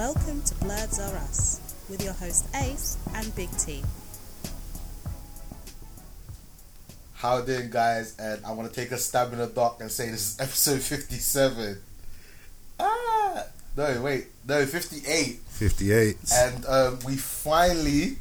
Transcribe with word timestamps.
Welcome 0.00 0.40
to 0.44 0.54
Blerds 0.54 0.98
Are 0.98 1.14
Us 1.18 1.60
with 1.90 2.02
your 2.02 2.14
host 2.14 2.46
Ace 2.56 2.96
and 3.14 3.36
Big 3.36 3.50
T. 3.58 3.82
How 7.16 7.36
it 7.36 7.46
doing, 7.46 7.68
guys? 7.68 8.16
And 8.18 8.42
I 8.46 8.52
want 8.52 8.72
to 8.72 8.74
take 8.74 8.92
a 8.92 8.96
stab 8.96 9.34
in 9.34 9.40
the 9.40 9.46
dark 9.46 9.76
and 9.82 9.90
say 9.90 10.08
this 10.08 10.32
is 10.32 10.40
episode 10.40 10.80
57. 10.80 11.76
Ah! 12.78 13.44
No, 13.76 14.00
wait. 14.00 14.28
No, 14.48 14.64
58. 14.64 15.38
58. 15.50 16.16
And 16.32 16.64
um, 16.64 16.98
we 17.06 17.16
finally, 17.16 18.16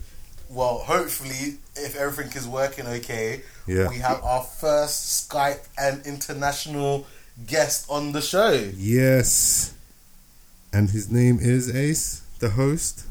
well, 0.50 0.80
hopefully, 0.80 1.60
if 1.78 1.96
everything 1.96 2.36
is 2.36 2.46
working 2.46 2.88
okay, 2.88 3.44
Yeah. 3.68 3.88
we 3.88 4.00
have 4.00 4.22
our 4.22 4.44
first 4.44 5.30
Skype 5.30 5.66
and 5.78 6.06
international 6.06 7.08
guest 7.48 7.86
on 7.90 8.12
the 8.12 8.22
show. 8.22 8.70
Yes. 8.76 9.76
And 10.72 10.90
his 10.90 11.10
name 11.12 11.40
is 11.42 11.74
Ace, 11.76 12.22
the 12.40 12.50
host. 12.52 13.06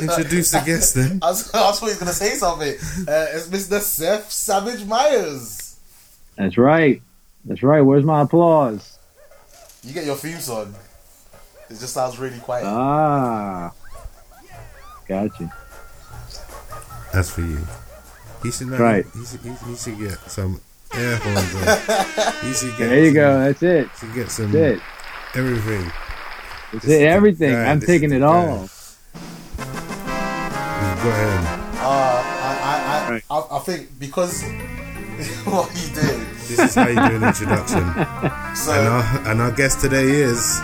Introduce 0.00 0.50
the 0.50 0.62
guest 0.64 0.94
then. 0.94 1.18
I 1.22 1.28
was, 1.30 1.52
I 1.54 1.60
was 1.68 1.80
always 1.82 1.96
going 1.96 2.08
to 2.08 2.14
say 2.14 2.34
something. 2.34 2.68
Uh, 3.08 3.26
it's 3.32 3.48
Mr. 3.48 3.80
Seth 3.80 4.30
Savage 4.30 4.84
Myers. 4.84 5.78
That's 6.36 6.56
right. 6.58 7.02
That's 7.44 7.62
right. 7.62 7.80
Where's 7.80 8.04
my 8.04 8.22
applause? 8.22 8.98
You 9.82 9.92
get 9.94 10.04
your 10.04 10.16
theme 10.16 10.38
song. 10.38 10.74
It 11.68 11.78
just 11.78 11.94
sounds 11.94 12.18
really 12.18 12.38
quiet. 12.40 12.64
Ah, 12.66 13.72
gotcha. 15.08 15.52
That's 17.12 17.30
for 17.30 17.40
you. 17.40 17.66
He 18.42 18.50
should 18.50 18.68
know. 18.68 18.78
Right. 18.78 19.04
He 19.14 19.24
should, 19.24 19.40
he, 19.40 19.50
he 19.70 19.76
should 19.76 19.98
get 19.98 20.18
some 20.30 20.60
air 20.94 21.16
horns 21.16 21.54
on. 21.54 22.34
He 22.46 22.52
should 22.52 22.76
get 22.76 22.88
There 22.88 22.98
you 22.98 23.06
some, 23.06 23.14
go. 23.14 23.38
That's 23.44 23.62
it. 23.62 23.88
He 23.88 23.96
should 23.98 24.14
get 24.14 24.30
some 24.30 24.52
That's 24.52 24.76
it. 24.78 24.82
everything. 25.38 25.90
That's 26.72 26.84
This 26.84 26.94
is 26.94 27.02
Everything. 27.02 27.52
guy. 27.52 27.64
I'm 27.70 27.80
This 27.80 27.86
taking 27.88 28.12
it 28.12 28.20
guy. 28.20 28.26
all. 28.26 28.68
Go 31.02 31.08
ahead. 31.08 31.58
Uh, 31.78 32.22
I, 32.24 32.60
I, 32.62 33.06
I, 33.06 33.10
Right. 33.10 33.24
I, 33.30 33.42
I 33.50 33.58
think 33.60 33.98
because 33.98 34.42
what 35.44 35.70
he 35.72 35.92
did. 35.94 36.20
This 36.48 36.58
is 36.58 36.74
how 36.74 36.86
you 36.88 36.94
do 36.94 37.16
an 37.16 37.24
introduction. 37.24 37.82
So 38.54 38.70
and, 38.72 38.86
our, 38.88 39.30
and 39.32 39.40
our 39.40 39.50
guest 39.50 39.80
today 39.80 40.04
is. 40.04 40.60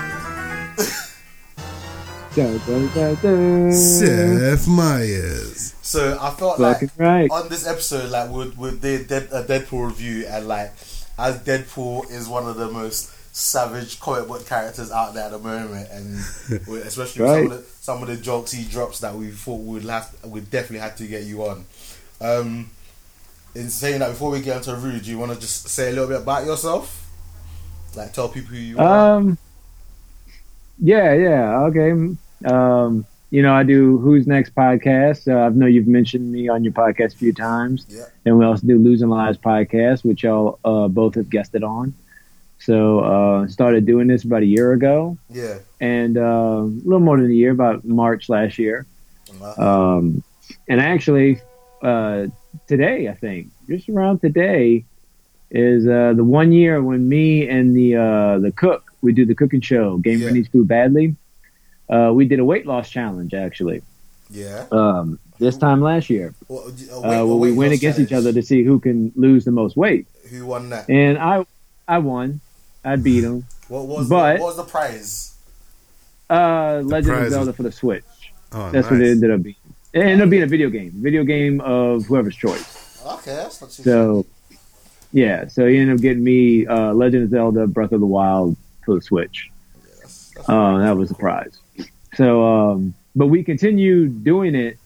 Seth 3.73 4.69
Myers. 4.69 5.75
So 5.83 6.19
I 6.21 6.31
felt 6.31 6.59
Fucking 6.59 6.91
like 6.99 6.99
right. 6.99 7.31
on 7.31 7.49
this 7.49 7.67
episode, 7.67 8.11
like 8.11 8.31
we 8.31 8.49
would 8.51 8.81
they 8.83 9.03
Dead, 9.05 9.29
a 9.33 9.43
Deadpool 9.43 9.87
review, 9.89 10.27
and 10.29 10.47
like 10.47 10.73
as 11.19 11.43
Deadpool 11.45 12.11
is 12.11 12.29
one 12.29 12.47
of 12.47 12.57
the 12.57 12.69
most 12.71 13.11
savage 13.39 14.01
comic 14.01 14.27
book 14.27 14.45
characters 14.47 14.91
out 14.91 15.15
there 15.15 15.25
at 15.27 15.31
the 15.31 15.39
moment, 15.39 15.89
and 15.93 16.67
we- 16.67 16.79
especially 16.81 17.23
with 17.23 17.31
some 17.31 17.45
of 17.47 17.51
the 17.51 17.65
some 17.83 18.03
of 18.03 18.09
the 18.09 18.17
jokes 18.17 18.51
he 18.53 18.65
drops 18.65 19.01
that 19.01 19.15
we 19.15 19.29
thought 19.31 19.61
we'd 19.61 19.85
have 19.85 20.13
we 20.27 20.41
definitely 20.41 20.79
had 20.81 20.97
to 20.97 21.07
get 21.07 21.23
you 21.25 21.45
on. 21.45 21.65
Um, 22.21 22.71
in 23.55 23.71
saying 23.71 24.01
that, 24.01 24.11
before 24.11 24.31
we 24.31 24.41
get 24.41 24.57
into 24.59 24.75
review, 24.75 25.01
do 25.01 25.11
you 25.11 25.19
want 25.19 25.33
to 25.33 25.41
just 25.41 25.69
say 25.69 25.89
a 25.89 25.93
little 25.93 26.09
bit 26.09 26.21
about 26.23 26.45
yourself? 26.47 27.07
Like 27.97 28.13
tell 28.13 28.29
people 28.29 28.51
who 28.51 28.57
you 28.61 28.79
are. 28.79 29.17
Um. 29.17 29.39
Yeah. 30.81 31.13
Yeah. 31.15 31.61
Okay. 31.63 31.91
Um. 32.45 33.07
You 33.31 33.43
know, 33.43 33.53
I 33.55 33.63
do 33.63 33.99
Who's 33.99 34.27
Next 34.27 34.55
podcast. 34.55 35.31
Uh, 35.31 35.47
I 35.47 35.49
know 35.51 35.67
you've 35.67 35.87
mentioned 35.87 36.33
me 36.33 36.49
on 36.49 36.65
your 36.65 36.73
podcast 36.73 37.15
a 37.15 37.19
few 37.19 37.35
times. 37.35 37.85
Yeah. 37.89 38.05
And 38.25 38.39
we 38.39 38.45
also 38.47 38.67
do 38.67 38.79
Losing 38.79 39.11
Lives 39.11 39.37
podcast, 39.37 40.03
which 40.03 40.23
y'all 40.23 40.59
uh, 40.65 40.89
both 40.89 41.15
have 41.17 41.29
guested 41.29 41.63
on. 41.63 41.93
So 42.61 43.01
uh, 43.01 43.47
started 43.49 43.87
doing 43.87 44.09
this 44.09 44.25
about 44.25 44.43
a 44.43 44.47
year 44.47 44.73
ago, 44.73 45.17
Yeah. 45.31 45.59
and 45.81 46.19
uh, 46.19 46.21
a 46.63 46.63
little 46.85 47.01
more 47.01 47.17
than 47.21 47.31
a 47.31 47.35
year, 47.35 47.53
about 47.53 47.85
March 47.85 48.29
last 48.29 48.59
year. 48.59 48.85
Um, 49.57 50.23
and 50.69 50.81
actually, 50.81 51.41
uh, 51.83 52.27
today, 52.67 53.09
I 53.09 53.15
think, 53.15 53.49
just 53.69 53.89
around 53.89 54.21
today, 54.21 54.85
is 55.51 55.87
uh, 55.87 56.13
the 56.15 56.25
one 56.25 56.53
year 56.53 56.83
when 56.83 57.09
me 57.09 57.49
and 57.49 57.75
the 57.77 57.97
uh, 57.97 58.39
the 58.39 58.53
cook 58.53 58.85
we 59.01 59.13
do 59.13 59.25
the 59.25 59.35
cooking 59.35 59.61
show. 59.61 59.97
Game 59.99 60.21
Yeah. 60.21 60.31
needs 60.31 60.49
food 60.49 60.67
badly. 60.69 61.15
Uh, 61.89 62.11
we 62.15 62.27
did 62.27 62.39
a 62.39 62.45
weight 62.45 62.67
loss 62.67 62.91
challenge 62.91 63.33
actually. 63.33 63.83
yeah. 64.31 64.67
Um, 64.73 65.19
this 65.39 65.57
time 65.57 65.81
last 65.81 66.11
year, 66.11 66.35
Well, 66.49 66.65
uh, 66.93 67.01
uh, 67.01 67.21
oh, 67.21 67.37
we 67.37 67.53
went 67.53 67.73
against 67.73 67.99
each 68.01 68.13
other 68.13 68.33
to 68.33 68.43
see 68.43 68.65
who 68.65 68.81
can 68.81 69.13
lose 69.15 69.45
the 69.45 69.53
most 69.53 69.77
weight. 69.77 70.07
Who 70.31 70.45
won 70.47 70.69
that? 70.71 70.91
And 70.91 71.17
I 71.17 71.47
I 71.87 71.99
won. 71.99 72.41
I 72.89 72.97
beat 72.97 73.25
him. 73.25 73.45
What 73.69 73.87
was 73.87 74.09
But- 74.09 74.37
the, 74.37 74.43
what 74.43 74.47
was 74.49 74.57
the 74.57 74.65
prize? 74.65 75.35
Uh, 76.31 76.81
Legend 76.85 77.07
prize 77.13 77.21
of 77.21 77.27
is- 77.27 77.33
Zelda 77.33 77.53
for 77.53 77.63
the 77.63 77.73
Switch. 77.73 78.05
Oh, 78.53 78.71
That's 78.71 78.87
nice. 78.87 78.91
what 78.91 79.01
it 79.03 79.11
ended 79.11 79.31
up 79.31 79.43
being. 79.43 79.57
It 79.93 80.01
ended 80.01 80.21
up 80.23 80.31
being 80.31 80.43
a 80.43 80.47
video 80.47 80.71
game. 80.71 80.93
Video 80.95 81.23
game 81.25 81.61
of 81.61 82.05
whoever's 82.07 82.37
choice. 82.37 83.03
Okay, 83.07 83.35
that's 83.35 83.61
not 83.61 83.71
too 83.71 83.83
So, 83.83 84.27
yeah, 85.13 85.49
so 85.49 85.67
he 85.67 85.79
ended 85.79 85.97
up 85.97 86.03
getting 86.03 86.23
me 86.25 86.67
uh, 86.67 86.93
Legend 86.93 87.25
of 87.25 87.31
Zelda: 87.31 87.67
Breath 87.67 87.93
of 87.93 88.01
the 88.01 88.07
Wild 88.07 88.57
for 88.85 88.95
the 88.95 89.01
Switch. 89.03 89.51
bad. 89.75 89.93
That's- 89.95 90.31
that's- 90.35 90.49
Uh, 90.49 90.79
that 90.79 90.97
was 90.97 91.09
the 91.11 91.15
prize. 91.15 91.59
So, 92.15 92.43
um, 92.45 92.95
but 93.17 93.27
we 93.27 93.43
continued 93.45 94.25
doing 94.25 94.55
it 94.55 94.79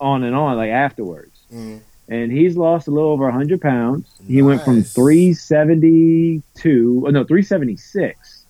on 0.00 0.22
and 0.24 0.34
on, 0.34 0.56
like 0.56 0.70
afterwards. 0.70 1.38
Mm. 1.52 1.80
And 2.12 2.30
he's 2.30 2.58
lost 2.58 2.88
a 2.88 2.90
little 2.90 3.08
over 3.10 3.24
100 3.24 3.58
pounds. 3.62 4.06
He 4.28 4.42
went 4.42 4.62
from 4.62 4.76
Nice. 4.80 4.92
372, 4.92 7.04
oh 7.06 7.10
no, 7.10 7.24
376 7.24 8.44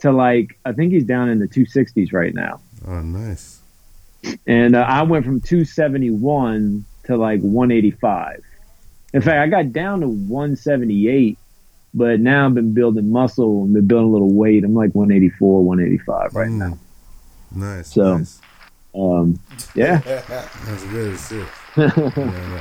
to 0.00 0.12
like, 0.12 0.56
I 0.64 0.72
think 0.72 0.92
he's 0.92 1.04
down 1.04 1.28
in 1.28 1.40
the 1.40 1.48
260s 1.48 2.12
right 2.12 2.32
now. 2.32 2.60
Oh, 2.86 3.00
nice. 3.00 3.58
And 4.46 4.76
uh, 4.76 4.80
I 4.80 5.02
went 5.02 5.24
from 5.24 5.40
271 5.40 6.84
to 7.04 7.16
like 7.16 7.40
185. 7.40 8.42
In 9.14 9.22
fact, 9.22 9.38
I 9.40 9.48
got 9.48 9.72
down 9.72 10.00
to 10.02 10.08
178, 10.08 11.38
but 11.94 12.20
now 12.20 12.46
I've 12.46 12.54
been 12.54 12.74
building 12.74 13.10
muscle 13.10 13.64
and 13.64 13.72
been 13.74 13.86
building 13.88 14.10
a 14.10 14.12
little 14.12 14.32
weight. 14.32 14.62
I'm 14.64 14.74
like 14.74 14.94
184, 14.94 15.64
185 15.64 16.34
right 16.34 16.48
Mm. 16.50 16.58
now. 16.58 16.78
Nice. 17.52 17.88
So- 17.92 18.18
nice. 18.18 18.40
Um, 18.94 19.38
yeah. 19.74 19.98
That's 20.66 20.84
good 20.84 21.18
shit. 21.18 21.46
Yeah, 21.76 22.10
yeah. 22.16 22.60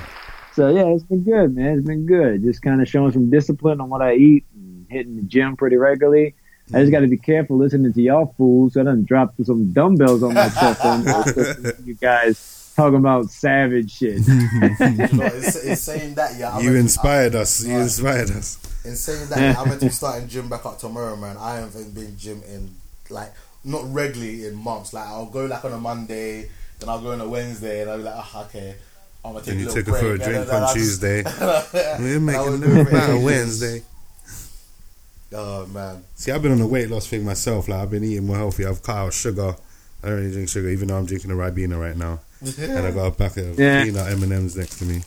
So 0.58 0.70
yeah, 0.70 0.88
it's 0.88 1.04
been 1.04 1.24
good, 1.24 1.56
man. 1.56 1.78
It's 1.78 1.86
been 1.86 2.08
good. 2.08 2.42
Just 2.42 2.64
kind 2.64 2.82
of 2.82 2.90
showing 2.90 3.12
some 3.12 3.30
discipline 3.30 3.80
on 3.80 3.90
what 3.90 4.02
I 4.02 4.16
eat 4.16 4.44
and 4.56 4.88
hitting 4.90 5.16
the 5.16 5.22
gym 5.22 5.56
pretty 5.56 5.78
regularly. 5.78 6.34
I 6.74 6.80
just 6.80 6.92
got 6.92 7.02
to 7.02 7.08
be 7.08 7.18
careful 7.18 7.58
listening 7.58 7.94
to 7.94 8.02
y'all 8.02 8.34
fools. 8.36 8.74
So 8.74 8.82
I 8.82 8.86
done 8.86 9.04
dropped 9.04 9.46
some 9.46 9.72
dumbbells 9.72 10.24
on 10.24 10.34
my 10.34 10.50
chest. 10.50 10.84
on 10.84 11.06
you 11.86 11.94
guys 11.94 12.74
talking 12.76 12.98
about 12.98 13.30
savage 13.30 13.92
shit. 13.92 14.28
You 14.28 14.34
know, 14.34 15.26
in, 15.28 15.40
in 15.70 15.76
saying 15.76 16.16
that, 16.16 16.36
yeah, 16.40 16.50
I 16.50 16.62
You 16.62 16.70
meant- 16.72 16.78
inspired 16.80 17.36
us. 17.36 17.64
You 17.64 17.78
inspired 17.78 18.32
us. 18.32 18.58
In 18.84 18.96
saying 18.96 19.30
that, 19.30 19.40
yeah, 19.40 19.62
I'm 19.62 19.70
meant 19.70 19.82
to 19.82 19.86
be 19.86 19.92
starting 20.02 20.28
gym 20.28 20.50
back 20.50 20.66
up 20.66 20.80
tomorrow, 20.80 21.16
man. 21.16 21.38
I 21.38 21.58
haven't 21.58 21.94
been 21.94 22.18
gym 22.18 22.42
in 22.52 22.72
like 23.12 23.32
not 23.64 23.84
regularly 23.94 24.48
in 24.48 24.56
months. 24.56 24.92
Like 24.92 25.06
I'll 25.06 25.28
go 25.28 25.46
like 25.46 25.64
on 25.64 25.74
a 25.74 25.80
Monday, 25.80 26.50
then 26.80 26.90
I'll 26.90 27.00
go 27.00 27.12
on 27.12 27.22
a 27.22 27.30
Wednesday, 27.30 27.82
and 27.84 27.92
I'll 27.92 27.98
be 27.98 28.04
like, 28.06 28.16
oh, 28.18 28.42
okay, 28.50 28.76
I'm 29.28 29.34
gonna 29.34 29.46
take 29.46 29.54
Then 29.56 29.60
you 29.60 29.66
took 29.66 29.76
take 29.86 29.88
it 29.96 30.00
for 30.00 30.08
a 30.08 30.12
and 30.14 30.22
drink 30.22 30.48
then 30.50 30.64
on 30.64 30.74
Tuesday. 30.74 31.24
Yeah, 31.24 32.00
We're 32.00 32.16
I 32.16 32.20
making 32.20 32.42
will 32.42 32.58
no 32.58 32.68
do 32.68 32.80
it 32.82 32.86
for 32.86 32.90
about. 32.98 33.22
Wednesday. 33.22 33.84
Oh 35.34 35.66
man, 35.68 36.06
See, 36.16 36.32
I've 36.32 36.42
been 36.42 36.54
on 36.54 36.62
a 36.62 36.68
weight 36.68 36.90
loss 36.90 37.06
thing 37.08 37.26
myself. 37.26 37.68
Like 37.68 37.82
I've 37.82 37.92
been 37.92 38.04
eating 38.04 38.26
more 38.26 38.38
healthy. 38.38 38.66
I've 38.66 38.82
cut 38.82 38.96
out 38.96 39.14
sugar. 39.14 39.56
I 40.02 40.08
don't 40.08 40.16
really 40.20 40.32
drink 40.32 40.48
sugar, 40.48 40.70
even 40.70 40.88
though 40.88 40.98
I'm 40.98 41.06
drinking 41.06 41.32
a 41.32 41.34
Ribena 41.34 41.78
right 41.78 41.98
now. 41.98 42.20
And 42.58 42.88
I 42.88 42.92
got 42.92 43.08
a 43.08 43.12
packet 43.12 43.50
of 43.50 43.60
Yeah. 43.60 43.84
peanut 43.84 44.08
M 44.10 44.24
and 44.24 44.32
M's 44.32 44.56
next 44.56 44.80
to 44.80 44.86
me. 44.86 45.02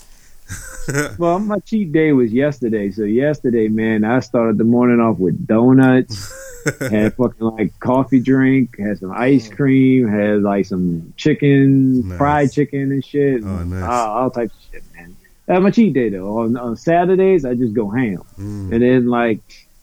well, 1.18 1.38
my 1.38 1.58
cheat 1.60 1.92
day 1.92 2.12
was 2.12 2.32
yesterday. 2.32 2.90
So 2.90 3.02
yesterday, 3.04 3.68
man, 3.68 4.04
I 4.04 4.20
started 4.20 4.58
the 4.58 4.64
morning 4.64 5.00
off 5.00 5.18
with 5.18 5.46
donuts. 5.46 6.32
had 6.80 7.14
fucking 7.14 7.46
like 7.46 7.78
coffee 7.80 8.20
drink, 8.20 8.78
had 8.78 8.98
some 8.98 9.10
ice 9.12 9.48
cream, 9.48 10.06
had 10.08 10.42
like 10.42 10.66
some 10.66 11.14
chicken, 11.16 12.06
Nice. 12.08 12.18
fried 12.18 12.52
chicken 12.52 12.92
and 12.92 13.02
shit. 13.04 13.42
Oh, 13.42 13.64
nice. 13.64 13.82
all, 13.82 14.18
all 14.24 14.30
types 14.30 14.52
of 14.54 14.60
shit, 14.72 14.82
man. 14.94 15.16
That's 15.46 15.62
my 15.62 15.70
cheat 15.70 15.94
day 15.94 16.10
though. 16.10 16.38
On, 16.38 16.56
on 16.58 16.76
Saturdays, 16.76 17.44
I 17.46 17.54
just 17.54 17.72
go 17.72 17.88
ham, 17.88 18.22
Mm. 18.38 18.72
and 18.72 18.82
then 18.82 19.06
like 19.06 19.40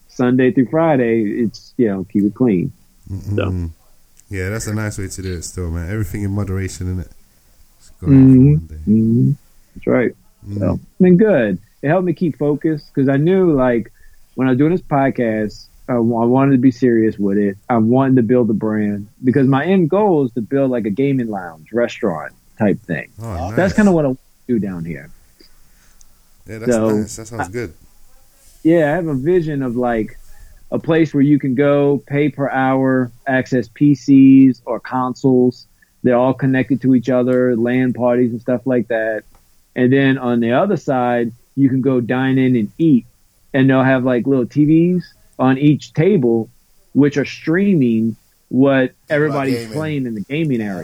Sunday 0.08 0.52
through 0.52 0.68
Friday, 0.70 1.22
it's 1.42 1.74
you 1.76 1.88
know 1.88 2.04
keep 2.04 2.22
it 2.24 2.34
clean. 2.34 2.72
Mm. 3.10 3.70
Yeah, 4.30 4.50
that's 4.50 4.66
a 4.68 4.74
nice 4.74 4.98
way 4.98 5.08
to 5.08 5.22
do 5.22 5.32
it. 5.32 5.42
Still, 5.42 5.70
man. 5.70 5.90
Everything 5.90 6.22
in 6.22 6.30
moderation, 6.30 6.88
in 6.92 7.00
it. 7.00 7.10
Mhm. 8.02 8.84
hmm 8.84 9.30
That's 9.74 9.86
right. 9.86 10.12
Mm. 10.48 10.58
So 10.58 10.72
it's 10.74 11.00
been 11.00 11.16
good. 11.16 11.58
It 11.82 11.88
helped 11.88 12.04
me 12.04 12.12
keep 12.12 12.38
focused 12.38 12.92
because 12.92 13.08
I 13.08 13.16
knew 13.16 13.52
like 13.52 13.92
when 14.34 14.48
I 14.48 14.52
was 14.52 14.58
doing 14.58 14.72
this 14.72 14.82
podcast, 14.82 15.66
I, 15.88 15.94
I 15.94 15.98
wanted 15.98 16.52
to 16.52 16.58
be 16.58 16.70
serious 16.70 17.18
with 17.18 17.38
it. 17.38 17.56
I 17.68 17.76
wanted 17.78 18.16
to 18.16 18.22
build 18.22 18.50
a 18.50 18.54
brand 18.54 19.08
because 19.24 19.46
my 19.46 19.64
end 19.64 19.90
goal 19.90 20.24
is 20.26 20.32
to 20.32 20.40
build 20.40 20.70
like 20.70 20.86
a 20.86 20.90
gaming 20.90 21.28
lounge, 21.28 21.72
restaurant 21.72 22.32
type 22.58 22.80
thing. 22.80 23.10
Oh, 23.20 23.24
nice. 23.24 23.56
That's 23.56 23.74
kind 23.74 23.88
of 23.88 23.94
what 23.94 24.04
I 24.04 24.08
want 24.08 24.20
to 24.46 24.54
do 24.54 24.58
down 24.58 24.84
here. 24.84 25.10
yeah. 26.46 26.58
That's 26.58 26.72
so- 26.72 26.90
nice. 26.90 27.16
That 27.16 27.26
sounds 27.26 27.48
good. 27.48 27.74
Yeah, 28.64 28.92
I 28.92 28.96
have 28.96 29.06
a 29.06 29.14
vision 29.14 29.62
of 29.62 29.76
like 29.76 30.18
a 30.70 30.78
place 30.78 31.14
where 31.14 31.22
you 31.22 31.38
can 31.38 31.54
go 31.54 32.02
pay 32.06 32.28
per 32.28 32.50
hour, 32.50 33.10
access 33.26 33.68
PCs 33.68 34.60
or 34.66 34.80
consoles. 34.80 35.66
They're 36.02 36.16
all 36.16 36.34
connected 36.34 36.82
to 36.82 36.94
each 36.94 37.08
other, 37.08 37.56
LAN 37.56 37.92
parties 37.92 38.32
and 38.32 38.40
stuff 38.40 38.66
like 38.66 38.88
that. 38.88 39.22
And 39.78 39.92
then 39.92 40.18
on 40.18 40.40
the 40.40 40.52
other 40.52 40.76
side, 40.76 41.30
you 41.54 41.68
can 41.68 41.80
go 41.80 42.00
dine 42.00 42.36
in 42.36 42.56
and 42.56 42.70
eat, 42.78 43.06
and 43.54 43.70
they'll 43.70 43.84
have 43.84 44.02
like 44.04 44.26
little 44.26 44.44
TVs 44.44 45.04
on 45.38 45.56
each 45.56 45.92
table, 45.92 46.50
which 46.94 47.16
are 47.16 47.24
streaming 47.24 48.16
what 48.48 48.92
everybody's 49.08 49.58
playing 49.74 50.06
in 50.06 50.14
the 50.14 50.22
gaming 50.22 50.60
area. 50.60 50.82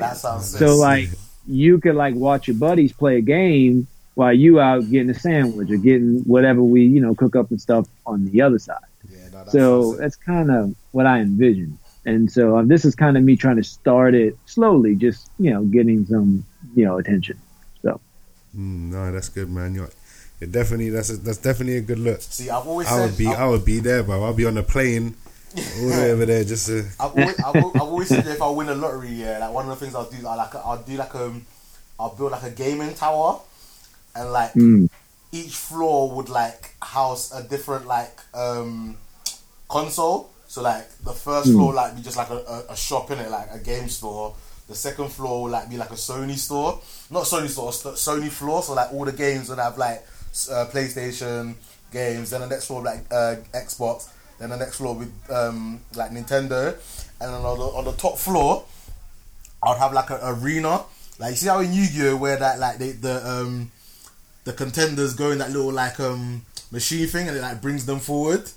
So 0.58 0.76
like 0.76 1.08
you 1.48 1.78
could 1.80 1.96
like 1.96 2.14
watch 2.14 2.46
your 2.46 2.56
buddies 2.56 2.92
play 2.92 3.16
a 3.16 3.20
game 3.20 3.86
while 4.14 4.32
you 4.32 4.60
out 4.60 4.88
getting 4.90 5.10
a 5.10 5.14
sandwich 5.14 5.70
or 5.72 5.76
getting 5.76 6.20
whatever 6.20 6.62
we 6.62 6.84
you 6.84 7.00
know 7.00 7.14
cook 7.16 7.34
up 7.34 7.50
and 7.50 7.60
stuff 7.60 7.88
on 8.06 8.24
the 8.30 8.40
other 8.42 8.60
side. 8.60 8.78
yeah, 9.10 9.28
no, 9.32 9.44
So 9.48 9.90
sick. 9.90 10.00
that's 10.00 10.16
kind 10.16 10.50
of 10.52 10.74
what 10.92 11.06
I 11.06 11.18
envision. 11.18 11.78
And 12.06 12.30
so 12.30 12.58
um, 12.58 12.68
this 12.68 12.84
is 12.84 12.94
kind 12.94 13.16
of 13.16 13.24
me 13.24 13.34
trying 13.34 13.56
to 13.56 13.64
start 13.64 14.14
it 14.14 14.36
slowly, 14.46 14.94
just 14.94 15.28
you 15.38 15.50
know 15.50 15.64
getting 15.64 16.06
some 16.06 16.44
you 16.76 16.84
know 16.84 16.98
attention. 16.98 17.38
So 18.54 18.60
Mm, 18.60 18.92
no, 18.92 19.12
that's 19.12 19.28
good, 19.28 19.50
man. 19.50 19.74
You're, 19.74 19.90
you're 20.40 20.50
definitely 20.50 20.90
that's 20.90 21.10
a, 21.10 21.16
that's 21.16 21.38
definitely 21.38 21.78
a 21.78 21.80
good 21.80 21.98
look. 21.98 22.20
See, 22.22 22.50
I've 22.50 22.66
always 22.66 22.88
I 22.88 22.96
said 22.96 23.10
would 23.10 23.18
be 23.18 23.26
I've, 23.26 23.38
I 23.38 23.46
would 23.48 23.64
be 23.64 23.80
there, 23.80 24.02
bro. 24.02 24.22
I'll 24.24 24.34
be 24.34 24.46
on 24.46 24.54
the 24.54 24.62
plane 24.62 25.14
all 25.56 25.88
the 25.88 25.88
way 25.88 26.10
over 26.12 26.26
there 26.26 26.44
just 26.44 26.66
to. 26.66 26.84
I've 27.00 27.12
always, 27.14 27.38
I've, 27.40 27.56
I've 27.56 27.80
always 27.80 28.08
said 28.10 28.24
that 28.24 28.36
if 28.36 28.42
I 28.42 28.48
win 28.50 28.68
a 28.68 28.74
lottery, 28.74 29.10
yeah, 29.10 29.38
like 29.38 29.52
one 29.52 29.68
of 29.68 29.70
the 29.70 29.84
things 29.84 29.94
I'll 29.94 30.10
do, 30.10 30.26
I 30.26 30.34
like, 30.34 30.54
I'll 30.54 30.82
do 30.82 30.96
like 30.96 31.14
um, 31.14 31.46
I'll 31.98 32.14
build 32.14 32.32
like 32.32 32.42
a 32.42 32.50
gaming 32.50 32.94
tower, 32.94 33.40
and 34.14 34.32
like 34.32 34.54
mm, 34.54 34.88
each 35.32 35.56
floor 35.56 36.10
would 36.12 36.28
like 36.28 36.74
house 36.82 37.32
a 37.32 37.42
different 37.42 37.86
like 37.86 38.20
um 38.34 38.96
console. 39.68 40.30
So 40.46 40.62
like 40.62 40.88
the 40.98 41.12
first 41.12 41.52
floor 41.52 41.74
like 41.74 41.96
be 41.96 42.02
just 42.02 42.16
like 42.16 42.30
a, 42.30 42.36
a, 42.36 42.64
a 42.70 42.76
shop 42.76 43.10
in 43.10 43.18
it, 43.18 43.30
like 43.30 43.48
a 43.52 43.58
game 43.58 43.88
store. 43.88 44.34
The 44.66 44.74
second 44.74 45.10
floor 45.10 45.42
will 45.42 45.50
like 45.50 45.68
be 45.68 45.76
like 45.76 45.90
a 45.90 45.94
Sony 45.94 46.36
store, 46.38 46.80
not 47.10 47.24
Sony 47.24 47.48
store, 47.48 47.70
Sony 47.70 48.30
floor. 48.30 48.62
So 48.62 48.74
like 48.74 48.92
all 48.92 49.04
the 49.04 49.12
games 49.12 49.50
would 49.50 49.58
have 49.58 49.76
like 49.76 50.06
uh, 50.50 50.66
PlayStation 50.72 51.54
games. 51.92 52.30
Then 52.30 52.40
the 52.40 52.46
next 52.46 52.66
floor 52.66 52.82
like 52.82 53.04
uh, 53.10 53.36
Xbox. 53.52 54.08
Then 54.38 54.50
the 54.50 54.56
next 54.56 54.76
floor 54.78 54.94
with 54.94 55.12
um, 55.30 55.80
like 55.94 56.10
Nintendo, 56.10 56.72
and 57.20 57.32
then 57.32 57.34
on 57.34 57.58
the, 57.58 57.64
on 57.64 57.84
the 57.84 57.92
top 57.92 58.18
floor, 58.18 58.64
I'd 59.62 59.78
have 59.78 59.92
like 59.92 60.10
an 60.10 60.18
arena. 60.22 60.82
Like 61.18 61.30
you 61.30 61.36
see 61.36 61.48
how 61.48 61.60
in 61.60 61.72
Yu-Gi-Oh 61.72 62.16
where 62.16 62.36
that 62.36 62.58
like 62.58 62.78
they, 62.78 62.92
the 62.92 63.26
um 63.28 63.70
the 64.44 64.52
contenders 64.52 65.14
go 65.14 65.30
in 65.30 65.38
that 65.38 65.50
little 65.50 65.72
like 65.72 66.00
um 66.00 66.44
machine 66.70 67.06
thing 67.06 67.28
and 67.28 67.36
it 67.36 67.40
like 67.40 67.62
brings 67.62 67.86
them 67.86 68.00
forward. 68.00 68.50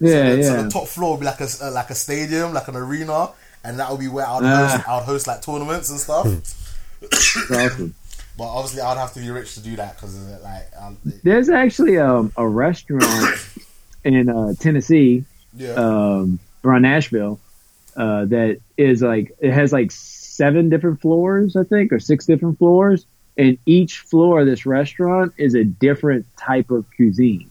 yeah, 0.00 0.10
so, 0.10 0.36
the, 0.36 0.36
yeah. 0.36 0.42
so 0.42 0.62
the 0.62 0.70
top 0.70 0.86
floor 0.86 1.12
would 1.12 1.20
be 1.20 1.26
like 1.26 1.40
a 1.40 1.48
uh, 1.62 1.70
like 1.70 1.90
a 1.90 1.94
stadium, 1.94 2.54
like 2.54 2.68
an 2.68 2.76
arena, 2.76 3.28
and 3.64 3.78
that 3.78 3.90
would 3.90 4.00
be 4.00 4.08
where 4.08 4.26
I'd 4.26 4.42
Ah. 4.42 4.68
host 4.68 4.88
I'd 4.88 5.02
host 5.04 5.26
like 5.26 5.42
tournaments 5.42 5.90
and 5.90 5.98
stuff. 6.00 6.26
Awesome. 7.50 7.94
but 8.38 8.44
obviously, 8.44 8.80
I'd 8.82 8.96
have 8.98 9.12
to 9.14 9.20
be 9.20 9.30
rich 9.30 9.54
to 9.54 9.60
do 9.60 9.76
that 9.76 9.96
because 9.96 10.16
like 10.42 10.68
I'll, 10.80 10.96
There's 11.22 11.48
actually 11.48 11.98
um, 11.98 12.32
a 12.36 12.46
restaurant 12.46 13.36
in 14.04 14.28
uh, 14.28 14.54
Tennessee 14.58 15.24
yeah. 15.56 15.74
um, 15.74 16.38
around 16.64 16.82
Nashville 16.82 17.40
uh, 17.96 18.24
that 18.26 18.58
is 18.76 19.02
like 19.02 19.36
it 19.40 19.52
has 19.52 19.72
like 19.72 19.90
seven 19.90 20.68
different 20.68 21.00
floors, 21.00 21.56
I 21.56 21.64
think, 21.64 21.92
or 21.92 21.98
six 21.98 22.26
different 22.26 22.58
floors, 22.58 23.06
and 23.36 23.58
each 23.66 23.98
floor 24.00 24.40
of 24.40 24.46
this 24.46 24.66
restaurant 24.66 25.32
is 25.36 25.54
a 25.54 25.64
different 25.64 26.26
type 26.36 26.70
of 26.70 26.84
cuisine. 26.94 27.48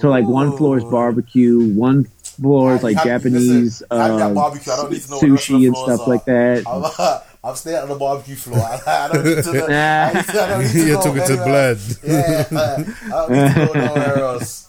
So 0.00 0.08
like 0.08 0.24
one 0.24 0.56
floor 0.56 0.78
is 0.78 0.84
barbecue, 0.84 1.72
one 1.74 2.04
floor 2.36 2.74
is 2.76 2.82
like 2.82 2.92
you 2.92 2.98
have- 2.98 3.22
Japanese 3.22 3.82
listen, 3.82 3.86
have 3.90 4.20
uh, 4.20 4.34
barbecue. 4.34 4.72
I 4.72 4.76
don't 4.76 4.92
need 4.92 5.02
to 5.02 5.10
know 5.10 5.16
what 5.16 5.22
the 5.26 5.30
rest 5.32 5.50
of 5.50 5.60
the 5.60 5.60
sushi 5.60 5.66
and 5.66 5.76
stuff 5.76 6.00
are. 6.00 6.10
like 6.10 6.24
that. 6.24 6.64
I'm, 7.44 7.50
I'm 7.50 7.56
staying 7.56 7.76
on 7.82 7.88
the 7.88 7.94
barbecue 7.96 8.34
floor. 8.36 8.58
I, 8.60 8.80
I 8.86 9.08
don't 9.12 9.24
need 9.24 9.44
to 9.44 9.52
know. 9.52 9.66
I, 9.70 10.08
I 10.10 10.22
don't 10.22 10.62
need 10.62 10.70
to 10.72 10.78
You're 10.78 10.96
know 10.96 11.02
talking 11.02 11.22
to 11.22 11.32
anywhere 11.32 11.44
blood. 11.46 11.78
Yeah, 12.04 12.46
I 12.50 13.26
don't 13.26 13.30
need 13.30 13.54
to 13.54 13.66
go 13.66 13.72
nowhere 13.86 14.18
else. 14.18 14.68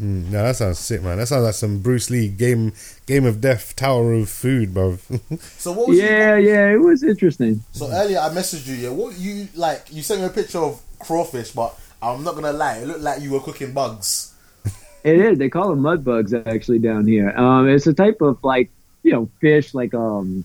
Mm, 0.00 0.30
no, 0.30 0.42
that 0.44 0.56
sounds 0.56 0.78
sick, 0.78 1.02
man. 1.02 1.18
That 1.18 1.26
sounds 1.26 1.44
like 1.44 1.52
some 1.54 1.80
Bruce 1.80 2.08
Lee 2.08 2.28
game 2.28 2.72
game 3.06 3.26
of 3.26 3.40
death, 3.42 3.76
tower 3.76 4.14
of 4.14 4.30
food, 4.30 4.72
bro. 4.72 4.96
So 5.58 5.72
what 5.72 5.88
was 5.88 5.98
you- 5.98 6.04
Yeah, 6.04 6.36
yeah, 6.38 6.72
it 6.72 6.80
was 6.80 7.02
interesting. 7.02 7.62
So 7.72 7.90
earlier 7.90 8.18
I 8.18 8.30
messaged 8.30 8.66
you. 8.66 8.74
Yeah, 8.76 8.90
what 8.90 9.18
you 9.18 9.48
like? 9.54 9.86
You 9.90 10.02
sent 10.02 10.20
me 10.20 10.26
a 10.26 10.30
picture 10.30 10.58
of 10.60 10.80
crawfish, 11.00 11.50
but 11.50 11.78
I'm 12.00 12.24
not 12.24 12.34
gonna 12.34 12.52
lie. 12.52 12.78
It 12.78 12.86
looked 12.86 13.00
like 13.00 13.20
you 13.20 13.32
were 13.32 13.40
cooking 13.40 13.72
bugs. 13.72 14.29
It 15.04 15.16
is. 15.20 15.38
They 15.38 15.48
call 15.48 15.70
them 15.70 15.80
mud 15.80 16.04
bugs 16.04 16.34
actually 16.34 16.78
down 16.78 17.06
here. 17.06 17.30
Um, 17.30 17.68
it's 17.68 17.86
a 17.86 17.94
type 17.94 18.20
of 18.20 18.42
like 18.44 18.70
you 19.02 19.12
know 19.12 19.28
fish, 19.40 19.72
like 19.74 19.94
um, 19.94 20.42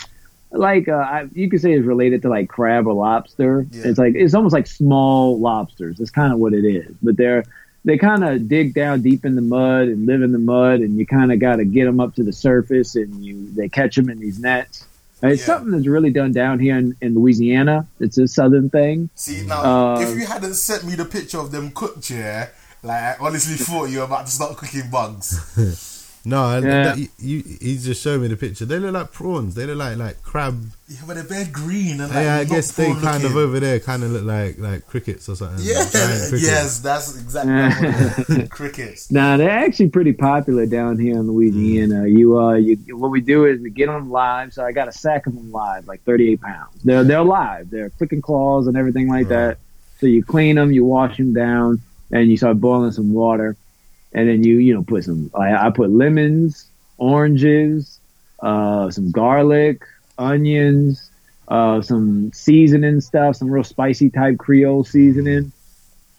like 0.51 0.87
uh, 0.87 0.93
I, 0.93 1.27
you 1.33 1.49
could 1.49 1.61
say 1.61 1.73
it's 1.73 1.85
related 1.85 2.21
to 2.23 2.29
like 2.29 2.47
crab 2.49 2.87
or 2.87 2.93
lobster. 2.93 3.67
Yeah. 3.71 3.83
It's 3.87 3.99
like 3.99 4.15
it's 4.15 4.33
almost 4.33 4.53
like 4.53 4.67
small 4.67 5.39
lobsters. 5.39 5.97
That's 5.97 6.11
kind 6.11 6.31
of 6.31 6.39
what 6.39 6.53
it 6.53 6.65
is. 6.65 6.95
But 7.01 7.17
they're 7.17 7.43
they 7.83 7.97
kind 7.97 8.23
of 8.23 8.47
dig 8.47 8.73
down 8.73 9.01
deep 9.03 9.25
in 9.25 9.35
the 9.35 9.41
mud 9.41 9.89
and 9.89 10.05
live 10.07 10.21
in 10.23 10.31
the 10.31 10.39
mud, 10.39 10.79
and 10.79 10.97
you 10.97 11.05
kind 11.05 11.31
of 11.31 11.39
got 11.39 11.57
to 11.57 11.65
get 11.65 11.85
them 11.85 11.99
up 11.99 12.15
to 12.15 12.23
the 12.23 12.33
surface, 12.33 12.95
and 12.95 13.23
you 13.25 13.51
they 13.55 13.69
catch 13.69 13.95
them 13.95 14.09
in 14.09 14.19
these 14.19 14.39
nets. 14.39 14.85
And 15.21 15.31
it's 15.31 15.41
Yeah. 15.41 15.45
something 15.55 15.71
that's 15.71 15.87
really 15.87 16.09
done 16.11 16.33
down 16.33 16.59
here 16.59 16.77
in, 16.77 16.95
in 17.01 17.15
Louisiana. 17.15 17.87
It's 17.99 18.17
a 18.17 18.27
southern 18.27 18.69
thing. 18.69 19.09
See 19.15 19.45
now, 19.45 19.99
if 19.99 20.17
you 20.17 20.25
hadn't 20.25 20.55
sent 20.55 20.83
me 20.83 20.95
the 20.95 21.05
picture 21.05 21.39
of 21.39 21.51
them 21.51 21.71
cooked, 21.71 22.09
yeah, 22.09 22.49
like 22.85 23.01
I 23.03 23.15
honestly 23.19 23.55
thought 23.65 23.85
you 23.85 23.99
were 23.99 24.05
about 24.05 24.25
to 24.27 24.31
start 24.31 24.57
cooking 24.57 24.89
bugs. 24.91 26.21
no, 26.25 26.57
Yeah. 26.59 26.59
that- 26.83 26.97
you, 26.97 27.07
you, 27.19 27.43
he 27.61 27.77
just 27.77 28.01
showed 28.01 28.21
me 28.21 28.27
the 28.27 28.35
picture. 28.37 28.65
They 28.65 28.79
look 28.79 28.93
like 28.93 29.11
prawns. 29.11 29.55
They 29.55 29.65
look 29.65 29.77
like 29.77 29.97
like 29.97 30.21
crab. 30.23 30.59
Yeah, 30.87 30.97
but 31.07 31.15
they're 31.15 31.23
very 31.23 31.45
green 31.45 31.99
and 31.99 32.13
like, 32.13 32.23
yeah, 32.25 32.35
I 32.37 32.43
guess 32.43 32.71
they 32.73 32.85
prawn 32.91 33.01
kind 33.01 33.23
of 33.25 33.35
over 33.35 33.59
there 33.59 33.79
kind 33.79 34.03
of 34.03 34.11
look 34.11 34.23
like 34.23 34.59
like 34.59 34.85
crickets 34.87 35.27
or 35.29 35.35
something. 35.35 35.65
Yeah, 35.65 35.79
like 35.79 35.91
crickets. 35.91 36.43
yes, 36.43 36.79
that's 36.79 37.19
exactly 37.19 37.53
what 37.53 38.29
it 38.29 38.41
is. 38.43 38.49
crickets. 38.49 39.11
Now 39.11 39.37
they're 39.37 39.49
actually 39.49 39.89
pretty 39.89 40.13
popular 40.13 40.65
down 40.67 40.99
here 40.99 41.15
in 41.15 41.27
Louisiana. 41.31 42.07
You 42.07 42.39
uh, 42.39 42.53
you 42.53 42.77
what 42.97 43.09
we 43.09 43.21
do 43.21 43.45
is 43.45 43.59
we 43.61 43.69
get 43.71 43.87
them 43.87 44.11
live. 44.11 44.53
So 44.53 44.63
I 44.63 44.71
got 44.71 44.87
a 44.87 44.91
sack 44.91 45.25
of 45.27 45.33
them 45.33 45.51
live, 45.51 45.87
like 45.87 46.03
38 46.03 46.41
pounds. 46.41 46.81
They're 46.83 47.03
they're 47.03 47.23
live. 47.23 47.69
They're 47.71 47.89
clicking 47.91 48.21
claws 48.21 48.67
and 48.67 48.77
everything 48.77 49.07
like 49.09 49.27
that. 49.29 49.57
So 49.99 50.05
you 50.07 50.23
clean 50.23 50.57
them, 50.57 50.71
you 50.71 50.83
wash 50.85 51.17
them 51.17 51.33
down, 51.33 51.81
and 52.11 52.29
you 52.29 52.37
start 52.37 52.59
boiling 52.59 52.91
some 52.91 53.13
water, 53.13 53.55
and 54.13 54.29
then 54.29 54.43
you 54.43 54.57
you 54.57 54.73
know 54.73 54.83
put 54.83 55.03
some. 55.03 55.31
I, 55.33 55.67
I 55.67 55.69
put 55.69 55.89
lemons, 55.89 56.69
oranges, 56.97 57.99
uh, 58.39 58.89
some 58.91 59.11
garlic, 59.11 59.81
onions, 60.17 61.09
uh, 61.47 61.81
some 61.81 62.31
seasoning 62.33 63.01
stuff, 63.01 63.37
some 63.37 63.49
real 63.49 63.63
spicy 63.63 64.09
type 64.09 64.37
Creole 64.37 64.83
seasoning, 64.83 65.51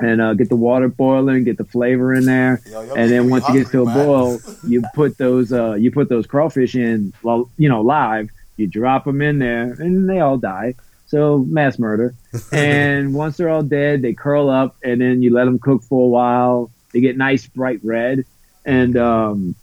and 0.00 0.20
uh, 0.20 0.34
get 0.34 0.48
the 0.48 0.56
water 0.56 0.88
boiling, 0.88 1.44
get 1.44 1.58
the 1.58 1.64
flavor 1.64 2.14
in 2.14 2.24
there 2.24 2.60
Yo, 2.70 2.94
and 2.94 3.10
then 3.10 3.30
once 3.30 3.48
it 3.48 3.52
gets 3.52 3.70
to 3.70 3.82
a 3.82 3.84
boil, 3.86 4.40
you 4.66 4.82
put 4.94 5.18
those 5.18 5.52
uh, 5.52 5.74
you 5.74 5.90
put 5.90 6.08
those 6.08 6.26
crawfish 6.26 6.74
in, 6.74 7.12
well, 7.22 7.50
you 7.56 7.68
know, 7.68 7.80
live. 7.80 8.30
You 8.56 8.66
drop 8.66 9.04
them 9.04 9.20
in 9.20 9.38
there, 9.38 9.72
and 9.72 10.08
they 10.08 10.20
all 10.20 10.38
die. 10.38 10.74
So 11.06 11.38
mass 11.38 11.78
murder. 11.78 12.14
and 12.52 13.14
once 13.14 13.36
they're 13.36 13.48
all 13.48 13.62
dead, 13.62 14.02
they 14.02 14.12
curl 14.12 14.50
up, 14.50 14.76
and 14.82 15.00
then 15.00 15.22
you 15.22 15.32
let 15.32 15.44
them 15.44 15.58
cook 15.58 15.82
for 15.82 16.04
a 16.04 16.08
while. 16.08 16.70
They 16.92 17.00
get 17.00 17.16
nice 17.16 17.46
bright 17.46 17.80
red, 17.82 18.24
and 18.64 18.96
um, 18.96 19.54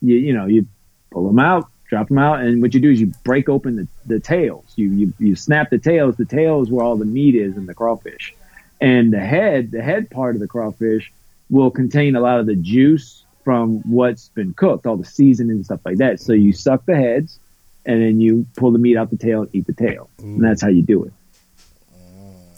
you 0.00 0.16
you 0.16 0.32
know 0.32 0.46
you 0.46 0.66
pull 1.10 1.26
them 1.26 1.38
out, 1.38 1.68
drop 1.88 2.08
them 2.08 2.18
out, 2.18 2.40
and 2.40 2.62
what 2.62 2.74
you 2.74 2.80
do 2.80 2.90
is 2.90 3.00
you 3.00 3.12
break 3.24 3.48
open 3.48 3.76
the, 3.76 3.88
the 4.06 4.20
tails. 4.20 4.72
You, 4.76 4.90
you 4.90 5.12
you 5.18 5.36
snap 5.36 5.70
the 5.70 5.78
tails. 5.78 6.16
The 6.16 6.24
tail 6.24 6.62
is 6.62 6.70
where 6.70 6.84
all 6.84 6.96
the 6.96 7.04
meat 7.04 7.34
is 7.34 7.56
in 7.56 7.66
the 7.66 7.74
crawfish, 7.74 8.34
and 8.80 9.12
the 9.12 9.20
head, 9.20 9.70
the 9.70 9.82
head 9.82 10.10
part 10.10 10.34
of 10.34 10.40
the 10.40 10.48
crawfish, 10.48 11.12
will 11.50 11.70
contain 11.70 12.16
a 12.16 12.20
lot 12.20 12.40
of 12.40 12.46
the 12.46 12.56
juice 12.56 13.24
from 13.44 13.78
what's 13.88 14.28
been 14.30 14.52
cooked, 14.54 14.86
all 14.86 14.96
the 14.96 15.04
seasoning 15.04 15.56
and 15.56 15.64
stuff 15.64 15.80
like 15.84 15.98
that. 15.98 16.20
So 16.20 16.32
you 16.32 16.52
suck 16.52 16.84
the 16.84 16.96
heads, 16.96 17.38
and 17.86 18.02
then 18.02 18.20
you 18.20 18.46
pull 18.56 18.72
the 18.72 18.78
meat 18.78 18.96
out 18.96 19.10
the 19.10 19.16
tail 19.16 19.42
and 19.42 19.54
eat 19.54 19.66
the 19.66 19.72
tail, 19.72 20.10
and 20.18 20.42
that's 20.42 20.60
how 20.60 20.68
you 20.68 20.82
do 20.82 21.04
it. 21.04 21.12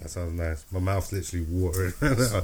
That 0.02 0.08
sounds 0.08 0.38
nice. 0.38 0.64
My 0.72 0.80
mouth's 0.80 1.12
literally 1.12 1.46
watering. 1.50 1.92
What 2.00 2.34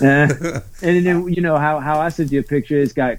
I'm. 0.00 0.06
Uh, 0.06 0.60
and 0.82 1.06
then 1.06 1.28
you 1.28 1.42
know 1.42 1.58
how 1.58 1.78
how 1.78 2.00
I 2.00 2.08
sent 2.08 2.32
you 2.32 2.40
a 2.40 2.42
picture. 2.42 2.78
It's 2.78 2.92
got 2.92 3.18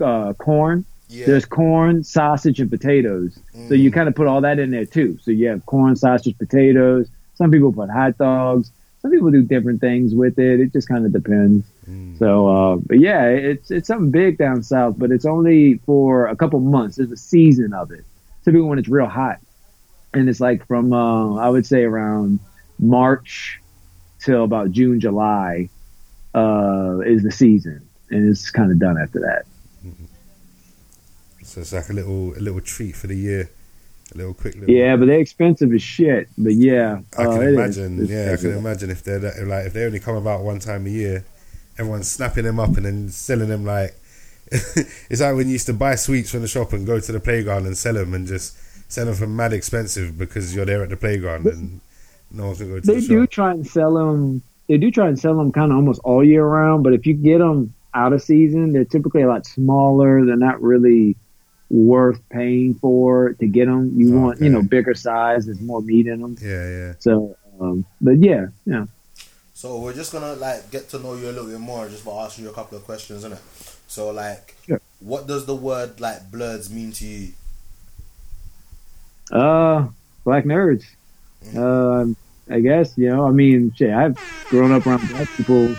uh, 0.00 0.32
corn. 0.34 0.84
Yeah. 1.08 1.26
There's 1.26 1.44
corn, 1.44 2.04
sausage, 2.04 2.58
and 2.58 2.70
potatoes. 2.70 3.38
So 3.68 3.74
you 3.74 3.90
kind 3.90 4.08
of 4.08 4.14
put 4.14 4.26
all 4.28 4.40
that 4.40 4.58
in 4.58 4.70
there 4.70 4.86
too. 4.86 5.18
So 5.20 5.30
you 5.30 5.48
have 5.48 5.66
corn, 5.66 5.94
sausage, 5.94 6.38
potatoes. 6.38 7.06
Some 7.34 7.50
people 7.50 7.70
put 7.70 7.90
hot 7.90 8.16
dogs. 8.16 8.70
Some 9.02 9.10
people 9.10 9.30
do 9.30 9.42
different 9.42 9.80
things 9.80 10.14
with 10.14 10.38
it. 10.38 10.60
It 10.60 10.72
just 10.72 10.88
kind 10.88 11.04
of 11.04 11.12
depends. 11.12 11.66
So, 12.18 12.46
uh, 12.46 12.76
but 12.76 13.00
yeah, 13.00 13.26
it's 13.26 13.70
it's 13.70 13.88
something 13.88 14.10
big 14.10 14.38
down 14.38 14.62
south, 14.62 14.94
but 14.96 15.10
it's 15.10 15.24
only 15.24 15.78
for 15.78 16.28
a 16.28 16.36
couple 16.36 16.60
months. 16.60 16.96
There's 16.96 17.10
a 17.10 17.16
season 17.16 17.72
of 17.72 17.90
it. 17.90 18.04
Typically 18.44 18.62
when 18.62 18.78
it's 18.78 18.88
real 18.88 19.06
hot, 19.06 19.38
and 20.14 20.28
it's 20.28 20.40
like 20.40 20.66
from 20.66 20.92
uh, 20.92 21.36
I 21.36 21.48
would 21.48 21.66
say 21.66 21.84
around 21.84 22.40
March 22.78 23.60
till 24.18 24.44
about 24.44 24.70
June, 24.72 25.00
July 25.00 25.68
uh, 26.34 27.00
is 27.04 27.22
the 27.22 27.30
season, 27.30 27.88
and 28.10 28.28
it's 28.28 28.50
kind 28.50 28.70
of 28.70 28.78
done 28.78 28.98
after 28.98 29.20
that. 29.20 29.44
So 31.42 31.60
it's 31.60 31.72
like 31.72 31.90
a 31.90 31.92
little 31.92 32.32
a 32.36 32.40
little 32.40 32.60
treat 32.60 32.96
for 32.96 33.08
the 33.08 33.16
year, 33.16 33.50
a 34.14 34.16
little 34.16 34.34
quick 34.34 34.54
little. 34.54 34.70
Yeah, 34.70 34.96
but 34.96 35.06
they're 35.06 35.20
expensive 35.20 35.72
as 35.72 35.82
shit. 35.82 36.28
But 36.38 36.54
yeah, 36.54 37.00
I 37.18 37.24
uh, 37.24 37.32
can 37.32 37.42
is. 37.42 37.54
imagine. 37.54 38.06
Yeah, 38.06 38.32
I 38.32 38.36
can 38.36 38.52
imagine 38.52 38.90
if 38.90 39.02
they're 39.02 39.18
that, 39.18 39.46
like 39.46 39.66
if 39.66 39.72
they 39.72 39.84
only 39.84 40.00
come 40.00 40.16
about 40.16 40.42
one 40.42 40.60
time 40.60 40.86
a 40.86 40.90
year, 40.90 41.24
everyone's 41.78 42.10
snapping 42.10 42.44
them 42.44 42.58
up 42.58 42.76
and 42.76 42.86
then 42.86 43.08
selling 43.10 43.48
them 43.48 43.64
like 43.64 43.94
it's 45.10 45.20
like 45.20 45.34
when 45.34 45.46
you 45.46 45.52
used 45.54 45.66
to 45.66 45.72
buy 45.72 45.94
sweets 45.94 46.30
from 46.30 46.42
the 46.42 46.48
shop 46.48 46.72
and 46.72 46.86
go 46.86 47.00
to 47.00 47.12
the 47.12 47.20
playground 47.20 47.66
and 47.66 47.76
sell 47.76 47.94
them 47.94 48.12
and 48.14 48.26
just 48.26 48.56
sell 48.92 49.06
them 49.06 49.14
for 49.14 49.26
mad 49.26 49.52
expensive 49.52 50.18
because 50.18 50.54
you're 50.54 50.66
there 50.66 50.82
at 50.82 50.90
the 50.90 50.96
playground 50.96 51.46
and 51.46 51.80
no 52.30 52.46
one's 52.46 52.58
gonna 52.58 52.72
go 52.72 52.80
to 52.80 52.86
They 52.86 53.00
the 53.00 53.06
do 53.08 53.22
shop. 53.22 53.30
try 53.30 53.50
and 53.52 53.66
sell 53.66 53.94
them. 53.94 54.42
They 54.68 54.76
do 54.78 54.90
try 54.90 55.08
and 55.08 55.18
sell 55.18 55.36
them 55.36 55.52
kind 55.52 55.70
of 55.72 55.76
almost 55.76 56.00
all 56.04 56.24
year 56.24 56.44
round. 56.44 56.84
But 56.84 56.92
if 56.94 57.06
you 57.06 57.14
get 57.14 57.38
them 57.38 57.74
out 57.94 58.12
of 58.12 58.22
season, 58.22 58.72
they're 58.72 58.84
typically 58.84 59.22
a 59.22 59.28
lot 59.28 59.46
smaller. 59.46 60.24
They're 60.24 60.36
not 60.36 60.60
really 60.62 61.16
worth 61.70 62.20
paying 62.30 62.74
for 62.74 63.32
to 63.34 63.46
get 63.46 63.66
them. 63.66 63.92
You 63.96 64.12
want 64.12 64.40
you 64.40 64.50
know 64.50 64.62
bigger 64.62 64.94
size. 64.94 65.46
There's 65.46 65.60
more 65.60 65.80
meat 65.82 66.06
in 66.06 66.20
them. 66.20 66.36
Yeah, 66.40 66.68
yeah. 66.68 66.92
So, 66.98 67.36
um, 67.60 67.84
but 68.00 68.18
yeah, 68.18 68.46
yeah. 68.66 68.86
So 69.54 69.78
we're 69.80 69.94
just 69.94 70.12
gonna 70.12 70.34
like 70.34 70.70
get 70.70 70.88
to 70.90 70.98
know 70.98 71.14
you 71.14 71.26
a 71.26 71.32
little 71.32 71.46
bit 71.46 71.60
more 71.60 71.88
just 71.88 72.04
by 72.04 72.12
asking 72.24 72.44
you 72.44 72.50
a 72.50 72.54
couple 72.54 72.76
of 72.78 72.84
questions, 72.84 73.24
innit? 73.24 73.71
So 73.92 74.10
like, 74.10 74.56
Sure. 74.66 74.80
what 75.00 75.26
does 75.26 75.44
the 75.44 75.54
word 75.54 76.00
like 76.00 76.30
blerds 76.32 76.70
mean 76.70 76.92
to 76.92 77.04
you? 77.04 77.28
Uh, 79.30 79.88
black 80.24 80.44
nerds. 80.44 80.84
Um, 81.54 82.16
I 82.50 82.60
guess 82.60 82.96
you 82.96 83.10
know. 83.10 83.26
I 83.28 83.32
mean, 83.32 83.70
shit. 83.76 83.90
I've 83.92 84.16
grown 84.48 84.72
up 84.72 84.86
around 84.86 85.06
black 85.10 85.28
people. 85.36 85.74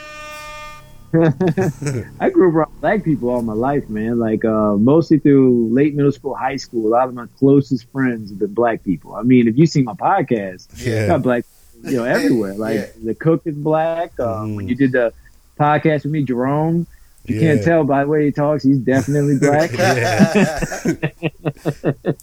I 2.19 2.29
grew 2.29 2.49
up 2.49 2.55
around 2.55 2.81
black 2.81 3.03
people 3.03 3.29
all 3.29 3.41
my 3.41 3.53
life, 3.53 3.89
man. 3.89 4.19
Like 4.19 4.45
uh, 4.45 4.75
mostly 4.77 5.17
through 5.17 5.69
late 5.73 5.95
middle 5.95 6.11
school, 6.11 6.35
high 6.35 6.57
school. 6.57 6.85
A 6.87 6.91
lot 6.93 7.07
of 7.07 7.15
my 7.15 7.25
closest 7.39 7.89
friends 7.91 8.29
have 8.29 8.37
been 8.37 8.53
black 8.53 8.83
people. 8.83 9.15
I 9.15 9.23
mean, 9.23 9.47
if 9.47 9.57
you 9.57 9.65
see 9.65 9.81
my 9.81 9.93
podcast, 9.93 10.67
Yeah. 10.85 11.07
got 11.07 11.23
black, 11.23 11.45
you 11.83 11.97
know, 11.97 12.03
everywhere. 12.03 12.53
Like 12.67 12.75
Yeah. 12.75 12.85
the 13.05 13.15
cook 13.15 13.41
is 13.45 13.55
black. 13.55 14.19
Um, 14.19 14.27
Mhm. 14.51 14.55
When 14.57 14.67
you 14.67 14.75
did 14.75 14.91
the 14.91 15.13
podcast 15.59 16.03
with 16.03 16.11
me, 16.13 16.21
Jerome, 16.23 16.85
you 17.25 17.35
Yeah. 17.35 17.41
can't 17.55 17.63
tell 17.63 17.83
by 17.83 18.03
the 18.03 18.09
way 18.09 18.25
he 18.25 18.31
talks, 18.31 18.63
he's 18.63 18.77
definitely 18.79 19.37
black. 19.39 19.71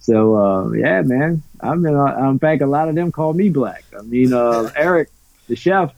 So 0.00 0.36
uh, 0.36 0.70
yeah, 0.72 1.02
man. 1.02 1.42
I 1.60 1.74
mean, 1.74 1.94
uh, 1.94 2.30
in 2.30 2.38
fact, 2.38 2.62
a 2.62 2.66
lot 2.66 2.88
of 2.88 2.94
them 2.94 3.12
call 3.12 3.34
me 3.34 3.50
black. 3.50 3.84
I 3.98 4.00
mean, 4.00 4.32
uh, 4.32 4.70
Eric, 4.76 5.10
the 5.48 5.56
chef, 5.56 5.92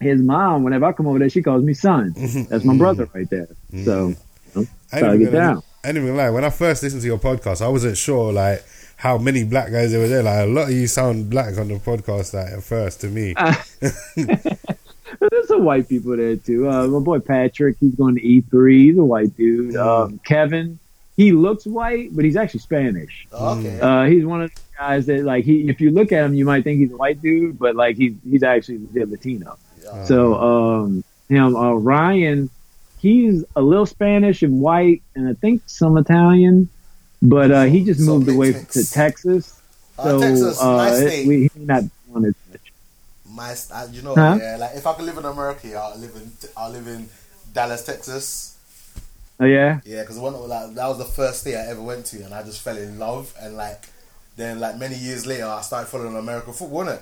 his 0.00 0.20
mom. 0.20 0.64
Whenever 0.64 0.86
I 0.86 0.92
come 0.92 1.06
over 1.06 1.20
there, 1.20 1.28
she 1.30 1.42
calls 1.42 1.62
me 1.62 1.72
son. 1.72 2.12
That's 2.50 2.64
my 2.64 2.76
brother 2.76 3.08
right 3.14 3.30
there. 3.30 3.46
So 3.84 4.14
I 4.92 5.00
gotta 5.00 5.18
get 5.18 5.30
down. 5.30 5.62
I 5.84 5.90
ain't 5.90 5.98
even 5.98 6.16
lie. 6.16 6.30
When 6.30 6.42
I 6.42 6.50
first 6.50 6.82
listened 6.82 7.02
to 7.02 7.06
your 7.06 7.18
podcast, 7.18 7.62
I 7.62 7.68
wasn't 7.68 7.96
sure 7.96 8.32
like 8.32 8.64
how 8.96 9.16
many 9.16 9.44
black 9.44 9.70
guys 9.70 9.92
there 9.92 10.00
were 10.00 10.08
there. 10.08 10.24
Like 10.24 10.48
a 10.48 10.50
lot 10.50 10.64
of 10.64 10.72
you 10.72 10.88
sound 10.88 11.30
black 11.30 11.56
on 11.56 11.68
the 11.68 11.74
podcast. 11.76 12.34
Like 12.34 12.52
at 12.52 12.64
first 12.64 13.00
to 13.02 13.06
me. 13.08 13.36
There's 15.30 15.48
some 15.48 15.64
white 15.64 15.88
people 15.88 16.16
there 16.16 16.36
too. 16.36 16.68
Uh, 16.68 16.86
my 16.88 16.98
boy 17.00 17.18
Patrick, 17.20 17.76
he's 17.80 17.94
going 17.94 18.16
to 18.16 18.20
E3. 18.20 18.72
He's 18.72 18.98
a 18.98 19.04
white 19.04 19.36
dude. 19.36 19.76
Um, 19.76 20.18
Kevin, 20.24 20.78
he 21.16 21.32
looks 21.32 21.64
white, 21.66 22.14
but 22.14 22.24
he's 22.24 22.36
actually 22.36 22.60
Spanish. 22.60 23.26
okay. 23.32 23.80
Uh, 23.80 24.04
he's 24.04 24.24
one 24.24 24.42
of 24.42 24.54
the 24.54 24.60
guys 24.78 25.06
that 25.06 25.24
like 25.24 25.44
he. 25.44 25.68
If 25.68 25.80
you 25.80 25.90
look 25.90 26.12
at 26.12 26.24
him, 26.24 26.34
you 26.34 26.44
might 26.44 26.64
think 26.64 26.80
he's 26.80 26.92
a 26.92 26.96
white 26.96 27.22
dude, 27.22 27.58
but 27.58 27.76
like 27.76 27.96
he's 27.96 28.14
he's 28.28 28.42
actually 28.42 28.80
Latino. 28.94 29.56
Yeah. 29.82 30.04
So 30.04 30.34
um, 30.34 31.04
him 31.28 31.54
uh, 31.56 31.72
Ryan, 31.74 32.50
he's 32.98 33.44
a 33.54 33.62
little 33.62 33.86
Spanish 33.86 34.42
and 34.42 34.60
white, 34.60 35.02
and 35.14 35.28
I 35.28 35.34
think 35.34 35.62
some 35.66 35.96
Italian, 35.96 36.68
but 37.22 37.50
uh, 37.50 37.62
he 37.64 37.84
just 37.84 38.00
moved 38.00 38.28
away 38.28 38.52
to 38.52 38.90
Texas. 38.90 39.52
Uh, 39.98 40.02
So 40.04 40.20
Texas, 40.20 40.60
uh, 40.60 40.76
nice 40.76 41.00
it- 41.00 41.26
we 41.28 41.48
he 41.54 41.60
not 41.64 41.84
much. 42.12 42.34
My, 43.36 43.54
uh, 43.72 43.86
you 43.92 44.02
know, 44.02 44.14
Huh? 44.14 44.38
yeah. 44.40 44.56
Like 44.58 44.76
if 44.76 44.86
I 44.86 44.94
could 44.94 45.04
live 45.04 45.18
in 45.18 45.24
America, 45.26 45.68
yeah, 45.68 45.82
I'll 45.82 45.98
live 45.98 46.14
in 46.16 46.32
I'll 46.56 46.70
live 46.70 46.86
in 46.88 47.08
Dallas, 47.52 47.84
Texas. 47.84 48.56
Oh 49.38 49.44
yeah, 49.44 49.80
Yeah, 49.84 50.00
because 50.02 50.18
one 50.18 50.32
like 50.48 50.74
that 50.74 50.86
was 50.88 50.98
the 50.98 51.04
first 51.04 51.40
state 51.42 51.56
I 51.56 51.66
ever 51.68 51.82
went 51.82 52.06
to, 52.06 52.22
and 52.24 52.32
I 52.32 52.42
just 52.42 52.62
fell 52.62 52.76
in 52.76 52.98
love. 52.98 53.34
And 53.40 53.56
like 53.56 53.84
then, 54.36 54.60
like 54.60 54.78
many 54.78 54.96
years 54.96 55.26
later, 55.26 55.46
I 55.46 55.60
started 55.62 55.88
following 55.88 56.16
American 56.16 56.52
football. 56.54 56.84
Innit? 56.86 57.00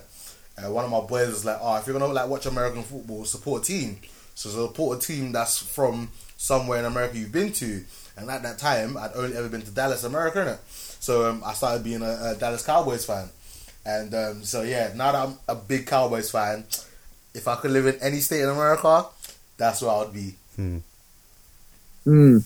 And 0.57 0.73
one 0.75 0.85
of 0.85 0.91
my 0.91 1.01
boys 1.01 1.29
was 1.29 1.45
like, 1.45 1.59
"Oh, 1.61 1.77
if 1.77 1.87
you're 1.87 1.99
gonna 1.99 2.13
like 2.13 2.29
watch 2.29 2.47
American 2.47 2.83
football, 2.83 3.25
support 3.25 3.63
a 3.63 3.67
team. 3.67 3.99
So 4.35 4.51
support 4.51 4.99
a 4.99 5.07
team 5.07 5.33
that's 5.33 5.59
from 5.59 6.11
somewhere 6.37 6.81
in 6.81 6.85
America 6.85 7.17
you've 7.19 7.33
been 7.33 7.53
to." 7.55 7.85
And 8.17 8.31
at 8.31 8.43
that 8.43 8.59
time, 8.59 8.97
I'd 8.97 9.13
only 9.15 9.37
ever 9.37 9.49
been 9.49 9.63
to 9.63 9.71
Dallas, 9.71 10.05
America, 10.05 10.39
innit? 10.39 10.59
So 11.01 11.29
um, 11.31 11.43
I 11.45 11.53
started 11.55 11.83
being 11.85 12.03
a, 12.03 12.33
a 12.33 12.37
Dallas 12.39 12.65
Cowboys 12.65 13.05
fan. 13.05 13.29
And 13.87 14.15
um, 14.15 14.45
so 14.45 14.63
yeah, 14.63 14.93
now 14.95 15.13
that 15.13 15.29
I'm 15.29 15.39
a 15.49 15.55
big 15.55 15.87
Cowboys 15.87 16.31
fan, 16.31 16.65
if 17.35 17.49
I 17.49 17.57
could 17.57 17.71
live 17.71 17.87
in 17.87 17.97
any 18.01 18.21
state 18.21 18.41
in 18.41 18.49
America, 18.49 19.07
that's 19.57 19.83
where 19.83 19.91
I 19.91 19.99
would 19.99 20.13
be. 20.13 20.35
Hmm. 22.05 22.39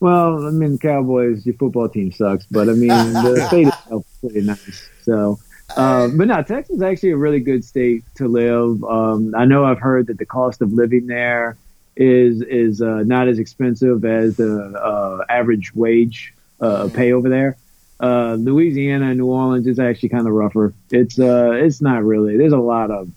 Well, 0.00 0.46
I 0.46 0.50
mean, 0.50 0.78
Cowboys, 0.78 1.46
your 1.46 1.54
football 1.54 1.88
team 1.88 2.12
sucks, 2.12 2.46
but 2.50 2.68
I 2.68 2.72
mean, 2.72 2.88
the 2.88 3.44
state 3.48 3.68
itself 3.68 4.06
is 4.06 4.18
pretty 4.20 4.46
nice. 4.46 4.88
So, 5.02 5.38
uh, 5.76 6.08
but 6.08 6.28
no, 6.28 6.42
Texas 6.42 6.76
is 6.76 6.82
actually 6.82 7.10
a 7.10 7.16
really 7.16 7.40
good 7.40 7.64
state 7.64 8.04
to 8.16 8.28
live. 8.28 8.84
Um, 8.84 9.34
I 9.34 9.46
know 9.46 9.64
I've 9.64 9.80
heard 9.80 10.06
that 10.08 10.18
the 10.18 10.26
cost 10.26 10.60
of 10.60 10.72
living 10.72 11.06
there 11.06 11.56
is 11.96 12.42
is 12.42 12.82
uh, 12.82 13.02
not 13.04 13.26
as 13.26 13.38
expensive 13.38 14.04
as 14.04 14.36
the 14.36 14.78
uh, 14.78 15.24
average 15.30 15.74
wage 15.74 16.34
uh, 16.60 16.88
pay 16.92 17.12
over 17.12 17.28
there. 17.28 17.56
Uh, 17.98 18.34
Louisiana 18.34 19.06
and 19.10 19.18
New 19.18 19.26
Orleans 19.26 19.66
is 19.66 19.78
actually 19.78 20.10
kind 20.10 20.26
of 20.26 20.32
rougher. 20.34 20.74
It's 20.90 21.18
uh, 21.18 21.52
it's 21.52 21.80
not 21.80 22.04
really. 22.04 22.36
There's 22.36 22.52
a 22.52 22.58
lot 22.58 22.90
of 22.90 23.08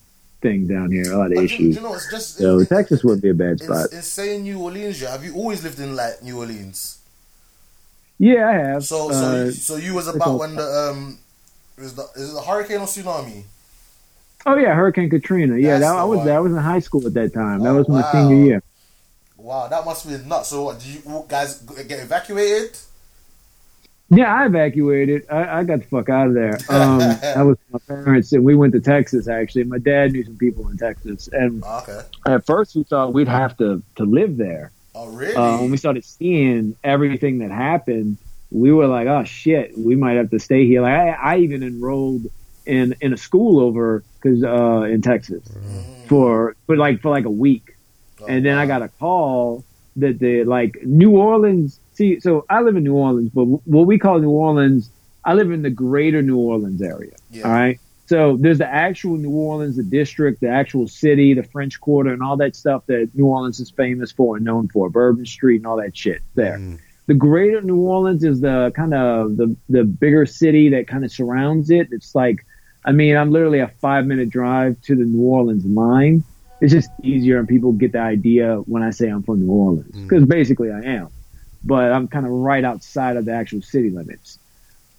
things 0.42 0.70
down 0.70 0.90
here, 0.90 1.12
a 1.12 1.18
lot 1.18 1.32
of 1.32 1.36
But 1.36 1.44
issues. 1.46 1.76
you 1.76 1.82
know, 1.82 1.94
it's 1.96 2.10
just 2.10 2.38
So 2.38 2.60
it- 2.60 2.70
Texas 2.70 3.04
wouldn't 3.04 3.22
be 3.24 3.30
a 3.30 3.34
bad 3.34 3.60
spot. 3.60 3.88
it's 3.92 4.08
saying 4.08 4.44
New 4.44 4.60
Orleans. 4.62 5.02
Yeah, 5.02 5.12
have 5.12 5.26
you 5.26 5.36
always 5.36 5.64
lived 5.64 5.80
in 5.80 5.96
like 5.98 6.24
New 6.24 6.38
Orleans? 6.40 7.00
Yeah, 8.18 8.48
I 8.50 8.54
have. 8.54 8.84
So, 8.86 9.12
so, 9.12 9.18
Uh, 9.26 9.44
you, 9.46 9.52
so 9.52 9.76
you 9.76 9.94
was 9.94 10.08
about 10.08 10.40
when 10.40 10.56
the 10.56 10.64
um, 10.92 11.20
is 11.78 11.96
the 11.96 12.06
is 12.16 12.34
it 12.34 12.38
a 12.38 12.42
hurricane 12.42 12.78
or 12.80 12.88
tsunami? 12.88 13.44
Oh 14.46 14.56
yeah, 14.56 14.74
Hurricane 14.74 15.10
Katrina. 15.10 15.58
Yeah, 15.58 15.80
that, 15.80 15.96
I 15.96 16.04
was 16.06 16.20
one. 16.20 16.30
I 16.30 16.40
was 16.40 16.54
in 16.54 16.58
high 16.58 16.80
school 16.80 17.06
at 17.06 17.14
that 17.16 17.34
time. 17.34 17.60
That 17.64 17.72
Oh, 17.72 17.78
was 17.80 17.90
my 17.90 18.02
wow. 18.02 18.12
senior 18.14 18.46
year. 18.46 18.64
Wow, 19.38 19.68
that 19.68 19.84
must 19.86 20.08
be 20.08 20.18
nuts. 20.26 20.50
So, 20.50 20.64
what, 20.64 20.80
did 20.80 20.88
you 20.88 21.26
guys 21.28 21.60
get 21.88 22.00
evacuated? 22.00 22.78
Yeah, 24.10 24.34
I 24.34 24.48
evacuated. 24.48 25.26
I, 25.30 25.60
I 25.60 25.64
got 25.64 25.80
the 25.80 25.86
fuck 25.86 26.10
out 26.10 26.28
of 26.28 26.34
there. 26.34 26.58
Um, 26.70 27.02
I 27.24 27.44
was 27.44 27.58
with 27.70 27.88
my 27.88 27.96
parents, 27.96 28.32
and 28.34 28.44
we 28.44 28.56
went 28.56 28.74
to 28.74 28.80
Texas. 28.80 29.28
Actually, 29.28 29.66
my 29.66 29.78
dad 29.78 30.14
knew 30.14 30.24
some 30.24 30.38
people 30.38 30.68
in 30.70 30.78
Texas, 30.78 31.30
and 31.32 31.64
okay. 31.64 32.02
at 32.26 32.46
first 32.46 32.76
we 32.76 32.84
thought 32.84 33.14
we'd 33.14 33.28
have 33.28 33.56
to 33.58 33.84
to 33.96 34.04
live 34.04 34.38
there. 34.38 34.72
Oh, 34.96 35.08
really? 35.10 35.36
Uh, 35.36 35.62
when 35.62 35.72
we 35.72 35.78
started 35.78 36.04
seeing 36.04 36.76
everything 36.84 37.40
that 37.40 37.52
happened, 37.52 38.18
we 38.52 38.72
were 38.72 38.88
like, 38.88 39.08
"Oh 39.08 39.24
shit, 39.26 39.78
we 39.78 39.96
might 39.96 40.18
have 40.18 40.32
to 40.32 40.40
stay 40.40 40.66
here." 40.66 40.82
Like 40.82 40.94
I, 40.94 41.10
I 41.10 41.38
even 41.38 41.62
enrolled 41.62 42.24
in 42.66 42.96
in 43.02 43.14
a 43.14 43.18
school 43.18 43.60
over 43.60 44.04
because 44.22 44.44
uh, 44.44 44.84
in 44.84 45.02
Texas 45.02 45.44
for 46.08 46.56
for 46.66 46.78
like 46.78 47.02
for 47.02 47.10
like 47.10 47.26
a 47.26 47.32
week. 47.32 47.76
Oh, 48.22 48.26
and 48.26 48.46
then 48.46 48.58
I 48.58 48.66
got 48.66 48.82
a 48.82 48.90
call 48.90 49.64
that 49.98 50.20
the 50.20 50.44
like 50.44 50.80
New 50.84 51.12
Orleans. 51.12 51.80
See, 52.00 52.22
so 52.22 52.46
I 52.50 52.62
live 52.62 52.78
in 52.78 52.86
New 52.86 52.96
Orleans, 52.96 53.30
but 53.34 53.44
what 53.44 53.86
we 53.86 54.00
call 54.00 54.20
New 54.20 54.30
Orleans, 54.30 54.90
I 55.26 55.34
live 55.34 55.52
in 55.52 55.64
the 55.64 55.70
greater 55.70 56.22
New 56.22 56.38
Orleans 56.38 56.82
area. 56.82 57.12
Yeah. 57.30 57.44
All 57.44 57.52
right. 57.52 57.78
So 58.06 58.38
there's 58.38 58.60
the 58.60 58.74
actual 58.74 59.18
New 59.18 59.32
Orleans, 59.32 59.76
the 59.76 59.84
district, 59.84 60.40
the 60.40 60.48
actual 60.48 60.88
city, 60.88 61.34
the 61.34 61.44
French 61.44 61.82
Quarter, 61.82 62.14
and 62.14 62.24
all 62.24 62.38
that 62.38 62.56
stuff 62.56 62.86
that 62.86 63.10
New 63.16 63.26
Orleans 63.26 63.60
is 63.60 63.70
famous 63.70 64.14
for 64.14 64.38
and 64.38 64.46
known 64.46 64.70
for, 64.70 64.90
Bourbon 64.90 65.26
Street 65.26 65.58
and 65.58 65.68
all 65.68 65.76
that 65.76 65.98
shit 65.98 66.22
there. 66.36 66.58
Mm. 66.58 66.80
The 67.08 67.16
greater 67.16 67.62
New 67.62 67.82
Orleans 67.82 68.24
is 68.24 68.40
the 68.40 68.72
kind 68.78 68.94
of 68.94 69.36
the 69.36 69.54
the 69.68 69.84
bigger 69.84 70.26
city 70.26 70.70
that 70.70 70.88
kind 70.88 71.04
of 71.04 71.12
surrounds 71.12 71.70
it. 71.70 71.90
It's 71.92 72.16
like, 72.16 72.46
I 72.86 72.94
mean, 72.94 73.18
I'm 73.18 73.32
literally 73.32 73.60
a 73.60 73.68
five 73.68 74.06
minute 74.06 74.30
drive 74.30 74.80
to 74.84 74.96
the 74.96 75.04
New 75.04 75.24
Orleans 75.24 75.66
line. 75.66 76.24
It's 76.62 76.72
just 76.72 76.92
easier, 77.04 77.40
and 77.40 77.48
people 77.48 77.74
get 77.74 77.92
the 77.92 78.00
idea 78.00 78.56
when 78.68 78.84
I 78.84 78.92
say 78.92 79.10
I'm 79.10 79.22
from 79.22 79.46
New 79.46 79.52
Orleans 79.52 79.98
because 79.98 80.24
basically 80.24 80.72
I 80.72 80.80
am, 80.80 81.10
but 81.64 81.92
I'm 81.92 82.08
kind 82.08 82.26
of 82.26 82.32
right 82.32 82.64
outside 82.64 83.18
of 83.18 83.26
the 83.26 83.34
actual 83.34 83.62
city 83.62 83.90
limits. 83.90 84.40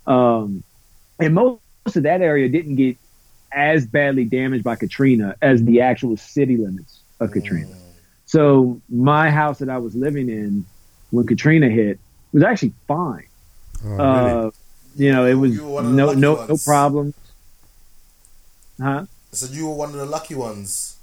Um, 0.07 0.63
and 1.19 1.35
most 1.35 1.61
of 1.97 2.03
that 2.05 2.23
area 2.23 2.49
didn't 2.49 2.77
get 2.77 2.97
as 3.53 3.87
badly 3.87 4.25
damaged 4.25 4.65
by 4.65 4.77
Katrina 4.77 5.37
as 5.43 5.63
the 5.65 5.81
actual 5.81 6.17
city 6.17 6.57
limits 6.57 7.01
of 7.19 7.31
Katrina. 7.33 7.75
So 8.27 8.81
my 8.89 9.31
house 9.31 9.59
that 9.59 9.69
I 9.69 9.79
was 9.79 9.95
living 9.95 10.29
in 10.29 10.65
when 11.11 11.27
Katrina 11.27 11.69
hit 11.69 11.99
was 12.33 12.43
actually 12.43 12.73
fine. 12.87 13.27
Oh, 13.85 13.89
really? 13.89 14.31
Uh, 14.31 14.51
you 14.97 15.13
know, 15.13 15.27
it 15.27 15.35
was 15.35 15.55
You 15.55 15.65
were 15.65 15.71
one 15.71 15.85
of 15.87 15.91
the 15.91 15.97
no 15.97 16.07
lucky 16.07 16.21
no 16.21 16.47
no 16.47 16.57
problems. 16.65 17.15
Huh? 18.81 19.07
So 19.33 19.53
you 19.53 19.67
were 19.67 19.75
one 19.75 19.91
of 19.91 19.97
the 19.97 20.07
lucky 20.07 20.35
ones. 20.35 20.97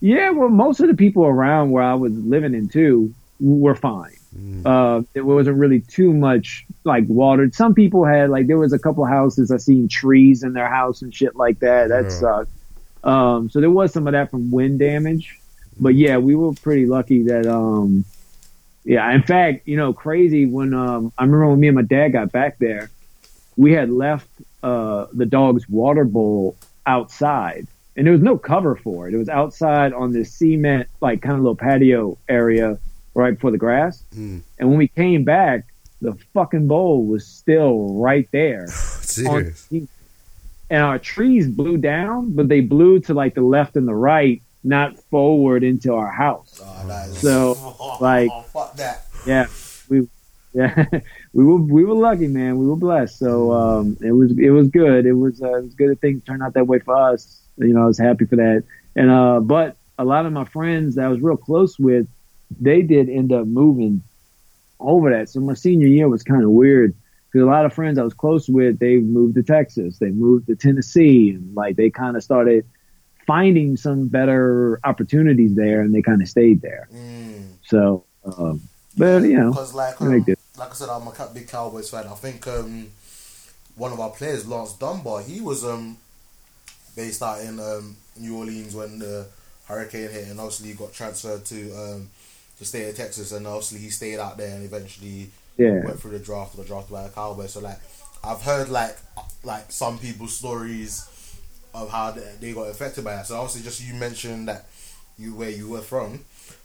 Yeah, 0.00 0.30
well, 0.30 0.48
most 0.48 0.80
of 0.80 0.88
the 0.88 0.94
people 0.94 1.24
around 1.24 1.70
where 1.70 1.82
I 1.82 1.94
was 1.94 2.12
living 2.12 2.54
in 2.54 2.68
too 2.68 3.14
were 3.38 3.74
fine. 3.74 4.16
Uh, 4.64 5.02
it 5.14 5.22
wasn't 5.22 5.56
really 5.56 5.80
too 5.80 6.12
much 6.12 6.64
like 6.84 7.04
watered. 7.08 7.54
Some 7.54 7.74
people 7.74 8.04
had 8.04 8.30
like 8.30 8.46
there 8.46 8.58
was 8.58 8.72
a 8.72 8.78
couple 8.78 9.04
houses 9.04 9.50
I 9.50 9.56
seen 9.56 9.88
trees 9.88 10.42
in 10.44 10.52
their 10.52 10.68
house 10.68 11.02
and 11.02 11.12
shit 11.14 11.34
like 11.34 11.58
that. 11.60 11.88
That 11.88 12.04
Yeah. 12.04 12.08
sucked. 12.10 12.50
Um, 13.02 13.50
so 13.50 13.60
there 13.60 13.70
was 13.70 13.92
some 13.92 14.06
of 14.06 14.12
that 14.12 14.30
from 14.30 14.50
wind 14.50 14.78
damage. 14.78 15.36
But 15.80 15.94
yeah, 15.94 16.18
we 16.18 16.34
were 16.34 16.52
pretty 16.52 16.86
lucky 16.86 17.22
that 17.24 17.46
um, 17.46 18.04
yeah. 18.84 19.10
In 19.12 19.22
fact, 19.22 19.66
you 19.66 19.76
know, 19.76 19.92
crazy 19.92 20.46
when 20.46 20.74
um, 20.74 21.12
I 21.18 21.24
remember 21.24 21.48
when 21.48 21.60
me 21.60 21.68
and 21.68 21.76
my 21.76 21.82
dad 21.82 22.10
got 22.10 22.30
back 22.30 22.58
there, 22.58 22.90
we 23.56 23.72
had 23.72 23.90
left 23.90 24.28
uh 24.62 25.06
the 25.12 25.26
dog's 25.26 25.68
water 25.68 26.04
bowl 26.04 26.54
outside, 26.86 27.66
and 27.96 28.06
there 28.06 28.12
was 28.12 28.22
no 28.22 28.36
cover 28.38 28.76
for 28.76 29.08
it. 29.08 29.14
It 29.14 29.18
was 29.18 29.28
outside 29.30 29.92
on 29.92 30.12
this 30.12 30.32
cement 30.32 30.88
like 31.00 31.22
kind 31.22 31.34
of 31.34 31.40
little 31.40 31.56
patio 31.56 32.18
area 32.28 32.78
right 33.14 33.34
before 33.34 33.50
the 33.50 33.58
grass. 33.58 34.02
Mm. 34.14 34.42
And 34.58 34.68
when 34.68 34.78
we 34.78 34.88
came 34.88 35.24
back, 35.24 35.64
the 36.00 36.14
fucking 36.34 36.66
bowl 36.68 37.04
was 37.06 37.26
still 37.26 37.94
right 37.94 38.28
there. 38.32 38.66
Serious. 38.70 39.68
and 39.70 40.82
our 40.82 40.98
trees 40.98 41.48
blew 41.48 41.76
down, 41.76 42.32
but 42.32 42.48
they 42.48 42.60
blew 42.60 43.00
to 43.00 43.14
like 43.14 43.34
the 43.34 43.42
left 43.42 43.76
and 43.76 43.86
the 43.88 43.94
right, 43.94 44.40
not 44.62 44.98
forward 45.10 45.64
into 45.64 45.94
our 45.94 46.10
house. 46.10 46.60
Oh, 46.64 47.12
So, 47.14 47.96
like- 48.00 48.30
fuck 48.46 48.76
that. 48.76 49.06
Yeah, 49.26 49.46
we 49.88 50.08
yeah 50.54 50.86
we 51.34 51.44
were 51.44 51.56
we 51.58 51.84
were 51.84 51.94
lucky, 51.94 52.26
man. 52.26 52.56
We 52.58 52.66
were 52.66 52.76
blessed. 52.76 53.18
So 53.18 53.52
um, 53.52 53.98
it 54.00 54.12
was 54.12 54.32
it 54.38 54.50
was 54.50 54.68
good. 54.68 55.04
It 55.04 55.12
was 55.12 55.42
uh, 55.42 55.58
it 55.58 55.62
was 55.64 55.74
good 55.74 55.90
that 55.90 56.00
things 56.00 56.24
turned 56.24 56.42
out 56.42 56.54
that 56.54 56.66
way 56.66 56.78
for 56.78 56.96
us. 56.96 57.40
You 57.58 57.74
know, 57.74 57.82
I 57.82 57.86
was 57.86 57.98
happy 57.98 58.24
for 58.24 58.36
that. 58.36 58.64
And 58.96 59.10
uh, 59.10 59.40
but 59.40 59.76
a 59.98 60.04
lot 60.04 60.24
of 60.24 60.32
my 60.32 60.44
friends 60.46 60.94
that 60.94 61.04
I 61.04 61.08
was 61.08 61.20
real 61.20 61.36
close 61.36 61.78
with, 61.78 62.06
they 62.58 62.82
did 62.82 63.08
end 63.08 63.32
up 63.32 63.46
moving 63.46 64.02
over 64.78 65.10
that. 65.10 65.28
So 65.28 65.40
my 65.40 65.54
senior 65.54 65.86
year 65.86 66.08
was 66.08 66.22
kind 66.22 66.42
of 66.42 66.50
weird 66.50 66.94
because 67.30 67.42
a 67.42 67.50
lot 67.50 67.64
of 67.64 67.72
friends 67.72 67.98
I 67.98 68.02
was 68.02 68.14
close 68.14 68.48
with, 68.48 68.78
they 68.78 68.96
moved 68.96 69.36
to 69.36 69.42
Texas, 69.42 69.98
they 69.98 70.10
moved 70.10 70.46
to 70.48 70.56
Tennessee, 70.56 71.30
and 71.30 71.54
like 71.54 71.76
they 71.76 71.90
kind 71.90 72.16
of 72.16 72.24
started 72.24 72.64
finding 73.26 73.76
some 73.76 74.08
better 74.08 74.80
opportunities 74.82 75.54
there, 75.54 75.82
and 75.82 75.94
they 75.94 76.02
kind 76.02 76.20
of 76.20 76.28
stayed 76.28 76.60
there. 76.62 76.88
Mm. 76.92 77.52
So, 77.62 78.04
um, 78.24 78.60
but 78.96 79.22
you 79.22 79.38
know, 79.38 79.50
Because 79.50 79.74
like, 79.74 80.00
I 80.02 80.06
um, 80.06 80.24
like 80.58 80.70
I 80.70 80.74
said, 80.74 80.88
I'm 80.88 81.06
a 81.06 81.30
big 81.32 81.46
Cowboys 81.48 81.90
fan. 81.90 82.06
I 82.06 82.14
think 82.14 82.46
um, 82.48 82.88
one 83.76 83.92
of 83.92 84.00
our 84.00 84.10
players, 84.10 84.48
Lance 84.48 84.72
Dunbar, 84.72 85.22
he 85.22 85.40
was 85.40 85.64
um, 85.64 85.96
based 86.96 87.22
out 87.22 87.40
in 87.40 87.60
um, 87.60 87.96
New 88.18 88.36
Orleans 88.36 88.74
when 88.74 88.98
the 88.98 89.26
hurricane 89.66 90.10
hit, 90.10 90.28
and 90.28 90.40
obviously 90.40 90.68
he 90.68 90.74
got 90.74 90.92
transferred 90.92 91.44
to 91.46 91.72
um, 91.76 92.08
to 92.60 92.64
state 92.64 92.88
of 92.88 92.96
Texas, 92.96 93.32
and 93.32 93.46
obviously 93.46 93.80
he 93.80 93.90
stayed 93.90 94.20
out 94.20 94.36
there 94.38 94.54
and 94.54 94.64
eventually 94.64 95.30
yeah, 95.56 95.82
went 95.84 95.98
through 95.98 96.12
the 96.12 96.18
draft, 96.20 96.56
or 96.58 96.64
drafted 96.64 96.92
by 96.92 97.02
the 97.02 97.08
Cowboys. 97.10 97.52
So 97.52 97.60
like, 97.60 97.78
I've 98.22 98.42
heard 98.42 98.68
like 98.68 98.96
like 99.42 99.72
some 99.72 99.98
people's 99.98 100.36
stories 100.36 101.06
of 101.74 101.90
how 101.90 102.12
they, 102.12 102.34
they 102.40 102.52
got 102.52 102.68
affected 102.70 103.02
by 103.04 103.16
that. 103.16 103.26
So 103.26 103.36
obviously, 103.36 103.62
just 103.62 103.82
you 103.82 103.94
mentioned 103.94 104.46
that 104.48 104.66
you 105.18 105.34
where 105.34 105.50
you 105.50 105.68
were 105.68 105.80
from. 105.82 106.20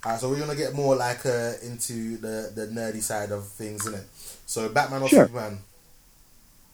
Alright, 0.05 0.19
so 0.19 0.29
we're 0.29 0.39
gonna 0.39 0.55
get 0.55 0.73
more 0.73 0.95
like 0.95 1.25
uh, 1.25 1.53
into 1.63 2.17
the 2.17 2.51
the 2.53 2.67
nerdy 2.71 3.01
side 3.01 3.31
of 3.31 3.47
things, 3.47 3.85
innit? 3.85 4.03
So 4.45 4.69
Batman 4.69 5.01
or 5.01 5.09
Sure. 5.09 5.25
Superman? 5.27 5.59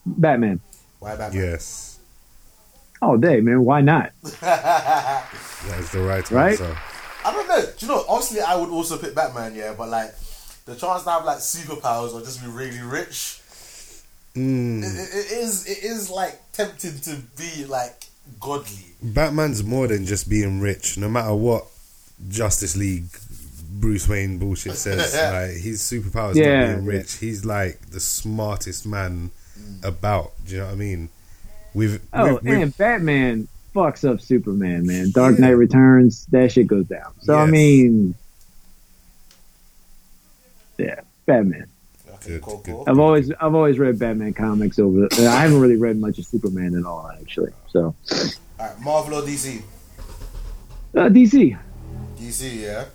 Batman. 0.05 0.59
Why 0.99 1.15
Batman? 1.15 1.41
Yes, 1.43 1.99
all 3.01 3.17
day, 3.17 3.39
man. 3.41 3.63
Why 3.63 3.81
not? 3.81 4.11
that 4.41 5.25
is 5.79 5.91
the 5.91 6.01
right, 6.01 6.29
Right? 6.31 6.51
answer. 6.59 6.77
I 7.25 7.31
don't 7.31 7.47
know. 7.47 7.61
Do 7.61 7.85
you 7.85 7.87
know? 7.91 8.05
Obviously, 8.07 8.41
I 8.41 8.55
would 8.55 8.69
also 8.69 8.97
pick 8.97 9.13
Batman, 9.15 9.55
yeah. 9.55 9.73
But 9.77 9.89
like, 9.89 10.13
the 10.65 10.75
chance 10.75 11.03
to 11.03 11.09
have 11.11 11.25
like 11.25 11.37
superpowers 11.39 12.13
or 12.13 12.21
just 12.21 12.41
be 12.41 12.47
really 12.49 12.81
rich, 12.81 13.37
Mm. 14.35 14.81
it, 14.81 14.85
it, 14.85 15.31
it 15.33 15.37
is 15.39 15.67
it 15.67 15.83
is 15.83 16.09
like 16.09 16.39
tempting 16.53 16.97
to 17.01 17.17
be 17.37 17.65
like 17.65 18.05
godly. 18.39 18.85
Batman's 19.03 19.61
more 19.61 19.87
than 19.87 20.05
just 20.05 20.29
being 20.29 20.61
rich. 20.61 20.97
No 20.97 21.09
matter 21.09 21.33
what 21.35 21.65
Justice 22.29 22.77
League 22.77 23.07
Bruce 23.73 24.07
Wayne 24.07 24.37
bullshit 24.37 24.77
says, 24.77 25.13
like 25.33 25.61
his 25.61 25.81
superpower 25.81 26.31
is 26.31 26.37
Yeah. 26.37 26.59
not 26.67 26.75
being 26.75 26.85
rich. 26.85 27.15
He's 27.17 27.43
like 27.43 27.89
the 27.89 27.99
smartest 27.99 28.85
man 28.85 29.31
about. 29.83 30.31
Do 30.45 30.53
you 30.53 30.59
know 30.59 30.67
what 30.67 30.71
I 30.73 30.75
mean? 30.75 31.09
We've, 31.73 32.01
Oh, 32.13 32.35
we've, 32.35 32.43
we've 32.43 32.61
and 32.61 32.77
Batman 32.77 33.47
fucks 33.75 34.07
up 34.09 34.21
Superman, 34.21 34.85
man. 34.85 35.11
Dark 35.11 35.39
Knight 35.39 35.51
Returns, 35.51 36.25
that 36.27 36.51
shit 36.51 36.67
goes 36.67 36.85
down. 36.85 37.13
So 37.21 37.35
I 37.37 37.45
mean, 37.45 38.15
yeah, 40.77 41.01
Batman. 41.25 41.67
Okay, 42.15 42.29
Good, 42.33 42.41
cool, 42.41 42.57
good. 42.57 42.71
cool. 42.73 42.83
I've 42.87 42.99
always 42.99 43.31
I've 43.31 43.55
always 43.55 43.79
read 43.79 43.97
Batman 43.99 44.33
comics 44.33 44.79
over. 44.79 45.07
The, 45.07 45.27
I 45.27 45.41
haven't 45.41 45.59
really 45.59 45.75
read 45.77 45.97
much 45.97 46.19
of 46.19 46.25
Superman 46.25 46.75
at 46.77 46.85
all, 46.85 47.09
actually. 47.19 47.51
So 47.69 47.95
All 48.11 48.25
right, 48.59 48.79
Marvel 48.81 49.19
or 49.19 49.21
DC? 49.23 49.61
uh, 50.95 50.99
DC. 51.09 51.57
DC, 52.19 52.61
yeah. 52.61 52.85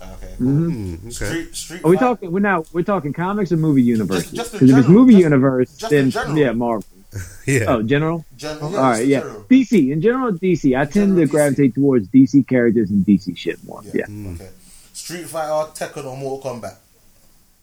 Okay. 0.00 0.34
Cool. 0.38 0.46
Mm, 0.46 1.00
okay. 1.00 1.10
Street, 1.10 1.56
Street. 1.56 1.84
Are 1.84 1.90
we 1.90 1.96
talking? 1.96 2.30
We're 2.30 2.40
now 2.40 2.64
we're 2.72 2.82
talking 2.82 3.12
comics 3.12 3.50
or 3.52 3.56
movie 3.56 3.82
universe? 3.82 4.30
Just- 4.30 4.34
just 4.34 4.52
in 4.54 4.58
Because 4.60 4.70
if 4.70 4.78
it's 4.84 4.88
movie 4.88 5.12
just- 5.14 5.22
universe, 5.24 5.76
just 5.76 5.90
then 5.90 6.36
yeah, 6.36 6.52
Marvel. 6.52 6.84
Yeah. 7.46 7.64
Oh, 7.68 7.82
general. 7.82 8.24
Gen- 8.36 8.58
All 8.60 8.70
right, 8.72 9.06
yeah. 9.06 9.20
general. 9.20 9.44
DC 9.44 9.90
in 9.92 10.00
general, 10.02 10.32
DC. 10.32 10.76
I 10.78 10.84
tend 10.84 10.92
General 10.92 11.16
to 11.20 11.26
DC. 11.26 11.30
gravitate 11.30 11.74
towards 11.74 12.08
DC 12.08 12.46
characters 12.46 12.90
and 12.90 13.04
DC 13.06 13.36
shit 13.36 13.58
more. 13.64 13.80
Yeah. 13.84 13.92
Yeah, 13.94 14.06
Mm. 14.06 14.34
Okay. 14.34 14.50
Street 14.92 15.24
Fighter, 15.26 15.70
Tekken, 15.72 16.04
or 16.04 16.16
Mortal 16.16 16.52
Kombat? 16.52 16.74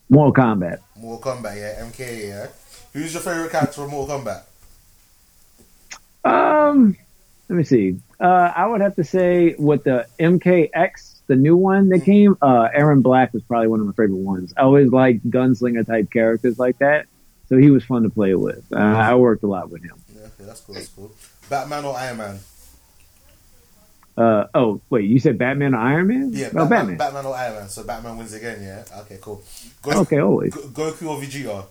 Mortal 0.10 0.34
Kombat. 0.44 0.80
Mortal 0.98 1.34
Kombat, 1.34 1.56
yeah. 1.58 1.84
MK, 1.86 2.28
yeah. 2.28 2.48
Who's 2.94 3.14
your 3.14 3.22
favorite 3.22 3.52
character 3.52 3.74
from 3.82 3.92
Mortal 3.92 4.20
Kombat? 4.20 4.42
Um, 6.24 6.98
let 7.50 7.56
me 7.56 7.64
see. 7.64 8.00
Uh, 8.20 8.52
I 8.56 8.66
would 8.66 8.82
have 8.82 8.96
to 8.96 9.04
say 9.04 9.56
with 9.60 9.84
the 9.84 10.08
MKX, 10.20 11.20
the 11.28 11.36
new 11.36 11.56
one 11.58 11.90
that 11.90 12.00
came, 12.06 12.38
uh, 12.42 12.70
Erron 12.76 13.04
Black 13.04 13.34
was 13.34 13.44
probably 13.44 13.68
one 13.68 13.80
of 13.82 13.86
my 13.86 13.92
favorite 13.94 14.16
ones. 14.18 14.54
I 14.58 14.62
always 14.62 14.90
liked 14.92 15.30
gunslinger 15.30 15.86
type 15.86 16.10
characters 16.12 16.58
like 16.58 16.80
that, 16.80 17.06
so 17.50 17.58
he 17.58 17.70
was 17.70 17.84
fun 17.84 18.04
to 18.04 18.10
play 18.10 18.34
with. 18.36 18.64
Uh, 18.72 18.78
I 18.78 19.16
worked 19.16 19.44
a 19.44 19.48
lot 19.48 19.70
with 19.70 19.84
him. 19.84 19.96
Yeah, 20.16 20.22
okay, 20.26 20.44
that's 20.46 20.62
cool. 20.62 20.76
That's 20.76 20.88
cool. 20.90 21.12
Batman 21.50 21.86
or 21.86 21.96
Iron 21.98 22.18
Man? 22.18 22.40
Uh, 24.18 24.48
oh 24.56 24.80
wait, 24.90 25.06
you 25.10 25.20
said 25.20 25.38
Batman 25.38 25.76
or 25.76 25.80
Iron 25.80 26.08
Man? 26.08 26.30
Yeah, 26.32 26.48
oh, 26.48 26.66
Batman, 26.66 26.70
Batman. 26.70 26.98
Batman 26.98 27.26
or 27.26 27.36
Iron 27.36 27.56
Man. 27.56 27.70
So 27.70 27.84
Batman 27.84 28.18
wins 28.18 28.34
again, 28.34 28.62
yeah. 28.64 29.00
Okay, 29.02 29.18
cool. 29.22 29.44
Go- 29.82 30.00
Okay, 30.02 30.20
always. 30.20 30.54
Go- 30.54 30.92
Goku 30.92 31.08
or 31.10 31.18
Vegeta? 31.22 31.66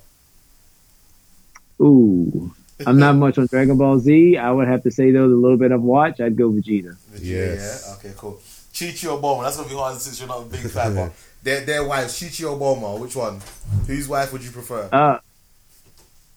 Ooh, 1.80 2.52
I'm 2.86 2.98
not 2.98 3.16
much 3.16 3.38
on 3.38 3.46
Dragon 3.46 3.76
Ball 3.78 3.98
Z. 3.98 4.36
I 4.36 4.50
would 4.50 4.68
have 4.68 4.82
to 4.84 4.90
say 4.90 5.10
though, 5.10 5.28
the 5.28 5.34
little 5.34 5.56
bit 5.56 5.72
I've 5.72 5.80
watched, 5.82 6.20
I'd 6.20 6.36
go 6.36 6.50
Vegeta. 6.50 6.96
Vegeta, 7.12 7.20
Yes. 7.24 7.84
yeah. 7.88 7.94
Okay, 8.10 8.14
cool. 8.16 8.40
Chi 8.78 8.92
Chi 8.92 9.08
or 9.08 9.18
Bulma? 9.20 9.44
That's 9.44 9.56
gonna 9.56 9.68
be 9.68 9.74
hard 9.74 9.96
since 9.98 10.18
you're 10.18 10.28
not 10.28 10.42
a 10.42 10.44
big 10.44 10.60
fan. 10.70 10.94
but 10.94 11.12
their 11.42 11.60
their 11.64 11.84
wives, 11.84 12.18
Chi 12.20 12.26
Chi 12.28 12.44
or 12.44 12.58
Bulma? 12.58 12.98
Which 12.98 13.16
one? 13.16 13.40
Whose 13.86 14.08
wife 14.08 14.32
would 14.32 14.42
you 14.44 14.50
prefer? 14.50 14.88
Uh, 14.92 15.18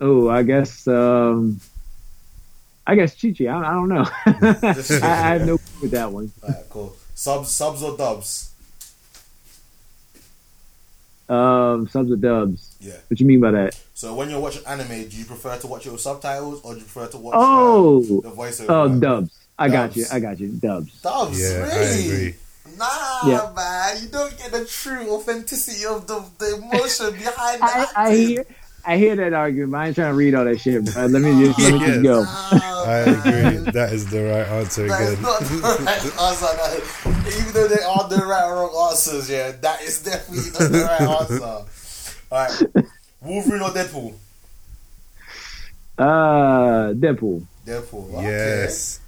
oh, 0.02 0.30
I 0.30 0.44
guess, 0.44 0.88
um, 0.88 1.60
I 2.86 2.96
guess 2.96 3.20
Chi 3.20 3.32
Chi. 3.38 3.46
I, 3.46 3.58
I 3.60 3.74
don't 3.74 3.90
know. 3.90 4.06
I, 4.26 5.08
I 5.08 5.34
have 5.34 5.46
no 5.46 5.58
clue 5.58 5.82
with 5.84 5.92
that 5.92 6.12
one. 6.12 6.32
Alright, 6.44 6.70
cool. 6.70 6.96
Subs, 7.16 7.50
subs 7.52 7.84
or 7.84 7.98
dubs? 7.98 8.52
Um, 11.30 11.88
subs 11.90 12.12
or 12.12 12.16
dubs? 12.16 12.76
Yeah. 12.80 12.94
What 13.08 13.18
do 13.18 13.24
you 13.24 13.28
mean 13.28 13.42
by 13.42 13.52
that? 13.52 13.78
So 13.94 14.14
when 14.16 14.30
you're 14.30 14.40
watching 14.40 14.66
anime, 14.66 15.10
do 15.10 15.18
you 15.18 15.26
prefer 15.26 15.58
to 15.58 15.68
watch 15.68 15.86
it 15.86 15.92
with 15.92 16.00
subtitles 16.02 16.62
or 16.62 16.74
do 16.74 16.80
you 16.80 16.86
prefer 16.86 17.08
to 17.08 17.18
watch 17.18 17.34
Oh, 17.38 17.98
uh, 18.00 18.22
the 18.30 18.36
voiceover? 18.36 18.66
oh, 18.70 19.00
dubs. 19.00 19.32
I 19.60 19.68
got 19.70 19.96
you. 19.96 20.06
I 20.12 20.20
got 20.20 20.40
you. 20.40 20.50
Dubs. 20.50 21.02
Dubs, 21.02 21.42
Yeah, 21.42 21.58
I 21.70 21.76
really? 21.80 22.06
agree. 22.06 22.36
Nah, 22.78 22.86
Yeah. 23.28 23.52
man, 23.56 24.04
you 24.04 24.10
don't 24.10 24.38
get 24.38 24.52
the 24.52 24.66
true 24.66 25.10
authenticity 25.16 25.84
of 25.86 26.06
the, 26.06 26.24
the 26.38 26.56
emotion 26.58 27.12
behind 27.14 27.60
the 27.62 27.66
I, 27.66 27.88
I 27.96 28.16
hear, 28.16 28.46
I 28.88 28.97
hear 28.97 29.15
that 29.17 29.34
argument. 29.34 29.71
But 29.73 29.78
I 29.80 29.88
ain't 29.88 29.95
trying 29.95 30.12
to 30.12 30.15
read 30.15 30.34
all 30.34 30.45
that 30.45 30.60
shit. 30.62 30.86
But 30.86 31.12
let 31.12 31.21
me 31.21 31.43
just 31.45 31.60
let 31.60 31.73
me 31.73 31.80
just 31.86 32.04
go. 32.04 32.23
I 32.26 33.00
agree. 33.00 33.71
That 33.71 33.89
is 33.91 34.10
the 34.10 34.23
right 34.23 34.47
answer 34.47 34.88
That 34.88 35.02
is 35.02 35.12
again. 35.13 35.21
not 35.23 35.39
the 35.41 35.84
right 35.86 36.04
answer. 36.21 37.39
Even 37.41 37.54
though 37.54 37.67
they 37.67 37.84
are 37.84 38.08
the 38.08 38.26
right 38.26 38.45
or 38.45 38.56
wrong 38.56 38.89
answers, 38.91 39.30
yeah, 39.30 39.52
that 39.52 39.82
is 39.82 40.02
definitely 40.04 40.52
not 40.52 40.71
the 40.71 40.84
right 40.84 41.02
answer. 41.21 41.65
Alright. 42.32 42.88
Wolverine 43.21 43.62
or 43.62 43.69
Deadpool? 43.71 44.13
Uh, 45.97 46.93
Deadpool. 46.93 47.45
Deadpool. 47.65 48.13
Okay. 48.13 48.23
Yes. 48.23 49.00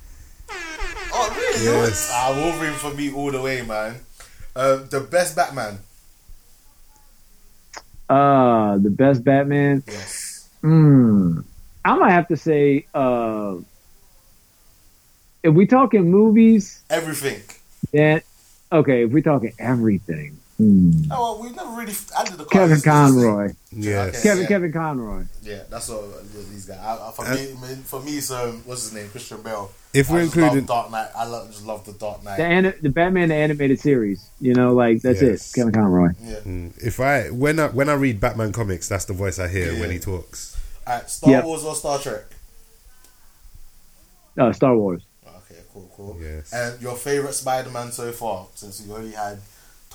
Oh, 1.11 1.33
really? 1.37 1.63
Yes. 1.65 2.09
Ah, 2.13 2.33
Wolverine 2.35 2.73
for 2.73 2.93
me 2.93 3.11
all 3.13 3.31
the 3.31 3.41
way, 3.41 3.61
man. 3.61 3.95
Um, 4.55 4.87
the 4.89 4.99
best 4.99 5.35
Batman. 5.35 5.79
Uh, 8.09 8.77
the 8.79 8.89
best 8.89 9.23
Batman. 9.23 9.83
Yes. 9.87 10.49
Hmm. 10.61 11.41
I 11.85 11.95
might 11.95 12.11
have 12.11 12.27
to 12.29 12.37
say, 12.37 12.85
uh, 12.93 13.57
if 15.43 15.53
we 15.53 15.65
talking 15.67 16.09
movies, 16.09 16.81
Everything. 16.89 17.41
then 17.93 18.21
okay. 18.71 19.03
If 19.03 19.11
we 19.11 19.21
talking 19.21 19.53
everything, 19.59 20.37
Hmm. 20.59 20.91
Oh, 21.09 21.39
well, 21.39 21.41
we've 21.41 21.55
never 21.55 21.69
really 21.71 21.93
added 22.19 22.37
the 22.37 22.43
Kevin 22.43 22.81
Conroy. 22.81 23.53
Yeah. 23.71 24.01
Okay. 24.03 24.21
Kevin 24.21 24.41
Yeah. 24.43 24.47
Kevin 24.49 24.73
Conroy. 24.73 25.23
Yeah, 25.41 25.61
that's 25.69 25.87
what 25.87 26.03
these 26.33 26.65
guys. 26.65 26.79
I, 26.79 26.95
I, 27.07 27.11
for, 27.15 27.25
Uh, 27.25 27.33
me, 27.33 27.75
for 27.85 28.01
me, 28.01 28.17
it's 28.17 28.29
um, 28.29 28.61
what's 28.65 28.83
his 28.83 28.93
name, 28.93 29.07
Christian 29.09 29.41
Bale. 29.41 29.71
If 29.93 30.09
we're 30.09 30.19
I 30.19 30.23
just 30.25 30.35
love 30.35 30.43
including, 30.47 30.65
Dark 30.65 30.91
Knight, 30.91 31.07
I 31.15 31.25
love, 31.25 31.47
just 31.49 31.65
love 31.65 31.85
the 31.85 31.93
Dark 31.93 32.25
Knight. 32.25 32.35
The 32.37 32.43
ani- 32.43 32.73
the 32.81 32.89
Batman 32.89 33.29
the 33.29 33.35
animated 33.35 33.79
series. 33.79 34.29
You 34.41 34.53
know, 34.53 34.73
like 34.73 35.01
that's 35.01 35.21
Yes. 35.21 35.49
it. 35.49 35.55
Kevin 35.55 35.71
Conroy. 35.73 36.09
Yeah. 36.21 36.35
Mm, 36.45 36.77
if 36.83 36.99
I 36.99 37.29
when 37.29 37.57
I 37.57 37.67
when 37.69 37.87
I 37.87 37.93
read 37.93 38.19
Batman 38.19 38.51
comics, 38.51 38.89
that's 38.89 39.05
the 39.05 39.13
voice 39.13 39.39
I 39.39 39.47
hear 39.47 39.71
Yeah. 39.71 39.79
when 39.79 39.91
he 39.91 39.97
talks. 39.99 40.57
Alright, 40.85 41.09
Star 41.09 41.31
Yep. 41.31 41.43
Wars 41.45 41.63
or 41.63 41.73
Star 41.75 41.99
Trek? 41.99 42.25
Uh, 44.37 44.51
Star 44.53 44.75
Wars. 44.75 45.03
Okay, 45.25 45.61
cool, 45.73 45.89
cool. 45.95 46.17
Yes. 46.21 46.51
And 46.53 46.81
your 46.81 46.95
favorite 46.95 47.33
Spider-Man 47.33 47.91
so 47.93 48.11
far, 48.11 48.47
since 48.55 48.81
you 48.85 48.93
only 48.95 49.11
had 49.11 49.39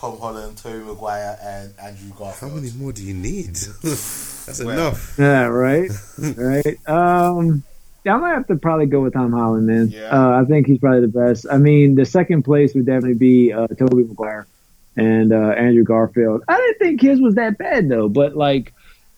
Tom 0.04 0.18
Holland, 0.18 0.58
Tobey 0.58 0.84
Maguire, 0.84 1.38
and 1.42 1.72
Andrew 1.82 2.10
Garfield. 2.16 2.50
How 2.52 2.56
many 2.56 2.70
more 2.72 2.92
do 2.92 3.02
you 3.02 3.14
need? 3.14 3.54
that's 3.82 4.62
Well, 4.62 4.70
enough. 4.70 5.14
Yeah, 5.18 5.44
right, 5.46 5.90
right. 6.36 6.88
Um, 6.88 7.62
yeah, 8.04 8.14
I'm 8.14 8.20
gonna 8.20 8.34
have 8.34 8.46
to 8.48 8.56
probably 8.56 8.84
go 8.86 9.00
with 9.00 9.14
Tom 9.14 9.32
Holland, 9.32 9.66
man. 9.66 9.88
Yeah. 9.88 10.08
Uh, 10.10 10.42
I 10.42 10.44
think 10.44 10.66
he's 10.66 10.78
probably 10.78 11.00
the 11.00 11.08
best. 11.08 11.46
I 11.50 11.56
mean, 11.56 11.94
the 11.94 12.04
second 12.04 12.42
place 12.42 12.74
would 12.74 12.84
definitely 12.84 13.14
be 13.14 13.52
uh, 13.52 13.66
Tobey 13.68 14.04
Maguire 14.04 14.46
and 14.96 15.32
uh, 15.32 15.36
Andrew 15.56 15.84
Garfield. 15.84 16.44
I 16.46 16.56
didn't 16.58 16.78
think 16.78 17.00
his 17.00 17.20
was 17.20 17.36
that 17.36 17.56
bad 17.56 17.88
though, 17.88 18.10
but 18.10 18.36
like 18.36 18.74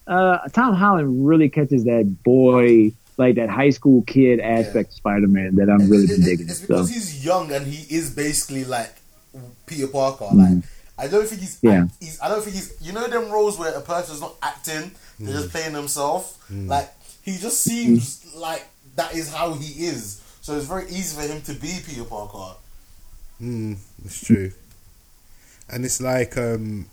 uh, 0.06 0.38
Tom 0.52 0.74
Holland 0.74 1.26
really 1.26 1.48
catches 1.48 1.82
that 1.84 2.22
boy, 2.22 2.92
like 3.16 3.34
that 3.34 3.48
high 3.50 3.70
school 3.70 4.02
kid 4.02 4.38
aspect 4.38 4.90
of 4.90 4.94
Spider-Man 4.94 5.56
that 5.56 5.68
I'm 5.68 5.90
really 5.90 6.04
It- 6.04 6.10
been 6.10 6.22
digging. 6.24 6.48
It's 6.48 6.60
So. 6.60 6.68
because 6.68 6.90
he's 6.90 7.24
young 7.24 7.50
and 7.50 7.66
he 7.66 7.92
is 7.92 8.10
basically 8.14 8.64
like 8.64 8.94
Peter 9.66 9.88
Parker. 9.88 10.28
Like 10.32 10.62
I 10.98 11.08
don't 11.08 11.26
think 11.26 11.40
he's. 11.42 11.60
Mm. 11.60 11.70
Yeah. 11.72 11.84
I, 11.84 11.88
he's. 12.04 12.20
I 12.20 12.28
don't 12.28 12.42
think 12.42 12.56
he's. 12.56 12.76
You 12.80 12.92
know 12.92 13.06
them 13.06 13.30
roles 13.30 13.58
where 13.58 13.72
a 13.74 13.80
person's 13.80 14.20
not 14.20 14.34
acting; 14.42 14.92
they're 15.18 15.34
Mm. 15.34 15.40
just 15.40 15.50
playing 15.50 15.72
themselves. 15.74 16.36
Like 16.50 16.90
he 17.22 17.36
just 17.38 17.60
seems 17.62 18.34
like 18.34 18.66
that 18.96 19.14
is 19.14 19.32
how 19.32 19.54
he 19.54 19.86
is. 19.86 20.22
So 20.40 20.56
it's 20.56 20.66
very 20.66 20.86
easy 20.88 21.20
for 21.20 21.26
him 21.26 21.42
to 21.42 21.52
be 21.54 21.80
Peter 21.86 22.04
Parker. 22.04 22.56
Mm, 23.42 23.76
it's 24.04 24.24
true. 24.24 24.52
And 25.68 25.84
it's 25.84 26.00
like 26.00 26.38
um, 26.38 26.86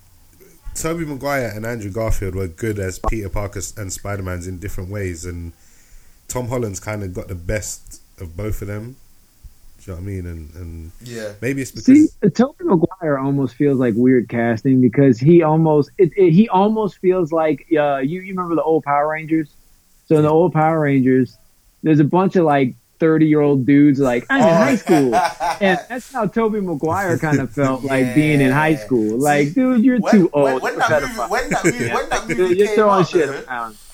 Tobey 0.75 1.05
Maguire 1.05 1.51
and 1.55 1.65
Andrew 1.65 1.91
Garfield 1.91 2.33
were 2.35 2.47
good 2.47 2.79
as 2.79 2.97
Peter 2.99 3.29
Parker 3.29 3.61
and 3.77 3.93
Spider 3.93 4.23
Man's 4.23 4.47
in 4.47 4.57
different 4.57 4.89
ways, 4.89 5.23
and 5.25 5.53
Tom 6.27 6.47
Holland's 6.47 6.79
kind 6.79 7.03
of 7.03 7.13
got 7.13 7.27
the 7.27 7.35
best 7.35 8.01
of 8.19 8.35
both 8.35 8.61
of 8.63 8.67
them. 8.67 8.95
Do 9.85 9.91
you 9.91 9.97
know 9.97 10.01
what 10.01 10.09
I 10.09 10.13
mean? 10.13 10.25
And 10.25 10.55
and 10.55 10.91
Yeah. 11.03 11.33
maybe 11.41 11.61
it's 11.61 11.71
because 11.71 11.85
See, 11.85 12.29
Tobey 12.29 12.63
Maguire 12.63 13.17
almost 13.17 13.55
feels 13.55 13.79
like 13.79 13.93
weird 13.97 14.29
casting 14.29 14.79
because 14.79 15.19
he 15.19 15.43
almost 15.43 15.91
it, 15.97 16.11
it, 16.15 16.31
he 16.31 16.47
almost 16.49 16.99
feels 16.99 17.31
like 17.31 17.65
uh, 17.77 17.97
you 17.97 18.21
you 18.21 18.33
remember 18.33 18.55
the 18.55 18.63
old 18.63 18.83
Power 18.83 19.09
Rangers. 19.09 19.49
So 20.05 20.15
in 20.17 20.23
the 20.23 20.29
old 20.29 20.53
Power 20.53 20.79
Rangers, 20.79 21.37
there's 21.81 21.99
a 21.99 22.05
bunch 22.05 22.35
of 22.37 22.45
like 22.45 22.75
thirty 22.99 23.25
year 23.25 23.41
old 23.41 23.65
dudes 23.65 23.99
like 23.99 24.25
I'm 24.29 24.41
in 24.41 24.47
high 24.55 24.75
school, 24.75 25.15
and 25.59 25.79
that's 25.89 26.13
how 26.13 26.27
Tobey 26.27 26.61
Maguire 26.61 27.17
kind 27.17 27.39
of 27.41 27.51
felt 27.51 27.83
like 27.83 28.15
being 28.15 28.39
in 28.39 28.51
high 28.51 28.75
school. 28.75 29.17
Like, 29.17 29.49
See, 29.49 29.53
dude, 29.55 29.83
you're 29.83 29.99
when, 29.99 30.11
too 30.13 30.29
old. 30.31 30.61
when 30.61 30.73
You're 30.73 30.87
that 30.87 31.01
movie, 31.01 31.19
when 31.29 31.49
that 31.49 31.65
movie, 31.65 31.89
when 31.89 32.09
that 32.09 32.27
movie 32.37 32.55
You're 32.55 32.67
came 32.67 32.79
out, 32.79 33.07
shit 33.09 33.47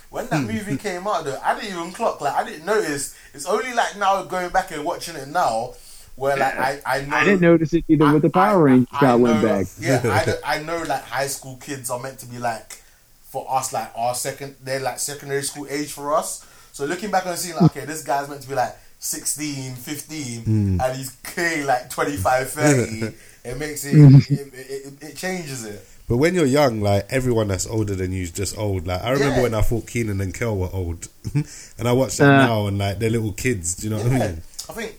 when 0.10 0.28
that 0.30 0.42
movie 0.42 0.78
came 0.78 1.08
out, 1.08 1.24
though, 1.24 1.40
I 1.44 1.60
didn't 1.60 1.78
even 1.78 1.92
clock. 1.92 2.22
Like 2.22 2.36
I 2.36 2.44
didn't 2.44 2.66
notice. 2.66 3.16
It's 3.34 3.46
only 3.46 3.74
like 3.74 3.98
now 3.98 4.24
going 4.24 4.50
back 4.50 4.72
and 4.72 4.84
watching 4.86 5.16
it 5.16 5.28
now, 5.28 5.74
where 6.16 6.36
like 6.38 6.58
I 6.58 6.82
I 6.86 7.02
know 7.06 7.16
I 7.16 7.24
didn't 7.24 7.42
notice 7.42 7.74
it 7.74 7.86
either 7.88 8.12
with 8.14 8.22
the 8.24 8.30
Power 8.30 8.60
I- 8.68 8.72
Rangers 8.72 8.88
I 8.94 9.00
shot 9.00 9.20
went 9.20 9.42
back. 9.44 9.68
Yeah, 9.80 10.02
I, 10.44 10.56
I 10.60 10.64
know 10.64 10.82
like 10.84 11.04
high 11.04 11.28
school 11.28 11.58
kids 11.58 11.90
are 11.90 12.00
meant 12.00 12.20
to 12.20 12.26
be 12.26 12.38
like 12.40 12.82
for 13.30 13.46
us 13.50 13.72
like 13.72 13.92
our 13.96 14.16
second 14.16 14.56
they're 14.64 14.80
like 14.80 15.00
secondary 15.00 15.44
school 15.44 15.68
age 15.70 15.92
for 15.92 16.14
us. 16.16 16.46
So 16.72 16.86
looking 16.86 17.12
back 17.12 17.26
and 17.26 17.38
seeing 17.38 17.56
like 17.56 17.66
okay, 17.76 17.86
this 17.86 18.04
guy's 18.04 18.28
meant 18.30 18.42
to 18.42 18.50
be 18.50 18.56
like 18.56 18.76
16, 19.00 19.76
15 19.76 20.42
Hmm. 20.44 20.82
and 20.82 20.98
he's 20.98 21.12
clearly 21.24 21.64
like 21.64 21.90
25, 21.90 22.50
30. 22.52 23.14
it 23.46 23.58
makes 23.58 23.86
it 23.86 23.96
it, 24.32 24.54
it, 24.54 24.94
it 25.12 25.16
changes 25.16 25.66
it. 25.66 25.86
But 26.10 26.18
when 26.18 26.34
you're 26.34 26.46
young, 26.46 26.82
like 26.82 27.06
everyone 27.12 27.48
that's 27.50 27.68
older 27.68 27.94
than 27.96 28.12
you 28.12 28.24
is 28.24 28.32
just 28.32 28.58
old. 28.58 28.88
Like 28.88 29.04
I 29.04 29.12
remember 29.12 29.38
Yeah. 29.38 29.42
when 29.44 29.54
I 29.54 29.62
thought 29.62 29.86
Kenan 29.88 30.20
and 30.22 30.34
Kel 30.34 30.58
were 30.58 30.70
old, 30.74 31.08
and 31.36 31.88
I 31.88 31.94
watch 31.94 32.18
them 32.18 32.30
Uh. 32.30 32.46
now, 32.48 32.68
and 32.68 32.78
like 32.80 32.98
they're 33.00 33.12
little 33.12 33.32
kids. 33.32 33.76
Do 33.76 33.88
you 33.88 33.92
know 33.92 33.98
what 34.04 34.08
I 34.12 34.20
mean? 34.20 34.42
I 34.70 34.74
think 34.74 34.96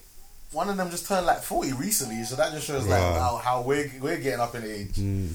one 0.53 0.69
of 0.69 0.77
them 0.77 0.89
just 0.91 1.07
turned 1.09 1.27
like 1.27 1.43
40 1.43 1.73
recently, 1.73 2.23
so 2.25 2.37
that 2.37 2.53
just 2.53 2.67
shows 2.67 2.87
like 2.87 3.01
Wow. 3.01 3.19
how, 3.19 3.37
how 3.37 3.63
we're, 3.63 3.91
we're 4.01 4.19
getting 4.19 4.41
up 4.41 4.55
in 4.55 4.65
age. 4.65 4.95
Mm. 4.95 5.33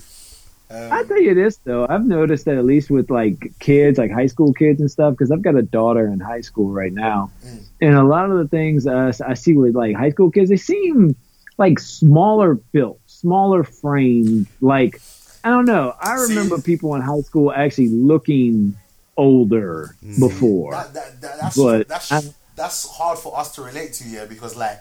Um, 0.72 0.92
I 0.92 1.04
tell 1.04 1.22
you 1.22 1.34
this 1.36 1.58
though, 1.58 1.86
I've 1.88 2.06
noticed 2.06 2.46
that 2.46 2.58
at 2.58 2.66
least 2.66 2.90
with 2.90 3.10
like 3.12 3.52
kids, 3.60 3.98
like 4.00 4.12
high 4.12 4.26
school 4.28 4.52
kids 4.54 4.80
and 4.82 4.90
stuff, 4.90 5.14
because 5.14 5.30
I've 5.30 5.42
got 5.44 5.56
a 5.56 5.62
daughter 5.62 6.08
in 6.08 6.20
high 6.20 6.42
school 6.42 6.72
right 6.72 6.92
now, 6.94 7.32
Mm. 7.46 7.60
and 7.82 7.96
a 7.96 8.04
lot 8.04 8.32
of 8.32 8.38
the 8.40 8.48
things 8.48 8.88
uh, 8.88 9.12
I 9.26 9.34
see 9.36 9.54
with 9.54 9.76
like 9.76 9.96
high 9.96 10.10
school 10.12 10.32
kids, 10.32 10.50
they 10.50 10.58
seem 10.58 11.16
like 11.58 11.80
smaller 11.80 12.56
built, 12.56 13.00
smaller 13.08 13.64
framed. 13.64 14.48
Like 14.60 15.00
I 15.46 15.50
don't 15.50 15.66
know. 15.66 15.96
I 16.02 16.18
See- 16.18 16.34
remember 16.36 16.60
people 16.60 16.96
in 16.96 17.02
high 17.02 17.22
school 17.22 17.52
actually 17.52 17.90
looking 17.90 18.76
older 19.16 19.96
hmm. 20.02 20.20
before. 20.20 20.72
That, 20.72 20.94
that, 20.96 21.22
that, 21.22 21.40
that's, 21.40 21.56
But 21.56 21.88
that's, 21.88 22.12
I- 22.12 22.34
that's 22.56 22.90
hard 22.90 23.20
for 23.20 23.38
us 23.38 23.54
to 23.56 23.62
relate 23.62 23.94
to, 23.94 24.10
yeah, 24.10 24.26
because 24.26 24.56
like 24.56 24.80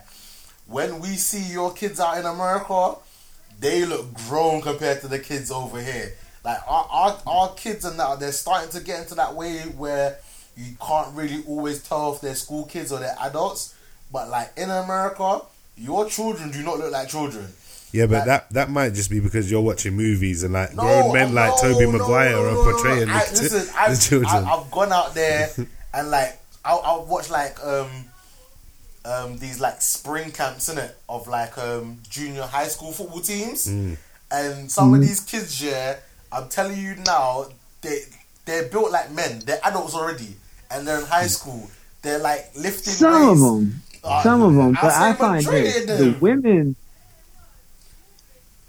when 0.67 0.99
we 0.99 1.09
see 1.09 1.53
your 1.53 1.71
kids 1.71 1.99
out 1.99 2.17
in 2.17 2.25
America, 2.25 2.95
they 3.59 3.85
look 3.85 4.11
grown 4.15 4.61
compared 4.61 5.01
to 5.01 5.07
the 5.07 5.19
kids 5.19 5.51
over 5.51 5.79
here. 5.79 6.13
Like 6.43 6.59
our 6.67 6.87
our, 6.89 7.21
our 7.27 7.53
kids 7.53 7.85
and 7.85 7.99
that 7.99 8.19
they're 8.19 8.31
starting 8.31 8.69
to 8.71 8.79
get 8.79 9.01
into 9.01 9.15
that 9.15 9.35
way 9.35 9.59
where 9.61 10.17
you 10.57 10.75
can't 10.81 11.15
really 11.15 11.43
always 11.47 11.83
tell 11.83 12.13
if 12.13 12.21
they're 12.21 12.35
school 12.35 12.65
kids 12.65 12.91
or 12.91 12.99
they're 12.99 13.15
adults. 13.21 13.75
But 14.11 14.29
like 14.29 14.51
in 14.57 14.69
America, 14.69 15.41
your 15.77 16.09
children 16.09 16.51
do 16.51 16.63
not 16.63 16.79
look 16.79 16.91
like 16.91 17.09
children. 17.09 17.47
Yeah, 17.95 18.05
but 18.07 18.19
Like- 18.19 18.25
that 18.25 18.49
that 18.51 18.69
might 18.69 18.93
just 18.93 19.09
be 19.09 19.19
because 19.19 19.49
you're 19.49 19.61
watching 19.61 19.93
movies 19.95 20.43
and 20.43 20.53
like 20.53 20.75
No, 20.75 20.81
grown 20.83 21.13
men 21.13 21.33
like 21.33 21.53
Tobey 21.61 21.85
no, 21.85 21.91
Maguire 21.93 22.31
no, 22.31 22.41
no, 22.43 22.47
are 22.49 22.51
no, 22.51 22.63
no. 22.63 22.71
portraying 22.71 23.09
I, 23.09 23.25
the, 23.25 23.41
listen, 23.41 23.65
the 23.67 23.79
I've, 23.79 24.01
children. 24.01 24.43
I, 24.45 24.51
I've 24.53 24.71
gone 24.71 24.91
out 24.91 25.13
there 25.13 25.49
and 25.93 26.11
like 26.11 26.39
I'll, 26.65 26.81
I'll 26.83 27.05
watch 27.05 27.29
like 27.29 27.57
um 27.63 27.89
um 29.05 29.37
these 29.37 29.59
like 29.59 29.81
spring 29.81 30.31
camps 30.31 30.67
in 30.69 30.77
it 30.77 30.97
of 31.07 31.27
like 31.27 31.57
um 31.57 31.99
junior 32.09 32.43
high 32.43 32.67
school 32.67 32.91
football 32.91 33.21
teams, 33.21 33.67
Mm. 33.67 33.97
and 34.31 34.71
some 34.71 34.93
of 34.93 35.01
these 35.01 35.19
kids, 35.21 35.61
yeah, 35.63 35.97
I'm 36.31 36.49
telling 36.49 36.77
you 36.77 36.95
now, 37.05 37.45
they 37.81 37.99
they're 38.45 38.67
built 38.67 38.91
like 38.91 39.11
men. 39.11 39.41
They're 39.45 39.59
adults 39.63 39.93
already, 39.95 40.35
and 40.71 40.87
they're 40.87 40.99
in 40.99 41.05
high 41.05 41.27
school. 41.27 41.69
They're 42.01 42.19
like 42.19 42.51
lifting. 42.55 42.93
Some 42.93 43.29
of 43.29 43.39
them, 43.39 43.81
Uh, 44.03 44.21
some 44.23 44.41
of 44.41 44.53
them, 44.53 44.73
but 44.81 44.89
say 44.91 45.09
I 45.09 45.13
find 45.13 45.45
majority 45.45 45.85
that 45.85 45.97
the 45.97 46.11
women. 46.19 46.75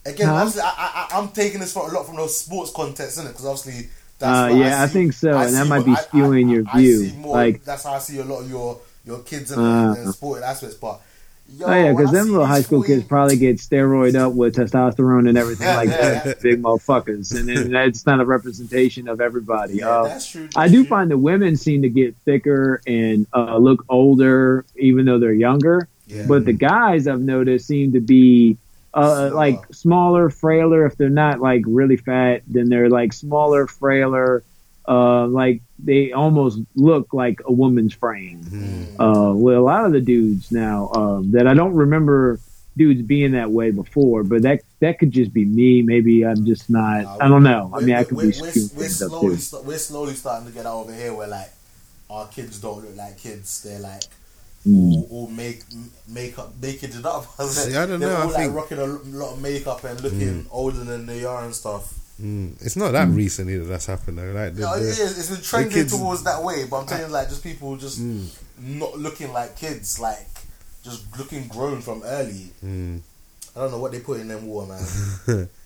Again, 0.06 0.28
Huh? 0.28 0.50
I, 0.62 1.08
I, 1.12 1.18
I'm 1.18 1.28
taking 1.28 1.60
this 1.60 1.72
for 1.72 1.88
a 1.88 1.92
lot 1.92 2.06
from 2.06 2.16
those 2.16 2.38
sports 2.38 2.70
context, 2.74 3.18
innit? 3.18 3.28
Because 3.28 3.46
obviously, 3.46 3.88
Uh, 4.22 4.50
yeah, 4.54 4.82
I 4.82 4.86
see- 4.86 4.92
think 4.92 5.12
so, 5.12 5.30
and 5.36 5.54
that 5.54 5.66
might 5.66 5.84
be 5.84 5.92
skewing 5.92 6.50
your 6.50 6.64
I 6.72 6.80
view, 6.80 7.06
see 7.08 7.16
more, 7.16 7.34
like- 7.36 7.64
that's 7.64 7.84
how 7.84 7.94
I 7.94 7.98
see 7.98 8.18
a 8.18 8.24
lot 8.24 8.40
of 8.40 8.50
your 8.50 8.78
your 9.04 9.20
kids 9.20 9.52
in, 9.52 9.58
Uh. 9.58 9.94
in 10.02 10.12
sporting 10.12 10.42
aspects. 10.44 10.74
But 10.76 11.00
yo, 11.58 11.66
Oh 11.66 11.72
yeah, 11.74 11.92
because 11.92 12.10
them 12.10 12.28
little 12.30 12.44
high 12.46 12.62
school 12.62 12.80
40 12.80 12.92
kids 12.94 13.04
probably 13.06 13.36
get 13.36 13.58
steroid 13.58 14.16
up 14.16 14.32
with 14.32 14.56
testosterone 14.56 15.28
and 15.28 15.38
everything 15.38 15.66
Yeah, 15.68 15.76
like 15.76 15.88
yeah, 15.90 16.22
that. 16.24 16.40
Big 16.42 16.60
motherfuckers, 16.62 17.32
and 17.38 17.72
that's 17.74 18.04
not 18.06 18.18
a 18.20 18.24
representation 18.24 19.06
of 19.06 19.20
everybody. 19.20 19.74
Yeah, 19.76 19.88
Uh, 19.90 20.08
that's 20.08 20.26
true. 20.28 20.48
I 20.56 20.66
do 20.68 20.82
true. 20.82 20.88
find 20.88 21.08
the 21.10 21.18
women 21.18 21.56
seem 21.56 21.82
to 21.82 21.88
get 21.88 22.16
thicker 22.24 22.80
and 22.86 23.26
uh, 23.32 23.58
look 23.58 23.84
older, 23.88 24.64
even 24.76 25.04
though 25.06 25.18
they're 25.20 25.32
younger. 25.32 25.86
But 26.26 26.44
the 26.46 26.52
guys 26.52 27.06
I've 27.06 27.20
noticed 27.20 27.66
seem 27.66 27.92
to 27.92 28.00
be 28.00 28.56
uh, 28.94 29.30
like 29.32 29.60
smaller, 29.72 30.30
frailer. 30.30 30.86
If 30.86 30.96
they're 30.96 31.08
not 31.08 31.40
like 31.40 31.62
really 31.66 31.96
fat, 31.96 32.42
then 32.46 32.68
they're 32.68 32.88
like 32.88 33.12
smaller, 33.12 33.66
frailer. 33.66 34.42
Uh, 34.88 35.26
like 35.26 35.62
they 35.80 36.12
almost 36.12 36.60
look 36.76 37.12
like 37.12 37.40
a 37.44 37.52
woman's 37.52 37.92
frame. 37.92 38.42
Mm. 38.44 38.96
Uh, 38.98 39.34
with 39.34 39.56
a 39.56 39.60
lot 39.60 39.84
of 39.84 39.92
the 39.92 40.00
dudes 40.00 40.52
now 40.52 40.90
um, 40.94 41.32
that 41.32 41.46
I 41.46 41.54
don't 41.54 41.74
remember 41.74 42.38
dudes 42.76 43.02
being 43.02 43.32
that 43.32 43.50
way 43.50 43.70
before, 43.70 44.22
but 44.22 44.42
that 44.42 44.62
that 44.80 44.98
could 44.98 45.10
just 45.10 45.32
be 45.32 45.44
me. 45.44 45.82
Maybe 45.82 46.24
I'm 46.24 46.44
just 46.44 46.70
not. 46.70 47.02
Nah, 47.02 47.16
I 47.20 47.28
don't 47.28 47.42
know. 47.42 47.72
I 47.74 47.80
mean, 47.80 47.96
I 47.96 48.04
could 48.04 48.16
we're, 48.16 48.30
be 48.30 48.40
we're, 48.40 48.52
we're 48.76 48.88
slowly 48.88 49.34
too. 49.34 49.36
st- 49.36 49.64
we're 49.64 49.78
slowly 49.78 50.14
starting 50.14 50.48
to 50.48 50.54
get 50.54 50.66
over 50.66 50.94
here 50.94 51.14
where 51.14 51.28
like 51.28 51.50
our 52.08 52.28
kids 52.28 52.60
don't 52.60 52.84
look 52.84 52.96
like 52.96 53.18
kids. 53.18 53.62
They're 53.62 53.80
like 53.80 54.02
Mm. 54.66 54.92
all, 54.92 55.08
all 55.10 55.26
make 55.28 55.62
makeup 56.08 56.52
making 56.60 56.90
it 56.90 57.06
up. 57.06 57.24
See, 57.40 57.76
I 57.76 57.86
don't 57.86 58.00
They're 58.00 58.08
know, 58.08 58.16
I 58.16 58.20
all 58.22 58.26
like 58.28 58.36
think- 58.36 58.54
rocking 58.54 58.78
a 58.78 58.86
lot 58.86 59.34
of 59.34 59.40
makeup 59.42 59.84
and 59.84 60.00
looking 60.00 60.46
older 60.50 60.82
than 60.84 61.06
they 61.06 61.24
are 61.24 61.44
and 61.44 61.54
stuff. 61.54 61.94
Mm. 62.20 62.54
It's 62.64 62.76
not 62.76 62.92
that 62.92 63.08
recently 63.08 63.58
that 63.58 63.64
that's 63.66 63.86
happened 63.86 64.18
though. 64.18 64.32
Like 64.32 64.54
the, 64.54 64.62
No, 64.62 64.72
it 64.74 64.80
the- 64.80 64.88
is. 64.88 65.18
It's 65.18 65.30
been 65.30 65.42
trending 65.42 65.72
kids- 65.72 65.96
towards 65.96 66.22
that 66.24 66.42
way, 66.42 66.64
but 66.64 66.78
I'm 66.80 66.86
telling 66.86 67.06
you, 67.06 67.12
like, 67.12 67.28
just 67.28 67.42
people 67.44 67.76
just 67.76 68.00
Mm. 68.00 68.26
not 68.58 68.98
looking 68.98 69.32
like 69.32 69.56
kids, 69.56 70.00
like 70.00 70.26
just 70.82 71.04
looking 71.18 71.46
grown 71.48 71.80
from 71.82 72.02
early. 72.04 72.50
Mm. 72.64 73.00
I 73.54 73.60
don't 73.60 73.70
know 73.70 73.78
what 73.78 73.92
they 73.92 74.00
put 74.00 74.20
in 74.20 74.28
them 74.28 74.46
water, 74.46 74.72
man. 74.72 75.48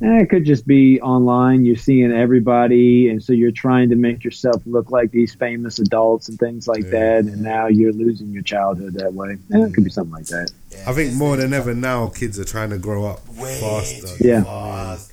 Eh, 0.00 0.22
it 0.22 0.30
could 0.30 0.44
just 0.44 0.66
be 0.66 1.00
online. 1.00 1.64
You're 1.64 1.76
seeing 1.76 2.10
everybody, 2.12 3.08
and 3.08 3.22
so 3.22 3.32
you're 3.32 3.52
trying 3.52 3.90
to 3.90 3.96
make 3.96 4.24
yourself 4.24 4.60
look 4.66 4.90
like 4.90 5.12
these 5.12 5.34
famous 5.34 5.78
adults 5.78 6.28
and 6.28 6.38
things 6.38 6.66
like 6.66 6.84
Yeah. 6.84 6.90
that. 6.90 7.18
And 7.26 7.42
now 7.42 7.66
you're 7.68 7.92
losing 7.92 8.28
your 8.30 8.42
childhood 8.42 8.94
that 8.94 9.14
way. 9.14 9.36
Eh, 9.54 9.58
it 9.64 9.74
could 9.74 9.84
be 9.84 9.90
something 9.90 10.12
like 10.12 10.26
that. 10.26 10.50
Yeah, 10.72 10.78
I 10.88 10.92
think 10.92 11.14
more 11.14 11.36
than 11.36 11.52
ever 11.52 11.74
now, 11.74 12.08
kids 12.08 12.38
are 12.40 12.44
trying 12.44 12.70
to 12.70 12.78
grow 12.78 13.04
up 13.04 13.20
way 13.38 13.58
faster. 13.60 14.18
too 14.18 14.28
Yeah. 14.28 14.42
fast. 14.44 15.12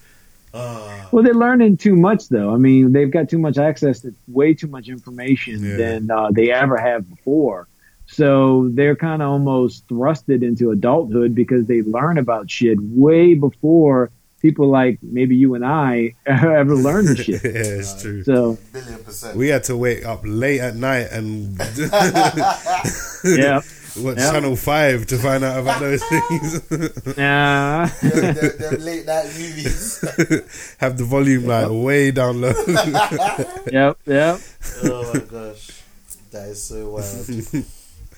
Ah. 0.55 1.07
Well, 1.11 1.23
they're 1.23 1.35
learning 1.35 1.77
too 1.77 1.95
much, 1.95 2.29
though. 2.29 2.51
I 2.51 2.57
mean, 2.57 2.91
they've 2.91 3.11
got 3.11 3.29
too 3.29 3.37
much 3.37 3.59
access 3.59 3.99
to 3.99 4.13
way 4.27 4.55
too 4.55 4.67
much 4.67 4.89
information 4.89 5.63
Yeah. 5.63 5.75
than 5.77 6.09
uh, 6.09 6.31
they 6.31 6.51
ever 6.51 6.77
have 6.77 7.07
before. 7.07 7.67
So 8.07 8.69
they're 8.73 8.95
kind 8.95 9.21
of 9.21 9.29
almost 9.29 9.87
thrusted 9.87 10.41
into 10.41 10.71
adulthood 10.71 11.35
because 11.35 11.67
they 11.67 11.83
learn 11.83 12.17
about 12.17 12.49
shit 12.49 12.79
way 12.81 13.35
before 13.35 14.09
people 14.39 14.67
like 14.69 14.99
maybe 15.01 15.35
you 15.35 15.55
and 15.55 15.65
I 15.65 16.15
ever 16.25 16.75
learn 16.75 17.05
the 17.05 17.15
yeah, 17.27 17.37
shit. 17.39 17.45
it's 17.45 18.01
true. 18.01 18.23
So 18.23 18.57
billion 18.73 19.03
percent. 19.03 19.37
We 19.37 19.49
had 19.49 19.63
to 19.65 19.77
wake 19.77 20.05
up 20.05 20.21
late 20.23 20.59
at 20.61 20.75
night 20.75 21.11
and 21.11 21.57
yeah, 23.23 23.61
watch 23.97 24.17
Yeah. 24.17 24.31
Channel 24.31 24.55
Five 24.55 25.05
to 25.07 25.17
find 25.17 25.43
out 25.43 25.59
about 25.59 25.79
those 25.79 26.03
things. 26.03 26.71
nah. 27.17 27.85
them, 27.87 28.33
them, 28.35 28.57
them 28.57 28.81
late 28.81 29.05
night 29.05 29.25
movies. 29.25 30.01
Have 30.79 30.97
the 30.97 31.03
volume 31.05 31.45
like 31.45 31.67
way 31.69 32.11
down 32.11 32.41
low. 32.41 32.53
yep, 33.71 33.97
yep. 34.05 34.39
oh 34.83 35.11
my 35.13 35.19
gosh, 35.19 35.71
that 36.31 36.47
is 36.49 36.63
so 36.63 36.89
wild. 36.89 37.65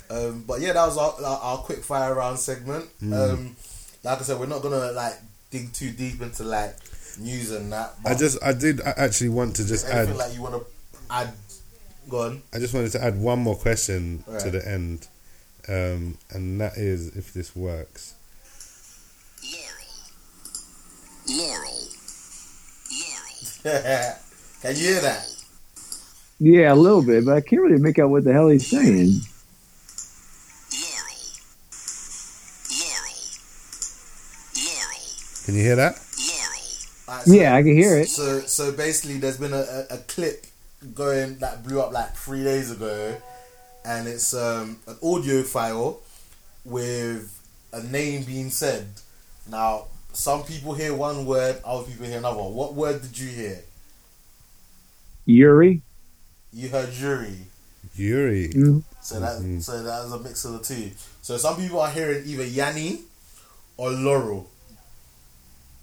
um, 0.10 0.44
but 0.48 0.62
yeah, 0.62 0.74
that 0.74 0.86
was 0.86 0.98
our, 0.98 1.14
our, 1.26 1.40
our 1.40 1.58
quick 1.60 1.84
fire 1.84 2.14
round 2.16 2.38
segment. 2.40 2.86
Mm. 3.02 3.14
Um, 3.34 3.56
like 4.04 4.20
I 4.20 4.22
said, 4.24 4.40
we're 4.40 4.48
not 4.48 4.62
gonna 4.62 4.92
like 4.92 5.14
dig 5.52 5.72
too 5.74 5.92
deep 5.92 6.22
into 6.22 6.44
like 6.44 6.76
news 7.20 7.52
and 7.52 7.72
that. 7.72 7.94
I 8.06 8.16
just, 8.16 8.42
I 8.44 8.54
did 8.54 8.82
I 8.82 8.94
actually 8.98 9.30
want 9.30 9.56
to 9.58 9.68
just 9.68 9.86
add. 9.88 10.16
like 10.16 10.34
you 10.34 10.42
want 10.42 10.56
to 10.56 10.66
add. 11.10 11.34
Go 12.10 12.22
on. 12.24 12.42
I 12.52 12.58
just 12.60 12.74
wanted 12.74 12.92
to 12.94 13.04
add 13.04 13.20
one 13.20 13.40
more 13.40 13.56
question 13.56 14.24
to 14.40 14.50
the 14.50 14.68
end, 14.68 15.08
um, 15.70 16.18
and 16.32 16.60
that 16.60 16.78
is 16.78 17.16
if 17.16 17.34
this 17.34 17.56
works. 17.56 18.16
Laurel, 19.44 19.86
Laurel. 21.30 21.88
Laurel. 23.64 24.16
Can 24.62 24.76
you 24.76 24.82
hear 24.82 25.02
that? 25.02 25.28
Yeah, 26.40 26.74
a 26.74 26.76
little 26.76 27.04
bit, 27.04 27.24
but 27.26 27.36
I 27.36 27.42
can't 27.42 27.62
really 27.62 27.80
make 27.80 28.00
out 28.00 28.10
what 28.10 28.24
the 28.24 28.34
hell 28.34 28.48
he's 28.48 28.68
saying. 28.68 29.22
Laurel. 30.74 31.16
Laurel. 32.72 33.14
Laurel. 34.58 35.02
Can 35.52 35.58
you 35.58 35.66
hear 35.66 35.76
that? 35.76 35.96
Laurel. 36.18 36.62
Alright, 37.10 37.26
so- 37.28 37.34
Yeah, 37.34 37.56
I 37.56 37.62
can 37.62 37.76
hear 37.76 37.98
it. 37.98 38.08
So 38.08 38.40
so 38.40 38.72
basically, 38.72 39.18
there's 39.18 39.36
been 39.38 39.52
a, 39.52 39.58
a, 39.92 39.96
a 39.96 39.98
clip 40.08 40.46
going 40.96 41.40
that 41.40 41.62
blew 41.66 41.82
up 41.82 41.92
like 41.92 42.16
three 42.16 42.42
days 42.46 42.72
ago, 42.72 43.18
and 43.84 44.08
it's 44.08 44.34
um, 44.34 44.78
an 44.88 44.96
audio 45.04 45.44
file 45.44 46.00
with 46.64 47.38
a 47.74 47.84
name 47.84 48.24
being 48.24 48.50
said. 48.50 48.88
Now, 49.50 49.88
some 50.14 50.44
people 50.44 50.74
hear 50.74 50.94
one 50.96 51.26
word, 51.26 51.60
other 51.66 51.84
people 51.84 52.06
hear 52.06 52.20
another. 52.20 52.42
What 52.44 52.74
word 52.74 53.02
did 53.02 53.20
you 53.20 53.28
hear? 53.28 53.60
Yuri. 55.26 55.82
You 56.54 56.70
heard 56.70 56.94
jury. 56.94 57.40
Yuri. 57.98 58.54
Mhm. 58.54 58.84
So 59.02 59.20
that 59.20 59.42
Mhm. 59.42 59.62
so 59.62 59.84
that 59.84 60.04
was 60.06 60.14
a 60.14 60.20
mix 60.20 60.46
of 60.46 60.54
the 60.54 60.60
two. 60.60 60.92
So 61.22 61.36
some 61.38 61.58
people 61.58 61.82
are 61.82 61.92
hearing 61.92 62.24
either 62.26 62.46
Yanny 62.46 63.02
or 63.76 63.92
Laurel. 63.92 64.48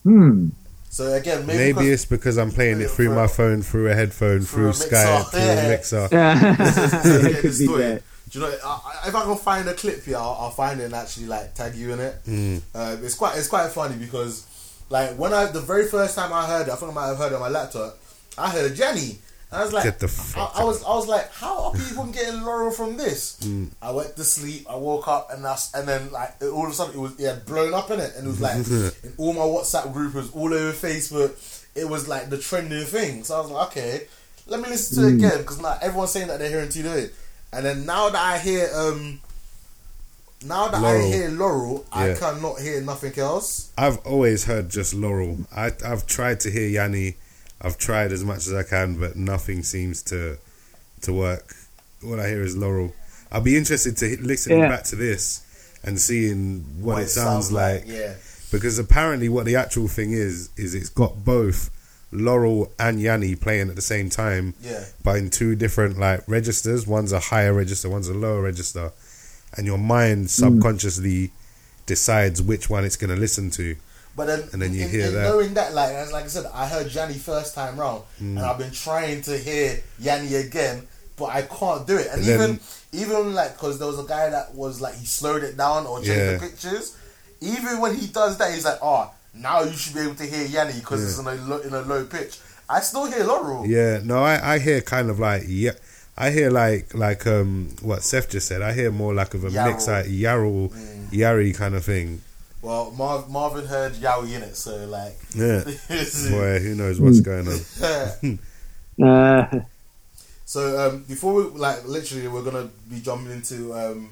Hmm. 0.05 0.49
So 0.91 1.13
again, 1.13 1.47
maybe, 1.47 1.59
Maybe 1.59 1.75
'cause- 1.75 1.87
it's 1.87 2.05
because 2.07 2.39
I'm 2.39 2.51
playing 2.51 2.81
it 2.81 2.91
through 2.91 3.15
my 3.15 3.27
phone, 3.27 3.63
through 3.63 3.91
a 3.91 3.95
headphone, 3.95 4.41
Through 4.41 4.73
through, 4.73 4.87
a 4.87 4.91
Skype, 4.91 5.31
through 5.31 5.41
Yeah. 5.41 5.53
a 5.53 5.69
mixer. 5.69 6.09
Yeah, 6.13 6.57
it 7.29 7.35
could 7.37 7.43
be 7.43 7.51
story. 7.67 7.83
that. 7.83 8.03
Do 8.31 8.39
you 8.39 8.45
know 8.47 8.53
I, 8.65 8.69
I- 9.05 9.09
if 9.09 9.15
I 9.15 9.23
can 9.25 9.37
find 9.37 9.69
a 9.69 9.75
clip 9.75 10.05
here, 10.05 10.17
I'll, 10.17 10.37
I'll 10.41 10.51
find 10.51 10.81
it 10.81 10.85
and 10.85 10.95
actually 10.95 11.27
like 11.27 11.55
tag 11.55 11.75
you 11.75 11.93
in 11.93 12.01
it. 12.01 12.15
Mm. 12.27 12.61
Uh, 12.75 12.97
it's 13.03 13.15
quite 13.15 13.37
it's 13.39 13.49
quite 13.49 13.71
funny 13.71 13.97
because 13.97 14.45
like 14.91 15.15
when 15.17 15.33
I 15.35 15.47
the 15.47 15.61
very 15.61 15.87
first 15.87 16.15
time 16.17 16.33
I 16.33 16.47
heard 16.47 16.69
it, 16.69 16.73
I 16.73 16.77
think 16.77 16.91
I 16.93 16.95
might 16.95 17.07
have 17.09 17.19
heard 17.19 17.33
it 17.33 17.37
on 17.37 17.41
my 17.41 17.49
laptop. 17.49 17.99
I 18.37 18.51
heard 18.51 18.75
Jenny. 18.75 19.19
I 19.51 19.65
was 19.65 19.73
like, 19.73 19.85
Get 19.85 19.99
the 19.99 20.07
I, 20.07 20.09
fuck 20.09 20.53
I 20.57 20.65
was 20.65 20.85
I 20.85 20.91
was 20.91 21.09
like, 21.09 21.33
how 21.33 21.65
are 21.65 21.73
people 21.73 22.05
getting 22.07 22.43
Laurel 22.43 22.71
from 22.71 22.97
this? 22.99 23.39
Mm. 23.41 23.71
I 23.81 23.93
went 23.93 24.15
to 24.17 24.25
sleep. 24.25 24.67
I 24.69 24.77
woke 24.77 25.09
up 25.09 25.33
and 25.33 25.43
that's 25.45 25.73
and 25.75 25.89
then 25.89 26.11
like 26.13 26.35
it, 26.41 26.47
all 26.47 26.67
of 26.67 26.73
a 26.73 26.75
sudden 26.75 26.95
it 26.95 26.99
was 26.99 27.19
it 27.19 27.27
had 27.27 27.47
blown 27.47 27.73
up 27.73 27.91
in 27.91 27.99
it 27.99 28.13
and 28.17 28.27
it 28.27 28.29
was 28.29 28.41
like 28.41 28.57
in 29.05 29.15
all 29.17 29.33
my 29.33 29.41
WhatsApp 29.41 29.93
group 29.93 30.15
was 30.15 30.31
all 30.33 30.53
over 30.53 30.73
Facebook. 30.73 31.65
It 31.75 31.89
was 31.89 32.09
like 32.09 32.29
the 32.29 32.39
trending 32.39 32.85
thing. 32.85 33.25
So 33.25 33.37
I 33.37 33.41
was 33.41 33.51
like, 33.51 33.69
okay, 33.69 34.07
let 34.47 34.61
me 34.61 34.69
listen 34.69 35.03
to 35.03 35.09
it 35.09 35.15
again 35.15 35.39
because 35.39 35.61
now 35.63 35.79
everyone's 35.81 36.11
saying 36.11 36.29
that 36.29 36.39
they're 36.39 36.51
hearing 36.51 36.69
Tito. 36.69 37.09
And 37.53 37.65
then 37.65 37.87
now 37.87 38.11
that 38.11 38.23
I 38.23 38.39
hear 38.39 38.69
um 38.75 39.21
now 40.45 40.69
that 40.69 40.85
I 40.85 41.01
hear 41.03 41.31
Laurel, 41.31 41.85
I 41.91 42.15
cannot 42.15 42.61
hear 42.61 42.81
nothing 42.81 43.19
else. 43.19 43.73
I've 43.77 43.99
always 44.07 44.45
heard 44.45 44.69
just 44.69 44.95
Laurel. 44.95 45.39
I, 45.55 45.73
I've 45.85 46.07
tried 46.07 46.41
to 46.41 46.51
hear 46.51 46.69
Yanny. 46.69 47.15
I've 47.61 47.79
tried 47.79 48.13
as 48.13 48.25
much 48.25 48.47
as 48.47 48.55
I 48.55 48.63
can, 48.63 48.99
but 48.99 49.17
nothing 49.17 49.63
seems 49.63 50.03
to 50.05 50.39
to 51.03 51.13
work. 51.13 51.55
All 52.05 52.21
I 52.21 52.29
hear 52.29 52.43
is 52.43 52.57
Laurel. 52.57 52.95
I'll 53.31 53.41
be 53.41 53.57
interested 53.57 53.97
to 53.99 54.09
hit- 54.09 54.23
listen 54.23 54.59
Yeah. 54.59 54.69
back 54.69 54.85
to 54.85 54.97
this 54.97 55.43
and 55.85 56.01
seeing 56.01 56.65
what, 56.81 57.03
it 57.03 57.09
sounds, 57.09 57.53
like. 57.53 57.85
Yeah. 57.87 58.15
Because 58.51 58.79
apparently, 58.79 59.29
what 59.29 59.45
the 59.45 59.57
actual 59.57 59.89
thing 59.89 60.13
is 60.13 60.51
is 60.57 60.75
it's 60.75 60.89
got 60.89 61.25
both 61.25 61.71
Laurel 62.11 62.73
and 62.79 62.99
Yanny 62.99 63.39
playing 63.39 63.69
at 63.69 63.77
the 63.77 63.83
same 63.83 64.09
time, 64.09 64.55
Yeah. 64.63 64.85
but 65.05 65.17
in 65.17 65.31
two 65.31 65.55
different 65.55 65.99
like 65.99 66.23
registers. 66.27 66.87
One's 66.87 67.13
a 67.13 67.21
higher 67.21 67.53
register, 67.53 67.89
one's 67.89 68.09
a 68.09 68.15
lower 68.15 68.41
register, 68.41 68.93
and 69.57 69.67
your 69.67 69.79
mind 69.79 70.23
hmm. 70.23 70.27
subconsciously 70.27 71.33
decides 71.87 72.41
which 72.41 72.71
one 72.71 72.85
it's 72.85 72.97
going 72.97 73.15
to 73.15 73.21
listen 73.21 73.51
to. 73.51 73.77
But 74.19 74.27
then, 74.27 74.43
And 74.53 74.61
then 74.61 74.75
you 74.75 74.83
in- 74.85 74.91
hear 74.91 75.07
in 75.07 75.15
that. 75.15 75.23
knowing 75.29 75.55
that, 75.55 75.73
like 75.75 75.93
as- 75.95 76.13
like 76.13 76.25
I 76.25 76.29
said, 76.29 76.47
I 76.53 76.67
heard 76.67 76.89
Yanny 76.89 77.19
first 77.19 77.55
time 77.55 77.79
round, 77.79 78.03
Mm. 78.21 78.37
and 78.37 78.41
I've 78.41 78.59
been 78.59 78.73
trying 78.73 79.23
to 79.23 79.39
hear 79.39 79.81
Yanny 80.03 80.35
again, 80.45 80.87
but 81.17 81.27
I 81.27 81.43
can't 81.43 81.87
do 81.87 81.97
it. 81.97 82.09
And, 82.09 82.21
And 82.21 82.29
even 82.29 82.39
then- 82.41 82.61
even 82.93 83.35
like 83.35 83.53
because 83.57 83.79
there 83.79 83.87
was 83.89 83.99
a 84.01 84.09
guy 84.17 84.29
that 84.31 84.55
was 84.55 84.81
like 84.81 84.97
he 84.97 85.07
slowed 85.07 85.43
it 85.45 85.57
down 85.57 85.87
or 85.87 85.99
changed 85.99 86.11
Yeah. 86.19 86.33
the 86.35 86.39
pictures. 86.41 86.93
Even 87.41 87.79
when 87.81 87.95
he 87.95 88.09
does 88.09 88.37
that, 88.39 88.53
he's 88.53 88.65
like, 88.65 88.79
"Oh, 88.83 89.11
now 89.35 89.63
you 89.63 89.77
should 89.77 89.95
be 89.95 90.01
able 90.01 90.17
to 90.17 90.25
hear 90.25 90.45
Yanny 90.49 90.75
because 90.81 91.01
it's 91.05 91.19
in 91.19 91.27
a 91.29 91.35
low, 91.51 91.59
in 91.59 91.73
a 91.73 91.83
low 91.83 92.05
pitch." 92.05 92.39
I 92.69 92.81
still 92.81 93.07
hear 93.07 93.23
Laurel. 93.25 93.65
Yeah, 93.67 94.01
no, 94.03 94.23
I, 94.25 94.55
I 94.55 94.59
hear 94.59 94.81
kind 94.81 95.09
of 95.11 95.19
like 95.21 95.45
yeah, 95.47 95.73
I 96.17 96.31
hear 96.31 96.51
like 96.51 96.93
like 96.95 97.25
um 97.27 97.77
what 97.83 98.03
Seth 98.03 98.29
just 98.31 98.49
said. 98.49 98.63
I 98.63 98.73
hear 98.73 98.91
more 98.91 99.15
like 99.15 99.33
of 99.35 99.45
a 99.45 99.51
mix 99.51 99.87
like 99.87 100.07
Yarrel, 100.07 100.71
Mm. 100.73 101.11
Yari 101.13 101.55
kind 101.55 101.75
of 101.77 101.85
thing. 101.85 102.23
Well, 102.61 102.91
Marv, 102.91 103.31
Marvin 103.31 103.67
heard 103.67 103.93
Yowie 103.95 104.35
in 104.35 104.43
it, 104.43 104.57
so 104.57 104.85
like, 104.87 105.17
Yeah, 105.35 105.63
boy, 106.31 106.59
who 106.61 106.75
knows 106.75 107.01
what's 107.01 107.21
going 107.21 107.47
on? 107.49 108.39
Uh, 109.01 109.61
So 110.45 110.89
um, 110.89 111.05
before 111.05 111.35
we 111.35 111.43
like 111.59 111.87
literally 111.87 112.27
we're 112.27 112.43
gonna 112.43 112.69
be 112.91 113.01
jumping 113.01 113.31
into 113.31 113.73
um, 113.75 114.11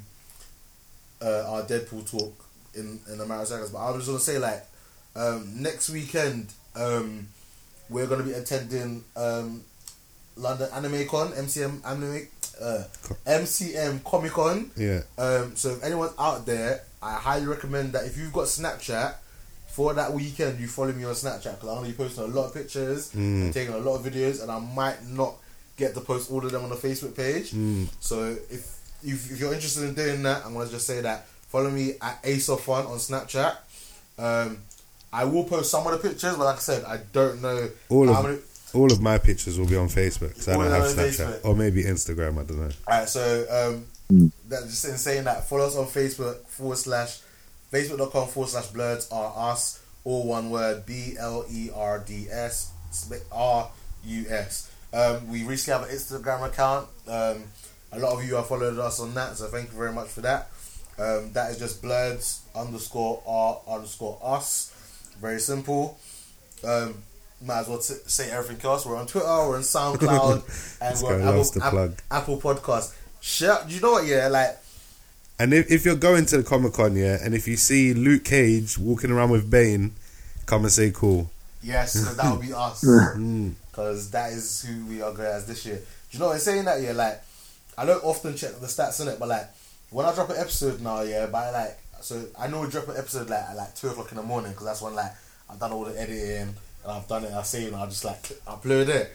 uh, 1.21 1.45
our 1.51 1.63
Deadpool 1.63 2.09
talk 2.09 2.33
in 2.75 3.01
in 3.13 3.21
a 3.21 3.27
matter 3.27 3.43
of 3.43 3.49
seconds, 3.49 3.71
but 3.71 3.79
I 3.79 3.91
was 3.91 4.07
gonna 4.07 4.21
say 4.21 4.39
like 4.39 4.65
um, 5.17 5.61
next 5.61 5.89
weekend 5.91 6.53
um, 6.77 7.27
we're 7.89 8.07
gonna 8.07 8.23
be 8.23 8.33
attending 8.33 9.03
um, 9.17 9.65
London 10.37 10.69
Anime 10.73 11.07
Con, 11.09 11.33
MCM 11.33 11.85
Anime, 11.85 12.29
uh, 12.61 12.85
MCM 13.27 14.05
Comic 14.05 14.33
Con. 14.33 14.71
Yeah, 14.77 15.01
Um, 15.19 15.57
so 15.57 15.71
if 15.71 15.83
anyone's 15.83 16.13
out 16.19 16.45
there, 16.47 16.83
I 17.03 17.15
highly 17.15 17.47
recommend 17.47 17.93
that 17.93 18.05
if 18.07 18.17
you've 18.17 18.33
got 18.33 18.45
Snapchat 18.47 19.15
for 19.69 19.93
that 19.95 20.13
weekend, 20.13 20.59
you 20.59 20.67
follow 20.67 20.93
me 20.93 21.05
on 21.05 21.15
Snapchat 21.15 21.55
because 21.57 21.69
I'm 21.69 21.77
gonna 21.77 21.89
be 21.89 21.93
posting 21.93 22.25
a 22.25 22.27
lot 22.29 22.47
of 22.47 22.55
pictures 22.55 23.11
Mm. 23.11 23.15
and 23.17 23.55
taking 23.55 23.75
a 23.75 23.79
lot 23.79 23.97
of 23.97 24.05
videos, 24.11 24.43
and 24.43 24.51
I 24.51 24.59
might 24.59 25.07
not 25.07 25.35
get 25.77 25.95
to 25.95 26.01
post 26.01 26.31
all 26.31 26.45
of 26.45 26.51
them 26.51 26.63
on 26.65 26.71
the 26.71 26.77
Facebook 26.77 27.15
page. 27.15 27.51
Mm. 27.53 27.89
So 28.01 28.37
if, 28.51 28.79
if 29.05 29.31
if 29.33 29.39
you're 29.41 29.53
interested 29.53 29.85
in 29.85 29.95
doing 29.95 30.23
that, 30.23 30.45
I'm 30.47 30.55
gonna 30.55 30.71
just 30.71 30.87
say 30.87 31.01
that 31.03 31.27
follow 31.49 31.71
me 31.71 31.95
at 32.01 32.19
Ace 32.25 32.49
of 32.49 32.61
Fun 32.63 32.87
on 32.87 32.99
Snapchat. 32.99 33.57
Um, 34.19 34.59
I 35.13 35.25
will 35.25 35.45
post 35.45 35.71
some 35.71 35.87
of 35.87 35.93
the 35.93 36.09
pictures, 36.09 36.35
but 36.37 36.45
like 36.45 36.57
I 36.57 36.61
said, 36.61 36.85
I 36.85 36.99
don't 37.13 37.41
know 37.43 37.71
All 37.91 38.09
of- 38.09 38.25
many. 38.25 38.39
all 38.75 38.91
of 38.91 39.01
my 39.01 39.19
pictures 39.19 39.59
will 39.59 39.67
be 39.67 39.77
on 39.77 39.89
Facebook 39.89 40.29
because 40.31 40.49
I 40.49 40.55
don't 40.55 40.71
have 40.71 40.83
Snapchat 40.85 41.17
Facebook. 41.17 41.41
or 41.45 41.55
maybe 41.55 41.85
Instagram. 41.85 42.39
I 42.41 42.43
don't 42.45 42.59
know. 42.61 42.71
Alright, 42.89 43.09
so 43.09 43.47
um, 43.51 43.85
that 44.49 44.63
just 44.65 44.85
in 44.85 44.97
saying 44.97 45.25
that, 45.25 45.49
follow 45.49 45.67
us 45.67 45.77
on 45.77 45.87
Facebook 45.87 46.47
forward 46.47 46.79
slash 46.79 47.21
facebook.com 47.73 48.29
forward 48.29 48.49
slash 48.51 48.69
blerds 48.69 49.13
are 49.13 49.51
us, 49.53 49.81
all 50.05 50.27
one 50.27 50.51
word 50.51 50.87
B 50.87 51.17
L 51.19 51.45
E 51.51 51.71
R 51.75 51.99
D 52.07 52.29
S 52.31 52.73
R 53.33 53.71
U 54.05 54.25
S. 54.29 54.71
Um, 54.93 55.29
we 55.31 55.43
recently 55.45 55.81
have 55.81 55.91
an 55.91 55.97
Instagram 55.97 56.47
account. 56.47 56.89
Um, 57.09 57.45
a 57.93 57.99
lot 57.99 58.13
of 58.13 58.25
you 58.25 58.37
have 58.37 58.47
followed 58.47 58.79
us 58.79 59.01
on 59.01 59.15
that, 59.15 59.37
so 59.37 59.47
thank 59.47 59.71
you 59.73 59.77
very 59.79 59.93
much 59.93 60.09
for 60.09 60.21
that. 60.23 60.51
Um, 60.99 61.33
that 61.33 61.51
is 61.51 61.59
just 61.59 61.83
blerds 61.83 62.41
underscore 62.55 63.23
R 63.27 63.61
underscore 63.69 64.19
us. 64.23 64.73
Very 65.21 65.41
simple. 65.41 65.99
um, 66.65 66.95
might 67.45 67.61
as 67.61 67.69
well 67.69 67.79
t- 67.79 67.95
say 68.07 68.31
everything 68.31 68.65
else. 68.65 68.87
We're 68.87 68.97
on 68.97 69.07
Twitter, 69.07 69.27
we're 69.27 69.57
on 69.57 69.63
SoundCloud, 69.63 70.79
and 70.81 71.03
we're 71.03 71.15
on 71.17 71.21
Apple, 71.29 71.41
Apple. 71.63 71.79
Apple 72.11 72.41
Podcast. 72.41 72.95
Share, 73.27 73.59
you 73.69 73.81
know 73.81 73.91
what? 73.93 74.07
Yeah, 74.07 74.29
like 74.29 74.57
And 75.41 75.53
if, 75.53 75.69
if 75.69 75.85
you're 75.85 75.97
going 75.97 76.27
to 76.27 76.37
the 76.37 76.43
Comic 76.45 76.75
Con, 76.75 76.95
yeah, 76.95 77.19
and 77.21 77.35
if 77.35 77.49
you 77.49 77.57
see 77.57 77.93
Luke 77.93 78.23
Cage 78.25 78.79
walking 78.79 79.11
around 79.11 79.31
with 79.31 79.51
Bane, 79.51 79.91
come 80.47 80.63
and 80.63 80.71
say 80.73 80.93
cool. 80.95 81.29
yes, 81.61 81.95
so 81.95 82.15
that 82.15 82.31
would 82.31 82.41
be 82.47 82.53
us. 82.57 82.85
Mm. 82.85 83.55
because 83.69 84.11
that 84.13 84.33
is 84.33 84.63
who 84.63 84.87
we 84.87 85.03
are 85.03 85.13
going 85.13 85.27
as 85.29 85.45
this 85.45 85.67
year. 85.67 85.75
Do 85.77 85.83
you 86.13 86.21
know 86.21 86.27
what 86.27 86.35
I'm 86.35 86.39
saying? 86.39 86.65
That 86.67 86.81
yeah, 86.81 86.93
like 86.93 87.21
I 87.77 87.85
don't 87.85 88.03
often 88.05 88.37
check 88.37 88.53
the 88.61 88.69
stats 88.69 89.01
in 89.03 89.09
it, 89.09 89.19
but 89.19 89.29
like 89.29 89.49
when 89.91 90.07
I 90.07 90.15
drop 90.15 90.31
an 90.31 90.37
episode 90.39 90.81
now, 90.81 91.03
yeah, 91.03 91.27
by 91.27 91.51
like 91.51 91.77
so 92.01 92.25
I 92.39 92.47
know 92.47 92.61
we 92.61 92.69
drop 92.69 92.87
an 92.89 92.97
episode 92.97 93.29
like 93.29 93.43
at 93.43 93.57
like 93.57 93.75
two 93.75 93.89
o'clock 93.89 94.13
in 94.13 94.19
the 94.19 94.23
morning 94.23 94.53
because 94.53 94.67
that's 94.67 94.83
when 94.83 94.95
like 94.95 95.11
I've 95.51 95.59
done 95.59 95.73
all 95.73 95.85
the 95.85 96.01
editing 96.01 96.55
and 96.85 96.93
I've 96.93 97.09
done 97.09 97.25
it. 97.25 97.33
I 97.33 97.43
say 97.43 97.67
and 97.67 97.75
I 97.75 97.87
just 97.87 98.05
like 98.05 98.23
upload 98.47 98.87
it. 98.89 99.13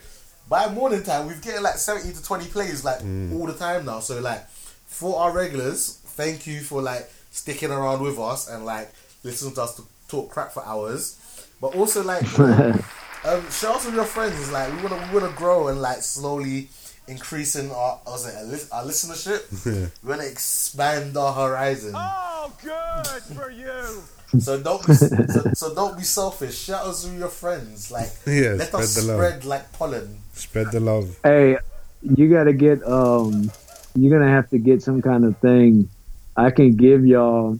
By 0.51 0.67
morning 0.67 1.01
time, 1.01 1.27
we've 1.27 1.41
getting 1.41 1.63
like 1.63 1.77
seventy 1.77 2.11
to 2.11 2.21
twenty 2.21 2.45
plays 2.45 2.83
like 2.83 2.99
all 3.31 3.47
the 3.47 3.53
time 3.53 3.85
now. 3.85 4.01
So 4.01 4.19
like 4.19 4.45
for 4.49 5.17
our 5.17 5.31
regulars, 5.31 6.01
thank 6.03 6.45
you 6.45 6.59
for 6.59 6.81
like 6.81 7.09
sticking 7.29 7.71
around 7.71 8.01
with 8.01 8.19
us 8.19 8.49
and 8.49 8.65
like 8.65 8.91
listening 9.23 9.53
to 9.53 9.61
us 9.61 9.77
to 9.77 9.83
talk 10.09 10.29
crap 10.29 10.51
for 10.51 10.61
hours. 10.65 11.17
But 11.61 11.73
also 11.73 12.03
like 12.03 12.23
um, 12.39 13.49
share 13.49 13.69
us 13.69 13.85
with 13.85 13.95
your 13.95 14.03
friends. 14.03 14.51
Like 14.51 14.75
we 14.75 14.83
wanna 14.83 15.09
we 15.13 15.21
wanna 15.21 15.33
grow 15.37 15.69
and 15.69 15.81
like 15.81 16.01
slowly 16.01 16.67
increasing 17.07 17.71
our 17.71 17.99
was 18.05 18.27
it, 18.27 18.35
our 18.35 18.43
lis- 18.45 18.71
our 18.71 18.83
listenership. 18.83 19.91
we 20.03 20.09
wanna 20.09 20.23
expand 20.23 21.17
our 21.17 21.33
horizon. 21.33 21.93
Oh, 21.95 22.51
good 22.61 23.23
for 23.35 23.49
you. 23.51 24.03
So 24.39 24.61
don't 24.61 24.85
be, 24.87 24.93
so, 24.93 25.51
so 25.53 25.75
don't 25.75 25.97
be 25.97 26.03
selfish. 26.03 26.57
Share 26.57 26.77
us 26.77 27.03
with 27.05 27.19
your 27.19 27.27
friends. 27.27 27.91
Like 27.91 28.09
Yeah, 28.25 28.55
let 28.57 28.67
spread 28.69 28.83
us 28.83 28.95
the 28.95 29.01
love. 29.03 29.17
spread 29.17 29.45
like 29.45 29.71
pollen. 29.73 30.21
Spread 30.33 30.71
the 30.71 30.79
love. 30.79 31.17
Hey, 31.23 31.57
you 32.01 32.29
got 32.29 32.45
to 32.45 32.53
get 32.53 32.81
um, 32.87 33.51
you're 33.95 34.17
gonna 34.17 34.31
have 34.31 34.49
to 34.51 34.57
get 34.57 34.81
some 34.81 35.01
kind 35.01 35.25
of 35.25 35.37
thing. 35.39 35.89
I 36.37 36.49
can 36.51 36.75
give 36.75 37.05
y'all. 37.05 37.59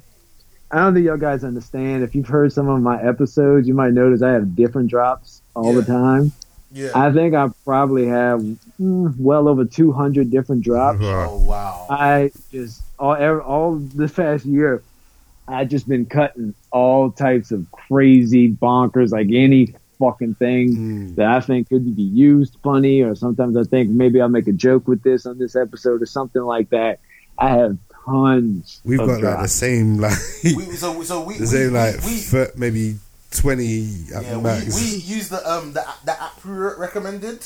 I 0.72 0.78
don't 0.78 0.94
think 0.94 1.06
y'all 1.06 1.18
guys 1.18 1.44
understand. 1.44 2.04
If 2.04 2.16
you've 2.16 2.30
heard 2.30 2.54
some 2.54 2.70
of 2.70 2.82
my 2.82 3.02
episodes, 3.04 3.68
you 3.68 3.74
might 3.74 3.92
notice 3.92 4.22
I 4.22 4.32
have 4.32 4.56
different 4.56 4.90
drops 4.90 5.42
all 5.54 5.74
the 5.74 5.84
time. 5.84 6.32
Yeah. 6.74 6.92
I 6.96 7.12
think 7.12 7.36
I 7.36 7.50
probably 7.66 8.08
have 8.08 8.40
mm, 8.80 9.16
well 9.18 9.48
over 9.48 9.66
200 9.66 10.32
different 10.32 10.64
drops. 10.64 11.00
oh 11.02 11.38
wow. 11.40 11.88
I 11.90 12.32
just 12.52 12.82
all 12.98 13.16
all 13.42 13.76
this 13.76 14.14
past 14.14 14.46
year, 14.46 14.82
I 15.48 15.66
just 15.66 15.88
been 15.88 16.06
cutting 16.06 16.54
all 16.72 17.12
types 17.12 17.52
of 17.52 17.70
crazy 17.72 18.50
bonkers, 18.52 19.12
like 19.12 19.28
any 19.32 19.76
fucking 20.00 20.36
thing 20.36 20.76
Mm. 20.76 21.16
that 21.16 21.28
I 21.28 21.42
think 21.42 21.70
could 21.70 21.96
be 21.96 22.02
used 22.02 22.58
funny, 22.64 23.02
or 23.02 23.16
sometimes 23.16 23.56
I 23.58 23.64
think 23.64 23.90
maybe 23.90 24.20
I'll 24.22 24.30
make 24.30 24.48
a 24.48 24.54
joke 24.54 24.88
with 24.88 25.04
this 25.04 25.26
on 25.26 25.38
this 25.38 25.56
episode 25.56 26.02
or 26.02 26.06
something 26.06 26.42
like 26.42 26.70
that. 26.70 27.00
I 27.38 27.50
have 27.50 27.78
tons. 28.06 28.82
We've 28.84 29.00
of 29.00 29.08
got 29.08 29.22
like 29.22 29.42
the 29.44 29.48
same 29.48 29.98
like 29.98 30.18
we, 30.44 30.64
so 30.76 31.02
so 31.04 31.24
we 31.24 31.34
the 31.38 31.42
we, 31.42 31.46
same 31.46 31.74
like 31.74 32.04
we, 32.04 32.24
we 32.34 32.46
maybe 32.56 32.96
twenty 33.32 34.06
at 34.16 34.24
yeah, 34.24 34.38
we, 34.38 34.44
max. 34.44 34.76
we 34.76 34.98
use 34.98 35.30
the 35.30 35.42
um 35.50 35.74
the 35.74 35.84
the 36.06 36.22
app 36.22 36.44
we 36.46 36.52
recommended. 36.52 37.46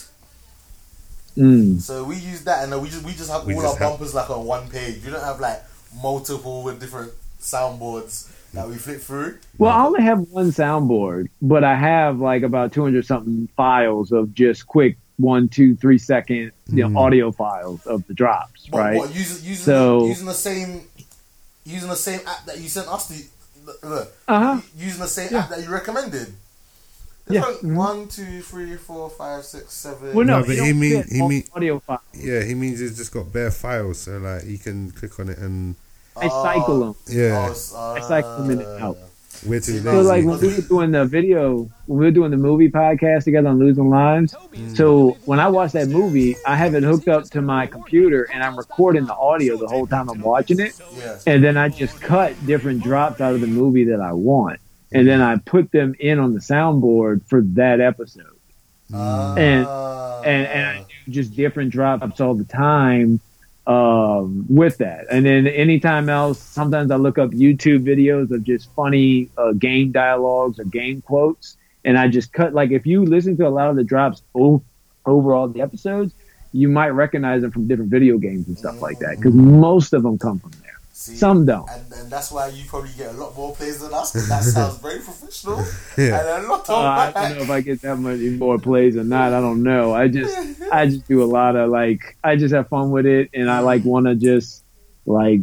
Mm. 1.38 1.82
So 1.82 2.04
we 2.06 2.16
use 2.16 2.44
that, 2.46 2.64
and 2.64 2.72
then 2.72 2.82
we 2.82 2.90
just 2.90 3.04
we 3.06 3.12
just 3.14 3.30
have 3.30 3.46
We 3.46 3.56
all 3.56 3.62
just 3.62 3.74
our 3.76 3.80
have- 3.80 3.90
bumpers 3.98 4.14
like 4.14 4.30
on 4.30 4.46
one 4.46 4.70
page. 4.70 5.04
You 5.04 5.12
don't 5.12 5.24
have 5.24 5.40
like 5.40 5.62
multiple 6.02 6.64
with 6.64 6.80
different 6.80 7.12
soundboards 7.42 8.32
that 8.54 8.68
we 8.70 8.76
flip 8.76 9.02
through. 9.02 9.38
Well, 9.58 9.72
I 9.72 9.84
only 9.86 10.02
have 10.02 10.20
one 10.32 10.52
soundboard, 10.52 11.28
but 11.42 11.64
I 11.66 11.76
have 11.76 12.20
like 12.20 12.44
about 12.44 12.72
200 12.72 13.06
something 13.06 13.50
files 13.58 14.14
of 14.14 14.34
just 14.34 14.66
quick 14.66 14.98
one, 15.18 15.50
two, 15.50 15.76
three 15.76 15.98
second 15.98 16.52
you 16.70 16.84
know, 16.84 16.90
Mm. 16.90 16.98
audio 16.98 17.32
files 17.32 17.86
of 17.86 18.06
the 18.08 18.14
drops, 18.14 18.68
But 18.68 18.78
right? 18.78 18.98
what 18.98 19.14
using 19.14 19.46
using 19.46 19.66
So- 19.66 20.02
the, 20.02 20.08
using 20.08 20.26
the 20.26 20.34
same 20.34 20.82
using 21.66 21.90
the 21.90 21.96
same 21.98 22.22
app 22.28 22.46
that 22.46 22.60
you 22.60 22.70
sent 22.70 22.88
us 22.88 23.08
to 23.10 23.16
look, 23.84 24.14
Uh 24.28 24.40
huh. 24.40 24.62
using 24.78 25.00
the 25.02 25.08
same 25.08 25.30
Yeah. 25.32 25.40
app 25.40 25.50
that 25.50 25.62
you 25.64 25.70
recommended. 25.70 26.34
Yeah. 27.28 27.42
Different 27.42 27.64
Mhm. 27.64 27.76
one, 27.76 28.08
two, 28.08 28.42
three, 28.44 28.76
four, 28.78 29.10
five, 29.10 29.44
six, 29.46 29.74
seven. 29.74 30.14
Well, 30.14 30.26
no, 30.26 30.40
No, 30.42 30.46
but 30.46 30.56
you 30.56 30.64
he 30.64 30.70
don't 30.72 30.80
mean- 30.80 31.08
he 31.10 31.22
all 31.22 31.28
mean- 31.30 31.48
audio 31.56 31.80
files. 31.80 32.02
yeah, 32.14 32.42
he 32.44 32.54
means 32.54 32.80
it's 32.82 32.98
just 32.98 33.12
got 33.12 33.34
bare 33.34 33.50
files, 33.52 34.00
so 34.02 34.18
like 34.20 34.46
you 34.46 34.60
can 34.60 34.92
click 34.92 35.20
on 35.20 35.30
it 35.30 35.40
and 35.40 35.76
I 36.16 36.30
cycle 36.30 36.80
them. 36.80 36.96
yeah, 37.08 37.40
I 37.40 37.50
I 37.50 38.02
cycle 38.08 38.38
them 38.38 38.52
in 38.52 38.62
and 38.62 38.82
out. 38.84 38.98
we're 38.98 39.04
too 39.60 39.80
So, 39.80 39.92
So 39.92 40.02
like 40.02 40.26
when 40.26 40.40
we 40.40 40.48
were 40.56 40.62
doing 40.62 40.92
the 40.92 41.06
video, 41.06 41.70
when 41.86 42.00
we 42.00 42.06
were 42.06 42.12
doing 42.12 42.32
the 42.32 42.38
movie 42.38 42.70
podcast 42.70 43.24
together 43.26 43.48
on 43.50 43.60
Losing 43.60 43.90
Lives. 43.90 44.36
So 44.74 45.18
when 45.26 45.40
I 45.40 45.48
watch 45.48 45.72
that 45.74 45.88
movie, 45.88 46.36
I 46.46 46.56
have 46.56 46.76
it 46.76 46.84
hooked 46.84 47.08
up 47.08 47.26
to 47.32 47.42
my 47.42 47.68
computer 47.68 48.24
and 48.34 48.44
I'm 48.44 48.58
recording 48.58 49.06
the 49.06 49.16
audio 49.16 49.58
the 49.58 49.68
whole 49.68 49.88
time 49.88 50.10
I'm 50.10 50.22
watching 50.22 50.60
it. 50.60 50.80
yeah. 50.98 51.18
And 51.28 51.44
then 51.44 51.58
I 51.58 51.70
just 51.70 52.00
cut 52.02 52.34
different 52.46 52.84
drops 52.84 53.22
out 53.22 53.34
of 53.34 53.42
the 53.42 53.48
movie 53.48 53.86
that 53.86 54.02
I 54.02 54.14
want. 54.14 54.60
And 54.92 55.08
then 55.08 55.22
I 55.22 55.38
put 55.38 55.72
them 55.72 55.96
in 56.00 56.20
on 56.20 56.34
the 56.34 56.40
soundboard 56.40 57.28
for 57.28 57.42
that 57.42 57.82
episode. 57.82 58.26
Uh, 58.94 59.36
And- 59.38 59.68
And, 60.26 60.48
and 60.48 60.66
I 60.68 60.86
do 61.06 61.12
just 61.12 61.36
different 61.36 61.70
drops 61.72 62.20
all 62.20 62.34
the 62.34 62.46
time 62.46 63.20
um, 63.68 64.46
with 64.50 64.78
that. 64.78 65.06
And 65.10 65.26
then 65.26 65.48
anytime 65.48 66.10
else, 66.10 66.40
sometimes 66.40 66.92
I 66.92 66.96
look 66.96 67.18
up 67.18 67.32
YouTube 67.32 67.84
videos 67.84 68.32
of 68.32 68.44
just 68.44 68.72
funny 68.74 69.30
uh, 69.38 69.54
game 69.54 69.92
dialogues 69.92 70.60
or 70.60 70.66
game 70.66 71.02
quotes. 71.02 71.58
And 71.84 71.98
I 71.98 72.08
just 72.08 72.34
cut, 72.34 72.54
like, 72.54 72.72
if 72.72 72.86
you 72.86 73.06
listen 73.06 73.38
to 73.38 73.48
a 73.48 73.50
lot 73.50 73.70
of 73.70 73.76
the 73.76 73.84
drops 73.84 74.24
o- 74.36 74.64
over 75.06 75.34
all 75.34 75.48
the 75.48 75.62
episodes, 75.62 76.14
you 76.52 76.68
might 76.68 76.90
recognize 76.90 77.42
them 77.42 77.52
from 77.52 77.68
different 77.68 77.92
video 77.92 78.18
games 78.18 78.48
and 78.48 78.58
stuff 78.58 78.82
like 78.82 78.98
that. 79.00 79.18
Because 79.18 79.36
most 79.36 79.94
of 79.94 80.02
them 80.04 80.18
come 80.18 80.40
from 80.40 80.52
there. 80.64 80.65
See, 80.98 81.18
Some 81.18 81.46
don't. 81.46 81.70
and, 81.70 81.84
and 81.92 82.10
that's 82.10 82.32
why 82.32 82.48
you 82.48 82.64
probably 82.68 82.90
get 82.98 83.10
a 83.14 83.18
lot 83.18 83.36
more 83.36 83.54
plays 83.54 83.82
than 83.82 83.94
us. 83.94 84.14
'cause 84.14 84.30
that 84.30 84.44
sounds 84.58 84.78
very 84.78 85.00
professional. 85.00 85.58
Yeah. 85.98 86.38
And 86.38 86.46
a 86.46 86.48
lot 86.48 86.70
Uh, 86.70 86.76
I 86.78 87.12
don't 87.12 87.38
know 87.38 87.44
if 87.44 87.50
I 87.50 87.60
get 87.60 87.82
that 87.82 87.98
much 87.98 88.20
more 88.40 88.58
plays 88.58 88.96
or 88.96 89.04
not. 89.04 89.34
I 89.34 89.42
don't 89.42 89.62
know. 89.62 89.94
I 89.94 90.08
just, 90.08 90.38
I 90.72 90.86
just 90.88 91.06
do 91.06 91.22
a 91.22 91.26
lot 91.26 91.58
of 91.58 91.70
like, 91.70 92.16
I 92.24 92.38
just 92.38 92.54
have 92.56 92.70
fun 92.70 92.92
with 92.92 93.06
it, 93.06 93.30
and 93.34 93.52
I 93.52 93.60
like 93.60 93.84
want 93.84 94.06
to 94.06 94.16
just 94.16 94.64
like, 95.06 95.42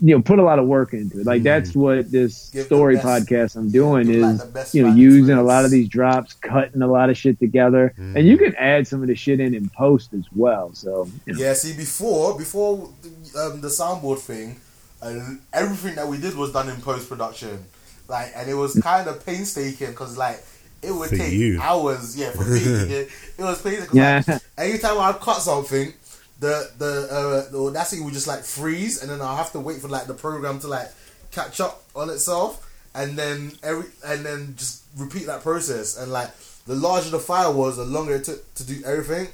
you 0.00 0.14
know, 0.16 0.20
put 0.20 0.40
a 0.40 0.42
lot 0.42 0.58
of 0.58 0.66
work 0.66 0.92
into 0.94 1.20
it. 1.20 1.26
Like 1.26 1.44
that's 1.44 1.74
what 1.74 2.10
this 2.10 2.50
Give 2.50 2.66
story 2.66 2.96
best- 2.96 3.06
podcast 3.06 3.56
I'm 3.56 3.70
doing 3.70 4.08
give, 4.08 4.20
like, 4.20 4.56
is, 4.66 4.74
you 4.74 4.82
know, 4.82 4.92
using 4.92 5.36
a 5.38 5.42
lot 5.44 5.64
of 5.64 5.70
these 5.70 5.88
drops, 5.88 6.32
cutting 6.34 6.82
a 6.82 6.88
lot 6.88 7.08
of 7.08 7.16
shit 7.16 7.38
together, 7.38 7.94
and 7.96 8.26
you 8.26 8.36
can 8.36 8.52
add 8.56 8.88
some 8.88 9.00
of 9.00 9.06
the 9.06 9.14
shit 9.14 9.38
in 9.38 9.54
in 9.54 9.68
post 9.70 10.12
as 10.12 10.24
well. 10.34 10.74
So, 10.74 11.08
you 11.24 11.34
know. 11.34 11.38
Yeah, 11.40 11.54
see, 11.54 11.72
before 11.76 12.36
before 12.36 12.90
um, 13.36 13.60
the 13.60 13.68
soundboard 13.68 14.18
thing, 14.18 14.60
uh, 15.02 15.34
everything 15.52 15.94
that 15.96 16.08
we 16.08 16.18
did 16.18 16.34
was 16.36 16.52
done 16.52 16.68
in 16.68 16.80
post 16.80 17.08
production, 17.08 17.64
like, 18.08 18.32
and 18.34 18.48
it 18.48 18.54
was 18.54 18.78
kind 18.80 19.08
of 19.08 19.24
painstaking 19.24 19.90
because 19.90 20.16
like 20.16 20.42
it 20.82 20.92
would 20.92 21.10
For 21.10 21.16
take 21.16 21.32
you. 21.32 21.60
hours. 21.60 22.16
Yeah, 22.18 22.30
for 22.32 22.44
me, 22.44 22.60
it, 22.60 23.10
it 23.38 23.42
was 23.42 23.60
painstaking. 23.62 23.96
Yeah. 23.96 24.22
Like, 24.26 24.42
anytime 24.58 24.98
I 24.98 25.12
cut 25.12 25.38
something, 25.40 25.92
the 26.40 26.70
the 26.78 27.08
uh, 27.10 27.50
the 27.50 27.58
Audacity 27.58 28.02
would 28.02 28.14
just 28.14 28.26
like 28.26 28.42
freeze, 28.44 29.02
and 29.02 29.10
then 29.10 29.20
I'll 29.20 29.36
have 29.36 29.52
to 29.52 29.60
wait 29.60 29.80
for 29.80 29.88
like 29.88 30.06
the 30.06 30.14
program 30.14 30.60
to 30.60 30.68
like 30.68 30.88
catch 31.30 31.60
up 31.60 31.82
on 31.94 32.10
itself, 32.10 32.66
and 32.94 33.16
then 33.18 33.52
every 33.62 33.86
and 34.04 34.24
then 34.24 34.54
just 34.56 34.84
repeat 34.96 35.26
that 35.26 35.42
process. 35.42 35.96
And 35.96 36.12
like 36.12 36.30
the 36.66 36.74
larger 36.74 37.10
the 37.10 37.18
file 37.18 37.54
was, 37.54 37.76
the 37.76 37.84
longer 37.84 38.16
it 38.16 38.24
took 38.24 38.54
to 38.54 38.66
do 38.66 38.82
everything. 38.84 39.28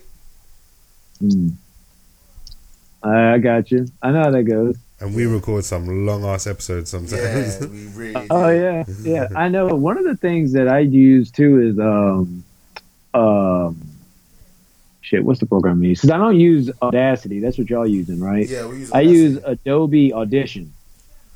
Mm. 1.22 1.54
I 3.04 3.38
got 3.38 3.70
you. 3.70 3.86
I 4.02 4.10
know 4.12 4.20
how 4.22 4.30
that 4.30 4.44
goes. 4.44 4.76
and 5.00 5.14
we 5.14 5.26
record 5.26 5.64
some 5.64 6.06
long 6.06 6.24
ass 6.24 6.46
episodes 6.46 6.92
Yeah, 6.92 7.00
sometimes. 7.08 7.66
we 7.68 7.86
really. 7.94 8.26
Oh 8.30 8.48
yeah, 8.48 8.84
yeah. 9.02 9.28
I 9.34 9.48
know. 9.48 9.66
One 9.74 9.98
of 9.98 10.04
the 10.04 10.16
things 10.16 10.52
that 10.52 10.68
I 10.68 10.80
use 10.80 11.30
too 11.30 11.60
is 11.60 11.78
um, 11.78 12.44
um, 13.14 13.80
shit. 15.00 15.24
What's 15.24 15.40
the 15.40 15.46
program 15.46 15.82
I 15.82 15.86
use? 15.86 16.00
Because 16.00 16.10
I 16.14 16.18
don't 16.18 16.38
use 16.38 16.70
Audacity. 16.80 17.40
That's 17.40 17.58
what 17.58 17.68
y'all 17.70 17.86
using, 17.86 18.20
right? 18.20 18.48
Yeah, 18.48 18.66
we 18.66 18.78
use. 18.80 18.92
I 18.92 19.00
use 19.00 19.38
Adobe 19.44 20.12
Audition, 20.12 20.72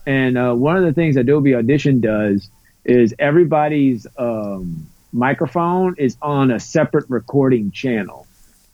and 0.07 0.39
uh, 0.39 0.55
one 0.55 0.77
of 0.77 0.85
the 0.85 0.93
things 0.93 1.17
Adobe 1.17 1.55
Audition 1.55 2.01
does 2.01 2.49
is 2.85 3.15
everybody's 3.19 4.07
um, 4.17 4.87
microphone 5.13 5.97
is 5.99 6.17
on 6.23 6.51
a 6.53 6.61
separate 6.61 7.07
recording 7.09 7.73
channel. 7.73 8.26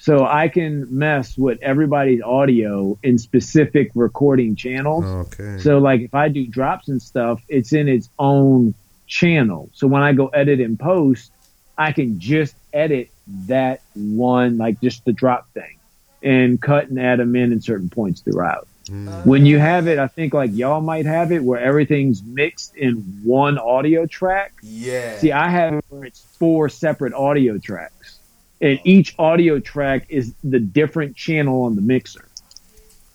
So 0.03 0.26
I 0.26 0.48
can 0.48 0.98
mess 0.98 1.38
with 1.38 1.62
everybody's 1.62 2.22
audio 2.22 2.98
in 3.05 3.18
specific 3.18 3.92
recording 3.94 4.57
channels. 4.57 5.05
okay. 5.05 5.59
So 5.59 5.78
like 5.78 6.00
if 6.00 6.12
I 6.12 6.28
do 6.28 6.44
drops 6.44 6.88
and 6.88 7.00
stuff, 7.00 7.40
it's 7.48 7.72
in 7.72 7.86
its 7.86 8.09
own 8.18 8.74
channel. 9.07 9.70
So 9.74 9.86
when 9.86 10.03
I 10.03 10.12
go 10.12 10.26
edit 10.26 10.59
and 10.59 10.76
post, 10.76 11.30
I 11.78 11.92
can 11.92 12.18
just 12.18 12.57
edit 12.72 13.11
that 13.46 13.80
one, 13.94 14.59
like 14.59 14.80
just 14.80 15.05
the 15.05 15.12
drop 15.12 15.48
thing 15.55 15.78
and 16.20 16.61
cut 16.61 16.88
and 16.88 16.98
add 16.98 17.20
them 17.20 17.36
in 17.36 17.53
at 17.53 17.62
certain 17.62 17.88
points 17.88 18.22
throughout. 18.22 18.66
Mm. 18.86 19.24
When 19.24 19.46
you 19.46 19.61
have 19.61 19.86
it, 19.86 20.00
I 20.00 20.09
think 20.09 20.34
like 20.34 20.50
y'all 20.53 20.80
might 20.80 21.07
have 21.07 21.30
it 21.30 21.44
where 21.44 21.61
everything's 21.61 22.24
mixed 22.24 22.74
in 22.74 22.96
one 23.22 23.57
audio 23.57 24.07
track. 24.07 24.55
Yeah. 24.62 25.16
See, 25.18 25.30
I 25.30 25.48
have 25.48 25.74
it 25.74 25.84
where 25.90 26.05
it's 26.05 26.20
four 26.38 26.68
separate 26.68 27.14
audio 27.14 27.59
tracks, 27.59 27.91
and 28.62 28.80
each 28.84 29.14
audio 29.18 29.58
track 29.58 30.06
is 30.08 30.34
the 30.44 30.60
different 30.60 31.16
channel 31.16 31.64
on 31.64 31.74
the 31.74 31.82
mixer. 31.82 32.26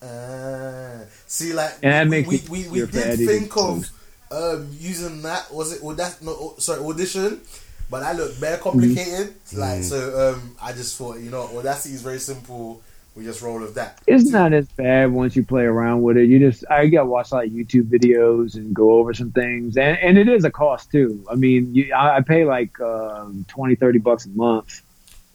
Uh, 0.02 1.00
see, 1.26 1.54
like 1.54 1.74
And 1.82 1.94
that 1.94 2.04
we, 2.04 2.10
makes 2.10 2.50
we, 2.50 2.64
we, 2.64 2.70
we 2.70 2.84
easier 2.84 3.16
did 3.16 3.28
think 3.28 3.58
of 3.58 3.90
um, 4.30 4.70
using 4.74 5.22
that. 5.24 5.52
Was 5.52 5.74
it? 5.74 5.98
That 5.98 6.22
no? 6.22 6.56
Sorry, 6.60 6.82
audition. 6.82 7.42
But 7.90 8.02
that 8.02 8.18
looked 8.18 8.36
very 8.36 8.58
complicated. 8.58 9.34
Mm-hmm. 9.46 9.60
Like 9.60 9.84
so, 9.84 10.34
um, 10.36 10.56
I 10.62 10.74
just 10.74 10.98
thought, 10.98 11.20
you 11.20 11.32
know, 11.32 11.44
Audacity 11.58 11.96
is 11.96 12.02
very 12.02 12.20
simple. 12.20 12.82
We 13.16 13.24
just 13.24 13.42
roll 13.42 13.60
with 13.60 13.74
that. 13.76 14.00
It's 14.06 14.30
not 14.30 14.54
as 14.54 14.68
bad 14.68 15.12
once 15.12 15.36
you 15.36 15.44
play 15.44 15.64
around 15.64 16.04
with 16.04 16.18
it. 16.18 16.26
You 16.26 16.38
just 16.38 16.66
I 16.70 16.86
got 16.88 17.04
to 17.04 17.06
watch 17.08 17.32
like 17.32 17.50
YouTube 17.52 17.86
videos 17.90 18.56
and 18.56 18.76
go 18.76 18.92
over 18.92 19.14
some 19.14 19.32
things, 19.32 19.78
and 19.78 19.98
and 20.00 20.18
it 20.18 20.28
is 20.28 20.44
a 20.44 20.52
cost 20.52 20.92
too. 20.92 21.26
I 21.32 21.36
mean, 21.36 21.74
you, 21.74 21.94
I, 21.94 22.18
I 22.18 22.22
pay 22.22 22.44
like 22.44 22.80
um, 22.82 23.46
20, 23.48 23.76
30 23.76 24.00
bucks 24.00 24.26
a 24.26 24.30
month 24.30 24.84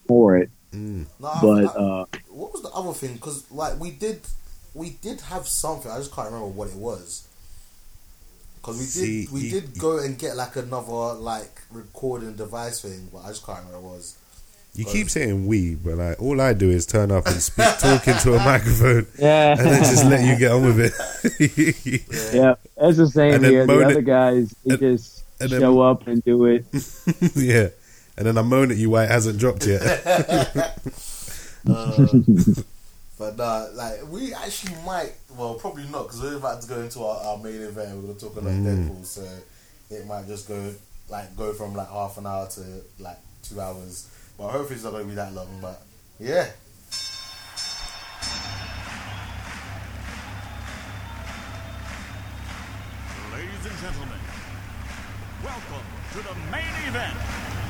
for 0.06 0.36
it, 0.36 0.50
No, 0.72 1.06
I- 1.24 1.38
but 1.40 1.64
I- 1.64 1.78
uh, 1.78 2.04
what 2.30 2.52
was 2.52 2.62
the 2.62 2.70
other 2.70 2.92
thing? 2.92 3.14
Because 3.14 3.44
like 3.50 3.78
we 3.80 3.90
did, 3.90 4.20
we 4.74 4.90
did 5.02 5.20
have 5.22 5.46
something. 5.46 5.90
I 5.90 5.98
just 5.98 6.12
can't 6.12 6.26
remember 6.28 6.48
what 6.48 6.68
it 6.68 6.76
was. 6.76 7.26
Because 8.56 8.78
we 8.78 8.84
See, 8.84 9.22
did, 9.24 9.32
we 9.32 9.40
you- 9.40 9.50
did 9.60 9.78
go 9.78 9.98
and 9.98 10.18
get 10.18 10.36
like 10.36 10.56
another 10.56 11.14
like 11.14 11.62
recording 11.70 12.34
device 12.34 12.80
thing, 12.80 13.08
but 13.12 13.24
I 13.24 13.28
just 13.28 13.44
can't 13.44 13.58
remember 13.64 13.80
what 13.80 13.94
it 13.94 13.96
was. 13.96 14.16
You 14.74 14.86
keep 14.86 15.10
saying 15.10 15.46
we, 15.46 15.74
but 15.74 15.98
like 15.98 16.22
all 16.22 16.40
I 16.40 16.54
do 16.54 16.70
is 16.70 16.86
turn 16.86 17.10
up 17.10 17.26
and 17.26 17.42
speak, 17.42 17.66
talk 17.78 18.08
into 18.08 18.32
a 18.34 18.38
microphone, 18.38 19.06
yeah, 19.18 19.50
and 19.58 19.60
then 19.68 19.82
just 19.82 20.04
let 20.06 20.24
you 20.26 20.36
get 20.38 20.52
on 20.52 20.62
with 20.64 20.80
it. 20.80 20.92
yeah, 22.34 22.54
it's 22.78 22.96
the 22.96 23.06
same 23.08 23.34
And 23.34 23.44
then 23.44 23.50
here. 23.50 23.66
The 23.66 23.84
other 23.84 23.98
it- 23.98 24.04
guys 24.06 24.54
they 24.64 24.72
and- 24.74 24.80
just 24.80 25.24
and 25.40 25.50
then- 25.50 25.60
show 25.60 25.80
up 25.82 26.06
and 26.06 26.24
do 26.24 26.46
it. 26.46 26.64
yeah, 27.34 27.68
and 28.16 28.26
then 28.26 28.36
I 28.38 28.42
moan 28.42 28.70
at 28.70 28.76
you 28.76 28.90
why 28.90 29.04
it 29.04 29.10
hasn't 29.10 29.38
dropped 29.38 29.66
yet. 29.66 30.78
Uh, 31.64 32.08
but 33.16 33.36
nah, 33.36 33.66
like 33.74 34.04
we 34.10 34.34
actually 34.34 34.74
might. 34.84 35.12
Well, 35.38 35.54
probably 35.54 35.84
not 35.84 36.08
because 36.08 36.20
we're 36.20 36.36
about 36.36 36.60
to 36.62 36.68
go 36.68 36.80
into 36.80 37.04
our, 37.04 37.22
our 37.24 37.38
main 37.38 37.62
event. 37.62 37.94
We're 37.94 38.08
gonna 38.08 38.18
talk 38.18 38.32
about 38.36 38.50
Deadpool, 38.50 39.06
so 39.06 39.24
it 39.88 40.04
might 40.04 40.26
just 40.26 40.48
go 40.48 40.74
like 41.08 41.36
go 41.36 41.52
from 41.52 41.74
like 41.74 41.88
half 41.88 42.18
an 42.18 42.26
hour 42.26 42.48
to 42.48 42.60
like 42.98 43.18
two 43.44 43.60
hours. 43.60 44.08
But 44.36 44.48
hopefully 44.48 44.74
it's 44.74 44.82
not 44.82 44.90
gonna 44.90 45.04
be 45.04 45.14
that 45.14 45.32
long. 45.34 45.46
But 45.60 45.80
yeah. 46.18 46.48
Ladies 53.32 53.66
and 53.66 53.78
gentlemen, 53.78 54.18
welcome 55.44 55.86
to 56.10 56.18
the 56.18 56.34
main 56.50 56.88
event. 56.88 57.61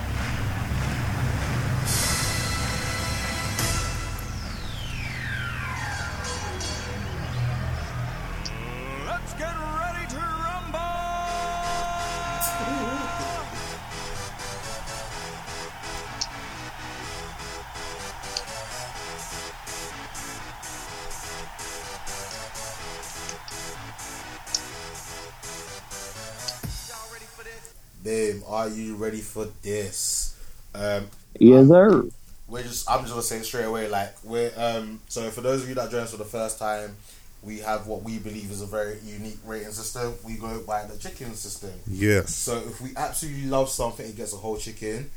Babe, 28.13 28.43
are 28.47 28.69
you 28.69 28.97
ready 28.97 29.23
for 29.23 29.47
this? 29.63 30.37
Um, 30.75 31.07
Yes, 31.39 31.67
sir. 31.67 32.05
we're 32.47 32.63
just 32.63 32.91
I'm 32.91 33.01
just 33.01 33.13
gonna 33.13 33.23
say 33.23 33.39
it 33.39 33.47
straight 33.47 33.65
away, 33.65 33.89
like 33.89 34.15
we're 34.23 34.53
um 34.55 35.01
so 35.09 35.31
for 35.31 35.41
those 35.41 35.63
of 35.63 35.71
you 35.71 35.75
that 35.77 35.91
join 35.91 36.03
us 36.03 36.11
for 36.11 36.19
the 36.19 36.27
first 36.27 36.59
time, 36.59 36.95
we 37.43 37.61
have 37.61 37.87
what 37.87 38.03
we 38.03 38.19
believe 38.19 38.51
is 38.51 38.61
a 38.61 38.67
very 38.67 38.99
unique 39.03 39.39
rating 39.47 39.73
system. 39.73 40.13
We 40.27 40.35
go 40.35 40.61
by 40.67 40.85
the 40.85 40.99
chicken 40.99 41.33
system. 41.33 41.73
yes, 41.87 42.35
So 42.35 42.59
if 42.59 42.83
we 42.83 42.91
absolutely 42.99 43.47
love 43.49 43.71
something, 43.71 44.05
it 44.07 44.15
gets 44.15 44.35
a 44.35 44.37
whole 44.37 44.59
chicken. 44.59 45.11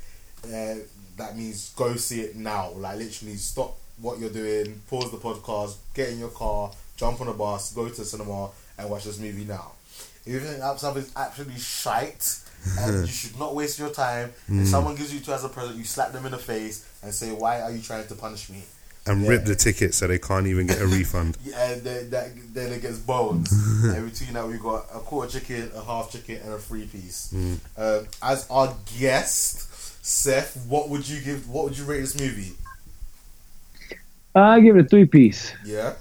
Uh, 0.46 0.76
that 1.18 1.36
means 1.36 1.74
go 1.76 1.98
see 1.98 2.22
it 2.22 2.38
now. 2.38 2.70
Like 2.78 3.00
literally, 3.00 3.36
stop 3.36 3.76
what 4.00 4.20
you're 4.20 4.30
doing, 4.30 4.82
pause 4.90 5.12
the 5.12 5.18
podcast, 5.18 5.76
get 5.94 6.12
in 6.12 6.20
your 6.20 6.30
car, 6.30 6.72
jump 6.96 7.20
on 7.20 7.28
a 7.28 7.34
bus, 7.34 7.74
go 7.74 7.90
to 7.90 7.94
the 7.94 8.06
cinema, 8.06 8.52
and 8.78 8.90
watch 8.90 9.04
this 9.04 9.20
movie 9.20 9.44
now. 9.44 9.74
If 10.26 10.32
you 10.32 10.40
think 10.40 10.60
that 10.60 10.80
something's 10.80 11.12
absolutely 11.14 11.60
shite, 11.60 12.40
and 12.80 13.02
you 13.08 13.12
should 13.14 13.38
not 13.40 13.56
waste 13.56 13.80
your 13.80 13.90
time. 13.90 14.34
If 14.50 14.68
someone 14.68 14.96
gives 14.96 15.14
you 15.14 15.20
two 15.20 15.34
as 15.34 15.44
a 15.44 15.50
present, 15.50 15.78
you 15.78 15.84
slap 15.84 16.12
them 16.12 16.26
in 16.26 16.32
the 16.32 16.38
face 16.38 16.86
and 17.04 17.14
say, 17.14 17.32
"Why 17.32 17.62
are 17.62 17.72
you 17.72 17.82
trying 17.82 18.08
to 18.08 18.16
punish 18.16 18.50
me?" 18.50 18.64
and 19.08 19.22
Yeah. 19.22 19.30
rip 19.30 19.46
the 19.46 19.56
ticket 19.56 19.94
so 19.94 20.08
they 20.08 20.18
can't 20.18 20.48
even 20.48 20.66
get 20.66 20.82
a 20.82 20.88
refund. 20.88 21.38
Yeah, 21.46 21.76
then, 21.76 22.10
that, 22.10 22.32
then 22.56 22.72
it 22.74 22.82
gets 22.82 22.98
bones. 22.98 23.52
and 23.84 24.12
between 24.12 24.34
that, 24.34 24.48
we 24.48 24.58
got 24.58 24.86
a 24.94 25.00
quarter 25.00 25.40
chicken, 25.40 25.72
a 25.76 25.84
half 25.84 26.12
chicken, 26.12 26.38
and 26.44 26.54
a 26.54 26.58
three 26.58 26.88
piece. 26.88 27.32
Um, 27.78 28.08
as 28.24 28.48
our 28.50 28.76
guest, 29.00 30.04
Seth, 30.04 30.66
what 30.68 30.90
would 30.90 31.08
you 31.08 31.22
give? 31.22 31.48
What 31.48 31.66
would 31.66 31.78
you 31.78 31.86
rate 31.86 32.02
this 32.02 32.20
movie? 32.20 32.54
I 34.34 34.60
give 34.60 34.76
it 34.76 34.86
a 34.86 34.90
three 34.90 35.06
piece. 35.06 35.54
Yeah. 35.64 35.94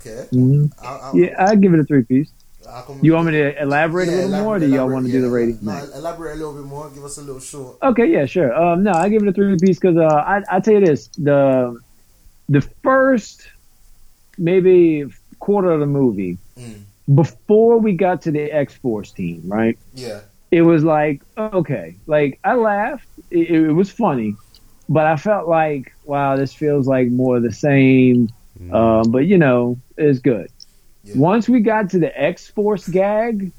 Okay. 0.00 0.26
Mhm. 0.32 0.72
How, 0.82 0.98
how, 0.98 1.12
Yeah, 1.14 1.34
I 1.38 1.54
give 1.54 1.72
it 1.74 1.80
a 1.80 1.84
three 1.84 2.02
piece. 2.04 2.28
How 2.66 2.96
You 3.02 3.12
want 3.14 3.26
me 3.26 3.32
to 3.32 3.62
elaborate 3.62 4.08
Yeah, 4.08 4.14
a 4.14 4.16
little 4.26 4.42
more, 4.44 4.56
or 4.56 4.58
do 4.58 4.66
y'all 4.68 4.88
want 4.88 5.06
to 5.06 5.12
do 5.12 5.20
the 5.20 5.26
elaborate, 5.26 5.46
rating? 5.46 5.58
yeah. 5.62 5.74
next? 5.74 5.90
No, 5.92 5.98
elaborate 5.98 6.32
a 6.32 6.36
little 6.36 6.54
bit 6.54 6.64
more. 6.64 6.90
Give 6.90 7.04
us 7.04 7.18
a 7.18 7.22
little 7.22 7.40
short. 7.40 7.76
Okay, 7.82 8.06
yeah, 8.12 8.24
sure. 8.26 8.54
Um, 8.54 8.82
no, 8.82 8.92
I 8.92 9.08
give 9.08 9.22
it 9.22 9.28
a 9.28 9.32
three 9.32 9.56
piece 9.58 9.78
because 9.78 9.96
uh, 9.96 10.04
I 10.06 10.42
I 10.50 10.60
tell 10.60 10.74
you 10.74 10.84
this 10.86 11.08
the 11.18 11.78
the 12.48 12.60
first 12.82 13.48
maybe 14.38 15.04
quarter 15.38 15.70
of 15.70 15.80
the 15.80 15.86
movie 15.86 16.38
Mm. 16.58 16.82
before 17.16 17.78
we 17.78 17.92
got 17.94 18.22
to 18.22 18.30
the 18.30 18.42
X 18.52 18.74
Force 18.74 19.10
team, 19.10 19.42
right? 19.46 19.76
Yeah. 19.94 20.20
It 20.52 20.62
was 20.62 20.84
like 20.84 21.20
okay, 21.36 21.96
like 22.06 22.38
I 22.44 22.54
laughed, 22.54 23.08
it, 23.30 23.50
it 23.50 23.72
was 23.72 23.90
funny, 23.90 24.36
but 24.88 25.04
I 25.06 25.16
felt 25.16 25.48
like 25.48 25.92
wow, 26.04 26.36
this 26.36 26.52
feels 26.54 26.86
like 26.86 27.08
more 27.08 27.38
of 27.38 27.42
the 27.42 27.52
same. 27.52 28.28
Um, 28.72 29.10
but 29.10 29.26
you 29.26 29.36
know, 29.36 29.76
it's 29.98 30.20
good. 30.20 30.48
Yeah. 31.04 31.14
Once 31.16 31.48
we 31.48 31.60
got 31.60 31.90
to 31.90 31.98
the 31.98 32.20
X 32.20 32.48
Force 32.48 32.88
gag, 32.88 33.52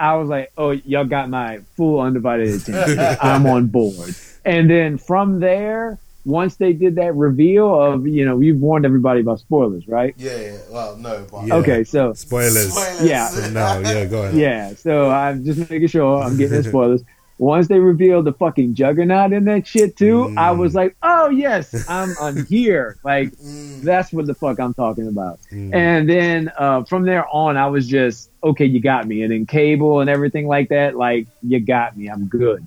I 0.00 0.16
was 0.16 0.28
like, 0.28 0.52
"Oh, 0.58 0.70
y'all 0.70 1.04
got 1.04 1.28
my 1.30 1.60
full 1.76 2.00
undivided 2.00 2.48
attention. 2.48 2.98
I'm 3.20 3.46
on 3.46 3.66
board." 3.66 4.14
And 4.44 4.68
then 4.68 4.98
from 4.98 5.40
there, 5.40 5.98
once 6.24 6.56
they 6.56 6.72
did 6.72 6.96
that 6.96 7.14
reveal 7.14 7.80
of, 7.80 8.06
you 8.06 8.24
know, 8.24 8.38
you've 8.38 8.60
warned 8.60 8.84
everybody 8.84 9.20
about 9.20 9.40
spoilers, 9.40 9.88
right? 9.88 10.14
Yeah. 10.18 10.36
yeah. 10.38 10.58
Well, 10.70 10.96
no, 10.96 11.26
but 11.30 11.46
Yeah. 11.46 11.54
Okay, 11.56 11.84
so 11.84 12.12
Spoilers. 12.12 12.72
Spoilers. 12.72 13.02
Yeah. 13.08 13.28
So 13.28 13.50
now, 13.50 13.78
yeah, 13.78 14.04
go 14.04 14.22
ahead. 14.24 14.34
yeah, 14.34 14.74
so 14.74 15.10
I'm 15.10 15.44
just 15.44 15.70
making 15.70 15.88
sure 15.88 16.22
I'm 16.22 16.36
getting 16.36 16.62
the 16.62 16.68
spoilers. 16.68 17.02
Once 17.38 17.68
they 17.68 17.78
revealed 17.78 18.24
the 18.24 18.32
fucking 18.32 18.74
juggernaut 18.74 19.32
in 19.32 19.44
that 19.44 19.66
shit 19.66 19.96
too, 19.96 20.32
I 20.36 20.50
was 20.50 20.74
like, 20.74 20.96
"Oh 21.02 21.30
yes, 21.30 21.74
I'm 21.88 22.16
I'm 22.20 22.44
here." 22.46 22.98
Like 23.04 23.32
Mm, 23.78 23.82
that's 23.82 24.12
what 24.12 24.26
the 24.26 24.34
fuck 24.34 24.60
I'm 24.60 24.74
talking 24.74 25.08
about. 25.08 25.38
And 25.72 26.08
then 26.08 26.50
uh, 26.56 26.84
from 26.84 27.04
there 27.04 27.26
on, 27.28 27.56
I 27.56 27.66
was 27.66 27.86
just 27.86 28.30
okay. 28.42 28.64
You 28.64 28.80
got 28.80 29.06
me. 29.06 29.22
And 29.22 29.32
then 29.32 29.46
cable 29.46 30.00
and 30.00 30.10
everything 30.10 30.46
like 30.46 30.68
that, 30.70 30.96
like 30.96 31.26
you 31.42 31.60
got 31.60 31.96
me. 31.96 32.08
I'm 32.08 32.26
good. 32.26 32.66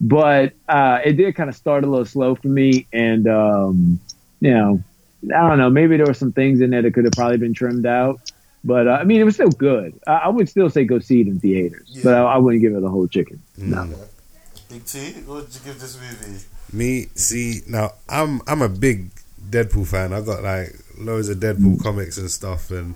But 0.00 0.52
uh, 0.68 1.00
it 1.04 1.12
did 1.12 1.34
kind 1.36 1.48
of 1.48 1.56
start 1.56 1.84
a 1.84 1.86
little 1.86 2.04
slow 2.04 2.34
for 2.34 2.48
me, 2.48 2.86
and 2.92 3.28
um, 3.28 4.00
you 4.40 4.52
know, 4.52 4.82
I 5.34 5.48
don't 5.48 5.58
know. 5.58 5.70
Maybe 5.70 5.96
there 5.96 6.06
were 6.06 6.14
some 6.14 6.32
things 6.32 6.60
in 6.60 6.70
there 6.70 6.82
that 6.82 6.92
could 6.92 7.04
have 7.04 7.12
probably 7.12 7.38
been 7.38 7.54
trimmed 7.54 7.86
out. 7.86 8.20
But 8.64 8.86
uh, 8.86 8.92
I 8.92 9.04
mean, 9.04 9.20
it 9.20 9.24
was 9.24 9.34
still 9.34 9.50
good. 9.50 9.98
I, 10.06 10.12
I 10.12 10.28
would 10.28 10.48
still 10.48 10.70
say 10.70 10.84
go 10.84 10.98
see 11.00 11.22
it 11.22 11.26
in 11.26 11.40
theaters, 11.40 11.88
Yeah. 11.88 12.02
but 12.04 12.14
I, 12.14 12.34
I 12.34 12.36
wouldn't 12.38 12.62
give 12.62 12.74
it 12.74 12.82
a 12.82 12.88
whole 12.88 13.08
chicken. 13.08 13.42
Mm. 13.58 13.66
No. 13.68 13.98
Big 14.68 14.86
T, 14.86 15.12
what 15.26 15.44
would 15.44 15.54
you 15.54 15.60
give 15.64 15.80
this 15.80 15.98
movie? 16.00 16.38
Me, 16.72 17.06
see, 17.14 17.60
now 17.68 17.90
I'm 18.08 18.40
I'm 18.46 18.62
a 18.62 18.68
big 18.68 19.10
Deadpool 19.50 19.86
fan. 19.86 20.12
I've 20.12 20.26
got 20.26 20.42
like 20.42 20.74
loads 20.98 21.28
of 21.28 21.38
Deadpool 21.38 21.76
mm. 21.76 21.82
comics 21.82 22.16
and 22.18 22.30
stuff, 22.30 22.70
and 22.70 22.94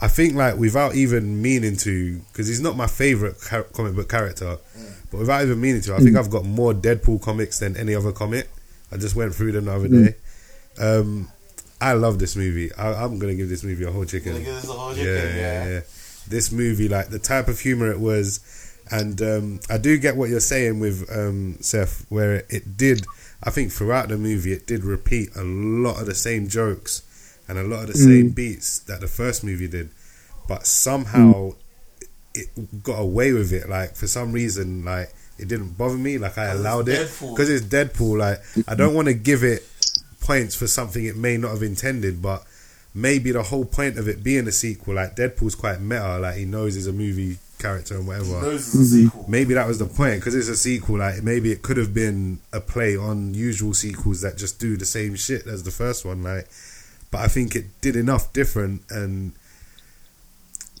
I 0.00 0.08
think 0.08 0.34
like 0.34 0.56
without 0.56 0.96
even 0.96 1.40
meaning 1.40 1.76
to, 1.78 2.18
because 2.32 2.48
he's 2.48 2.60
not 2.60 2.76
my 2.76 2.88
favorite 2.88 3.36
char- 3.48 3.62
comic 3.64 3.94
book 3.94 4.08
character, 4.08 4.56
mm. 4.76 4.94
but 5.10 5.18
without 5.18 5.42
even 5.42 5.60
meaning 5.60 5.82
to, 5.82 5.94
I 5.94 5.98
think 5.98 6.16
I've 6.16 6.30
got 6.30 6.44
more 6.44 6.72
Deadpool 6.72 7.22
comics 7.22 7.60
than 7.60 7.76
any 7.76 7.94
other 7.94 8.10
comic. 8.10 8.48
I 8.90 8.96
just 8.96 9.14
went 9.14 9.34
through 9.34 9.52
them 9.52 9.66
the 9.66 9.72
other 9.72 9.88
day. 9.88 10.14
Um, 10.78 11.28
I 11.82 11.94
love 11.94 12.20
this 12.20 12.36
movie. 12.36 12.72
I, 12.74 13.04
I'm 13.04 13.18
gonna 13.18 13.34
give 13.34 13.48
this 13.48 13.64
movie 13.64 13.84
a 13.84 13.90
whole 13.90 14.04
chicken. 14.04 14.34
Gonna 14.34 14.44
give 14.44 14.54
this 14.54 14.68
a 14.68 14.72
whole 14.72 14.96
yeah, 14.96 15.02
chicken, 15.02 15.36
yeah, 15.36 15.64
yeah. 15.64 15.70
yeah. 15.70 15.80
This 16.28 16.52
movie, 16.52 16.88
like 16.88 17.08
the 17.08 17.18
type 17.18 17.48
of 17.48 17.58
humor 17.58 17.90
it 17.90 17.98
was, 17.98 18.38
and 18.90 19.20
um, 19.20 19.60
I 19.68 19.78
do 19.78 19.98
get 19.98 20.16
what 20.16 20.30
you're 20.30 20.38
saying 20.38 20.78
with 20.78 21.10
um, 21.10 21.56
Seth, 21.60 22.06
where 22.08 22.36
it, 22.36 22.46
it 22.50 22.76
did. 22.76 23.04
I 23.42 23.50
think 23.50 23.72
throughout 23.72 24.08
the 24.08 24.16
movie, 24.16 24.52
it 24.52 24.68
did 24.68 24.84
repeat 24.84 25.30
a 25.34 25.42
lot 25.42 26.00
of 26.00 26.06
the 26.06 26.14
same 26.14 26.46
jokes 26.46 27.02
and 27.48 27.58
a 27.58 27.64
lot 27.64 27.80
of 27.80 27.86
the 27.88 27.94
same 27.94 28.30
beats 28.30 28.78
that 28.80 29.00
the 29.00 29.08
first 29.08 29.42
movie 29.42 29.66
did, 29.66 29.90
but 30.46 30.64
somehow 30.64 31.52
it 32.32 32.82
got 32.84 33.00
away 33.00 33.32
with 33.32 33.52
it. 33.52 33.68
Like 33.68 33.96
for 33.96 34.06
some 34.06 34.30
reason, 34.30 34.84
like 34.84 35.12
it 35.38 35.48
didn't 35.48 35.76
bother 35.76 35.98
me. 35.98 36.18
Like 36.18 36.38
I 36.38 36.46
allowed 36.46 36.88
it 36.88 37.10
because 37.20 37.50
it's 37.50 37.66
Deadpool. 37.66 38.18
Like 38.18 38.40
I 38.68 38.76
don't 38.76 38.94
want 38.94 39.08
to 39.08 39.14
give 39.14 39.42
it 39.42 39.66
points 40.22 40.54
for 40.54 40.66
something 40.66 41.04
it 41.04 41.16
may 41.16 41.36
not 41.36 41.50
have 41.50 41.62
intended, 41.62 42.22
but 42.22 42.44
maybe 42.94 43.32
the 43.32 43.42
whole 43.42 43.64
point 43.64 43.98
of 43.98 44.08
it 44.08 44.22
being 44.22 44.46
a 44.46 44.52
sequel, 44.52 44.94
like 44.94 45.16
Deadpool's 45.16 45.54
quite 45.54 45.80
meta. 45.80 46.18
Like 46.18 46.36
he 46.36 46.44
knows 46.44 46.74
he's 46.74 46.86
a 46.86 46.92
movie 46.92 47.38
character 47.58 47.96
and 47.96 48.06
whatever. 48.06 48.40
Knows 48.40 48.66
it's 48.68 48.74
a 48.74 48.84
sequel. 48.84 49.24
Maybe 49.28 49.54
that 49.54 49.66
was 49.66 49.78
the 49.78 49.86
point 49.86 50.20
because 50.20 50.34
it's 50.34 50.48
a 50.48 50.56
sequel. 50.56 50.98
Like 50.98 51.22
maybe 51.22 51.52
it 51.52 51.62
could 51.62 51.76
have 51.76 51.92
been 51.92 52.38
a 52.52 52.60
play 52.60 52.96
on 52.96 53.34
usual 53.34 53.74
sequels 53.74 54.22
that 54.22 54.36
just 54.36 54.58
do 54.58 54.76
the 54.76 54.86
same 54.86 55.16
shit 55.16 55.46
as 55.46 55.62
the 55.62 55.70
first 55.70 56.04
one. 56.04 56.22
Like, 56.22 56.48
but 57.10 57.20
I 57.20 57.28
think 57.28 57.54
it 57.54 57.80
did 57.80 57.96
enough 57.96 58.32
different 58.32 58.82
and 58.90 59.32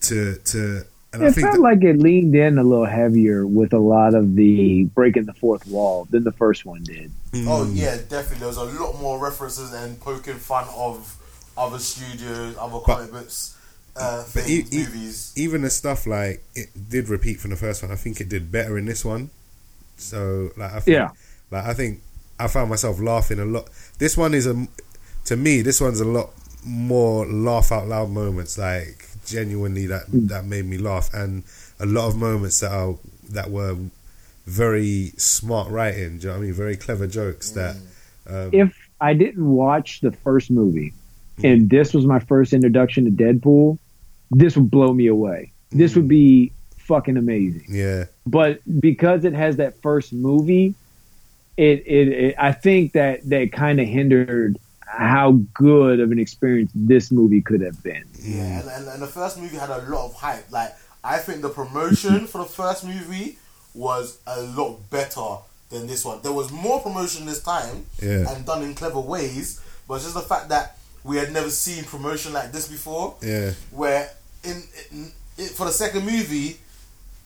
to 0.02 0.36
to. 0.36 0.84
And 1.12 1.22
I 1.22 1.26
It 1.26 1.34
think 1.34 1.44
felt 1.46 1.56
that, 1.56 1.60
like 1.62 1.82
it 1.84 1.98
leaned 1.98 2.34
in 2.34 2.56
a 2.58 2.64
little 2.64 2.86
heavier 2.86 3.46
with 3.46 3.72
a 3.74 3.78
lot 3.78 4.14
of 4.14 4.34
the 4.34 4.84
breaking 4.94 5.26
the 5.26 5.34
fourth 5.34 5.66
wall 5.66 6.06
than 6.10 6.24
the 6.24 6.32
first 6.32 6.64
one 6.64 6.82
did. 6.84 7.10
Oh 7.34 7.66
Mm. 7.66 7.72
yeah, 7.76 7.96
definitely. 8.08 8.38
There 8.38 8.48
was 8.48 8.56
a 8.56 8.64
lot 8.64 8.98
more 9.00 9.18
references 9.18 9.72
and 9.74 10.00
poking 10.00 10.36
fun 10.36 10.66
of 10.74 11.16
other 11.56 11.78
studios, 11.78 12.56
other 12.58 12.78
comic 12.80 13.10
books, 13.12 13.54
uh, 13.94 14.24
but 14.34 14.44
things, 14.44 14.72
e- 14.72 14.76
e- 14.76 14.84
movies. 14.84 15.32
even 15.36 15.60
the 15.62 15.68
stuff 15.70 16.06
like 16.06 16.42
it 16.54 16.68
did 16.88 17.10
repeat 17.10 17.38
from 17.40 17.50
the 17.50 17.56
first 17.56 17.82
one. 17.82 17.92
I 17.92 17.96
think 17.96 18.20
it 18.20 18.30
did 18.30 18.50
better 18.50 18.78
in 18.78 18.86
this 18.86 19.04
one. 19.04 19.28
So 19.98 20.50
like 20.56 20.72
I 20.72 20.80
think, 20.80 20.94
Yeah. 20.94 21.10
like 21.50 21.64
I 21.66 21.74
think 21.74 22.00
I 22.40 22.48
found 22.48 22.70
myself 22.70 22.98
laughing 23.00 23.38
a 23.38 23.44
lot. 23.44 23.68
This 23.98 24.16
one 24.16 24.32
is 24.34 24.46
a 24.46 24.66
to 25.26 25.36
me. 25.36 25.60
This 25.60 25.78
one's 25.80 26.00
a 26.00 26.06
lot 26.06 26.30
more 26.64 27.26
laugh 27.26 27.70
out 27.70 27.86
loud 27.86 28.10
moments. 28.10 28.56
Like 28.56 29.08
genuinely 29.26 29.86
that 29.86 30.04
hmm. 30.04 30.26
that 30.26 30.44
made 30.44 30.66
me 30.66 30.78
laugh, 30.78 31.12
and 31.12 31.44
a 31.80 31.86
lot 31.86 32.08
of 32.08 32.16
moments 32.16 32.60
that 32.60 32.72
are 32.72 32.96
that 33.30 33.50
were 33.50 33.76
very 34.46 35.12
smart 35.16 35.70
writing. 35.70 36.18
Do 36.18 36.26
you 36.26 36.28
know 36.28 36.38
what 36.38 36.42
I 36.42 36.46
mean? 36.46 36.52
Very 36.52 36.76
clever 36.76 37.06
jokes 37.06 37.50
hmm. 37.50 37.58
that. 37.58 37.76
Um, 38.26 38.50
If 38.52 38.88
I 39.00 39.14
didn't 39.14 39.48
watch 39.48 40.00
the 40.00 40.12
first 40.12 40.50
movie 40.50 40.92
hmm. 41.38 41.46
and 41.46 41.70
this 41.70 41.92
was 41.92 42.06
my 42.06 42.18
first 42.20 42.52
introduction 42.52 43.04
to 43.04 43.10
Deadpool, 43.10 43.78
this 44.30 44.56
would 44.56 44.70
blow 44.70 44.92
me 44.92 45.06
away. 45.06 45.52
This 45.70 45.96
would 45.96 46.08
be 46.08 46.52
fucking 46.76 47.16
amazing. 47.16 47.64
yeah, 47.68 48.04
But 48.26 48.60
because 48.80 49.24
it 49.24 49.32
has 49.32 49.56
that 49.56 49.80
first 49.80 50.12
movie, 50.12 50.74
it 51.56 51.86
it, 51.86 52.08
it 52.08 52.34
I 52.38 52.52
think 52.52 52.92
that 52.92 53.28
that 53.28 53.52
kind 53.52 53.80
of 53.80 53.86
hindered 53.86 54.58
how 54.98 55.32
good 55.54 56.00
of 56.00 56.10
an 56.12 56.18
experience 56.18 56.70
this 56.74 57.10
movie 57.10 57.40
could 57.40 57.60
have 57.62 57.82
been. 57.82 58.04
Yeah, 58.20 58.60
and, 58.60 58.68
and, 58.68 58.88
and 58.88 59.02
the 59.02 59.06
first 59.06 59.38
movie 59.38 59.56
had 59.56 59.70
a 59.70 59.78
lot 59.88 60.04
of 60.06 60.14
hype. 60.14 60.50
Like, 60.52 60.74
I 61.02 61.18
think 61.18 61.40
the 61.42 61.48
promotion 61.48 62.26
for 62.26 62.38
the 62.38 62.44
first 62.44 62.84
movie 62.84 63.38
was 63.74 64.18
a 64.26 64.40
lot 64.42 64.78
better 64.90 65.36
than 65.70 65.86
this 65.86 66.04
one. 66.04 66.20
There 66.22 66.32
was 66.32 66.52
more 66.52 66.80
promotion 66.80 67.24
this 67.24 67.42
time 67.42 67.86
Yeah. 68.02 68.30
and 68.34 68.44
done 68.44 68.62
in 68.62 68.74
clever 68.74 69.00
ways, 69.00 69.60
but 69.88 69.94
it's 69.94 70.04
just 70.04 70.14
the 70.14 70.20
fact 70.20 70.50
that 70.50 70.76
we 71.04 71.16
had 71.16 71.32
never 71.32 71.48
seen 71.50 71.84
promotion 71.84 72.32
like 72.34 72.52
this 72.52 72.68
before. 72.68 73.16
yeah, 73.22 73.52
Where 73.70 74.10
in, 74.44 74.62
in, 74.90 75.10
in 75.38 75.46
for 75.48 75.64
the 75.66 75.72
second 75.72 76.04
movie, 76.04 76.58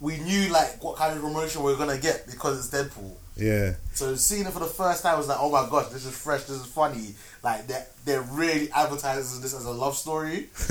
we 0.00 0.18
knew 0.18 0.48
like 0.52 0.82
what 0.84 0.96
kind 0.96 1.16
of 1.16 1.22
promotion 1.22 1.62
we 1.64 1.72
were 1.72 1.78
gonna 1.78 1.98
get 1.98 2.26
because 2.30 2.58
it's 2.58 2.74
Deadpool. 2.74 3.12
Yeah. 3.36 3.74
So 3.92 4.14
seeing 4.16 4.46
it 4.46 4.52
for 4.52 4.60
the 4.60 4.66
first 4.66 5.02
time 5.02 5.18
was 5.18 5.28
like, 5.28 5.38
oh 5.40 5.50
my 5.50 5.68
gosh, 5.68 5.88
this 5.88 6.06
is 6.06 6.16
fresh, 6.16 6.44
this 6.44 6.60
is 6.60 6.66
funny. 6.66 7.14
Like 7.42 7.66
they're 7.66 7.86
they're 8.04 8.22
really 8.22 8.70
advertising 8.72 9.42
this 9.42 9.54
as 9.54 9.64
a 9.64 9.70
love 9.70 9.96
story, 9.96 10.48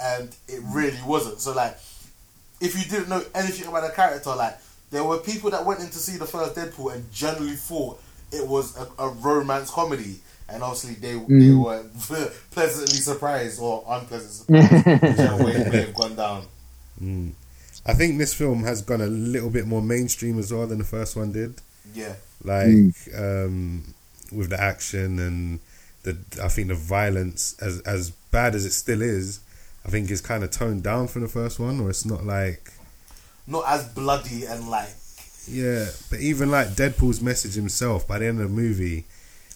and 0.00 0.34
it 0.48 0.60
really 0.64 0.98
wasn't. 1.06 1.40
So 1.40 1.52
like, 1.52 1.78
if 2.60 2.76
you 2.76 2.84
didn't 2.90 3.08
know 3.08 3.22
anything 3.34 3.68
about 3.68 3.86
the 3.86 3.94
character, 3.94 4.34
like 4.34 4.58
there 4.90 5.04
were 5.04 5.18
people 5.18 5.50
that 5.50 5.64
went 5.64 5.80
in 5.80 5.86
to 5.86 5.98
see 5.98 6.18
the 6.18 6.26
first 6.26 6.56
Deadpool 6.56 6.94
and 6.94 7.10
generally 7.12 7.54
thought 7.54 8.00
it 8.32 8.46
was 8.46 8.76
a, 8.76 8.88
a 8.98 9.08
romance 9.08 9.70
comedy, 9.70 10.16
and 10.48 10.62
obviously 10.62 10.94
they 10.94 11.14
they 11.14 11.52
mm. 11.52 11.64
were 11.64 11.84
pleasantly 12.50 12.98
surprised 12.98 13.60
or 13.60 13.84
unpleasantly 13.88 14.60
surprised, 14.60 15.02
whichever 15.02 15.44
way 15.44 15.52
it 15.52 15.72
may 15.72 15.80
have 15.82 15.94
gone 15.94 16.16
down. 16.16 16.46
Mm. 17.00 17.32
I 17.86 17.94
think 17.94 18.18
this 18.18 18.34
film 18.34 18.64
has 18.64 18.82
gone 18.82 19.00
a 19.00 19.06
little 19.06 19.50
bit 19.50 19.66
more 19.66 19.82
mainstream 19.82 20.38
as 20.38 20.52
well 20.52 20.66
than 20.66 20.78
the 20.78 20.84
first 20.84 21.16
one 21.16 21.32
did. 21.32 21.60
Yeah, 21.94 22.14
Like 22.42 22.94
um, 23.16 23.94
with 24.30 24.50
the 24.50 24.60
action 24.60 25.18
and 25.18 25.60
the, 26.02 26.16
I 26.42 26.48
think 26.48 26.68
the 26.68 26.74
violence, 26.74 27.56
as 27.60 27.80
as 27.80 28.10
bad 28.10 28.54
as 28.54 28.64
it 28.64 28.72
still 28.72 29.02
is, 29.02 29.40
I 29.84 29.88
think 29.90 30.10
is 30.10 30.20
kind 30.20 30.44
of 30.44 30.50
toned 30.50 30.82
down 30.82 31.08
from 31.08 31.22
the 31.22 31.28
first 31.28 31.58
one, 31.58 31.80
or 31.80 31.90
it's 31.90 32.04
not 32.04 32.24
like 32.24 32.72
not 33.46 33.64
as 33.66 33.88
bloody 33.88 34.44
and 34.44 34.68
like 34.68 34.94
yeah. 35.48 35.86
But 36.10 36.20
even 36.20 36.50
like 36.50 36.68
Deadpool's 36.68 37.20
message 37.20 37.54
himself 37.54 38.06
by 38.06 38.18
the 38.18 38.26
end 38.26 38.40
of 38.40 38.50
the 38.50 38.54
movie, 38.54 39.04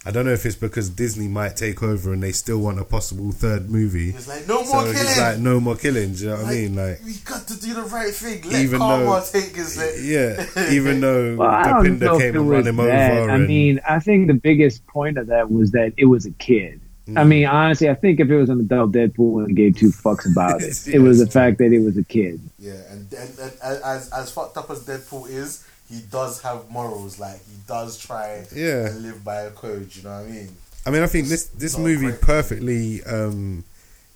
I 0.06 0.12
don't 0.12 0.24
know 0.24 0.32
if 0.32 0.46
it's 0.46 0.54
because 0.54 0.88
Disney 0.88 1.26
might 1.26 1.56
take 1.56 1.82
over 1.82 2.12
and 2.12 2.22
they 2.22 2.30
still 2.32 2.58
want 2.58 2.78
a 2.78 2.84
possible 2.84 3.32
third 3.32 3.68
movie. 3.68 4.10
it's 4.10 4.28
like 4.28 4.46
no 4.46 4.58
more 4.58 4.64
So 4.64 4.80
killing. 4.92 4.96
it's 4.98 5.18
like 5.18 5.38
no 5.38 5.58
more 5.60 5.74
killing. 5.76 6.12
Do 6.14 6.22
you 6.24 6.30
know 6.30 6.36
what 6.36 6.46
I 6.46 6.50
mean? 6.52 6.76
Like 6.76 7.00
we 7.04 7.14
got 7.24 7.46
to 7.48 7.60
do 7.60 7.74
the 7.74 7.82
right 7.82 8.14
thing. 8.14 8.42
Let 8.48 8.62
Even 8.62 8.78
karma 8.78 9.04
though- 9.04 9.24
take 9.40 9.56
his. 9.56 9.76
yeah, 10.04 10.70
even 10.70 11.00
though 11.00 11.34
Well, 11.38 11.50
I 11.50 11.64
don't 11.82 11.98
Dopinder 11.98 12.00
know 12.00 12.14
if 12.14 12.20
came 12.22 12.36
and 12.36 12.48
was 12.48 12.56
run 12.58 12.66
him 12.68 12.76
that. 12.76 13.12
over. 13.18 13.30
I 13.30 13.34
and- 13.34 13.48
mean, 13.48 13.80
I 13.88 13.98
think 13.98 14.28
the 14.28 14.34
biggest 14.34 14.86
point 14.86 15.18
of 15.18 15.26
that 15.26 15.50
was 15.50 15.72
that 15.72 15.92
it 15.96 16.04
was 16.06 16.24
a 16.24 16.30
kid. 16.32 16.80
I 17.08 17.10
Mm. 17.22 17.28
mean, 17.28 17.46
honestly, 17.46 17.88
I 17.88 17.94
think 17.94 18.18
if 18.18 18.28
it 18.30 18.36
was 18.36 18.48
an 18.48 18.58
adult 18.58 18.90
Deadpool, 18.90 19.30
wouldn't 19.30 19.54
gave 19.56 19.76
two 19.76 19.90
fucks 19.90 20.30
about 20.30 20.60
it. 20.62 20.66
Yes, 20.66 20.88
it 20.88 20.98
was 20.98 21.18
the 21.20 21.26
fact 21.30 21.58
that 21.58 21.72
it 21.72 21.78
was 21.80 21.96
a 21.96 22.02
kid. 22.02 22.40
Yeah, 22.58 22.72
and, 22.90 23.12
and, 23.12 23.38
and 23.38 23.52
as 23.84 24.08
as 24.10 24.30
fucked 24.32 24.56
up 24.56 24.70
as 24.70 24.84
Deadpool 24.84 25.28
is, 25.30 25.64
he 25.88 26.00
does 26.10 26.40
have 26.42 26.68
morals. 26.70 27.18
Like 27.18 27.38
he 27.46 27.56
does 27.66 27.98
try 27.98 28.44
Yeah. 28.54 28.86
and 28.88 29.02
live 29.02 29.22
by 29.24 29.42
a 29.42 29.50
code. 29.50 29.94
You 29.94 30.02
know 30.04 30.10
what 30.20 30.26
I 30.26 30.30
mean? 30.30 30.48
I 30.84 30.90
mean, 30.90 31.02
I 31.02 31.06
think 31.06 31.28
this 31.28 31.44
this 31.46 31.76
movie 31.78 32.12
perfectly 32.20 33.02
um, 33.04 33.64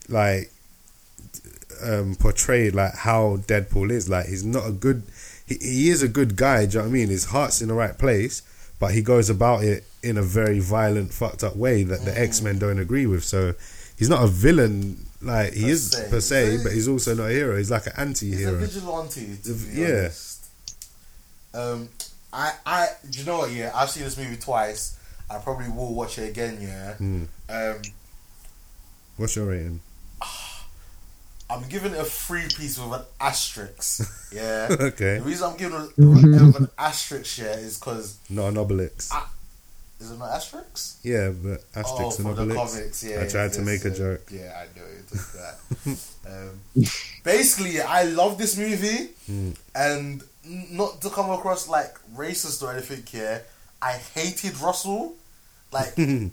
like 0.09 0.51
um, 1.83 2.15
portrayed 2.17 2.75
like 2.75 2.95
how 2.95 3.39
Deadpool 3.47 3.91
is. 3.91 4.09
Like 4.09 4.27
he's 4.27 4.45
not 4.45 4.67
a 4.69 4.73
good. 4.73 5.03
He, 5.47 5.57
he 5.57 5.91
is 5.91 6.03
a 6.03 6.09
good 6.09 6.37
guy. 6.37 6.67
Do 6.67 6.73
you 6.73 6.79
know 6.79 6.85
what 6.85 6.91
I 6.91 6.93
mean? 6.93 7.09
His 7.09 7.27
heart's 7.27 7.61
in 7.63 7.69
the 7.69 7.75
right 7.75 7.97
place, 7.99 8.43
but 8.79 8.93
he 8.95 9.03
goes 9.03 9.29
about 9.31 9.65
it 9.65 9.85
in 10.03 10.17
a 10.17 10.23
very 10.23 10.61
violent, 10.61 11.13
fucked 11.13 11.43
up 11.45 11.57
way 11.57 11.83
that 11.83 12.05
the 12.05 12.19
X 12.19 12.41
Men 12.41 12.59
don't 12.59 12.79
agree 12.79 13.07
with. 13.07 13.25
So 13.25 13.55
he's 13.99 14.09
not 14.09 14.23
a 14.23 14.29
villain. 14.29 15.07
Like 15.23 15.53
he 15.53 15.65
Per 15.65 15.69
is 15.71 15.91
se. 15.91 16.07
per 16.09 16.21
se, 16.21 16.59
but 16.63 16.73
he's 16.73 16.89
also 16.89 17.15
not 17.15 17.25
a 17.31 17.33
hero. 17.33 17.57
He's 17.59 17.71
like 17.71 17.87
an 17.87 17.93
He's 17.93 17.99
a 17.99 18.01
anti-hero. 18.01 18.57
vigilante. 18.59 19.37
To 19.45 19.53
Yeah. 19.73 19.87
honest. 20.05 20.30
Um, 21.55 21.89
I 22.33 22.53
I 22.65 22.89
do 23.11 23.19
you 23.21 23.25
know 23.27 23.39
what? 23.39 23.51
Yeah, 23.51 23.73
I've 23.75 23.91
seen 23.91 24.05
this 24.05 24.17
movie 24.17 24.37
twice. 24.37 24.97
I 25.29 25.39
probably 25.39 25.69
will 25.69 25.95
watch 25.95 26.19
it 26.19 26.29
again. 26.29 26.59
Yeah. 26.61 26.95
Hmm. 26.95 27.25
Um, 27.49 27.83
What's 29.17 29.37
your 29.37 29.47
rating? 29.47 29.81
I'm 31.51 31.69
giving 31.69 31.93
it 31.93 31.99
a 32.01 32.05
free 32.05 32.43
piece 32.57 32.79
with 32.79 32.93
an 33.01 33.05
asterisk. 33.21 34.09
Yeah. 34.33 34.69
Okay. 34.71 35.19
The 35.19 35.23
reason 35.25 35.51
I'm 35.51 35.57
giving 35.57 35.81
it 35.81 35.91
with 35.99 36.57
an 36.57 36.69
asterisk 36.79 37.37
here 37.41 37.51
is 37.59 37.79
because 37.81 38.17
Not 38.31 38.49
an 38.49 38.55
Obelix. 38.55 39.09
Ah, 39.13 39.29
is 40.01 40.13
it 40.13 40.19
not 40.21 40.31
asterisk? 40.31 41.01
Yeah, 41.03 41.31
but 41.31 41.65
Oh, 41.75 42.05
and 42.07 42.15
from 42.15 42.37
the 42.37 42.55
Obelix. 42.55 42.55
comics, 42.73 43.03
yeah. 43.05 43.23
I 43.25 43.27
tried 43.27 43.53
to 43.55 43.63
make 43.63 43.85
a 43.85 43.89
yes. 43.89 43.99
joke. 43.99 44.29
Yeah, 44.31 44.55
I 44.57 44.79
know 44.79 44.87
it 44.87 45.09
took 45.09 45.33
that. 45.33 45.59
um, 46.31 46.85
basically, 47.25 47.81
I 47.81 48.05
love 48.05 48.39
this 48.39 48.57
movie, 48.57 49.09
Hmm. 49.27 49.51
and 49.75 50.23
n- 50.23 50.29
not 50.45 51.01
to 51.03 51.11
come 51.11 51.31
across 51.31 51.69
like 51.69 51.95
racist 52.15 52.63
or 52.63 52.73
anything 52.73 53.05
here, 53.07 53.43
I 53.83 53.93
hated 54.15 54.59
Russell. 54.61 55.15
Like, 55.73 55.97
even 55.99 56.31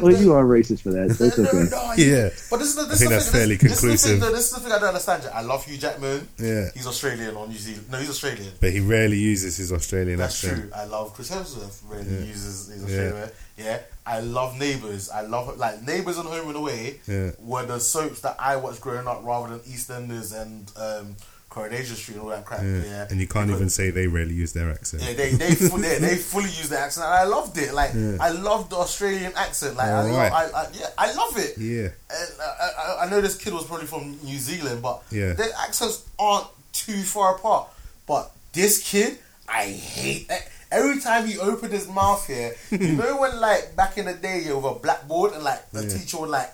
Well, 0.00 0.12
the- 0.12 0.18
you 0.18 0.32
are 0.32 0.44
racist 0.44 0.80
for 0.82 0.90
that. 0.92 1.14
So 1.14 1.24
it's 1.24 1.36
No, 1.38 1.44
no, 1.44 1.50
okay. 1.60 1.68
no, 1.70 1.92
Yeah. 1.96 2.28
But 2.50 2.58
this 2.58 2.68
is 2.68 2.74
the, 2.76 2.84
this 2.84 2.94
I 2.94 2.96
think 2.96 3.08
the 3.10 3.14
that's 3.16 3.24
thing, 3.30 3.32
fairly 3.40 3.56
this, 3.56 3.62
This 3.62 3.72
is, 3.72 3.80
the 3.82 3.86
conclusive. 4.08 4.20
thing, 4.22 4.32
this 4.32 4.44
is 4.46 4.50
the 4.52 4.60
thing 4.60 4.72
I 4.72 4.78
don't 4.78 4.88
understand. 4.88 5.28
I 5.34 5.42
love 5.42 5.64
Hugh 5.66 5.76
Jackman. 5.78 6.28
Yeah. 6.38 6.68
He's 6.74 6.86
Australian 6.86 7.36
or 7.36 7.46
New 7.48 7.54
Zealand. 7.58 7.90
No, 7.90 7.98
he's 7.98 8.10
Australian. 8.10 8.52
But 8.60 8.72
he 8.72 8.80
rarely 8.80 9.18
uses 9.18 9.56
his 9.58 9.72
Australian 9.72 10.18
That's 10.18 10.42
accent. 10.44 10.62
true. 10.62 10.70
I 10.74 10.84
love 10.84 11.12
Chris 11.14 11.30
Hemsworth. 11.30 11.80
Really 11.86 12.04
Yeah. 12.10 12.24
uses 12.24 12.68
his 12.68 12.80
Yeah. 12.82 12.86
Australian. 12.86 13.30
Yeah. 13.58 13.78
I 14.06 14.20
love 14.20 14.58
Neighbours. 14.58 15.10
I 15.10 15.20
love 15.20 15.56
like 15.58 15.82
Neighbours 15.82 16.16
and 16.18 16.26
Home 16.28 16.48
and 16.48 16.56
Away 16.56 17.00
Yeah. 17.06 17.30
were 17.38 17.64
the 17.66 17.78
soaps 17.78 18.20
that 18.22 18.36
I 18.38 18.56
watched 18.56 18.80
growing 18.80 19.06
up, 19.06 19.20
rather 19.22 19.50
than 19.56 19.60
EastEnders 19.60 20.34
and 20.34 20.70
um, 20.76 21.16
Coronation 21.52 21.96
Street 21.96 22.14
and 22.16 22.22
all 22.24 22.30
that 22.30 22.44
crap. 22.44 22.62
Yeah. 22.62 22.82
Yeah. 22.84 23.06
And 23.10 23.20
you 23.20 23.28
can't 23.28 23.50
even 23.50 23.68
say 23.68 23.90
they 23.90 24.06
really 24.06 24.34
use 24.34 24.52
their 24.52 24.70
accent. 24.70 25.02
Yeah, 25.02 25.12
they 25.20 25.30
they 25.42 25.54
fully, 25.70 25.82
they, 25.88 25.98
they 25.98 26.16
fully 26.16 26.52
use 26.60 26.68
the 26.70 26.78
accent, 26.78 27.04
and 27.06 27.14
I 27.14 27.24
loved 27.24 27.56
it. 27.58 27.74
Like 27.74 27.92
Yeah. 27.94 28.16
I 28.20 28.30
loved 28.30 28.70
the 28.70 28.76
Australian 28.76 29.32
accent. 29.36 29.76
Like 29.76 29.88
I, 29.88 30.10
right. 30.10 30.32
I, 30.32 30.44
I 30.60 30.66
yeah, 30.72 30.86
I 30.96 31.08
love 31.12 31.34
it. 31.46 31.52
Yeah. 31.58 31.88
And 32.10 32.28
I, 32.40 32.68
I, 32.78 33.06
I 33.06 33.10
know 33.10 33.20
this 33.20 33.36
kid 33.36 33.52
was 33.52 33.64
probably 33.64 33.86
from 33.86 34.18
New 34.24 34.38
Zealand, 34.38 34.82
but 34.82 35.02
Yeah. 35.10 35.34
their 35.34 35.52
accents 35.66 36.04
aren't 36.18 36.48
too 36.72 37.02
far 37.02 37.36
apart. 37.36 37.68
But 38.06 38.32
this 38.52 38.82
kid, 38.90 39.18
I 39.48 39.64
hate. 39.64 40.26
eh, 40.30 40.40
Every 40.72 41.00
time 41.00 41.26
he 41.26 41.38
opened 41.38 41.72
his 41.74 41.86
mouth 41.86 42.26
here, 42.26 42.54
you 42.70 42.92
know 43.00 43.18
when 43.20 43.38
like 43.38 43.76
back 43.76 43.98
in 43.98 44.06
the 44.06 44.14
day, 44.14 44.40
you 44.46 44.56
with 44.56 44.76
a 44.76 44.78
blackboard 44.78 45.34
and 45.34 45.44
like 45.44 45.70
the 45.70 45.82
teacher 45.86 46.16
would 46.18 46.30
like 46.30 46.50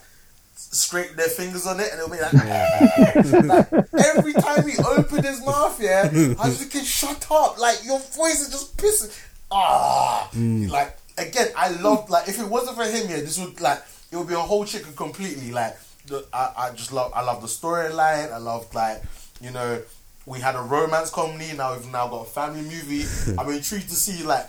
scrape 0.71 1.13
their 1.17 1.29
fingers 1.29 1.67
on 1.67 1.81
it, 1.81 1.91
and 1.93 2.01
it'll 2.01 2.11
be 2.11 2.21
like, 2.21 2.33
like, 3.73 4.17
every 4.17 4.33
time 4.35 4.69
he 4.69 4.77
opened 4.79 5.25
his 5.25 5.45
mouth, 5.45 5.81
yeah, 5.81 6.09
I 6.39 6.49
was 6.49 6.59
thinking, 6.59 6.83
shut 6.83 7.27
up, 7.31 7.59
like 7.59 7.85
your 7.85 7.99
voice 7.99 8.41
is 8.41 8.51
just 8.51 8.77
pissing. 8.77 9.17
Ah, 9.51 10.31
like 10.35 10.97
again, 11.17 11.49
I 11.57 11.71
love 11.71 12.11
like 12.11 12.29
if 12.29 12.39
it 12.39 12.47
wasn't 12.47 12.77
for 12.77 12.85
him, 12.85 13.09
yeah, 13.09 13.17
this 13.17 13.39
would 13.39 13.61
like 13.61 13.83
it 14.11 14.17
would 14.17 14.29
be 14.29 14.35
a 14.35 14.39
whole 14.39 14.65
chicken 14.65 14.95
completely. 14.95 15.53
Like 15.53 15.77
the, 16.07 16.27
I, 16.33 16.53
I 16.57 16.71
just 16.73 16.93
love, 16.93 17.13
I 17.15 17.23
love 17.23 17.41
the 17.41 17.49
storyline. 17.49 18.33
I 18.33 18.39
love 18.39 18.73
like 18.75 19.03
you 19.41 19.51
know. 19.51 19.83
We 20.27 20.41
had 20.41 20.57
a 20.57 20.61
romance 20.61 21.09
comedy. 21.09 21.57
Now 21.57 21.75
we've 21.75 21.91
now 21.91 22.07
got 22.09 22.27
a 22.27 22.29
family 22.29 22.61
movie. 22.61 23.05
I'm 23.39 23.49
intrigued 23.51 23.89
to 23.89 23.95
see 23.95 24.23
like 24.25 24.45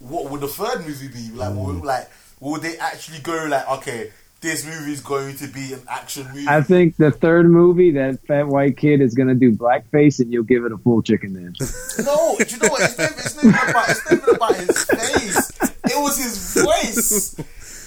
what 0.00 0.30
would 0.30 0.40
the 0.40 0.48
third 0.48 0.86
movie 0.86 1.08
be? 1.08 1.30
Like, 1.34 1.54
would, 1.54 1.82
like, 1.82 2.08
would 2.40 2.62
they 2.62 2.78
actually 2.78 3.18
go 3.20 3.46
like, 3.46 3.68
okay, 3.78 4.12
this 4.40 4.64
movie 4.64 4.92
is 4.92 5.00
going 5.00 5.36
to 5.36 5.48
be 5.48 5.72
an 5.72 5.80
action 5.88 6.26
movie? 6.28 6.46
I 6.48 6.62
think 6.62 6.96
the 6.96 7.10
third 7.10 7.50
movie, 7.50 7.90
that 7.92 8.24
fat 8.26 8.46
white 8.48 8.76
kid 8.76 9.00
is 9.00 9.14
gonna 9.14 9.34
do 9.34 9.52
blackface, 9.52 10.20
and 10.20 10.32
you'll 10.32 10.44
give 10.44 10.64
it 10.64 10.72
a 10.72 10.78
full 10.78 11.02
chicken 11.02 11.34
dance. 11.34 11.98
no, 12.04 12.36
do 12.38 12.44
you 12.54 12.60
know 12.62 12.68
what? 12.68 12.82
It's 12.82 12.98
not, 12.98 13.10
it's 13.12 13.34
not 13.36 13.44
even 13.44 13.70
about. 13.70 13.88
It's 13.88 14.10
not 14.10 14.22
even 14.22 14.34
about 14.36 14.56
his 14.56 14.84
face. 14.84 15.60
It 15.84 16.02
was 16.02 16.16
his 16.18 16.62
voice. 16.64 17.36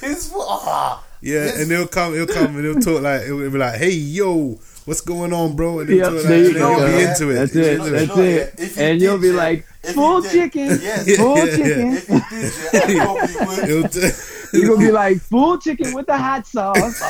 His 0.02 0.30
vo- 0.30 0.40
ah. 0.48 1.04
Yeah, 1.22 1.44
His- 1.44 1.62
and 1.62 1.72
he'll 1.72 1.88
come, 1.88 2.14
he'll 2.14 2.26
come, 2.28 2.56
and 2.58 2.66
he'll 2.66 2.80
talk 2.80 3.02
like 3.04 3.24
he'll 3.26 3.38
be 3.52 3.58
like, 3.58 3.76
"Hey, 3.80 3.92
yo, 3.92 4.60
what's 4.86 5.02
going 5.02 5.32
on, 5.34 5.56
bro?" 5.56 5.80
And 5.80 5.90
he'll 5.90 5.98
Yep, 6.00 6.06
talk 6.08 6.14
like, 6.16 6.24
there 6.24 6.38
you 6.40 6.46
and 6.48 6.56
then 6.56 6.62
go. 6.62 6.76
he'll 6.76 6.88
be 6.88 6.92
Yeah, 7.04 7.12
into 7.12 7.30
it. 7.30 7.34
That's 7.36 7.54
He'll 7.54 7.64
it. 7.64 7.66
be 7.66 7.72
You 7.72 7.72
into 7.84 7.92
know- 7.92 7.92
That's 8.06 8.18
you 8.18 8.24
it. 8.24 8.54
yeah, 8.58 8.66
if 8.66 8.76
he 8.76 8.82
And 8.84 9.02
you'll 9.02 9.18
be 9.20 9.28
yeah, 9.28 9.34
like, 9.34 9.66
full 9.94 10.22
chicken, 10.24 10.68
yes. 10.82 11.16
full 11.18 11.38
Yeah, 11.38 11.46
chicken. 11.56 11.94
If 11.94 12.08
he 12.08 12.14
did, 12.32 12.96
yeah, 12.96 13.14
I 13.14 13.28
probably 13.38 13.82
would. 13.82 14.14
He'll 14.52 14.62
You're 14.62 14.76
gonna 14.76 14.88
be 14.88 14.92
like 15.04 15.22
full 15.22 15.58
chicken 15.58 15.94
with 15.94 16.08
the 16.08 16.18
hot 16.18 16.46
sauce. 16.48 17.02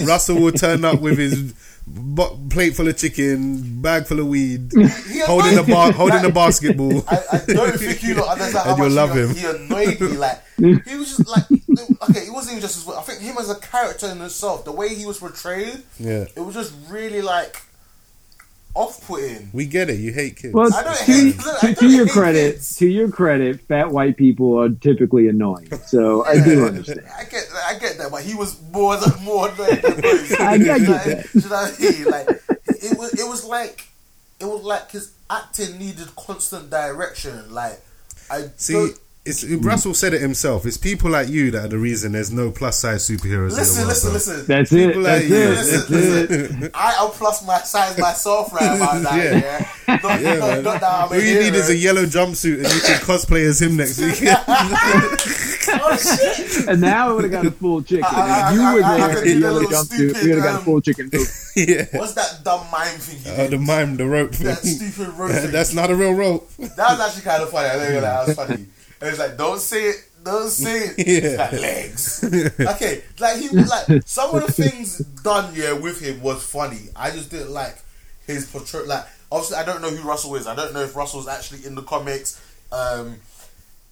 Russell 0.06 0.40
will 0.40 0.52
turn 0.52 0.84
up 0.84 1.00
with 1.00 1.18
his 1.18 1.52
bu- 1.86 2.48
plate 2.48 2.76
full 2.76 2.88
of 2.88 2.96
chicken, 2.96 3.80
bag 3.82 4.06
full 4.06 4.20
of 4.20 4.26
weed, 4.28 4.70
holding 5.26 5.52
a 5.58 5.62
annoyed 5.62 5.68
me. 5.68 5.74
bar, 5.74 5.92
holding 5.92 6.24
a 6.24 6.30
basketball. 6.30 7.04
I, 7.08 7.18
I 7.32 7.38
don't 7.46 7.78
think 7.78 8.02
you 8.02 8.14
lot 8.14 8.28
understand 8.40 8.68
And 8.68 8.78
you'll 8.78 8.86
much 8.88 8.94
love 8.96 9.14
he, 9.14 9.20
him. 9.20 9.34
he 9.34 9.46
annoyed 9.64 10.00
me. 10.00 10.16
Like 10.16 10.42
he 10.56 10.96
was 10.96 11.16
just 11.16 11.28
like 11.28 11.44
okay, 12.10 12.20
it 12.26 12.32
wasn't 12.32 12.52
even 12.52 12.60
just 12.62 12.86
his. 12.86 12.96
I 12.96 13.02
think 13.02 13.20
him 13.20 13.36
as 13.38 13.50
a 13.50 13.56
character 13.56 14.06
in 14.08 14.18
himself, 14.18 14.64
the 14.64 14.72
way 14.72 14.94
he 14.94 15.06
was 15.06 15.18
portrayed, 15.18 15.82
Yeah, 15.98 16.26
it 16.36 16.40
was 16.40 16.54
just 16.54 16.72
really 16.88 17.22
like 17.22 17.62
off-putting. 18.74 19.50
we 19.52 19.66
get 19.66 19.88
it. 19.88 20.00
You 20.00 20.12
hate 20.12 20.36
kids. 20.36 20.52
Well, 20.54 20.72
I 20.74 20.82
don't 20.82 20.96
to, 20.96 21.04
hate- 21.04 21.36
look, 21.38 21.46
I 21.46 21.60
to, 21.60 21.66
don't 21.66 21.76
to 21.78 21.88
your 21.96 22.04
hate 22.06 22.12
credit, 22.12 22.52
kids. 22.54 22.76
to 22.76 22.86
your 22.88 23.08
credit, 23.10 23.60
fat 23.62 23.90
white 23.90 24.16
people 24.16 24.58
are 24.60 24.68
typically 24.68 25.28
annoying. 25.28 25.70
So 25.86 26.24
I 26.24 26.42
do 26.42 26.66
understand. 26.66 27.02
I 27.16 27.24
get, 27.24 27.44
I 27.66 27.78
get 27.78 27.98
that, 27.98 28.10
but 28.10 28.22
he 28.24 28.34
was 28.34 28.60
more 28.72 28.96
than 28.96 29.22
more 29.24 29.48
than 29.48 29.80
than 29.80 30.00
most. 30.02 30.40
I 30.40 30.58
get 30.58 30.80
You 30.80 30.86
know- 30.86 30.92
that. 30.92 31.26
You 31.34 31.40
know 31.40 31.48
what 31.48 31.76
I 31.78 31.92
mean? 31.92 32.04
Like 32.04 32.28
it 32.68 32.98
was, 32.98 33.14
it 33.20 33.28
was 33.28 33.44
like, 33.44 33.86
it 34.40 34.44
was 34.46 34.62
like 34.62 34.90
his 34.90 35.12
acting 35.30 35.78
needed 35.78 36.14
constant 36.16 36.70
direction. 36.70 37.52
Like 37.54 37.80
I 38.30 38.48
See, 38.56 38.72
don't- 38.74 38.98
it's 39.26 39.42
Russell 39.44 39.94
said 39.94 40.12
it 40.12 40.20
himself. 40.20 40.66
It's 40.66 40.76
people 40.76 41.10
like 41.10 41.28
you 41.28 41.50
that 41.52 41.64
are 41.64 41.68
the 41.68 41.78
reason 41.78 42.12
there's 42.12 42.30
no 42.30 42.50
plus 42.50 42.78
size 42.78 43.08
superheroes. 43.08 43.50
in 43.50 43.54
the 43.54 43.56
listen, 43.56 43.76
world, 43.78 43.88
listen, 43.88 44.08
bro. 44.10 44.12
listen. 44.14 44.46
That's 44.46 44.72
it. 44.72 44.86
People 44.88 45.02
That's 45.02 45.22
like 45.22 45.30
you. 45.30 45.36
it. 45.36 45.48
Listen, 45.50 46.28
That's 46.50 46.62
it. 46.64 46.70
I 46.74 46.92
am 47.04 47.10
plus 47.10 47.46
my 47.46 47.58
size 47.60 47.98
myself 47.98 48.52
right 48.52 48.76
about 48.76 49.02
that. 49.02 49.14
Yeah. 49.24 49.68
Yeah, 49.88 49.96
Not, 50.02 50.20
Yeah, 50.20 50.34
not, 50.34 50.40
man. 50.48 50.64
not 50.64 50.80
that 50.80 50.90
I'm 50.90 51.08
All 51.12 51.20
you 51.20 51.40
need 51.40 51.54
is 51.54 51.68
a 51.70 51.76
yellow 51.76 52.04
jumpsuit 52.04 52.56
and 52.64 52.72
you 52.74 52.80
can 52.80 53.00
cosplay 53.00 53.46
as 53.46 53.60
him 53.62 53.76
next 53.76 53.98
week. 53.98 54.18
oh 55.68 55.96
shit! 55.96 56.68
And 56.68 56.80
now 56.80 57.08
I 57.08 57.12
would 57.12 57.24
have 57.24 57.32
got 57.32 57.46
a 57.46 57.50
full 57.50 57.82
chicken. 57.82 58.04
I- 58.06 58.48
I- 58.50 58.52
you 58.54 58.60
I- 58.62 58.74
were 58.74 58.82
I- 58.82 58.94
I 58.94 58.98
there 59.06 59.14
could 59.16 59.26
in 59.26 59.40
do 59.40 59.40
the 59.40 59.40
the 59.40 59.40
yellow 59.40 59.62
jumpsuit, 59.64 60.22
we 60.22 60.28
would 60.28 60.38
have 60.38 60.44
got 60.44 60.54
a 60.54 60.58
um, 60.58 60.64
full 60.64 60.80
chicken. 60.80 61.10
yeah. 61.56 61.86
What's 61.98 62.14
that 62.14 62.40
dumb 62.44 62.66
mime 62.72 62.98
thing 62.98 63.18
you 63.24 63.30
Oh, 63.32 63.36
did? 63.44 63.50
the 63.52 63.58
mime, 63.58 63.96
the 63.96 64.06
rope. 64.06 64.34
Thing. 64.34 64.46
That 64.46 64.58
stupid 64.58 65.08
rope. 65.14 65.32
That's 65.50 65.74
not 65.74 65.90
a 65.90 65.94
real 65.94 66.12
rope. 66.14 66.50
That 66.58 66.76
was 66.78 67.00
actually 67.00 67.22
kind 67.22 67.42
of 67.42 67.50
funny. 67.50 67.68
I 67.68 67.72
think 67.86 68.00
that 68.00 68.26
was 68.26 68.36
funny. 68.36 68.66
It 69.04 69.10
was 69.10 69.18
like, 69.18 69.36
don't 69.36 69.60
say 69.60 69.90
it, 69.90 70.08
don't 70.24 70.48
say 70.48 70.92
it. 70.96 71.06
Yeah. 71.24 71.36
Like 71.36 71.52
legs. 71.52 72.24
okay, 72.60 73.02
like 73.20 73.38
he 73.38 73.48
like 73.50 74.02
some 74.06 74.34
of 74.34 74.46
the 74.46 74.52
things 74.52 74.98
done 74.98 75.52
yeah 75.54 75.72
with 75.72 76.00
him 76.00 76.22
was 76.22 76.42
funny. 76.44 76.88
I 76.96 77.10
just 77.10 77.30
didn't 77.30 77.50
like 77.50 77.76
his 78.26 78.46
portrayal. 78.50 78.86
Like 78.86 79.04
obviously, 79.30 79.58
I 79.58 79.64
don't 79.64 79.82
know 79.82 79.90
who 79.90 80.08
Russell 80.08 80.34
is. 80.36 80.46
I 80.46 80.54
don't 80.54 80.72
know 80.72 80.82
if 80.82 80.96
Russell's 80.96 81.28
actually 81.28 81.66
in 81.66 81.74
the 81.74 81.82
comics. 81.82 82.40
Um, 82.72 83.16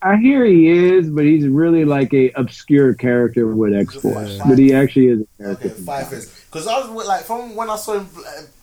I 0.01 0.17
hear 0.17 0.45
he 0.45 0.69
is, 0.69 1.11
but 1.11 1.25
he's 1.25 1.47
really 1.47 1.85
like 1.85 2.13
a 2.15 2.31
obscure 2.33 2.95
character 2.95 3.47
with 3.47 3.75
X 3.75 3.95
Force. 3.97 4.39
But 4.47 4.59
he 4.59 4.73
actually 4.73 5.09
is 5.09 5.21
a 5.21 5.43
character. 5.43 5.69
okay, 5.69 5.83
five 5.83 6.13
is 6.13 6.45
because 6.51 6.67
I 6.67 6.79
was 6.79 7.07
like 7.07 7.25
from 7.25 7.55
when 7.55 7.69
I 7.69 7.77
saw 7.77 8.01
him 8.01 8.09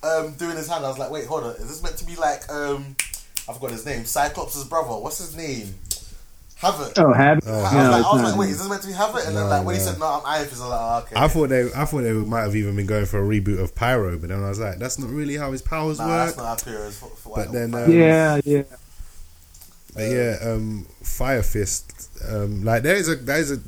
um, 0.03 0.33
doing 0.33 0.57
his 0.57 0.67
hand, 0.67 0.83
I 0.83 0.89
was 0.89 0.97
like, 0.97 1.11
wait, 1.11 1.27
hold 1.27 1.43
on, 1.43 1.51
is 1.51 1.67
this 1.67 1.83
meant 1.83 1.97
to 1.97 2.05
be 2.05 2.15
like 2.15 2.49
um, 2.49 2.95
I 3.47 3.53
forgot 3.53 3.71
his 3.71 3.85
name, 3.85 4.05
Cyclops' 4.05 4.63
brother? 4.63 4.99
What's 4.99 5.19
his 5.19 5.37
name? 5.37 5.75
Havoc. 6.59 6.93
Oh, 6.97 7.13
have 7.13 7.39
Oh, 7.47 7.51
I 7.51 7.63
was 7.63 7.73
no, 7.73 7.91
like, 7.91 8.05
I 8.05 8.13
was 8.13 8.21
like, 8.23 8.37
wait, 8.37 8.49
is 8.49 8.57
this 8.59 8.69
meant 8.69 8.81
to 8.81 8.87
be 8.89 8.93
Havoc? 8.93 9.25
And 9.25 9.35
then 9.37 9.47
like 9.47 9.65
when 9.65 9.75
he 9.75 9.81
said 9.81 9.97
no, 9.97 10.05
I'm 10.05 10.21
Ife, 10.25 10.47
I 10.47 10.49
was 10.49 10.59
like, 10.59 10.69
oh, 10.81 11.03
okay. 11.05 11.15
I 11.15 11.27
thought 11.29 11.49
they, 11.49 11.71
I 11.73 11.85
thought 11.85 12.01
they 12.01 12.11
might 12.11 12.41
have 12.41 12.55
even 12.55 12.75
been 12.75 12.85
going 12.85 13.05
for 13.05 13.19
a 13.19 13.39
reboot 13.39 13.61
of 13.63 13.73
Pyro, 13.75 14.17
but 14.17 14.29
then 14.29 14.43
I 14.43 14.49
was 14.49 14.59
like, 14.59 14.77
that's 14.77 14.99
not 14.99 15.09
really 15.09 15.37
how 15.37 15.51
his 15.53 15.61
powers 15.61 15.99
Nah, 15.99 16.07
work. 16.07 16.25
that's 16.25 16.37
not 16.37 16.45
how 16.45 16.55
Pyro 16.55 16.87
is. 16.87 16.99
For, 16.99 17.09
for 17.09 17.35
But 17.35 17.51
then, 17.53 17.73
um, 17.73 17.89
yeah, 17.91 18.41
yeah. 18.43 18.63
But 19.95 20.03
yeah, 20.11 20.35
um, 20.43 20.85
Fire 21.01 21.43
Fist, 21.43 22.09
um, 22.29 22.63
like 22.63 22.83
there 22.83 22.95
is 22.95 23.09
a 23.09 23.15
there 23.15 23.39
is 23.39 23.51
a 23.51 23.59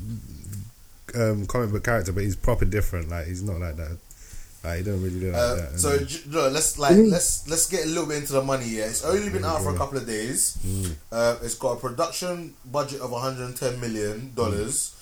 um, 1.14 1.46
comic 1.46 1.70
book 1.70 1.84
character, 1.84 2.12
but 2.12 2.22
he's 2.22 2.36
proper 2.36 2.64
different. 2.64 3.08
Like 3.08 3.26
he's 3.26 3.42
not 3.42 3.58
like 3.60 3.76
that. 3.76 3.98
Like 4.64 4.78
he 4.78 4.84
don't 4.84 5.02
really 5.02 5.18
do 5.20 5.32
like 5.32 5.40
Uh, 5.40 5.54
that. 5.56 5.80
so 5.80 5.98
j- 5.98 6.22
no, 6.28 6.48
let's 6.48 6.78
like 6.78 6.96
let's 6.96 7.48
let's 7.48 7.66
get 7.66 7.84
a 7.84 7.88
little 7.88 8.06
bit 8.06 8.18
into 8.18 8.32
the 8.34 8.42
money. 8.42 8.66
Yeah, 8.68 8.84
it's 8.84 9.04
only 9.04 9.28
been 9.30 9.44
out 9.44 9.62
for 9.62 9.74
a 9.74 9.76
couple 9.76 9.98
of 9.98 10.06
days. 10.06 10.56
Mm. 10.64 10.94
Uh, 11.10 11.36
it's 11.42 11.54
got 11.56 11.72
a 11.72 11.80
production 11.80 12.54
budget 12.70 13.00
of 13.00 13.10
110 13.10 13.80
million 13.80 14.32
dollars. 14.34 14.94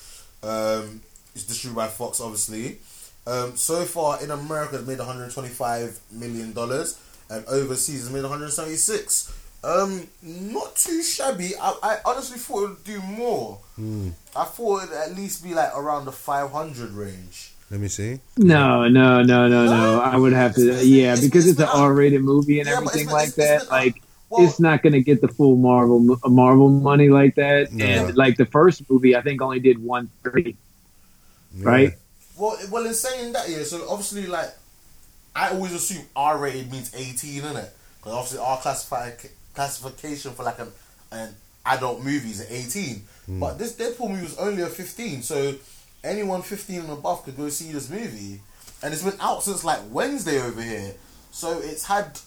Um, 0.42 1.02
it's 1.34 1.44
distributed 1.44 1.76
by 1.76 1.88
Fox, 1.88 2.20
obviously. 2.20 2.78
Um, 3.26 3.54
so 3.56 3.84
far 3.84 4.22
in 4.22 4.30
America, 4.30 4.76
it's 4.78 4.86
made 4.88 4.98
125 4.98 6.00
million 6.12 6.52
dollars, 6.54 6.98
and 7.28 7.44
overseas, 7.46 8.04
it's 8.06 8.10
made 8.12 8.22
176. 8.22 9.30
Um, 9.62 10.08
not 10.22 10.74
too 10.74 11.02
shabby. 11.02 11.52
I, 11.60 11.74
I 11.82 11.98
honestly 12.06 12.38
thought 12.38 12.64
it 12.64 12.68
would 12.70 12.84
do 12.84 13.00
more. 13.02 13.58
Mm. 13.78 14.12
I 14.34 14.44
thought 14.44 14.84
it'd 14.84 14.94
at 14.96 15.14
least 15.14 15.44
be 15.44 15.52
like 15.52 15.76
around 15.76 16.06
the 16.06 16.12
500 16.12 16.92
range. 16.92 17.49
Let 17.70 17.80
me 17.80 17.88
see. 17.88 18.18
No, 18.36 18.88
no, 18.88 19.22
no, 19.22 19.48
no, 19.48 19.64
no. 19.66 20.00
I 20.00 20.16
would 20.16 20.32
have 20.32 20.54
to. 20.56 20.60
It's- 20.62 20.76
it's- 20.82 20.86
Yeah, 20.86 21.14
because 21.14 21.46
it's 21.46 21.60
it's 21.60 21.70
an 21.70 21.78
R-rated 21.78 22.22
movie 22.22 22.60
and 22.60 22.68
everything 22.68 23.04
it's 23.04 23.12
like 23.12 23.28
it's- 23.28 23.38
it's 23.60 23.64
that. 23.64 23.70
Like, 23.70 24.02
Well, 24.28 24.44
it's 24.44 24.58
not 24.60 24.82
going 24.82 24.92
to 24.92 25.00
get 25.02 25.20
the 25.20 25.28
full 25.28 25.56
Marvel 25.56 26.16
uh, 26.24 26.28
Marvel 26.28 26.68
money 26.68 27.08
like 27.08 27.34
that. 27.36 27.72
No. 27.72 27.84
And 27.84 28.16
like 28.16 28.36
the 28.36 28.46
first 28.46 28.88
movie, 28.90 29.14
I 29.16 29.22
think 29.22 29.40
only 29.42 29.60
did 29.60 29.78
one 29.82 30.08
thirty. 30.24 30.56
Yeah. 31.56 31.68
Right. 31.68 31.92
Well, 32.38 32.56
well, 32.70 32.86
in 32.86 32.94
saying 32.94 33.32
that, 33.32 33.48
yeah. 33.48 33.64
So 33.64 33.88
obviously, 33.88 34.26
like, 34.26 34.50
I 35.34 35.50
always 35.50 35.72
assume 35.72 36.04
R 36.16 36.38
rated 36.38 36.70
means 36.70 36.92
eighteen, 36.94 37.42
innit? 37.42 37.70
Because 37.98 38.12
obviously, 38.14 38.38
our 38.38 38.58
classify 38.58 39.10
classification 39.54 40.32
for 40.32 40.44
like 40.44 40.58
an 40.58 40.68
an 41.12 41.34
adult 41.66 42.02
movie 42.02 42.30
is 42.30 42.46
eighteen. 42.50 43.02
Hmm. 43.26 43.40
But 43.40 43.58
this 43.58 43.72
Deadpool 43.74 44.10
movie 44.10 44.22
was 44.22 44.36
only 44.38 44.62
a 44.62 44.66
fifteen, 44.66 45.22
so 45.22 45.54
anyone 46.04 46.42
fifteen 46.42 46.80
and 46.80 46.90
above 46.90 47.24
could 47.24 47.36
go 47.36 47.48
see 47.48 47.72
this 47.72 47.88
movie, 47.90 48.40
and 48.82 48.92
it's 48.92 49.02
been 49.02 49.18
out 49.20 49.42
since 49.42 49.64
like 49.64 49.80
Wednesday 49.90 50.40
over 50.42 50.62
here. 50.62 50.92
So 51.32 51.58
it's 51.62 51.86
had 51.86 52.18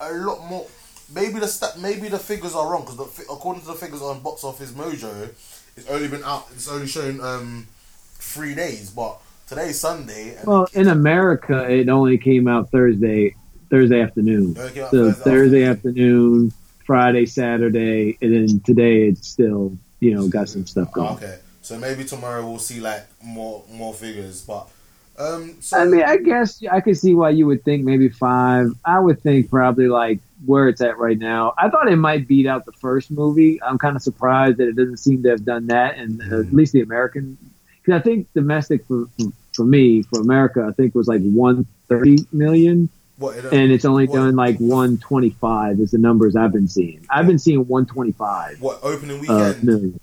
a 0.00 0.12
lot 0.12 0.48
more. 0.48 0.66
Maybe 1.14 1.40
the 1.40 1.48
st- 1.48 1.78
maybe 1.82 2.08
the 2.08 2.18
figures 2.18 2.54
are 2.54 2.70
wrong 2.70 2.82
because 2.86 3.20
according 3.28 3.62
to 3.62 3.68
the 3.68 3.74
figures 3.74 4.02
on 4.02 4.20
Box 4.20 4.44
Office 4.44 4.72
Mojo, 4.72 5.28
it's 5.76 5.88
only 5.90 6.08
been 6.08 6.24
out. 6.24 6.46
It's 6.52 6.68
only 6.70 6.86
shown 6.86 7.20
um 7.20 7.66
three 8.14 8.54
days, 8.54 8.90
but 8.90 9.20
today's 9.48 9.78
Sunday. 9.80 10.36
And 10.36 10.46
Well, 10.46 10.66
in 10.72 10.88
America, 10.88 11.68
it 11.70 11.88
only 11.88 12.16
came 12.18 12.48
out 12.48 12.70
Thursday 12.70 13.34
Thursday 13.68 14.00
afternoon. 14.00 14.56
it 14.56 14.74
came 14.74 14.84
out 14.84 14.90
So 14.90 15.12
Thursday 15.12 15.22
Thursday 15.24 15.64
afternoon. 15.64 16.52
Friday, 16.84 17.26
Saturday, 17.26 18.18
and 18.20 18.34
then 18.34 18.60
today 18.60 19.06
it's 19.08 19.28
still 19.28 19.76
you 20.00 20.14
know 20.14 20.28
got 20.28 20.48
some 20.48 20.66
stuff 20.66 20.90
going. 20.92 21.08
Oh, 21.10 21.14
okay, 21.14 21.38
so 21.62 21.78
maybe 21.78 22.04
tomorrow 22.04 22.44
we'll 22.46 22.58
see 22.58 22.80
like 22.80 23.06
more 23.22 23.64
more 23.70 23.94
figures, 23.94 24.42
but 24.42 24.68
um. 25.16 25.56
So 25.60 25.78
I 25.78 25.84
mean, 25.86 26.02
I 26.02 26.16
guess 26.16 26.62
I 26.70 26.80
could 26.80 26.98
see 26.98 27.14
why 27.14 27.30
you 27.30 27.46
would 27.46 27.64
think 27.64 27.84
maybe 27.84 28.08
five. 28.08 28.72
I 28.84 28.98
would 28.98 29.22
think 29.22 29.48
probably 29.48 29.88
like 29.88 30.18
where 30.44 30.68
it's 30.68 30.80
at 30.80 30.98
right 30.98 31.18
now. 31.18 31.54
I 31.56 31.70
thought 31.70 31.90
it 31.90 31.96
might 31.96 32.26
beat 32.26 32.46
out 32.46 32.66
the 32.66 32.72
first 32.72 33.10
movie. 33.10 33.62
I'm 33.62 33.78
kind 33.78 33.96
of 33.96 34.02
surprised 34.02 34.58
that 34.58 34.68
it 34.68 34.76
doesn't 34.76 34.98
seem 34.98 35.22
to 35.22 35.30
have 35.30 35.44
done 35.44 35.68
that, 35.68 35.96
and 35.96 36.20
uh, 36.32 36.40
at 36.40 36.52
least 36.52 36.72
the 36.72 36.82
American. 36.82 37.38
Because 37.80 38.00
I 38.00 38.02
think 38.02 38.28
domestic 38.34 38.84
for 38.86 39.06
for 39.52 39.64
me 39.64 40.02
for 40.02 40.20
America, 40.20 40.66
I 40.68 40.72
think 40.72 40.94
was 40.94 41.06
like 41.06 41.22
130 41.22 42.26
million, 42.32 42.88
what? 43.18 43.36
It, 43.36 43.44
and 43.52 43.70
it's 43.70 43.84
only 43.84 44.06
what- 44.06 44.16
done 44.16 44.34
like 44.36 44.58
125 44.58 45.78
is 45.80 45.92
the 45.92 45.98
numbers 45.98 46.34
I've 46.34 46.52
been 46.52 46.68
seeing. 46.68 47.06
I've 47.08 47.26
been 47.26 47.38
seeing 47.38 47.66
125 47.68 48.60
what 48.60 48.80
opening 48.82 49.18
uh, 49.18 49.20
weekend? 49.20 49.64
million. 49.64 50.00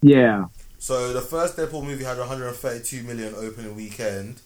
Yeah, 0.00 0.46
So 0.82 1.12
the 1.12 1.20
first 1.20 1.56
Deadpool 1.56 1.84
movie 1.84 2.02
had 2.02 2.18
132 2.18 3.04
million 3.04 3.36
opening 3.36 3.76
weekend, 3.76 4.40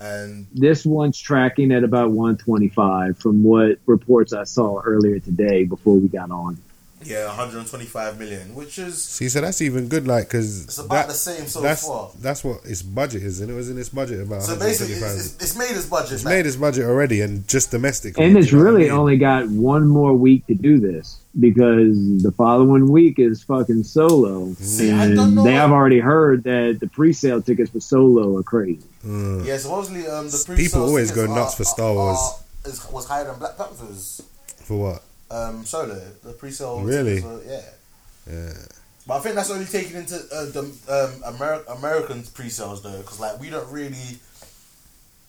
and 0.00 0.48
This 0.52 0.84
one's 0.84 1.16
tracking 1.16 1.70
at 1.70 1.84
about 1.84 2.10
125 2.10 3.16
from 3.16 3.44
what 3.44 3.78
reports 3.86 4.32
I 4.32 4.42
saw 4.42 4.80
earlier 4.80 5.20
today 5.20 5.62
before 5.62 5.94
we 5.94 6.08
got 6.08 6.32
on. 6.32 6.58
Yeah, 7.06 7.26
125 7.26 8.18
million, 8.18 8.54
which 8.54 8.78
is 8.78 9.02
See, 9.02 9.28
so 9.28 9.40
that's 9.40 9.60
even 9.62 9.88
good, 9.88 10.06
like, 10.06 10.26
because 10.26 10.64
it's 10.64 10.78
about 10.78 11.06
the 11.08 11.14
same 11.14 11.46
so 11.46 11.60
that's 11.60 11.86
far. 11.86 12.10
that's 12.20 12.42
what 12.44 12.64
its 12.64 12.82
budget 12.82 13.22
is, 13.22 13.40
and 13.40 13.50
it 13.50 13.54
was 13.54 13.70
in 13.70 13.78
its 13.78 13.88
budget 13.88 14.20
about. 14.20 14.42
So 14.42 14.58
basically, 14.58 14.94
it's, 14.94 15.02
it's, 15.36 15.42
it's 15.42 15.56
made 15.56 15.70
its 15.70 15.86
budget. 15.86 16.12
It's 16.12 16.24
back. 16.24 16.32
made 16.32 16.46
its 16.46 16.56
budget 16.56 16.84
already, 16.84 17.20
and 17.20 17.46
just 17.48 17.70
domestically. 17.70 18.24
And 18.24 18.36
it's 18.36 18.50
you 18.52 18.58
I 18.58 18.62
really 18.62 18.82
mean? 18.84 18.92
only 18.92 19.16
got 19.16 19.48
one 19.48 19.86
more 19.86 20.12
week 20.14 20.46
to 20.48 20.54
do 20.54 20.78
this 20.78 21.18
because 21.38 22.22
the 22.22 22.32
following 22.32 22.90
week 22.90 23.18
is 23.18 23.42
fucking 23.42 23.84
Solo, 23.84 24.54
See, 24.54 24.90
I 24.90 25.08
don't 25.14 25.34
know 25.34 25.42
and 25.42 25.46
they 25.50 25.52
have 25.52 25.70
already 25.70 26.00
heard 26.00 26.44
that 26.44 26.78
the 26.80 26.88
pre-sale 26.88 27.42
tickets 27.42 27.70
for 27.70 27.80
Solo 27.80 28.36
are 28.38 28.42
crazy. 28.42 28.80
Mm. 29.04 29.44
Yeah, 29.44 29.58
supposedly 29.58 30.06
um, 30.06 30.26
the 30.28 30.38
People 30.38 30.54
pre-sales 30.56 30.88
always 30.88 31.10
go 31.10 31.26
nuts 31.26 31.52
are- 31.54 31.56
for 31.58 31.64
Star 31.64 31.90
are- 31.90 31.94
Wars. 31.94 32.18
are- 32.64 32.70
is, 32.70 32.90
was 32.90 33.06
higher 33.06 33.24
than 33.24 33.38
Black 33.38 33.56
Panther's 33.56 34.22
For 34.64 34.76
what? 34.78 35.02
Um, 35.30 35.64
solo. 35.64 36.00
The 36.22 36.32
pre-sale, 36.32 36.80
Really? 36.80 37.16
tickets 37.20 37.46
were- 37.46 37.52
yeah. 37.52 37.60
Yeah. 38.30 38.52
But 39.06 39.14
I 39.14 39.20
think 39.20 39.34
that's 39.36 39.50
only 39.50 39.66
taken 39.66 39.96
into 39.96 40.16
uh, 40.16 40.46
the 40.46 40.60
um, 40.60 41.34
Ameri- 41.34 41.78
American 41.78 42.22
pre-sales 42.34 42.82
though, 42.82 42.98
because 42.98 43.20
like 43.20 43.38
we 43.40 43.50
don't 43.50 43.70
really 43.70 44.18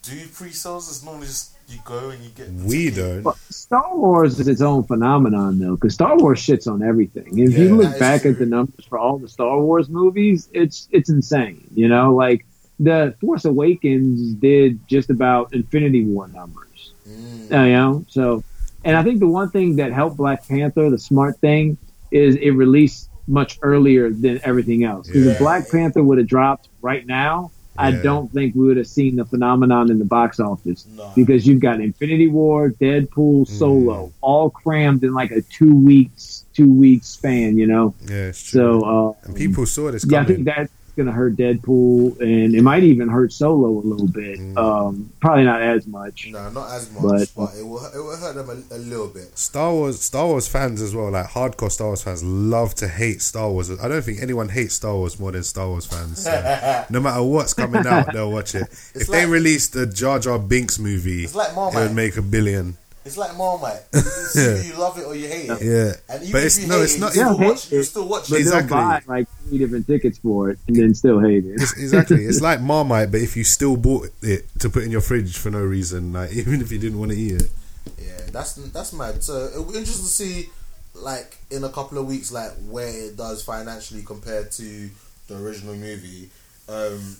do 0.04 0.26
pre-sales. 0.34 0.90
It's 0.90 1.04
normally 1.04 1.28
just 1.28 1.52
you 1.68 1.78
go 1.86 2.10
and 2.10 2.24
you 2.24 2.30
get. 2.32 2.50
We 2.50 2.86
ticket. 2.86 2.96
don't. 2.96 3.22
But 3.24 3.38
Star 3.50 3.96
Wars 3.96 4.40
is 4.40 4.48
its 4.48 4.62
own 4.62 4.84
phenomenon, 4.86 5.60
though, 5.60 5.76
because 5.76 5.94
Star 5.94 6.18
Wars 6.18 6.40
shits 6.42 6.66
on 6.72 6.82
everything. 6.82 7.38
If 7.38 7.52
Yeah, 7.52 7.60
you 7.60 7.76
look 7.76 8.00
back 8.00 8.22
true. 8.22 8.32
at 8.32 8.40
the 8.40 8.46
numbers 8.46 8.86
for 8.86 8.98
all 8.98 9.18
the 9.20 9.28
Star 9.30 9.60
Wars 9.60 9.90
movies, 9.90 10.50
it's 10.54 10.88
it's 10.92 11.10
insane. 11.10 11.68
You 11.76 11.88
know, 11.90 12.16
like 12.16 12.46
the 12.80 13.14
Force 13.22 13.46
Awakens 13.46 14.34
did 14.36 14.80
just 14.88 15.10
about 15.10 15.54
Infinity 15.54 16.06
War 16.06 16.28
numbers. 16.30 16.94
Mm. 17.08 17.52
Uh, 17.52 17.64
you 17.64 17.74
know, 17.74 18.06
so 18.08 18.44
and 18.84 18.96
I 18.98 19.04
think 19.04 19.20
the 19.20 19.28
one 19.28 19.50
thing 19.50 19.76
that 19.78 19.92
helped 19.92 20.18
Black 20.18 20.48
Panther, 20.48 20.90
the 20.90 21.00
smart 21.00 21.38
thing, 21.40 21.78
is 22.12 22.36
it 22.36 22.52
released 22.52 23.10
much 23.28 23.60
earlier 23.62 24.10
than 24.10 24.40
everything 24.44 24.84
else. 24.86 25.08
Because 25.08 25.26
Yeah. 25.26 25.32
if 25.34 25.40
Black 25.40 25.70
Panther 25.70 26.02
would 26.04 26.18
have 26.18 26.28
dropped 26.28 26.70
right 26.82 27.06
now, 27.06 27.52
I 27.80 27.92
don't 27.92 28.32
think 28.34 28.56
we 28.56 28.66
would 28.66 28.78
have 28.78 28.88
seen 28.88 29.18
the 29.18 29.26
phenomenon 29.26 29.92
in 29.92 30.00
the 30.00 30.06
box 30.06 30.40
office 30.40 30.88
No. 30.98 31.12
because 31.16 31.46
you've 31.46 31.60
got 31.60 31.80
Infinity 31.80 32.28
War, 32.28 32.72
Deadpool, 32.72 33.42
Mm. 33.42 33.48
Solo, 33.48 34.12
all 34.22 34.50
crammed 34.50 35.04
in 35.04 35.14
like 35.14 35.30
a 35.32 35.42
two 35.42 35.76
weeks 35.76 36.46
two 36.56 36.74
weeks 36.74 37.06
span. 37.08 37.56
You 37.58 37.68
know, 37.68 37.94
Yeah, 38.10 38.30
it's 38.30 38.42
true. 38.42 38.82
so 38.82 39.16
uh, 39.24 39.28
and 39.28 39.36
people 39.36 39.66
saw 39.68 39.92
this 39.92 40.06
Coming. 40.06 40.14
yeah, 40.16 40.22
I 40.22 40.26
think 40.26 40.46
that's 40.46 40.72
going 40.98 41.06
to 41.06 41.14
hurt 41.14 41.38
Deadpool, 41.38 42.20
and 42.20 42.54
it 42.54 42.62
might 42.62 42.84
even 42.84 43.08
hurt 43.08 43.32
Solo 43.32 43.70
a 43.70 43.86
little 43.88 44.08
bit. 44.08 44.38
Mm. 44.40 44.58
Um, 44.58 45.10
probably 45.22 45.46
not 45.46 45.62
as 45.62 45.88
much. 45.88 46.28
No, 46.30 46.50
not 46.50 46.70
as 46.72 46.92
much, 46.92 47.02
But- 47.04 47.30
but, 47.36 47.56
it 47.58 47.64
will 47.66 47.86
it 47.86 47.98
will 47.98 48.18
hurt 48.18 48.36
them 48.36 48.50
a, 48.50 48.76
a 48.76 48.80
little 48.80 49.08
bit. 49.08 49.38
Star 49.38 49.72
Wars, 49.72 50.02
Star 50.02 50.28
Wars 50.28 50.48
fans 50.48 50.82
as 50.82 50.94
well, 50.94 51.12
like 51.12 51.28
hardcore 51.28 51.72
Star 51.72 51.88
Wars 51.88 52.04
fans, 52.04 52.22
love 52.24 52.76
to 52.76 52.88
hate 52.90 53.22
Star 53.22 53.50
Wars. 53.50 53.72
I 53.80 53.88
don't 53.88 54.02
think 54.04 54.22
anyone 54.22 54.50
hates 54.50 54.74
Star 54.76 54.94
Wars 54.96 55.18
more 55.20 55.32
than 55.32 55.44
Star 55.44 55.68
Wars 55.70 55.86
fans. 55.86 56.24
So 56.24 56.86
no 56.90 57.00
matter 57.00 57.24
what's 57.24 57.54
coming 57.54 57.88
out, 57.88 58.12
they'll 58.12 58.32
watch 58.32 58.56
it. 58.56 58.64
if 58.94 59.08
they 59.08 59.22
like- 59.24 59.30
released 59.32 59.76
a 59.78 59.86
Jar 59.86 60.20
Jar 60.20 60.38
Binks 60.40 60.80
movie, 60.80 61.24
It's 61.24 61.36
like 61.36 61.52
it 61.52 61.56
Marmite. 61.56 61.88
would 61.88 61.96
make 61.96 62.18
a 62.18 62.22
billion. 62.22 62.78
It's 63.08 63.18
like 63.18 63.36
Marmite. 63.38 63.82
It's 63.94 64.36
either 64.38 64.62
you 64.62 64.76
love 64.78 64.98
it 65.00 65.06
or 65.06 65.16
you 65.16 65.28
hate 65.28 65.50
it. 65.50 65.62
Yeah, 65.62 65.94
And 66.14 66.22
even 66.24 66.32
but 66.34 66.40
if 66.40 66.46
it's 66.46 66.60
you 66.60 66.68
no, 66.68 66.76
hate 66.78 66.84
it's 66.84 67.00
not. 67.00 67.16
You 67.16 67.22
Yeah, 67.22 67.28
still 67.34 67.38
hate 67.38 67.48
watch, 67.48 67.72
you 67.72 67.80
it. 67.80 67.84
still 67.86 68.08
watch 68.08 68.30
But 68.30 68.36
it. 68.36 68.40
Exactly. 68.42 68.68
they'll 68.70 68.78
buy 68.78 69.02
like 69.08 69.28
three 69.48 69.58
different 69.58 69.88
tickets 69.88 70.18
for 70.20 70.50
it 70.52 70.60
and 70.68 70.76
then 70.76 70.94
still 70.94 71.20
hate 71.20 71.46
it. 71.46 71.56
It's, 71.62 71.74
exactly, 71.78 72.26
it's 72.26 72.42
like 72.42 72.62
Marmite, 72.62 73.10
but 73.12 73.22
if 73.22 73.38
you 73.38 73.44
still 73.44 73.78
bought 73.78 74.10
it 74.22 74.46
to 74.60 74.70
put 74.70 74.84
in 74.84 74.92
your 74.92 75.02
fridge 75.02 75.38
for 75.38 75.50
no 75.50 75.62
reason, 75.64 76.12
like 76.14 76.32
even 76.34 76.62
if 76.62 76.72
you 76.72 76.78
didn't 76.80 77.00
want 77.00 77.12
to 77.12 77.18
eat 77.18 77.42
it. 77.42 77.50
Yeah, 77.98 78.20
that's 78.32 78.56
that's 78.56 78.92
mad. 78.94 79.24
So 79.24 79.46
it'll 79.48 79.64
be 79.64 79.78
interesting 79.78 80.06
to 80.06 80.12
see, 80.12 80.50
like 80.94 81.38
in 81.50 81.64
a 81.64 81.70
couple 81.70 81.98
of 81.98 82.06
weeks, 82.06 82.32
like 82.32 82.52
where 82.68 82.90
it 83.08 83.16
does 83.16 83.42
financially 83.44 84.04
compared 84.04 84.52
to 84.52 84.90
the 85.28 85.38
original 85.38 85.76
movie. 85.76 86.30
Um, 86.68 87.16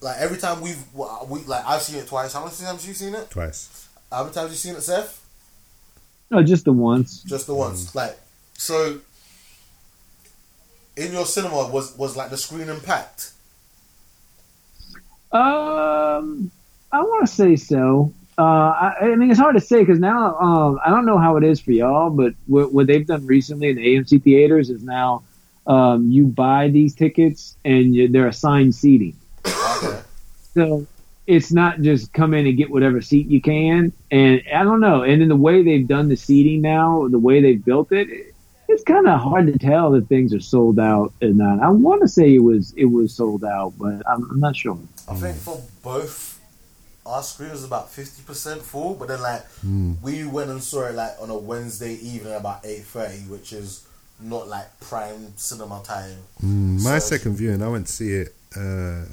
like 0.00 0.18
every 0.18 0.38
time 0.38 0.60
we've 0.60 0.78
we 1.28 1.40
like 1.44 1.64
I've 1.66 1.82
seen 1.82 1.98
it 1.98 2.06
twice. 2.06 2.32
How 2.34 2.44
many 2.44 2.54
times 2.54 2.82
have 2.82 2.84
you 2.88 2.94
seen 2.94 3.14
it? 3.14 3.30
Twice. 3.30 3.85
How 4.10 4.22
many 4.22 4.34
times 4.34 4.50
you 4.50 4.56
seen 4.56 4.74
it, 4.74 4.82
Seth? 4.82 5.24
No, 6.30 6.42
just 6.42 6.64
the 6.64 6.72
once. 6.72 7.22
Just 7.22 7.46
the 7.46 7.54
once. 7.54 7.94
Like 7.94 8.18
so. 8.54 9.00
In 10.96 11.12
your 11.12 11.26
cinema 11.26 11.68
was 11.68 11.96
was 11.96 12.16
like 12.16 12.30
the 12.30 12.36
screening 12.36 12.80
packed. 12.80 13.32
Um, 15.32 16.50
I 16.90 17.02
want 17.02 17.26
to 17.26 17.32
say 17.32 17.56
so. 17.56 18.12
Uh, 18.38 18.42
I, 18.42 18.96
I 19.00 19.14
mean, 19.16 19.30
it's 19.30 19.40
hard 19.40 19.54
to 19.56 19.60
say 19.60 19.80
because 19.80 19.98
now 19.98 20.36
um, 20.36 20.80
I 20.84 20.90
don't 20.90 21.06
know 21.06 21.18
how 21.18 21.36
it 21.36 21.44
is 21.44 21.60
for 21.60 21.72
y'all, 21.72 22.10
but 22.10 22.34
what, 22.46 22.72
what 22.72 22.86
they've 22.86 23.06
done 23.06 23.26
recently 23.26 23.70
in 23.70 23.76
the 23.76 23.86
AMC 23.96 24.22
theaters 24.22 24.70
is 24.70 24.82
now 24.82 25.22
um, 25.66 26.10
you 26.10 26.26
buy 26.26 26.68
these 26.68 26.94
tickets 26.94 27.56
and 27.64 27.94
you, 27.94 28.08
they're 28.08 28.28
assigned 28.28 28.74
seating. 28.74 29.16
Okay. 29.46 30.00
So 30.54 30.86
it's 31.26 31.50
not 31.52 31.80
just 31.82 32.12
come 32.12 32.34
in 32.34 32.46
and 32.46 32.56
get 32.56 32.70
whatever 32.70 33.00
seat 33.00 33.26
you 33.28 33.40
can. 33.40 33.92
And 34.10 34.42
I 34.54 34.62
don't 34.62 34.80
know. 34.80 35.02
And 35.02 35.22
in 35.22 35.28
the 35.28 35.36
way 35.36 35.62
they've 35.62 35.86
done 35.86 36.08
the 36.08 36.16
seating 36.16 36.62
now, 36.62 37.08
the 37.08 37.18
way 37.18 37.40
they've 37.42 37.64
built 37.64 37.90
it, 37.92 38.32
it's 38.68 38.82
kind 38.84 39.06
of 39.08 39.20
hard 39.20 39.46
to 39.46 39.58
tell 39.58 39.94
if 39.94 40.06
things 40.06 40.32
are 40.34 40.40
sold 40.40 40.78
out 40.78 41.12
or 41.22 41.28
not. 41.28 41.60
I 41.60 41.70
want 41.70 42.02
to 42.02 42.08
say 42.08 42.34
it 42.34 42.40
was 42.42 42.72
it 42.76 42.86
was 42.86 43.12
sold 43.14 43.44
out, 43.44 43.74
but 43.78 44.02
I'm, 44.08 44.28
I'm 44.30 44.40
not 44.40 44.56
sure. 44.56 44.78
I 45.08 45.14
think 45.14 45.36
for 45.36 45.60
both, 45.82 46.40
our 47.04 47.22
screen 47.22 47.50
was 47.50 47.62
about 47.64 47.90
fifty 47.92 48.22
percent 48.22 48.62
full. 48.62 48.94
But 48.94 49.08
then 49.08 49.22
like 49.22 49.42
Mm. 49.64 50.00
we 50.02 50.24
went 50.24 50.50
and 50.50 50.62
saw 50.62 50.86
it 50.86 50.94
like 50.94 51.12
on 51.20 51.30
a 51.30 51.38
Wednesday 51.38 51.94
evening 51.94 52.34
about 52.34 52.64
eight 52.64 52.82
thirty, 52.84 53.18
which 53.28 53.52
is 53.52 53.86
not 54.20 54.48
like 54.48 54.66
prime 54.80 55.32
cinema 55.36 55.80
time. 55.84 56.18
Mm, 56.44 56.82
my 56.82 56.98
So- 56.98 57.16
second 57.16 57.36
viewing, 57.36 57.62
I 57.62 57.68
went 57.68 57.86
to 57.86 57.92
see 57.92 58.12
it 58.12 58.34
uh, 58.56 59.04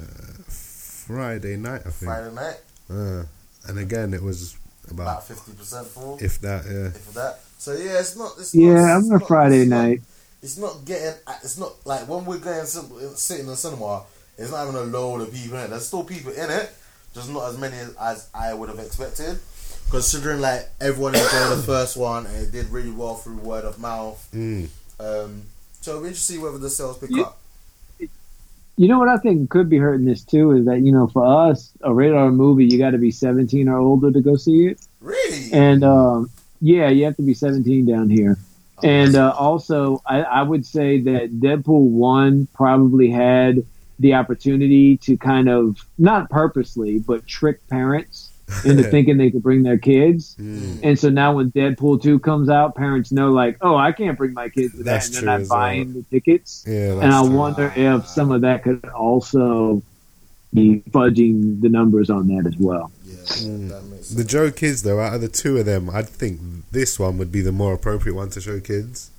Friday 1.06 1.56
night, 1.56 1.82
I 1.86 1.90
think. 1.90 2.10
Friday 2.10 2.34
night 2.34 2.56
Uh, 2.90 3.24
and 3.68 3.78
again, 3.78 4.12
it 4.14 4.22
was 4.22 4.56
about 4.90 5.02
about 5.02 5.26
fifty 5.28 5.52
percent 5.52 5.86
full, 5.86 6.18
if 6.20 6.40
that. 6.40 6.64
Yeah. 6.66 6.86
if 6.88 7.14
that. 7.14 7.40
So 7.58 7.72
yeah, 7.72 7.98
it's 8.00 8.16
not. 8.16 8.32
It's 8.38 8.54
Yeah, 8.54 8.74
not, 8.74 8.90
I'm 8.90 8.98
it's 9.00 9.10
on 9.10 9.18
not- 9.18 9.28
Friday 9.28 9.60
it's 9.62 9.70
not- 9.70 9.82
night. 9.84 10.02
It's 10.42 10.58
not 10.58 10.84
getting. 10.84 11.14
It's 11.42 11.56
not 11.58 11.72
like 11.86 12.06
when 12.08 12.24
we're 12.26 12.36
going 12.38 12.66
sim- 12.66 13.16
sitting 13.16 13.44
in 13.44 13.50
the 13.50 13.56
cinema. 13.56 14.02
It's 14.36 14.50
not 14.50 14.66
having 14.66 14.74
a 14.74 14.80
load 14.84 15.22
of 15.22 15.32
people 15.32 15.56
in 15.58 15.64
it. 15.64 15.68
There's 15.70 15.86
still 15.86 16.04
people 16.04 16.32
in 16.32 16.50
it, 16.50 16.70
just 17.14 17.30
not 17.30 17.48
as 17.48 17.56
many 17.56 17.76
as, 17.76 17.94
as 18.00 18.28
I 18.34 18.52
would 18.52 18.68
have 18.68 18.78
expected. 18.80 19.38
Considering 19.90 20.40
like 20.40 20.68
everyone 20.80 21.14
enjoyed 21.14 21.56
the 21.58 21.62
first 21.64 21.96
one 21.96 22.26
and 22.26 22.36
it 22.36 22.50
did 22.52 22.68
really 22.70 22.90
well 22.90 23.14
through 23.14 23.36
word 23.36 23.64
of 23.64 23.78
mouth. 23.78 24.18
Mm. 24.34 24.68
Um, 24.98 25.42
so 25.80 25.98
we're 26.00 26.06
interested 26.08 26.32
see 26.34 26.38
whether 26.38 26.58
the 26.58 26.68
sales 26.70 26.98
pick 26.98 27.10
Yeah. 27.12 27.22
up. 27.24 27.38
You 28.76 28.88
know 28.88 28.98
what 28.98 29.08
I 29.08 29.18
think 29.18 29.50
could 29.50 29.68
be 29.70 29.78
hurting 29.78 30.04
this 30.04 30.24
too 30.24 30.50
is 30.52 30.66
that 30.66 30.80
you 30.80 30.90
know 30.92 31.06
for 31.06 31.24
us 31.24 31.70
a 31.82 31.94
rated 31.94 32.16
R 32.16 32.32
movie 32.32 32.64
you 32.66 32.76
got 32.78 32.90
to 32.90 32.98
be 32.98 33.10
17 33.12 33.68
or 33.68 33.78
older 33.78 34.10
to 34.10 34.20
go 34.20 34.36
see 34.36 34.66
it, 34.66 34.80
Really? 35.00 35.52
and 35.52 35.84
um, 35.84 36.30
yeah, 36.60 36.88
you 36.88 37.04
have 37.04 37.16
to 37.16 37.22
be 37.22 37.34
17 37.34 37.86
down 37.86 38.10
here. 38.10 38.36
And 38.82 39.14
uh, 39.14 39.30
also, 39.38 40.02
I, 40.04 40.22
I 40.22 40.42
would 40.42 40.66
say 40.66 41.00
that 41.02 41.40
Deadpool 41.40 41.88
one 41.90 42.48
probably 42.54 43.08
had 43.08 43.64
the 44.00 44.14
opportunity 44.14 44.96
to 44.98 45.16
kind 45.16 45.48
of 45.48 45.78
not 45.98 46.28
purposely 46.28 46.98
but 46.98 47.24
trick 47.28 47.66
parents 47.68 48.30
into 48.64 48.82
thinking 48.84 49.16
they 49.16 49.30
could 49.30 49.42
bring 49.42 49.62
their 49.62 49.78
kids. 49.78 50.36
Mm. 50.38 50.80
And 50.82 50.98
so 50.98 51.08
now 51.10 51.34
when 51.34 51.50
Deadpool 51.52 52.02
2 52.02 52.18
comes 52.18 52.48
out, 52.48 52.74
parents 52.74 53.10
know, 53.12 53.30
like, 53.32 53.56
oh, 53.60 53.76
I 53.76 53.92
can't 53.92 54.16
bring 54.18 54.32
my 54.34 54.48
kids 54.48 54.72
to 54.72 54.78
that. 54.78 54.84
That's 54.84 55.06
and 55.06 55.14
they're 55.14 55.20
true 55.22 55.26
not 55.26 55.40
as 55.42 55.48
well. 55.48 55.58
buying 55.58 55.92
the 55.94 56.02
tickets. 56.10 56.64
Yeah, 56.66 56.92
And 57.00 57.12
I 57.12 57.22
true. 57.22 57.30
wonder 57.36 57.72
if 57.74 58.06
some 58.06 58.30
of 58.30 58.42
that 58.42 58.62
could 58.62 58.84
also 58.86 59.82
be 60.52 60.82
fudging 60.90 61.60
the 61.62 61.68
numbers 61.68 62.10
on 62.10 62.28
that 62.28 62.46
as 62.46 62.56
well. 62.58 62.92
Yeah, 63.04 63.14
Mm. 63.16 63.68
that 63.70 63.84
makes 63.86 64.08
The 64.10 64.16
sense. 64.18 64.30
joke 64.30 64.62
is 64.62 64.82
though, 64.82 65.00
out 65.00 65.14
of 65.14 65.20
the 65.20 65.28
two 65.28 65.56
of 65.58 65.64
them, 65.66 65.90
I'd 65.90 66.08
think 66.08 66.40
this 66.70 66.98
one 66.98 67.18
would 67.18 67.32
be 67.32 67.40
the 67.40 67.50
more 67.52 67.72
appropriate 67.74 68.14
one 68.14 68.30
to 68.30 68.40
show 68.40 68.60
kids. 68.60 69.10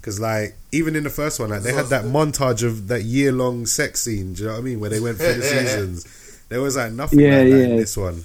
Because 0.00 0.20
like 0.20 0.54
even 0.70 0.94
in 0.94 1.02
the 1.02 1.10
first 1.10 1.40
one, 1.40 1.50
like 1.50 1.62
they 1.62 1.72
had 1.72 1.86
that 1.86 2.04
montage 2.04 2.62
of 2.62 2.86
that 2.88 3.02
year 3.02 3.32
long 3.32 3.66
sex 3.66 4.02
scene. 4.02 4.34
Do 4.34 4.42
you 4.42 4.48
know 4.48 4.54
what 4.54 4.60
I 4.60 4.62
mean? 4.62 4.78
Where 4.80 4.90
they 4.90 5.00
went 5.00 5.18
through 5.18 5.34
the 5.34 5.42
seasons. 5.42 6.06
There 6.48 6.60
was 6.62 6.76
like 6.76 6.92
nothing 6.92 7.18
Yeah, 7.18 7.38
like 7.40 7.50
that 7.50 7.60
in 7.64 7.70
yeah. 7.70 7.76
this 7.76 7.96
one. 7.96 8.22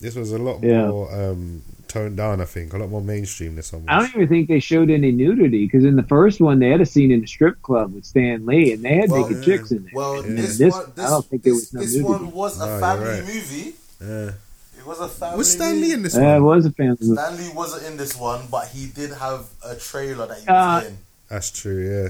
This 0.00 0.14
was 0.14 0.32
a 0.32 0.38
lot 0.38 0.62
Yeah. 0.62 0.86
more 0.88 1.12
um, 1.14 1.62
toned 1.88 2.16
down. 2.16 2.40
I 2.40 2.44
think 2.44 2.72
a 2.72 2.78
lot 2.78 2.88
more 2.88 3.02
mainstream. 3.02 3.56
This 3.56 3.72
one. 3.72 3.84
I 3.88 3.98
don't 4.00 4.14
even 4.14 4.28
think 4.28 4.48
they 4.48 4.60
showed 4.60 4.90
any 4.90 5.12
nudity 5.12 5.66
because 5.66 5.84
in 5.84 5.96
the 5.96 6.02
first 6.04 6.40
one 6.40 6.58
they 6.58 6.68
had 6.70 6.80
a 6.80 6.86
scene 6.86 7.10
in 7.10 7.20
the 7.20 7.26
strip 7.26 7.60
club 7.62 7.92
with 7.94 8.04
Stan 8.06 8.46
Lee 8.46 8.72
and 8.72 8.82
they 8.82 8.96
had 8.96 9.10
Well, 9.10 9.22
naked 9.28 9.38
yeah. 9.38 9.44
chicks 9.44 9.70
in 9.72 9.82
there. 9.84 9.92
Well, 9.94 10.16
Yeah. 10.26 10.34
this, 10.36 10.58
This- 10.58 10.72
one, 10.74 10.92
I 10.96 11.08
don't 11.10 11.26
think 11.26 11.42
there 11.42 11.54
was 11.54 11.72
no 11.74 11.80
this 11.80 11.92
nudity. 11.94 12.08
one 12.12 12.30
was 12.32 12.56
a 12.60 12.66
No, 12.66 12.70
you're 12.72 12.80
family 12.80 13.08
right. 13.08 13.24
movie. 13.26 13.74
Yeah. 14.00 14.30
It 14.78 14.86
was 14.86 15.00
a 15.00 15.08
family. 15.08 15.36
Was 15.38 15.52
Stan. 15.52 15.80
Lee 15.82 15.92
in 15.92 16.02
this 16.02 16.16
Uh, 16.16 16.20
it 16.22 16.24
one? 16.40 16.42
was 16.56 16.64
a 16.66 16.70
family 16.72 16.96
movie. 17.02 17.20
Stan 17.20 17.36
Lee 17.36 17.50
wasn't 17.54 17.82
in 17.84 17.96
this 17.98 18.16
one, 18.16 18.40
but 18.50 18.68
he 18.68 18.86
did 18.86 19.10
have 19.12 19.44
a 19.62 19.74
trailer 19.74 20.26
that 20.26 20.38
he 20.38 20.46
was 20.46 20.84
Uh, 20.84 20.88
in. 20.88 20.96
That's 21.28 21.50
true. 21.50 21.80
Yeah. 21.86 22.08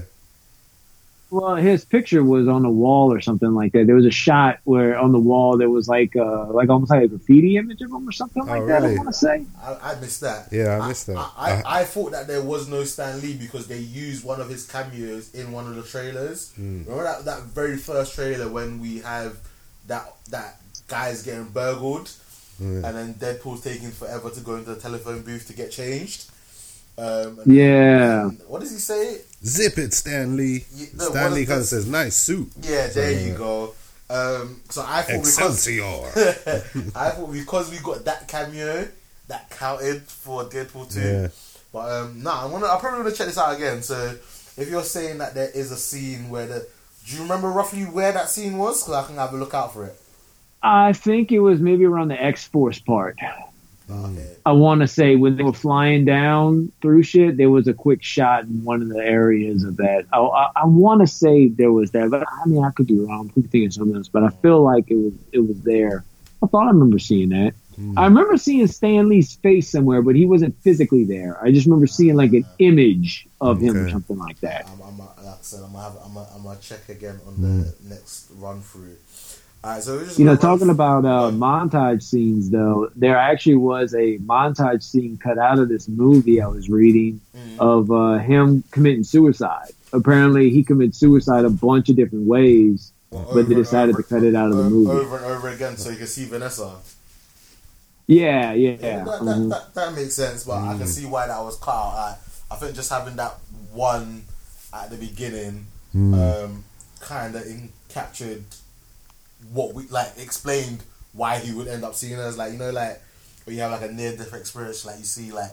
Well, 1.31 1.55
his 1.55 1.85
picture 1.85 2.23
was 2.25 2.49
on 2.49 2.61
the 2.63 2.69
wall 2.69 3.13
or 3.13 3.21
something 3.21 3.53
like 3.53 3.71
that. 3.71 3.87
There 3.87 3.95
was 3.95 4.05
a 4.05 4.11
shot 4.11 4.59
where 4.65 4.99
on 4.99 5.13
the 5.13 5.19
wall 5.19 5.57
there 5.57 5.69
was 5.69 5.87
like 5.87 6.13
uh 6.17 6.47
like 6.51 6.67
almost 6.69 6.91
like 6.91 7.03
a 7.03 7.07
graffiti 7.07 7.55
image 7.55 7.81
of 7.81 7.89
him 7.89 8.07
or 8.07 8.11
something 8.11 8.45
like 8.45 8.67
that. 8.67 8.83
I 8.83 8.95
want 8.95 9.07
to 9.07 9.13
say. 9.13 9.45
I, 9.63 9.77
I 9.93 9.99
missed 10.01 10.19
that. 10.21 10.49
Yeah, 10.51 10.79
I 10.81 10.87
missed 10.89 11.07
that. 11.07 11.15
I, 11.17 11.61
I, 11.65 11.79
I 11.79 11.83
thought 11.85 12.11
that 12.11 12.27
there 12.27 12.43
was 12.43 12.67
no 12.67 12.83
Stan 12.83 13.21
Lee 13.21 13.35
because 13.37 13.67
they 13.67 13.79
used 13.79 14.25
one 14.25 14.41
of 14.41 14.49
his 14.49 14.67
cameos 14.69 15.33
in 15.33 15.53
one 15.53 15.65
of 15.67 15.75
the 15.75 15.83
trailers. 15.83 16.51
Hmm. 16.55 16.83
Remember 16.83 17.03
that, 17.03 17.23
that 17.23 17.43
very 17.43 17.77
first 17.77 18.13
trailer 18.15 18.49
when 18.49 18.81
we 18.81 18.99
have 18.99 19.37
that 19.87 20.13
that 20.31 20.59
guy's 20.89 21.23
getting 21.23 21.45
burgled, 21.45 22.11
Hmm. 22.57 22.83
and 22.83 22.93
then 22.97 23.13
Deadpool's 23.15 23.61
taking 23.61 23.91
forever 23.91 24.29
to 24.29 24.41
go 24.41 24.55
into 24.55 24.73
the 24.75 24.81
telephone 24.81 25.21
booth 25.21 25.47
to 25.47 25.53
get 25.53 25.71
changed. 25.71 26.29
Um, 26.97 27.39
Yeah. 27.45 28.27
and 28.27 28.41
what 28.49 28.59
does 28.59 28.71
he 28.71 28.77
say? 28.79 29.21
Zip 29.43 29.77
it, 29.77 29.93
Stan 29.93 30.37
Lee. 30.37 30.65
Yeah, 30.73 30.87
no, 30.97 31.09
Stan 31.09 31.33
Lee 31.33 31.41
what 31.41 31.41
is 31.41 31.47
comes 31.47 31.59
and 31.59 31.67
says, 31.67 31.87
"Nice 31.87 32.15
suit." 32.15 32.49
Yeah, 32.61 32.87
there 32.87 33.11
you 33.11 33.33
go. 33.35 33.73
Um, 34.09 34.61
so 34.69 34.83
I 34.85 35.03
thought 35.03 35.23
because 35.23 35.67
I 36.95 37.09
thought 37.11 37.31
because 37.31 37.71
we 37.71 37.79
got 37.79 38.03
that 38.05 38.27
cameo, 38.27 38.87
that 39.27 39.49
counted 39.49 40.03
for 40.03 40.43
Deadpool 40.43 40.93
two. 40.93 40.99
Yeah. 40.99 41.27
But 41.71 41.91
um, 41.91 42.21
nah, 42.21 42.45
I'm 42.45 42.51
gonna. 42.51 42.67
I 42.67 42.77
probably 42.79 42.99
wanna 43.03 43.15
check 43.15 43.27
this 43.27 43.37
out 43.37 43.55
again. 43.55 43.81
So 43.81 44.17
if 44.57 44.67
you're 44.69 44.83
saying 44.83 45.19
that 45.19 45.33
there 45.33 45.49
is 45.49 45.71
a 45.71 45.77
scene 45.77 46.29
where 46.29 46.45
the, 46.45 46.67
do 47.07 47.15
you 47.15 47.23
remember 47.23 47.49
roughly 47.49 47.83
where 47.83 48.11
that 48.11 48.29
scene 48.29 48.57
was? 48.57 48.83
Because 48.83 49.03
I 49.03 49.07
can 49.07 49.15
have 49.15 49.33
a 49.33 49.37
look 49.37 49.53
out 49.53 49.73
for 49.73 49.85
it. 49.85 49.95
I 50.61 50.93
think 50.93 51.31
it 51.31 51.39
was 51.39 51.59
maybe 51.59 51.85
around 51.85 52.09
the 52.09 52.21
X 52.21 52.45
Force 52.47 52.79
part. 52.79 53.17
Okay. 53.89 54.35
I 54.45 54.51
want 54.53 54.81
to 54.81 54.87
say 54.87 55.15
when 55.15 55.35
they 55.35 55.43
were 55.43 55.53
flying 55.53 56.05
down 56.05 56.71
through 56.81 57.03
shit, 57.03 57.37
there 57.37 57.49
was 57.49 57.67
a 57.67 57.73
quick 57.73 58.03
shot 58.03 58.45
in 58.45 58.63
one 58.63 58.81
of 58.81 58.89
the 58.89 58.99
areas 58.99 59.63
of 59.63 59.77
that. 59.77 60.05
Oh, 60.13 60.29
I, 60.29 60.43
I, 60.43 60.51
I 60.61 60.65
want 60.65 61.01
to 61.01 61.07
say 61.07 61.47
there 61.47 61.71
was 61.71 61.91
that, 61.91 62.09
but 62.09 62.25
I 62.27 62.47
mean 62.47 62.63
I 62.63 62.71
could 62.71 62.87
be 62.87 62.99
wrong. 62.99 63.29
I 63.29 63.33
could 63.33 63.43
be 63.43 63.49
thinking 63.49 63.71
something 63.71 63.95
else, 63.95 64.07
but 64.07 64.23
I 64.23 64.29
feel 64.29 64.61
like 64.61 64.89
it 64.89 64.97
was 64.97 65.13
it 65.31 65.39
was 65.39 65.61
there. 65.61 66.05
I 66.43 66.47
thought 66.47 66.65
I 66.65 66.71
remember 66.71 66.99
seeing 66.99 67.29
that. 67.29 67.53
Hmm. 67.75 67.97
I 67.97 68.05
remember 68.05 68.37
seeing 68.37 68.67
Stan 68.67 69.09
Lee's 69.09 69.35
face 69.35 69.69
somewhere, 69.69 70.01
but 70.01 70.15
he 70.15 70.25
wasn't 70.25 70.57
physically 70.61 71.03
there. 71.03 71.41
I 71.41 71.51
just 71.51 71.65
remember 71.65 71.87
seeing 71.87 72.15
like 72.15 72.33
an 72.33 72.45
image 72.59 73.27
of 73.39 73.61
him 73.61 73.77
or 73.77 73.89
something 73.89 74.17
like 74.17 74.39
that. 74.41 74.67
I'm, 74.67 74.81
I'm, 74.81 74.97
like 74.97 75.09
I 75.25 75.37
said, 75.41 75.61
I'm 75.63 75.71
gonna 75.71 75.83
have, 75.83 75.97
I'm, 76.03 76.13
gonna, 76.13 76.29
I'm 76.35 76.43
gonna 76.43 76.59
check 76.59 76.89
again 76.89 77.19
on 77.27 77.41
the 77.41 77.69
hmm. 77.69 77.89
next 77.89 78.29
run 78.35 78.61
through. 78.61 78.97
All 79.63 79.69
right, 79.71 79.83
so 79.83 80.03
just 80.03 80.17
You 80.17 80.25
know, 80.25 80.35
talking 80.35 80.65
through- 80.65 80.71
about 80.71 81.05
uh, 81.05 81.29
montage 81.31 82.01
scenes, 82.01 82.49
though, 82.49 82.89
there 82.95 83.15
actually 83.17 83.57
was 83.57 83.93
a 83.93 84.17
montage 84.19 84.81
scene 84.81 85.17
cut 85.21 85.37
out 85.37 85.59
of 85.59 85.69
this 85.69 85.87
movie 85.87 86.41
I 86.41 86.47
was 86.47 86.67
reading 86.69 87.21
Mhm. 87.35 87.59
of 87.59 87.91
uh, 87.91 88.17
him 88.17 88.63
committing 88.71 89.03
suicide. 89.03 89.71
Apparently, 89.93 90.49
he 90.49 90.63
committed 90.63 90.95
suicide 90.95 91.45
a 91.45 91.49
bunch 91.51 91.89
of 91.89 91.95
different 91.95 92.25
ways, 92.27 92.91
Well, 93.11 93.29
but 93.33 93.49
they 93.49 93.53
decided 93.55 93.93
over- 93.93 94.01
to 94.01 94.09
cut 94.09 94.23
it 94.23 94.33
out 94.33 94.49
of 94.51 94.57
the 94.57 94.63
movie. 94.69 94.89
over 94.99 95.17
and 95.17 95.25
over 95.25 95.49
again, 95.49 95.77
so 95.77 95.91
you 95.91 95.97
can 95.97 96.07
see 96.07 96.25
Vanessa. 96.25 96.71
Yeah, 98.07 98.53
yeah, 98.53 98.71
Yeah, 98.81 99.03
that, 99.03 99.25
that, 99.25 99.49
that, 99.49 99.73
that 99.75 99.95
makes 99.95 100.15
sense, 100.15 100.43
but 100.43 100.57
I 100.57 100.75
can 100.77 100.87
see 100.87 101.05
why 101.05 101.27
that 101.27 101.39
was 101.43 101.55
cut 101.57 101.71
out. 101.75 101.93
I, 101.95 102.15
I 102.49 102.55
think 102.57 102.75
just 102.75 102.89
having 102.91 103.15
that 103.17 103.35
one 103.71 104.23
at 104.73 104.89
the 104.89 104.97
beginning 104.97 105.67
um, 105.93 106.63
kind 106.99 107.35
of 107.35 107.43
captured 107.89 108.43
what 109.51 109.73
we 109.73 109.87
like 109.87 110.09
explained 110.17 110.83
why 111.13 111.37
he 111.39 111.53
would 111.53 111.67
end 111.67 111.83
up 111.83 111.95
seeing 111.95 112.19
us. 112.19 112.37
Like 112.37 112.53
you 112.53 112.59
know, 112.59 112.71
like 112.71 113.01
when 113.45 113.55
you 113.55 113.61
have 113.61 113.71
like 113.71 113.89
a 113.89 113.93
near 113.93 114.15
death 114.15 114.33
experience, 114.33 114.85
like 114.85 114.97
you 114.99 115.03
see 115.05 115.31
like 115.31 115.51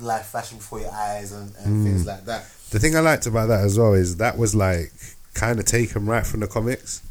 life 0.00 0.26
flashing 0.26 0.58
before 0.58 0.80
your 0.80 0.92
eyes 0.92 1.32
and, 1.32 1.54
and 1.56 1.84
things 1.84 2.06
like 2.06 2.24
that. 2.26 2.44
The 2.70 2.78
thing 2.78 2.96
I 2.96 3.00
liked 3.00 3.26
about 3.26 3.46
that 3.46 3.60
as 3.64 3.78
well 3.78 3.94
is 3.94 4.16
that 4.18 4.38
was 4.38 4.54
like 4.54 4.92
kind 5.34 5.58
of 5.58 5.64
taken 5.64 6.06
right 6.06 6.26
from 6.26 6.40
the 6.40 6.46
comics, 6.46 7.02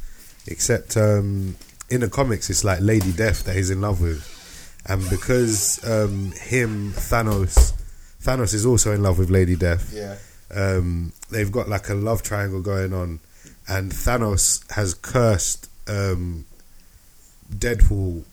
except 0.46 0.96
um, 0.96 1.56
in 1.90 2.00
the 2.00 2.08
comics 2.08 2.50
it's 2.50 2.64
like 2.64 2.80
Lady 2.80 3.12
Death 3.12 3.44
that 3.44 3.54
he's 3.56 3.70
in 3.70 3.80
love 3.80 4.00
with, 4.00 4.82
and 4.86 5.08
because 5.10 5.84
um, 5.88 6.32
him 6.40 6.92
Thanos, 6.92 7.74
Thanos 8.22 8.54
is 8.54 8.64
also 8.66 8.92
in 8.92 9.02
love 9.02 9.18
with 9.18 9.30
Lady 9.30 9.56
Death. 9.56 9.92
Yeah, 9.94 10.16
Um, 10.54 11.12
they've 11.30 11.52
got 11.52 11.68
like 11.68 11.88
a 11.88 11.94
love 11.94 12.22
triangle 12.22 12.60
going 12.62 12.92
on, 12.92 13.20
and 13.68 13.92
Thanos 13.92 14.70
has 14.72 14.94
cursed 14.94 15.67
um, 15.88 16.44
Deadpool 17.52 18.24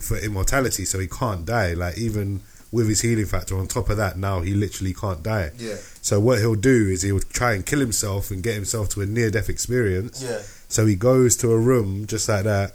for 0.00 0.16
immortality, 0.18 0.84
so 0.84 0.98
he 0.98 1.06
can't 1.06 1.46
die. 1.46 1.74
Like 1.74 1.96
even 1.98 2.40
with 2.70 2.88
his 2.88 3.00
healing 3.02 3.26
factor, 3.26 3.56
on 3.58 3.66
top 3.66 3.90
of 3.90 3.96
that, 3.98 4.16
now 4.16 4.40
he 4.40 4.54
literally 4.54 4.94
can't 4.94 5.22
die. 5.22 5.50
yeah, 5.58 5.76
So 6.00 6.18
what 6.20 6.38
he'll 6.38 6.54
do 6.54 6.88
is 6.88 7.02
he'll 7.02 7.20
try 7.20 7.52
and 7.52 7.66
kill 7.66 7.80
himself 7.80 8.30
and 8.30 8.42
get 8.42 8.54
himself 8.54 8.88
to 8.90 9.02
a 9.02 9.06
near 9.06 9.30
death 9.30 9.48
experience. 9.50 10.22
yeah, 10.22 10.40
So 10.68 10.86
he 10.86 10.94
goes 10.96 11.36
to 11.38 11.52
a 11.52 11.58
room 11.58 12.06
just 12.06 12.28
like 12.28 12.44
that, 12.44 12.74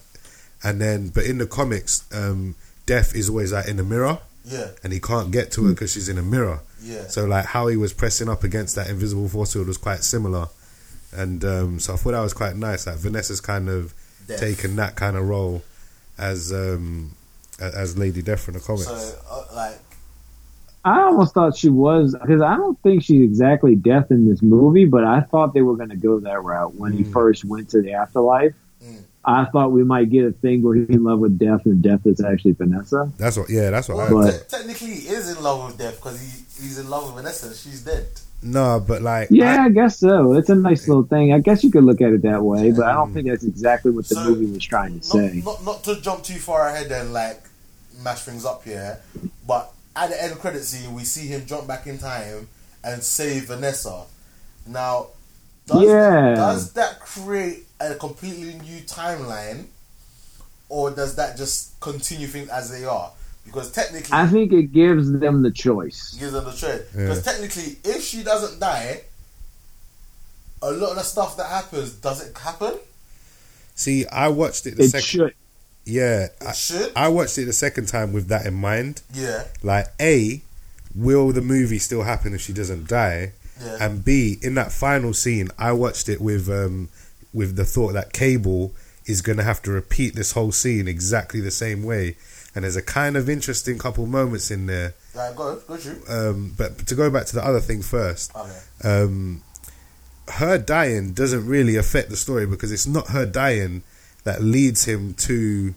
and 0.64 0.80
then 0.80 1.10
but 1.10 1.26
in 1.26 1.40
the 1.40 1.48
comics, 1.48 2.04
um, 2.14 2.56
death 2.86 3.16
is 3.16 3.30
always 3.30 3.52
like 3.54 3.68
in 3.68 3.78
the 3.78 3.84
mirror, 3.84 4.20
yeah, 4.46 4.70
and 4.84 4.94
he 4.94 5.00
can't 5.00 5.32
get 5.32 5.52
to 5.54 5.66
her 5.66 5.74
because 5.74 5.94
she's 5.94 6.10
in 6.10 6.18
a 6.18 6.24
mirror. 6.24 6.60
yeah. 6.82 7.08
So 7.08 7.26
like 7.26 7.46
how 7.46 7.68
he 7.68 7.76
was 7.78 7.92
pressing 7.94 8.30
up 8.30 8.44
against 8.44 8.76
that 8.76 8.90
invisible 8.90 9.28
force 9.30 9.54
field 9.54 9.68
was 9.68 9.78
quite 9.78 10.04
similar, 10.04 10.48
and 11.14 11.44
um, 11.46 11.80
so 11.80 11.94
I 11.94 11.98
thought 11.98 12.12
that 12.12 12.22
was 12.22 12.34
quite 12.34 12.56
nice. 12.56 12.88
Like 12.88 12.98
Vanessa's 12.98 13.42
kind 13.42 13.70
of 13.70 13.94
Death. 14.28 14.40
taken 14.40 14.76
that 14.76 14.96
kind 14.96 15.16
of 15.16 15.28
role 15.28 15.64
as 16.18 16.52
um, 16.52 17.16
as 17.60 17.98
Lady 17.98 18.22
Death 18.22 18.48
in 18.48 18.56
the 18.56 18.60
comics. 18.60 18.88
So 18.88 19.20
uh, 19.30 19.46
like 19.56 19.80
I 20.86 21.02
almost 21.02 21.34
thought 21.34 21.58
she 21.58 21.70
was 21.70 22.16
because 22.20 22.42
I 22.42 22.56
don't 22.56 22.82
think 22.82 23.04
she's 23.04 23.22
exactly 23.22 23.76
death 23.76 24.10
in 24.10 24.30
this 24.30 24.42
movie, 24.42 24.86
but 24.86 25.04
I 25.04 25.22
thought 25.22 25.54
they 25.54 25.62
were 25.62 25.76
going 25.76 25.90
to 25.90 25.98
go 25.98 26.20
that 26.22 26.42
route 26.42 26.76
when 26.76 26.94
he 26.94 27.04
first 27.04 27.44
went 27.44 27.70
to 27.72 27.82
the 27.82 27.94
afterlife. 27.94 28.54
Mm. 28.84 29.02
I 29.26 29.46
thought 29.46 29.74
we 29.74 29.84
might 29.84 30.10
get 30.10 30.24
a 30.24 30.32
thing 30.32 30.64
where 30.64 30.76
he's 30.76 30.88
in 30.88 31.04
love 31.04 31.20
with 31.20 31.38
Death 31.38 31.66
and 31.66 31.82
Death 31.82 32.06
is 32.06 32.22
actually 32.24 32.54
Vanessa. 32.54 33.12
that's 33.18 33.36
what, 33.36 33.50
yeah, 33.50 33.70
that's 33.70 33.90
what 33.90 34.08
I 34.08 34.14
well, 34.14 34.32
thought. 34.32 34.48
te- 34.48 34.58
technically 34.58 34.96
he 34.96 35.10
is 35.10 35.36
in 35.36 35.44
love 35.44 35.66
with 35.66 35.78
Death 35.78 35.98
because 35.98 36.22
he, 36.22 36.28
he's 36.64 36.80
in 36.80 36.90
love 36.90 37.08
with 37.08 37.16
Vanessa. 37.22 37.54
She's 37.54 37.82
dead. 37.82 38.08
No, 38.44 38.80
but 38.86 39.02
like 39.02 39.30
Yeah, 39.32 39.64
I, 39.64 39.70
guess 39.70 40.00
so. 40.00 40.34
It's 40.34 40.50
a 40.50 40.56
nice 40.56 40.88
little 40.88 41.04
thing. 41.04 41.34
I 41.34 41.40
guess 41.40 41.64
you 41.64 41.72
could 41.72 41.84
look 41.84 42.02
at 42.02 42.14
it 42.14 42.22
that 42.22 42.44
way, 42.44 42.72
but 42.72 42.86
I 42.86 42.94
don't 42.94 43.14
think 43.14 43.28
that's 43.28 43.44
exactly 43.44 43.92
what 43.92 44.08
the 44.08 44.16
So, 44.16 44.24
movie 44.26 44.46
was 44.46 44.64
trying 44.64 45.00
to 45.00 45.08
not, 45.08 45.32
say. 45.32 45.42
Not, 45.44 45.66
not 45.66 45.84
to 45.86 46.00
jump 46.02 46.24
too 46.24 46.36
far 46.40 46.68
ahead 46.68 46.92
and 46.92 47.14
like 47.14 47.42
mash 48.04 48.22
things 48.22 48.46
up 48.46 48.64
here, 48.64 49.00
but 49.48 49.74
at 49.96 50.10
the 50.12 50.24
end 50.24 50.34
of 50.34 50.40
credit 50.40 50.64
scene, 50.64 50.94
we 50.94 51.04
see 51.04 51.28
him 51.28 51.46
jump 51.48 51.68
back 51.68 51.88
in 51.88 51.98
time 51.98 52.48
and 52.84 53.02
save 53.02 53.46
Vanessa. 53.46 54.04
Now, 54.68 55.08
does, 55.66 55.84
Yeah. 55.84 56.36
does 56.36 56.74
that 56.74 57.00
create 57.00 57.66
a 57.80 57.96
completely 57.96 58.54
new 58.64 58.82
timeline, 58.82 59.66
or 60.70 60.92
does 60.92 61.16
that 61.16 61.38
just 61.38 61.80
continue 61.80 62.28
things 62.28 62.50
as 62.50 62.70
they 62.70 62.86
are? 62.86 63.12
Because 63.48 63.72
technically, 63.72 64.10
I 64.14 64.28
think 64.28 64.54
it 64.54 64.72
gives 64.74 65.12
them 65.12 65.42
the 65.42 65.52
choice. 65.52 66.16
gives 66.20 66.34
them 66.34 66.46
the 66.46 66.52
trade. 66.54 66.82
Yeah. 66.94 67.02
Because 67.04 67.24
technically, 67.24 67.78
if 67.84 68.04
she 68.04 68.22
doesn't 68.24 68.60
die, 68.60 69.02
a 70.62 70.72
lot 70.72 70.92
of 70.92 70.96
the 70.98 71.04
stuff 71.04 71.38
that 71.38 71.48
happens 71.48 71.94
does 71.94 72.26
it 72.28 72.38
happen? 72.38 72.76
see, 73.76 74.06
I 74.08 74.28
watched 74.30 74.66
it 74.66 74.76
the 74.76 74.84
It 74.84 74.90
second. 74.90 75.04
should. 75.06 75.34
Yeah, 75.86 76.26
It 76.26 76.32
I, 76.46 76.52
should. 76.54 76.92
I 76.96 77.08
watched 77.10 77.38
it 77.38 77.46
the 77.46 77.54
second 77.54 77.88
time 77.88 78.12
with 78.12 78.28
that 78.28 78.46
in 78.46 78.56
mind. 78.56 79.02
Yeah, 79.14 79.44
Like, 79.64 79.86
A, 80.02 80.42
will 80.96 81.32
the 81.32 81.42
movie 81.42 81.78
still 81.80 82.02
happen 82.04 82.34
if 82.34 82.42
she 82.42 82.54
doesn't 82.54 82.88
die? 82.88 83.34
yeah. 83.64 83.78
And 83.80 84.04
B, 84.04 84.38
in 84.42 84.56
that 84.56 84.72
final 84.72 85.14
scene, 85.14 85.50
I 85.58 85.72
watched 85.74 86.10
it 86.10 86.20
with 86.20 86.50
um, 86.50 86.90
with 87.34 87.56
the 87.56 87.66
thought 87.66 87.94
that 87.94 88.14
Cable 88.14 88.74
is 89.06 89.22
going 89.22 89.38
to 89.38 89.44
have 89.44 89.62
to 89.62 89.72
repeat 89.72 90.16
this 90.16 90.32
whole 90.34 90.52
scene 90.52 90.88
exactly 90.88 91.40
the 91.40 91.52
same 91.52 91.84
way. 91.84 92.18
And 92.58 92.64
there's 92.64 92.76
a 92.76 92.82
kind 92.82 93.16
of 93.16 93.30
interesting 93.30 93.78
couple 93.78 94.08
moments 94.08 94.50
in 94.50 94.66
there. 94.66 94.96
right, 95.14 95.36
go 95.36 95.58
go 95.68 95.78
through. 95.78 96.02
Um, 96.10 96.56
but 96.58 96.88
to 96.88 96.96
go 96.96 97.12
back 97.12 97.28
to 97.28 97.36
the 97.36 97.46
other 97.46 97.60
thing 97.60 97.84
first, 97.84 98.36
Okay. 98.36 98.60
um, 98.84 99.44
her 100.30 100.58
dying 100.58 101.14
doesn't 101.14 101.46
really 101.46 101.76
affect 101.76 102.10
the 102.10 102.18
story 102.18 102.48
because 102.48 102.72
it's 102.72 102.88
not 102.88 103.10
her 103.10 103.28
dying 103.28 103.84
that 104.24 104.42
leads 104.42 104.86
him 104.86 105.14
to 105.14 105.76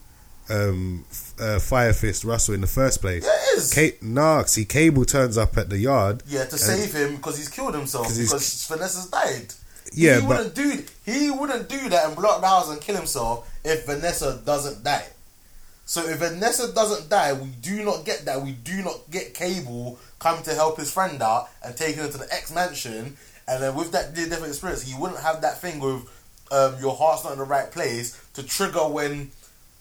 um, 0.49 1.05
uh, 1.39 1.59
Fire 1.59 1.93
Fist 1.93 2.25
Russell 2.25 2.55
in 2.55 2.63
the 2.63 2.67
first 2.67 3.03
place. 3.03 3.25
Yeah, 3.25 3.31
it 3.55 3.59
is. 3.59 3.75
Ca- 3.75 3.99
nah, 4.01 4.45
see, 4.45 4.65
Cable 4.65 5.05
turns 5.05 5.37
up 5.37 5.59
at 5.59 5.69
the 5.69 5.77
yard. 5.79 6.23
Yeah, 6.27 6.47
to 6.47 6.57
save 6.57 6.95
him 6.95 7.17
because 7.17 7.37
he's 7.37 7.51
killed 7.51 7.75
himself 7.75 8.09
because 8.09 8.67
Vanessa's 8.67 9.07
died. 9.11 9.53
Yeah, 9.93 10.15
he 10.17 10.21
but 10.27 10.29
wouldn't 10.29 10.55
do 10.55 10.83
he 11.05 11.31
wouldn't 11.31 11.69
do 11.69 11.89
that 11.91 12.07
and 12.07 12.17
block 12.17 12.41
the 12.41 12.47
house 12.47 12.71
and 12.71 12.81
kill 12.81 12.97
himself 12.97 13.47
if 13.65 13.85
Vanessa 13.85 14.41
doesn't 14.47 14.83
die. 14.83 15.05
So 15.91 16.09
if 16.09 16.19
Vanessa 16.19 16.73
doesn't 16.73 17.11
die, 17.11 17.33
we 17.33 17.49
do 17.63 17.85
not 17.85 18.05
get 18.05 18.25
that. 18.27 18.41
We 18.43 18.53
do 18.53 18.81
not 18.81 19.11
get 19.11 19.35
Cable 19.35 19.99
come 20.21 20.41
to 20.45 20.55
help 20.55 20.79
his 20.79 20.93
friend 20.93 21.21
out 21.21 21.49
and 21.65 21.77
take 21.77 21.97
him 21.97 22.09
to 22.09 22.17
the 22.17 22.33
X 22.33 22.55
mansion. 22.55 23.17
And 23.49 23.61
then 23.61 23.75
with 23.75 23.91
that 23.91 24.17
near 24.17 24.29
death 24.29 24.47
experience, 24.47 24.83
he 24.83 24.95
wouldn't 24.97 25.19
have 25.19 25.41
that 25.43 25.61
thing 25.61 25.81
with 25.81 26.09
um, 26.53 26.77
your 26.79 26.95
heart's 26.95 27.25
not 27.25 27.33
in 27.33 27.41
the 27.41 27.45
right 27.45 27.73
place 27.73 28.17
to 28.35 28.45
trigger 28.45 28.87
when 28.87 29.33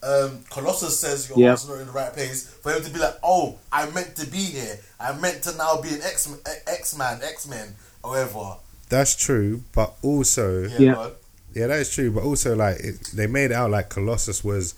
um, 0.01 0.39
Colossus 0.49 0.99
says 0.99 1.29
your 1.29 1.37
Yep. 1.37 1.47
heart's 1.47 1.67
not 1.67 1.77
in 1.79 1.85
the 1.85 1.91
right 1.93 2.11
place 2.11 2.49
for 2.49 2.71
him 2.71 2.81
to 2.81 2.89
be 2.89 2.97
like, 2.97 3.13
oh, 3.21 3.59
I 3.71 3.87
meant 3.91 4.15
to 4.15 4.25
be 4.25 4.39
here. 4.39 4.79
I 4.99 5.13
meant 5.15 5.43
to 5.43 5.55
now 5.57 5.79
be 5.79 5.89
an 5.89 6.01
X 6.01 6.35
X 6.65 6.97
Man, 6.97 7.19
X 7.21 7.47
Men, 7.47 7.75
or 8.01 8.13
whatever. 8.13 8.55
That's 8.89 9.15
true, 9.15 9.61
but 9.75 9.93
also 10.01 10.63
Yeah, 10.63 10.79
Yeah. 10.79 11.09
Yeah, 11.53 11.67
that 11.67 11.79
is 11.79 11.93
true. 11.93 12.09
But 12.09 12.23
also, 12.23 12.55
like, 12.55 12.79
it, 12.79 13.11
they 13.13 13.27
made 13.27 13.51
it 13.51 13.53
out 13.53 13.69
like 13.69 13.89
Colossus 13.89 14.43
was 14.43 14.73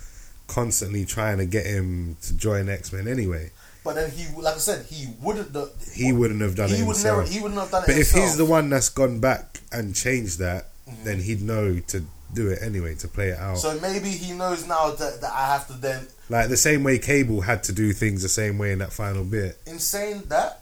constantly 0.52 1.06
trying 1.06 1.38
to 1.38 1.45
get 1.45 1.66
him 1.66 2.18
to 2.24 2.36
join 2.36 2.70
X 2.70 2.91
Men 2.91 3.08
anyway. 3.08 3.52
But 3.84 3.95
then 3.95 4.12
he, 4.12 4.28
like 4.39 4.56
I 4.56 4.58
said, 4.60 4.86
he 4.86 5.08
wouldn't. 5.22 5.54
The, 5.54 5.72
He 5.93 6.12
wouldn't 6.14 6.41
have 6.41 6.56
done 6.56 6.70
he 6.70 6.76
it 6.76 6.80
would 6.86 6.95
himself. 6.97 7.20
never. 7.24 7.32
He 7.32 7.39
wouldn't 7.39 7.60
have 7.60 7.72
done 7.72 7.84
it. 7.84 7.88
but 7.88 7.97
if 7.97 8.12
he's 8.12 8.38
the 8.38 8.45
one 8.45 8.70
that's 8.70 8.89
gone 8.89 9.20
back 9.20 9.60
and 9.72 9.95
changed 9.95 10.39
that, 10.39 10.68
Mm-hmm. 10.89 11.04
then 11.06 11.20
he'd 11.22 11.41
know 11.41 11.80
to 11.80 12.04
do 12.34 12.49
it 12.49 12.60
anyway, 12.62 12.95
to 12.95 13.08
play 13.08 13.30
it 13.30 13.38
out. 13.39 13.60
So 13.60 13.80
maybe 13.80 14.10
he 14.10 14.34
knows 14.34 14.68
now 14.68 14.91
that, 14.91 15.22
that 15.22 15.32
I 15.32 15.45
have 15.54 15.68
to 15.68 15.74
then. 15.74 16.08
like 16.28 16.49
the 16.49 16.58
same 16.58 16.84
way 16.84 16.97
Cable 16.97 17.41
had 17.41 17.64
to 17.66 17.72
do 17.72 17.93
things 17.93 18.24
the 18.24 18.30
same 18.30 18.58
way 18.58 18.72
in 18.74 18.80
that 18.80 18.91
final 18.91 19.24
bit. 19.24 19.58
In 19.68 19.78
saying 19.80 20.24
that, 20.30 20.62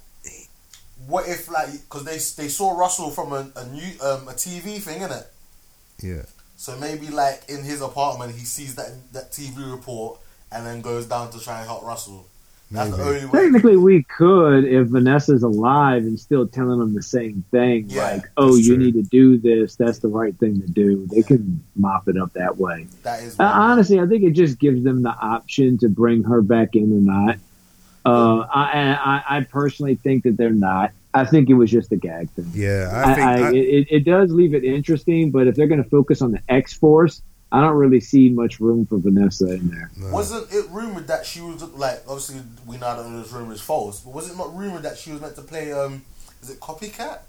what 1.08 1.28
if 1.28 1.50
like 1.50 1.72
because 1.72 2.04
they 2.04 2.20
they 2.44 2.50
saw 2.50 2.78
Russell 2.78 3.10
from 3.12 3.32
a, 3.34 3.50
a 3.56 3.66
new 3.68 3.88
um, 4.04 4.28
a 4.28 4.34
TV 4.34 4.78
thing, 4.82 5.02
in 5.02 5.12
it. 5.12 5.28
Yeah. 6.04 6.24
So 6.60 6.76
maybe 6.76 7.08
like 7.08 7.44
in 7.48 7.64
his 7.64 7.82
apartment, 7.82 8.36
he 8.36 8.44
sees 8.44 8.76
that 8.76 8.92
that 9.14 9.32
TV 9.32 9.72
report 9.72 10.20
and 10.52 10.66
then 10.66 10.82
goes 10.82 11.06
down 11.06 11.32
to 11.32 11.40
try 11.40 11.60
and 11.60 11.66
help 11.66 11.84
Russell. 11.86 12.28
That's 12.70 12.92
the 12.92 12.98
Maybe. 12.98 13.10
only 13.10 13.26
way. 13.28 13.44
Technically, 13.44 13.78
we 13.78 14.04
could 14.04 14.66
if 14.66 14.88
Vanessa's 14.88 15.42
alive 15.42 16.04
and 16.04 16.20
still 16.20 16.46
telling 16.46 16.80
them 16.80 16.94
the 16.94 17.02
same 17.02 17.46
thing, 17.50 17.86
Yeah, 17.88 18.12
like, 18.12 18.30
"Oh, 18.36 18.58
you 18.58 18.76
true. 18.76 18.78
need 18.78 18.96
to 18.96 19.04
do 19.04 19.38
this. 19.38 19.78
That's 19.78 20.00
the 20.00 20.10
right 20.10 20.38
thing 20.38 20.60
to 20.60 20.68
do." 20.68 21.08
They 21.10 21.24
can 21.24 21.64
mop 21.78 22.10
it 22.10 22.18
up 22.18 22.34
that 22.34 22.58
way. 22.58 22.88
That 23.04 23.24
is 23.24 23.40
Uh, 23.40 23.44
honestly, 23.46 23.98
I 24.02 24.06
think 24.06 24.24
it 24.24 24.32
just 24.32 24.60
gives 24.60 24.84
them 24.84 25.02
the 25.02 25.16
option 25.18 25.78
to 25.78 25.88
bring 25.88 26.26
her 26.26 26.42
back 26.42 26.76
in 26.76 26.92
or 26.92 27.00
not. 27.00 27.38
Uh, 28.06 28.46
I, 28.54 29.24
I, 29.30 29.38
I 29.38 29.42
personally 29.46 29.96
think 29.96 30.24
that 30.24 30.36
they're 30.36 30.50
not. 30.52 30.92
I 31.14 31.26
think 31.26 31.50
it 31.50 31.56
was 31.56 31.72
just 31.72 31.92
a 31.92 31.96
gag 31.98 32.30
thing. 32.32 32.52
Yeah, 32.54 32.92
I, 32.94 33.12
I 33.12 33.14
think. 33.16 33.26
I, 33.28 33.48
I- 33.48 33.54
it, 33.54 33.88
it 33.90 34.00
does 34.06 34.32
leave 34.32 34.54
it 34.54 34.64
interesting, 34.64 35.32
but 35.32 35.48
if 35.48 35.56
they're 35.56 35.68
going 35.68 35.84
to 35.84 35.90
focus 35.90 36.22
on 36.22 36.32
the 36.32 36.42
X 36.50 36.74
Force, 36.74 37.22
I 37.52 37.62
don't 37.62 37.76
really 37.78 38.00
see 38.00 38.30
much 38.30 38.60
room 38.60 38.86
for 38.86 39.00
Vanessa 39.00 39.52
in 39.54 39.70
there. 39.70 39.90
no. 39.98 40.12
Wasn't 40.12 40.54
it 40.54 40.66
rumored 40.70 41.08
that 41.08 41.26
she 41.26 41.42
was 41.42 41.64
like? 41.74 42.04
Obviously, 42.08 42.42
we 42.68 42.78
now 42.78 42.96
know 42.98 43.22
this 43.22 43.32
rumor 43.32 43.54
is 43.54 43.62
false. 43.62 44.02
But 44.02 44.14
was 44.14 44.30
it 44.30 44.38
not 44.38 44.56
rumored 44.56 44.84
that 44.84 44.98
she 45.00 45.12
was 45.12 45.20
meant 45.22 45.36
to 45.36 45.42
play? 45.42 45.72
Um, 45.74 46.04
is 46.44 46.52
it 46.52 46.60
copycat 46.60 47.20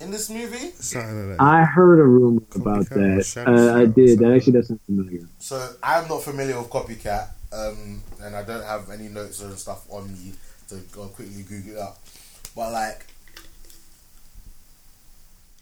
in 0.00 0.10
this 0.10 0.28
movie? 0.28 0.72
like. 0.94 1.40
I 1.40 1.64
heard 1.64 2.00
a 2.00 2.04
rumor 2.04 2.42
about 2.56 2.86
Copycat 2.86 3.46
or 3.46 3.56
that. 3.56 3.72
Uh, 3.76 3.80
I 3.82 3.86
did. 3.86 4.18
That 4.18 4.32
actually 4.34 4.54
does 4.54 4.66
sound 4.66 4.80
familiar. 4.84 5.28
So 5.38 5.74
I'm 5.80 6.08
not 6.08 6.24
familiar 6.24 6.58
with 6.58 6.68
copycat, 6.70 7.28
um, 7.52 8.02
and 8.20 8.34
I 8.34 8.42
don't 8.42 8.64
have 8.64 8.90
any 8.90 9.06
notes 9.08 9.40
and 9.42 9.56
stuff 9.56 9.86
on 9.90 10.12
me 10.12 10.32
to 10.70 10.74
go 10.90 11.06
quickly 11.06 11.44
Google 11.44 11.74
it 11.74 11.78
up. 11.78 11.98
But 12.56 12.72
like, 12.72 13.06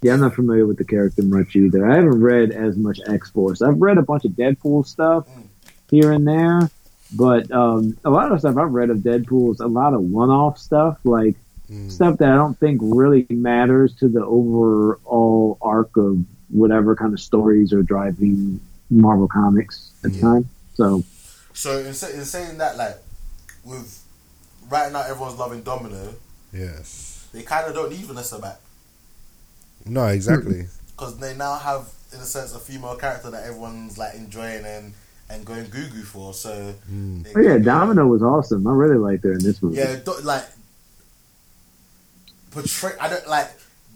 Yeah, 0.02 0.12
I'm 0.14 0.20
not 0.20 0.34
familiar 0.34 0.66
with 0.66 0.76
the 0.78 0.84
character 0.84 1.22
much 1.22 1.56
either. 1.56 1.90
I 1.90 1.94
haven't 1.96 2.20
read 2.20 2.52
as 2.52 2.76
much 2.76 3.00
X 3.08 3.30
Force. 3.30 3.62
I've 3.62 3.80
read 3.80 3.96
a 3.98 4.02
bunch 4.02 4.24
of 4.24 4.32
Deadpool 4.32 4.86
stuff 4.86 5.24
Mm. 5.36 5.48
here 5.90 6.12
and 6.12 6.26
there, 6.28 6.70
but 7.12 7.50
um, 7.50 7.96
a 8.04 8.10
lot 8.10 8.30
of 8.30 8.38
stuff 8.40 8.56
I've 8.58 8.70
read 8.72 8.90
of 8.90 8.98
Deadpool 8.98 9.52
is 9.52 9.60
a 9.60 9.66
lot 9.66 9.94
of 9.94 10.02
one-off 10.02 10.58
stuff, 10.58 10.98
like 11.04 11.34
Mm. 11.72 11.90
stuff 11.90 12.18
that 12.18 12.30
I 12.30 12.34
don't 12.36 12.58
think 12.60 12.80
really 12.84 13.26
matters 13.30 13.94
to 13.96 14.08
the 14.08 14.22
overall 14.24 15.56
arc 15.62 15.96
of 15.96 16.18
whatever 16.50 16.94
kind 16.94 17.14
of 17.14 17.20
stories 17.20 17.72
are 17.72 17.82
driving 17.82 18.60
Marvel 18.90 19.26
Comics 19.26 19.90
at 20.04 20.10
the 20.12 20.16
Yeah. 20.18 20.22
time. 20.22 20.48
So 20.74 21.02
so 21.54 21.78
in, 21.78 21.86
in 21.86 21.94
saying 21.94 22.58
that, 22.58 22.76
like, 22.76 22.98
with 23.64 24.02
right 24.68 24.92
now 24.92 25.00
everyone's 25.02 25.38
loving 25.38 25.62
Domino, 25.62 26.10
Yes. 26.54 27.26
they 27.32 27.42
kind 27.42 27.66
of 27.68 27.74
don't 27.74 27.90
need 27.90 28.04
Vanessa 28.04 28.38
back 28.38 28.60
No, 29.86 30.06
exactly. 30.06 30.66
because 30.96 31.18
they 31.18 31.34
now 31.36 31.56
have, 31.56 31.88
in 32.12 32.20
a 32.20 32.24
sense, 32.24 32.54
a 32.54 32.58
female 32.58 32.94
character 32.96 33.30
that 33.30 33.44
everyone's 33.44 33.98
like 33.98 34.14
enjoying 34.14 34.64
and 34.64 34.92
and 35.30 35.44
going 35.46 35.64
goo 35.70 35.86
goo 35.88 36.02
for. 36.02 36.32
So, 36.34 36.74
Mm. 36.92 37.26
oh 37.34 37.40
yeah, 37.40 37.56
Domino 37.58 38.06
was 38.06 38.22
awesome. 38.22 38.66
I 38.66 38.72
really 38.72 38.98
liked 38.98 39.24
her 39.24 39.32
in 39.32 39.38
this 39.42 39.62
movie. 39.62 39.78
Yeah, 39.78 39.96
do, 39.96 40.12
like 40.22 40.44
portray. 42.50 42.92
I 43.00 43.08
don't 43.08 43.28
like. 43.28 43.50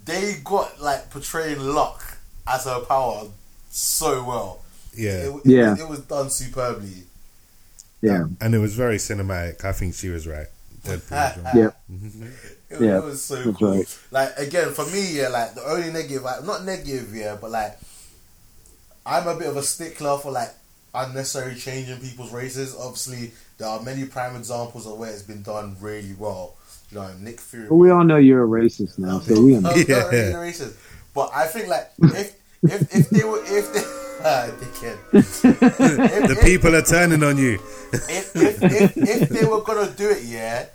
They 0.04 0.36
got 0.42 0.80
like 0.80 1.10
portraying 1.10 1.60
luck 1.60 2.16
as 2.46 2.64
her 2.64 2.80
power 2.80 3.24
so 3.70 4.24
well. 4.24 4.60
Yeah. 4.96 5.10
It, 5.28 5.34
it, 5.34 5.40
Yeah. 5.44 5.76
it, 5.78 5.88
was 5.88 6.00
done 6.00 6.30
superbly. 6.30 7.04
yeah. 8.00 8.24
And 8.40 8.54
it 8.54 8.58
was 8.58 8.74
very 8.74 8.96
cinematic. 8.96 9.64
I 9.64 9.72
think 9.72 9.94
she 9.94 10.08
was 10.08 10.26
right. 10.26 10.46
Deadpool. 10.88 11.54
Yeah. 11.54 11.70
It, 12.70 12.82
Yeah, 12.82 12.98
it 12.98 13.04
was 13.04 13.22
so 13.24 13.36
that's 13.42 13.56
cool. 13.58 13.76
right. 13.76 13.98
Like 14.10 14.36
again, 14.36 14.74
for 14.74 14.84
me, 14.86 15.16
yeah, 15.16 15.28
like 15.28 15.54
the 15.54 15.62
only 15.64 15.90
negative, 15.90 16.22
like, 16.22 16.44
not 16.44 16.64
negative, 16.64 17.14
yeah, 17.14 17.36
but 17.40 17.50
like 17.50 17.78
I'm 19.06 19.26
a 19.26 19.34
bit 19.38 19.48
of 19.48 19.56
a 19.56 19.62
stickler 19.62 20.18
for 20.18 20.30
like 20.32 20.50
unnecessary 20.94 21.54
change 21.54 21.88
in 21.88 21.98
people's 21.98 22.30
races. 22.32 22.76
Obviously, 22.78 23.30
there 23.56 23.68
are 23.68 23.80
many 23.82 24.04
prime 24.04 24.36
examples 24.36 24.86
of 24.86 24.98
where 24.98 25.10
it's 25.10 25.22
been 25.22 25.42
done 25.42 25.76
really 25.80 26.14
well. 26.18 26.56
You 26.90 26.98
know, 26.98 27.10
Nick 27.18 27.40
Fury. 27.40 27.68
But 27.68 27.76
we 27.76 27.88
all 27.90 28.04
know 28.04 28.16
you're 28.16 28.44
a 28.44 28.46
racist 28.48 28.98
now, 28.98 29.20
so 29.20 29.40
we 29.42 29.56
I'm 29.56 29.64
understand. 29.64 29.88
not 30.04 30.12
really 30.12 30.32
racist, 30.52 30.74
but 31.14 31.30
I 31.34 31.46
think 31.46 31.68
like 31.68 31.90
if 32.02 32.34
if 32.62 32.94
if 32.94 33.10
they 33.10 33.24
were 33.24 33.40
if 33.44 33.72
they 33.72 33.80
ah, 34.24 34.50
dickhead. 34.60 34.98
If- 35.14 35.40
The 35.42 36.36
if- 36.38 36.44
people 36.44 36.74
are 36.76 36.82
turning 36.82 37.22
on 37.22 37.38
you. 37.38 37.54
if, 37.94 38.36
if, 38.36 38.62
if, 38.62 38.96
if 38.96 39.28
they 39.30 39.44
were 39.46 39.62
gonna 39.62 39.90
do 39.90 40.10
it, 40.10 40.22
yeah, 40.24 40.66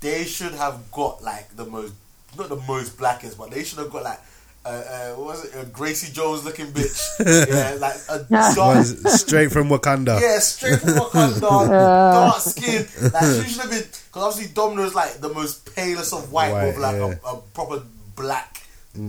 they 0.00 0.24
should 0.24 0.52
have 0.54 0.90
got 0.92 1.22
like 1.22 1.54
the 1.56 1.64
most, 1.64 1.94
not 2.38 2.48
the 2.48 2.56
most 2.56 2.98
blackest, 2.98 3.38
but 3.38 3.50
they 3.50 3.64
should 3.64 3.78
have 3.78 3.90
got 3.90 4.02
like, 4.04 4.20
uh, 4.64 4.68
uh, 4.68 5.14
what 5.14 5.26
was 5.26 5.44
it, 5.44 5.62
a 5.62 5.64
Gracie 5.66 6.12
Jones 6.12 6.44
looking 6.44 6.66
bitch, 6.66 6.98
yeah, 7.48 7.76
like 7.78 7.96
a 8.08 8.24
dark, 8.54 8.84
straight 8.84 9.52
from 9.52 9.68
Wakanda. 9.68 10.20
yeah, 10.20 10.38
straight 10.38 10.80
from 10.80 10.90
Wakanda, 10.90 11.40
dark 11.40 12.40
skin. 12.40 12.86
Like 13.12 13.44
she 13.44 13.50
should 13.52 13.62
have 13.62 13.70
been, 13.70 13.82
because 13.82 14.22
obviously 14.22 14.52
Domino's 14.52 14.94
like 14.94 15.18
the 15.20 15.32
most 15.32 15.74
palest 15.74 16.12
of 16.12 16.32
white, 16.32 16.52
White, 16.52 16.66
with 16.66 16.78
like 16.78 16.96
yeah. 16.96 17.14
Mm. 17.14 17.24
a, 17.24 17.36
a 17.36 17.40
proper 17.54 17.82
black, 18.16 18.62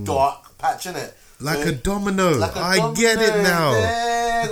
dark 0.04 0.56
patch 0.58 0.86
in 0.86 0.96
it. 0.96 1.14
Like 1.40 1.58
eh? 1.66 1.68
a 1.70 1.72
domino. 1.72 2.30
like 2.36 2.56
a 2.56 2.60
I 2.60 2.92
get 2.94 3.18
it 3.20 3.42
now. 3.42 3.72
Yeah, 3.72 4.48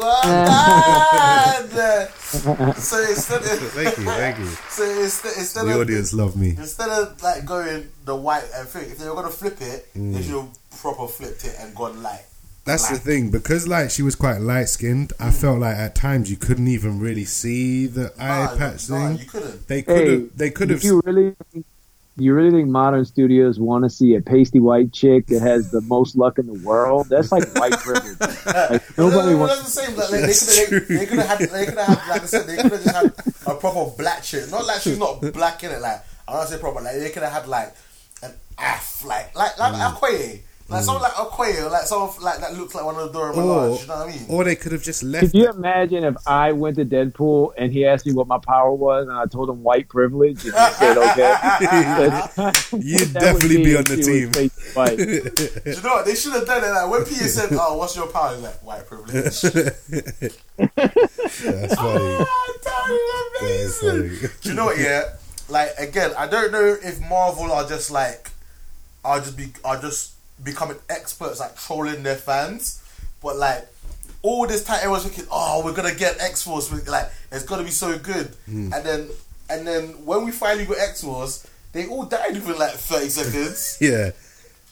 well 2.44 2.74
so 2.74 3.00
instead 3.02 3.42
of, 3.42 3.48
Thank 3.72 3.98
you, 3.98 4.04
thank 4.04 4.38
you. 4.38 4.46
so 4.68 4.84
instead, 5.02 5.32
instead 5.38 5.66
The 5.66 5.74
of 5.74 5.80
audience 5.80 6.12
love 6.12 6.36
me. 6.36 6.50
instead 6.50 6.88
of 6.88 7.20
like 7.22 7.44
going 7.44 7.88
the 8.04 8.14
white 8.16 8.44
and 8.54 8.68
thing, 8.68 8.90
if 8.90 8.98
they 8.98 9.08
were 9.08 9.14
gonna 9.14 9.30
flip 9.30 9.60
it, 9.60 9.88
Mm. 9.96 10.14
they 10.14 10.22
should 10.22 10.32
have 10.34 10.48
proper 10.80 11.06
flipped 11.08 11.44
it 11.44 11.56
and 11.60 11.74
gone 11.74 12.02
light. 12.02 12.24
That's 12.64 12.88
the 12.88 12.96
thing 12.98 13.30
because 13.30 13.68
like 13.68 13.90
she 13.90 14.02
was 14.02 14.16
quite 14.16 14.38
light 14.40 14.68
skinned. 14.68 15.12
I 15.20 15.28
mm. 15.28 15.34
felt 15.40 15.60
like 15.60 15.76
at 15.76 15.94
times 15.94 16.30
you 16.30 16.36
couldn't 16.36 16.66
even 16.68 16.98
really 16.98 17.24
see 17.24 17.86
the 17.86 18.12
eye 18.18 18.46
Nah, 18.46 18.56
patch 18.56 18.88
nah, 18.90 19.08
thing. 19.08 19.18
you 19.18 19.24
couldn't. 19.26 19.68
They 19.68 19.82
could 19.82 19.96
Hey, 19.96 20.10
have. 20.12 20.36
They 20.36 20.50
could 20.50 20.70
have. 20.70 20.82
You 20.82 21.00
really 21.04 21.34
think, 21.52 21.64
do 21.64 21.64
you 22.18 22.32
really 22.34 22.50
think 22.50 22.68
modern 22.68 23.04
studios 23.04 23.60
want 23.60 23.84
to 23.84 23.90
see 23.90 24.14
a 24.14 24.22
pasty 24.22 24.58
white 24.60 24.92
chick 24.92 25.26
that 25.26 25.42
has 25.42 25.70
the 25.70 25.80
most 25.82 26.16
luck 26.16 26.38
in 26.38 26.46
the 26.46 26.54
world? 26.66 27.08
That's 27.10 27.30
like 27.32 27.44
white 27.56 27.72
privilege. 27.78 28.16
Like, 28.46 28.98
nobody 28.98 29.26
no, 29.26 29.30
no, 29.32 29.38
wants. 29.38 29.56
that's 29.56 29.74
the 29.74 29.82
same. 29.82 29.96
Like, 29.96 30.10
they, 30.10 30.16
could 30.32 30.56
have, 30.56 30.68
true. 30.68 30.80
they, 30.80 30.96
they 30.96 31.06
could 31.06 31.18
have 31.18 31.38
had, 31.40 31.48
they 31.50 31.64
could 31.66 31.78
have 31.78 31.98
had, 31.98 32.08
like 32.10 32.22
I 32.22 32.26
said, 32.26 32.46
they 32.46 32.56
could 32.56 32.72
have 32.72 32.82
just 32.82 32.94
had 32.94 33.06
a 33.46 33.54
proper 33.58 33.90
black 33.96 34.22
chick. 34.22 34.50
Not 34.50 34.64
like 34.66 34.80
she's 34.80 34.98
not 34.98 35.20
black 35.32 35.62
in 35.64 35.70
it. 35.72 35.80
Like 35.80 36.02
I 36.28 36.32
don't 36.32 36.46
say 36.46 36.58
proper. 36.58 36.80
Like 36.80 36.96
they 36.96 37.10
could 37.10 37.22
have 37.22 37.32
had 37.32 37.48
like 37.48 37.74
an 38.22 38.32
af, 38.58 39.04
like 39.04 39.34
like 39.36 39.58
like 39.58 39.72
Mm. 39.74 39.94
Okoye. 39.94 40.40
Like 40.68 40.82
mm. 40.82 40.84
someone 40.84 41.02
like 41.02 41.12
Okoye, 41.12 41.64
or 41.64 41.70
like 41.70 41.82
someone 41.82 42.10
like 42.22 42.40
that 42.40 42.54
looks 42.54 42.74
like 42.74 42.84
one 42.84 42.96
of 42.96 43.12
the 43.12 43.18
Dora 43.18 43.30
Or, 43.30 43.34
Milaje. 43.34 43.80
You 43.82 43.86
know 43.86 43.96
what 43.98 44.08
I 44.08 44.10
mean? 44.10 44.26
or 44.28 44.44
they 44.44 44.56
could 44.56 44.72
have 44.72 44.82
just 44.82 45.02
left. 45.04 45.26
Could 45.26 45.34
you 45.34 45.48
it. 45.48 45.54
imagine 45.54 46.04
if 46.04 46.16
I 46.26 46.52
went 46.52 46.76
to 46.76 46.84
Deadpool 46.84 47.52
and 47.56 47.72
he 47.72 47.86
asked 47.86 48.04
me 48.04 48.12
what 48.12 48.26
my 48.26 48.38
power 48.38 48.72
was 48.72 49.06
and 49.06 49.16
I 49.16 49.26
told 49.26 49.48
him 49.48 49.62
white 49.62 49.88
privilege 49.88 50.44
and 50.44 50.54
he 50.54 50.70
said 50.74 50.98
okay? 50.98 52.52
You'd 52.78 53.12
definitely 53.12 53.64
be 53.64 53.76
on 53.76 53.84
the 53.84 53.96
team. 53.96 54.32
was. 54.74 54.96
Do 54.96 55.04
you 55.70 55.82
know 55.82 55.94
what? 55.94 56.04
They 56.06 56.14
should 56.14 56.32
have 56.32 56.46
done 56.46 56.64
it. 56.64 56.68
Like 56.68 56.90
when 56.90 57.04
Peter 57.04 57.28
said, 57.28 57.50
"Oh, 57.52 57.76
what's 57.78 57.96
your 57.96 58.06
power?" 58.08 58.34
He's 58.34 58.42
like 58.42 58.64
white 58.64 58.86
privilege. 58.86 59.12
That's 59.22 59.40
funny. 61.74 62.24
That 62.64 62.64
That 62.64 63.38
is 63.42 63.42
is 63.42 63.82
amazing. 63.82 64.18
funny. 64.18 64.32
Do 64.42 64.48
you 64.48 64.54
know 64.54 64.64
what? 64.66 64.78
Yeah, 64.78 65.02
like 65.48 65.70
again, 65.78 66.12
I 66.18 66.26
don't 66.26 66.52
know 66.52 66.76
if 66.82 67.00
Marvel 67.00 67.52
are 67.52 67.66
just 67.68 67.90
like 67.90 68.30
are 69.04 69.20
just 69.20 69.36
be 69.36 69.52
are 69.64 69.80
just 69.80 70.14
becoming 70.42 70.76
experts 70.90 71.40
at 71.40 71.56
trolling 71.56 72.02
their 72.02 72.16
fans, 72.16 72.82
but 73.22 73.36
like 73.36 73.66
all 74.22 74.46
this 74.46 74.64
time 74.64 74.76
everyone's 74.78 75.04
thinking, 75.04 75.26
oh, 75.30 75.62
we're 75.64 75.74
gonna 75.74 75.94
get 75.94 76.20
X 76.20 76.42
Force, 76.42 76.70
like 76.88 77.10
it's 77.32 77.44
gonna 77.44 77.64
be 77.64 77.70
so 77.70 77.98
good, 77.98 78.26
Hmm. 78.46 78.72
and 78.72 78.84
then 78.84 79.08
and 79.48 79.66
then 79.66 80.04
when 80.04 80.24
we 80.24 80.32
finally 80.32 80.66
got 80.66 80.78
X 80.78 81.02
Force, 81.02 81.46
they 81.72 81.86
all 81.86 82.04
died 82.04 82.34
within 82.34 82.58
like 82.58 82.72
thirty 82.72 83.08
seconds. 83.08 83.78
Yeah, 83.80 84.10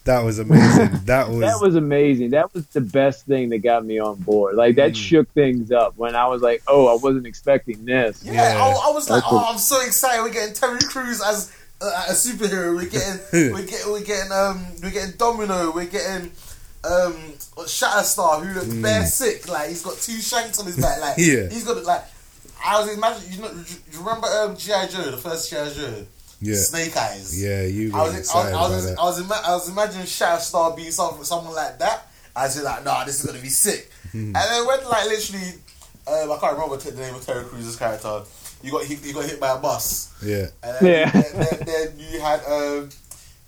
that 0.04 0.20
was 0.24 0.38
amazing. 0.38 0.90
That 1.06 1.28
was. 1.30 1.40
That 1.40 1.58
was 1.60 1.76
amazing. 1.76 2.30
That 2.30 2.52
was 2.52 2.66
the 2.68 2.80
best 2.80 3.24
thing 3.26 3.48
that 3.50 3.58
got 3.58 3.84
me 3.84 3.98
on 3.98 4.16
board. 4.16 4.54
Like 4.56 4.76
that 4.76 4.96
shook 4.96 5.30
things 5.32 5.70
up 5.70 5.96
when 5.96 6.14
I 6.16 6.26
was 6.26 6.42
like, 6.42 6.62
"Oh, 6.66 6.88
I 6.88 6.96
wasn't 7.00 7.26
expecting 7.26 7.84
this." 7.84 8.22
Yeah, 8.24 8.32
Yeah. 8.32 8.62
I, 8.64 8.68
I 8.88 8.90
was 8.92 9.08
like, 9.08 9.22
That's 9.22 9.32
oh, 9.32 9.36
what- 9.36 9.50
I'm 9.52 9.58
so 9.58 9.80
excited. 9.82 10.22
We're 10.22 10.30
getting 10.32 10.54
Terry 10.54 10.80
Crews 10.80 11.22
as 11.22 11.52
a 11.86 12.12
superhero. 12.12 12.74
We're 12.76 12.88
getting, 12.88 13.20
we're 13.52 13.66
getting, 13.66 13.92
we're 13.92 14.02
getting, 14.04 14.32
um, 14.32 14.64
we're 14.82 14.90
getting 14.90 15.16
Domino. 15.16 15.72
We're 15.72 15.86
getting, 15.86 16.30
um, 16.84 17.14
Shatterstar, 17.66 18.44
who 18.44 18.54
looks 18.54 18.74
bare 18.74 19.06
sick. 19.06 19.48
Like 19.48 19.68
he's 19.68 19.82
got 19.82 19.96
two 19.98 20.18
shanks 20.20 20.58
on 20.58 20.66
his 20.66 20.76
back. 20.76 21.00
Like 21.00 21.14
Yeah. 21.18 21.48
he's 21.48 21.64
got 21.64 21.82
like. 21.84 22.02
I 22.66 22.80
was 22.80 22.94
imagining, 22.96 23.32
you 23.34 23.40
know, 23.42 23.50
you 23.92 23.98
remember 23.98 24.26
um, 24.26 24.56
GI 24.56 24.72
Joe, 24.90 25.10
the 25.10 25.18
first 25.18 25.50
GI 25.50 25.56
Joe, 25.76 26.06
Yeah. 26.40 26.56
Snake 26.56 26.96
Eyes. 26.96 27.42
Yeah, 27.42 27.62
you 27.64 27.94
I 27.94 28.04
was, 28.08 28.30
I 28.34 28.52
I 28.52 28.68
was. 28.68 28.86
I 28.96 29.02
was, 29.04 29.20
ima- 29.20 29.42
I 29.44 29.52
was 29.52 29.68
imagining 29.68 30.06
Shatterstar 30.06 30.74
being 30.74 30.90
something, 30.90 31.24
someone 31.24 31.54
like 31.54 31.78
that. 31.80 32.06
I 32.34 32.44
was 32.44 32.62
like, 32.62 32.82
nah, 32.84 33.04
this 33.04 33.20
is 33.20 33.26
gonna 33.26 33.42
be 33.42 33.48
sick. 33.50 33.90
Hmm. 34.12 34.26
and 34.28 34.34
then 34.34 34.66
when 34.66 34.82
like 34.88 35.06
literally, 35.06 35.52
um, 36.06 36.32
I 36.32 36.38
can't 36.40 36.54
remember 36.54 36.76
the 36.78 36.92
name 37.00 37.14
of 37.14 37.24
Terry 37.26 37.44
Crews' 37.44 37.76
character. 37.76 38.22
You 38.64 38.72
got 38.72 38.84
hit, 38.84 39.04
you 39.04 39.12
got 39.12 39.26
hit 39.26 39.38
by 39.38 39.50
a 39.52 39.58
bus, 39.58 40.12
Yeah. 40.24 40.46
and 40.62 40.76
then, 40.80 40.84
Yeah. 40.84 41.10
then, 41.10 41.24
then, 41.34 41.58
then 41.66 41.88
you 41.98 42.18
had 42.20 42.40
um, 42.46 42.88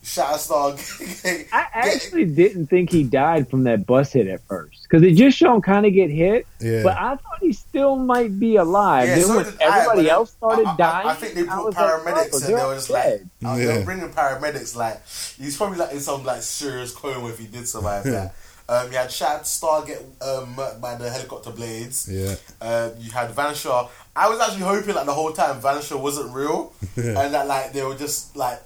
Shatterstar. 0.05 0.77
get- 1.23 1.47
I 1.53 1.67
actually 1.73 2.27
didn't 2.27 2.67
think 2.69 2.91
he 2.91 3.03
died 3.03 3.49
from 3.51 3.65
that 3.65 3.87
bus 3.87 4.13
hit 4.13 4.27
at 4.29 4.41
first 4.47 4.83
because 4.85 5.03
it 5.03 5.15
just 5.15 5.37
showed 5.37 5.55
him 5.57 5.63
kind 5.63 5.85
of 5.87 5.93
get 5.93 6.11
hit. 6.11 6.47
Yeah. 6.61 6.83
But 6.85 6.97
I 6.97 7.17
thought 7.17 7.39
he 7.41 7.53
still 7.53 7.97
might 7.97 8.39
be 8.39 8.57
alive. 8.57 9.09
Yeah, 9.09 9.15
then 9.17 9.25
so 9.25 9.37
when 9.37 9.45
did 9.47 9.63
I, 9.63 9.79
everybody 9.81 10.11
else 10.11 10.31
started 10.33 10.67
I- 10.67 10.73
I- 10.73 10.77
dying, 10.77 11.09
I, 11.09 11.15
think 11.15 11.35
they 11.35 11.43
brought 11.43 11.75
paramedics 11.75 12.07
like, 12.07 12.33
oh, 12.33 12.37
and 12.47 12.59
they 12.59 12.65
were 12.67 12.75
just 12.75 12.89
dead. 12.89 13.31
like, 13.43 13.53
uh, 13.53 13.57
they 13.57 13.65
Yeah. 13.67 13.79
were 13.79 13.85
bringing 13.85 14.09
paramedics. 14.11 14.77
Like 14.77 15.03
he's 15.39 15.57
probably 15.57 15.79
like 15.79 15.93
in 15.93 16.01
some 16.01 16.25
like 16.25 16.43
serious 16.43 16.93
coma 16.93 17.27
if 17.29 17.39
he 17.39 17.47
did 17.47 17.67
survive 17.67 18.05
that. 18.05 18.35
Um, 18.69 18.91
you 18.91 18.99
had 18.99 19.11
Shatterstar 19.11 19.87
get 19.87 19.99
um, 20.21 20.57
by 20.81 20.97
the 20.97 21.09
helicopter 21.09 21.51
blades. 21.51 22.09
Yeah. 22.11 22.35
Um, 22.61 22.93
you 22.99 23.11
had 23.13 23.31
Vanisher. 23.31 23.89
I 24.17 24.29
was 24.29 24.41
actually 24.41 24.63
hoping 24.63 24.95
like 24.95 25.07
the 25.07 25.15
whole 25.15 25.33
time 25.33 25.61
Vanisher 25.61 26.01
wasn't 26.01 26.35
real, 26.35 26.73
and 26.97 27.33
that 27.35 27.47
like 27.47 27.73
they 27.73 27.83
were 27.85 27.95
just 27.95 28.37
like 28.37 28.61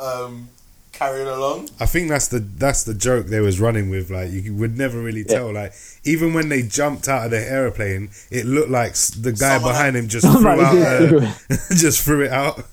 um, 0.00 0.48
carrying 0.92 1.28
along. 1.28 1.68
I 1.78 1.86
think 1.86 2.08
that's 2.08 2.26
the 2.28 2.40
that's 2.40 2.82
the 2.84 2.94
joke 2.94 3.26
they 3.26 3.38
was 3.40 3.60
running 3.60 3.88
with. 3.88 4.10
Like 4.10 4.32
you 4.32 4.52
would 4.54 4.76
never 4.76 4.98
really 5.00 5.22
tell. 5.22 5.52
Like 5.52 5.74
even 6.02 6.34
when 6.34 6.48
they 6.48 6.62
jumped 6.62 7.06
out 7.06 7.26
of 7.26 7.30
the 7.30 7.38
aeroplane, 7.40 8.10
it 8.30 8.46
looked 8.46 8.70
like 8.70 8.94
the 8.94 9.30
guy 9.32 9.54
Someone- 9.58 9.72
behind 9.72 9.96
him 9.96 10.08
just 10.08 10.26
threw 10.38 10.48
out, 10.48 10.74
uh, 10.76 11.32
just 11.76 12.02
threw 12.02 12.24
it 12.24 12.32
out. 12.32 12.64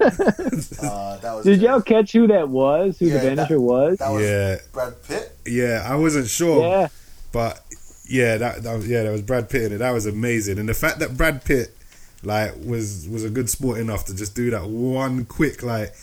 Uh, 0.00 1.16
that 1.18 1.32
was 1.34 1.44
Did 1.44 1.60
y'all 1.62 1.80
catch 1.80 2.12
who 2.12 2.26
that 2.28 2.48
was? 2.48 2.98
Who 2.98 3.06
Yeah, 3.06 3.34
the 3.34 3.34
that- 3.36 3.60
was? 3.60 3.98
That 3.98 4.10
was 4.10 4.22
Yeah. 4.22 4.56
Brad 4.72 5.02
Pitt. 5.06 5.32
yeah, 5.46 5.86
I 5.88 5.96
wasn't 5.96 6.28
sure, 6.28 6.62
Yeah. 6.66 6.88
but 7.32 7.60
yeah, 8.08 8.36
that, 8.36 8.62
that 8.62 8.76
was, 8.76 8.88
yeah, 8.88 9.02
that 9.04 9.10
was 9.12 9.22
Brad 9.22 9.48
Pitt 9.48 9.62
in 9.62 9.72
it. 9.72 9.78
That 9.78 9.90
was 9.92 10.06
amazing, 10.06 10.58
and 10.58 10.68
the 10.68 10.74
fact 10.74 10.98
that 11.00 11.16
Brad 11.16 11.44
Pitt 11.44 11.76
like 12.22 12.54
was 12.64 13.06
was 13.08 13.24
a 13.24 13.30
good 13.30 13.48
sport 13.50 13.78
enough 13.78 14.04
to 14.06 14.14
just 14.14 14.34
do 14.34 14.50
that 14.50 14.66
one 14.68 15.24
quick 15.24 15.62
like. 15.62 15.94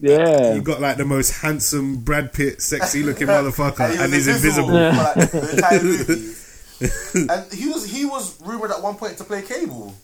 Yeah. 0.00 0.54
You 0.54 0.60
got 0.62 0.80
like 0.80 0.96
the 0.96 1.04
most 1.04 1.40
handsome 1.40 1.98
Brad 1.98 2.32
Pitt, 2.32 2.60
sexy 2.60 3.02
looking 3.04 3.26
motherfucker, 3.28 3.92
he 3.92 3.98
and 4.02 4.12
he's 4.12 4.26
invisible. 4.26 4.68
for, 4.68 4.90
like, 4.92 5.30
the 5.30 5.50
entire 5.54 5.82
movie. 5.84 7.32
and 7.32 7.52
he 7.52 7.68
was 7.68 7.84
he 7.86 8.04
was 8.04 8.40
rumored 8.42 8.70
at 8.72 8.82
one 8.82 8.96
point 8.96 9.16
to 9.18 9.24
play 9.24 9.42
Cable. 9.42 9.94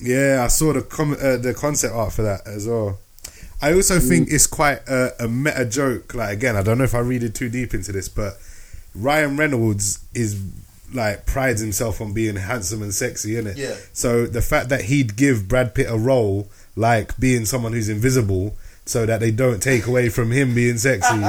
Yeah, 0.00 0.42
I 0.44 0.48
saw 0.48 0.72
the 0.72 0.82
com- 0.82 1.16
uh, 1.20 1.36
the 1.36 1.54
concept 1.54 1.94
art 1.94 2.12
for 2.12 2.22
that 2.22 2.46
as 2.46 2.66
well. 2.66 2.98
I 3.62 3.74
also 3.74 3.98
think 3.98 4.30
it's 4.30 4.46
quite 4.46 4.78
a, 4.88 5.24
a 5.24 5.28
meta 5.28 5.66
joke. 5.66 6.14
Like 6.14 6.32
again, 6.32 6.56
I 6.56 6.62
don't 6.62 6.78
know 6.78 6.84
if 6.84 6.94
I 6.94 7.00
read 7.00 7.22
it 7.22 7.34
too 7.34 7.48
deep 7.50 7.74
into 7.74 7.92
this, 7.92 8.08
but 8.08 8.34
Ryan 8.94 9.36
Reynolds 9.36 10.02
is 10.14 10.40
like 10.92 11.26
prides 11.26 11.60
himself 11.60 12.00
on 12.00 12.12
being 12.12 12.36
handsome 12.36 12.82
and 12.82 12.94
sexy, 12.94 13.32
innit? 13.32 13.56
Yeah. 13.56 13.76
So 13.92 14.26
the 14.26 14.42
fact 14.42 14.70
that 14.70 14.82
he'd 14.82 15.16
give 15.16 15.46
Brad 15.46 15.74
Pitt 15.74 15.86
a 15.88 15.96
role 15.98 16.48
like 16.74 17.18
being 17.18 17.44
someone 17.44 17.72
who's 17.72 17.88
invisible, 17.88 18.56
so 18.86 19.04
that 19.06 19.20
they 19.20 19.30
don't 19.30 19.62
take 19.62 19.86
away 19.86 20.08
from 20.08 20.30
him 20.30 20.54
being 20.54 20.78
sexy, 20.78 21.20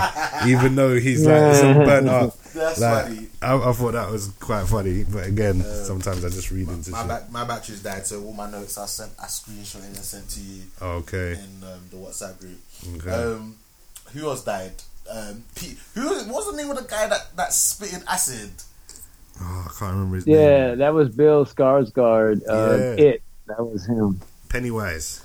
even 0.49 0.76
though 0.76 0.95
he's 0.95 1.26
like 1.26 1.55
some 1.55 1.76
burnt 1.84 2.07
up. 2.07 2.38
That's 2.54 2.80
like, 2.80 3.04
funny. 3.06 3.28
I, 3.41 3.56
I 3.70 3.72
thought 3.74 3.91
that 3.93 4.10
was 4.12 4.28
quite 4.39 4.68
funny, 4.68 5.04
but 5.04 5.26
again, 5.28 5.62
sometimes 5.64 6.24
I 6.26 6.30
just 6.30 6.52
read 6.52 6.68
into 6.68 6.91
My 6.91 6.99
shit. 6.99 7.08
ba- 7.08 7.26
my 7.32 7.43
battery's 7.45 7.82
died, 7.82 8.06
so 8.06 8.24
all 8.24 8.34
my 8.34 8.49
notes 8.49 8.78
I 8.78 8.86
sent, 8.86 9.12
I 9.20 9.26
screenshot 9.26 9.86
and 9.86 9.95
sent 9.97 10.30
to 10.32 10.39
you 10.41 10.62
Okay. 10.82 11.34
in 11.34 11.64
um, 11.68 11.82
the 11.89 11.97
WhatsApp 11.97 12.39
group. 12.39 12.60
Okay. 12.97 13.12
Um, 13.12 13.56
who 14.14 14.28
else 14.30 14.43
died? 14.43 14.74
Um, 15.10 15.43
Pete, 15.56 15.78
who 15.95 16.10
was, 16.10 16.24
what 16.26 16.36
was 16.45 16.52
the 16.52 16.58
name 16.62 16.70
of 16.72 16.78
the 16.78 16.84
guy 16.88 17.08
that 17.08 17.36
that 17.36 17.54
spitted 17.54 18.04
acid? 18.08 18.52
Oh, 19.41 19.66
I 19.68 19.80
can't 19.80 19.93
remember 19.93 20.18
his 20.18 20.28
Yeah, 20.28 20.38
name. 20.38 20.45
Yeah, 20.70 20.76
that 20.76 20.93
was 20.93 21.10
Bill 21.10 21.45
Skarsgård. 21.45 22.41
Uh, 22.47 22.78
Yeah. 22.78 23.06
It. 23.06 23.24
That 23.47 23.66
was 23.66 23.86
him. 23.86 24.22
Pennywise. 24.49 25.22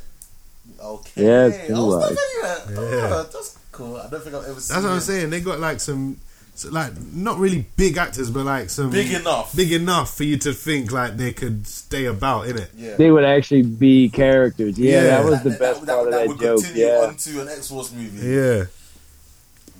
Okay, 0.82 1.24
Yeah, 1.24 1.46
it's 1.46 1.56
oh, 1.70 2.00
Pennywise. 2.00 2.18
Pennywise. 2.66 2.92
Yeah. 2.92 3.08
Oh, 3.12 3.28
that's 3.32 3.58
cool. 3.72 3.96
I 3.96 4.08
don't 4.08 4.22
think 4.22 4.34
I've 4.34 4.44
ever 4.48 4.60
seen. 4.60 4.74
That's 4.74 4.84
what 4.84 4.90
I'm 4.90 4.96
him. 4.96 5.00
saying. 5.00 5.30
They 5.30 5.40
got 5.40 5.60
like 5.60 5.80
some, 5.80 6.16
so, 6.56 6.70
like 6.70 6.92
not 7.12 7.38
really 7.38 7.66
big 7.76 7.96
actors, 7.98 8.30
but 8.30 8.44
like 8.44 8.70
some 8.70 8.90
Big 8.90 9.12
enough. 9.12 9.54
big 9.54 9.72
enough 9.72 10.16
for 10.16 10.24
you 10.24 10.36
to 10.38 10.52
think 10.52 10.90
like 10.90 11.16
they 11.16 11.32
could 11.32 11.66
stay 11.66 12.06
about 12.06 12.48
in 12.48 12.56
it. 12.58 12.70
Yeah. 12.76 12.96
They 12.96 13.10
would 13.10 13.24
actually 13.24 13.62
be 13.62 14.08
characters. 14.08 14.78
Yeah, 14.78 14.92
Yeah. 14.94 15.02
that 15.02 15.24
was 15.24 15.42
the 15.42 15.50
That- 15.50 15.58
best 15.60 15.86
that, 15.86 15.94
part 15.94 16.10
that, 16.10 16.22
of 16.22 16.28
would 16.28 16.38
that 16.38 16.44
joke. 16.62 16.64
Yeah. 16.74 17.06
onto 17.08 17.40
an 17.40 17.48
X 17.48 17.68
Force 17.68 17.92
movie, 17.92 18.26
Yeah. 18.26 18.64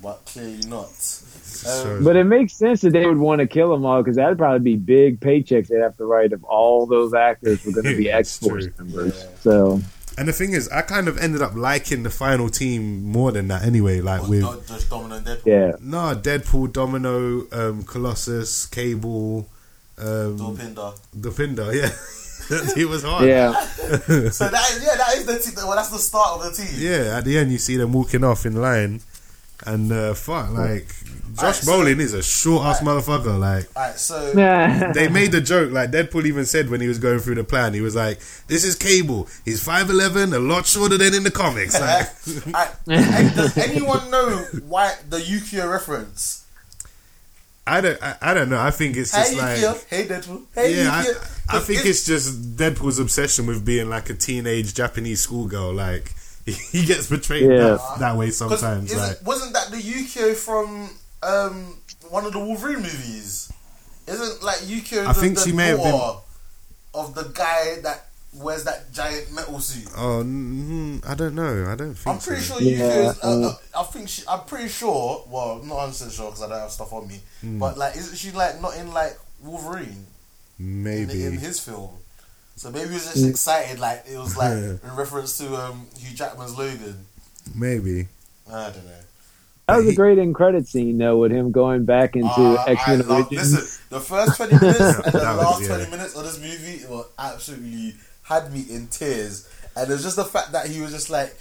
but 0.03 0.25
clearly 0.27 0.61
not. 0.69 0.91
So- 0.93 1.97
um, 1.97 2.05
But 2.05 2.17
it 2.17 2.25
makes 2.25 2.53
sense 2.53 2.83
that 2.83 2.93
they 2.93 3.07
would 3.07 3.17
want 3.19 3.41
to 3.41 3.47
kill 3.47 3.71
them 3.71 3.85
all 3.87 4.03
because 4.03 4.17
that'd 4.17 4.37
probably 4.39 4.59
be 4.61 4.77
big 4.77 5.19
paychecks 5.21 5.69
they'd 5.69 5.81
have 5.81 5.97
to 5.97 6.05
write 6.05 6.33
if 6.33 6.45
all 6.45 6.85
those 6.87 7.15
actors 7.15 7.65
were 7.65 7.73
going 7.73 7.87
to 7.93 7.97
be 7.97 8.11
X 8.11 8.37
Force 8.39 8.67
members. 8.79 9.15
Yeah. 9.19 9.29
So 9.41 9.81
and 10.19 10.29
the 10.29 10.33
thing 10.33 10.53
is, 10.53 10.69
I 10.71 10.83
kind 10.83 11.09
of 11.09 11.19
ended 11.19 11.43
up 11.43 11.55
liking 11.55 12.03
the 12.03 12.11
final 12.11 12.49
team 12.49 13.05
more 13.05 13.33
than 13.33 13.49
that 13.49 13.63
anyway. 13.65 14.01
Like 14.01 14.23
What, 14.23 14.31
with 14.31 14.41
Do- 14.43 14.63
Just 14.75 14.91
Domino 14.91 15.17
and 15.17 15.27
Deadpool. 15.27 15.47
yeah, 15.47 15.73
no 15.81 16.15
Deadpool, 16.15 16.73
Domino, 16.73 17.47
um, 17.53 17.83
Colossus, 17.85 18.67
Cable, 18.67 19.49
um, 19.99 20.39
Dopinder. 20.39 20.99
Dopinder. 21.19 21.75
Yeah, 21.75 21.91
it 22.77 22.89
was 22.89 23.03
hard. 23.03 23.27
yeah, 23.29 23.53
So 24.31 24.49
that 24.49 24.71
is 24.71 24.85
yeah, 24.85 24.97
that 24.97 25.15
is 25.17 25.27
the 25.27 25.39
team. 25.39 25.55
Well, 25.67 25.77
that's 25.77 25.91
the 25.91 25.99
start 25.99 26.41
of 26.41 26.45
the 26.57 26.63
team. 26.63 26.75
Yeah, 26.77 27.19
at 27.19 27.25
the 27.25 27.37
end 27.39 27.51
you 27.53 27.59
see 27.59 27.77
them 27.77 27.93
walking 27.93 28.23
off 28.25 28.47
in 28.47 28.55
line, 28.61 29.01
and 29.67 29.93
uh, 29.93 30.15
fuck, 30.15 30.51
like 30.53 30.87
Josh 31.35 31.43
Alright, 31.43 31.55
so- 31.57 31.71
Brolin 31.73 31.99
is 32.01 32.15
a 32.15 32.23
short 32.23 32.65
ass 32.65 32.81
motherfucker. 32.81 33.39
Like 33.39 33.69
All 33.77 33.83
right, 33.83 33.99
so 33.99 34.33
they 34.95 35.09
made 35.09 35.33
the 35.33 35.41
joke. 35.41 35.73
Like 35.73 35.91
Deadpool 35.91 36.25
even 36.25 36.47
said 36.47 36.71
when 36.71 36.81
he 36.81 36.89
was 36.89 36.99
going 36.99 37.19
through 37.19 37.35
the 37.35 37.45
plan, 37.45 37.75
he 37.75 37.81
was 37.81 37.95
like, 37.95 38.21
"This 38.47 38.65
is 38.65 38.75
Cable. 38.75 39.29
He's 39.45 39.63
five 39.63 39.91
eleven, 39.91 40.33
a 40.33 40.39
lot 40.39 40.67
shorter 40.67 40.97
than 40.97 41.15
in 41.15 41.25
the 41.25 41.31
comics." 41.31 41.79
Like, 41.79 42.09
Alright, 42.89 43.35
does 43.35 43.57
anyone 43.59 44.11
know 44.11 44.45
why 44.67 44.95
the 45.09 45.19
Yukio 45.19 45.71
reference? 45.71 46.45
I 47.69 47.81
don't, 47.81 48.01
I, 48.01 48.17
I 48.23 48.35
don't 48.35 48.49
know. 48.49 48.61
I 48.61 48.71
think 48.71 48.97
it's 48.97 49.11
just 49.13 49.33
hey 49.33 49.39
like, 49.39 49.59
Yukio, 49.59 49.85
hey 49.91 50.07
Deadpool, 50.07 50.43
hey 50.55 50.85
yeah, 50.85 50.91
I, 50.93 51.03
Yukio. 51.05 51.57
I 51.57 51.59
think 51.59 51.85
it's 51.85 52.07
just 52.07 52.57
Deadpool's 52.57 53.01
obsession 53.01 53.47
with 53.47 53.65
being 53.65 53.89
like 53.89 54.09
a 54.09 54.15
teenage 54.15 54.73
Japanese 54.73 55.21
schoolgirl. 55.23 55.75
Like 55.75 56.13
he 56.73 56.85
gets 56.87 57.09
betrayed 57.09 57.43
Yeah. 57.51 57.57
that, 57.77 57.97
that 57.99 58.17
way 58.17 58.27
'Cause 58.27 58.39
sometimes. 58.39 58.91
isn't- 58.93 58.99
Like, 59.03 59.27
wasn't 59.27 59.53
that 59.55 59.71
the 59.71 59.79
Yukio 59.79 60.35
from 60.35 60.91
um, 61.23 61.77
one 62.09 62.25
of 62.25 62.33
the 62.33 62.39
Wolverine 62.39 62.77
movies? 62.83 63.51
Isn't 64.07 64.43
like 64.43 64.59
Yukio? 64.59 65.05
I 65.07 65.13
the, 65.13 65.21
think 65.21 65.35
the 65.37 65.45
she 65.45 65.53
may 65.53 65.69
have 65.69 65.79
been- 65.83 66.17
of 66.95 67.15
the 67.15 67.25
guy 67.35 67.81
that 67.83 68.07
wears 68.33 68.65
that 68.65 68.93
giant 68.93 69.33
metal 69.33 69.59
suit. 69.61 69.89
oh, 69.97 70.23
mm, 70.25 71.07
I 71.09 71.15
don't 71.15 71.35
know. 71.35 71.67
I 71.71 71.75
don't 71.75 71.95
think. 71.95 72.07
I'm 72.07 72.21
pretty 72.21 72.43
so. 72.43 72.55
sure 72.59 72.63
Yeah, 72.63 72.79
Yukio 72.79 73.11
is. 73.11 73.25
Uh, 73.25 73.29
um, 73.33 73.45
uh, 73.45 73.81
I 73.81 73.83
think 73.85 74.09
she. 74.09 74.23
I'm 74.29 74.41
pretty 74.45 74.69
sure. 74.69 75.25
Well, 75.29 75.57
not 75.65 75.75
100 75.75 75.89
percent 75.89 76.13
sure 76.13 76.27
because 76.31 76.43
I 76.43 76.49
don't 76.49 76.61
have 76.61 76.71
stuff 76.71 76.93
on 76.93 77.09
me. 77.09 77.21
Hmm. 77.41 77.59
But 77.59 77.77
like, 77.77 77.97
isn't 77.97 78.17
she 78.17 78.31
like 78.31 78.61
not 78.63 78.77
in 78.77 78.93
like 78.95 79.19
Wolverine 79.43 80.07
in, 80.59 80.83
Maybe. 80.85 81.25
in 81.25 81.39
his 81.39 81.61
film? 81.61 81.91
So 82.57 82.71
maybe 82.71 82.89
he 82.89 82.95
was 82.95 83.05
just 83.13 83.27
excited, 83.27 83.79
like 83.79 84.05
it 84.11 84.17
was 84.19 84.37
like 84.37 84.53
in 84.53 84.81
reference 84.97 85.37
to 85.39 85.55
um, 85.57 85.87
Hugh 85.99 86.15
Jackman's 86.17 86.57
Logan. 86.57 87.07
Maybe. 87.55 88.09
I 88.51 88.71
don't 88.71 88.85
know. 88.85 88.93
that 89.69 89.77
was 89.77 89.89
a 89.89 89.95
great 89.95 90.19
end 90.19 90.35
credit 90.35 90.67
scene 90.67 90.97
though 90.99 91.19
with 91.19 91.33
him 91.33 91.51
going 91.53 91.85
back 91.85 92.17
into 92.17 92.29
Uh, 92.29 92.65
X 92.67 92.81
I 92.87 92.97
Men 92.97 93.07
Origins. 93.11 93.53
listen, 93.53 93.85
the 93.91 94.01
first 94.01 94.37
20 94.37 94.55
minutes 94.55 94.81
and 95.05 95.05
the 95.05 95.11
That 95.19 95.37
was- 95.37 95.45
last 95.45 95.61
yeah. 95.63 95.69
20 95.77 95.91
minutes 95.91 96.17
of 96.17 96.25
this 96.25 96.39
movie 96.41 96.83
it 96.83 96.89
was 96.89 97.07
absolutely 97.19 97.95
had 98.23 98.53
me 98.53 98.65
in 98.71 98.87
tears. 98.89 99.49
And 99.77 99.91
it's 99.91 100.03
just 100.03 100.17
the 100.17 100.25
fact 100.25 100.53
that 100.53 100.67
he 100.69 100.81
was 100.81 100.91
just 100.93 101.11
like, 101.11 101.37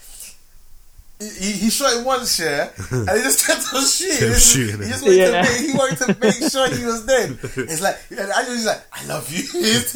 he, 1.20 1.52
he 1.54 1.70
shot 1.70 1.94
him 1.98 2.04
once, 2.06 2.40
yeah, 2.40 2.70
and 2.92 3.10
he 3.10 3.24
just 3.24 3.46
kept 3.48 3.74
on 3.74 3.86
shooting. 3.86 4.18
Kept 4.18 4.22
He 4.22 4.28
just- 4.34 4.54
shooting 4.54 4.82
he 4.84 4.90
just 4.90 5.04
wanted, 5.04 5.18
Yeah. 5.18 5.42
to 5.44 5.50
make, 5.50 5.60
he 5.72 5.78
wanted 5.78 5.98
to 6.00 6.18
make 6.20 6.52
sure 6.52 6.70
he 6.76 6.86
was 6.86 7.06
dead. 7.06 7.38
It's 7.72 7.82
like, 7.82 7.98
and 8.12 8.32
I 8.32 8.50
was 8.50 8.66
like, 8.66 8.82
I 8.92 9.06
love 9.06 9.32
you. 9.32 9.44
it's 9.54 9.96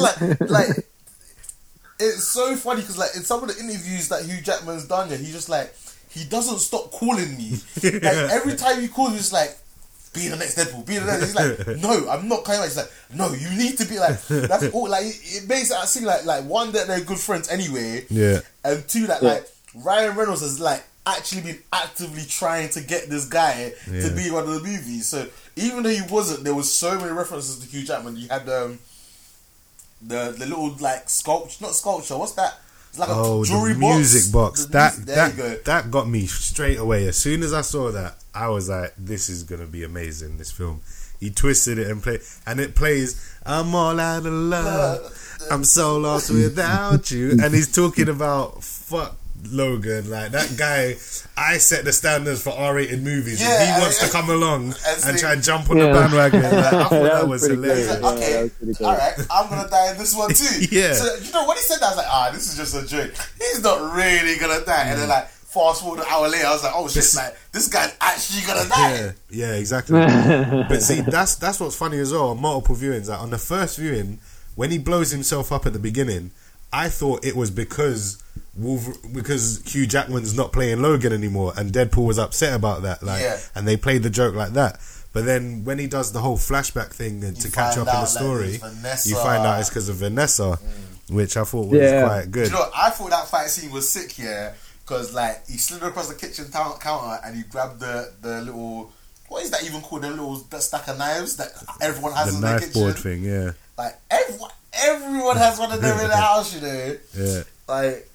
like, 0.00 0.40
like, 0.50 0.86
it's 1.98 2.24
so 2.24 2.56
funny 2.56 2.80
because 2.80 2.98
like 2.98 3.14
in 3.16 3.22
some 3.22 3.42
of 3.42 3.48
the 3.54 3.62
interviews 3.62 4.08
that 4.08 4.24
Hugh 4.24 4.40
Jackman's 4.40 4.86
done, 4.86 5.10
yeah, 5.10 5.16
he 5.16 5.32
just 5.32 5.48
like 5.48 5.74
he 6.10 6.24
doesn't 6.24 6.58
stop 6.60 6.90
calling 6.90 7.36
me. 7.36 7.52
Like 7.82 8.02
every 8.04 8.56
time 8.56 8.80
he 8.80 8.88
calls, 8.88 9.12
he's 9.12 9.32
like, 9.32 9.56
be 10.12 10.28
the 10.28 10.36
next 10.36 10.56
Deadpool, 10.58 10.84
be 10.86 10.98
the 10.98 11.06
next. 11.06 11.26
He's 11.26 11.34
like, 11.34 11.66
no, 11.82 12.08
I'm 12.10 12.28
not 12.28 12.44
coming 12.44 12.60
back. 12.60 12.68
He's 12.68 12.76
like, 12.76 12.90
no, 13.14 13.32
you 13.32 13.48
need 13.56 13.78
to 13.78 13.86
be 13.86 13.98
like. 13.98 14.20
That's 14.26 14.68
all. 14.70 14.88
Like 14.88 15.04
it 15.06 15.48
makes 15.48 15.70
it 15.70 15.86
seem 15.88 16.04
like 16.04 16.24
like 16.24 16.44
one 16.44 16.72
that 16.72 16.86
they're 16.88 17.00
good 17.00 17.18
friends 17.18 17.48
anyway, 17.48 18.06
Yeah. 18.10 18.40
and 18.64 18.86
two 18.88 19.06
that 19.06 19.22
like 19.22 19.46
Ryan 19.74 20.16
Reynolds 20.16 20.40
has 20.42 20.58
like 20.60 20.82
actually 21.06 21.42
been 21.42 21.58
actively 21.72 22.22
trying 22.28 22.68
to 22.70 22.80
get 22.80 23.08
this 23.08 23.26
guy 23.26 23.72
to 23.86 24.12
be 24.14 24.30
one 24.30 24.44
of 24.44 24.50
the 24.54 24.60
movies. 24.60 25.06
So 25.08 25.26
even 25.56 25.82
though 25.84 25.90
he 25.90 26.02
wasn't, 26.10 26.44
there 26.44 26.54
was 26.54 26.72
so 26.72 26.98
many 26.98 27.10
references 27.12 27.58
to 27.60 27.66
Hugh 27.66 27.84
Jackman. 27.86 28.16
You 28.16 28.28
had 28.28 28.48
um 28.48 28.78
the 30.02 30.34
the 30.36 30.46
little 30.46 30.74
like 30.80 31.08
sculpture, 31.08 31.64
not 31.64 31.74
sculpture. 31.74 32.16
What's 32.16 32.32
that? 32.32 32.58
It's 32.88 32.98
like 32.98 33.08
Oh, 33.10 33.42
a 33.42 33.46
jewelry 33.46 33.74
the 33.74 33.78
music 33.78 34.32
box. 34.32 34.64
The 34.64 34.72
That 34.72 34.96
music- 34.98 35.36
that 35.36 35.64
that 35.66 35.90
got 35.90 36.08
me 36.08 36.26
straight 36.26 36.78
away. 36.78 37.06
As 37.06 37.16
soon 37.16 37.42
as 37.42 37.52
I 37.52 37.60
saw 37.60 37.90
that, 37.92 38.16
I 38.34 38.48
was 38.48 38.68
like, 38.68 38.94
"This 38.96 39.28
is 39.28 39.42
gonna 39.42 39.66
be 39.66 39.84
amazing." 39.84 40.38
This 40.38 40.50
film. 40.52 40.80
He 41.18 41.30
twisted 41.30 41.78
it 41.78 41.88
and 41.88 42.02
play, 42.02 42.18
and 42.46 42.60
it 42.60 42.74
plays. 42.74 43.16
I'm 43.44 43.74
all 43.74 43.98
out 44.00 44.24
of 44.26 44.32
love. 44.32 45.36
I'm 45.50 45.64
so 45.64 45.96
lost 45.98 46.30
without 46.30 47.10
you. 47.10 47.32
And 47.42 47.52
he's 47.54 47.70
talking 47.74 48.08
about 48.08 48.62
fuck 48.64 49.16
Logan, 49.50 50.10
like 50.10 50.32
that 50.32 50.54
guy. 50.56 50.96
I 51.36 51.56
set 51.58 51.84
the 51.84 51.92
standards 51.92 52.42
for 52.42 52.50
R-rated 52.50 53.02
movies. 53.02 53.40
and 53.40 53.48
Yeah, 53.48 53.74
he 53.76 53.80
wants 53.82 54.02
I- 54.02 54.06
to 54.06 54.12
come 54.12 54.28
along 54.30 54.74
and 54.86 55.04
and 55.04 55.18
try 55.18 55.32
and 55.32 55.42
jump 55.42 55.70
on 55.70 55.78
the 55.78 55.86
bandwagon. 55.88 56.42
Like, 56.42 56.54
I 56.54 56.70
thought 56.88 56.90
that 56.90 57.28
was 57.28 57.40
pretty 57.46 57.54
hilarious. 57.56 57.86
great. 57.86 57.96
He's 57.96 58.02
like, 58.02 58.18
Yeah, 58.20 58.26
okay, 58.26 58.32
that 58.32 58.42
was 58.42 58.52
pretty 58.52 58.72
good. 58.74 58.84
all 58.86 58.96
right, 58.96 59.14
I'm 59.30 59.48
gonna 59.50 59.68
die 59.70 59.90
in 59.92 59.98
this 59.98 60.14
one 60.16 60.32
too. 60.34 60.66
Yeah. 60.70 60.92
So 60.92 61.14
you 61.16 61.32
know 61.32 61.46
when 61.48 61.56
he 61.56 61.62
said 61.62 61.78
that, 61.80 61.84
I 61.86 61.88
was 61.88 61.96
like, 61.96 62.06
ah, 62.08 62.30
this 62.32 62.48
is 62.50 62.56
just 62.56 62.74
a 62.76 62.86
joke. 62.86 63.12
He's 63.38 63.62
not 63.62 63.94
really 63.94 64.36
gonna 64.38 64.64
die. 64.64 64.84
And 64.88 65.00
then 65.00 65.08
like 65.08 65.28
fast 65.52 65.82
forward 65.82 66.00
an 66.00 66.06
hour 66.08 66.28
later, 66.28 66.46
I 66.46 66.52
was 66.52 66.62
like, 66.64 66.72
oh 66.74 66.86
shit, 66.88 66.94
This- 66.96 67.16
like 67.16 67.36
this 67.52 67.68
guy's 67.68 67.94
actually 68.00 68.46
gonna 68.46 68.68
die. 68.68 68.92
Yeah, 68.94 69.12
yeah, 69.30 69.52
exactly. 69.54 69.98
but 70.68 70.82
see, 70.82 71.00
that's 71.00 71.34
that's 71.36 71.60
what's 71.60 71.76
funny 71.76 71.98
as 71.98 72.12
well. 72.12 72.34
Multiple 72.34 72.76
viewings. 72.76 73.08
Like 73.08 73.20
on 73.20 73.30
the 73.30 73.38
first 73.38 73.78
viewing, 73.78 74.18
when 74.54 74.70
he 74.70 74.78
blows 74.78 75.10
himself 75.10 75.50
up 75.52 75.66
at 75.66 75.72
the 75.72 75.78
beginning, 75.78 76.30
I 76.72 76.88
thought 76.88 77.24
it 77.24 77.34
was 77.36 77.50
because 77.50 78.22
Wolver- 78.56 78.94
because 79.12 79.62
Hugh 79.66 79.86
Jackman's 79.86 80.34
not 80.36 80.52
playing 80.52 80.82
Logan 80.82 81.12
anymore, 81.12 81.52
and 81.56 81.72
Deadpool 81.72 82.06
was 82.06 82.18
upset 82.18 82.54
about 82.54 82.82
that. 82.82 83.02
Like, 83.02 83.22
Yeah. 83.22 83.38
and 83.54 83.66
they 83.66 83.76
played 83.76 84.02
the 84.02 84.10
joke 84.10 84.34
like 84.34 84.52
that. 84.54 84.78
But 85.12 85.24
then 85.24 85.64
when 85.64 85.78
he 85.80 85.88
does 85.88 86.12
the 86.12 86.20
whole 86.20 86.36
flashback 86.38 86.92
thing 86.92 87.24
and 87.24 87.36
to 87.40 87.50
catch 87.50 87.72
up 87.72 87.78
in 87.78 87.84
the 87.86 87.90
out, 87.96 88.00
like, 88.02 88.08
story, 88.08 88.52
you 89.06 89.16
find 89.16 89.44
out 89.44 89.58
it's 89.58 89.68
because 89.68 89.88
of 89.88 89.96
Vanessa, 89.96 90.58
mm. 90.62 91.14
which 91.14 91.36
I 91.36 91.42
thought 91.42 91.66
was 91.68 91.80
Yeah. 91.80 92.04
quite 92.06 92.24
Do 92.26 92.30
good. 92.30 92.46
you 92.46 92.52
know, 92.52 92.60
what? 92.60 92.72
I 92.76 92.90
thought 92.90 93.10
that 93.10 93.26
fight 93.28 93.50
scene 93.50 93.72
was 93.72 93.88
sick, 93.88 94.16
yeah, 94.18 94.52
because 94.84 95.14
like 95.14 95.46
he 95.46 95.58
slid 95.58 95.82
across 95.82 96.08
the 96.08 96.14
kitchen 96.14 96.50
town- 96.50 96.78
counter 96.78 97.20
and 97.24 97.36
he 97.36 97.42
grabbed 97.44 97.80
the 97.80 98.12
the 98.22 98.42
little. 98.42 98.92
What 99.28 99.44
is 99.44 99.50
that 99.52 99.62
even 99.64 99.80
called? 99.80 100.02
The 100.02 100.10
little 100.10 100.36
that 100.36 100.60
stack 100.62 100.88
of 100.88 100.98
knives 100.98 101.36
that 101.36 101.52
everyone 101.80 102.12
has 102.14 102.30
the 102.30 102.34
in 102.36 102.40
their 102.42 102.58
kitchen. 102.58 102.72
board 102.72 102.98
thing, 102.98 103.22
yeah, 103.22 103.52
Like 103.78 103.96
everyone, 104.10 104.50
everyone 104.72 105.36
has 105.36 105.56
one 105.58 105.70
of 105.70 105.80
them 105.80 106.00
in 106.00 106.08
the 106.08 106.16
house, 106.28 106.52
you 106.54 106.60
know. 106.60 106.96
yeah. 107.16 107.42
Like 107.68 108.08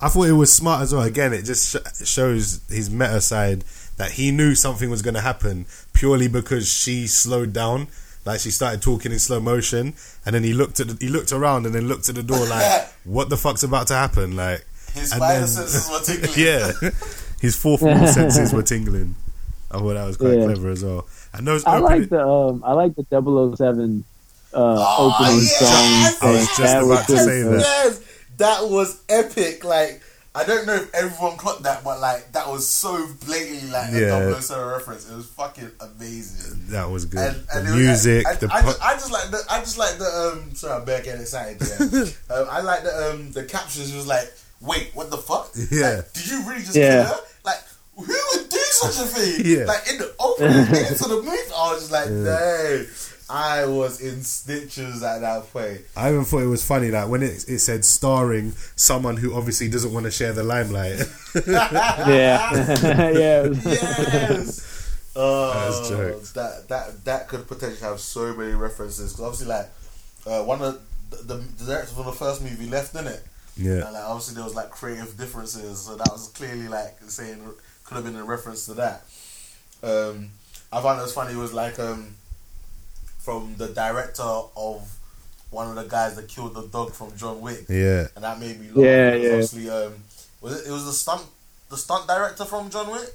I 0.00 0.08
thought 0.08 0.28
it 0.28 0.32
was 0.32 0.52
smart 0.52 0.82
as 0.82 0.92
well. 0.94 1.02
Again, 1.02 1.32
it 1.32 1.42
just 1.42 1.70
sh- 1.76 2.06
shows 2.06 2.60
his 2.68 2.90
meta 2.90 3.20
side 3.20 3.64
that 3.96 4.12
he 4.12 4.30
knew 4.30 4.54
something 4.54 4.88
was 4.88 5.02
going 5.02 5.14
to 5.14 5.20
happen 5.20 5.66
purely 5.92 6.28
because 6.28 6.68
she 6.72 7.06
slowed 7.08 7.52
down. 7.52 7.88
Like 8.24 8.38
she 8.38 8.52
started 8.52 8.80
talking 8.82 9.10
in 9.10 9.18
slow 9.18 9.40
motion, 9.40 9.94
and 10.24 10.32
then 10.32 10.44
he 10.44 10.52
looked 10.54 10.78
at 10.78 10.86
the, 10.86 10.96
he 11.04 11.08
looked 11.10 11.32
around 11.32 11.66
and 11.66 11.74
then 11.74 11.88
looked 11.88 12.08
at 12.08 12.14
the 12.14 12.22
door 12.22 12.46
like, 12.46 12.88
"What 13.04 13.30
the 13.30 13.36
fuck's 13.36 13.64
about 13.64 13.88
to 13.88 13.94
happen?" 13.94 14.36
Like, 14.36 14.64
his 14.94 15.12
and 15.12 15.18
spider 15.20 15.38
then- 15.40 15.48
senses 15.48 15.90
were 15.90 16.00
tingling. 16.04 16.32
yeah, 16.36 16.90
his 17.40 17.56
fourth 17.56 17.82
wall 17.82 18.06
senses 18.20 18.52
were 18.52 18.62
tingling. 18.62 19.14
I 19.70 19.78
thought 19.78 19.94
that 19.94 20.06
was 20.06 20.16
quite 20.18 20.34
Yeah. 20.38 20.44
clever 20.44 20.68
as 20.70 20.84
well. 20.84 21.06
And 21.32 21.46
those 21.46 21.64
I 21.64 21.78
like 21.78 22.08
the 22.10 22.26
um, 22.26 22.62
I 22.64 22.72
like 22.74 22.94
the 22.94 23.06
007 23.56 24.04
uh, 24.52 24.56
Oh, 24.58 25.16
opening 25.18 25.38
yes! 25.40 26.18
song. 26.18 26.28
I 26.28 26.32
was 26.32 26.46
just 26.48 26.58
that 26.58 26.76
about 26.82 26.88
was 26.88 27.06
to 27.06 27.18
say 27.18 27.42
that. 27.42 27.60
Yes, 27.60 28.00
that 28.36 28.68
was 28.68 29.00
epic. 29.08 29.64
Like 29.64 30.02
I 30.34 30.44
don't 30.44 30.66
know 30.66 30.74
if 30.74 30.94
everyone 30.94 31.38
caught 31.38 31.62
that, 31.62 31.84
but 31.84 32.00
like 32.00 32.32
that 32.32 32.48
was 32.48 32.68
so 32.68 33.06
blatantly 33.24 33.70
like 33.70 33.92
Yeah. 33.92 34.18
a 34.18 34.40
007 34.42 34.68
reference. 34.68 35.10
It 35.10 35.16
was 35.16 35.26
fucking 35.26 35.70
amazing. 35.80 36.66
that 36.68 36.90
was 36.90 37.06
good. 37.06 37.18
And, 37.34 37.36
and 37.54 37.66
the 37.66 37.72
it 37.72 37.76
was- 37.76 38.04
music, 38.06 38.26
the 38.40 38.50
I, 38.52 38.60
pu- 38.60 38.66
just, 38.68 38.82
I 38.82 38.92
just 38.94 39.10
like 39.12 39.30
the 39.30 39.40
I 39.50 39.60
just 39.60 39.78
like 39.78 39.96
the 39.98 40.04
um. 40.44 40.54
Sorry, 40.54 40.74
I'm 40.74 40.84
bare 40.84 41.00
getting 41.02 41.22
excited. 41.22 41.62
Yeah, 41.66 42.04
um, 42.36 42.46
I 42.50 42.60
like 42.60 42.82
the 42.82 43.10
um 43.10 43.32
the 43.32 43.44
captions. 43.44 43.90
It 43.90 43.96
was 43.96 44.06
like, 44.06 44.30
wait, 44.62 44.90
what 44.94 45.10
the 45.10 45.18
fuck? 45.18 45.50
Yeah. 45.70 45.96
Like, 45.96 46.12
did 46.12 46.26
you 46.28 46.42
really 46.48 46.60
just 46.62 46.76
Yeah. 46.76 47.04
kill 47.04 47.14
her? 47.14 47.20
Like, 47.44 47.58
who 47.96 48.02
would 48.06 48.48
do 48.48 48.58
such 48.70 49.04
a 49.04 49.08
thing? 49.08 49.46
Yeah. 49.58 49.64
Like 49.64 49.88
in 49.90 49.98
the 49.98 50.14
opening 50.18 50.50
into 50.88 51.04
the 51.08 51.22
movie, 51.22 51.52
I 51.56 51.72
was 51.72 51.80
just 51.88 51.92
like, 51.92 52.08
dang. 52.08 52.86
I 53.30 53.64
was 53.64 54.00
in 54.02 54.22
stitches 54.24 55.02
at 55.02 55.20
that 55.22 55.50
point. 55.54 55.80
I 55.96 56.10
even 56.10 56.24
thought 56.24 56.42
it 56.42 56.46
was 56.48 56.62
funny 56.66 56.90
that 56.90 57.08
when 57.08 57.22
it, 57.22 57.48
it 57.48 57.60
said 57.60 57.82
starring 57.82 58.52
someone 58.76 59.16
who 59.16 59.34
obviously 59.34 59.68
doesn't 59.70 59.92
want 59.94 60.04
to 60.04 60.10
share 60.10 60.32
the 60.34 60.42
limelight. 60.42 61.00
Yeah, 61.34 62.52
yeah. 63.10 63.48
yes. 63.64 64.68
Oh, 65.14 65.52
That's 65.52 65.88
jokes. 65.88 66.32
that 66.32 66.68
that 66.68 67.04
that 67.04 67.28
could 67.28 67.46
potentially 67.46 67.80
have 67.80 68.00
so 68.00 68.34
many 68.34 68.52
references. 68.54 69.12
Because 69.12 69.24
obviously, 69.24 69.48
like 69.48 69.68
uh, 70.26 70.44
one 70.44 70.60
of 70.62 70.80
the, 71.10 71.16
the 71.34 71.64
director 71.64 71.94
from 71.94 72.06
the 72.06 72.12
first 72.12 72.42
movie 72.42 72.68
left, 72.68 72.94
in 72.94 73.06
it? 73.06 73.22
Yeah, 73.56 73.84
And 73.84 73.92
like, 73.92 74.04
obviously, 74.04 74.34
there 74.34 74.44
was 74.44 74.54
like 74.54 74.70
creative 74.70 75.16
differences, 75.16 75.80
so 75.80 75.96
that 75.96 76.08
was 76.10 76.28
clearly 76.28 76.68
like 76.68 76.98
saying 77.08 77.40
could 77.84 77.94
have 77.96 78.04
been 78.04 78.16
a 78.16 78.24
reference 78.24 78.66
to 78.66 78.74
that. 78.74 79.04
Um, 79.82 80.30
I 80.72 80.80
found 80.80 80.98
it 80.98 81.02
was 81.02 81.12
funny. 81.12 81.34
It 81.34 81.36
was 81.36 81.52
like 81.52 81.78
um, 81.78 82.14
from 83.18 83.54
the 83.58 83.68
director 83.68 84.22
of 84.22 84.96
one 85.50 85.68
of 85.68 85.74
the 85.74 85.84
guys 85.84 86.16
that 86.16 86.28
killed 86.28 86.54
the 86.54 86.66
dog 86.68 86.92
from 86.94 87.14
John 87.16 87.40
Wick, 87.42 87.64
yeah. 87.68 88.06
and 88.14 88.24
that 88.24 88.40
made 88.40 88.58
me 88.58 88.68
laugh. 88.68 88.76
Yeah, 88.76 89.14
yeah. 89.14 89.28
Obviously, 89.30 89.68
um, 89.68 89.94
was 90.40 90.60
it? 90.60 90.68
It 90.68 90.72
was 90.72 90.86
the 90.86 90.92
stunt, 90.92 91.22
the 91.68 91.76
stunt 91.76 92.06
director 92.08 92.44
from 92.46 92.70
John 92.70 92.90
Wick. 92.90 93.10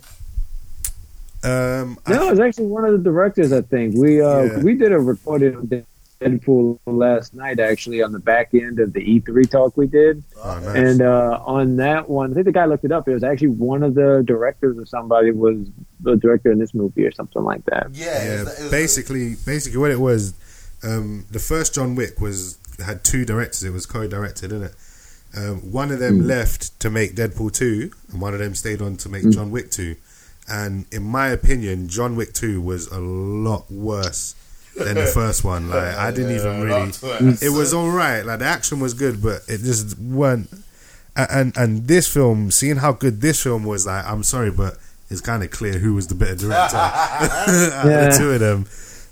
Um, 1.44 2.00
I- 2.06 2.14
No, 2.14 2.30
it's 2.30 2.40
actually 2.40 2.68
one 2.68 2.86
of 2.86 2.92
the 2.92 2.98
directors. 3.00 3.52
I 3.52 3.62
think 3.62 3.96
we 3.96 4.22
uh, 4.22 4.44
Yeah. 4.44 4.60
we 4.60 4.76
did 4.76 4.92
a 4.92 5.00
recording 5.00 5.56
of 5.56 5.70
Deadpool 6.20 6.80
last 6.86 7.34
night, 7.34 7.60
actually, 7.60 8.02
on 8.02 8.12
the 8.12 8.20
back 8.20 8.54
end 8.54 8.80
of 8.80 8.94
the 8.94 9.02
E3 9.20 9.50
talk 9.50 9.78
we 9.78 9.88
did. 9.88 10.24
Oh, 10.44 10.60
nice. 10.60 10.76
And 10.76 11.02
uh, 11.02 11.42
on 11.46 11.76
that 11.78 12.10
one, 12.10 12.32
I 12.32 12.34
think 12.34 12.46
the 12.46 12.52
guy 12.52 12.66
looked 12.66 12.86
it 12.86 12.92
up. 12.92 13.08
It 13.08 13.14
was 13.14 13.24
actually 13.24 13.50
one 13.50 13.84
of 13.84 13.94
the 13.94 14.24
directors 14.26 14.78
or 14.78 14.86
somebody 14.86 15.32
was 15.32 15.70
the 16.00 16.16
director 16.16 16.52
in 16.52 16.60
this 16.60 16.74
movie 16.74 17.06
or 17.06 17.12
something 17.12 17.44
like 17.44 17.64
that. 17.66 17.90
Yeah, 17.94 18.06
yeah, 18.06 18.34
it 18.34 18.40
was, 18.40 18.60
it 18.60 18.64
was, 18.64 18.72
basically, 18.72 19.36
basically 19.46 19.80
what 19.80 19.92
it 19.92 20.00
was, 20.00 20.34
um, 20.84 21.26
the 21.32 21.40
first 21.40 21.76
John 21.76 21.96
Wick 21.96 22.20
was 22.20 22.58
had 22.84 23.04
two 23.04 23.26
directors. 23.26 23.64
It 23.64 23.72
was 23.72 23.86
co-directed, 23.86 24.50
didn't 24.50 24.64
it? 24.64 24.76
Um, 25.36 25.72
one 25.72 25.92
of 25.92 26.00
them 26.00 26.26
left 26.26 26.80
to 26.80 26.90
make 26.90 27.16
Deadpool 27.16 27.54
two, 27.54 27.92
and 28.12 28.22
one 28.22 28.34
of 28.34 28.40
them 28.40 28.56
stayed 28.56 28.82
on 28.82 28.96
to 28.98 29.10
make 29.10 29.30
John 29.30 29.52
Wick 29.52 29.72
two. 29.72 29.96
And 30.50 30.86
in 30.92 31.04
my 31.04 31.28
opinion, 31.28 31.90
John 31.90 32.16
Wick 32.16 32.34
two 32.34 32.62
was 32.62 32.88
a 32.88 33.00
lot 33.00 33.70
worse 33.70 34.36
than 34.78 34.96
the 34.96 35.06
first 35.08 35.44
one. 35.44 35.70
Like 35.70 35.96
I 35.96 36.12
didn't 36.12 36.36
even 36.36 36.68
Yeah, 36.70 36.90
really. 37.12 37.36
It 37.42 37.50
was 37.50 37.74
all 37.74 37.90
right. 37.90 38.22
Like 38.26 38.40
the 38.40 38.46
action 38.46 38.80
was 38.80 38.94
good, 38.94 39.22
but 39.22 39.42
it 39.48 39.60
just 39.60 39.98
weren't. 40.00 40.50
And 41.16 41.56
and 41.58 41.88
this 41.88 42.08
film, 42.08 42.52
seeing 42.52 42.78
how 42.78 42.92
good 42.94 43.22
this 43.22 43.42
film 43.42 43.64
was, 43.64 43.86
like 43.88 44.06
I'm 44.06 44.24
sorry, 44.24 44.52
but 44.52 44.78
it's 45.10 45.22
kind 45.22 45.42
of 45.44 45.50
clear 45.52 45.74
who 45.80 45.96
was 45.96 46.08
the 46.08 46.16
better 46.16 46.36
director 46.36 46.76
out 46.78 47.48
of 47.50 47.90
Yeah. 47.90 48.10
the 48.10 48.16
two 48.18 48.32
of 48.32 48.40
them. 48.40 48.66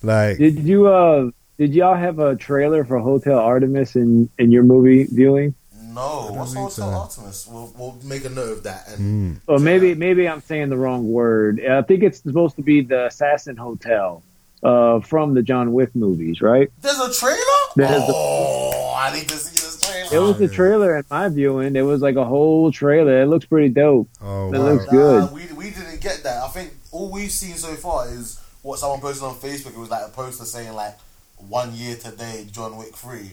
Like 0.04 0.38
Did 0.38 0.60
you 0.60 0.88
uh 0.88 1.32
did 1.58 1.74
y'all 1.74 1.96
have 1.96 2.20
a 2.20 2.36
trailer 2.36 2.84
for 2.86 3.00
Hotel 3.00 3.40
Artemis 3.40 3.96
in 3.96 4.30
in 4.38 4.52
your 4.52 4.64
movie 4.64 5.06
viewing? 5.06 5.56
No, 5.96 6.28
what's 6.32 6.54
Hotel 6.54 6.70
so. 6.70 6.84
Artemis? 6.84 7.48
We'll, 7.50 7.74
we'll 7.78 7.98
make 8.04 8.26
a 8.26 8.30
note 8.30 8.52
of 8.58 8.64
that. 8.64 8.90
And 8.90 9.38
mm, 9.38 9.42
Or 9.48 9.58
maybe 9.60 9.96
maybe 9.96 10.28
I'm 10.28 10.42
saying 10.42 10.70
the 10.70 10.78
wrong 10.78 11.10
word. 11.10 11.66
I 11.66 11.82
think 11.84 12.04
it's 12.04 12.20
supposed 12.22 12.58
to 12.58 12.62
be 12.62 12.82
the 12.82 13.06
Assassin 13.08 13.56
Hotel 13.56 14.22
uh, 14.66 15.00
from 15.02 15.34
the 15.34 15.42
John 15.44 15.72
Wick 15.74 15.96
movies, 15.96 16.42
right? 16.42 16.70
there's 16.82 17.00
a 17.00 17.14
trailer. 17.14 17.38
There's 17.76 18.02
oh, 18.08 18.94
I 18.98 19.14
need 19.16 19.28
to 19.30 19.36
see 19.38 19.60
this 19.60 19.82
trailer. 19.82 20.06
It 20.06 20.10
trailer. 20.10 20.28
was 20.28 20.38
the 20.40 20.48
trailer 20.48 20.98
in 20.98 21.04
my 21.12 21.30
viewing. 21.30 21.76
It 21.76 21.82
was 21.82 22.02
like 22.02 22.16
a 22.16 22.26
whole 22.26 22.72
trailer. 22.72 23.22
It 23.22 23.28
looks 23.28 23.46
pretty 23.46 23.70
dope. 23.70 24.10
oh 24.22 24.54
It 24.54 24.58
wow. 24.58 24.66
looks 24.72 24.86
Nah, 24.86 24.92
good. 24.92 25.32
we 25.34 25.54
we 25.54 25.70
didn't 25.72 26.02
get 26.02 26.24
that. 26.24 26.44
I 26.44 26.48
think 26.50 26.74
all 26.92 27.12
we've 27.12 27.32
seen 27.32 27.56
so 27.56 27.74
far 27.76 28.08
is 28.10 28.40
what 28.62 28.80
someone 28.80 29.00
posted 29.02 29.24
on 29.24 29.36
Facebook. 29.36 29.74
It 29.76 29.78
was 29.78 29.90
like 29.90 30.06
a 30.08 30.10
poster 30.10 30.46
saying 30.46 30.74
like 30.74 30.98
one 31.38 31.74
year 31.76 31.96
today, 31.96 32.48
John 32.52 32.78
Wick 32.78 32.96
three. 32.96 33.32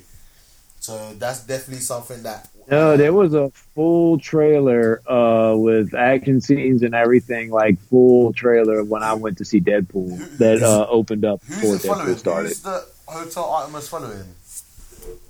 So 0.80 1.14
that's 1.18 1.46
definitely 1.46 1.82
something 1.82 2.22
that. 2.24 2.48
No, 2.70 2.96
there 2.96 3.12
was 3.12 3.34
a 3.34 3.50
full 3.50 4.18
trailer 4.18 5.02
uh, 5.10 5.54
with 5.56 5.94
action 5.94 6.40
scenes 6.40 6.82
and 6.82 6.94
everything, 6.94 7.50
like 7.50 7.78
full 7.80 8.32
trailer 8.32 8.82
when 8.84 9.02
I 9.02 9.14
went 9.14 9.38
to 9.38 9.44
see 9.44 9.60
Deadpool 9.60 10.38
that 10.38 10.62
uh, 10.62 10.86
opened 10.88 11.24
up 11.24 11.40
before 11.46 11.74
it 11.74 11.78
following? 11.80 12.14
Deadpool 12.14 12.18
started. 12.18 12.48
Who's 12.48 12.62
the 12.62 12.86
Hotel 13.08 13.44
Artemis 13.44 13.88
following? 13.88 14.34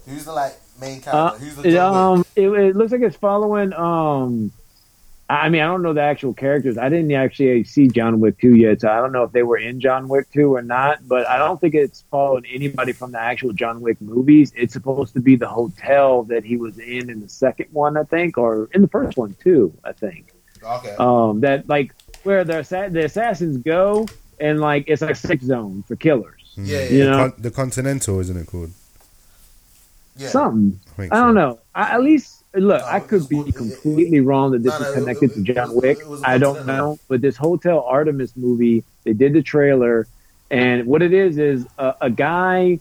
Who's 0.07 0.25
the 0.25 0.33
like 0.33 0.55
main 0.81 0.99
Uh, 1.07 1.31
character? 1.31 1.39
Who's 1.45 1.57
the 1.57 1.69
it, 1.69 1.77
um, 1.77 2.25
it, 2.37 2.49
it 2.49 2.77
looks 2.77 2.93
like 2.93 3.01
it's 3.01 3.17
following. 3.17 3.73
Um, 3.73 4.53
I 5.33 5.49
mean, 5.49 5.63
I 5.63 5.67
don't 5.67 5.83
know 5.83 5.95
the 5.95 6.03
actual 6.03 6.35
characters. 6.35 6.77
I 6.77 6.89
didn't 6.91 7.11
actually 7.13 7.65
see 7.65 7.89
John 7.89 8.21
Wick 8.21 8.39
2 8.41 8.55
yet, 8.57 8.83
so 8.83 8.89
I 8.91 8.97
don't 9.01 9.13
know 9.13 9.23
if 9.23 9.33
they 9.33 9.43
were 9.43 9.57
in 9.57 9.81
John 9.81 10.09
Wick 10.09 10.31
2 10.33 10.55
or 10.55 10.61
not, 10.63 11.07
but 11.09 11.27
I 11.27 11.39
don't 11.39 11.61
think 11.61 11.75
it's 11.75 12.05
following 12.11 12.45
anybody 12.47 12.93
from 12.93 13.13
the 13.13 13.21
actual 13.21 13.53
John 13.53 13.81
Wick 13.81 14.01
movies. 14.01 14.53
It's 14.55 14.75
supposed 14.75 15.15
to 15.15 15.21
be 15.21 15.37
the 15.37 15.49
hotel 15.49 16.25
that 16.25 16.45
he 16.45 16.57
was 16.57 16.79
in 16.79 17.09
in 17.09 17.21
the 17.21 17.29
second 17.29 17.69
one, 17.71 17.97
I 17.97 18.05
think, 18.05 18.37
or 18.37 18.69
in 18.75 18.83
the 18.83 18.89
first 18.89 19.17
one 19.17 19.35
too, 19.41 19.73
I 19.85 19.93
think. 19.93 20.33
Okay. 20.63 20.95
Um, 20.99 21.41
that 21.41 21.69
like 21.69 21.95
where 22.25 22.45
the 22.45 22.59
assa- 22.59 22.91
the 22.91 23.05
assassins 23.07 23.57
go 23.57 24.07
and 24.39 24.61
like 24.61 24.85
it's 24.87 25.03
like 25.03 25.13
a 25.13 25.15
safe 25.15 25.41
zone 25.43 25.83
for 25.89 25.97
killers. 25.97 26.53
yeah, 26.57 26.81
yeah, 26.81 26.89
You 26.91 27.05
know, 27.11 27.31
Con- 27.31 27.35
the 27.43 27.51
Continental, 27.51 28.21
isn't 28.21 28.37
it 28.37 28.47
called? 28.47 28.71
yeah. 30.17 30.29
something. 30.29 30.79
I, 30.87 30.97
think 30.97 31.13
I 31.15 31.21
don't 31.21 31.35
know. 31.35 31.59
I, 31.75 31.95
at 31.95 32.03
least 32.03 32.42
look, 32.55 32.81
No, 32.83 32.87
I 32.87 33.01
could 33.01 33.29
be 33.29 33.51
completely 33.53 34.21
wrong 34.21 34.53
that 34.53 34.63
this 34.63 34.75
is 34.81 34.95
connected 34.95 35.35
to 35.35 35.43
John 35.43 35.75
Wick. 35.75 35.99
I 36.25 36.39
don't 36.39 36.67
know, 36.67 36.99
but 37.09 37.21
this 37.21 37.37
Hotel 37.37 37.81
Artemis 37.81 38.37
movie, 38.37 38.85
they 39.05 39.13
did 39.13 39.33
the 39.33 39.43
trailer, 39.43 40.07
and 40.51 40.87
what 40.87 41.03
it 41.03 41.13
is 41.13 41.39
is 41.39 41.67
a, 41.79 41.95
a 42.03 42.11
guy 42.11 42.79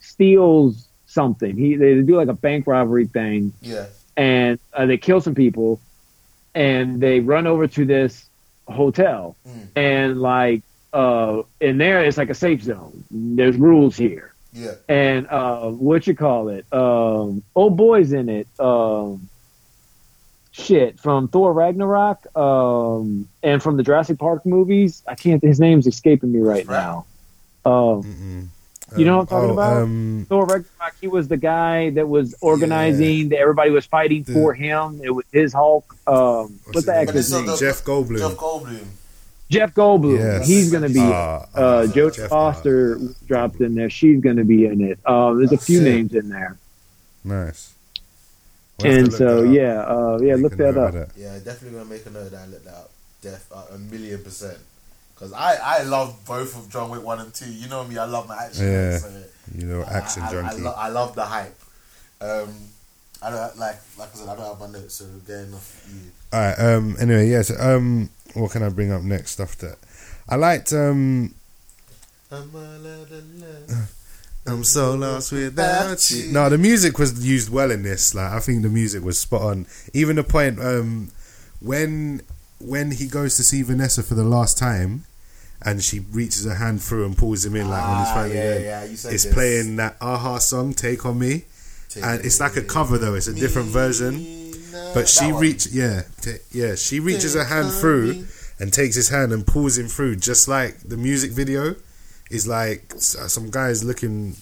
steals 0.00 0.86
something. 1.06 1.56
He 1.56 1.76
they 1.76 2.00
do 2.02 2.16
like 2.16 2.28
a 2.28 2.32
bank 2.34 2.66
robbery 2.66 3.06
thing, 3.06 3.52
Yeah. 3.60 3.86
and 4.16 4.58
uh, 4.72 4.86
they 4.86 4.96
kill 4.98 5.20
some 5.20 5.34
people, 5.34 5.80
and 6.54 7.00
they 7.00 7.20
run 7.20 7.46
over 7.46 7.66
to 7.66 7.84
this 7.84 8.24
hotel, 8.68 9.36
Mm. 9.46 9.66
and 9.76 10.20
like 10.20 10.62
uh, 10.92 11.42
in 11.60 11.78
there 11.78 12.04
it's 12.04 12.18
like 12.18 12.30
a 12.30 12.34
safe 12.34 12.62
zone. 12.62 13.04
There's 13.10 13.56
rules 13.56 13.96
here 13.96 14.31
Yeah. 14.52 14.72
and 14.88 15.26
uh, 15.28 15.70
what 15.70 16.06
you 16.06 16.14
call 16.14 16.48
it? 16.48 16.66
Um, 16.72 17.42
old 17.54 17.76
boy's 17.76 18.12
in 18.12 18.28
it. 18.28 18.46
Um, 18.60 19.28
shit 20.50 21.00
from 21.00 21.28
Thor 21.28 21.52
Ragnarok, 21.52 22.26
um, 22.36 23.28
and 23.42 23.62
from 23.62 23.76
the 23.78 23.82
Jurassic 23.82 24.18
Park 24.18 24.44
movies. 24.44 25.02
I 25.08 25.14
can't. 25.14 25.42
His 25.42 25.58
name's 25.58 25.86
escaping 25.86 26.32
me 26.32 26.40
right 26.40 26.66
Right. 26.66 26.82
now. 27.64 27.70
Um. 27.70 28.50
You 28.94 29.06
know 29.06 29.16
what 29.16 29.22
I'm 29.22 29.26
talking 29.28 29.50
oh, 29.50 29.52
about? 29.54 29.82
Um, 29.84 30.26
Thor 30.28 30.42
Ragnarok. 30.44 30.94
He 31.00 31.08
was 31.08 31.26
the 31.28 31.38
guy 31.38 31.88
that 31.90 32.06
was 32.06 32.34
organizing. 32.42 33.30
That 33.30 33.38
everybody 33.38 33.70
was 33.70 33.86
fighting 33.86 34.22
The- 34.24 34.34
for 34.34 34.52
him. 34.52 35.00
It 35.02 35.10
was 35.10 35.24
his 35.32 35.54
Hulk. 35.54 35.96
Um, 36.06 36.58
what's 36.64 36.74
his 36.74 36.84
the 36.84 36.92
name? 36.92 37.08
actor's 37.08 37.30
But 37.30 37.46
name? 37.46 37.56
Jeff 37.58 37.84
Goldblum. 37.84 38.18
Jeff 38.18 38.36
Goldblum. 38.36 38.84
Jeff 39.52 39.74
Goldblum. 39.74 40.18
Yes. 40.18 40.48
He's 40.48 40.70
going 40.70 40.82
to 40.82 40.88
be. 40.88 41.00
Ah, 41.00 41.46
uh, 41.54 41.86
Joe 41.88 42.10
Jeff- 42.10 42.30
Foster 42.30 42.98
dropped 43.26 43.60
in 43.60 43.74
there. 43.74 43.90
She's 43.90 44.20
going 44.20 44.36
to 44.36 44.44
be 44.44 44.64
in 44.66 44.80
it. 44.80 44.98
Um, 45.06 45.38
there's 45.38 45.52
a 45.52 45.58
few 45.58 45.80
it. 45.80 45.84
names 45.84 46.14
in 46.14 46.28
there. 46.30 46.56
Nice. 47.22 47.74
We'll 48.80 48.92
and 48.98 49.12
so 49.12 49.42
yeah, 49.44 49.82
uh, 49.82 50.18
yeah, 50.20 50.34
Make 50.34 50.42
look 50.42 50.56
that 50.56 50.76
up. 50.78 50.94
of 50.94 51.12
Yeah, 51.16 51.38
definitely 51.38 51.78
gonna 51.78 51.90
make 51.90 52.04
a 52.06 52.10
note 52.10 52.26
of 52.26 52.30
that. 52.32 52.42
and 52.44 52.52
Look 52.52 52.64
that 52.64 52.74
up. 52.74 52.90
Def 53.20 53.46
uh, 53.52 53.74
a 53.74 53.78
million 53.78 54.20
percent. 54.24 54.58
Because 55.14 55.32
I 55.34 55.54
I 55.62 55.82
love 55.84 56.16
both 56.26 56.56
of 56.56 56.68
John 56.72 56.90
Wick 56.90 57.02
one 57.04 57.20
and 57.20 57.32
two. 57.32 57.52
You 57.52 57.68
know 57.68 57.84
me, 57.84 57.96
I 57.98 58.06
love 58.06 58.26
my 58.26 58.36
action. 58.42 58.64
Yeah. 58.66 58.98
So 58.98 59.08
You 59.54 59.66
know, 59.66 59.84
action 59.84 60.22
I, 60.22 60.26
I, 60.26 60.28
I, 60.28 60.32
junkie. 60.32 60.62
lo- 60.62 60.74
I 60.76 60.88
love 60.88 61.14
the 61.14 61.24
hype. 61.24 61.54
Um, 62.20 62.48
I 63.22 63.30
don't 63.30 63.58
like 63.58 63.76
like 63.98 64.08
I 64.14 64.16
said, 64.16 64.28
I 64.28 64.34
don't 64.34 64.46
have 64.46 64.58
my 64.58 64.66
notes, 64.78 64.94
so 64.94 65.04
going 65.28 65.52
off 65.54 65.86
you. 65.92 66.10
All 66.32 66.40
right. 66.40 66.58
Um. 66.58 66.96
Anyway, 66.98 67.28
yes. 67.28 67.52
um. 67.60 68.08
What 68.34 68.50
can 68.52 68.62
I 68.62 68.68
bring 68.70 68.92
up 68.92 69.02
next? 69.02 69.32
Stuff 69.32 69.56
that 69.58 69.76
I 70.28 70.36
liked. 70.36 70.72
Um. 70.72 71.34
I'm 72.30 72.50
all 72.54 72.60
out 72.86 73.10
of 73.10 73.40
love. 73.40 73.90
I'm 74.46 74.64
so 74.64 74.94
lost 74.94 75.32
without 75.32 76.10
you. 76.10 76.32
No, 76.32 76.48
the 76.48 76.58
music 76.58 76.98
was 76.98 77.24
used 77.24 77.50
well 77.52 77.70
in 77.70 77.82
this. 77.82 78.14
Like 78.14 78.32
I 78.32 78.40
think 78.40 78.62
the 78.62 78.68
music 78.68 79.04
was 79.04 79.18
spot 79.18 79.42
on. 79.42 79.66
Even 79.92 80.16
the 80.16 80.24
point 80.24 80.58
um, 80.58 81.10
when 81.60 82.22
when 82.58 82.90
he 82.92 83.06
goes 83.06 83.36
to 83.36 83.42
see 83.44 83.62
Vanessa 83.62 84.02
for 84.02 84.14
the 84.14 84.24
last 84.24 84.56
time, 84.58 85.04
and 85.60 85.82
she 85.82 86.00
reaches 86.00 86.44
her 86.44 86.54
hand 86.54 86.82
through 86.82 87.04
and 87.04 87.16
pulls 87.16 87.44
him 87.44 87.54
in 87.54 87.68
like 87.68 87.86
when 87.86 87.98
he's 87.98 88.08
Ah, 88.08 88.14
finally 88.14 88.34
yeah, 88.34 88.42
there. 88.54 88.86
yeah, 88.88 88.94
said 88.96 89.12
It's 89.12 89.24
this. 89.24 89.34
playing 89.34 89.76
that 89.76 89.96
Aha 90.00 90.38
song, 90.38 90.72
"Take 90.74 91.04
on 91.06 91.18
Me," 91.18 91.44
and 92.02 92.24
it's 92.24 92.40
like 92.40 92.56
a 92.56 92.62
cover 92.62 92.96
though. 92.98 93.14
It's 93.14 93.28
a 93.28 93.34
different 93.34 93.68
version. 93.68 94.16
But 94.94 95.08
she 95.08 95.32
reached. 95.32 95.66
reach 95.66 95.74
yeah 95.74 96.02
t- 96.20 96.36
yeah 96.50 96.74
she 96.74 97.00
reaches 97.00 97.34
her 97.34 97.44
hand 97.44 97.72
through 97.72 98.26
and 98.58 98.72
takes 98.72 98.94
his 98.94 99.08
hand 99.08 99.32
and 99.32 99.46
pulls 99.46 99.78
him 99.78 99.88
through 99.88 100.16
just 100.16 100.48
like 100.48 100.78
the 100.80 100.96
music 100.96 101.30
video 101.32 101.74
is 102.30 102.46
like 102.46 102.92
uh, 102.94 102.98
some 103.28 103.50
guys 103.50 103.82
looking 103.84 104.36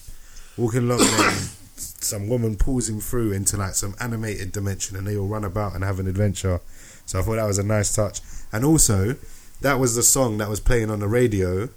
walking 0.57 0.83
along 0.83 1.01
and 1.01 1.35
some 1.75 2.27
woman 2.27 2.55
pulls 2.55 2.89
him 2.89 2.99
through 2.99 3.31
into 3.31 3.57
like 3.57 3.73
some 3.75 3.95
animated 3.99 4.51
dimension 4.51 4.95
and 4.97 5.07
they 5.07 5.17
all 5.17 5.27
run 5.27 5.43
about 5.43 5.73
and 5.75 5.83
have 5.83 5.99
an 5.99 6.07
adventure. 6.07 6.59
So 7.05 7.19
I 7.19 7.21
thought 7.23 7.35
that 7.35 7.45
was 7.45 7.57
a 7.57 7.63
nice 7.63 7.93
touch. 7.95 8.21
And 8.51 8.63
also 8.65 9.15
that 9.61 9.79
was 9.79 9.95
the 9.95 10.03
song 10.03 10.37
that 10.37 10.49
was 10.49 10.59
playing 10.59 10.89
on 10.89 10.99
the 10.99 11.07
radio 11.07 11.69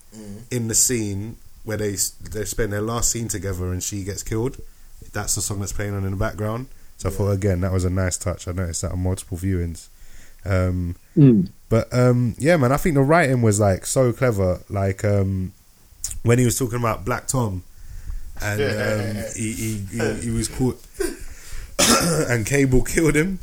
in 0.51 0.69
the 0.69 0.75
scene 0.75 1.37
where 1.65 1.77
they 1.77 1.97
they 2.31 2.45
spend 2.45 2.73
their 2.73 2.83
last 2.83 3.11
scene 3.11 3.29
together 3.29 3.73
and 3.73 3.83
she 3.83 4.05
gets 4.05 4.23
killed. 4.23 4.59
That's 5.13 5.35
the 5.35 5.41
song 5.41 5.61
that's 5.61 5.73
playing 5.73 5.95
on 5.95 6.05
in 6.05 6.11
the 6.11 6.17
background 6.17 6.69
so 6.97 7.09
I 7.09 7.13
thought 7.13 7.31
again 7.31 7.61
that 7.63 7.73
was 7.73 7.85
a 7.85 7.91
nice 7.91 8.17
touch 8.17 8.47
I 8.49 8.53
noticed 8.53 8.83
that 8.83 8.93
on 8.93 9.01
multiple 9.01 9.37
viewings 9.39 9.89
um, 10.47 10.97
Mm. 11.17 11.49
but 11.71 11.93
um, 11.97 12.35
yeah, 12.39 12.57
man, 12.59 12.71
I 12.73 12.77
think 12.77 12.97
the 12.97 13.01
writing 13.03 13.41
was 13.41 13.59
like 13.61 13.87
so 13.87 14.13
clever. 14.13 14.61
Like 14.69 15.03
um, 15.05 15.53
when 16.23 16.39
he 16.39 16.45
was 16.45 16.59
talking 16.59 16.79
about 16.79 17.05
Black 17.07 17.27
Tom, 17.29 17.63
and 18.43 18.61
um, 18.61 19.25
he, 19.37 19.53
he, 19.53 19.77
he 19.91 20.15
he 20.25 20.31
was 20.31 20.49
caught, 20.49 20.79
and 22.29 22.45
Cable 22.45 22.83
killed 22.83 23.15
him. 23.17 23.39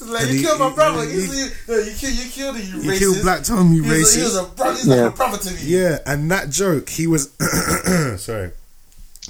Like 0.00 0.22
And 0.22 0.30
you 0.32 0.38
he- 0.38 0.44
killed 0.44 0.60
my 0.60 0.70
brother. 0.74 1.04
he- 1.04 1.14
you, 1.14 1.20
you, 1.22 1.48
no, 1.68 1.76
you, 1.78 1.92
killed, 1.94 2.14
you 2.14 2.30
killed 2.30 2.56
him. 2.56 2.74
You 2.76 2.80
He 2.82 2.88
racist. 2.88 2.98
killed 2.98 3.22
Black 3.22 3.42
Tom, 3.42 3.72
you 3.72 3.82
He 3.82 3.88
was, 3.90 4.16
a, 4.16 4.18
he 4.18 4.24
racist. 4.24 4.24
was 4.24 4.36
a 4.36 4.54
brother. 4.54 4.72
He's 4.76 4.86
Yeah. 4.86 4.94
like 4.96 5.12
a 5.12 5.16
brother 5.16 5.38
to 5.38 5.50
me. 5.54 5.60
Yeah, 5.62 5.98
and 6.06 6.30
that 6.30 6.50
joke, 6.50 6.88
he 6.88 7.06
was 7.06 7.30
sorry. 8.22 8.52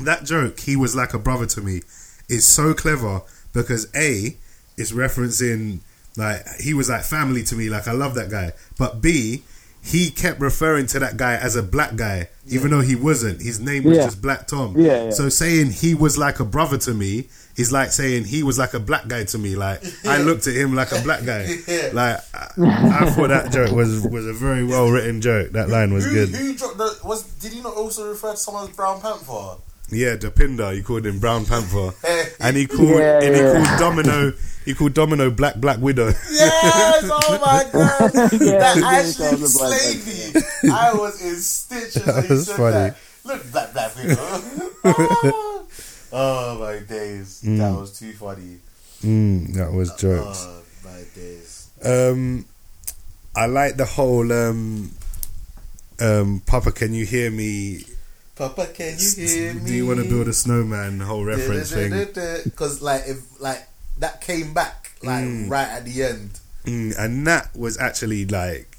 That 0.02 0.24
joke, 0.24 0.60
he 0.60 0.76
was 0.76 0.94
like 0.94 1.14
a 1.14 1.18
brother 1.18 1.46
to 1.46 1.60
me, 1.60 1.82
is 2.28 2.46
so 2.46 2.74
clever 2.74 3.22
because 3.62 3.88
A 3.96 4.36
is 4.76 4.92
referencing 4.92 5.80
like 6.16 6.44
he 6.60 6.74
was 6.74 6.88
like 6.88 7.02
family 7.02 7.42
to 7.44 7.54
me, 7.56 7.68
like 7.68 7.88
I 7.88 7.92
love 7.92 8.14
that 8.14 8.30
guy. 8.30 8.52
But 8.78 9.00
B, 9.02 9.42
he 9.82 10.10
kept 10.10 10.40
referring 10.40 10.86
to 10.88 10.98
that 10.98 11.16
guy 11.16 11.34
as 11.34 11.56
a 11.56 11.62
black 11.62 11.96
guy, 11.96 12.28
even 12.48 12.70
though 12.70 12.80
he 12.80 12.96
wasn't. 12.96 13.40
His 13.42 13.60
name 13.60 13.84
was 13.84 13.96
Yeah. 13.96 14.04
just 14.04 14.20
Black 14.22 14.46
Tom. 14.46 14.74
Yeah, 14.76 15.04
yeah. 15.04 15.10
So 15.10 15.28
saying 15.28 15.70
he 15.72 15.94
was 15.94 16.16
like 16.18 16.40
a 16.40 16.44
brother 16.44 16.76
to 16.78 16.94
me 16.94 17.28
is 17.56 17.72
like 17.72 17.90
saying 17.92 18.24
he 18.24 18.42
was 18.42 18.58
like 18.58 18.74
a 18.74 18.80
black 18.80 19.06
guy 19.08 19.24
to 19.24 19.38
me. 19.38 19.54
Like 19.56 19.82
I 20.04 20.18
looked 20.22 20.46
at 20.46 20.54
him 20.56 20.74
like 20.74 20.92
a 20.92 21.00
black 21.02 21.24
guy. 21.24 21.46
Like 21.92 22.18
I, 22.34 22.48
I 22.58 23.10
thought 23.10 23.28
that 23.28 23.52
joke 23.52 23.72
was 23.72 24.06
was 24.08 24.26
a 24.26 24.32
very 24.32 24.64
well 24.64 24.90
written 24.90 25.20
joke. 25.20 25.52
That 25.52 25.68
line 25.68 25.92
was 25.92 26.04
Who, 26.04 26.12
good. 26.12 26.28
who 26.30 26.54
dropped 26.54 26.78
the? 26.78 26.98
Was 27.04 27.22
did 27.40 27.52
he 27.52 27.60
not 27.60 27.74
also 27.76 28.08
refer 28.08 28.32
to 28.32 28.36
someone 28.36 28.68
as 28.68 28.74
Brown 28.74 29.00
Panther? 29.00 29.60
Yeah, 29.88 30.16
Dopinder, 30.16 30.74
he 30.74 30.82
called 30.82 31.06
him 31.06 31.20
Brown 31.20 31.46
Panther, 31.46 31.92
and 32.40 32.56
he 32.56 32.66
called 32.66 32.88
Yeah, 32.98 33.20
and 33.22 33.34
he 33.36 33.40
yeah. 33.40 33.52
called 33.64 33.78
Domino, 33.78 34.32
he 34.64 34.74
called 34.74 34.94
Domino 34.94 35.30
Black 35.30 35.56
Black 35.56 35.78
Widow. 35.78 36.06
Yes! 36.06 37.04
Oh 37.08 37.38
my 37.40 37.64
god! 37.72 38.12
Yeah, 38.40 38.58
that 38.58 38.76
he 38.76 38.82
actually 38.82 39.38
call 39.38 39.46
slayed 39.46 40.34
me. 40.34 40.70
I 40.72 40.92
was 40.92 41.22
in 41.22 41.36
stitches 41.36 42.04
when 42.04 42.22
he 42.24 42.32
was 42.32 42.46
said 42.46 42.56
funny. 42.56 42.72
that. 42.72 42.96
Look, 43.24 43.52
black 43.52 43.72
black 43.72 43.94
people. 43.94 44.16
oh, 44.84 45.66
oh, 46.12 46.58
my 46.58 46.78
days! 46.80 47.40
That 47.42 47.70
was 47.78 47.96
too 47.96 48.12
funny. 48.12 48.58
Mm, 49.04 49.54
that 49.54 49.72
was 49.72 49.94
jokes. 49.94 50.46
Oh 50.48 50.62
my 50.84 51.02
days! 51.14 51.70
Um, 51.84 52.44
I 53.36 53.46
like 53.46 53.76
the 53.76 53.84
whole 53.84 54.32
um, 54.32 54.90
um, 56.00 56.42
Papa, 56.44 56.72
can 56.72 56.92
you 56.92 57.06
hear 57.06 57.30
me? 57.30 57.84
Papa, 58.36 58.66
can 58.74 58.96
you 58.98 59.26
hear 59.28 59.54
me? 59.54 59.66
Do 59.66 59.74
you 59.74 59.86
want 59.86 60.00
to 60.02 60.08
build 60.08 60.28
a 60.28 60.32
snowman? 60.32 61.00
Whole 61.00 61.24
reference 61.24 61.72
thing. 61.72 61.90
Because 62.44 62.82
like 62.82 63.02
if 63.06 63.40
like 63.40 63.66
that 63.98 64.20
came 64.20 64.52
back 64.54 64.92
like 65.02 65.24
Mm. 65.24 65.50
right 65.50 65.68
at 65.68 65.84
the 65.84 66.02
end. 66.02 66.30
Mm, 66.64 66.98
and 66.98 67.26
that 67.26 67.54
was 67.56 67.78
actually 67.78 68.26
like 68.26 68.76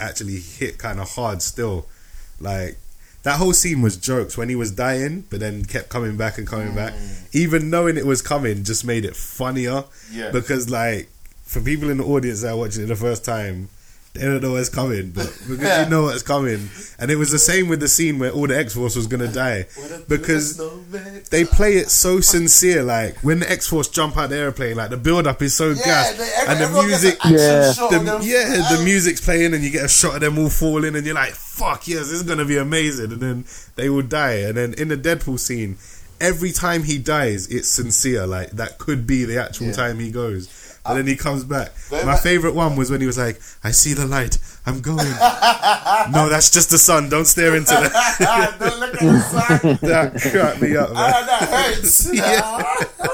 actually 0.00 0.38
hit 0.40 0.78
kind 0.78 0.98
of 1.00 1.10
hard 1.10 1.42
still 1.42 1.86
like 2.40 2.76
that 3.24 3.36
whole 3.36 3.52
scene 3.52 3.82
was 3.82 3.96
jokes 3.96 4.36
when 4.38 4.48
he 4.48 4.54
was 4.56 4.70
dying 4.70 5.24
but 5.28 5.40
then 5.40 5.64
kept 5.64 5.88
coming 5.88 6.16
back 6.16 6.38
and 6.38 6.46
coming 6.46 6.72
back 6.74 6.94
even 7.32 7.68
knowing 7.68 7.96
it 7.96 8.06
was 8.06 8.22
coming 8.22 8.62
just 8.62 8.84
made 8.84 9.04
it 9.04 9.16
funnier 9.16 9.82
Yeah. 10.12 10.30
because 10.30 10.70
like 10.70 11.08
for 11.42 11.60
people 11.60 11.90
in 11.90 11.98
the 11.98 12.04
audience 12.04 12.42
that 12.42 12.52
are 12.52 12.56
watching 12.56 12.84
it 12.84 12.86
the 12.86 12.94
first 12.96 13.24
time 13.24 13.68
they 14.14 14.22
don't 14.22 14.42
know 14.42 14.52
what's 14.52 14.68
coming 14.68 15.10
but 15.10 15.26
because 15.48 15.84
you 15.84 15.90
know 15.90 16.02
what's 16.04 16.22
coming 16.22 16.68
and 16.98 17.10
it 17.10 17.16
was 17.16 17.30
the 17.30 17.38
same 17.38 17.68
with 17.68 17.78
the 17.78 17.86
scene 17.88 18.18
where 18.18 18.30
all 18.32 18.46
the 18.48 18.58
X-Force 18.58 18.96
was 18.96 19.06
gonna 19.06 19.28
die 19.28 19.66
because 20.08 20.56
they 21.30 21.44
play 21.44 21.74
it 21.74 21.90
so 21.90 22.20
sincere. 22.20 22.82
Like 22.82 23.18
when 23.18 23.40
the 23.40 23.50
X 23.50 23.68
Force 23.68 23.88
jump 23.88 24.16
out 24.16 24.24
of 24.24 24.30
the 24.30 24.36
airplane, 24.38 24.76
like 24.76 24.90
the 24.90 24.96
build 24.96 25.26
up 25.26 25.40
is 25.42 25.54
so 25.54 25.70
yeah, 25.70 25.84
gas, 25.84 26.44
and 26.48 26.58
the 26.58 26.64
everyone 26.64 26.88
gets 26.88 27.02
music, 27.02 27.24
an 27.24 27.32
Yeah. 27.34 27.72
shot 27.72 27.90
the, 27.90 28.18
yeah, 28.22 28.76
the 28.76 28.82
music's 28.84 29.20
playing, 29.20 29.54
and 29.54 29.62
you 29.62 29.70
get 29.70 29.84
a 29.84 29.88
shot 29.88 30.16
of 30.16 30.20
them 30.22 30.38
all 30.38 30.48
falling, 30.50 30.96
and 30.96 31.04
you're 31.06 31.14
like, 31.14 31.34
"Fuck 31.34 31.86
yes, 31.86 32.04
this 32.08 32.12
is 32.12 32.22
gonna 32.24 32.44
be 32.44 32.56
amazing." 32.56 33.12
And 33.12 33.20
then 33.20 33.44
they 33.76 33.88
will 33.88 34.02
die, 34.02 34.36
and 34.40 34.56
then 34.56 34.74
in 34.74 34.88
the 34.88 34.96
Deadpool 34.96 35.38
scene, 35.38 35.76
every 36.20 36.50
time 36.50 36.82
he 36.82 36.98
dies, 36.98 37.46
it's 37.48 37.68
sincere. 37.68 38.26
Like 38.26 38.50
that 38.52 38.78
could 38.78 39.06
be 39.06 39.24
the 39.24 39.40
actual 39.40 39.66
Yeah. 39.68 39.72
time 39.74 39.98
he 40.00 40.10
goes 40.10 40.48
and 40.88 40.98
then 40.98 41.06
he 41.06 41.16
comes 41.16 41.44
back. 41.44 41.70
My 41.90 42.04
back- 42.04 42.22
favorite 42.22 42.54
one 42.54 42.76
was 42.76 42.90
when 42.90 43.00
he 43.00 43.06
was 43.06 43.18
like, 43.18 43.40
"I 43.62 43.70
see 43.70 43.94
the 43.94 44.06
light, 44.06 44.38
I'm 44.66 44.80
going." 44.80 44.96
no, 46.10 46.28
that's 46.28 46.50
just 46.50 46.70
the 46.70 46.78
sun. 46.78 47.08
Don't 47.08 47.26
stare 47.26 47.54
into 47.56 47.70
that. 47.70 48.56
Don't 48.58 48.80
look 48.80 48.94
at 48.94 49.00
the 49.00 49.20
side. 49.20 49.78
that 49.82 50.20
cracked 50.32 50.60
me 50.62 50.76
up, 50.76 50.90
man. 50.92 51.12
Ah, 51.14 51.26
that 51.26 51.48
hurts. 51.48 52.12
Yeah. 52.12 53.06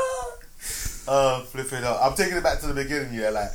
uh, 1.09 1.40
flipping 1.42 1.84
out. 1.84 1.98
I'm 2.01 2.14
taking 2.14 2.36
it 2.36 2.42
back 2.42 2.60
to 2.60 2.66
the 2.66 2.74
beginning. 2.74 3.14
Yeah, 3.14 3.30
like 3.30 3.51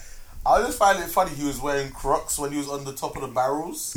I 0.46 0.62
just 0.62 0.78
find 0.78 1.00
it 1.04 1.10
funny. 1.10 1.32
He 1.36 1.46
was 1.46 1.60
wearing 1.60 1.92
Crocs 1.92 2.40
when 2.40 2.52
he 2.52 2.58
was 2.58 2.70
on 2.70 2.84
the 2.86 2.94
top 2.94 3.16
of 3.16 3.22
the 3.22 3.28
barrels. 3.28 3.96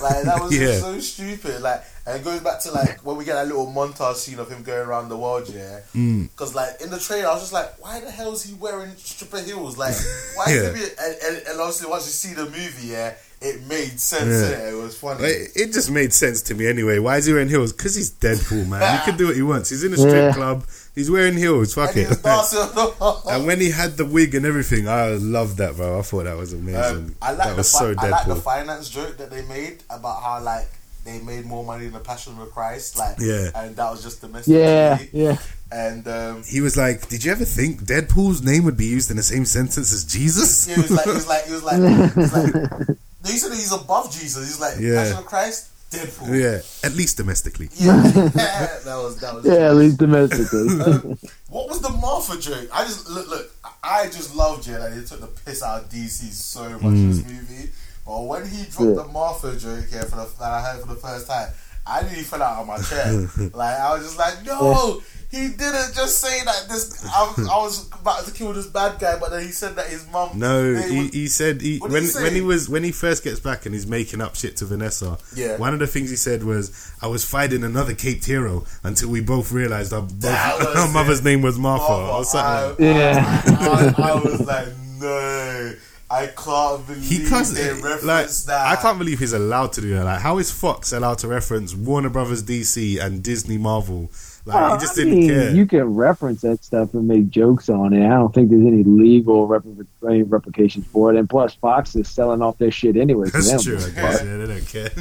Like 0.00 0.22
that 0.24 0.40
was 0.42 0.52
Yeah. 0.58 0.66
just 0.66 0.80
so 0.82 1.00
stupid. 1.00 1.60
Like, 1.62 1.82
and 2.06 2.20
it 2.20 2.24
goes 2.24 2.40
back 2.40 2.60
to 2.62 2.72
like 2.72 3.04
when 3.04 3.16
we 3.16 3.24
get 3.24 3.34
that 3.34 3.46
little 3.46 3.66
montage 3.66 4.16
scene 4.16 4.38
of 4.38 4.50
him 4.50 4.62
going 4.62 4.86
around 4.86 5.08
the 5.08 5.16
world. 5.16 5.48
Yeah, 5.48 5.80
Mm. 5.94 6.30
because 6.30 6.54
like 6.54 6.80
in 6.80 6.90
the 6.90 6.98
trailer, 6.98 7.28
I 7.28 7.32
was 7.34 7.42
just 7.42 7.52
like, 7.52 7.80
why 7.82 8.00
the 8.00 8.10
hell 8.10 8.32
is 8.32 8.42
he 8.42 8.54
wearing 8.54 8.92
stripper 8.96 9.40
heels? 9.40 9.76
Like, 9.78 9.94
why 10.36 10.44
Yeah. 10.48 10.54
is 10.54 10.78
he? 10.78 10.84
Be- 10.86 10.92
and, 11.00 11.16
and, 11.26 11.46
and 11.48 11.60
obviously, 11.60 11.88
once 11.90 12.06
you 12.06 12.12
see 12.12 12.34
the 12.34 12.44
movie, 12.46 12.88
yeah, 12.88 13.14
it 13.42 13.62
made 13.66 14.00
sense. 14.00 14.50
Yeah. 14.50 14.56
innit? 14.58 14.72
It 14.72 14.82
was 14.82 14.98
funny. 14.98 15.24
It, 15.24 15.50
it 15.54 15.72
just 15.72 15.90
made 15.90 16.12
sense 16.12 16.42
to 16.42 16.54
me 16.54 16.66
anyway. 16.66 16.98
Why 16.98 17.18
is 17.18 17.26
he 17.26 17.32
wearing 17.32 17.48
heels? 17.48 17.72
Because 17.72 17.94
he's 17.94 18.10
Deadpool, 18.10 18.66
man. 18.68 18.98
He 18.98 19.04
can 19.04 19.16
do 19.18 19.26
what 19.28 19.36
he 19.36 19.42
wants. 19.42 19.70
He's 19.70 19.84
in 19.84 19.92
a 19.92 19.96
strip 19.96 20.12
Yeah. 20.14 20.32
club. 20.32 20.64
He's 20.94 21.10
wearing 21.10 21.36
heels. 21.36 21.74
Fuck 21.74 21.90
And 21.90 21.98
it. 21.98 22.08
was 22.08 22.18
dancing 22.18 22.58
on 22.60 22.74
the- 22.74 23.22
and 23.32 23.46
when 23.46 23.60
he 23.60 23.70
had 23.70 23.96
the 23.96 24.04
wig 24.04 24.34
and 24.34 24.44
everything, 24.44 24.88
I 24.88 25.10
loved 25.10 25.58
that, 25.58 25.76
bro. 25.76 25.98
I 25.98 26.02
thought 26.02 26.24
that 26.24 26.36
was 26.36 26.52
amazing. 26.52 26.80
Um, 26.82 27.14
I 27.22 27.30
like 27.32 27.38
that 27.46 27.50
the 27.52 27.56
was 27.56 27.72
fi- 27.72 27.78
so 27.78 27.94
I 27.98 28.08
like 28.08 28.26
the 28.26 28.34
Deadpool. 28.34 28.42
finance 28.42 28.88
joke 28.88 29.16
that 29.18 29.30
they 29.30 29.42
made 29.42 29.82
about 29.88 30.22
how 30.22 30.42
like 30.42 30.68
they 31.04 31.18
made 31.20 31.46
more 31.46 31.64
money 31.64 31.84
than 31.84 31.94
the 31.94 32.00
Passion 32.00 32.38
of 32.38 32.50
Christ, 32.50 32.98
like 32.98 33.16
Yeah. 33.20 33.50
and 33.54 33.74
that 33.76 33.90
was 33.90 34.02
just 34.02 34.20
domestic. 34.20 34.52
Yeah, 34.54 34.98
TV. 34.98 35.08
yeah. 35.12 35.36
and 35.72 36.06
um, 36.08 36.42
he 36.42 36.60
was 36.60 36.76
like, 36.76 37.08
"Did 37.08 37.24
you 37.24 37.32
ever 37.32 37.44
think 37.46 37.82
Deadpool's 37.84 38.42
name 38.42 38.64
would 38.64 38.76
be 38.76 38.84
used 38.86 39.10
in 39.10 39.16
the 39.16 39.22
same 39.22 39.46
sentence 39.46 39.92
as 39.94 40.04
Jesus?" 40.04 40.66
he 40.66 40.74
was 40.80 40.90
like, 40.90 41.04
he 41.06 41.12
was 41.12 41.26
like, 41.26 41.44
he 41.46 41.52
was 41.52 41.62
like, 41.62 41.76
he 41.80 42.20
was 42.20 42.32
like 42.34 42.52
they 43.22 43.30
said 43.30 43.50
he's 43.52 43.72
above 43.72 44.12
Jesus. 44.12 44.46
He's 44.46 44.60
like 44.60 44.74
Yeah. 44.78 44.96
Passion 45.04 45.18
of 45.18 45.26
Christ, 45.26 45.69
Deadpool. 45.90 46.40
yeah, 46.40 46.88
at 46.88 46.94
least 46.96 47.16
domestically. 47.16 47.68
Yeah, 47.74 48.00
that 48.00 48.84
was 48.86 49.16
that 49.20 49.34
was. 49.34 49.44
Yeah, 49.44 49.70
at 49.70 49.74
least 49.76 49.98
domestically. 49.98 50.68
What 51.48 51.68
was 51.68 51.80
the 51.80 51.90
Martha 51.90 52.38
joke? 52.38 52.68
I 52.72 52.84
just 52.84 53.10
look, 53.10 53.28
look. 53.28 53.50
I 53.82 54.04
just 54.06 54.36
loved 54.36 54.68
it. 54.68 54.78
Like 54.78 54.94
they 54.94 55.02
took 55.04 55.20
the 55.20 55.26
piss 55.26 55.62
out 55.64 55.82
of 55.82 55.88
DC 55.90 56.30
so 56.30 56.68
much 56.70 56.82
in 56.82 57.10
this 57.10 57.20
mm. 57.20 57.26
movie. 57.26 57.70
But 58.06 58.22
when 58.22 58.46
he 58.46 58.64
dropped 58.66 58.80
Yeah. 58.80 59.02
the 59.02 59.08
Martha 59.12 59.56
joke 59.56 59.86
here 59.88 60.02
for 60.04 60.16
the 60.16 60.28
that 60.38 60.52
I 60.52 60.62
heard 60.62 60.80
for 60.80 60.94
the 60.94 61.00
first 61.00 61.26
time, 61.26 61.48
I 61.86 62.02
nearly 62.02 62.22
fell 62.22 62.42
out 62.42 62.60
of 62.60 62.66
my 62.68 62.78
chair. 62.78 63.50
like 63.54 63.80
I 63.80 63.94
was 63.94 64.04
just 64.04 64.18
like, 64.18 64.44
no, 64.46 65.02
he 65.30 65.48
didn't 65.48 65.94
just 65.94 66.18
say 66.18 66.42
that. 66.44 66.66
This 66.68 67.04
I 67.06 67.22
was, 67.36 67.48
I 67.48 67.56
was 67.58 67.88
about 68.00 68.24
to 68.24 68.32
kill 68.32 68.52
this 68.52 68.66
bad 68.66 68.98
guy, 68.98 69.18
but 69.18 69.30
then 69.30 69.42
he 69.42 69.52
said 69.52 69.76
that 69.76 69.86
his 69.86 70.06
mum. 70.10 70.30
No, 70.34 70.74
they 70.74 70.88
he, 70.92 71.02
would- 71.02 71.14
he 71.14 71.28
said 71.28 71.60
he, 71.60 71.78
when 71.78 72.02
he 72.02 72.08
when 72.14 72.34
he 72.34 72.40
was 72.40 72.68
when 72.68 72.82
he 72.82 72.90
first 72.92 73.22
gets 73.22 73.38
back 73.40 73.64
and 73.66 73.74
he's 73.74 73.86
making 73.86 74.20
up 74.20 74.34
shit 74.34 74.56
to 74.56 74.64
Vanessa. 74.64 75.18
Yeah. 75.36 75.56
One 75.56 75.72
of 75.72 75.78
the 75.78 75.86
things 75.86 76.10
he 76.10 76.16
said 76.16 76.42
was, 76.42 76.92
"I 77.00 77.06
was 77.06 77.24
fighting 77.24 77.62
another 77.64 77.94
caped 77.94 78.24
hero 78.24 78.64
until 78.82 79.08
we 79.10 79.20
both 79.20 79.52
realized 79.52 79.92
our, 79.92 80.02
both, 80.02 80.24
our 80.76 80.92
mother's 80.92 81.22
name 81.22 81.42
was 81.42 81.58
Martha." 81.58 81.80
Martha, 81.88 82.12
or 82.12 82.24
something. 82.24 82.86
I, 82.86 82.88
Yeah. 82.88 83.42
I, 83.46 83.94
I, 84.02 84.10
I 84.10 84.14
was 84.20 84.40
like, 84.46 84.68
no, 85.00 85.74
I 86.10 86.26
can't 86.26 86.86
believe 86.86 87.04
He 87.04 87.28
can't 87.28 87.46
they 87.46 87.72
like 88.02 88.28
that. 88.28 88.66
I 88.66 88.76
can't 88.82 88.98
believe 88.98 89.20
he's 89.20 89.32
allowed 89.32 89.72
to 89.74 89.80
do 89.80 89.90
that. 89.94 90.04
Like, 90.04 90.20
how 90.20 90.38
is 90.38 90.50
Fox 90.50 90.92
allowed 90.92 91.18
to 91.18 91.28
reference 91.28 91.72
Warner 91.74 92.08
Brothers, 92.10 92.42
DC, 92.42 93.00
and 93.00 93.22
Disney, 93.22 93.58
Marvel? 93.58 94.10
Like, 94.46 94.54
Well, 94.56 94.74
he 94.74 94.80
just 94.80 94.98
I 94.98 95.04
didn't 95.04 95.18
mean, 95.18 95.28
care. 95.28 95.50
You 95.54 95.66
can 95.66 95.84
reference 95.94 96.40
that 96.40 96.64
stuff 96.64 96.94
and 96.94 97.06
make 97.06 97.28
jokes 97.28 97.68
on 97.68 97.92
it. 97.92 98.04
I 98.06 98.10
don't 98.10 98.32
think 98.34 98.48
there's 98.50 98.62
any 98.66 98.82
legal 98.84 99.46
rep- 99.46 99.64
any 100.08 100.22
replications 100.22 100.86
for 100.86 101.12
it. 101.12 101.18
And 101.18 101.28
plus, 101.28 101.54
Fox 101.54 101.94
is 101.94 102.08
selling 102.08 102.40
off 102.40 102.56
their 102.58 102.70
shit 102.70 102.96
anyway. 102.96 103.28
That's 103.30 103.50
them. 103.50 103.60
true. 103.60 103.76
I 103.76 103.90
guess. 103.90 104.24
Yeah, 104.24 104.36
they 104.38 104.46
don't 104.46 104.66
care. 104.66 104.90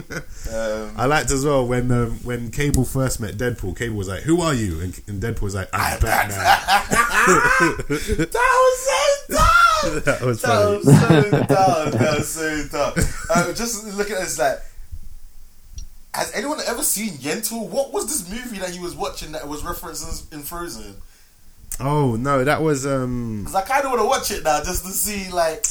Um, 0.51 0.93
I 0.97 1.05
liked 1.05 1.29
as 1.29 1.45
well 1.45 1.67
when 1.67 1.91
um, 1.91 2.11
when 2.23 2.49
Cable 2.49 2.83
first 2.83 3.19
met 3.19 3.35
Deadpool. 3.35 3.77
Cable 3.77 3.95
was 3.97 4.07
like, 4.07 4.21
"Who 4.23 4.41
are 4.41 4.53
you?" 4.53 4.79
And, 4.81 4.99
and 5.07 5.21
Deadpool 5.21 5.43
was 5.43 5.53
like, 5.53 5.69
"I'm 5.73 5.99
Batman." 5.99 6.39
that 7.79 8.59
was 8.59 8.79
so 8.79 9.35
dumb. 9.35 10.01
that 10.05 10.21
was 10.21 10.41
That 10.41 10.47
funny. 10.49 10.75
was 10.77 10.85
so 10.85 11.29
dumb. 11.31 11.91
That 11.91 12.17
was 12.17 12.27
so 12.29 12.67
dumb. 12.71 12.93
Um, 13.47 13.53
just 13.55 13.85
look 13.95 14.09
at 14.09 14.19
this 14.19 14.39
like. 14.39 14.59
Has 16.13 16.33
anyone 16.33 16.59
ever 16.65 16.83
seen 16.83 17.13
Yentl? 17.13 17.67
What 17.69 17.93
was 17.93 18.07
this 18.07 18.27
movie 18.29 18.57
that 18.59 18.71
he 18.71 18.79
was 18.79 18.95
watching 18.95 19.31
that 19.33 19.47
was 19.47 19.63
referenced 19.63 20.33
in 20.33 20.41
Frozen? 20.41 20.95
Oh 21.79 22.15
no, 22.15 22.43
that 22.43 22.61
was 22.61 22.85
um, 22.85 23.39
Because 23.41 23.55
I 23.55 23.61
kind 23.61 23.85
of 23.85 23.91
want 23.91 24.01
to 24.01 24.07
watch 24.07 24.31
it 24.31 24.43
now 24.43 24.61
just 24.63 24.83
to 24.85 24.91
see, 24.91 25.31
like, 25.31 25.65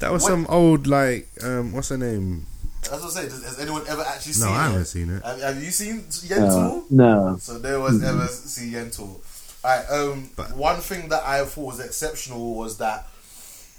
that 0.00 0.10
was 0.10 0.22
What- 0.22 0.30
some 0.30 0.46
old 0.48 0.86
like 0.86 1.28
um, 1.42 1.72
what's 1.72 1.90
her 1.90 1.98
name? 1.98 2.46
that's 2.80 2.92
what 2.92 3.04
I'm 3.04 3.10
saying. 3.10 3.28
Does, 3.28 3.44
has 3.44 3.58
anyone 3.60 3.82
ever 3.88 4.02
actually 4.02 4.32
No, 4.32 4.38
seen 4.38 4.48
No, 4.48 4.52
I 4.54 4.62
haven't 4.68 4.84
seen 4.86 5.10
it. 5.10 5.22
Have, 5.24 5.40
have 5.42 5.62
you 5.62 5.70
seen 5.70 5.98
Uh, 5.98 6.02
Yentl? 6.34 6.90
no. 6.90 7.36
So 7.40 7.58
there 7.58 7.78
was 7.78 8.02
ever 8.02 8.26
see 8.26 8.70
Yentl. 8.72 9.20
Alright, 9.64 9.90
um, 9.90 10.30
But- 10.34 10.56
one 10.56 10.80
thing 10.80 11.08
that 11.10 11.24
I 11.26 11.44
thought 11.44 11.66
was 11.66 11.80
exceptional 11.80 12.54
was 12.54 12.78
that 12.78 13.06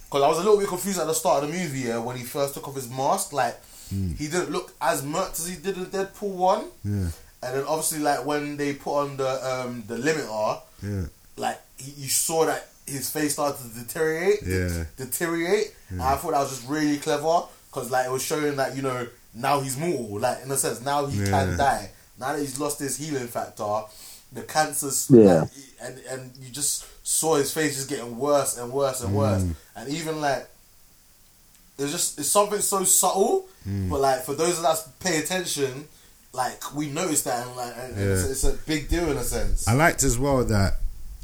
because 0.05 0.23
I 0.23 0.27
was 0.27 0.37
a 0.37 0.41
little 0.41 0.57
bit 0.59 0.67
confused 0.67 0.99
at 0.99 1.07
the 1.07 1.13
start 1.13 1.43
of 1.43 1.51
the 1.51 1.57
movie 1.57 1.79
yeah, 1.81 1.97
when 1.97 2.15
he 2.17 2.23
first 2.23 2.53
took 2.53 2.67
off 2.67 2.75
his 2.75 2.89
mask, 2.89 3.31
like 3.33 3.59
he 3.89 4.27
didn't 4.27 4.51
look 4.51 4.73
as 4.81 5.01
murked 5.01 5.39
as 5.39 5.47
he 5.47 5.55
did 5.55 5.77
in 5.77 5.85
Deadpool 5.87 6.29
one, 6.35 6.65
Yeah, 6.83 7.09
and 7.41 7.55
then 7.55 7.63
obviously 7.67 7.99
like 7.99 8.25
when 8.25 8.57
they 8.57 8.73
put 8.73 8.99
on 9.01 9.17
the 9.17 9.29
um 9.51 9.83
the 9.87 9.95
limiter, 9.97 10.61
yeah, 10.83 11.05
like 11.37 11.59
he, 11.77 11.91
you 12.03 12.07
saw 12.09 12.45
that 12.45 12.69
his 12.85 13.09
face 13.09 13.33
started 13.33 13.57
to 13.61 13.79
deteriorate, 13.79 14.39
Yeah. 14.45 14.83
deteriorate. 14.97 15.73
And 15.89 16.01
I 16.01 16.15
thought 16.17 16.31
that 16.31 16.39
was 16.39 16.49
just 16.49 16.67
really 16.69 16.97
clever 16.97 17.43
because 17.71 17.91
like 17.91 18.05
it 18.07 18.11
was 18.11 18.23
showing 18.23 18.55
that 18.57 18.75
you 18.75 18.81
know 18.81 19.07
now 19.33 19.59
he's 19.61 19.77
mortal, 19.77 20.19
like 20.19 20.43
in 20.43 20.51
a 20.51 20.57
sense 20.57 20.81
now 20.81 21.05
he 21.05 21.19
Yeah. 21.19 21.29
can 21.29 21.57
die. 21.57 21.91
Now 22.19 22.33
that 22.33 22.39
he's 22.41 22.59
lost 22.59 22.79
his 22.79 22.97
healing 22.97 23.27
factor, 23.27 23.81
the 24.33 24.41
cancer's 24.43 25.07
Yeah. 25.09 25.41
like, 25.41 25.49
and 25.81 25.97
and 26.09 26.31
you 26.41 26.49
just 26.49 26.85
saw 27.03 27.35
his 27.35 27.51
face 27.53 27.75
just 27.75 27.89
getting 27.89 28.17
worse 28.17 28.57
and 28.57 28.71
worse 28.71 29.01
and 29.01 29.15
worse, 29.15 29.41
Mm. 29.43 29.55
and 29.75 29.89
even 29.89 30.21
like. 30.21 30.47
It's 31.79 31.91
just 31.91 32.19
it's 32.19 32.29
something 32.29 32.59
so 32.61 32.83
subtle, 32.83 33.47
Mm. 33.67 33.89
but 33.89 33.99
like 34.01 34.23
for 34.23 34.33
those 34.35 34.57
of 34.59 34.65
us 34.65 34.87
pay 34.99 35.17
attention, 35.19 35.87
like 36.33 36.73
we 36.75 36.87
notice 36.89 37.23
that, 37.23 37.45
and 37.47 37.55
like 37.55 37.73
and 37.77 37.97
it's, 37.97 38.23
Yeah. 38.25 38.31
it's 38.31 38.43
a 38.45 38.53
big 38.65 38.87
deal 38.89 39.09
in 39.11 39.17
a 39.17 39.23
sense. 39.23 39.67
I 39.67 39.73
liked 39.73 40.03
as 40.03 40.17
well 40.17 40.43
that 40.45 40.77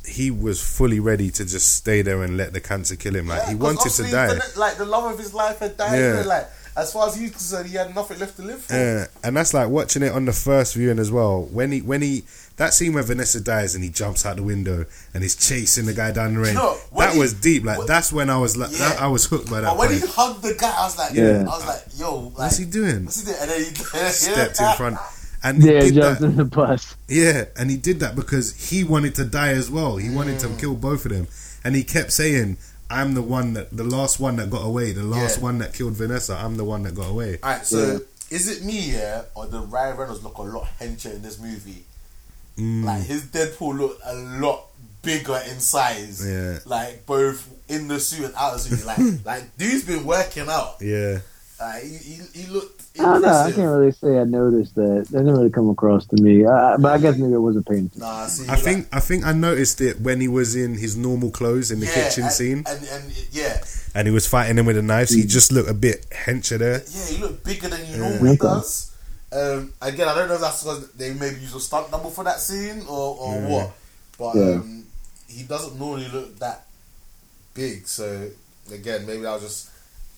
he 0.06 0.30
was 0.30 0.62
fully 0.62 1.00
ready 1.00 1.32
to 1.32 1.46
just 1.46 1.76
stay 1.78 2.02
there 2.04 2.22
and 2.24 2.38
let 2.38 2.54
the 2.54 2.60
cancer 2.62 2.96
kill 2.96 3.16
him. 3.16 3.28
Like 3.28 3.44
Yeah, 3.44 3.50
he 3.50 3.56
wanted 3.56 3.92
to 3.92 4.04
die. 4.04 4.28
the- 4.36 4.60
like 4.60 4.78
the 4.78 4.86
love 4.86 5.12
of 5.12 5.18
his 5.18 5.34
life 5.34 5.60
had 5.60 5.78
died. 5.78 5.98
Yeah. 6.00 6.24
Like 6.26 6.48
as 6.78 6.92
far 6.92 7.08
as 7.08 7.16
he's 7.16 7.32
concerned, 7.32 7.70
he 7.70 7.76
had 7.78 7.96
nothing 7.96 8.20
left 8.20 8.36
to 8.36 8.44
live 8.44 8.62
for. 8.62 8.74
Yeah, 8.76 9.06
and 9.24 9.36
that's 9.38 9.54
like 9.54 9.70
watching 9.70 10.04
it 10.04 10.12
on 10.12 10.26
the 10.26 10.34
first 10.34 10.74
viewing 10.76 11.00
as 11.00 11.10
well. 11.12 11.44
When 11.44 11.72
he 11.72 11.82
when 11.82 12.02
he 12.02 12.24
that 12.58 12.74
scene 12.74 12.94
where 12.94 13.04
Vanessa 13.04 13.42
dies 13.42 13.76
and 13.76 13.84
he 13.84 13.90
jumps 13.90 14.26
out 14.26 14.38
the 14.38 14.44
window 14.44 14.86
and 15.14 15.24
he's 15.24 15.36
chasing 15.36 15.86
the 15.86 15.94
guy 15.94 16.12
down 16.12 16.36
the 16.36 16.40
rain. 16.40 16.54
know, 16.56 16.78
when 16.92 17.08
that 17.08 17.14
he- 17.14 17.20
was 17.20 17.34
deep. 17.34 17.66
Like 17.66 17.80
when- 17.80 17.88
that's 17.88 18.14
when 18.14 18.30
I 18.30 18.38
was 18.38 18.56
like, 18.56 18.72
Yeah. 18.72 18.90
that, 18.90 19.02
I 19.02 19.08
was 19.08 19.26
hooked 19.26 19.50
by 19.50 19.62
that 19.62 19.68
But 19.72 19.78
when 19.78 19.90
point. 19.90 20.02
he 20.02 20.08
hugged 20.08 20.42
the 20.44 20.54
guy, 20.54 20.74
I 20.78 20.84
was 20.86 20.98
like, 20.98 21.14
Yeah. 21.14 21.42
I 21.42 21.44
was 21.44 21.66
like, 21.66 21.84
yo, 21.98 22.16
like, 22.20 22.38
What's 22.38 22.58
he 22.58 22.66
doing? 22.66 23.06
What's 23.06 23.20
he 23.20 23.26
doing? 23.26 23.38
And 23.42 23.52
then 23.52 23.60
he 23.60 24.10
Stepped 24.12 24.60
in 24.62 24.74
front, 24.78 24.98
and 25.44 25.62
he 25.62 25.74
Yeah, 25.74 25.80
did 25.82 25.94
jumped 25.96 26.22
that. 26.22 26.28
in 26.28 26.36
the 26.38 26.46
bus. 26.46 26.96
Yeah, 27.08 27.46
and 27.58 27.70
he 27.70 27.78
did 27.78 28.00
that 28.00 28.16
because 28.16 28.54
he 28.70 28.84
wanted 28.84 29.16
to 29.16 29.26
die 29.26 29.50
as 29.52 29.70
well. 29.70 29.98
He 29.98 30.10
wanted 30.10 30.38
Mm. 30.40 30.42
to 30.56 30.62
kill 30.62 30.76
both 30.76 31.06
of 31.06 31.12
them, 31.12 31.28
and 31.64 31.76
he 31.76 31.84
kept 31.84 32.14
saying, 32.14 32.58
"I'm 32.90 33.16
the 33.16 33.22
one 33.22 33.54
that 33.54 33.76
the 33.76 33.84
last 33.84 34.20
one 34.20 34.38
that 34.38 34.50
got 34.50 34.62
away, 34.64 34.92
the 34.94 35.04
last 35.04 35.38
Yeah. 35.38 35.44
one 35.44 35.58
that 35.60 35.74
killed 35.74 35.94
Vanessa. 35.94 36.36
I'm 36.36 36.56
the 36.56 36.64
one 36.64 36.84
that 36.84 36.96
got 36.96 37.10
away." 37.10 37.40
All 37.44 37.50
right, 37.50 37.66
so 37.68 38.00
is 38.30 38.48
it 38.48 38.64
me, 38.64 38.94
yeah, 38.94 39.24
or 39.36 39.46
the 39.48 39.60
Ryan 39.60 39.98
Reynolds 39.98 40.24
look 40.24 40.38
a 40.38 40.42
lot 40.44 40.68
hencher 40.80 41.14
in 41.14 41.22
this 41.22 41.38
movie? 41.40 41.86
Mm. 42.58 42.84
Like 42.86 43.04
his 43.04 43.24
Deadpool 43.24 43.78
looked 43.78 44.02
a 44.06 44.16
lot 44.16 44.66
bigger 45.02 45.40
in 45.50 45.60
size. 45.60 46.26
Yeah. 46.26 46.60
Like 46.66 47.06
both 47.06 47.48
in 47.70 47.88
the 47.88 48.00
suit 48.00 48.26
and 48.26 48.36
out 48.36 48.56
of 48.56 48.64
the 48.70 48.76
suit. 48.78 48.86
Like, 48.86 49.00
like 49.26 49.58
dude's 49.58 49.84
been 49.86 50.06
working 50.06 50.48
out. 50.50 50.78
Yeah, 50.82 51.20
Like, 51.60 51.84
he, 51.84 51.98
he, 51.98 52.22
he 52.44 52.48
looked 52.52 52.84
I 52.98 53.04
don't 53.04 53.22
know. 53.24 53.28
I 53.30 53.52
can't 53.52 53.70
really 53.78 53.92
say 53.92 54.18
I 54.20 54.24
noticed 54.24 54.76
that. 54.76 55.08
That 55.12 55.18
didn't 55.18 55.34
really 55.36 55.50
come 55.50 55.70
across 55.70 56.06
to 56.08 56.16
me. 56.22 56.46
I, 56.46 56.78
but 56.78 56.94
I 56.94 56.98
guess 56.98 57.18
maybe 57.18 57.34
I 57.34 57.38
wasn't 57.38 57.68
paying 57.68 57.88
attention. 57.88 58.00
Nah, 58.00 58.26
see, 58.28 58.48
I 58.48 58.54
like- 58.54 58.64
think 58.64 58.88
I 58.94 59.00
think 59.02 59.26
I 59.26 59.34
noticed 59.34 59.82
it 59.82 60.00
when 60.00 60.22
he 60.22 60.30
was 60.30 60.56
in 60.56 60.76
his 60.76 60.96
normal 60.96 61.30
clothes 61.30 61.72
in 61.72 61.82
the 61.82 61.88
Yeah, 61.88 61.94
kitchen 62.06 62.24
and, 62.24 62.32
scene, 62.32 62.64
and, 62.66 62.82
and 62.88 63.28
yeah, 63.34 63.62
and 63.94 64.08
he 64.08 64.14
was 64.14 64.26
fighting 64.26 64.58
him 64.58 64.66
with 64.66 64.78
the 64.78 64.82
knives. 64.82 65.12
He 65.12 65.26
just 65.26 65.52
looked 65.52 65.70
a 65.70 65.74
bit 65.74 66.06
hencher 66.10 66.58
there. 66.58 66.84
yeah, 66.90 67.06
he 67.08 67.18
looked 67.18 67.44
bigger 67.44 67.68
than 67.68 67.84
he 67.84 67.92
Yeah. 67.98 68.10
normally 68.12 68.38
does. 68.38 68.95
Um, 69.36 69.74
again, 69.82 70.08
I 70.08 70.16
don't 70.16 70.30
know 70.30 70.36
if 70.36 70.42
that's 70.42 70.64
because 70.64 70.92
they 70.94 71.14
maybe 71.14 71.42
use 71.42 71.54
a 71.54 71.60
stunt 71.60 71.92
double 71.92 72.10
for 72.10 72.24
that 72.24 72.40
scene 72.40 72.82
or, 72.88 73.18
or 73.20 73.34
Yeah. 73.36 73.48
what, 73.50 73.72
but 74.18 74.36
Yeah. 74.36 74.56
um, 74.56 74.86
he 75.28 75.44
doesn't 75.44 75.78
normally 75.78 76.08
look 76.08 76.40
that 76.40 76.66
big. 77.54 77.86
So 77.88 78.30
again, 78.72 79.06
maybe 79.06 79.24
that 79.24 79.34
was 79.34 79.44
just 79.44 79.70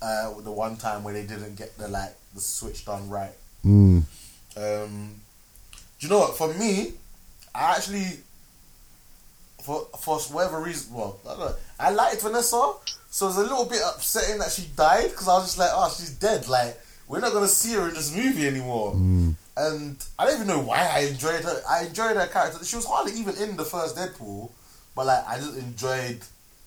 uh, 0.02 0.32
the 0.42 0.52
one 0.52 0.78
time 0.78 1.04
where 1.04 1.14
they 1.14 1.24
didn't 1.24 1.56
get 1.56 1.76
the 1.78 1.88
like 1.88 2.16
the 2.36 2.42
switch 2.42 2.86
done 2.86 3.10
right. 3.10 3.34
Mm. 3.66 4.04
Um, 4.56 5.22
do 6.00 6.06
you 6.06 6.10
know 6.10 6.20
what? 6.20 6.38
For 6.38 6.54
me, 6.54 6.94
I 7.56 7.76
actually 7.76 8.20
for 9.64 9.88
for 10.00 10.20
whatever 10.20 10.62
reason, 10.62 10.94
well, 10.94 11.20
I, 11.26 11.30
don't 11.30 11.40
know, 11.40 11.56
I 11.80 11.90
liked 11.90 12.22
Vanessa, 12.22 12.74
so 13.10 13.26
it 13.26 13.30
was 13.30 13.38
a 13.38 13.42
little 13.42 13.66
bit 13.66 13.82
upsetting 13.84 14.38
that 14.40 14.52
she 14.52 14.64
died 14.76 15.10
because 15.10 15.28
I 15.28 15.34
was 15.36 15.46
just 15.46 15.58
like, 15.58 15.72
oh, 15.74 15.94
she's 15.98 16.12
dead. 16.12 16.48
Like 16.48 16.80
we're 17.08 17.20
not 17.20 17.34
gonna 17.34 17.48
see 17.48 17.74
her 17.74 17.88
in 17.88 17.94
this 17.94 18.16
movie 18.16 18.48
anymore. 18.48 18.92
Hmm. 18.92 19.32
And 19.56 20.06
I 20.20 20.26
don't 20.26 20.36
even 20.36 20.48
know 20.48 20.60
why 20.60 20.88
I 20.94 21.00
enjoyed 21.02 21.44
her. 21.44 21.62
I 21.68 21.86
enjoyed 21.86 22.16
her 22.16 22.28
character. 22.28 22.64
She 22.64 22.76
was 22.76 22.86
hardly 22.86 23.14
even 23.14 23.36
in 23.38 23.58
the 23.58 23.66
first 23.66 23.96
Deadpool, 23.96 24.52
but 24.96 25.08
like 25.08 25.28
I 25.28 25.38
just 25.38 25.58
enjoyed 25.58 26.20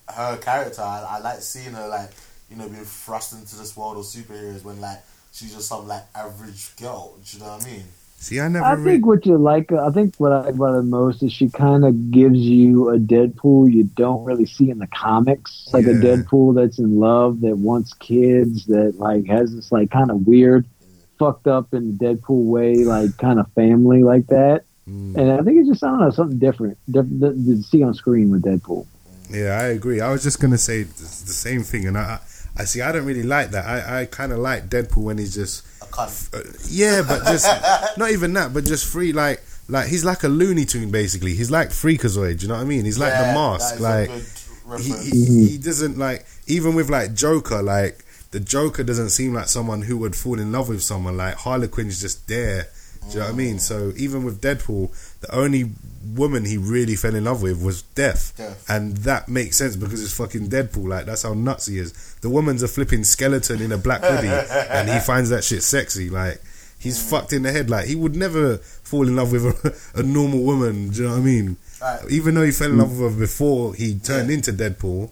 her 0.09 0.37
character. 0.39 0.83
I, 0.83 1.07
I 1.09 1.19
like 1.21 1.41
seeing 1.41 1.73
her 1.75 1.87
like 1.87 2.11
you 2.51 2.57
know 2.57 2.69
being 2.69 2.85
thrust 2.85 3.33
into 3.33 3.57
this 3.57 3.77
world 3.77 3.97
of 3.97 4.05
superheroes 4.05 4.65
when 4.65 4.81
like 4.81 4.99
she's 5.33 5.55
just 5.55 5.69
some 5.69 5.87
like 5.87 6.03
average 6.15 6.75
girl. 6.77 7.17
Do 7.25 7.37
you 7.37 7.45
know 7.45 7.51
what 7.51 7.62
I 7.62 7.67
mean? 7.67 7.85
See, 8.21 8.39
I 8.39 8.49
never. 8.49 8.67
I 8.67 8.73
re- 8.75 8.93
think 8.93 9.07
what 9.07 9.25
you 9.25 9.39
like, 9.39 9.73
I 9.73 9.91
think 9.91 10.15
what 10.19 10.31
I 10.31 10.43
like 10.43 10.55
about 10.55 10.75
her 10.75 10.83
most 10.83 11.23
is 11.23 11.33
she 11.33 11.49
kind 11.49 11.87
of 11.87 12.11
gives 12.11 12.39
you 12.39 12.91
a 12.91 12.99
Deadpool 12.99 13.73
you 13.73 13.85
don't 13.85 14.23
really 14.25 14.45
see 14.45 14.69
in 14.69 14.79
the 14.79 14.87
comics, 14.87 15.69
like 15.73 15.87
a 15.87 15.95
Deadpool 15.95 16.55
that's 16.55 16.79
in 16.79 17.01
love, 17.01 17.41
that 17.41 17.57
wants 17.57 17.95
kids, 17.95 18.67
that 18.67 18.99
like 18.99 19.27
has 19.27 19.55
this 19.55 19.73
like 19.73 19.91
kind 19.91 20.11
of 20.11 20.27
weird, 20.27 20.67
fucked 21.19 21.47
up 21.47 21.73
in 21.73 21.97
Deadpool 21.97 22.45
way, 22.45 22.85
like 22.85 23.17
kind 23.17 23.41
of 23.41 23.51
family 23.53 24.03
like 24.03 24.27
that. 24.27 24.65
Mm. 24.87 25.17
And 25.17 25.33
I 25.33 25.43
think 25.43 25.59
it's 25.59 25.69
just 25.69 25.83
I 25.83 25.89
don't 25.89 26.01
know 26.01 26.11
something 26.11 26.39
different, 26.39 26.77
different 26.91 27.23
to 27.23 27.63
see 27.63 27.83
on 27.83 27.95
screen 27.95 28.31
with 28.31 28.43
Deadpool. 28.43 28.87
Yeah, 29.31 29.59
I 29.59 29.69
agree. 29.69 30.03
I 30.03 30.13
was 30.13 30.23
just 30.23 30.41
gonna 30.41 30.59
say 30.59 30.83
the 30.83 30.93
same 30.93 31.63
thing, 31.63 31.87
and 31.87 31.97
I, 31.97 32.03
I 32.03 32.21
I 32.57 32.65
see. 32.65 32.83
I 32.83 32.93
don't 32.93 33.07
really 33.07 33.23
like 33.23 33.53
that. 33.53 33.67
I, 33.67 34.03
I 34.03 34.05
kind 34.05 34.33
of 34.33 34.39
like 34.39 34.69
Deadpool 34.69 35.05
when 35.05 35.19
he's 35.19 35.35
just, 35.35 35.67
I 35.93 35.97
can't. 35.97 36.29
uh, 36.35 36.41
yeah, 36.69 37.03
but 37.07 37.25
just 37.25 37.47
not 37.99 38.11
even 38.11 38.33
that, 38.35 38.53
but 38.55 38.65
just 38.65 38.87
free. 38.91 39.12
Like, 39.12 39.43
like 39.69 39.89
he's 39.89 40.05
like 40.05 40.23
a 40.25 40.29
Looney 40.29 40.65
Tune 40.65 40.91
basically. 40.91 41.35
He's 41.35 41.51
like 41.51 41.69
Freakazoid. 41.71 42.43
You 42.43 42.49
know 42.49 42.55
what 42.55 42.61
I 42.62 42.65
mean? 42.65 42.85
He's 42.85 42.99
like 42.99 43.12
Yeah, 43.12 43.29
the 43.33 43.39
mask. 43.39 43.79
that 43.79 44.11
is 44.11 44.47
a 44.65 44.69
Like 44.69 44.81
he, 44.81 44.93
he, 45.11 45.49
he 45.51 45.59
doesn't 45.59 45.99
like 45.99 46.27
even 46.47 46.75
with 46.75 46.91
like 46.91 47.15
Joker. 47.15 47.62
Like 47.62 48.05
the 48.31 48.41
Joker 48.41 48.83
doesn't 48.85 49.11
seem 49.11 49.35
like 49.35 49.49
someone 49.49 49.83
who 49.83 49.97
would 49.99 50.15
fall 50.15 50.39
in 50.39 50.53
love 50.53 50.69
with 50.69 50.83
someone. 50.83 51.17
Like 51.17 51.35
Harley 51.35 51.69
Quinn's 51.69 52.01
just 52.01 52.29
there. 52.29 52.69
Do 53.09 53.15
you 53.15 53.19
know 53.21 53.27
what 53.27 53.35
I 53.35 53.37
mean? 53.37 53.59
So 53.59 53.93
even 53.97 54.25
with 54.25 54.41
Deadpool, 54.41 54.91
the 55.21 55.35
only 55.35 55.71
woman 56.15 56.45
he 56.45 56.57
really 56.57 56.97
fell 56.97 57.15
in 57.15 57.25
love 57.25 57.43
with 57.43 57.63
was 57.63 57.83
Death. 57.83 58.35
Death. 58.37 58.65
And 58.69 58.97
that 58.99 59.29
makes 59.29 59.57
sense 59.57 59.77
because 59.77 60.03
it's 60.03 60.17
fucking 60.17 60.49
Deadpool. 60.49 60.89
Like 60.89 61.07
that's 61.07 61.23
how 61.23 61.35
nuts 61.35 61.67
he 61.67 61.79
is. 61.79 61.93
The 62.21 62.31
woman's 62.31 62.63
a 62.63 62.69
flipping 62.69 63.05
skeleton 63.05 63.61
in 63.63 63.73
a 63.73 63.79
black 63.79 64.03
hoodie, 64.03 64.29
and 64.71 64.89
he 64.89 64.99
finds 65.01 65.31
that 65.31 65.45
shit 65.45 65.63
sexy. 65.63 66.09
Like 66.11 66.41
he's 66.79 66.99
mm. 67.03 67.11
fucked 67.11 67.33
in 67.33 67.43
the 67.43 67.53
head. 67.53 67.69
Like 67.71 67.87
he 67.87 67.97
would 67.97 68.15
never 68.17 68.59
fall 68.59 69.07
in 69.09 69.17
love 69.17 69.33
with 69.33 69.45
a, 69.45 70.01
a 70.01 70.03
normal 70.03 70.43
woman. 70.43 70.91
Do 70.91 71.03
you 71.03 71.09
know 71.09 71.15
what 71.15 71.21
I 71.21 71.25
mean? 71.25 71.57
Right. 71.81 72.01
Even 72.11 72.35
though 72.35 72.45
he 72.45 72.53
fell 72.53 72.71
in 72.71 72.79
love 72.79 72.89
mm. 72.91 73.03
with 73.03 73.15
her 73.15 73.21
before 73.21 73.75
he 73.75 73.99
turned 73.99 74.29
Yeah. 74.29 74.37
into 74.37 74.53
Deadpool, 74.53 75.11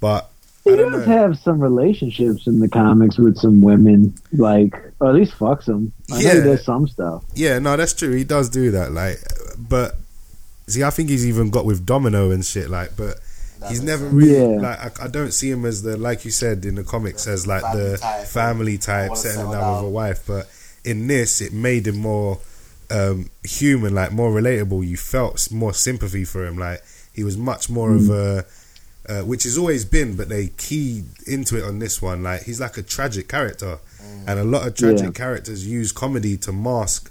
but 0.00 0.30
He 0.70 0.74
I 0.74 0.76
don't 0.82 0.92
does 0.92 1.06
know. 1.06 1.12
have 1.18 1.38
some 1.38 1.60
relationships 1.60 2.46
in 2.46 2.60
the 2.60 2.68
comics 2.68 3.18
with 3.18 3.36
some 3.38 3.60
women, 3.62 4.14
like 4.32 4.74
or 5.00 5.08
at 5.10 5.14
least 5.14 5.32
fucks 5.38 5.64
them. 5.66 5.92
I 6.10 6.14
know 6.14 6.20
Yeah. 6.20 6.34
he 6.34 6.40
does 6.40 6.64
some 6.64 6.88
stuff. 6.88 7.24
Yeah, 7.34 7.58
no, 7.58 7.76
that's 7.76 7.92
true. 7.92 8.12
He 8.12 8.24
does 8.24 8.48
do 8.48 8.70
that. 8.72 8.92
Like, 8.92 9.18
but 9.58 9.96
see, 10.66 10.82
I 10.82 10.90
think 10.90 11.08
he's 11.10 11.26
even 11.26 11.50
got 11.50 11.64
with 11.64 11.84
Domino 11.86 12.30
and 12.30 12.44
shit. 12.44 12.70
Like, 12.70 12.96
but 12.96 13.18
That 13.60 13.70
he's 13.70 13.82
never 13.82 14.02
sense. 14.04 14.14
really 14.14 14.54
Yeah. 14.54 14.60
like. 14.60 15.00
I, 15.00 15.04
I 15.04 15.08
don't 15.08 15.32
see 15.32 15.50
him 15.50 15.64
as 15.64 15.82
the 15.82 15.96
like 15.96 16.24
you 16.24 16.30
said 16.30 16.64
in 16.64 16.74
the 16.76 16.84
comics 16.84 17.26
as 17.26 17.46
like 17.46 17.62
family 17.62 17.82
the 17.90 17.98
type. 17.98 18.26
family 18.26 18.78
type 18.78 19.08
wanna 19.10 19.20
settling 19.20 19.52
down 19.52 19.76
with 19.76 19.84
a 19.86 19.90
wife. 19.92 20.20
But 20.26 20.48
in 20.84 21.06
this, 21.06 21.40
it 21.40 21.52
made 21.52 21.86
him 21.86 21.98
more 21.98 22.38
um, 22.90 23.30
human, 23.44 23.94
like 23.94 24.12
more 24.12 24.30
relatable. 24.30 24.86
You 24.86 24.96
felt 24.96 25.50
more 25.52 25.72
sympathy 25.74 26.24
for 26.24 26.44
him. 26.46 26.56
Like 26.58 26.82
he 27.12 27.22
was 27.24 27.36
much 27.36 27.68
more 27.70 27.92
of 27.94 28.08
a. 28.10 28.44
Uh, 29.10 29.22
which 29.22 29.42
has 29.42 29.58
always 29.58 29.84
been, 29.84 30.14
but 30.16 30.28
they 30.28 30.46
keyed 30.56 31.04
into 31.26 31.56
it 31.58 31.64
on 31.64 31.80
this 31.80 32.00
one. 32.00 32.22
Like 32.22 32.44
he's 32.44 32.60
like 32.60 32.76
a 32.76 32.82
tragic 32.82 33.26
character, 33.28 33.78
and 34.28 34.38
a 34.38 34.44
lot 34.44 34.64
of 34.68 34.76
tragic 34.76 35.06
Yeah. 35.06 35.10
characters 35.24 35.66
use 35.66 35.90
comedy 35.90 36.36
to 36.36 36.52
mask 36.52 37.10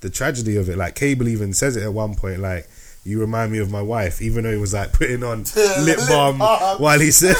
the 0.00 0.10
tragedy 0.10 0.56
of 0.56 0.68
it. 0.68 0.76
Like 0.76 0.94
Cable 0.94 1.26
even 1.26 1.54
says 1.54 1.74
it 1.76 1.84
at 1.84 1.94
one 1.94 2.14
point, 2.14 2.40
like 2.40 2.68
you 3.02 3.18
remind 3.18 3.50
me 3.52 3.58
of 3.60 3.70
my 3.70 3.80
wife, 3.80 4.20
even 4.20 4.44
though 4.44 4.52
he 4.52 4.58
was 4.58 4.74
like 4.74 4.92
putting 4.92 5.22
on 5.24 5.44
lip 5.80 5.98
balm 6.06 6.36
balm. 6.38 6.78
while 6.82 7.00
he 7.00 7.10
said, 7.10 7.36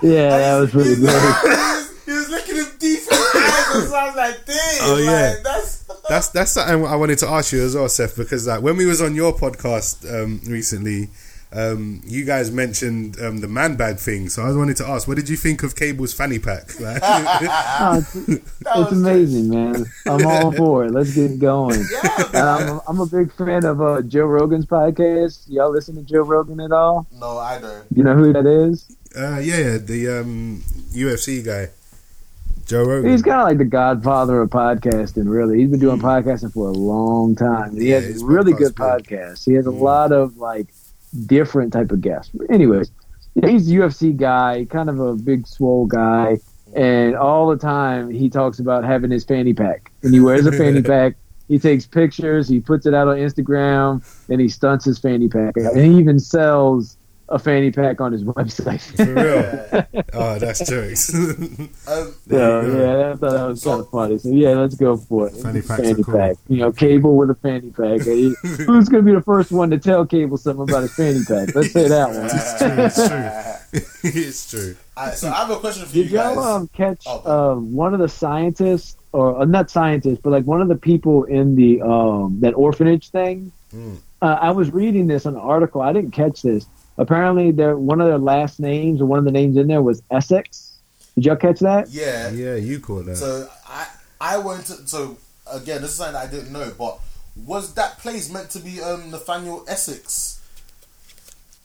Yeah, 0.00 0.28
that 0.38 0.60
was 0.60 0.72
really 0.72 0.94
good. 0.94 1.88
he 2.06 2.12
was 2.12 2.28
looking 2.30 2.54
him 2.56 2.66
deep 2.78 3.00
in 3.00 3.08
the 3.08 3.42
eyes, 3.44 3.74
and 3.74 3.88
so 3.88 3.94
I 3.96 4.06
was 4.06 4.16
like, 4.16 4.46
"Damn!" 4.46 4.56
Oh, 4.82 4.96
yeah. 5.02 5.10
like, 5.34 5.42
that's 5.42 5.84
"That's 6.08 6.28
that's 6.28 6.52
something 6.52 6.86
I 6.86 6.94
wanted 6.94 7.18
to 7.18 7.28
ask 7.28 7.52
you 7.52 7.62
as 7.64 7.74
well, 7.74 7.88
Seth, 7.88 8.16
because 8.16 8.46
like 8.46 8.62
when 8.62 8.76
we 8.76 8.86
was 8.86 9.00
on 9.02 9.16
your 9.16 9.32
podcast 9.32 10.06
um, 10.08 10.40
recently." 10.46 11.08
Um, 11.52 12.00
you 12.06 12.24
guys 12.24 12.52
mentioned 12.52 13.20
um, 13.20 13.38
the 13.38 13.48
man 13.48 13.74
bag 13.74 13.96
thing, 13.98 14.28
so 14.28 14.44
I 14.44 14.52
wanted 14.54 14.76
to 14.76 14.86
ask, 14.86 15.08
what 15.08 15.16
did 15.16 15.28
you 15.28 15.36
think 15.36 15.64
of 15.64 15.74
Cable's 15.74 16.14
fanny 16.14 16.38
pack? 16.38 16.70
Like, 16.80 17.00
Oh, 17.02 17.98
it's, 17.98 18.14
it's 18.28 18.64
was 18.76 18.92
amazing, 18.92 19.48
man. 19.50 19.84
I'm 20.06 20.24
all 20.26 20.52
for 20.56 20.84
it. 20.84 20.92
Let's 20.92 21.12
get 21.14 21.40
going. 21.40 21.84
And 22.32 22.36
I'm, 22.36 22.80
I'm 22.86 23.00
a 23.00 23.06
big 23.06 23.32
fan 23.32 23.64
of 23.64 23.80
uh, 23.80 24.02
Joe 24.02 24.26
Rogan's 24.26 24.66
podcast. 24.66 25.44
Y'all 25.48 25.72
listen 25.72 25.96
to 25.96 26.02
Joe 26.02 26.22
Rogan 26.22 26.60
at 26.60 26.70
all? 26.70 27.06
no, 27.18 27.38
I 27.38 27.60
don't. 27.60 27.84
You 27.96 28.04
know 28.04 28.14
who 28.14 28.32
that 28.32 28.46
is? 28.46 28.86
uh, 29.16 29.38
yeah, 29.38 29.58
yeah, 29.58 29.78
the 29.78 30.20
um, 30.20 30.62
UFC 30.92 31.44
guy, 31.44 31.70
Joe 32.66 32.84
Rogan. 32.84 33.10
He's 33.10 33.22
kind 33.22 33.40
of 33.40 33.48
like 33.48 33.58
the 33.58 33.64
godfather 33.64 34.40
of 34.40 34.50
podcasting, 34.50 35.28
really. 35.28 35.58
He's 35.58 35.70
been 35.70 35.80
doing 35.80 35.98
podcasting 36.00 36.52
for 36.52 36.68
a 36.68 36.72
long 36.72 37.34
time. 37.34 37.74
He 37.76 37.90
Yeah, 37.90 37.98
has 38.00 38.22
really 38.22 38.52
good 38.52 38.76
good. 38.76 38.76
podcasts. 38.76 39.44
He 39.44 39.54
has 39.54 39.66
a 39.66 39.70
Mm. 39.70 39.80
lot 39.80 40.12
of 40.12 40.36
like 40.36 40.68
different 41.26 41.72
type 41.72 41.90
of 41.90 42.00
guest. 42.00 42.30
But 42.34 42.50
anyways, 42.50 42.90
he's 43.34 43.70
a 43.70 43.74
UFC 43.74 44.16
guy, 44.16 44.66
kind 44.70 44.88
of 44.88 45.00
a 45.00 45.14
big 45.14 45.46
swole 45.46 45.86
guy, 45.86 46.38
and 46.74 47.16
all 47.16 47.48
the 47.48 47.56
time 47.56 48.10
he 48.10 48.28
talks 48.30 48.58
about 48.58 48.84
having 48.84 49.10
his 49.10 49.24
fanny 49.24 49.54
pack, 49.54 49.90
and 50.02 50.14
he 50.14 50.20
wears 50.20 50.46
a 50.46 50.52
fanny 50.52 50.82
pack. 50.94 51.14
He 51.48 51.58
takes 51.58 51.84
pictures, 51.84 52.48
he 52.48 52.60
puts 52.60 52.86
it 52.86 52.94
out 52.94 53.08
on 53.08 53.16
Instagram, 53.16 54.04
and 54.28 54.40
he 54.40 54.48
stunts 54.48 54.84
his 54.84 54.98
fanny 55.00 55.28
pack, 55.28 55.56
and 55.56 55.76
he 55.78 55.98
even 55.98 56.20
sells 56.20 56.96
a 57.30 57.38
fanny 57.38 57.70
pack 57.70 58.00
on 58.00 58.12
his 58.12 58.24
website. 58.36 58.80
For 58.96 59.04
real. 59.14 60.04
oh, 60.14 60.38
that's 60.38 60.66
jokes. 60.68 61.14
Um, 61.88 62.14
So 62.28 62.60
yeah, 62.60 63.10
I 63.12 63.16
thought 63.16 63.30
that 63.32 63.46
was 63.48 63.64
kind 63.64 63.80
of 63.80 63.90
funny. 63.90 64.18
So 64.18 64.28
yeah, 64.30 64.50
let's 64.50 64.74
go 64.74 64.96
for 64.96 65.28
it. 65.28 65.34
Fanny 65.34 65.62
packs 65.62 65.80
fanny 65.82 65.92
are 66.00 66.04
cool. 66.04 66.14
pack. 66.14 66.36
You 66.48 66.56
know, 66.58 66.72
Cable 66.72 67.16
with 67.16 67.30
a 67.30 67.34
fanny 67.34 67.70
pack. 67.70 68.00
Who's 68.66 68.88
going 68.88 69.02
to 69.04 69.10
be 69.10 69.12
the 69.14 69.22
first 69.24 69.50
one 69.52 69.70
to 69.70 69.78
tell 69.78 70.04
Cable 70.06 70.36
something 70.36 70.68
about 70.68 70.82
his 70.82 70.94
fanny 70.94 71.20
pack? 71.26 71.54
Let's 71.54 71.72
say 71.72 71.88
that 71.88 72.08
one. 72.10 72.28
it's 72.86 73.08
true. 73.08 74.10
it's 74.10 74.50
true. 74.50 74.76
I, 74.96 75.10
so 75.12 75.28
I 75.28 75.34
have 75.36 75.50
a 75.50 75.56
question 75.56 75.86
for 75.86 75.92
Did 75.94 76.10
you 76.10 76.16
guys. 76.18 76.28
Did 76.30 76.34
y'all 76.36 76.44
um, 76.56 76.68
catch 76.68 77.04
Oh. 77.06 77.52
uh, 77.52 77.60
one 77.60 77.94
of 77.94 78.00
the 78.00 78.08
scientists, 78.08 78.96
or 79.12 79.40
uh, 79.40 79.44
not 79.44 79.70
scientists, 79.70 80.18
but 80.22 80.30
like 80.30 80.44
one 80.44 80.60
of 80.60 80.68
the 80.68 80.76
people 80.76 81.24
in 81.24 81.54
the 81.56 81.80
um, 81.82 82.38
that 82.40 82.54
orphanage 82.54 83.10
thing? 83.10 83.50
Hmm. 83.70 83.94
Uh, 84.22 84.36
I 84.40 84.50
was 84.50 84.70
reading 84.70 85.06
this 85.06 85.24
on 85.26 85.34
an 85.34 85.40
article. 85.40 85.80
I 85.80 85.92
didn't 85.94 86.10
catch 86.10 86.42
this. 86.42 86.66
Apparently, 87.00 87.50
their 87.50 87.76
one 87.78 88.00
of 88.00 88.06
their 88.08 88.18
last 88.18 88.60
names 88.60 89.00
or 89.00 89.06
one 89.06 89.18
of 89.18 89.24
the 89.24 89.32
names 89.32 89.56
in 89.56 89.66
there 89.68 89.80
was 89.82 90.02
Essex. 90.10 90.76
Did 91.14 91.24
y'all 91.24 91.36
catch 91.36 91.58
that? 91.60 91.88
yeah. 91.88 92.30
Yeah, 92.30 92.54
you 92.56 92.78
caught 92.78 93.06
that. 93.06 93.16
So 93.16 93.48
I 93.66 93.88
I 94.20 94.36
went 94.38 94.66
to 94.66 94.86
so 94.86 95.16
again 95.50 95.80
this 95.80 95.92
is 95.92 95.96
something 95.96 96.12
that 96.12 96.28
I 96.28 96.30
didn't 96.30 96.52
know, 96.52 96.70
but 96.78 96.98
was 97.46 97.72
that 97.74 97.98
place 97.98 98.30
meant 98.30 98.50
to 98.50 98.58
be 98.60 98.82
um 98.82 99.10
Nathaniel 99.10 99.64
Essex? 99.66 100.36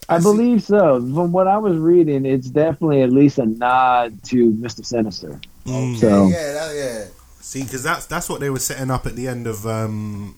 I 0.08 0.20
see. 0.20 0.24
believe 0.24 0.64
so. 0.64 1.00
From 1.02 1.32
what 1.34 1.48
I 1.48 1.58
was 1.58 1.78
reading, 1.78 2.26
it's 2.26 2.48
definitely 2.50 3.02
at 3.02 3.12
least 3.12 3.38
a 3.40 3.46
nod 3.46 4.24
to 4.26 4.52
Mr. 4.54 4.86
Sinister. 4.86 5.40
Mm. 5.66 5.98
So- 5.98 6.28
yeah, 6.28 6.54
that, 6.54 6.76
yeah. 6.76 7.06
See, 7.42 7.64
because 7.64 7.84
that's 7.84 8.06
that's 8.06 8.30
what 8.30 8.40
they 8.40 8.50
were 8.50 8.60
setting 8.60 8.90
up 8.90 9.06
at 9.06 9.16
the 9.16 9.28
end 9.28 9.48
of. 9.48 9.68
um 9.68 10.36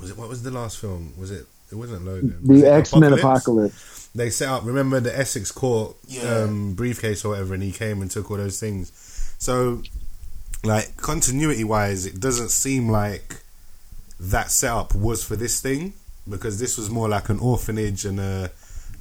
Was 0.00 0.10
it 0.10 0.18
what 0.18 0.28
was 0.28 0.42
the 0.42 0.50
last 0.50 0.78
film? 0.78 1.12
Was 1.16 1.30
it? 1.30 1.46
It 1.70 1.74
wasn't 1.76 2.04
Logan. 2.04 2.38
Was 2.44 2.60
The 2.60 2.72
X 2.72 2.94
Men 2.96 3.12
Apocalypse. 3.12 3.95
They 4.16 4.30
set 4.30 4.48
up. 4.48 4.64
Remember 4.64 4.98
the 5.00 5.16
Essex 5.16 5.52
Corp 5.52 5.96
Yeah. 6.08 6.22
um, 6.44 6.74
briefcase 6.74 7.24
or 7.24 7.30
whatever, 7.30 7.54
and 7.54 7.62
he 7.62 7.70
came 7.72 8.00
and 8.02 8.10
took 8.10 8.30
all 8.30 8.38
those 8.38 8.58
things. 8.58 8.90
So, 9.38 9.82
like 10.64 10.96
continuity 10.96 11.64
wise, 11.64 12.06
it 12.06 12.18
doesn't 12.20 12.48
seem 12.50 12.88
like 12.88 13.36
that 14.18 14.50
setup 14.50 14.94
was 14.94 15.22
for 15.22 15.36
this 15.36 15.60
thing 15.60 15.92
because 16.28 16.58
this 16.58 16.78
was 16.78 16.88
more 16.88 17.08
like 17.08 17.28
an 17.28 17.38
orphanage 17.38 18.04
and 18.04 18.18
a 18.18 18.50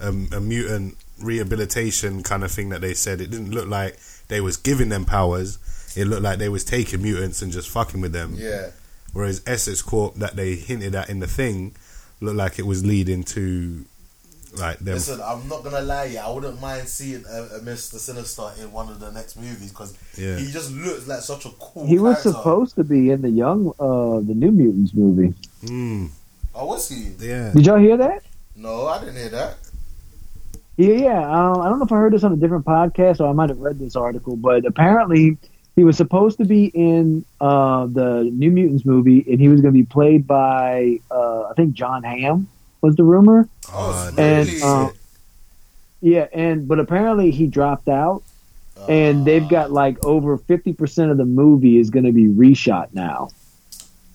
a, 0.02 0.10
a 0.10 0.42
mutant 0.42 0.98
rehabilitation 1.22 2.22
kind 2.24 2.44
of 2.44 2.52
thing 2.52 2.70
that 2.70 2.82
they 2.82 2.94
said. 2.94 3.22
It 3.22 3.32
didn't 3.32 3.52
look 3.52 3.68
like 3.70 3.98
they 4.28 4.42
was 4.42 4.58
giving 4.58 4.90
them 4.90 5.06
powers. 5.06 5.58
It 5.96 6.06
looked 6.08 6.24
like 6.24 6.40
they 6.40 6.50
was 6.50 6.66
taking 6.66 7.02
mutants 7.02 7.42
and 7.42 7.54
just 7.54 7.70
fucking 7.70 8.02
with 8.02 8.12
them. 8.12 8.36
Yeah. 8.38 8.72
Whereas 9.14 9.42
Essex 9.48 9.82
Corp 9.82 10.16
that 10.16 10.36
they 10.36 10.56
hinted 10.56 10.94
at 10.94 11.10
in 11.10 11.20
the 11.22 11.28
thing 11.28 11.74
looked 12.20 12.36
like 12.36 12.60
it 12.60 12.66
was 12.66 12.86
leading 12.86 13.24
to 13.24 13.86
like 14.60 14.80
them. 14.80 14.94
Listen, 14.96 15.20
I'm 15.22 15.48
not 15.48 15.64
gonna 15.64 15.82
lie, 15.82 16.06
yeah, 16.06 16.26
I 16.28 16.32
wouldn't 16.32 16.60
mind 16.62 16.88
seeing 16.88 17.24
a, 17.30 17.44
a 17.58 17.60
Mr. 17.60 17.98
Sinister 17.98 18.50
in 18.62 18.72
one 18.72 18.90
of 18.90 19.00
the 19.00 19.12
next 19.12 19.36
movies 19.38 19.70
because 19.72 19.94
Yeah. 20.18 20.38
he 20.38 20.52
just 20.52 20.72
looks 20.72 21.08
like 21.08 21.22
such 21.22 21.46
a 21.46 21.50
cool. 21.60 21.86
He 21.88 22.00
was 22.00 22.22
supposed 22.22 22.76
to 22.76 22.84
be 22.84 23.10
in 23.12 23.22
the 23.22 23.30
Young, 23.30 23.70
uh, 23.80 24.20
the 24.26 24.34
New 24.34 24.52
Mutants 24.52 24.94
movie. 24.94 25.34
Mm, 25.66 26.10
Oh, 26.54 26.68
was 26.68 26.88
he? 26.90 27.12
yeah. 27.20 27.52
Did 27.54 27.66
y'all 27.66 27.80
hear 27.80 27.98
that? 27.98 28.24
No, 28.56 28.88
I 28.88 29.00
didn't 29.00 29.16
hear 29.18 29.30
that. 29.30 29.58
Yeah, 30.78 30.94
yeah. 30.94 31.20
Um, 31.22 31.62
I 31.62 31.70
don't 31.70 31.80
know 31.80 31.86
if 31.86 31.92
I 31.92 31.96
heard 31.98 32.14
this 32.14 32.24
on 32.24 32.34
a 32.34 32.38
different 32.38 32.66
podcast 32.66 33.20
or 33.20 33.28
I 33.30 33.34
might 33.34 33.50
have 33.50 33.60
read 33.60 33.80
this 33.80 33.96
article, 33.96 34.36
but 34.36 34.66
apparently 34.66 35.38
he 35.76 35.84
was 35.84 35.98
supposed 35.98 36.38
to 36.38 36.46
be 36.46 36.66
in 36.68 37.26
uh, 37.42 37.86
the 37.88 38.30
New 38.34 38.52
Mutants 38.52 38.86
movie, 38.86 39.26
and 39.30 39.40
he 39.40 39.48
was 39.50 39.62
going 39.62 39.74
to 39.74 39.78
be 39.78 39.86
played 39.86 40.26
by 40.28 41.00
uh, 41.12 41.44
I 41.50 41.54
think 41.56 41.74
John 41.74 42.04
Hamm 42.04 42.48
was 42.86 42.96
the 42.96 43.04
rumor. 43.04 43.48
Oh, 43.74 43.92
Uh, 43.92 44.22
And 44.22 44.48
really? 44.50 44.62
um, 44.62 44.92
yeah, 46.02 46.28
and 46.34 46.68
but 46.68 46.80
apparently 46.80 47.32
he 47.32 47.48
dropped 47.48 47.88
out, 47.90 48.22
and 48.88 49.26
they've 49.26 49.48
got 49.58 49.72
like 49.72 49.96
over 50.06 50.38
fifty 50.38 50.74
percent 50.74 51.10
of 51.12 51.18
the 51.18 51.26
movie 51.26 51.78
is 51.82 51.90
going 51.90 52.06
to 52.06 52.12
be 52.22 52.26
reshot 52.44 52.88
now. 52.94 53.30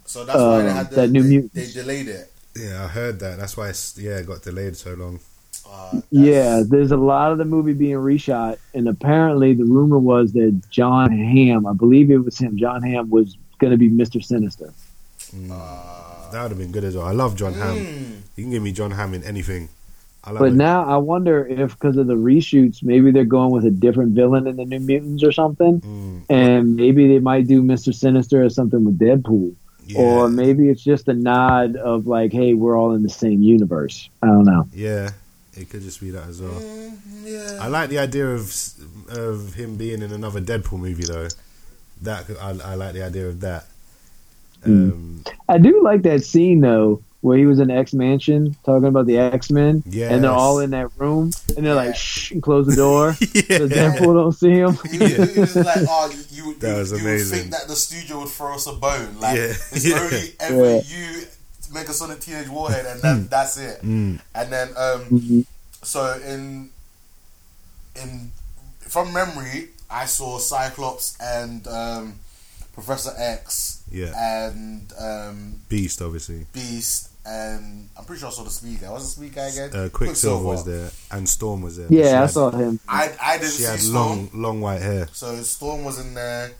so 0.04 0.24
that's 0.24 0.38
why 0.38 0.62
they 0.62 0.68
uh, 0.68 0.74
had 0.74 0.90
the, 0.90 0.96
that 0.96 1.08
New 1.10 1.22
they, 1.22 1.28
Mutants. 1.28 1.54
they 1.54 1.80
delayed 1.80 2.08
it. 2.08 2.26
Yeah, 2.56 2.84
I 2.84 2.88
heard 2.88 3.20
that. 3.20 3.38
That's 3.38 3.56
why 3.56 3.68
it's 3.70 3.96
yeah, 3.98 4.18
it 4.18 4.26
got 4.26 4.42
delayed 4.42 4.76
so 4.76 4.94
long. 4.94 5.20
Uh, 5.68 6.00
Yeah, 6.10 6.62
there's 6.66 6.90
a 6.92 6.96
lot 6.96 7.30
of 7.32 7.38
the 7.38 7.44
movie 7.44 7.72
being 7.74 7.96
reshot, 7.96 8.58
and 8.74 8.88
apparently 8.88 9.54
the 9.54 9.64
rumor 9.64 9.98
was 10.00 10.32
that 10.32 10.52
John 10.70 11.10
Hamm, 11.12 11.64
I 11.66 11.72
believe 11.74 12.10
it 12.10 12.18
was 12.18 12.38
him, 12.38 12.56
John 12.58 12.82
Hamm 12.82 13.08
was 13.10 13.36
going 13.60 13.70
to 13.72 13.76
be 13.78 13.88
Mister 13.88 14.20
Sinister. 14.20 14.72
Uh, 15.50 16.09
That 16.32 16.42
would 16.42 16.50
have 16.50 16.58
been 16.58 16.72
good 16.72 16.84
as 16.84 16.96
well. 16.96 17.06
I 17.06 17.12
love 17.12 17.36
Jon 17.36 17.54
Hamm. 17.54 17.76
mm, 17.76 18.16
You 18.36 18.44
can 18.44 18.50
give 18.50 18.62
me 18.62 18.72
Jon 18.72 18.90
Hamm 18.92 19.14
in 19.14 19.22
anything. 19.24 19.68
I 20.22 20.32
love 20.32 20.40
But 20.40 20.52
it. 20.52 20.56
now 20.56 20.84
I 20.84 20.98
wonder 20.98 21.46
if 21.46 21.72
because 21.78 21.96
of 21.96 22.06
the 22.06 22.14
reshoots, 22.14 22.82
maybe 22.82 23.10
they're 23.10 23.24
going 23.24 23.52
with 23.52 23.64
a 23.64 23.70
different 23.70 24.12
villain 24.12 24.46
in 24.46 24.56
the 24.56 24.64
New 24.66 24.80
Mutants 24.80 25.22
or 25.24 25.32
something, 25.32 25.80
Mm, 25.80 26.22
and 26.28 26.76
maybe 26.76 27.08
they 27.08 27.18
might 27.20 27.46
do 27.46 27.62
Mister 27.62 27.92
Sinister 27.92 28.44
or 28.44 28.50
something 28.50 28.84
with 28.84 28.98
Deadpool, 28.98 29.54
yeah, 29.86 29.98
or 29.98 30.28
maybe 30.28 30.68
it's 30.68 30.84
just 30.84 31.08
a 31.08 31.14
nod 31.14 31.76
of 31.76 32.06
like, 32.06 32.32
hey, 32.32 32.52
we're 32.52 32.76
all 32.78 32.92
in 32.94 33.02
the 33.02 33.08
same 33.08 33.42
universe. 33.42 34.10
I 34.22 34.26
don't 34.26 34.44
know. 34.44 34.68
yeah, 34.74 35.10
it 35.56 35.70
could 35.70 35.80
just 35.80 36.00
be 36.00 36.10
that 36.10 36.28
as 36.28 36.42
well. 36.42 36.52
mm, 36.52 36.92
yeah. 37.24 37.58
I 37.58 37.68
like 37.68 37.88
the 37.88 37.98
idea 37.98 38.26
of 38.28 38.54
of 39.08 39.54
him 39.54 39.76
being 39.76 40.02
in 40.02 40.12
another 40.12 40.40
Deadpool 40.42 40.80
movie 40.80 41.04
though. 41.04 41.28
That 42.02 42.26
I, 42.40 42.50
I 42.72 42.74
like 42.74 42.92
the 42.92 43.04
idea 43.04 43.26
of 43.26 43.40
that. 43.40 43.66
Mm. 44.64 44.92
Um, 44.92 45.24
I 45.48 45.58
do 45.58 45.82
like 45.82 46.02
that 46.02 46.24
scene 46.24 46.60
though, 46.60 47.02
where 47.22 47.36
he 47.36 47.44
was 47.46 47.58
in 47.60 47.70
X 47.70 47.92
Mansion 47.92 48.56
talking 48.64 48.88
about 48.88 49.06
the 49.06 49.18
X 49.18 49.50
Men, 49.50 49.82
Yes. 49.86 50.10
and 50.12 50.24
they're 50.24 50.30
all 50.30 50.58
in 50.60 50.70
that 50.70 50.88
room, 50.98 51.32
and 51.56 51.66
they're 51.66 51.74
Yeah. 51.74 51.86
like, 51.86 51.96
shh, 51.96 52.30
and 52.32 52.42
close 52.42 52.66
the 52.66 52.76
door, 52.76 53.12
so 53.14 53.24
yeah, 53.34 53.58
Deadpool 53.68 54.14
don't 54.14 54.32
see 54.32 54.50
him. 54.52 54.78
He 54.90 54.98
was, 54.98 55.34
he 55.34 55.40
was 55.40 55.56
like, 55.56 55.78
oh, 55.88 56.10
you, 56.30 56.44
you, 56.46 56.54
That 56.60 56.76
was 56.78 56.90
you 56.92 56.96
would 56.96 57.02
amazing. 57.04 57.38
think 57.38 57.50
that 57.52 57.68
the 57.68 57.76
studio 57.76 58.20
would 58.20 58.28
throw 58.30 58.54
us 58.54 58.66
a 58.66 58.72
bone. 58.72 59.18
Like, 59.20 59.36
Yeah. 59.36 59.52
it's 59.72 59.84
Yeah. 59.90 60.00
only 60.00 60.32
ever 60.40 60.70
Yeah. 60.76 60.80
you, 60.86 61.22
Negasonic 61.72 62.20
Teenage 62.20 62.48
Warhead, 62.48 62.86
and 62.86 63.00
that, 63.02 63.30
that's 63.30 63.56
it. 63.58 63.80
Mm, 63.82 64.18
And 64.34 64.52
then, 64.52 64.68
um, 64.76 65.00
Mhm. 65.10 65.46
so 65.82 66.18
in, 66.26 66.70
in, 68.00 68.32
from 68.80 69.12
memory, 69.12 69.68
I 69.90 70.06
saw 70.06 70.38
Cyclops 70.38 71.16
and 71.20 71.66
um, 71.68 72.14
Professor 72.72 73.12
X 73.16 73.79
yeah, 73.90 74.12
and 74.44 74.92
um, 74.98 75.54
Beast 75.68 76.00
obviously. 76.02 76.46
Beast, 76.52 77.08
and 77.26 77.88
I'm 77.96 78.04
pretty 78.04 78.20
sure 78.20 78.28
I 78.28 78.32
saw 78.32 78.44
the 78.44 78.50
Speed 78.50 78.80
guy. 78.80 78.90
What's 78.90 79.04
the 79.14 79.20
Speed 79.20 79.34
guy 79.34 79.46
again? 79.48 79.70
Uh, 79.74 79.88
Quicksilver 79.90 80.44
was 80.44 80.64
there, 80.64 80.90
and 81.10 81.28
Storm 81.28 81.62
was 81.62 81.76
there. 81.76 81.86
Yeah, 81.90 82.18
I 82.18 82.20
had- 82.22 82.30
saw 82.30 82.50
him. 82.50 82.80
I, 82.88 83.12
I 83.20 83.38
didn't 83.38 83.50
She 83.52 83.62
see 83.62 83.70
had 83.70 83.80
Storm. 83.80 83.94
long, 83.94 84.30
long 84.34 84.60
white 84.60 84.82
hair. 84.82 85.08
So 85.12 85.34
Storm 85.42 85.84
was 85.84 85.98
in 85.98 86.14
there. 86.14 86.52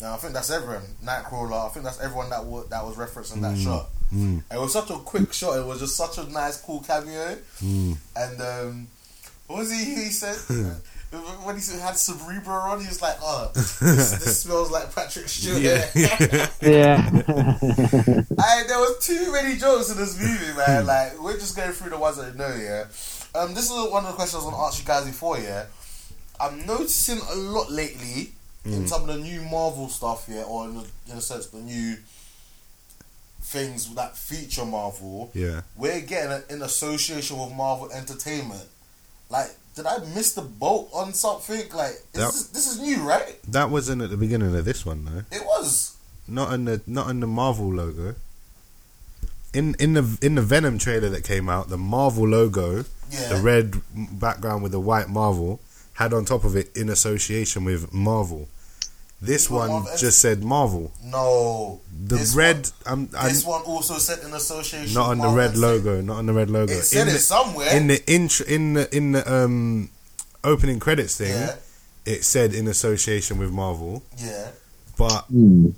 Yeah, 0.00 0.14
I 0.14 0.16
think 0.16 0.32
that's 0.32 0.50
everyone. 0.50 0.82
Nightcrawler. 1.04 1.66
I 1.66 1.68
think 1.68 1.84
that's 1.84 2.00
everyone 2.00 2.30
that 2.30 2.44
was 2.44 2.66
that 2.70 2.82
was 2.84 2.96
referenced 2.96 3.34
in 3.34 3.42
that 3.42 3.58
shot. 3.58 3.90
Mm, 4.14 4.42
It 4.50 4.58
was 4.58 4.72
such 4.72 4.88
a 4.90 4.94
quick 4.94 5.32
shot. 5.32 5.58
It 5.58 5.66
was 5.66 5.78
just 5.80 5.94
such 5.94 6.16
a 6.18 6.24
nice, 6.32 6.56
cool 6.60 6.80
cameo. 6.80 7.36
mm. 7.62 7.96
And 8.16 8.40
um, 8.40 8.86
what 9.46 9.58
was 9.60 9.70
he? 9.70 9.84
He 9.84 10.10
said 10.10 10.36
when 11.10 11.56
he 11.58 11.78
had 11.78 11.96
Cerebro 11.96 12.54
on, 12.54 12.80
he 12.80 12.86
was 12.86 13.02
like, 13.02 13.16
"Oh, 13.20 13.50
this, 13.54 13.78
this 13.80 14.42
smells 14.42 14.70
like 14.70 14.94
Patrick 14.94 15.28
Stewart." 15.28 15.60
Yeah. 15.60 16.46
Yeah, 16.62 17.08
I, 18.38 18.64
there 18.68 18.78
was 18.78 19.04
too 19.04 19.32
many 19.32 19.56
jokes 19.56 19.90
in 19.90 19.96
this 19.96 20.18
movie, 20.20 20.56
man. 20.56 20.84
Like 20.86 21.20
we're 21.20 21.38
just 21.38 21.56
going 21.56 21.72
through 21.72 21.90
the 21.90 21.98
ones 21.98 22.18
that 22.18 22.34
I 22.34 22.36
know. 22.36 22.54
Yeah. 22.54 22.84
Um, 23.34 23.54
this 23.54 23.70
is 23.70 23.90
one 23.90 24.04
of 24.04 24.10
the 24.10 24.16
questions 24.16 24.42
I 24.42 24.46
was 24.46 24.54
gonna 24.54 24.66
ask 24.66 24.78
you 24.78 24.86
guys 24.86 25.06
before. 25.06 25.38
Yeah. 25.38 25.66
I'm 26.38 26.66
noticing 26.66 27.18
a 27.18 27.34
lot 27.34 27.70
lately 27.70 28.32
in 28.64 28.86
some 28.86 29.08
of 29.08 29.16
the 29.16 29.22
new 29.22 29.40
Marvel 29.42 29.88
stuff. 29.88 30.26
Yeah, 30.28 30.42
or 30.42 30.66
in, 30.66 30.74
the, 30.74 30.86
in 31.10 31.18
a 31.18 31.20
sense, 31.20 31.46
the 31.46 31.60
new 31.60 31.96
things 33.40 33.92
that 33.94 34.16
feature 34.16 34.64
Marvel. 34.64 35.30
Yeah, 35.34 35.62
We're 35.76 36.00
getting 36.02 36.30
it 36.32 36.46
in 36.50 36.62
association 36.62 37.38
with 37.38 37.52
Marvel 37.52 37.90
Entertainment. 37.90 38.66
Like, 39.28 39.50
did 39.74 39.86
I 39.86 39.98
miss 40.14 40.32
the 40.34 40.42
boat 40.42 40.88
on 40.92 41.12
something? 41.14 41.62
Like, 41.74 41.92
is 41.92 42.02
That- 42.12 42.32
this, 42.32 42.42
this 42.48 42.66
is 42.66 42.80
new, 42.80 43.02
right? 43.02 43.38
that 43.52 43.70
wasn't 43.70 44.02
at 44.02 44.10
the 44.10 44.16
beginning 44.16 44.54
of 44.54 44.64
this 44.64 44.84
one 44.86 45.04
though. 45.04 45.24
It 45.36 45.44
was. 45.44 45.92
Not 46.28 46.52
in 46.52 46.64
the 46.64 46.80
not 46.86 47.08
in 47.10 47.20
the 47.20 47.26
Marvel 47.26 47.72
logo. 47.74 48.14
In 49.52 49.74
in 49.80 49.94
the 49.94 50.18
in 50.22 50.36
the 50.36 50.42
Venom 50.42 50.78
trailer 50.78 51.08
that 51.08 51.24
came 51.24 51.48
out, 51.48 51.68
the 51.68 51.78
Marvel 51.78 52.28
logo, 52.28 52.84
Yeah. 53.10 53.28
the 53.34 53.40
red 53.42 53.80
background 53.94 54.62
with 54.62 54.70
the 54.72 54.78
white 54.80 55.08
Marvel, 55.08 55.60
had 55.94 56.12
on 56.12 56.24
top 56.24 56.44
of 56.44 56.54
it 56.56 56.70
in 56.76 56.88
association 56.88 57.64
with 57.64 57.92
Marvel. 57.92 58.48
This 59.22 59.50
Well, 59.50 59.60
one 59.60 59.68
Marvel- 59.82 59.98
just 59.98 60.18
said 60.18 60.42
Marvel. 60.42 60.92
No. 61.04 61.80
The 62.06 62.16
This 62.16 62.34
red, 62.34 62.70
I'm, 62.86 63.08
I'm 63.16 63.28
this 63.28 63.44
one 63.44 63.60
also 63.62 63.98
said 63.98 64.20
in 64.24 64.32
association. 64.32 64.94
not 64.94 65.10
on 65.10 65.18
with 65.18 65.30
the 65.30 65.36
red 65.36 65.56
logo. 65.56 66.00
Not 66.00 66.16
on 66.18 66.26
the 66.26 66.32
red 66.32 66.48
logo. 66.50 66.72
It 66.72 66.82
said 66.84 67.02
in 67.02 67.08
it 67.08 67.12
the, 67.12 67.18
somewhere. 67.18 67.76
in 67.76 67.86
the 67.88 68.02
intro, 68.10 68.46
in 68.46 68.74
the 68.74 68.96
in 68.96 69.12
the 69.12 69.30
um 69.32 69.90
opening 70.42 70.80
credits 70.80 71.16
thing, 71.18 71.28
yeah. 71.32 71.56
it 72.06 72.24
said 72.24 72.54
in 72.54 72.66
association 72.66 73.36
with 73.38 73.50
Marvel, 73.50 74.02
Yeah. 74.16 74.48
but 74.96 75.24
Hmm. 75.28 75.70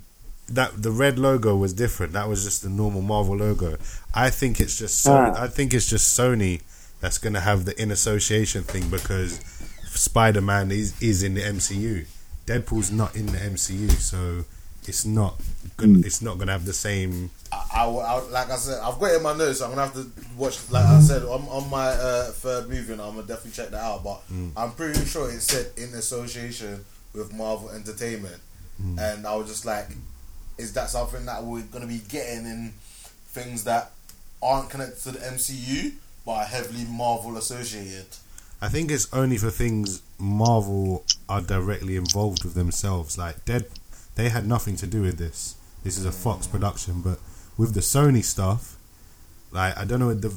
that 0.48 0.80
the 0.80 0.92
red 0.92 1.18
logo 1.18 1.56
was 1.56 1.72
different. 1.72 2.12
That 2.12 2.28
was 2.28 2.44
just 2.44 2.62
the 2.62 2.68
normal 2.70 3.02
Marvel 3.02 3.36
logo. 3.36 3.76
I 4.14 4.30
think 4.30 4.60
it's 4.60 4.78
just 4.78 5.02
so, 5.02 5.12
Ah. 5.14 5.34
I 5.44 5.48
think 5.48 5.74
it's 5.74 5.86
just 5.86 6.16
Sony 6.16 6.60
that's 7.00 7.18
gonna 7.18 7.40
have 7.40 7.64
the 7.64 7.74
in 7.82 7.90
association 7.90 8.62
thing 8.62 8.88
because 8.88 9.40
Spider 9.90 10.40
Man 10.40 10.70
is 10.70 10.94
is 11.00 11.24
in 11.24 11.34
the 11.34 11.42
MCU. 11.42 12.06
Deadpool's 12.46 12.90
not 12.90 13.14
in 13.14 13.26
the 13.26 13.38
MCU, 13.38 13.90
so 13.92 14.44
it's 14.88 15.04
not 15.04 15.40
gonna 15.76 15.98
mm. 15.98 16.06
it's 16.06 16.22
not 16.22 16.38
gonna 16.38 16.52
have 16.52 16.64
the 16.64 16.72
same. 16.72 17.30
I, 17.52 17.64
I, 17.74 17.84
I- 17.84 18.30
like 18.30 18.50
I 18.50 18.56
said, 18.56 18.80
I've 18.80 18.98
got 18.98 19.12
it 19.12 19.16
in 19.16 19.22
my 19.22 19.36
notes. 19.36 19.58
So 19.58 19.66
I'm 19.66 19.70
gonna 19.70 19.86
have 19.86 19.94
to 19.94 20.10
watch. 20.36 20.58
Like 20.70 20.84
I 20.84 21.00
said, 21.00 21.22
on, 21.22 21.42
on 21.42 21.70
my 21.70 21.88
uh, 21.88 22.30
third 22.32 22.68
movie, 22.68 22.92
and 22.92 23.00
I'm 23.00 23.14
gonna 23.14 23.26
definitely 23.26 23.52
check 23.52 23.70
that 23.70 23.82
out. 23.82 24.02
But 24.02 24.22
mm. 24.32 24.50
I'm 24.56 24.72
pretty 24.72 25.04
sure 25.04 25.30
it 25.30 25.40
said 25.40 25.70
in 25.76 25.94
association 25.94 26.84
with 27.14 27.32
Marvel 27.32 27.70
Entertainment, 27.70 28.40
mm. 28.82 28.98
and 28.98 29.26
I 29.26 29.36
was 29.36 29.48
just 29.48 29.64
like, 29.64 29.88
is 30.58 30.72
that 30.74 30.90
something 30.90 31.24
that 31.26 31.44
we're 31.44 31.62
gonna 31.62 31.86
be 31.86 32.00
getting 32.08 32.46
in 32.46 32.72
things 33.28 33.64
that 33.64 33.92
aren't 34.42 34.68
connected 34.68 35.00
to 35.02 35.10
the 35.12 35.18
MCU 35.20 35.92
but 36.26 36.32
are 36.32 36.44
heavily 36.44 36.84
Marvel 36.84 37.36
associated? 37.36 38.06
I 38.60 38.68
think 38.68 38.90
it's 38.90 39.12
only 39.12 39.38
for 39.38 39.50
things 39.50 40.02
Marvel 40.18 41.04
are 41.32 41.40
directly 41.40 41.96
involved 41.96 42.44
with 42.44 42.54
themselves. 42.54 43.16
Like 43.16 43.44
Dead, 43.44 43.66
they 44.16 44.28
had 44.28 44.46
nothing 44.46 44.76
to 44.76 44.86
do 44.86 45.02
with 45.02 45.16
this. 45.16 45.56
This 45.82 45.96
is 45.96 46.04
a 46.04 46.12
Fox 46.12 46.46
mm. 46.46 46.52
production, 46.52 47.00
but 47.00 47.18
with 47.56 47.74
the 47.74 47.80
Sony 47.80 48.22
stuff, 48.22 48.76
like 49.50 49.76
I 49.76 49.84
don't 49.84 50.00
know. 50.00 50.12
The 50.12 50.34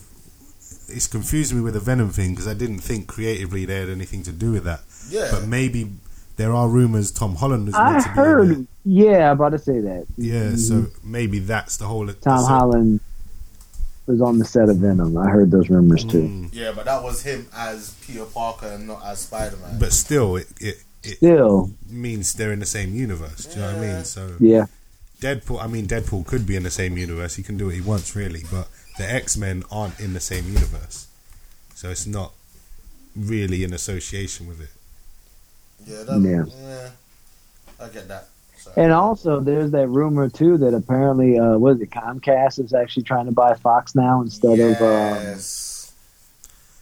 it's 0.87 1.07
confusing 1.07 1.57
me 1.57 1.63
with 1.63 1.73
the 1.73 1.79
Venom 1.79 2.09
thing 2.09 2.31
because 2.31 2.47
I 2.47 2.53
didn't 2.53 2.79
think 2.79 3.07
creatively 3.07 3.65
they 3.65 3.79
had 3.79 3.89
anything 3.89 4.23
to 4.23 4.31
do 4.31 4.51
with 4.51 4.63
that. 4.63 4.81
Yeah. 5.09 5.29
But 5.31 5.45
maybe 5.47 5.91
there 6.37 6.53
are 6.53 6.67
rumors 6.67 7.11
Tom 7.11 7.35
Holland 7.35 7.65
was 7.67 7.75
I 7.75 7.91
meant 7.91 8.03
to 8.03 8.09
be 8.09 8.13
in 8.13 8.19
it. 8.19 8.25
heard. 8.25 8.67
Yeah, 8.85 9.31
about 9.31 9.49
to 9.49 9.59
say 9.59 9.79
that. 9.79 10.05
Yeah, 10.17 10.55
so 10.55 10.73
mm-hmm. 10.73 11.11
maybe 11.11 11.39
that's 11.39 11.77
the 11.77 11.85
whole. 11.85 12.07
Tom 12.07 12.39
so- 12.39 12.45
Holland 12.45 12.99
was 14.07 14.21
on 14.21 14.37
the 14.39 14.45
set 14.45 14.69
of 14.69 14.77
Venom. 14.77 15.17
I 15.17 15.29
heard 15.29 15.49
those 15.51 15.69
rumors 15.69 16.03
too. 16.03 16.23
Mm, 16.23 16.49
Yeah, 16.53 16.71
but 16.75 16.85
that 16.85 17.01
was 17.03 17.23
him 17.23 17.47
as 17.55 17.93
Peter 18.05 18.25
Parker 18.25 18.67
and 18.67 18.87
not 18.87 19.03
as 19.05 19.19
Spider 19.19 19.57
Man. 19.57 19.79
but 19.79 19.91
still, 19.93 20.35
it, 20.37 20.47
it 20.59 20.83
it 21.03 21.17
Still, 21.17 21.69
means 21.89 22.33
they're 22.33 22.51
in 22.51 22.59
the 22.59 22.65
same 22.65 22.95
universe. 22.95 23.45
Do 23.45 23.59
you 23.59 23.65
know 23.65 23.73
what 23.77 23.83
I 23.83 23.93
mean? 23.93 24.03
So 24.05 24.35
yeah. 24.39 24.65
Deadpool. 25.21 25.63
I 25.63 25.67
mean, 25.67 25.87
Deadpool 25.87 26.25
could 26.25 26.45
be 26.47 26.55
in 26.55 26.63
the 26.63 26.71
same 26.71 26.97
universe. 26.97 27.35
He 27.35 27.43
can 27.43 27.57
do 27.57 27.65
what 27.67 27.75
he 27.75 27.81
wants, 27.81 28.15
really. 28.15 28.43
But 28.51 28.67
the 28.97 29.09
X 29.09 29.37
Men 29.37 29.63
aren't 29.71 29.99
in 29.99 30.13
the 30.13 30.19
same 30.19 30.45
universe, 30.45 31.07
so 31.75 31.89
it's 31.89 32.05
not 32.07 32.31
really 33.15 33.63
in 33.63 33.71
association 33.73 34.47
with 34.47 34.61
it. 34.61 34.69
yeah, 35.85 36.03
that, 36.03 36.19
Yeah. 36.19 36.45
yeah, 36.67 36.89
I 37.85 37.89
get 37.89 38.07
that. 38.07 38.27
So, 38.65 38.71
And 38.77 38.91
also, 38.91 39.39
there's 39.39 39.71
that 39.71 39.87
rumor 39.89 40.27
too 40.27 40.57
that 40.57 40.73
apparently, 40.73 41.37
uh, 41.37 41.57
what 41.57 41.75
is 41.75 41.81
it? 41.81 41.91
Comcast 41.91 42.63
is 42.63 42.73
actually 42.73 43.03
trying 43.03 43.27
to 43.27 43.31
buy 43.31 43.53
Fox 43.53 43.93
now 43.93 44.21
instead 44.21 44.59
of 44.59 44.81
um, 44.81 45.23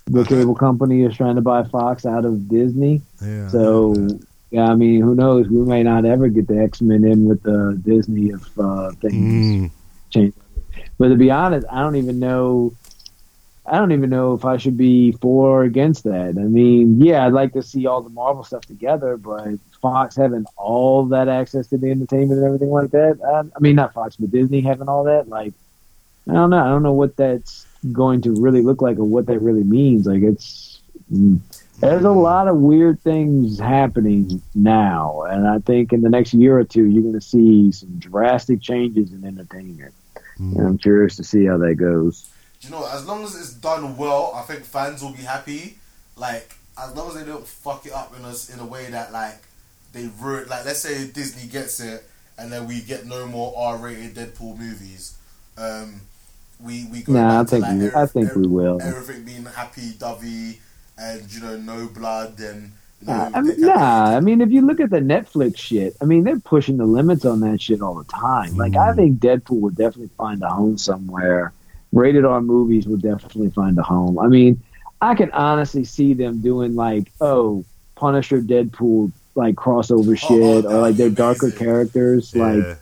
the 0.07 0.23
cable 0.23 0.55
company 0.55 1.03
is 1.03 1.15
trying 1.15 1.35
to 1.35 1.41
buy 1.41 1.63
Fox 1.63 2.05
out 2.05 2.23
of 2.23 2.47
Disney. 2.47 3.01
Yeah. 3.21 3.49
So, 3.49 4.17
yeah, 4.49 4.69
I 4.69 4.75
mean, 4.75 5.01
who 5.01 5.13
knows? 5.13 5.49
We 5.49 5.57
may 5.65 5.83
not 5.83 6.05
ever 6.05 6.29
get 6.29 6.47
the 6.47 6.57
X 6.57 6.81
Men 6.81 7.03
in 7.03 7.25
with 7.25 7.43
the 7.43 7.77
Disney 7.83 8.29
if 8.29 8.41
uh, 8.57 8.91
things 9.01 9.45
Mm, 9.45 9.71
change. 10.09 10.33
But 10.97 11.09
to 11.09 11.15
be 11.15 11.31
honest, 11.31 11.67
I 11.69 11.81
don't 11.81 11.97
even 11.97 12.19
know 12.19 12.73
I 13.65 13.77
don't 13.77 13.93
even 13.93 14.09
know 14.09 14.33
if 14.33 14.43
I 14.43 14.57
should 14.57 14.77
be 14.77 15.13
for 15.13 15.61
or 15.61 15.63
against 15.63 16.03
that. 16.03 16.35
I 16.37 16.43
mean, 16.43 16.99
yeah, 16.99 17.25
I'd 17.25 17.33
like 17.33 17.53
to 17.53 17.61
see 17.63 17.85
all 17.85 18.01
the 18.01 18.09
Marvel 18.09 18.43
stuff 18.43 18.65
together, 18.65 19.15
but 19.17 19.57
Fox 19.83 20.15
having 20.15 20.45
all 20.55 21.05
that 21.07 21.27
access 21.27 21.67
to 21.67 21.77
the 21.77 21.91
entertainment 21.91 22.39
and 22.39 22.45
everything 22.45 22.71
like 22.71 22.91
that. 22.91 23.19
I, 23.23 23.41
I 23.55 23.59
mean, 23.59 23.75
not 23.75 23.93
Fox, 23.93 24.15
but 24.15 24.31
Disney 24.31 24.61
having 24.61 24.87
all 24.87 25.03
that. 25.03 25.27
Like, 25.27 25.53
I 26.29 26.33
don't 26.33 26.49
know. 26.49 26.63
I 26.63 26.69
don't 26.69 26.83
know 26.83 26.93
what 26.93 27.17
that's 27.17 27.67
going 27.91 28.21
to 28.21 28.31
really 28.31 28.61
look 28.61 28.81
like 28.81 28.97
or 28.97 29.03
what 29.03 29.25
that 29.25 29.39
really 29.39 29.65
means. 29.65 30.07
Like, 30.07 30.23
it's 30.23 30.79
mm, 31.11 31.39
there's 31.81 32.05
a 32.05 32.11
lot 32.11 32.47
of 32.47 32.55
weird 32.57 33.01
things 33.01 33.59
happening 33.59 34.41
now, 34.55 35.23
and 35.23 35.45
I 35.45 35.59
think 35.59 35.91
in 35.91 36.01
the 36.01 36.09
next 36.09 36.33
year 36.33 36.57
or 36.57 36.63
two, 36.63 36.85
you're 36.85 37.03
going 37.03 37.13
to 37.13 37.21
see 37.21 37.71
some 37.73 37.99
drastic 37.99 38.61
changes 38.61 39.11
in 39.11 39.25
entertainment. 39.25 39.93
And 40.39 40.65
I'm 40.65 40.77
curious 40.77 41.15
to 41.17 41.23
see 41.23 41.45
how 41.45 41.57
that 41.57 41.75
goes. 41.75 42.29
You 42.61 42.69
know, 42.71 42.87
as 42.91 43.05
long 43.05 43.23
as 43.23 43.35
it's 43.35 43.53
done 43.53 43.97
well, 43.97 44.31
I 44.33 44.41
think 44.43 44.63
fans 44.63 45.03
will 45.03 45.11
be 45.11 45.23
happy. 45.23 45.77
Like, 46.15 46.55
as 46.77 46.95
long 46.95 47.09
as 47.09 47.15
they 47.15 47.25
don't 47.25 47.45
fuck 47.45 47.85
it 47.85 47.91
up 47.91 48.15
in 48.17 48.23
a, 48.25 48.33
in 48.53 48.59
a 48.59 48.65
way 48.65 48.89
that, 48.89 49.11
like, 49.11 49.41
they 49.93 50.09
ruin. 50.19 50.47
Like, 50.49 50.65
let's 50.65 50.79
say 50.79 51.07
Disney 51.07 51.47
gets 51.49 51.79
it, 51.79 52.03
and 52.37 52.51
then 52.51 52.67
we 52.67 52.81
get 52.81 53.05
no 53.05 53.25
more 53.25 53.53
R-rated 53.55 54.15
Deadpool 54.15 54.57
movies. 54.57 55.17
Um, 55.57 56.01
we 56.59 56.85
we 56.91 57.01
go 57.01 57.13
Nah, 57.13 57.41
I 57.41 57.43
think 57.45 57.65
like, 57.65 57.79
we- 57.79 57.91
I 57.93 58.05
think 58.05 58.35
we 58.35 58.47
will. 58.47 58.79
Everything 58.81 59.23
being 59.23 59.45
happy, 59.45 59.93
dovey, 59.97 60.59
and 60.97 61.31
you 61.33 61.41
know, 61.41 61.57
no 61.57 61.87
blood 61.87 62.39
and. 62.39 62.71
Know, 63.01 63.13
Nah, 63.13 63.29
I 63.33 63.41
mean, 63.41 63.59
nah, 63.59 64.15
I 64.15 64.19
mean, 64.21 64.39
if 64.39 64.49
you 64.51 64.61
look 64.61 64.79
at 64.79 64.89
the 64.89 64.99
Netflix 65.01 65.57
shit, 65.57 65.97
I 66.01 66.05
mean, 66.05 66.23
they're 66.23 66.39
pushing 66.39 66.77
the 66.77 66.85
limits 66.85 67.25
on 67.25 67.41
that 67.41 67.61
shit 67.61 67.81
all 67.81 67.95
the 67.95 68.05
time. 68.05 68.55
Like, 68.55 68.77
I 68.77 68.93
think 68.93 69.19
Deadpool 69.19 69.59
would 69.59 69.75
definitely 69.75 70.11
find 70.17 70.41
a 70.41 70.47
home 70.49 70.77
somewhere. 70.77 71.51
Rated 71.91 72.23
R 72.23 72.39
movies 72.41 72.87
would 72.87 73.01
definitely 73.01 73.49
find 73.49 73.77
a 73.77 73.83
home. 73.83 74.17
I 74.19 74.27
mean, 74.27 74.63
I 75.01 75.15
can 75.15 75.31
honestly 75.31 75.83
see 75.83 76.13
them 76.13 76.39
doing 76.39 76.75
like, 76.75 77.11
oh, 77.19 77.65
Punisher, 77.95 78.41
Deadpool, 78.41 79.11
like 79.35 79.55
crossover 79.55 80.07
oh, 80.07 80.11
oh, 80.11 80.15
shit, 80.15 80.63
that 80.63 80.69
or 80.69 80.81
like 80.81 80.89
would 80.89 80.97
their 80.97 81.09
darker 81.09 81.47
amazing. 81.47 81.65
characters. 81.65 82.35
Like, 82.35 82.63
Yeah. 82.63 82.75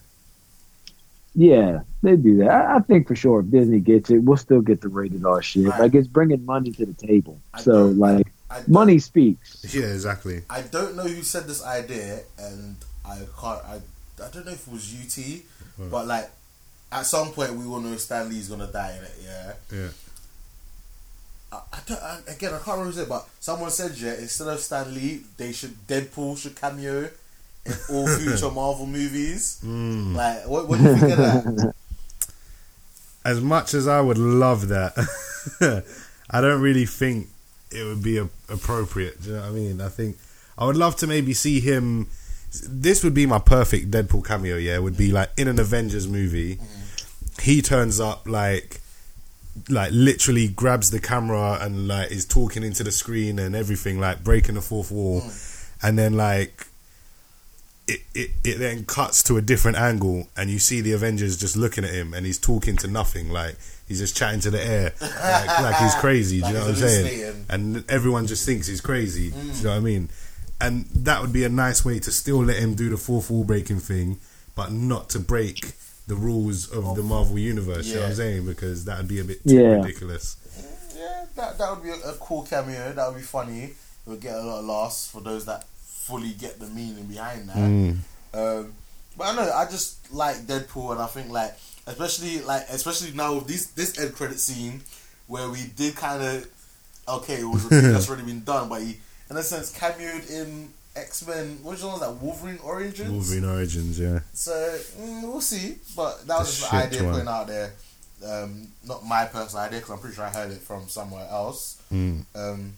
yeah, 1.36 1.80
they 2.02 2.16
do 2.16 2.38
that. 2.38 2.50
I, 2.50 2.76
I 2.78 2.80
think 2.80 3.08
for 3.08 3.16
sure 3.16 3.40
if 3.40 3.50
Disney 3.50 3.80
gets 3.80 4.10
it, 4.10 4.20
we'll 4.20 4.38
still 4.38 4.62
get 4.62 4.82
the 4.82 4.90
rated 4.90 5.26
R 5.26 5.42
shit. 5.42 5.68
Right. 5.68 5.80
Like, 5.80 5.96
it's 5.96 6.08
bringing 6.08 6.46
money 6.46 6.72
to 6.72 6.86
the 6.86 6.94
table. 6.94 7.40
I 7.54 7.62
So, 7.62 7.86
like, 7.88 8.32
money 8.68 9.00
speaks. 9.00 9.74
Yeah, 9.74 9.86
exactly. 9.86 10.44
I 10.50 10.62
don't 10.62 10.96
know 10.96 11.04
who 11.04 11.24
said 11.24 11.48
this 11.48 11.64
idea, 11.64 12.22
and 12.38 12.76
I 13.06 13.20
can't. 13.40 13.62
I, 13.66 13.80
I 14.24 14.30
don't 14.30 14.46
know 14.46 14.52
if 14.52 14.68
it 14.68 14.74
was 14.74 14.94
UT, 14.94 15.90
but 15.90 16.06
like 16.06 16.30
at 16.92 17.06
some 17.06 17.32
point 17.32 17.54
we 17.56 17.66
will 17.66 17.80
know 17.80 17.96
Stan 17.96 18.30
Lee's 18.30 18.50
gonna 18.50 18.68
die 18.72 18.98
in 18.98 19.04
it. 19.04 19.16
Yeah. 19.24 19.54
Yeah. 19.72 19.88
I, 21.52 21.58
I 21.74 21.80
don't, 21.86 22.02
I, 22.02 22.20
again, 22.28 22.54
I 22.54 22.58
can't 22.58 22.68
remember 22.68 22.86
who 22.86 22.92
said, 22.94 23.10
but 23.10 23.28
someone 23.40 23.72
said 23.72 23.98
yeah. 23.98 24.14
Instead 24.14 24.48
of 24.48 24.60
Stan 24.60 24.94
Lee, 24.94 25.22
they 25.38 25.52
should 25.52 25.76
Deadpool 25.88 26.38
should 26.38 26.56
cameo 26.56 27.10
in 27.66 27.74
all 27.90 28.08
future 28.18 28.52
Marvel 28.52 28.86
movies. 28.86 29.60
Mm. 29.64 30.16
Like, 30.16 30.48
what, 30.48 30.68
what 30.68 30.80
do 30.80 30.86
you 30.86 30.96
think 30.96 31.12
of 31.12 31.18
that? 31.18 31.74
As 33.24 33.40
much 33.40 33.76
as 33.76 33.88
I 33.88 34.02
would 34.02 34.18
love 34.18 34.70
that, 34.70 34.98
I 36.32 36.42
don't 36.42 36.60
really 36.60 36.88
think 36.88 37.28
it 37.70 37.84
would 37.84 38.02
be 38.02 38.18
a, 38.18 38.28
appropriate. 38.50 39.22
Do 39.22 39.30
you 39.30 39.36
know 39.36 39.42
what 39.42 39.50
I 39.50 39.52
mean? 39.52 39.80
I 39.80 39.90
think 39.90 40.18
I 40.58 40.66
would 40.66 40.76
love 40.76 40.96
to 40.98 41.08
maybe 41.08 41.34
see 41.34 41.60
him. 41.60 42.08
This 42.68 43.04
would 43.04 43.14
be 43.14 43.28
my 43.28 43.38
perfect 43.38 43.92
Deadpool 43.92 44.26
cameo. 44.26 44.58
Yeah, 44.58 44.80
would 44.80 44.98
be 44.98 45.12
like 45.12 45.30
in 45.38 45.48
an 45.48 45.60
Avengers 45.60 46.08
movie. 46.08 46.58
He 47.42 47.62
turns 47.62 48.00
up 48.00 48.28
like, 48.28 48.81
like 49.70 49.92
literally 49.94 50.48
grabs 50.48 50.92
the 50.92 51.00
camera 51.00 51.58
and 51.62 51.88
like 51.88 52.12
is 52.12 52.26
talking 52.26 52.64
into 52.64 52.84
the 52.84 52.92
screen 52.92 53.40
and 53.40 53.56
everything, 53.56 54.00
like 54.00 54.24
breaking 54.24 54.56
the 54.56 54.62
fourth 54.62 54.92
wall, 54.92 55.22
mm. 55.22 55.70
and 55.84 55.98
then 55.98 56.16
like 56.16 56.68
it, 57.88 58.02
it, 58.14 58.32
it 58.44 58.60
then 58.60 58.86
cuts 58.86 59.24
to 59.24 59.38
a 59.38 59.42
different 59.42 59.78
angle 59.78 60.28
and 60.38 60.50
you 60.50 60.60
see 60.60 60.82
the 60.82 60.94
Avengers 60.94 61.38
just 61.38 61.58
looking 61.58 61.84
at 61.84 61.90
him 61.92 62.14
and 62.14 62.26
he's 62.26 62.40
talking 62.40 62.78
to 62.78 62.88
nothing. 62.88 63.30
Like 63.30 63.56
he's 63.88 64.00
just 64.00 64.16
chatting 64.16 64.40
to 64.42 64.52
the 64.52 64.64
air. 64.64 64.94
Like, 65.02 65.62
like 65.62 65.76
he's 65.78 65.96
crazy. 66.00 66.40
Do 66.42 66.48
you 66.48 66.54
Like 66.54 66.54
know 66.54 66.60
what 66.62 66.70
I'm 66.70 66.76
saying? 66.76 67.46
and 67.50 67.92
everyone 67.92 68.28
just 68.28 68.46
thinks 68.46 68.68
he's 68.68 68.82
crazy. 68.82 69.32
Do 69.32 69.38
you 69.38 69.44
mm. 69.44 69.64
know 69.64 69.70
what 69.72 69.78
I 69.78 69.80
mean? 69.82 70.10
And 70.62 70.86
that 70.88 71.22
would 71.22 71.34
be 71.34 71.44
a 71.44 71.50
nice 71.50 71.84
way 71.84 72.00
to 72.00 72.12
still 72.12 72.44
let 72.44 72.58
him 72.58 72.76
do 72.76 72.90
the 72.90 72.98
fourth 72.98 73.30
wall 73.32 73.44
breaking 73.44 73.80
thing 73.80 74.20
but 74.56 74.72
not 74.72 75.10
to 75.10 75.20
break 75.20 75.74
the 76.08 76.16
rules 76.16 76.70
of 76.70 76.96
the 76.96 77.04
Marvel 77.04 77.38
universe 77.40 77.88
you 77.88 77.96
know 77.96 78.02
what 78.02 78.10
I'm 78.10 78.16
saying 78.16 78.46
because 78.46 78.86
that 78.86 78.98
would 78.98 79.08
be 79.08 79.20
a 79.20 79.24
bit 79.24 79.44
too 79.48 79.56
Yeah. 79.56 79.76
ridiculous 79.76 80.36
Yeah, 80.98 81.26
that 81.36 81.58
that 81.58 81.70
would 81.72 81.84
be 81.84 81.90
a, 81.90 82.00
a 82.12 82.14
cool 82.20 82.44
cameo. 82.44 82.92
That 82.94 83.08
would 83.08 83.18
be 83.18 83.24
funny. 83.24 83.64
It 83.64 84.10
would 84.10 84.20
get 84.22 84.36
a 84.36 84.42
lot 84.42 84.60
of 84.60 84.66
laughs 84.66 85.08
for 85.10 85.22
those 85.22 85.46
that 85.46 85.64
fully 85.76 86.32
get 86.34 86.60
the 86.60 86.68
meaning 86.68 87.06
behind 87.06 87.50
that. 87.50 87.56
Mm. 87.58 87.98
Um, 88.34 88.74
but 89.18 89.28
I 89.28 89.36
know 89.36 89.52
I 89.52 89.66
just 89.66 90.12
like 90.14 90.36
Deadpool, 90.48 90.92
and 90.92 91.02
I 91.02 91.08
think 91.08 91.30
like 91.32 91.54
especially 91.88 92.42
like 92.42 92.64
especially 92.70 93.12
now 93.14 93.36
with 93.36 93.48
this 93.48 93.68
this 93.68 93.98
end 94.00 94.14
credit 94.16 94.40
scene 94.40 94.82
where 95.28 95.50
we 95.50 95.64
did 95.76 95.96
kind 95.96 96.22
of 96.22 96.48
okay, 97.08 97.40
it 97.42 97.46
was 97.46 97.66
a 97.66 97.70
thing 97.70 97.84
that's 97.94 98.10
already 98.10 98.26
been 98.26 98.44
done, 98.44 98.70
but 98.70 98.82
he 98.82 98.98
in 99.30 99.38
a 99.38 99.44
sense 99.44 99.72
cameoed 99.76 100.30
in 100.30 100.70
X 100.96 101.26
Men. 101.26 101.60
Which 101.64 101.82
one 101.84 101.94
was 101.94 102.02
that? 102.02 102.14
Wolverine 102.22 102.60
Origins. 102.64 103.10
Wolverine 103.12 103.46
Origins 103.46 104.00
yeah 104.00 104.20
So 104.34 104.52
mm, 105.00 105.22
we'll 105.24 105.42
see, 105.42 105.76
but 105.96 106.28
that 106.28 106.40
was 106.40 106.48
The 106.56 106.62
just 106.62 106.74
an 106.74 106.80
idea 106.82 107.04
one. 107.04 107.14
putting 107.14 107.28
out 107.30 107.48
there. 107.48 107.72
Um, 108.28 108.68
not 108.86 109.04
my 109.06 109.26
personal 109.26 109.64
idea 109.66 109.80
because 109.80 109.92
I'm 109.94 110.00
pretty 110.00 110.16
sure 110.16 110.26
I 110.26 110.30
heard 110.30 110.52
it 110.52 110.60
from 110.62 110.88
somewhere 110.90 111.28
else. 111.32 111.82
Mm. 111.92 112.26
Um, 112.36 112.74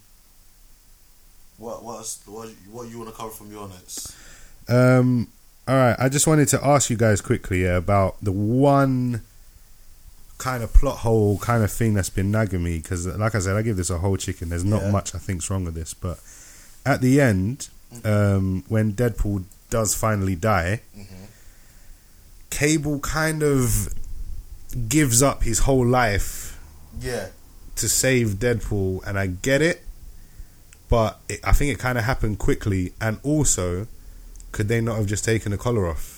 what 1.57 1.83
what's, 1.83 2.25
what 2.25 2.49
what 2.71 2.87
you 2.89 2.97
want 2.99 3.09
to 3.09 3.15
cover 3.15 3.29
from 3.31 3.51
your 3.51 3.67
notes? 3.67 4.15
Um, 4.69 5.27
all 5.67 5.75
right, 5.75 5.95
I 5.99 6.09
just 6.09 6.27
wanted 6.27 6.47
to 6.49 6.65
ask 6.65 6.89
you 6.89 6.97
guys 6.97 7.19
quickly 7.21 7.63
yeah, 7.63 7.75
about 7.77 8.15
the 8.21 8.31
one 8.31 9.21
kind 10.37 10.63
of 10.63 10.73
plot 10.73 10.97
hole 10.99 11.37
kind 11.39 11.63
of 11.63 11.71
thing 11.71 11.93
that's 11.93 12.09
been 12.09 12.31
nagging 12.31 12.63
me 12.63 12.77
because, 12.79 13.05
like 13.07 13.35
I 13.35 13.39
said, 13.39 13.55
I 13.55 13.61
give 13.61 13.77
this 13.77 13.89
a 13.89 13.97
whole 13.97 14.17
chicken. 14.17 14.49
There's 14.49 14.63
not 14.65 14.83
Yeah. 14.83 14.91
much 14.91 15.13
I 15.15 15.17
think's 15.19 15.49
wrong 15.49 15.63
with 15.65 15.75
this, 15.75 15.93
but 15.93 16.19
at 16.85 17.01
the 17.01 17.19
end, 17.21 17.69
um, 18.03 18.63
when 18.67 18.93
Deadpool 18.93 19.43
does 19.69 19.95
finally 19.95 20.35
die, 20.35 20.81
Cable 22.49 22.99
kind 22.99 23.41
of 23.41 23.89
gives 24.87 25.23
up 25.23 25.43
his 25.43 25.59
whole 25.59 25.85
life 25.85 26.59
Yeah, 26.99 27.29
to 27.77 27.89
save 27.89 28.35
Deadpool, 28.35 29.05
and 29.07 29.17
I 29.17 29.27
get 29.27 29.61
it, 29.61 29.81
but 30.89 31.19
it, 31.27 31.39
I 31.43 31.51
think 31.53 31.71
it 31.73 31.79
kind 31.79 31.97
of 31.97 32.03
happened 32.03 32.37
quickly. 32.37 32.93
And 33.01 33.19
also, 33.23 33.87
could 34.51 34.67
they 34.67 34.81
not 34.81 34.97
have 34.97 35.07
just 35.07 35.25
taken 35.25 35.51
the 35.51 35.57
collar 35.57 35.87
off? 35.87 36.12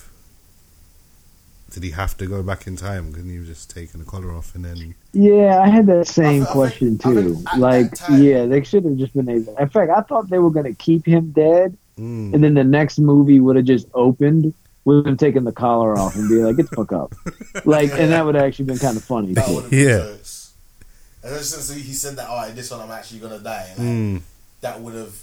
Did 1.76 1.84
he 1.84 1.92
have 1.92 2.16
to 2.18 2.26
go 2.26 2.42
back 2.42 2.68
in 2.68 2.78
time? 2.78 3.12
Couldn't 3.12 3.30
he 3.32 3.36
have 3.36 3.46
just 3.46 3.70
taken 3.70 4.00
the 4.00 4.06
collar 4.06 4.32
off 4.34 4.56
and 4.56 4.64
then? 4.64 4.96
Yeah, 5.12 5.60
I 5.62 5.68
had 5.68 5.88
that 5.88 6.08
same 6.08 6.44
I 6.44 6.46
think- 6.46 6.48
question 6.50 7.00
I 7.04 7.04
too. 7.04 7.34
think 7.36 7.54
at 7.54 7.60
like, 7.60 7.92
yeah, 8.12 8.46
they 8.46 8.64
should 8.64 8.86
have 8.86 8.96
just 8.96 9.14
been 9.14 9.28
able. 9.28 9.58
In 9.58 9.68
fact, 9.68 9.92
I 9.92 10.00
thought 10.02 10.30
they 10.30 10.40
were 10.40 10.50
going 10.52 10.66
to 10.68 10.74
keep 10.74 11.06
him 11.06 11.32
dead, 11.32 11.76
Mm. 12.00 12.34
and 12.34 12.42
then 12.44 12.54
the 12.54 12.64
next 12.64 12.98
movie 13.00 13.40
would 13.42 13.58
have 13.58 13.66
just 13.66 13.88
opened 13.94 14.54
with 14.86 15.06
him 15.06 15.18
taking 15.18 15.44
the 15.44 15.52
collar 15.52 15.98
off 15.98 16.16
and 16.16 16.30
be 16.30 16.36
like, 16.36 16.56
"Get 16.58 16.70
the 16.70 16.76
fuck 16.78 16.92
up!" 16.94 17.14
Like, 17.66 17.92
and 17.92 18.12
that 18.14 18.26
would 18.26 18.36
have 18.36 18.44
actually 18.46 18.66
been 18.66 18.78
kind 18.80 18.96
of 18.98 19.04
funny. 19.04 19.34
that 19.34 19.50
would 19.50 19.70
been 19.70 19.88
Yeah. 19.88 20.08
And 21.24 21.34
then 21.36 21.44
since 21.44 21.74
he 21.74 21.94
said 21.94 22.16
that, 22.18 22.30
all 22.30 22.38
right, 22.38 22.56
this 22.56 22.70
one 22.72 22.80
I'm 22.82 22.92
actually 22.92 23.20
gonna 23.20 23.40
die. 23.40 23.68
Like, 23.78 23.88
Mm. 23.88 24.22
That 24.62 24.80
would 24.82 24.94
have 24.96 25.16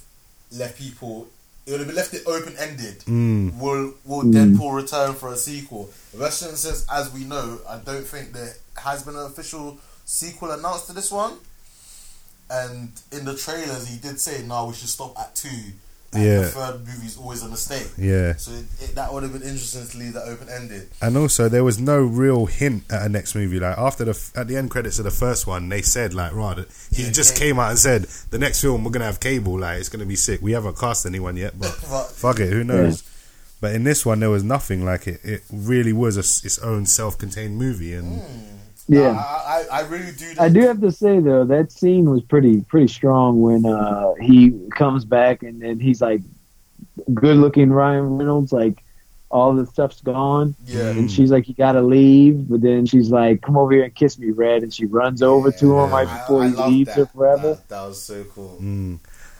left 0.58 0.78
people. 0.78 1.28
It 1.64 1.70
would 1.72 1.80
have 1.80 1.94
left 1.94 2.12
it 2.14 2.22
open 2.26 2.56
ended. 2.58 2.98
Mm. 3.06 3.58
Will 3.58 3.94
Will 4.04 4.22
Mm. 4.24 4.32
Deadpool 4.34 4.74
return 4.74 5.14
for 5.14 5.32
a 5.32 5.36
sequel? 5.36 5.90
Especially 6.12 6.56
says, 6.56 6.84
as 6.92 7.12
we 7.12 7.24
know, 7.24 7.60
I 7.68 7.78
don't 7.78 8.06
think 8.06 8.32
there 8.32 8.54
has 8.78 9.02
been 9.04 9.14
an 9.16 9.26
official 9.26 9.78
sequel 10.04 10.50
announced 10.50 10.86
to 10.88 10.92
this 10.92 11.10
one. 11.10 11.34
And 12.50 12.90
in 13.12 13.24
the 13.24 13.36
trailers, 13.36 13.86
he 13.86 13.96
did 13.96 14.20
say, 14.20 14.42
"No, 14.42 14.66
we 14.66 14.74
should 14.74 14.88
stop 14.88 15.18
at 15.18 15.34
two. 15.34 15.72
And 16.14 16.22
Yeah. 16.24 16.40
the 16.42 16.48
third 16.48 16.80
movie's 16.86 17.16
always 17.16 17.42
a 17.42 17.48
mistake. 17.48 17.88
Yeah, 17.96 18.36
So 18.36 18.52
it, 18.52 18.66
it, 18.82 18.94
that 18.96 19.12
would 19.12 19.22
have 19.22 19.32
been 19.32 19.42
interesting 19.42 19.86
to 19.86 19.96
leave 19.98 20.12
that 20.12 20.24
open 20.28 20.48
ended. 20.50 20.88
and 21.00 21.16
also 21.16 21.48
there 21.48 21.64
was 21.64 21.78
no 21.80 21.98
real 22.00 22.46
hint 22.46 22.84
at 22.92 23.02
a 23.02 23.08
next 23.08 23.34
movie. 23.34 23.58
Like 23.58 23.78
after 23.78 24.04
the 24.04 24.30
at 24.36 24.46
the 24.48 24.56
end 24.56 24.70
credits 24.70 24.98
of 24.98 25.04
the 25.06 25.10
first 25.10 25.46
one, 25.46 25.68
they 25.70 25.80
said 25.82 26.12
like, 26.12 26.32
"Right," 26.34 26.58
he 26.90 27.04
Yeah, 27.04 27.10
just 27.10 27.34
Cable. 27.34 27.40
came 27.46 27.58
out 27.60 27.70
and 27.70 27.78
said 27.78 28.02
the 28.30 28.38
next 28.38 28.60
film 28.60 28.84
we're 28.84 28.90
gonna 28.90 29.06
have 29.06 29.20
Cable. 29.20 29.58
Like 29.58 29.80
it's 29.80 29.88
gonna 29.88 30.04
be 30.06 30.16
sick. 30.16 30.40
We 30.42 30.52
haven't 30.52 30.78
cast 30.78 31.06
anyone 31.06 31.36
yet, 31.36 31.58
but 31.58 31.74
But 31.90 32.08
fuck 32.10 32.40
it, 32.40 32.50
who 32.52 32.62
knows? 32.62 33.02
But 33.62 33.74
in 33.74 33.84
this 33.84 34.04
one, 34.04 34.18
there 34.20 34.28
was 34.28 34.42
nothing 34.42 34.84
like 34.84 35.06
it. 35.06 35.20
It 35.24 35.42
really 35.52 35.92
was 35.94 36.16
a 36.16 36.20
s 36.20 36.44
its 36.44 36.58
own 36.58 36.84
self-contained 36.84 37.56
movie, 37.56 37.94
and 37.94 38.20
hmm. 38.20 38.56
Yeah. 38.88 39.12
I, 39.16 39.64
I, 39.70 39.78
I 39.78 39.80
really 39.88 40.12
do. 40.12 40.32
I 40.38 40.48
do 40.48 40.60
have 40.62 40.80
to 40.80 40.90
say 40.92 41.20
though 41.20 41.44
that 41.44 41.70
scene 41.72 42.10
was 42.10 42.22
pretty 42.22 42.62
pretty 42.62 42.88
strong 42.88 43.40
when 43.40 43.64
uh, 43.64 44.14
he 44.20 44.52
comes 44.76 45.04
back 45.04 45.42
and 45.42 45.60
then 45.62 45.78
he's 45.80 46.00
like 46.02 46.20
good 47.14 47.36
looking 47.36 47.70
Ryan 47.72 48.18
Reynolds 48.18 48.52
like 48.52 48.82
all 49.30 49.54
the 49.54 49.64
stuff's 49.66 50.00
gone. 50.02 50.54
Yeah. 50.66 50.90
And 50.90 51.10
she's 51.10 51.30
like, 51.30 51.48
"You 51.48 51.54
gotta 51.54 51.80
leave," 51.80 52.48
but 52.50 52.60
then 52.60 52.84
she's 52.84 53.10
like, 53.10 53.40
"Come 53.40 53.56
over 53.56 53.72
here 53.72 53.84
and 53.84 53.94
kiss 53.94 54.18
me, 54.18 54.30
Red." 54.30 54.62
And 54.62 54.74
she 54.74 54.84
runs 54.84 55.22
over 55.22 55.50
to 55.52 55.78
him 55.78 55.90
right 55.90 56.06
before 56.06 56.42
I 56.42 56.48
he 56.48 56.54
love 56.54 56.68
Mm. 56.68 56.72
leaves 56.72 56.92
her 56.94 57.06
forever. 57.06 57.48
That, 57.54 57.68
that 57.70 57.86
was 57.86 58.02
so 58.02 58.24
cool. 58.24 58.60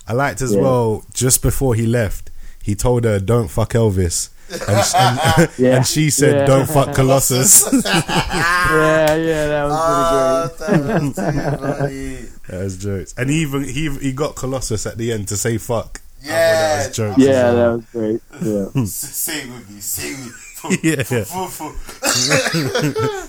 I 0.08 0.14
liked 0.14 0.40
as 0.40 0.54
Yeah. 0.54 0.62
well 0.62 1.04
just 1.12 1.42
before 1.42 1.74
he 1.74 1.84
left. 1.86 2.30
He 2.62 2.74
told 2.74 3.04
her, 3.04 3.18
"Don't 3.20 3.48
fuck 3.48 3.70
Elvis," 3.74 4.30
and, 4.52 4.94
and, 4.94 5.50
Yeah. 5.58 5.76
and 5.76 5.86
she 5.86 6.10
said, 6.10 6.34
Yeah. 6.34 6.46
"Don't 6.46 6.68
fuck 6.68 6.94
Colossus." 6.94 7.68
yeah, 7.84 9.14
yeah, 9.16 9.46
that 9.48 9.64
was 9.64 9.72
Ah, 9.74 10.48
pretty 10.58 10.82
great. 10.82 11.14
that 11.14 11.80
was 11.80 12.28
that 12.48 12.60
was 12.64 12.76
jokes, 12.78 13.14
and 13.16 13.30
he 13.30 13.36
even 13.42 13.64
he 13.64 13.90
he 13.98 14.12
got 14.12 14.34
Colossus 14.36 14.86
at 14.86 14.96
the 14.98 15.12
end 15.12 15.28
to 15.28 15.36
say 15.36 15.58
"fuck." 15.58 16.00
Yeah, 16.22 16.32
that 16.32 16.86
was 16.88 16.96
jokes. 16.96 17.18
Yeah, 17.18 17.30
as 17.30 17.54
that 17.56 17.72
was 17.72 17.84
great. 17.92 18.20
Yeah. 18.42 18.82
S- 18.82 18.94
Say 18.94 19.46
with 19.50 19.70
me. 19.70 19.80
Say 19.80 20.08
it 20.10 20.18
with 20.18 20.82
me. 20.82 20.90
Yeah. 20.90 21.02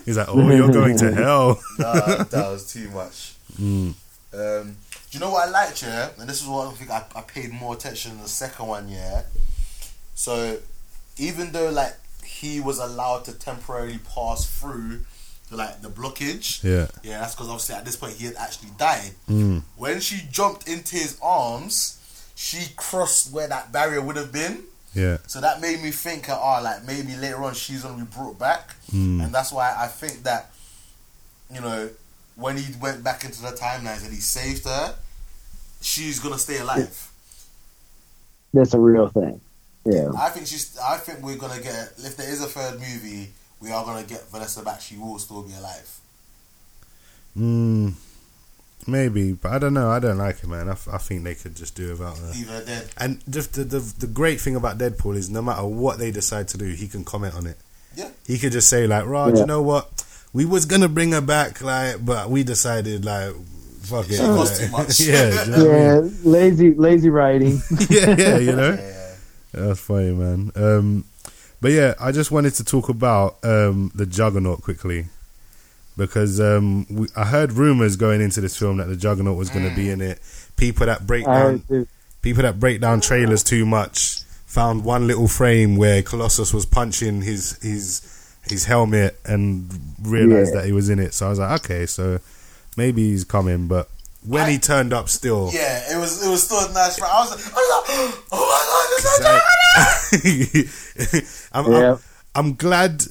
He's 0.05 0.17
like, 0.17 0.27
"Oh, 0.29 0.49
you're 0.51 0.71
going 0.71 0.97
to 0.97 1.11
hell." 1.13 1.59
Nah, 1.79 2.23
that 2.23 2.49
was 2.51 2.71
too 2.71 2.89
much. 2.89 3.33
Mm. 3.59 3.93
Um, 4.33 4.77
do 5.11 5.17
you 5.17 5.19
know 5.19 5.29
what 5.31 5.47
I 5.47 5.51
liked, 5.51 5.81
yeah? 5.83 6.09
And 6.19 6.27
this 6.29 6.41
is 6.41 6.47
what 6.47 6.67
I 6.67 6.71
think 6.71 6.89
I, 6.91 7.03
I 7.15 7.21
paid 7.21 7.51
more 7.53 7.73
attention 7.75 8.13
in 8.13 8.21
the 8.21 8.27
second 8.27 8.65
one, 8.67 8.87
yeah? 8.89 9.23
So, 10.15 10.57
even 11.17 11.51
though, 11.51 11.69
like, 11.69 11.95
he 12.23 12.59
was 12.59 12.79
allowed 12.79 13.25
to 13.25 13.33
temporarily 13.33 13.99
pass 14.13 14.45
through, 14.45 15.01
like, 15.51 15.81
the 15.81 15.89
blockage, 15.89 16.63
Yeah. 16.63 16.87
yeah, 17.03 17.19
that's 17.19 17.35
because 17.35 17.47
obviously 17.49 17.75
at 17.75 17.85
this 17.85 17.95
point 17.95 18.13
he 18.13 18.25
had 18.25 18.35
actually 18.35 18.71
died. 18.77 19.11
Mm. 19.29 19.63
When 19.77 19.99
she 19.99 20.21
jumped 20.31 20.67
into 20.67 20.95
his 20.95 21.17
arms, 21.21 21.97
she 22.35 22.67
crossed 22.75 23.31
where 23.31 23.47
that 23.47 23.71
barrier 23.71 24.01
would 24.01 24.15
have 24.15 24.31
been. 24.31 24.63
Yeah. 24.95 25.17
So 25.27 25.41
that 25.41 25.61
made 25.61 25.81
me 25.81 25.91
think, 25.91 26.27
oh, 26.29 26.59
like 26.63 26.83
maybe 26.85 27.15
later 27.15 27.43
on 27.43 27.53
she's 27.53 27.83
gonna 27.83 27.97
be 28.03 28.09
brought 28.15 28.37
back, 28.39 28.75
Mm. 28.91 29.23
and 29.23 29.33
that's 29.33 29.51
why 29.51 29.73
I 29.77 29.87
think 29.87 30.23
that, 30.23 30.51
you 31.53 31.61
know, 31.61 31.89
when 32.35 32.57
he 32.57 32.73
went 32.79 33.03
back 33.03 33.23
into 33.23 33.41
the 33.41 33.51
timelines 33.51 34.03
and 34.03 34.13
he 34.13 34.19
saved 34.19 34.65
her, 34.65 34.95
she's 35.81 36.19
gonna 36.19 36.39
stay 36.39 36.57
alive. 36.57 37.09
That's 38.53 38.73
a 38.73 38.79
real 38.79 39.07
thing. 39.09 39.39
Yeah. 39.85 40.09
I 40.17 40.29
think 40.29 40.47
she's. 40.47 40.77
I 40.77 40.97
think 40.97 41.21
we're 41.21 41.35
gonna 41.37 41.61
get 41.61 41.93
if 41.97 42.15
there 42.17 42.29
is 42.29 42.41
a 42.41 42.47
third 42.47 42.79
movie, 42.79 43.29
we 43.59 43.71
are 43.71 43.83
gonna 43.83 44.03
get 44.07 44.29
Vanessa 44.31 44.61
back. 44.63 44.79
She 44.81 44.95
will 44.97 45.19
still 45.19 45.41
be 45.43 45.53
alive. 45.55 45.99
Mm, 47.37 47.93
maybe, 48.87 49.33
but 49.33 49.51
I 49.51 49.59
don't 49.59 49.73
know. 49.73 49.89
I 49.89 49.99
don't 49.99 50.17
like 50.17 50.43
it, 50.43 50.47
man. 50.47 50.69
I, 50.69 50.73
f- 50.73 50.87
I 50.91 50.97
think 50.99 51.23
they 51.23 51.35
could 51.35 51.55
just 51.55 51.75
do 51.75 51.89
without 51.89 52.17
her. 52.17 52.27
Leave 52.31 52.47
her 52.47 52.63
dead. 52.63 52.89
And 52.97 53.23
just 53.29 53.53
the, 53.53 53.63
the 53.63 53.79
the 53.99 54.07
great 54.07 54.39
thing 54.39 54.55
about 54.55 54.77
Deadpool 54.77 55.15
is 55.15 55.29
no 55.29 55.41
matter 55.41 55.65
what 55.65 55.97
they 55.99 56.11
decide 56.11 56.47
to 56.49 56.57
do, 56.57 56.65
he 56.65 56.87
can 56.87 57.03
comment 57.03 57.33
on 57.35 57.47
it. 57.47 57.57
Yeah. 57.95 58.09
He 58.25 58.37
could 58.37 58.51
just 58.51 58.69
say 58.69 58.87
like, 58.87 59.05
"Rod, 59.05 59.33
Yeah. 59.35 59.41
you 59.41 59.47
know 59.47 59.61
what? 59.61 60.03
We 60.31 60.45
was 60.45 60.65
gonna 60.65 60.89
bring 60.89 61.11
her 61.11 61.21
back, 61.21 61.61
like, 61.61 62.03
but 62.05 62.29
we 62.29 62.43
decided 62.43 63.03
like, 63.05 63.33
fuck 63.81 64.05
it. 64.09 64.15
She 64.15 64.21
like- 64.23 64.57
too 64.57 64.69
much. 64.69 64.99
yeah, 65.01 65.43
you 65.45 65.51
know 65.51 65.65
what 65.65 65.75
I 65.75 65.79
Yeah, 65.79 65.99
mean? 66.01 66.17
lazy, 66.23 66.73
lazy 66.73 67.09
writing. 67.09 67.61
yeah, 67.89 68.15
yeah, 68.17 68.37
you 68.37 68.55
know. 68.55 68.73
Yeah. 68.79 68.99
That's 69.53 69.79
funny, 69.79 70.11
man. 70.11 70.51
Um, 70.55 71.05
but 71.61 71.71
yeah, 71.71 71.93
I 71.99 72.11
just 72.11 72.31
wanted 72.31 72.53
to 72.55 72.63
talk 72.63 72.89
about 72.89 73.37
um, 73.43 73.91
the 73.95 74.05
Juggernaut 74.05 74.61
quickly 74.61 75.05
because 75.95 76.41
um, 76.41 76.85
we, 76.89 77.07
I 77.15 77.25
heard 77.25 77.53
rumors 77.53 77.95
going 77.95 78.19
into 78.21 78.41
this 78.41 78.57
film 78.57 78.77
that 78.77 78.87
the 78.87 78.95
Juggernaut 78.97 79.37
was 79.37 79.49
going 79.49 79.69
to 79.69 79.75
be 79.75 79.89
in 79.89 80.01
it. 80.01 80.19
People 80.57 80.87
that 80.87 81.05
break 81.07 81.25
down 81.25 81.63
people 82.21 82.43
that 82.43 82.59
break 82.59 82.81
down 82.81 82.99
trailers 83.01 83.43
too 83.43 83.65
much 83.65 84.19
found 84.45 84.83
one 84.83 85.07
little 85.07 85.27
frame 85.27 85.77
where 85.77 86.01
Colossus 86.01 86.53
was 86.53 86.65
punching 86.65 87.21
his 87.21 87.57
his 87.61 88.01
his 88.49 88.65
helmet 88.65 89.17
and 89.25 89.69
realized 90.01 90.53
Yeah. 90.53 90.61
that 90.61 90.65
he 90.65 90.71
was 90.73 90.89
in 90.89 90.99
it. 90.99 91.13
So 91.13 91.27
I 91.27 91.29
was 91.29 91.39
like, 91.39 91.63
okay, 91.63 91.85
so 91.85 92.19
maybe 92.75 93.09
he's 93.09 93.23
coming. 93.23 93.67
But 93.67 93.87
when 94.25 94.49
he 94.49 94.57
turned 94.57 94.93
up, 94.93 95.09
still, 95.09 95.49
Yeah, 95.53 95.95
it 95.95 95.99
was 95.99 96.25
it 96.25 96.29
was 96.29 96.43
still 96.43 96.59
a 96.59 96.73
nice. 96.73 97.01
I 97.01 97.19
was 97.21 97.31
like, 97.31 97.39
I 97.39 97.57
was 97.57 97.69
like, 97.71 98.23
oh 98.31 98.45
my 98.49 98.61
god, 98.69 100.13
this 100.13 100.95
is 100.95 101.49
I'm, 101.53 101.71
Yeah. 101.71 101.91
I'm, 101.91 101.99
I'm 102.35 102.55
glad. 102.55 103.03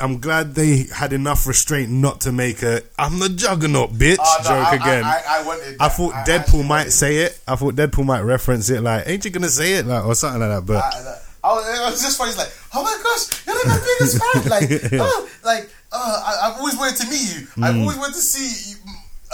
I'm 0.00 0.18
glad 0.18 0.56
they 0.56 0.86
had 0.92 1.12
enough 1.12 1.46
restraint 1.46 1.90
not 1.90 2.22
to 2.22 2.32
make 2.32 2.62
a 2.62 2.82
"I'm 2.98 3.20
the 3.20 3.28
Juggernaut, 3.28 3.92
bitch" 3.92 4.16
Oh, 4.18 4.36
no, 4.38 4.48
joke 4.48 4.66
I, 4.66 4.74
again. 4.74 5.04
I, 5.04 5.08
I, 5.08 5.22
I 5.28 5.46
wanted. 5.46 5.76
I 5.78 5.88
thought 5.88 6.14
I 6.14 6.24
Deadpool 6.24 6.40
actually 6.40 6.62
might 6.64 6.90
say 6.90 7.16
it. 7.18 7.40
I 7.46 7.54
thought 7.54 7.74
Deadpool 7.74 8.04
might 8.04 8.22
reference 8.22 8.70
it, 8.70 8.80
like, 8.80 9.06
"Ain't 9.06 9.24
you 9.24 9.30
gonna 9.30 9.48
say 9.48 9.74
it?" 9.74 9.86
like 9.86 10.04
or 10.04 10.16
something 10.16 10.40
like 10.40 10.50
that. 10.50 10.66
But 10.66 10.82
I, 10.82 10.88
I, 10.88 11.50
I 11.50 11.54
was, 11.54 11.78
it 11.78 11.82
was 11.82 12.02
just 12.02 12.18
funny. 12.18 12.30
It's 12.30 12.38
like, 12.38 12.50
oh 12.74 12.82
my 12.82 12.98
gosh, 13.00 13.46
you're 13.46 13.54
like 13.54 13.66
my 13.66 13.78
biggest 13.78 14.18
fan. 14.18 14.48
Like, 14.50 14.92
oh, 15.00 15.28
like, 15.44 15.70
uh, 15.92 16.22
I, 16.26 16.48
I've 16.48 16.58
always 16.58 16.76
wanted 16.76 16.96
to 16.96 17.10
meet 17.10 17.34
you. 17.34 17.46
Mm. 17.54 17.62
I've 17.62 17.76
always 17.80 17.98
wanted 17.98 18.14
to 18.14 18.20
see. 18.20 18.72
You, 18.72 18.76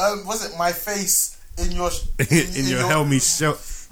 um, 0.00 0.26
was 0.26 0.44
it 0.50 0.56
my 0.58 0.72
face 0.72 1.36
in 1.58 1.72
your 1.72 1.90
in, 2.30 2.66
your, 2.66 2.86
helmet, 2.86 3.22
sh- 3.22 3.42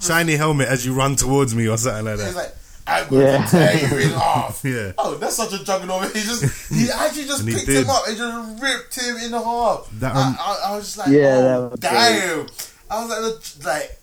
shiny 0.05 0.35
helmet, 0.35 0.67
as 0.67 0.85
you 0.85 0.93
run 0.93 1.15
towards 1.15 1.53
me 1.55 1.67
or 1.67 1.77
something 1.77 2.05
like 2.05 2.17
that. 2.17 2.35
like. 2.35 2.55
I'm 2.87 3.07
going 3.07 3.21
Yeah. 3.21 3.45
to 3.45 3.51
tear 3.51 3.75
you 3.87 3.97
in 3.99 4.09
half. 4.09 4.61
Yeah. 4.65 4.93
Oh, 4.97 5.13
that's 5.13 5.35
such 5.35 5.53
a 5.53 5.63
juggernaut. 5.63 6.05
He 6.07 6.21
just, 6.21 6.73
he 6.73 6.89
actually 6.89 7.25
just 7.25 7.45
picked 7.45 7.67
did. 7.67 7.83
him 7.83 7.89
up 7.91 8.07
and 8.07 8.17
just 8.17 8.61
ripped 8.63 8.95
him 8.99 9.15
in 9.17 9.31
half. 9.31 9.87
That, 9.99 10.15
I, 10.15 10.21
um, 10.23 10.37
I, 10.39 10.61
I 10.69 10.75
was 10.75 10.85
just 10.85 10.97
like, 10.97 11.09
Yeah, 11.09 11.37
oh, 11.37 11.69
that 11.69 11.71
was 11.71 11.79
damn. 11.79 12.47
I 12.89 13.05
was 13.05 13.63
like, 13.63 13.65
like, 13.83 13.99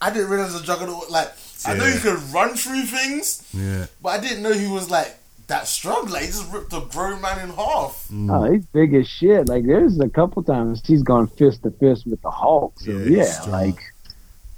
I 0.00 0.10
didn't 0.10 0.28
realize 0.28 0.58
the 0.58 0.66
juggernaut. 0.66 1.08
Like, 1.08 1.28
I 1.64 1.74
know 1.74 1.84
he 1.84 2.00
could 2.00 2.18
run 2.32 2.56
through 2.56 2.82
things, 2.82 3.48
Yeah, 3.54 3.86
but 4.02 4.08
I 4.08 4.18
didn't 4.18 4.42
know 4.42 4.52
he 4.52 4.66
was 4.66 4.90
like 4.90 5.14
that 5.48 5.66
strong. 5.66 6.06
Like, 6.08 6.22
he 6.22 6.26
just 6.28 6.50
ripped 6.52 6.72
a 6.72 6.80
grown 6.90 7.20
man 7.20 7.40
in 7.48 7.54
half. 7.54 8.08
Oh, 8.12 8.44
he's 8.50 8.64
big 8.66 8.94
as 8.94 9.08
shit. 9.08 9.48
Like 9.48 9.64
there's 9.66 9.98
a 10.00 10.08
couple 10.08 10.42
times 10.42 10.82
he's 10.86 11.02
gone 11.02 11.26
fist 11.26 11.62
to 11.64 11.70
fist 11.70 12.06
with 12.06 12.20
the 12.22 12.30
Hulk. 12.30 12.78
So 12.80 12.90
Yeah, 12.92 13.24
yeah, 13.44 13.50
like 13.50 13.80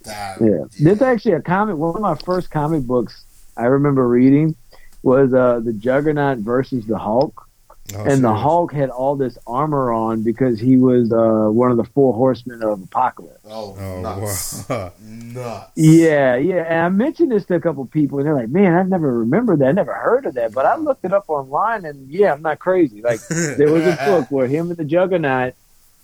Damn. 0.02 0.44
yeah. 0.46 0.64
This 0.80 1.02
actually 1.02 1.32
a 1.32 1.42
comic. 1.42 1.76
One 1.76 1.94
of 1.96 2.00
my 2.00 2.14
first 2.14 2.50
comic 2.50 2.82
books 2.84 3.24
I 3.56 3.64
remember 3.64 4.06
reading 4.06 4.54
was 5.02 5.32
uh 5.34 5.60
the 5.64 5.72
Juggernaut 5.72 6.38
versus 6.38 6.86
the 6.86 6.98
Hulk. 6.98 7.45
Oh, 7.94 8.04
and 8.04 8.24
the. 8.24 8.34
Hulk 8.34 8.72
had 8.72 8.90
all 8.90 9.14
this 9.16 9.38
armor 9.46 9.92
on 9.92 10.22
because 10.22 10.58
he 10.58 10.76
was 10.76 11.12
uh, 11.12 11.50
one 11.52 11.70
of 11.70 11.76
the 11.76 11.84
four 11.84 12.12
horsemen 12.14 12.62
of 12.62 12.82
Apocalypse. 12.82 13.38
Oh, 13.48 13.76
Oh, 13.78 14.00
nuts. 14.02 14.68
wow. 14.68 14.92
Nuts. 15.00 15.70
Yeah, 15.76 16.36
yeah. 16.36 16.64
And 16.68 16.80
I 16.80 16.88
mentioned 16.88 17.30
this 17.30 17.44
to 17.46 17.54
a 17.54 17.60
couple 17.60 17.84
people, 17.86 18.18
and 18.18 18.26
they're 18.26 18.34
like, 18.34 18.48
"Man, 18.48 18.74
I've 18.74 18.88
never 18.88 19.18
remembered 19.20 19.60
that. 19.60 19.68
I 19.68 19.72
never 19.72 19.94
heard 19.94 20.26
of 20.26 20.34
that." 20.34 20.52
But 20.52 20.66
I 20.66 20.76
looked 20.76 21.04
it 21.04 21.12
up 21.12 21.24
online, 21.28 21.84
and 21.84 22.08
yeah, 22.08 22.32
I'm 22.32 22.42
not 22.42 22.58
crazy. 22.58 23.02
Like 23.02 23.20
there 23.28 23.70
was 23.72 23.84
a 23.86 23.96
book 24.06 24.30
where 24.30 24.46
him 24.48 24.68
and 24.70 24.76
the 24.76 24.84
Juggernaut, 24.84 25.54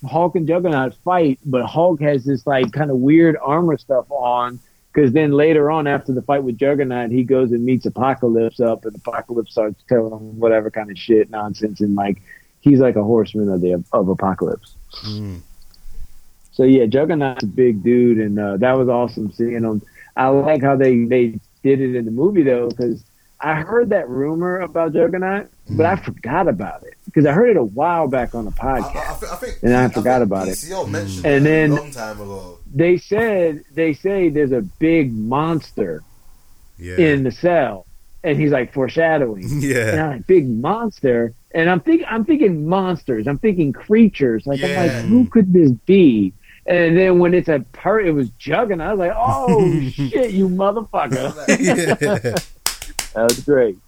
Hulk 0.08 0.36
and 0.36 0.46
Juggernaut 0.46 0.94
fight, 1.04 1.40
but 1.44 1.64
Hulk 1.66 2.00
has 2.00 2.24
this 2.24 2.46
like 2.46 2.72
kind 2.72 2.90
of 2.90 2.98
weird 2.98 3.36
armor 3.42 3.76
stuff 3.78 4.06
on. 4.10 4.60
Because 4.92 5.12
then 5.12 5.32
later 5.32 5.70
on, 5.70 5.86
after 5.86 6.12
the 6.12 6.20
fight 6.22 6.42
with 6.42 6.58
Juggernaut, 6.58 7.10
he 7.10 7.24
goes 7.24 7.50
and 7.52 7.64
meets 7.64 7.86
Apocalypse 7.86 8.60
up, 8.60 8.84
and 8.84 8.94
Apocalypse 8.94 9.52
starts 9.52 9.82
telling 9.88 10.12
him 10.12 10.38
whatever 10.38 10.70
kind 10.70 10.90
of 10.90 10.98
shit 10.98 11.30
nonsense, 11.30 11.80
and 11.80 11.94
like 11.94 12.20
he's 12.60 12.78
like 12.78 12.96
a 12.96 13.02
horseman 13.02 13.48
of 13.48 13.60
the 13.60 13.82
of 13.92 14.08
Apocalypse. 14.08 14.74
Mm. 15.06 15.40
So 16.52 16.64
yeah, 16.64 16.84
Juggernaut's 16.86 17.44
a 17.44 17.46
big 17.46 17.82
dude, 17.82 18.18
and 18.18 18.38
uh, 18.38 18.56
that 18.58 18.76
was 18.76 18.88
awesome 18.88 19.32
seeing 19.32 19.62
him. 19.62 19.82
I 20.16 20.28
like 20.28 20.62
how 20.62 20.76
they 20.76 21.04
they 21.04 21.38
did 21.62 21.80
it 21.80 21.94
in 21.94 22.04
the 22.04 22.10
movie 22.10 22.42
though, 22.42 22.68
because 22.68 23.02
I 23.42 23.54
heard 23.54 23.90
that 23.90 24.08
rumor 24.08 24.60
about 24.60 24.92
Juggernaut, 24.92 25.48
but 25.70 25.84
I 25.84 25.96
mm-hmm. 25.96 26.04
forgot 26.04 26.46
about 26.46 26.84
it 26.84 26.94
because 27.06 27.26
I 27.26 27.32
heard 27.32 27.50
it 27.50 27.56
a 27.56 27.64
while 27.64 28.06
back 28.06 28.36
on 28.36 28.44
the 28.44 28.52
podcast. 28.52 28.96
I 28.96 29.14
think, 29.14 29.32
I 29.32 29.36
think, 29.36 29.58
And 29.62 29.74
I 29.74 29.82
think 29.82 29.94
forgot 29.94 30.22
about 30.22 30.48
it. 30.48 30.64
Mentioned 30.88 31.26
And 31.26 31.44
then- 31.44 31.72
a 31.72 31.74
long 31.74 31.90
time 31.90 32.20
ago. 32.20 32.58
They 32.74 32.96
said 32.96 33.64
they 33.74 33.92
say 33.92 34.30
there's 34.30 34.52
a 34.52 34.62
big 34.62 35.12
monster 35.12 36.02
yeah, 36.78 36.96
in 36.96 37.22
the 37.22 37.30
cell, 37.30 37.86
and 38.24 38.38
he's 38.38 38.50
like 38.50 38.72
foreshadowing. 38.72 39.44
And 39.50 39.62
yeah, 39.62 40.04
I'm 40.04 40.10
like, 40.12 40.26
big 40.26 40.48
monster, 40.48 41.34
and 41.54 41.68
I'm 41.68 41.80
thinking 41.80 42.06
I'm 42.08 42.24
thinking 42.24 42.66
monsters. 42.66 43.26
I'm 43.26 43.38
thinking 43.38 43.74
creatures. 43.74 44.46
Like 44.46 44.62
I'm 44.62 44.74
like, 44.74 44.90
who 45.04 45.26
could 45.26 45.52
this 45.52 45.70
be? 45.70 46.32
And 46.64 46.96
then 46.96 47.18
when 47.18 47.34
it's 47.34 47.48
a 47.48 47.60
part, 47.72 48.06
it 48.06 48.12
was 48.12 48.30
Juggernaut. 48.38 48.88
I 48.88 48.94
was 48.94 48.98
like, 48.98 49.12
oh 49.16 49.80
shit, 49.90 50.30
you 50.30 50.48
motherfucker! 50.48 52.48
yeah, 53.14 53.20
That 53.20 53.28
was 53.28 53.40
great. 53.40 53.78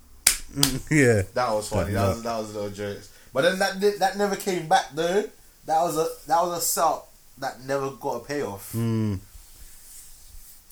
yeah. 0.90 1.22
That 1.34 1.50
was 1.52 1.68
funny. 1.68 1.92
That 1.94 2.08
was 2.08 2.22
that 2.22 2.38
was 2.38 2.50
a 2.50 2.54
little 2.54 2.70
jokes. 2.70 3.10
But 3.32 3.42
then 3.42 3.58
that 3.58 3.98
that 3.98 4.16
never 4.16 4.36
came 4.36 4.68
back 4.68 4.90
though. 4.94 5.24
That 5.66 5.82
was 5.82 5.96
a 5.96 6.06
that 6.28 6.42
was 6.42 6.58
a 6.58 6.60
setup 6.60 7.10
that 7.38 7.60
never 7.64 7.90
got 7.92 8.16
a 8.16 8.24
payoff. 8.24 8.72
Mm. 8.72 9.18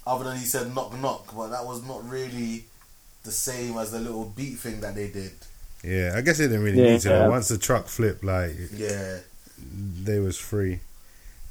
Other 0.06 0.24
than 0.24 0.36
he 0.38 0.44
said 0.44 0.74
knock 0.74 0.96
knock, 1.00 1.34
but 1.34 1.48
that 1.48 1.64
was 1.64 1.82
not 1.86 2.08
really 2.08 2.64
the 3.24 3.30
same 3.32 3.76
as 3.78 3.90
the 3.92 3.98
little 4.00 4.24
beat 4.26 4.58
thing 4.58 4.80
that 4.80 4.94
they 4.94 5.08
did. 5.08 5.32
Yeah, 5.84 6.12
I 6.16 6.20
guess 6.20 6.38
they 6.38 6.44
didn't 6.44 6.62
really 6.62 6.82
Yeah. 6.82 6.92
need 6.92 7.00
to. 7.02 7.08
though. 7.08 7.30
Once 7.30 7.48
the 7.48 7.58
truck 7.58 7.88
flipped, 7.88 8.22
like 8.24 8.52
Yeah. 8.72 9.18
they 10.04 10.18
was 10.20 10.36
free. 10.38 10.80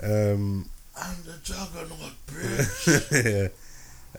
Um, 0.04 0.70
I'm 0.98 1.16
the 1.26 1.34
juggernaut, 1.44 2.14
bitch. 2.28 3.52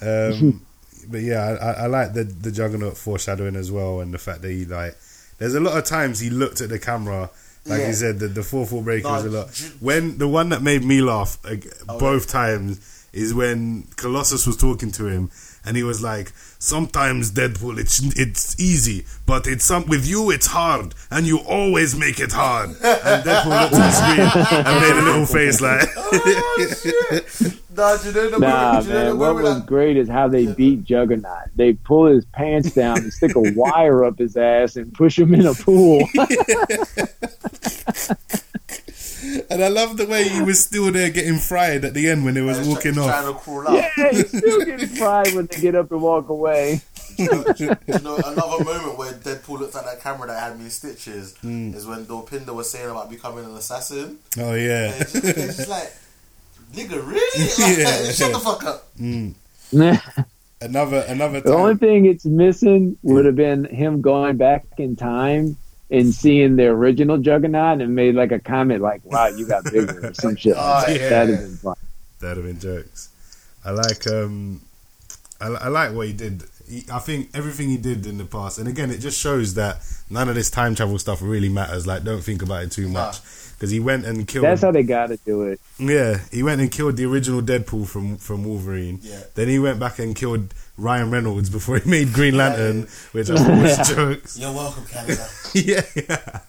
yeah. 0.02 0.36
Um, 0.36 0.66
but 1.10 1.20
yeah, 1.22 1.56
I, 1.60 1.84
I, 1.84 1.86
like 1.86 2.12
the 2.14 2.24
the 2.24 2.50
Juggernaut 2.52 2.96
foreshadowing 2.96 3.56
as 3.56 3.70
well, 3.70 4.00
and 4.00 4.12
the 4.12 4.18
fact 4.18 4.42
that 4.42 4.50
he 4.50 4.64
like. 4.64 4.96
There's 5.38 5.54
a 5.54 5.60
lot 5.60 5.76
of 5.76 5.84
times 5.84 6.20
he 6.20 6.30
looked 6.30 6.60
at 6.60 6.68
the 6.68 6.78
camera, 6.78 7.28
like 7.66 7.80
Yeah. 7.80 7.88
you 7.88 7.94
said, 7.94 8.18
the 8.20 8.28
the 8.28 8.42
four 8.44 8.64
four 8.66 8.82
breaker 8.82 9.08
was 9.08 9.24
a 9.24 9.30
lot. 9.30 9.72
When 9.80 10.18
the 10.18 10.28
one 10.28 10.50
that 10.50 10.62
made 10.62 10.84
me 10.84 11.00
laugh 11.00 11.38
like, 11.44 11.66
Oh, 11.88 11.98
both 11.98 12.28
times 12.28 12.78
is 13.12 13.34
when 13.34 13.84
Colossus 13.96 14.46
was 14.46 14.56
talking 14.56 14.92
to 14.92 15.06
him, 15.06 15.30
and 15.64 15.76
he 15.76 15.82
was 15.82 16.00
like, 16.02 16.32
"Sometimes 16.58 17.30
Deadpool, 17.32 17.78
it's 17.78 18.00
it's 18.18 18.58
easy, 18.60 19.04
but 19.26 19.46
it's 19.46 19.64
some 19.64 19.86
with 19.86 20.06
you 20.06 20.30
it's 20.30 20.46
hard, 20.48 20.94
and 21.10 21.26
you 21.26 21.38
always 21.38 21.94
make 21.98 22.20
it 22.20 22.32
hard." 22.32 22.70
And 22.70 23.24
Deadpool 23.24 23.62
looked 23.62 23.74
at 23.74 23.78
the 23.78 23.90
screen 23.92 24.28
and 24.66 24.80
made 24.80 24.96
a 24.98 25.02
little 25.04 25.26
face 25.26 25.60
like, 25.60 25.88
oh, 25.96 26.10
Nah, 27.74 27.96
do 27.96 28.10
you 28.10 28.30
know 28.30 28.36
Nah, 28.36 28.72
moment? 28.74 28.86
you 28.86 28.92
know 28.92 28.98
man. 28.98 29.08
the 29.10 29.16
What 29.16 29.34
was 29.36 29.44
that- 29.56 29.66
great 29.66 29.96
is 29.96 30.06
how 30.08 30.28
they 30.28 30.44
beat 30.46 30.84
Juggernaut. 30.84 31.48
They 31.56 31.72
pull 31.72 32.04
his 32.06 32.24
pants 32.26 32.72
down 32.74 32.98
and 32.98 33.10
stick 33.12 33.34
a 33.34 33.40
wire 33.56 34.04
up 34.04 34.18
his 34.18 34.36
ass 34.36 34.76
and 34.76 34.92
push 34.92 35.18
him 35.18 35.32
in 35.32 35.46
a 35.46 35.54
pool. 35.54 36.06
and 39.50 39.62
I 39.64 39.68
love 39.68 39.96
the 39.96 40.06
way 40.06 40.28
he 40.28 40.40
was 40.42 40.60
still 40.62 40.90
there 40.92 41.10
getting 41.10 41.38
fried 41.38 41.84
at 41.84 41.94
the 41.94 42.08
end 42.08 42.24
when 42.24 42.34
they 42.34 42.40
was 42.42 42.58
He's 42.58 42.68
walking 42.68 42.94
try- 42.94 43.04
off. 43.04 43.10
Trying 43.22 43.32
to 43.34 43.40
crawl 43.40 43.68
up. 43.68 43.74
yeah, 43.96 44.10
he's 44.10 44.28
still 44.28 44.64
getting 44.64 44.88
fried 44.88 45.34
when 45.34 45.46
they 45.46 45.60
get 45.60 45.74
up 45.74 45.90
and 45.92 46.00
walk 46.02 46.28
away. 46.28 46.80
you 47.18 47.26
know, 47.28 48.16
another 48.24 48.64
moment 48.64 48.96
where 48.98 49.12
Deadpool 49.12 49.58
looked 49.60 49.76
at 49.76 49.84
that 49.84 50.00
camera 50.00 50.26
that 50.28 50.40
had 50.42 50.58
me 50.58 50.64
in 50.64 50.70
stitches 50.70 51.36
Hmm. 51.42 51.74
is 51.74 51.86
when 51.86 52.06
Dopinder 52.06 52.54
was 52.54 52.70
saying 52.70 52.90
about 52.90 53.10
becoming 53.10 53.44
an 53.44 53.54
assassin. 53.54 54.18
Oh 54.38 54.52
And 54.54 54.62
yeah, 54.62 54.94
it's 54.98 55.12
just, 55.12 55.24
it's 55.24 55.56
just 55.58 55.68
like, 55.68 55.92
nigga, 56.74 57.06
really? 57.06 57.48
Like, 57.58 57.78
Yeah. 57.78 58.12
Shut 58.12 58.32
the 58.32 58.38
fuck 58.40 58.64
up. 58.64 58.88
the 58.96 60.00
another 60.62 61.04
another 61.08 61.40
The 61.40 61.52
only 61.54 61.76
thing 61.76 62.06
it's 62.06 62.24
missing 62.24 62.96
would 63.02 63.24
have 63.26 63.36
been 63.36 63.64
him 63.64 64.00
going 64.00 64.36
back 64.36 64.64
in 64.78 64.96
time 64.96 65.56
and 65.92 66.12
seeing 66.14 66.56
the 66.56 66.66
original 66.66 67.18
Juggernaut 67.18 67.80
and 67.80 67.94
made 67.94 68.14
like 68.14 68.32
a 68.32 68.40
comment 68.40 68.80
like, 68.82 69.02
"Wow, 69.04 69.26
you 69.28 69.46
got 69.46 69.64
bigger" 69.64 70.08
or 70.08 70.14
some 70.24 70.34
shit. 70.36 70.54
Oh, 70.56 70.84
that. 70.86 70.98
yeah. 70.98 71.08
That'd 71.08 71.34
have 71.34 71.44
been 71.44 71.56
fun. 71.56 71.76
That'd 72.20 72.36
have 72.38 72.46
been 72.46 72.58
jokes. 72.58 73.10
I 73.64 73.70
like 73.70 74.06
um, 74.08 74.62
I, 75.40 75.48
I 75.48 75.68
like 75.68 75.92
what 75.92 76.06
he 76.06 76.12
did. 76.12 76.44
He, 76.68 76.84
I 76.90 76.98
think 76.98 77.30
everything 77.34 77.68
he 77.68 77.76
did 77.76 78.06
in 78.06 78.18
the 78.18 78.24
past, 78.24 78.58
and 78.58 78.66
again, 78.66 78.90
it 78.90 78.98
just 78.98 79.20
shows 79.20 79.54
that 79.54 79.82
none 80.08 80.28
of 80.28 80.34
this 80.34 80.50
time 80.50 80.74
travel 80.74 80.98
stuff 80.98 81.20
really 81.20 81.48
matters. 81.48 81.86
Like, 81.86 82.04
don't 82.04 82.22
think 82.22 82.42
about 82.42 82.62
it 82.64 82.72
too 82.72 82.88
much 82.88 83.20
because 83.54 83.70
he 83.70 83.78
went 83.78 84.06
and 84.06 84.26
killed. 84.26 84.44
That's 84.44 84.62
how 84.62 84.72
they 84.72 84.82
got 84.82 85.08
to 85.08 85.18
do 85.18 85.42
it. 85.42 85.60
yeah, 85.78 86.20
he 86.32 86.42
went 86.42 86.60
and 86.60 86.70
killed 86.70 86.96
the 86.96 87.04
original 87.04 87.42
Deadpool 87.42 87.86
from 87.86 88.16
from 88.16 88.44
Wolverine. 88.44 88.98
Yeah. 89.02 89.20
Then 89.34 89.48
he 89.48 89.58
went 89.58 89.78
back 89.78 89.98
and 89.98 90.16
killed 90.16 90.54
Ryan 90.78 91.10
Reynolds 91.10 91.50
before 91.50 91.78
he 91.78 91.88
made 91.88 92.12
Green 92.12 92.36
Lantern, 92.36 92.88
which 93.12 93.30
I 93.30 93.36
thought 93.36 93.62
was 93.62 93.88
jokes. 93.88 94.38
You're 94.38 94.52
welcome, 94.52 94.84
Canada. 94.90 95.26
yeah, 95.54 95.82
yeah. 95.94 96.40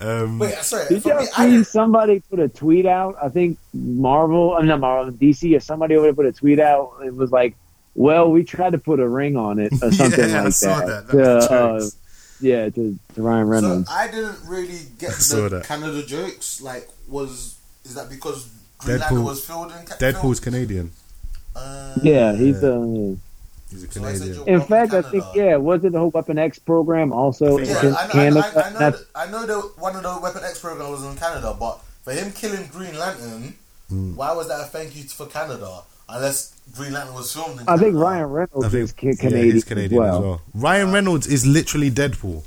Um, 0.00 0.38
Wait, 0.40 0.54
sorry. 0.58 0.88
Did 0.88 1.04
y'all 1.04 1.20
me, 1.20 1.28
I 1.36 1.44
see 1.46 1.50
didn't- 1.52 1.66
somebody 1.66 2.20
put 2.28 2.40
a 2.40 2.48
tweet 2.48 2.86
out? 2.86 3.14
I 3.22 3.28
think 3.28 3.58
Marvel, 3.72 4.56
I'm 4.56 4.66
not 4.66 4.80
Marvel, 4.80 5.12
DC, 5.12 5.56
or 5.56 5.60
somebody 5.60 5.94
over 5.94 6.06
there 6.06 6.14
put 6.14 6.26
a 6.26 6.32
tweet 6.32 6.58
out. 6.58 6.94
It 7.04 7.14
was 7.14 7.30
like, 7.30 7.54
"Well, 7.94 8.30
we 8.32 8.42
tried 8.42 8.70
to 8.72 8.78
put 8.78 8.98
a 8.98 9.08
ring 9.08 9.36
on 9.36 9.60
it 9.60 9.72
or 9.80 9.92
something 9.92 10.28
yeah, 10.28 10.38
like 10.38 10.46
I 10.46 10.50
saw 10.50 10.78
that." 10.84 11.06
that. 11.08 11.16
That 11.16 11.16
was 11.36 11.46
To, 11.46 11.54
uh, 11.54 11.78
jokes. 11.80 11.96
yeah, 12.40 12.68
to, 12.70 12.98
to 13.14 13.22
Ryan 13.22 13.46
So 13.46 13.50
Reynolds. 13.52 13.88
I 13.92 14.10
didn't 14.10 14.38
really 14.48 14.80
get 14.98 15.12
the 15.12 15.48
that. 15.50 15.64
Canada 15.66 16.02
jokes. 16.04 16.60
Like, 16.60 16.88
was 17.08 17.58
is 17.84 17.94
that 17.94 18.08
because 18.10 18.48
Green 18.78 18.96
Deadpool- 18.96 19.00
Lantern 19.02 19.24
was 19.24 19.44
filmed 19.46 19.70
in 19.78 19.86
Ca- 19.86 19.96
Deadpool's 19.98 20.40
Canadian. 20.40 20.90
Uh, 21.54 21.94
yeah, 22.02 22.34
he's 22.34 22.64
uh, 22.64 23.14
He's 23.72 23.84
a 23.84 23.90
So 23.90 24.04
I 24.04 24.12
said 24.12 24.20
Canadian. 24.20 24.34
you're 24.36 24.46
In 24.46 24.52
welcome, 24.60 24.68
fact, 24.68 24.92
I 25.06 25.10
think 25.10 25.24
yeah, 25.34 25.56
was 25.56 25.84
it 25.84 25.92
the 25.92 25.98
whole 25.98 26.10
Weapon 26.10 26.38
X 26.38 26.58
program 26.58 27.12
also 27.12 27.56
in 27.58 27.64
think 27.64 27.68
Yeah, 27.68 27.80
so. 27.80 27.96
I 27.96 28.06
know, 28.06 28.12
Canada? 28.12 28.52
I, 28.54 28.60
I, 28.60 28.64
I 28.64 28.70
know, 28.72 28.78
that, 28.78 28.94
I 29.14 29.30
know 29.30 29.46
that 29.46 29.72
one 29.82 29.96
of 29.96 30.02
the 30.02 30.18
Weapon 30.22 30.42
X 30.44 30.58
program 30.60 30.90
was 30.90 31.04
in 31.04 31.16
Canada, 31.16 31.56
but 31.58 31.80
for 32.02 32.12
him 32.12 32.32
killing 32.32 32.66
Green 32.68 32.98
Lantern, 32.98 33.54
Hmm. 33.88 34.14
why 34.16 34.32
was 34.32 34.48
that 34.48 34.60
a 34.60 34.64
thank 34.64 34.96
you 34.96 35.02
for 35.04 35.26
Canada? 35.26 35.82
Unless 36.08 36.54
Green 36.76 36.92
Lantern 36.92 37.14
was 37.14 37.32
filmed 37.32 37.60
in 37.60 37.68
I 37.68 37.76
think 37.76 37.94
Ryan 37.96 38.26
Reynolds 38.26 38.68
think 38.70 38.84
is 38.84 38.92
ca- 38.92 39.06
yeah, 39.08 39.12
Canadian, 39.14 39.52
he's 39.54 39.64
Canadian 39.64 40.02
as 40.02 40.18
well. 40.18 40.42
Ryan 40.54 40.92
Reynolds 40.92 41.26
is 41.26 41.46
literally 41.46 41.90
Deadpool. 41.90 42.42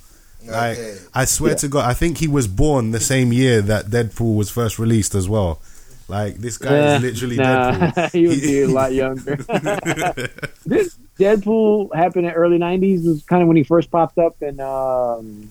Like 0.47 0.77
Okay. 0.77 0.97
I 1.13 1.25
swear 1.25 1.55
to 1.55 1.67
God, 1.67 1.89
I 1.89 1.93
think 1.95 2.17
he 2.19 2.27
was 2.27 2.47
born 2.47 2.91
the 2.91 2.99
same 2.99 3.33
year 3.33 3.61
that 3.63 3.87
Deadpool 3.87 4.35
was 4.35 4.49
first 4.51 4.77
released 4.77 5.15
as 5.15 5.27
well. 5.27 5.59
Like 6.07 6.35
this 6.35 6.57
guy 6.57 6.75
Eh, 6.75 6.95
is 6.97 7.01
literally 7.01 7.37
nah, 7.37 7.71
Deadpool. 7.71 8.11
he 8.11 8.27
would 8.27 8.41
be 8.41 8.61
a 8.61 8.67
lot 8.67 8.93
younger. 9.03 9.35
this 10.65 10.97
Deadpool 11.17 11.95
happened 11.95 12.25
in 12.27 12.31
the 12.31 12.37
early 12.37 12.57
'90s. 12.59 13.05
Was 13.07 13.23
kind 13.23 13.41
of 13.41 13.47
when 13.47 13.57
he 13.57 13.63
first 13.63 13.89
popped 13.89 14.17
up 14.19 14.41
in 14.41 14.59
um, 14.59 15.49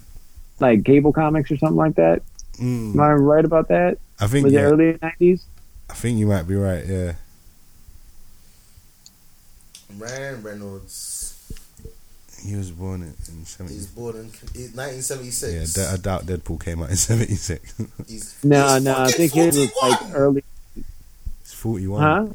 like 0.61 0.85
cable 0.85 1.13
comics 1.13 1.51
or 1.51 1.57
something 1.57 1.77
like 1.77 1.97
that. 1.97 2.23
Mm, 2.59 2.95
Am 2.95 3.01
I 3.01 3.13
right 3.15 3.45
about 3.45 3.69
that? 3.69 3.99
I 4.21 4.29
think 4.29 4.45
Was 4.45 4.53
yeah, 4.53 4.61
it 4.61 4.65
early 4.65 4.93
'90s? 4.95 5.43
I 5.91 5.95
think 5.95 6.19
you 6.19 6.27
might 6.27 6.47
be 6.47 6.55
right. 6.55 6.87
Yeah, 6.87 7.15
Ryan 9.99 10.43
Reynolds. 10.43 10.93
He 12.45 12.57
was 12.57 12.71
born 12.71 13.03
in, 13.03 13.09
in 13.09 13.39
He's 13.39 13.49
seventy. 13.49 13.75
born 13.97 14.17
in 14.17 14.25
he's 14.53 14.75
1976. 14.75 15.77
Yeah, 15.77 15.93
I 15.93 15.97
doubt 15.97 16.27
Deadpool 16.27 16.63
came 16.65 16.83
out 16.83 16.91
in 16.91 16.97
seventy 17.11 17.35
six. 17.37 17.75
He's, 18.07 18.39
No, 18.45 18.75
he's 18.75 18.85
no, 18.85 18.93
I 18.93 18.95
fucking 19.11 19.29
think 19.29 19.33
his 19.33 19.57
was 19.57 19.73
like 19.83 20.15
early. 20.15 20.45
He's 20.75 21.53
forty 21.55 21.87
one. 21.87 22.03
Huh? 22.03 22.27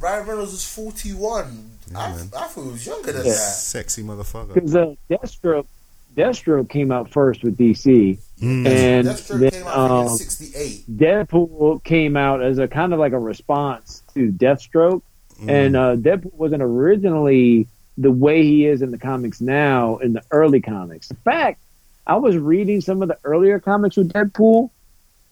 Ryan 0.00 0.26
Reynolds 0.26 0.52
was 0.52 0.64
41. 0.74 1.70
Yeah, 1.92 1.98
I, 1.98 2.08
man. 2.10 2.18
I 2.36 2.46
thought 2.46 2.62
he 2.64 2.70
was 2.70 2.84
younger 2.86 3.12
than 3.12 3.24
Yeah. 3.24 3.32
that. 3.32 3.38
Sexy 3.38 4.02
motherfucker. 4.02 4.52
Because 4.52 4.76
uh, 4.76 4.94
Deathstroke, 5.08 5.66
Deathstroke 6.14 6.68
came 6.68 6.92
out 6.92 7.10
first 7.10 7.42
with 7.42 7.56
DC, 7.56 8.18
Mm. 8.42 8.66
and 8.66 9.08
Deathstroke 9.08 9.40
then 9.40 9.50
came 9.52 9.66
out 9.66 9.90
I 9.90 10.00
in 10.02 10.08
um, 10.08 10.16
68. 10.18 10.84
Deadpool 10.98 11.84
came 11.84 12.16
out 12.18 12.42
as 12.42 12.58
a 12.58 12.68
kind 12.68 12.92
of 12.92 12.98
like 12.98 13.12
a 13.12 13.18
response 13.18 14.02
to 14.12 14.30
Deathstroke. 14.32 15.00
Mm. 15.40 15.48
And 15.50 15.76
uh, 15.76 15.96
Deadpool 15.96 16.34
wasn't 16.34 16.62
originally 16.62 17.68
the 17.96 18.10
way 18.10 18.42
he 18.42 18.66
is 18.66 18.82
in 18.82 18.90
the 18.90 18.98
comics 18.98 19.40
now 19.40 19.98
in 19.98 20.12
the 20.12 20.22
early 20.30 20.60
comics. 20.60 21.10
In 21.10 21.16
fact, 21.18 21.62
I 22.06 22.16
was 22.16 22.36
reading 22.36 22.80
some 22.80 23.02
of 23.02 23.08
the 23.08 23.18
earlier 23.24 23.60
comics 23.60 23.96
with 23.96 24.12
Deadpool, 24.12 24.70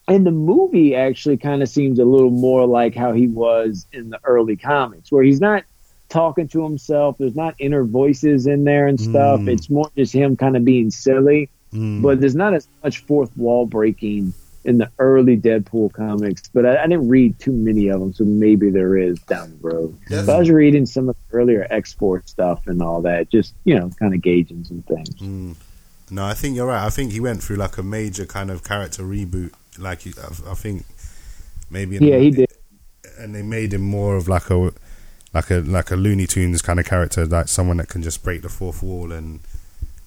and 0.09 0.27
the 0.27 0.31
movie 0.31 0.95
actually 0.95 1.37
kind 1.37 1.63
of 1.63 1.69
seems 1.69 1.99
a 1.99 2.05
little 2.05 2.31
more 2.31 2.67
like 2.67 2.95
how 2.95 3.13
he 3.13 3.29
was 3.29 3.87
in 3.93 4.11
the 4.11 4.21
early 4.25 4.57
comics, 4.57 5.13
where 5.13 5.23
he's 5.23 5.41
not 5.41 5.65
talking 6.09 6.49
to 6.49 6.63
himself. 6.63 7.17
There's 7.19 7.37
not 7.37 7.55
inner 7.59 7.85
voices 7.85 8.47
in 8.47 8.65
there 8.65 8.87
and 8.87 9.01
stuff. 9.01 9.41
Mm. 9.41 9.49
It's 9.49 9.71
more 9.71 9.91
just 9.97 10.13
him 10.13 10.37
kind 10.37 10.57
of 10.57 10.65
being 10.65 10.91
silly. 10.91 11.51
Mm. 11.73 12.03
But 12.03 12.21
there's 12.21 12.35
not 12.35 12.55
as 12.55 12.69
much 12.85 12.99
fourth 12.99 13.37
wall 13.37 13.67
breaking 13.67 14.35
in 14.65 14.79
the 14.79 14.91
early 14.99 15.37
Deadpool 15.37 15.93
comics. 15.93 16.49
But 16.49 16.67
I, 16.67 16.83
I 16.83 16.87
didn't 16.87 17.09
read 17.09 17.39
too 17.39 17.53
many 17.53 17.89
of 17.89 18.01
them, 18.01 18.13
so 18.13 18.25
maybe 18.25 18.71
there 18.71 18.97
is 18.97 19.19
down 19.23 19.51
the 19.51 19.69
road. 19.69 19.99
Yes. 20.09 20.27
But 20.27 20.37
I 20.37 20.39
was 20.39 20.51
reading 20.51 20.87
some 20.87 21.09
of 21.09 21.17
the 21.31 21.37
earlier 21.37 21.67
X 21.71 21.93
Force 21.93 22.25
stuff 22.27 22.67
and 22.67 22.81
all 22.83 23.03
that, 23.03 23.31
just 23.31 23.55
you 23.65 23.79
know, 23.79 23.91
kind 23.99 24.15
of 24.15 24.21
gauging 24.23 24.65
some 24.65 24.83
things. 24.83 25.11
Mm. 25.17 25.57
No, 26.11 26.25
I 26.25 26.35
think 26.35 26.57
you're 26.57 26.67
right. 26.67 26.85
I 26.85 26.91
think 26.91 27.13
he 27.13 27.21
went 27.21 27.43
through 27.43 27.57
like 27.57 27.79
a 27.79 27.83
major 27.83 28.27
kind 28.27 28.51
of 28.51 28.63
character 28.63 29.03
reboot. 29.03 29.53
Like 29.79 30.05
you, 30.05 30.13
I, 30.23 30.51
I 30.51 30.55
think 30.55 30.85
maybe 31.71 31.97
in 31.97 32.03
Yeah, 32.03 32.19
he 32.19 32.31
did. 32.31 32.53
and 33.19 33.35
they 33.35 33.43
made 33.43 33.73
him 33.73 33.81
more 33.83 34.17
of 34.17 34.29
like 34.29 34.51
a 34.51 34.73
like 35.33 35.51
a 35.51 35.61
like 35.61 35.91
a 35.91 35.97
Looney 35.97 36.27
Tunes 36.27 36.61
kind 36.61 36.79
of 36.79 36.85
character, 36.85 37.25
like 37.25 37.49
someone 37.49 37.79
that 37.79 37.89
can 37.89 38.03
just 38.03 38.23
break 38.23 38.43
the 38.43 38.51
fourth 38.51 38.83
wall 38.83 39.11
and 39.11 39.41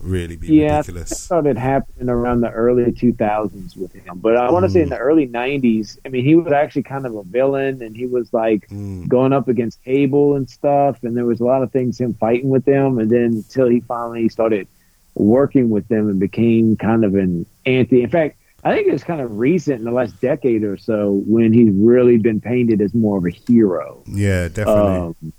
really 0.06 0.36
be 0.36 0.48
Yeah, 0.48 0.76
I 0.76 0.78
ridiculous. 0.78 1.10
started 1.20 1.58
happening 1.58 2.10
around 2.10 2.42
the 2.42 2.52
early 2.52 2.92
2000s 2.92 3.76
with 3.76 3.94
him. 3.94 4.20
But 4.20 4.38
I 4.38 4.52
want 4.52 4.64
to 4.66 4.70
say 4.70 4.82
in 4.82 4.90
the 4.90 4.98
early 4.98 5.28
90s, 5.28 5.98
I 6.06 6.10
mean, 6.10 6.24
he 6.24 6.36
was 6.36 6.52
actually 6.54 6.84
kind 6.84 7.06
of 7.06 7.16
a 7.16 7.24
villain, 7.24 7.82
and 7.82 7.96
he 7.96 8.06
was 8.06 8.32
like 8.34 8.68
Mm. 8.70 9.08
going 9.08 9.34
up 9.34 9.48
against 9.48 9.84
Cable 9.84 10.36
and 10.36 10.50
stuff, 10.50 11.04
and 11.04 11.16
there 11.18 11.26
was 11.26 11.40
a 11.40 11.46
lot 11.46 11.64
of 11.64 11.72
things 11.72 12.00
him 12.00 12.14
fighting 12.14 12.50
with 12.50 12.66
them, 12.66 13.00
and 13.00 13.10
then 13.10 13.24
until 13.44 13.68
he 13.68 13.80
finally 13.82 14.30
started 14.30 14.68
working 15.16 15.70
with 15.70 15.88
them 15.88 16.10
and 16.10 16.20
became 16.20 16.76
kind 16.76 17.04
of 17.06 17.16
an 17.16 17.46
anti. 17.66 18.04
In 18.04 18.10
fact, 18.10 18.38
I 18.64 18.74
think 18.76 18.88
it's 18.92 19.04
kind 19.04 19.22
of 19.22 19.38
recent 19.38 19.80
in 19.80 19.86
the 19.86 19.92
last 19.92 20.20
decade 20.22 20.64
or 20.64 20.76
so 20.78 21.22
when 21.28 21.54
he's 21.54 21.72
really 21.72 22.18
been 22.18 22.42
painted 22.42 22.82
as 22.82 22.94
more 22.94 23.18
of 23.20 23.26
a 23.26 23.30
hero. 23.30 24.04
Yeah, 24.08 24.48
definitely. 24.48 24.98
Um, 24.98 25.16
I 25.22 25.32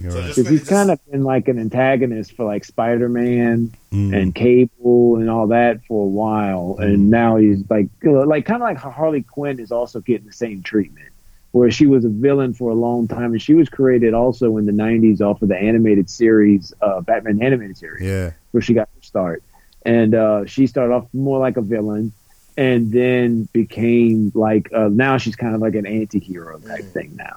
you're 0.00 0.10
So 0.10 0.18
right. 0.18 0.26
just- 0.26 0.36
because 0.36 0.50
he's 0.50 0.68
kind 0.68 0.90
of 0.90 0.98
been 1.10 1.22
like 1.24 1.48
an 1.48 1.58
antagonist 1.58 2.32
for 2.32 2.44
like 2.44 2.64
Spider 2.64 3.08
Man 3.08 3.72
Mm. 3.92 4.14
and 4.14 4.34
Cable 4.34 5.16
and 5.16 5.30
all 5.30 5.46
that 5.48 5.82
for 5.86 6.04
a 6.04 6.08
while, 6.08 6.76
and 6.78 7.08
now 7.10 7.36
he's 7.36 7.62
like 7.70 7.88
like 8.02 8.44
kind 8.44 8.62
of 8.62 8.66
like 8.68 8.76
Harley 8.76 9.22
Quinn 9.22 9.58
is 9.58 9.72
also 9.72 10.00
getting 10.00 10.26
the 10.26 10.32
same 10.32 10.62
treatment, 10.62 11.08
where 11.52 11.70
she 11.70 11.86
was 11.86 12.04
a 12.04 12.10
villain 12.10 12.52
for 12.52 12.70
a 12.70 12.74
long 12.74 13.08
time, 13.08 13.32
and 13.32 13.40
she 13.40 13.54
was 13.54 13.68
created 13.70 14.12
also 14.12 14.58
in 14.58 14.66
the 14.66 14.72
'90s 14.72 15.20
off 15.22 15.40
of 15.40 15.48
the 15.48 15.56
animated 15.56 16.10
series, 16.10 16.72
uh, 16.82 17.00
Batman 17.00 17.40
animated 17.42 17.78
series, 17.78 18.04
yeah, 18.06 18.32
where 18.50 18.60
she 18.60 18.74
got 18.74 18.88
her 18.94 19.02
start, 19.02 19.42
and 19.86 20.14
uh, 20.14 20.44
she 20.44 20.66
started 20.66 20.92
off 20.92 21.06
more 21.14 21.38
like 21.38 21.56
a 21.56 21.62
villain. 21.62 22.12
And 22.58 22.90
then 22.90 23.48
became 23.52 24.32
like 24.34 24.68
uh, 24.74 24.88
now 24.90 25.16
she's 25.16 25.36
kind 25.36 25.54
of 25.54 25.60
like 25.60 25.76
an 25.76 25.86
anti-hero 25.86 26.58
type 26.58 26.86
thing 26.92 27.14
now. 27.16 27.36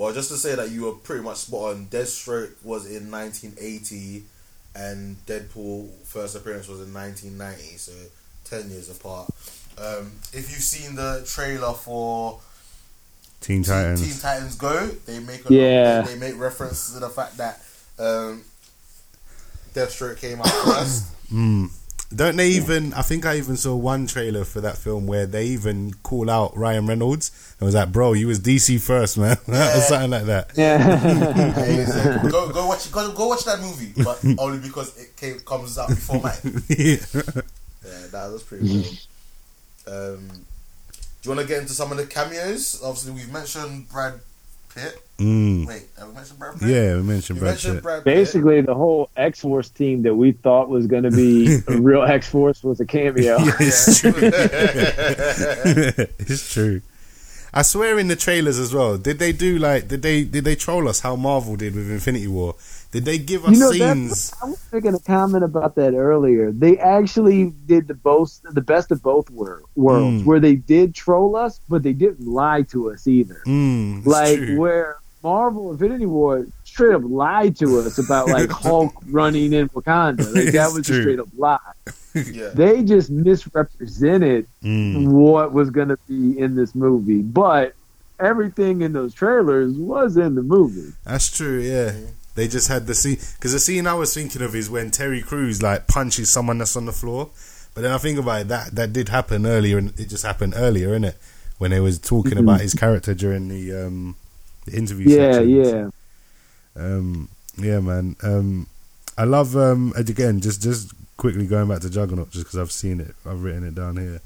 Well, 0.00 0.14
just 0.14 0.30
to 0.30 0.38
say 0.38 0.54
that 0.54 0.70
you 0.70 0.84
were 0.86 0.92
pretty 0.92 1.22
much 1.22 1.36
spot 1.36 1.74
on. 1.74 1.84
Deathstroke 1.88 2.52
was 2.64 2.86
in 2.90 3.10
1980, 3.10 4.22
and 4.74 5.16
Deadpool 5.26 5.90
first 6.04 6.34
appearance 6.34 6.68
was 6.68 6.80
in 6.80 6.94
1990, 6.94 7.76
so 7.76 7.92
10 8.44 8.70
years 8.70 8.88
apart. 8.88 9.28
Um, 9.76 10.12
if 10.32 10.50
you've 10.50 10.62
seen 10.62 10.94
the 10.94 11.22
trailer 11.26 11.74
for 11.74 12.40
Teen 13.42 13.62
Teen, 13.62 13.64
Titans. 13.74 14.00
Teen 14.02 14.18
Titans 14.22 14.54
Go, 14.54 14.86
they 15.04 15.18
make 15.18 15.48
a, 15.50 15.52
Yeah. 15.52 16.00
they, 16.00 16.14
they 16.14 16.18
make 16.18 16.40
reference 16.40 16.94
to 16.94 16.98
the 16.98 17.10
fact 17.10 17.36
that 17.36 17.60
um, 17.98 18.42
Deathstroke 19.74 20.18
came 20.18 20.40
out 20.40 20.48
first. 20.64 21.12
Mm. 21.30 21.68
Don't 22.12 22.36
they 22.36 22.48
even? 22.50 22.92
I 22.94 23.02
think 23.02 23.24
I 23.24 23.36
even 23.36 23.56
saw 23.56 23.76
one 23.76 24.08
trailer 24.08 24.44
for 24.44 24.60
that 24.62 24.76
film 24.76 25.06
where 25.06 25.26
they 25.26 25.46
even 25.46 25.94
call 26.02 26.28
out 26.28 26.56
Ryan 26.56 26.86
Reynolds. 26.86 27.30
and 27.60 27.66
was 27.66 27.74
like, 27.76 27.92
"Bro, 27.92 28.14
you 28.14 28.26
was 28.26 28.40
DC 28.40 28.80
first, 28.80 29.16
man," 29.16 29.36
or 29.48 29.80
something 29.80 30.10
like 30.10 30.24
that. 30.24 30.50
Yeah. 30.56 30.80
Hey, 31.60 31.86
go 32.28 32.52
go 32.52 32.66
watch 32.66 32.90
go, 32.90 33.12
go 33.12 33.28
watch 33.28 33.44
that 33.44 33.60
movie, 33.60 33.92
but 34.02 34.24
only 34.38 34.58
because 34.58 34.96
it 34.98 35.16
came, 35.16 35.38
comes 35.40 35.78
out 35.78 35.88
before 35.88 36.20
mine. 36.20 36.62
yeah. 36.68 36.96
Yeah, 37.84 38.06
that 38.10 38.30
was 38.32 38.42
pretty 38.42 38.82
cool. 39.86 39.94
Um, 39.94 40.28
do 40.28 41.28
you 41.30 41.36
want 41.36 41.40
to 41.40 41.46
get 41.46 41.62
into 41.62 41.74
some 41.74 41.92
of 41.92 41.98
the 41.98 42.06
cameos? 42.06 42.80
Obviously, 42.82 43.12
we've 43.12 43.32
mentioned 43.32 43.88
Brad 43.88 44.20
Pitt. 44.74 45.02
Mm. 45.18 45.66
Wait, 45.66 45.82
have 45.98 46.08
we 46.08 46.14
mentioned 46.14 46.38
Brad 46.38 46.58
Pitt? 46.58 46.68
Yeah, 46.68 46.96
we 46.96 47.02
mentioned 47.02 47.38
Brad 47.38 47.52
mentioned 47.52 47.74
Pitt. 47.74 47.82
Brad 47.82 48.04
Pitt. 48.04 48.14
Basically, 48.14 48.60
the 48.62 48.74
whole 48.74 49.10
X 49.16 49.40
Force 49.40 49.68
team 49.68 50.02
that 50.02 50.14
we 50.14 50.32
thought 50.32 50.68
was 50.68 50.86
going 50.86 51.02
to 51.02 51.10
be 51.10 51.58
a 51.68 51.76
real 51.80 52.02
X 52.02 52.28
Force 52.28 52.62
was 52.62 52.80
a 52.80 52.86
cameo. 52.86 53.38
Yeah, 53.38 53.52
it's 53.60 54.00
true. 54.00 54.12
it's 56.18 56.52
true. 56.52 56.82
I 57.52 57.62
swear 57.62 57.98
in 57.98 58.08
the 58.08 58.16
trailers 58.16 58.58
as 58.58 58.72
well. 58.72 58.96
Did 58.96 59.18
they 59.18 59.32
do 59.32 59.58
like? 59.58 59.88
Did 59.88 60.02
they 60.02 60.24
did 60.24 60.44
they 60.44 60.54
troll 60.54 60.88
us 60.88 61.00
how 61.00 61.16
Marvel 61.16 61.56
did 61.56 61.74
with 61.74 61.90
Infinity 61.90 62.28
War? 62.28 62.54
Did 62.92 63.04
they 63.04 63.18
give 63.18 63.44
us 63.44 63.52
You 63.52 63.60
know, 63.60 63.70
scenes? 63.72 64.30
that's, 64.30 64.42
I 64.42 64.46
was 64.46 64.60
making 64.72 64.94
a 64.94 64.98
comment 64.98 65.44
about 65.44 65.76
that 65.76 65.94
earlier. 65.94 66.50
They 66.50 66.76
actually 66.78 67.52
did 67.66 67.86
the 67.86 67.94
both, 67.94 68.40
the 68.42 68.60
best 68.60 68.90
of 68.90 69.00
both 69.02 69.30
worlds, 69.30 69.66
Mm. 69.78 70.24
where 70.24 70.40
they 70.40 70.56
did 70.56 70.94
troll 70.94 71.36
us, 71.36 71.60
but 71.68 71.82
they 71.84 71.92
didn't 71.92 72.26
lie 72.26 72.62
to 72.62 72.90
us 72.90 73.06
either. 73.06 73.42
Mm, 73.46 74.04
like 74.06 74.38
true. 74.38 74.58
where 74.58 74.96
Marvel 75.22 75.70
Infinity 75.70 76.06
War 76.06 76.46
straight 76.64 76.94
up 76.94 77.02
lied 77.04 77.56
to 77.58 77.78
us 77.78 77.98
about 77.98 78.26
like 78.36 78.50
Hulk 78.50 78.92
running 79.08 79.52
in 79.52 79.68
Wakanda. 79.68 80.34
Like 80.34 80.52
that 80.54 80.72
was 80.72 80.86
true. 80.86 80.98
a 80.98 81.02
straight 81.02 81.20
up 81.20 81.28
lie. 81.36 81.58
yeah. 82.14 82.48
They 82.54 82.82
just 82.82 83.08
misrepresented 83.10 84.46
Mm. 84.64 85.08
what 85.08 85.52
was 85.52 85.70
going 85.70 85.88
to 85.88 85.98
be 86.08 86.38
in 86.38 86.54
this 86.56 86.74
movie, 86.74 87.22
but 87.22 87.74
everything 88.18 88.82
in 88.82 88.92
those 88.92 89.14
trailers 89.14 89.72
was 89.74 90.16
in 90.16 90.34
the 90.34 90.42
movie. 90.42 90.92
That's 91.04 91.30
true. 91.30 91.60
Yeah, 91.60 91.92
they 92.34 92.48
just 92.48 92.68
had 92.68 92.86
the 92.86 92.94
scene 92.94 93.18
because 93.36 93.52
the 93.52 93.58
scene 93.60 93.86
I 93.86 93.94
was 93.94 94.14
thinking 94.14 94.42
of 94.42 94.54
is 94.54 94.70
when 94.70 94.90
Terry 94.90 95.20
Crews 95.22 95.62
like 95.62 95.86
punches 95.86 96.30
someone 96.30 96.58
that's 96.58 96.76
on 96.76 96.86
the 96.86 96.92
floor. 96.92 97.30
But 97.74 97.82
then 97.82 97.92
I 97.92 97.98
think 97.98 98.18
about 98.18 98.40
it, 98.42 98.48
that 98.48 98.74
that 98.74 98.92
did 98.92 99.08
happen 99.08 99.46
earlier, 99.46 99.78
and 99.78 99.98
it 99.98 100.08
just 100.08 100.24
happened 100.24 100.54
earlier, 100.56 100.88
innit? 100.98 101.14
When 101.58 101.70
they 101.70 101.80
was 101.80 101.98
talking 101.98 102.32
Mhm. 102.34 102.40
about 102.40 102.60
his 102.62 102.74
character 102.74 103.14
during 103.14 103.48
the 103.48 103.86
um 103.86 104.16
the 104.66 104.76
interview. 104.76 105.08
Yeah, 105.08 105.32
sections. 105.32 105.72
yeah. 105.72 105.88
Um, 106.76 107.28
yeah, 107.58 107.80
man. 107.80 108.16
Um, 108.22 108.66
I 109.18 109.24
love 109.24 109.56
um, 109.56 109.92
again 109.96 110.40
just 110.40 110.62
just 110.62 110.92
quickly 111.16 111.46
going 111.46 111.68
back 111.68 111.80
to 111.80 111.90
Juggernaut 111.90 112.30
just 112.30 112.46
because 112.46 112.58
I've 112.58 112.72
seen 112.72 113.00
it, 113.00 113.14
I've 113.26 113.42
written 113.42 113.64
it 113.66 113.74
down 113.74 113.96
here. 113.98 114.20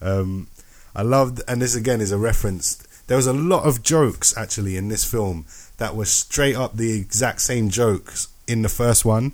Um, 0.00 0.46
I 0.94 1.02
loved, 1.02 1.42
and 1.48 1.60
this 1.60 1.74
again 1.74 2.00
is 2.00 2.12
a 2.12 2.18
reference. 2.18 2.78
There 3.06 3.16
was 3.16 3.26
a 3.26 3.32
lot 3.32 3.64
of 3.64 3.82
jokes 3.82 4.36
actually 4.36 4.76
in 4.76 4.88
this 4.88 5.04
film 5.04 5.46
that 5.78 5.94
were 5.94 6.04
straight 6.06 6.56
up 6.56 6.76
the 6.76 6.98
exact 6.98 7.40
same 7.40 7.70
jokes 7.70 8.28
in 8.48 8.62
the 8.62 8.68
first 8.68 9.04
one, 9.04 9.32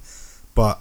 but 0.54 0.80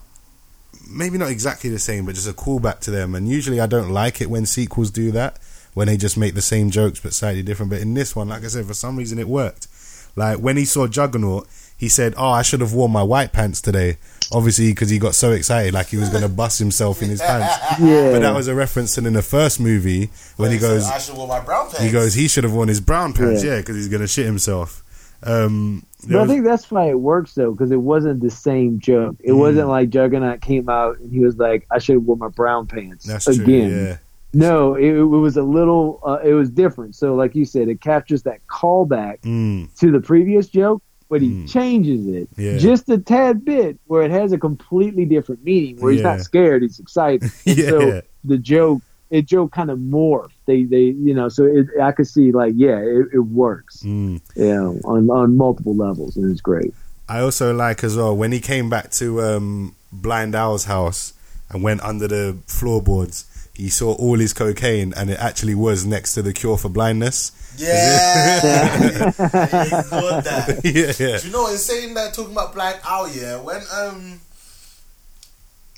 maybe 0.89 1.17
not 1.17 1.29
exactly 1.29 1.69
the 1.69 1.79
same, 1.79 2.05
but 2.05 2.15
just 2.15 2.29
a 2.29 2.33
callback 2.33 2.79
to 2.81 2.91
them. 2.91 3.15
And 3.15 3.29
usually 3.29 3.59
I 3.59 3.67
don't 3.67 3.91
like 3.91 4.21
it 4.21 4.29
when 4.29 4.45
sequels 4.45 4.91
do 4.91 5.11
that, 5.11 5.39
when 5.73 5.87
they 5.87 5.97
just 5.97 6.17
make 6.17 6.33
the 6.33 6.41
same 6.41 6.69
jokes 6.69 6.99
but 6.99 7.13
slightly 7.13 7.43
different. 7.43 7.69
But 7.69 7.81
in 7.81 7.93
this 7.93 8.15
one, 8.15 8.29
like 8.29 8.43
I 8.43 8.47
said, 8.47 8.65
for 8.65 8.73
some 8.73 8.97
reason 8.97 9.19
it 9.19 9.27
worked. 9.27 9.67
Like 10.15 10.39
when 10.39 10.57
he 10.57 10.65
saw 10.65 10.87
Juggernaut, 10.87 11.47
he 11.81 11.89
said, 11.89 12.13
"Oh, 12.15 12.29
I 12.29 12.43
should 12.43 12.61
have 12.61 12.73
worn 12.73 12.91
my 12.91 13.03
white 13.03 13.33
pants 13.33 13.59
today." 13.59 13.97
Obviously, 14.33 14.69
because 14.71 14.89
he 14.89 14.97
got 14.97 15.13
so 15.13 15.31
excited, 15.33 15.73
like 15.73 15.87
he 15.87 15.97
was 15.97 16.07
going 16.09 16.21
to 16.23 16.29
bust 16.29 16.57
himself 16.59 17.01
in 17.01 17.09
his 17.09 17.19
pants. 17.21 17.53
Yeah. 17.81 18.11
But 18.13 18.19
that 18.21 18.33
was 18.33 18.47
a 18.47 18.55
reference 18.55 18.95
to 18.95 19.05
in 19.05 19.11
the 19.13 19.21
first 19.21 19.59
movie 19.59 20.09
when 20.37 20.51
he 20.51 20.57
said, 20.59 20.67
goes, 20.69 20.89
I 20.89 20.99
should 20.99 21.17
wear 21.17 21.27
my 21.27 21.41
brown 21.41 21.65
pants. 21.65 21.81
he 21.81 21.91
goes, 21.91 22.13
he 22.13 22.29
should 22.29 22.45
have 22.45 22.53
worn 22.53 22.69
his 22.69 22.79
brown 22.79 23.11
pants, 23.11 23.43
Yeah. 23.43 23.55
yeah, 23.55 23.57
because 23.57 23.75
he's 23.75 23.89
going 23.89 23.99
to 24.01 24.07
shit 24.07 24.25
himself. 24.25 24.83
Um, 25.23 25.85
But 26.03 26.09
there 26.09 26.21
I 26.21 26.27
think 26.27 26.45
that's 26.45 26.71
why 26.71 26.89
it 26.89 26.99
works 26.99 27.33
though, 27.33 27.51
because 27.51 27.71
it 27.71 27.81
wasn't 27.81 28.21
the 28.21 28.29
same 28.29 28.79
joke. 28.79 29.17
It 29.19 29.31
Mm. 29.33 29.39
wasn't 29.39 29.67
like 29.67 29.89
Juggernaut 29.89 30.39
came 30.41 30.69
out 30.69 30.99
and 30.99 31.11
he 31.11 31.19
was 31.19 31.35
like, 31.37 31.67
"I 31.69 31.79
should 31.79 31.95
have 31.95 32.03
worn 32.03 32.19
my 32.19 32.29
brown 32.29 32.67
pants." 32.67 33.05
that's 33.05 33.27
again. 33.27 33.43
true. 33.45 33.85
Yeah, 33.87 33.97
No, 34.33 34.75
it, 34.75 34.93
it 34.95 35.03
was 35.03 35.35
a 35.37 35.43
little. 35.43 35.99
Uh, 36.05 36.19
it 36.23 36.33
was 36.33 36.49
different. 36.49 36.95
So, 36.95 37.15
like 37.15 37.35
you 37.35 37.43
said, 37.43 37.67
it 37.67 37.81
captures 37.81 38.23
that 38.23 38.39
callback 38.47 39.21
mm, 39.23 39.67
to 39.79 39.91
the 39.91 39.99
previous 39.99 40.47
joke, 40.47 40.81
but 41.11 41.21
he 41.21 41.29
Mm. 41.29 41.47
changes 41.51 42.07
it 42.07 42.27
Yeah. 42.37 42.57
just 42.57 42.89
a 42.89 42.97
tad 42.97 43.43
bit, 43.45 43.77
where 43.85 44.01
it 44.03 44.11
has 44.11 44.31
a 44.31 44.37
completely 44.39 45.05
different 45.05 45.43
meaning. 45.43 45.75
Where 45.79 45.91
he's 45.91 46.01
Yeah. 46.01 46.11
not 46.15 46.21
scared, 46.21 46.61
he's 46.63 46.79
excited. 46.79 47.29
Yeah. 47.45 47.69
So 47.69 48.01
the 48.23 48.37
joke, 48.39 48.81
it 49.11 49.23
joke 49.27 49.51
kind 49.51 49.69
of 49.69 49.77
morphed. 49.77 50.31
They, 50.45 50.63
they, 50.63 50.85
you 51.07 51.13
know. 51.13 51.27
So 51.29 51.45
it, 51.45 51.67
I 51.81 51.91
could 51.91 52.07
see 52.07 52.31
like, 52.31 52.53
yeah, 52.55 52.79
it, 52.79 53.07
it 53.13 53.19
works. 53.43 53.83
mm. 53.83 54.21
Know, 54.37 54.79
on 54.85 55.09
on 55.09 55.35
multiple 55.37 55.75
levels, 55.75 56.15
and 56.17 56.31
it's 56.31 56.41
great. 56.41 56.73
I 57.09 57.19
also 57.19 57.53
like 57.53 57.83
as 57.83 57.97
well 57.97 58.15
when 58.15 58.31
he 58.31 58.39
came 58.39 58.69
back 58.69 58.89
to 59.01 59.21
um, 59.21 59.75
Blind 59.91 60.33
Al's 60.33 60.65
house 60.65 61.11
and 61.49 61.61
went 61.61 61.81
under 61.83 62.07
the 62.07 62.37
floorboards. 62.47 63.25
He 63.53 63.67
saw 63.69 63.91
all 63.95 64.17
his 64.17 64.31
cocaine, 64.33 64.93
and 64.95 65.09
it 65.09 65.19
actually 65.19 65.55
was 65.55 65.85
next 65.85 66.13
to 66.13 66.21
the 66.21 66.31
cure 66.31 66.57
for 66.57 66.69
blindness. 66.69 67.31
Yeah. 67.57 68.39
he 68.41 69.75
ignored 69.75 70.23
that. 70.23 70.61
yeah, 70.63 70.93
yeah. 70.97 71.17
Do 71.19 71.27
you 71.27 71.33
know 71.33 71.43
what? 71.43 71.51
In 71.53 71.57
saying 71.57 71.93
that, 71.95 72.13
talking 72.13 72.31
about 72.31 72.53
Blind 72.53 72.79
Al, 72.85 73.07
yeah, 73.13 73.39
when 73.41 73.61
um, 73.73 74.19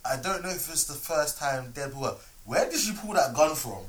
I 0.06 0.18
don't 0.18 0.44
know 0.44 0.50
if 0.50 0.70
it's 0.70 0.86
the 0.86 0.94
first 0.94 1.38
time 1.38 1.72
Deadpool. 1.74 2.16
Where 2.46 2.70
did 2.70 2.80
she 2.80 2.92
pull 2.94 3.14
that 3.14 3.34
gun 3.34 3.56
from? 3.56 3.80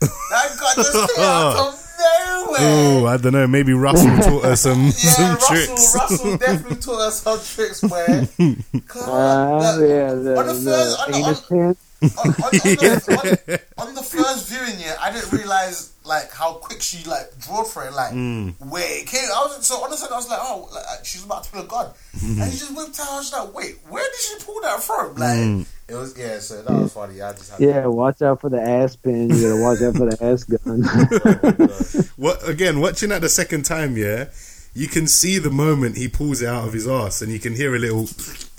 That 0.00 0.56
gun 0.58 0.74
just 0.76 0.92
came 1.14 1.24
out 1.24 1.56
of 1.68 1.88
nowhere. 1.98 2.58
Oh, 2.60 3.06
I 3.06 3.16
don't 3.16 3.32
know. 3.32 3.46
Maybe 3.46 3.72
Russell 3.72 4.16
taught 4.18 4.44
her 4.44 4.56
some 4.56 4.86
yeah, 4.86 4.90
some 4.92 5.34
Russell, 5.34 5.54
tricks. 5.56 5.94
Russell 5.94 6.36
definitely 6.36 6.76
taught 6.78 7.00
us 7.00 7.22
some 7.22 7.38
tricks, 7.40 7.82
man. 7.84 8.26
Come 8.88 9.02
Uh, 9.08 9.12
on, 9.12 9.80
yeah, 9.88 10.14
the, 10.14 10.36
on 10.36 10.46
the 10.48 10.54
first, 10.54 11.00
on 11.00 11.12
the 11.12 11.18
the, 11.22 11.76
on, 12.02 12.16
on, 12.18 12.26
on, 12.26 12.34
on, 12.34 12.50
the, 12.50 13.60
on, 13.78 13.88
on 13.88 13.94
the 13.94 14.02
first 14.02 14.48
viewing, 14.48 14.80
yeah, 14.80 14.96
I 15.00 15.12
didn't 15.12 15.30
realize 15.30 15.91
like 16.04 16.32
how 16.32 16.54
quick 16.54 16.82
she 16.82 17.04
like 17.08 17.38
drew 17.38 17.64
for 17.64 17.84
it, 17.86 17.92
like 17.92 18.12
Mm. 18.12 18.54
where 18.70 19.00
it 19.00 19.06
came. 19.06 19.24
I 19.24 19.44
was 19.44 19.64
so 19.66 19.82
honestly, 19.84 20.08
I 20.12 20.16
was 20.16 20.28
like, 20.28 20.38
oh, 20.42 20.68
like, 20.74 20.84
uh, 20.88 21.02
she's 21.04 21.24
about 21.24 21.44
to 21.44 21.50
pull 21.52 21.60
a 21.62 21.66
gun, 21.66 21.90
and 22.22 22.44
he 22.52 22.58
just 22.58 22.74
whipped 22.76 22.98
out. 23.00 23.08
I 23.10 23.16
was 23.18 23.32
like, 23.32 23.54
wait, 23.54 23.76
where 23.88 24.02
did 24.04 24.20
she 24.20 24.44
pull 24.44 24.60
that 24.62 24.82
from? 24.82 25.14
Like 25.16 25.38
Mm. 25.38 25.66
it 25.88 25.94
was, 25.94 26.18
yeah. 26.18 26.38
So 26.40 26.62
that 26.62 26.72
was 26.72 26.92
funny. 26.92 27.20
I 27.22 27.32
just 27.32 27.50
had 27.52 27.60
Yeah, 27.60 27.86
watch 27.86 28.20
out 28.22 28.40
for 28.40 28.50
the 28.50 28.60
ass 28.60 28.96
pin. 28.96 29.30
You 29.30 29.42
gotta 29.48 29.62
watch 29.62 29.80
out 29.82 29.96
for 29.96 30.10
the 30.10 30.24
ass 30.24 30.44
gun. 30.44 32.08
What 32.16 32.48
again? 32.48 32.80
Watching 32.80 33.08
that 33.10 33.20
the 33.20 33.28
second 33.28 33.64
time, 33.64 33.96
yeah, 33.96 34.26
you 34.74 34.88
can 34.88 35.06
see 35.06 35.38
the 35.38 35.50
moment 35.50 35.98
he 35.98 36.08
pulls 36.08 36.40
it 36.40 36.48
out 36.48 36.66
of 36.66 36.72
his 36.72 36.88
ass, 36.88 37.20
and 37.20 37.30
you 37.30 37.38
can 37.38 37.54
hear 37.54 37.74
a 37.76 37.78
little, 37.78 38.08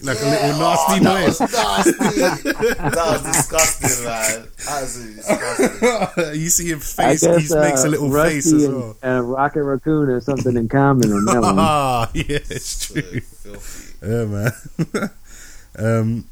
like 0.03 0.21
a 0.21 0.25
little 0.25 0.59
nasty 0.59 0.99
oh, 0.99 1.25
noise. 1.25 1.37
That 1.39 1.49
was 1.49 1.99
nasty. 1.99 2.51
that 2.51 2.93
was 2.95 3.23
disgusting, 3.23 4.05
man. 4.05 4.47
Absolutely 4.69 5.15
disgusting. 5.15 6.41
you 6.41 6.49
see 6.49 6.69
his 6.69 6.93
face; 6.93 7.21
guess, 7.21 7.49
he 7.49 7.55
makes 7.55 7.83
a 7.83 7.87
uh, 7.87 7.89
little 7.89 8.09
Rusty 8.09 8.35
face 8.35 8.53
as 8.53 8.63
and, 8.65 8.75
well. 8.75 8.97
and 9.01 9.31
Rocket 9.31 9.63
Raccoon 9.63 10.09
have 10.09 10.23
something 10.23 10.55
in 10.55 10.69
common 10.69 11.11
on 11.11 11.25
that 11.25 11.41
one. 11.41 11.55
Ah, 11.57 12.11
yeah, 12.13 12.23
it's 12.29 12.87
true. 12.87 13.01
Filthy. 13.01 14.07
Yeah, 14.07 14.25
man. 14.25 15.09
um, 15.79 16.25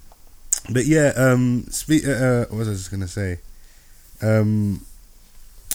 but 0.70 0.86
yeah, 0.86 1.14
um, 1.16 1.66
speak. 1.70 2.06
Uh, 2.06 2.12
uh, 2.12 2.46
what 2.50 2.60
was 2.60 2.70
I 2.70 2.74
just 2.74 2.92
gonna 2.92 3.08
say? 3.08 3.40
Um, 4.22 4.86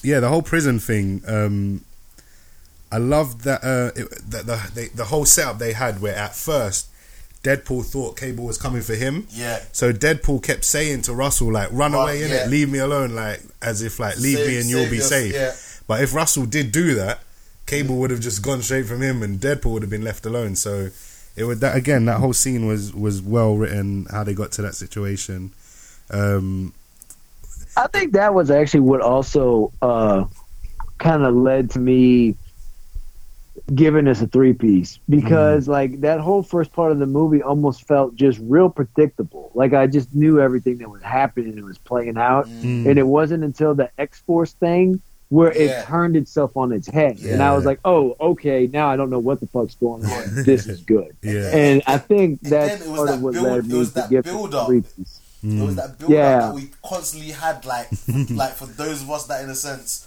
yeah, 0.04 0.20
the 0.20 0.28
whole 0.28 0.42
prison 0.42 0.78
thing. 0.78 1.22
Um, 1.26 1.84
I 2.97 2.98
loved 2.98 3.43
that. 3.43 3.62
Uh, 3.62 3.90
it, 3.94 4.09
that 4.31 4.47
the 4.47 4.70
they, 4.74 4.86
the 4.89 5.05
whole 5.05 5.27
setup 5.27 5.59
they 5.59 5.74
had, 5.74 6.01
where 6.01 6.16
at 6.16 6.35
first 6.35 6.89
Deadpool 7.43 7.85
thought 7.85 8.16
Cable 8.16 8.44
was 8.47 8.56
coming 8.56 8.81
for 8.81 8.94
him. 8.94 9.27
Yeah. 9.31 9.60
So 9.73 9.93
Deadpool 9.93 10.43
kept 10.43 10.64
saying 10.64 11.02
to 11.02 11.12
Russell, 11.12 11.52
like, 11.52 11.68
"Run 11.73 11.93
Run, 11.93 12.02
away, 12.05 12.23
in 12.23 12.31
yeah. 12.31 12.44
it, 12.47 12.48
leave 12.48 12.70
me 12.70 12.78
alone," 12.78 13.14
like 13.14 13.43
as 13.60 13.82
if 13.82 14.01
like, 14.01 14.16
"Leave 14.18 14.39
Save- 14.39 14.48
me 14.48 14.60
and 14.60 14.70
you'll 14.70 14.89
be 14.89 14.97
your- 14.97 15.05
safe." 15.05 15.35
yeah. 15.35 15.52
But 15.86 16.02
if 16.02 16.14
Russell 16.14 16.47
did 16.47 16.73
do 16.73 16.94
that, 16.94 17.20
Cable 17.66 17.97
would 17.98 18.10
have 18.10 18.20
just 18.20 18.40
gone 18.43 18.62
straight 18.62 18.86
from 18.86 19.02
him, 19.02 19.23
and 19.23 19.39
Deadpool 19.39 19.73
would 19.73 19.82
have 19.82 19.90
been 19.90 20.02
left 20.02 20.24
alone. 20.24 20.56
So 20.56 20.89
it 21.36 21.44
would 21.44 21.60
that 21.60 21.77
again. 21.77 22.06
That 22.06 22.20
whole 22.20 22.32
scene 22.32 22.66
was 22.66 22.94
was 22.94 23.20
well 23.20 23.56
written. 23.56 24.06
How 24.10 24.24
they 24.24 24.32
got 24.32 24.52
to 24.52 24.62
that 24.62 24.74
situation. 24.74 25.52
Um, 26.10 26.73
I 27.77 27.89
think 27.89 28.14
that 28.14 28.32
was 28.32 28.51
actually 28.51 28.81
what 28.81 29.02
also 29.02 29.70
uh, 29.82 30.24
kind 30.97 31.24
of 31.24 31.35
led 31.36 31.73
to 31.73 31.78
me 31.78 32.36
giving 33.74 34.06
us 34.06 34.22
a 34.22 34.26
three 34.28 34.52
piece 34.52 34.98
because 35.09 35.66
like 35.66 36.01
that 36.02 36.20
whole 36.20 36.43
first 36.43 36.72
part 36.72 36.93
of 36.93 36.98
the 37.01 37.06
movie 37.06 37.43
almost 37.43 37.86
felt 37.86 38.14
just 38.14 38.38
real 38.43 38.70
predictable. 38.70 39.51
Like 39.55 39.72
I 39.74 39.86
just 39.88 40.14
knew 40.14 40.40
everything 40.40 40.78
that 40.78 40.88
was 40.90 41.02
happening 41.02 41.55
and 41.55 41.64
was 41.64 41.78
playing 41.78 42.16
out, 42.16 42.47
Mm. 42.47 42.86
and 42.88 42.98
it 42.98 43.06
wasn't 43.06 43.43
until 43.44 43.74
the 43.74 43.90
X 43.98 44.20
Force 44.20 44.52
thing 44.52 45.01
where 45.30 45.52
Yeah. 45.52 45.80
it 45.82 45.86
turned 45.86 46.16
itself 46.16 46.56
on 46.56 46.70
its 46.72 46.86
head, 46.86 47.18
and 47.18 47.43
I 47.43 47.56
was 47.56 47.64
like, 47.64 47.80
oh, 47.84 48.14
okay, 48.20 48.68
now 48.72 48.88
I 48.88 48.94
don't 48.94 49.10
know 49.10 49.18
what 49.18 49.40
the 49.40 49.48
fuck's 49.48 49.74
going 49.74 50.05
on. 50.06 50.22
this 50.44 50.68
is 50.68 50.80
good. 50.82 51.16
Yeah. 51.22 51.51
And 51.52 51.82
I 51.88 51.98
think 51.98 52.43
that's 52.43 52.86
part 52.86 53.09
that 53.09 53.14
of 53.16 53.22
what 53.22 53.32
build- 53.34 53.44
led 53.47 53.66
me 53.66 53.78
was 53.78 53.88
to 53.88 53.94
that 53.97 54.10
give 54.10 54.20
it 54.20 54.24
build 54.26 54.55
a 54.55 54.59
up. 54.60 54.66
three 54.68 54.82
piece. 54.82 55.20
It 55.43 55.64
was 55.64 55.74
that 55.76 55.98
build 55.98 56.12
Yeah. 56.12 56.38
up 56.38 56.43
that 56.43 56.55
we 56.55 56.70
constantly 56.84 57.30
had, 57.32 57.64
like, 57.64 57.88
like 58.30 58.55
for 58.55 58.66
those 58.66 59.02
of 59.02 59.10
us 59.10 59.26
that, 59.26 59.43
in 59.43 59.51
a 59.51 59.55
sense, 59.56 60.05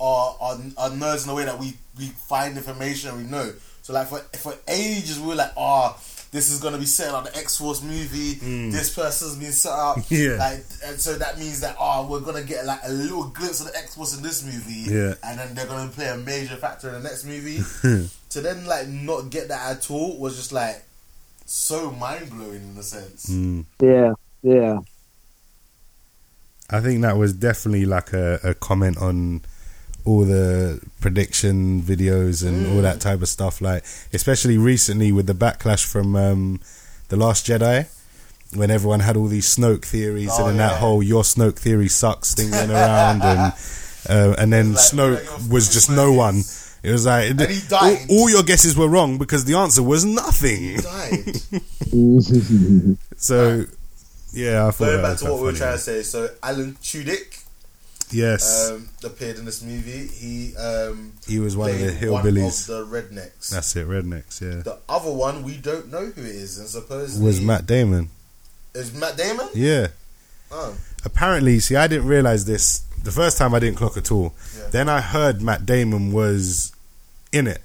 are 0.00 0.36
are, 0.40 0.54
are 0.78 0.90
nerds 0.90 1.22
in 1.22 1.28
the 1.28 1.34
way 1.34 1.44
that 1.44 1.58
we 1.58 1.74
we 1.98 2.06
find 2.06 2.56
information 2.56 3.10
and 3.10 3.18
we 3.18 3.24
know. 3.30 3.52
So, 3.82 3.92
like 3.92 4.08
for 4.08 4.18
for 4.38 4.54
ages, 4.68 5.18
we 5.20 5.28
were 5.28 5.34
like, 5.36 5.52
oh. 5.56 6.00
This 6.32 6.48
is 6.52 6.60
gonna 6.60 6.78
be 6.78 6.86
set 6.86 7.12
on 7.12 7.24
the 7.24 7.36
X 7.36 7.56
Force 7.58 7.82
movie. 7.82 8.36
Mm. 8.36 8.70
This 8.70 8.94
person's 8.94 9.34
been 9.34 9.50
set 9.50 9.72
up, 9.72 9.98
Yeah. 10.10 10.36
like, 10.36 10.64
and 10.86 11.00
so 11.00 11.14
that 11.18 11.40
means 11.40 11.58
that 11.62 11.74
oh, 11.80 12.06
we're 12.08 12.20
gonna 12.20 12.44
get 12.44 12.64
like 12.66 12.78
a 12.84 12.92
little 12.92 13.24
glimpse 13.24 13.58
of 13.58 13.66
the 13.66 13.76
X 13.76 13.96
Force 13.96 14.16
in 14.16 14.22
this 14.22 14.44
movie, 14.44 14.88
Yeah. 14.94 15.14
and 15.24 15.40
then 15.40 15.56
they're 15.56 15.66
gonna 15.66 15.90
play 15.90 16.06
a 16.06 16.16
major 16.16 16.54
factor 16.54 16.86
in 16.86 16.94
the 16.94 17.00
next 17.00 17.24
movie. 17.24 17.58
to 18.30 18.40
then 18.40 18.64
like 18.66 18.86
not 18.86 19.30
get 19.30 19.48
that 19.48 19.72
at 19.78 19.90
all 19.90 20.16
was 20.18 20.36
just 20.36 20.52
like 20.52 20.84
so 21.46 21.90
mind 21.90 22.30
blowing 22.30 22.62
in 22.62 22.76
a 22.78 22.82
sense. 22.84 23.26
Mm. 23.28 23.64
Yeah, 23.82 24.12
yeah. 24.44 24.78
I 26.70 26.80
think 26.80 27.02
that 27.02 27.16
was 27.16 27.32
definitely 27.32 27.86
like 27.86 28.12
a, 28.12 28.38
a 28.44 28.54
comment 28.54 28.98
on 28.98 29.42
all 30.04 30.24
the 30.24 30.80
prediction 31.00 31.82
videos 31.82 32.46
and 32.46 32.66
all 32.74 32.82
that 32.82 33.00
type 33.00 33.22
of 33.22 33.28
stuff. 33.28 33.60
Like, 33.60 33.84
especially 34.12 34.58
recently 34.58 35.12
with 35.12 35.26
the 35.26 35.34
backlash 35.34 35.84
from 35.86 36.16
um, 36.16 36.60
the 37.08 37.16
Last 37.16 37.46
Jedi, 37.46 37.86
when 38.54 38.70
everyone 38.70 39.00
had 39.00 39.16
all 39.16 39.26
these 39.26 39.56
Snoke 39.56 39.84
theories, 39.84 40.30
Oh, 40.32 40.46
and 40.46 40.58
then 40.58 40.66
yeah. 40.66 40.68
that 40.74 40.80
whole 40.80 41.02
"your 41.02 41.22
Snoke 41.22 41.58
theory 41.58 41.88
sucks" 41.88 42.34
thing 42.34 42.50
went 42.50 42.70
around, 42.72 43.22
and 43.22 43.52
uh, 44.08 44.34
and 44.38 44.52
then 44.52 44.72
Like, 44.74 44.76
like, 44.76 44.84
Snoke 44.84 45.24
your 45.42 45.52
was 45.52 45.72
just 45.72 45.88
Snoke 45.90 45.96
no 45.96 46.10
is- 46.12 46.16
one. 46.18 46.42
It 46.82 46.92
was 46.92 47.04
like 47.04 47.30
And 47.32 47.40
he 47.42 47.60
all, 47.70 47.80
died. 47.80 48.06
all 48.08 48.30
your 48.30 48.42
guesses 48.42 48.74
were 48.74 48.88
wrong 48.88 49.18
because 49.18 49.44
the 49.44 49.52
answer 49.54 49.82
was 49.82 50.02
nothing. 50.06 50.78
Died. 50.78 51.36
So, 53.16 53.64
yeah, 54.32 54.66
I 54.66 54.70
thought 54.70 54.86
Going 54.86 54.96
that 54.96 55.02
back 55.02 55.10
was 55.12 55.20
to 55.20 55.24
quite 55.26 55.32
what 55.34 55.40
we 55.40 55.46
were 55.46 55.52
trying 55.52 55.72
to 55.72 55.78
say, 55.78 56.02
so 56.02 56.28
Alan 56.42 56.74
Tudyk 56.82 57.39
Yes, 58.12 58.70
um, 58.70 58.88
appeared 59.04 59.38
in 59.38 59.44
this 59.44 59.62
movie. 59.62 60.06
He 60.06 60.56
um, 60.56 61.12
he 61.28 61.38
was 61.38 61.56
one 61.56 61.70
of 61.70 61.78
the 61.78 61.92
hillbillies. 61.92 62.68
of 62.68 62.90
the 62.90 63.00
rednecks. 63.02 63.50
That's 63.50 63.74
it, 63.76 63.86
rednecks. 63.86 64.40
Yeah, 64.40 64.62
the 64.62 64.78
other 64.88 65.12
one 65.12 65.42
we 65.44 65.56
don't 65.56 65.90
know 65.90 66.06
who 66.06 66.22
it 66.22 66.26
is, 66.34 66.58
and 66.58 66.66
supposedly 66.68 67.24
was 67.24 67.40
Matt 67.40 67.66
Damon. 67.66 68.08
is 68.74 68.92
Matt 68.94 69.16
Damon. 69.16 69.48
Yeah. 69.54 69.88
Oh, 70.52 70.76
Apparently, 71.04 71.60
see, 71.60 71.76
I 71.76 71.86
didn't 71.86 72.08
realize 72.08 72.44
this 72.44 72.80
the 73.04 73.12
first 73.12 73.38
time. 73.38 73.54
I 73.54 73.60
didn't 73.60 73.76
clock 73.78 73.96
at 73.96 74.10
all. 74.10 74.34
Yeah. 74.58 74.66
Then 74.70 74.88
I 74.88 75.00
heard 75.00 75.40
Matt 75.40 75.64
Damon 75.64 76.10
was 76.12 76.72
in 77.32 77.46
it, 77.46 77.62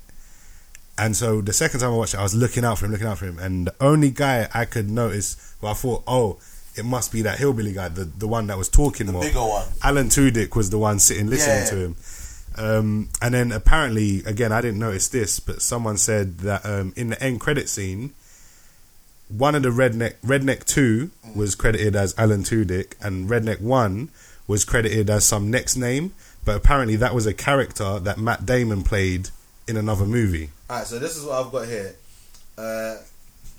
and 0.97 1.15
so 1.15 1.41
the 1.41 1.53
second 1.53 1.79
time 1.79 1.91
I 1.91 1.95
watched 1.95 2.13
it, 2.13 2.19
I 2.19 2.23
was 2.23 2.35
looking 2.35 2.63
out 2.63 2.77
for 2.77 2.85
him, 2.85 2.91
looking 2.91 3.07
out 3.07 3.17
for 3.17 3.25
him, 3.25 3.39
and 3.39 3.65
the 3.67 3.75
only 3.81 4.11
guy 4.11 4.47
I 4.53 4.65
could 4.65 4.89
notice, 4.91 5.55
well, 5.59 5.71
I 5.71 5.75
thought, 5.75 6.03
oh, 6.05 6.37
it 6.77 6.85
must 6.85 7.11
be 7.11 7.21
that 7.23 7.37
hillbilly 7.37 7.73
guy, 7.73 7.87
the 7.89 8.05
the 8.05 8.27
one 8.27 8.47
that 8.47 8.57
was 8.57 8.69
talking 8.69 9.07
the 9.07 9.13
more. 9.13 9.21
bigger 9.21 9.39
one. 9.41 9.67
Alan 9.83 10.07
Tudyk 10.09 10.55
was 10.55 10.69
the 10.69 10.77
one 10.77 10.99
sitting 10.99 11.27
listening 11.27 11.57
Yeah. 11.57 11.65
to 11.69 11.75
him. 11.77 11.95
Um, 12.57 13.09
and 13.21 13.33
then 13.33 13.51
apparently, 13.51 14.23
again, 14.25 14.51
I 14.53 14.61
didn't 14.61 14.79
notice 14.79 15.09
this, 15.09 15.39
but 15.41 15.61
someone 15.61 15.97
said 15.97 16.37
that 16.39 16.65
um, 16.65 16.93
in 16.95 17.09
the 17.09 17.21
end 17.21 17.41
credit 17.41 17.67
scene, 17.67 18.13
one 19.27 19.55
of 19.55 19.63
the 19.63 19.69
redneck 19.69 20.13
redneck 20.25 20.65
two 20.65 21.11
was 21.35 21.55
credited 21.55 21.95
as 21.95 22.13
Alan 22.17 22.43
Tudyk, 22.43 22.93
and 23.01 23.29
redneck 23.29 23.59
one 23.59 24.09
was 24.47 24.63
credited 24.63 25.09
as 25.09 25.25
some 25.25 25.49
next 25.51 25.75
name. 25.75 26.13
But 26.45 26.55
apparently, 26.55 26.95
that 26.97 27.15
was 27.15 27.25
a 27.25 27.33
character 27.33 27.99
that 27.99 28.17
Matt 28.19 28.45
Damon 28.45 28.83
played 28.83 29.29
in 29.67 29.77
another 29.77 30.05
movie. 30.05 30.51
Alright, 30.69 30.85
so 30.85 30.99
this 30.99 31.17
is 31.17 31.23
what 31.25 31.43
I've 31.43 31.51
got 31.51 31.67
here. 31.67 31.95
Uh, 32.57 32.97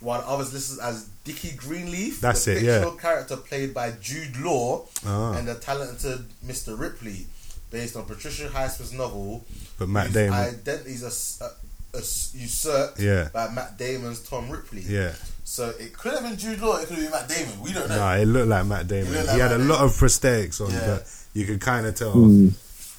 while 0.00 0.22
others 0.26 0.52
listed 0.54 0.78
as 0.82 1.08
Dickie 1.26 1.56
Greenleaf, 1.56 2.20
That's 2.22 2.44
the 2.46 2.52
it, 2.56 2.62
yeah. 2.62 2.72
fictional 2.78 2.96
character 2.96 3.36
played 3.36 3.74
by 3.74 3.90
Jude 4.00 4.36
Law 4.38 4.86
Ah. 5.04 5.34
and 5.34 5.46
the 5.46 5.56
talented 5.56 6.24
Mr. 6.46 6.78
Ripley, 6.78 7.26
based 7.70 7.96
on 7.96 8.04
Patricia 8.06 8.48
Highsmith's 8.48 8.92
novel. 8.92 9.44
But 9.78 9.88
Matt 9.90 10.12
Damon, 10.14 10.32
identities 10.38 11.02
are 11.02 11.08
s- 11.08 11.38
uh, 11.42 11.50
usurped 12.34 12.98
Yeah. 13.00 13.28
by 13.32 13.48
Matt 13.50 13.76
Damon's 13.76 14.20
Tom 14.20 14.48
Ripley. 14.50 14.82
yeah, 14.82 15.12
So 15.44 15.70
it 15.78 15.96
could 15.96 16.12
have 16.14 16.22
been 16.22 16.36
Jude 16.36 16.60
Law, 16.60 16.76
it 16.78 16.86
could 16.88 16.96
have 16.98 17.04
been 17.04 17.10
Matt 17.12 17.28
Damon. 17.28 17.60
We 17.60 17.72
don't 17.72 17.88
know. 17.88 17.96
nah, 17.96 18.14
it 18.14 18.24
looked 18.26 18.48
like 18.48 18.66
Matt 18.66 18.88
Damon. 18.88 19.12
looked 19.12 19.24
He 19.26 19.32
like 19.32 19.40
had 19.40 19.52
a 19.52 19.58
Matt 19.58 19.68
lot 19.68 19.84
of 19.84 19.90
prosthetics 19.92 20.60
on, 20.60 20.70
Yeah. 20.72 20.86
but 20.86 21.06
you 21.34 21.44
could 21.44 21.60
kind 21.60 21.86
of 21.86 21.94
tell. 21.94 22.14
Mm. 22.14 22.52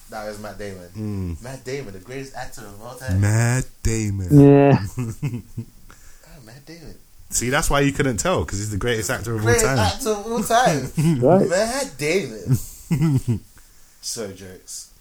That 0.10 0.26
was 0.28 0.40
Matt 0.40 0.58
Damon. 0.58 0.90
Mm. 1.38 1.42
Matt 1.44 1.64
Damon, 1.66 1.94
the 1.94 2.00
greatest 2.00 2.34
actor 2.36 2.62
of 2.62 2.82
all 2.82 2.96
time. 2.96 3.20
Matt 3.20 3.66
Damon. 3.84 4.28
Yeah. 4.32 4.80
Oh, 4.98 6.42
Matt 6.46 6.66
Damon. 6.66 6.96
See, 7.30 7.50
that's 7.50 7.70
why 7.70 7.82
you 7.82 7.92
couldn't 7.92 8.18
tell 8.18 8.44
because 8.46 8.60
he's 8.60 8.72
the 8.72 8.78
greatest 8.78 9.10
actor 9.10 9.34
of 9.36 9.42
all 9.42 9.46
Greatest 9.46 9.66
time. 9.66 9.80
actor 9.80 10.10
of 10.12 10.26
all 10.32 10.44
time. 10.44 10.92
Right. 11.22 11.50
Matt 11.50 11.94
Damon. 11.98 12.58
so 14.02 14.32
jokes. 14.32 14.92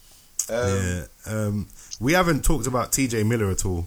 Um, 0.50 0.56
yeah. 0.56 1.04
Um, 1.26 1.66
we 2.00 2.12
haven't 2.14 2.44
talked 2.44 2.66
about 2.66 2.92
T.J. 2.92 3.22
Miller 3.24 3.50
at 3.50 3.64
all. 3.64 3.86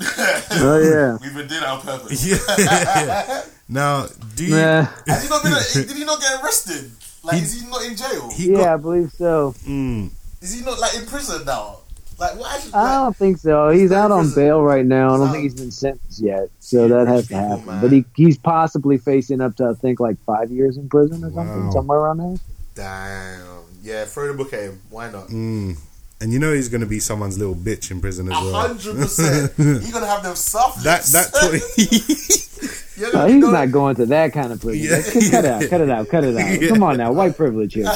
Oh 0.50 0.78
yeah. 0.80 1.18
We've 1.20 1.34
been 1.34 1.48
doing 1.48 1.62
it 1.62 1.68
on 1.68 1.80
purpose. 1.80 2.24
Yeah. 2.24 3.42
now, 3.68 4.06
do 4.36 4.44
you? 4.44 4.54
Nah. 4.56 4.86
Has 5.06 5.24
he 5.24 5.28
not 5.28 5.42
been? 5.42 5.86
Did 5.86 5.96
he 5.96 6.04
not 6.04 6.20
get 6.20 6.42
arrested? 6.42 6.90
Like, 7.24 7.42
is 7.42 7.60
he 7.60 7.68
not 7.68 7.84
in 7.84 7.96
jail? 7.96 8.30
He 8.32 8.52
Yeah, 8.52 8.74
I 8.74 8.76
believe 8.76 9.10
so. 9.12 9.54
Mm, 9.66 10.10
Is 10.40 10.54
he 10.54 10.64
not 10.64 10.78
like 10.78 10.94
in 10.96 11.04
prison 11.06 11.44
now? 11.44 11.78
Like, 12.18 12.38
what? 12.38 12.52
Actually, 12.56 12.72
I 12.74 12.94
don't 13.04 13.16
think 13.16 13.38
so. 13.38 13.68
He's 13.70 13.92
out 13.92 14.10
on 14.10 14.34
bail 14.34 14.60
right 14.62 14.84
now. 14.84 15.14
I 15.14 15.18
don't 15.18 15.26
He's 15.26 15.32
think 15.32 15.42
he's 15.44 15.54
been 15.54 15.70
sentenced 15.70 16.20
yet, 16.20 16.48
so 16.58 16.88
that 16.88 17.06
has 17.06 17.28
to 17.28 17.34
happen. 17.36 17.66
man. 17.66 17.80
But 17.80 17.92
he 17.92 18.04
he's 18.16 18.36
possibly 18.36 18.98
facing 18.98 19.40
up 19.40 19.54
to 19.56 19.66
I 19.68 19.74
think 19.74 20.00
like 20.00 20.18
five 20.26 20.50
years 20.50 20.76
in 20.76 20.88
prison 20.88 21.22
or 21.24 21.30
something, 21.32 21.66
Wow. 21.66 21.70
somewhere 21.70 21.98
around 22.00 22.18
there. 22.18 22.36
damn. 22.74 23.58
Yeah, 23.82 24.04
throw 24.04 24.26
the 24.28 24.34
book 24.34 24.52
at 24.52 24.60
him. 24.64 24.80
Why 24.90 25.10
not? 25.10 25.28
mm. 25.28 25.78
And 26.20 26.32
you 26.32 26.38
know 26.40 26.52
he's 26.52 26.68
going 26.68 26.80
to 26.80 26.86
be 26.86 26.98
someone's 26.98 27.38
little 27.38 27.54
bitch 27.54 27.90
in 27.92 28.00
prison 28.00 28.30
as 28.30 28.36
A 28.36 28.44
well. 28.44 28.52
hundred 28.68 28.96
percent. 28.96 29.52
You're 29.58 29.92
gonna 29.92 30.06
have 30.06 30.24
them 30.24 30.34
soft 30.34 30.82
That 30.82 31.00
lips. 31.00 31.12
that 31.12 31.30
tw- 32.96 32.98
You're 32.98 33.12
No, 33.12 33.26
he's 33.28 33.44
go- 33.44 33.50
not 33.52 33.70
going 33.70 33.94
to 33.96 34.06
that 34.06 34.32
kind 34.32 34.52
of 34.52 34.60
prison. 34.60 34.84
Yeah. 34.84 35.02
Cut 35.30 35.44
it 35.44 35.50
out, 35.50 35.70
cut 35.70 35.80
it 35.80 35.90
out, 35.90 36.08
cut 36.08 36.24
it 36.24 36.36
out. 36.36 36.60
Yeah. 36.60 36.68
Come 36.70 36.82
on 36.82 36.96
now, 36.96 37.12
white 37.12 37.36
privilege 37.36 37.74
here. 37.74 37.84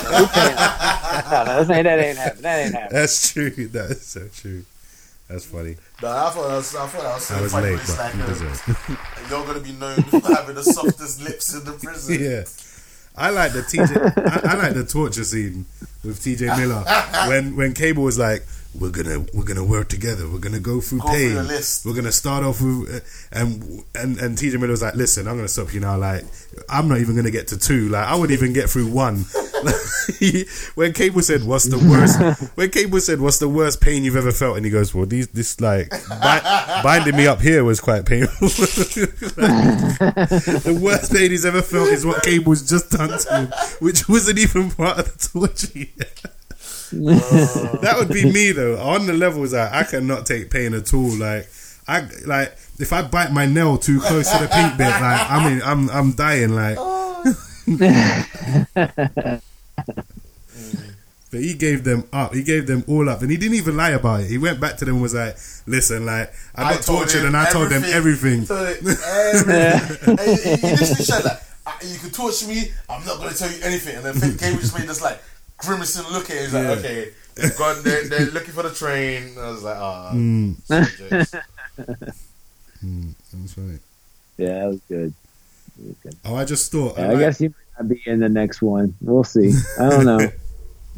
No, 1.13 1.45
no, 1.45 1.65
that 1.65 1.71
ain't, 1.77 1.85
that 1.85 1.99
ain't 1.99 2.17
happening. 2.19 2.43
That 2.43 2.59
ain't 2.65 2.75
happening. 2.75 3.01
that's 3.01 3.33
true. 3.33 3.51
That 3.69 3.91
is 3.91 4.03
so 4.07 4.29
true. 4.35 4.65
That's 5.29 5.45
funny. 5.45 5.77
No, 6.03 6.09
I 6.09 6.31
thought 6.31 6.49
that 6.49 6.57
was, 6.57 6.75
I 6.75 6.87
thought 6.87 7.03
that 7.03 7.15
was 7.15 7.31
I 7.31 7.41
was 7.41 7.55
late, 7.55 7.81
but 7.87 7.99
like, 7.99 8.15
you 8.15 8.23
deserve. 8.27 9.27
you're 9.31 9.47
gonna 9.47 9.61
be 9.61 9.73
known 9.73 10.03
for 10.05 10.21
having 10.35 10.55
the 10.57 10.63
softest 10.63 11.23
lips 11.23 11.55
in 11.55 11.65
the 11.65 11.73
prison. 11.73 12.15
Yeah. 12.19 12.45
I 13.17 13.31
like 13.31 13.53
the 13.53 13.61
TJ. 13.61 14.47
I, 14.47 14.53
I 14.53 14.57
like 14.57 14.75
the 14.75 14.85
torture 14.85 15.25
scene 15.25 15.67
with 16.05 16.21
TJ 16.21 16.57
Miller 16.59 16.83
when 17.29 17.57
when 17.57 17.75
Cable 17.75 18.03
was 18.03 18.19
like, 18.19 18.45
"We're 18.79 18.91
gonna 18.91 19.25
we're 19.35 19.45
gonna 19.45 19.65
work 19.65 19.89
together. 19.89 20.29
We're 20.29 20.39
gonna 20.39 20.61
go 20.61 20.81
through 20.81 21.01
Go 21.01 21.09
pain. 21.09 21.47
list." 21.47 21.85
We're 21.85 21.95
gonna 21.95 22.13
start 22.13 22.45
off 22.45 22.61
with." 22.61 22.89
Uh, 22.91 23.01
and 23.39 23.85
and 23.95 24.19
and 24.19 24.39
TJ 24.39 24.59
Miller 24.59 24.71
was 24.71 24.83
like, 24.83 24.95
"Listen, 24.95 25.29
I'm 25.29 25.37
gonna 25.37 25.49
stop 25.49 25.73
you 25.75 25.81
now. 25.81 25.97
Like, 25.97 26.25
I'm 26.69 26.89
not 26.89 26.99
even 26.99 27.17
gonna 27.17 27.31
get 27.31 27.49
to 27.49 27.59
two. 27.59 27.89
Like, 27.89 28.07
I 28.07 28.15
wouldn't 28.15 28.37
even 28.39 28.53
get 28.53 28.71
through 28.71 28.89
one." 28.89 29.25
when 30.75 30.93
Cable 30.93 31.23
said, 31.23 31.45
"What's 31.45 31.65
the 31.67 31.79
worst?" 31.79 32.19
when 32.57 32.71
Cable 32.71 33.01
said, 33.01 33.21
"What's 33.21 33.39
the 33.39 33.49
worst 33.49 33.81
pain 33.81 34.05
you've 34.05 34.17
ever 34.17 34.33
felt?" 34.33 34.57
and 34.57 34.65
he 34.65 34.71
goes, 34.71 34.95
"Well, 34.95 35.07
these 35.07 35.29
this 35.29 35.61
like 35.61 35.91
bi- 36.09 36.81
binding 36.83 37.17
me 37.17 37.27
up 37.27 37.41
here 37.41 37.65
was 37.65 37.81
quite 37.81 38.05
painful." 38.07 38.49
the 40.09 40.79
worst 40.81 41.13
pain 41.13 41.31
he's 41.31 41.45
ever 41.45 41.63
felt 41.63 41.89
is 41.89 42.05
what 42.05 42.23
Cable's 42.25 42.69
just 42.69 42.91
done 42.91 43.19
to 43.19 43.37
him, 43.39 43.53
which 43.81 44.09
wasn't 44.09 44.39
even 44.39 44.71
part 44.71 44.99
of 44.99 45.07
the 45.07 45.29
torture. 45.29 46.33
That 46.93 47.95
would 47.99 48.09
be 48.09 48.31
me 48.31 48.53
though. 48.57 48.81
On 48.81 49.07
the 49.07 49.13
levels, 49.13 49.53
like, 49.53 49.73
I 49.73 49.85
cannot 49.85 50.27
take 50.27 50.51
pain 50.51 50.75
at 50.75 50.93
all. 50.95 51.17
Like 51.17 51.49
I 51.89 52.07
like 52.25 52.57
if 52.79 52.93
I 52.93 53.03
bite 53.03 53.33
my 53.33 53.47
nail 53.47 53.79
too 53.79 54.01
close 54.01 54.31
to 54.31 54.39
the 54.39 54.49
pink 54.49 54.79
bit, 54.79 54.89
like 54.89 55.31
I 55.31 55.49
mean, 55.49 55.63
I'm 55.65 55.91
I'm 55.91 56.13
dying. 56.13 56.55
Like, 56.55 56.77
but 61.31 61.41
he 61.41 61.55
gave 61.55 61.85
them 61.85 62.05
up. 62.13 62.35
He 62.35 62.43
gave 62.43 62.67
them 62.67 62.85
all 62.87 63.09
up, 63.09 63.23
and 63.23 63.31
he 63.31 63.37
didn't 63.37 63.57
even 63.57 63.77
lie 63.77 63.91
about 63.91 64.21
it. 64.21 64.29
He 64.29 64.39
went 64.39 64.61
back 64.61 64.77
to 64.79 64.85
them 64.85 64.95
and 64.95 65.03
was 65.03 65.15
like, 65.15 65.37
"Listen, 65.67 66.07
like 66.07 66.33
I 66.55 66.75
got 66.75 66.83
told 66.83 66.99
tortured, 67.01 67.25
and 67.25 67.37
I 67.37 67.51
told 67.51 67.71
them 67.71 67.85
everything." 67.85 68.47
Told 68.47 68.77
him 68.77 68.97
everything. 69.05 70.19
He, 70.23 70.61
he 70.61 70.71
literally 70.71 71.05
said 71.05 71.25
like, 71.25 71.41
"Ah, 71.67 71.79
"You 71.83 71.99
can 71.99 72.11
torture 72.11 72.47
me. 72.47 72.71
I'm 72.89 73.05
not 73.05 73.19
going 73.19 73.31
to 73.31 73.37
tell 73.37 73.51
you 73.51 73.59
anything." 73.63 73.97
And 73.97 74.05
then 74.05 74.59
just 74.59 74.79
made 74.79 74.89
this 74.89 75.03
like, 75.03 75.21
grimacing, 75.63 76.13
looking. 76.13 76.37
He's 76.37 76.53
like, 76.55 76.65
Yeah. 76.65 76.71
okay, 76.73 77.09
they've 77.35 77.57
gone. 77.57 77.83
They're, 77.83 78.05
they're 78.09 78.27
looking 78.31 78.53
for 78.53 78.63
the 78.63 78.71
train. 78.75 79.37
I 79.39 79.51
was 79.51 79.63
like, 79.63 79.77
ah, 79.79 80.11
Mm, 80.13 80.57
jokes. 80.99 81.35
mm, 82.85 83.15
that's 83.33 83.59
right. 83.59 83.81
Yeah, 84.39 84.59
that 84.61 84.69
was 84.69 84.81
good. 84.89 85.15
That 85.79 85.87
was 85.87 85.97
good. 86.03 86.17
Oh, 86.25 86.35
I 86.35 86.45
just 86.45 86.71
thought. 86.73 86.99
Yeah, 86.99 87.09
I 87.09 87.13
I 87.13 87.19
guess 87.19 87.39
he 87.39 87.49
might 87.49 87.55
not 87.79 87.89
be 87.89 88.03
in 88.07 88.21
the 88.21 88.29
next 88.29 88.63
one. 88.63 88.95
We'll 89.01 89.25
see. 89.25 89.53
I 89.79 89.89
don't 89.89 90.05
know. 90.05 90.19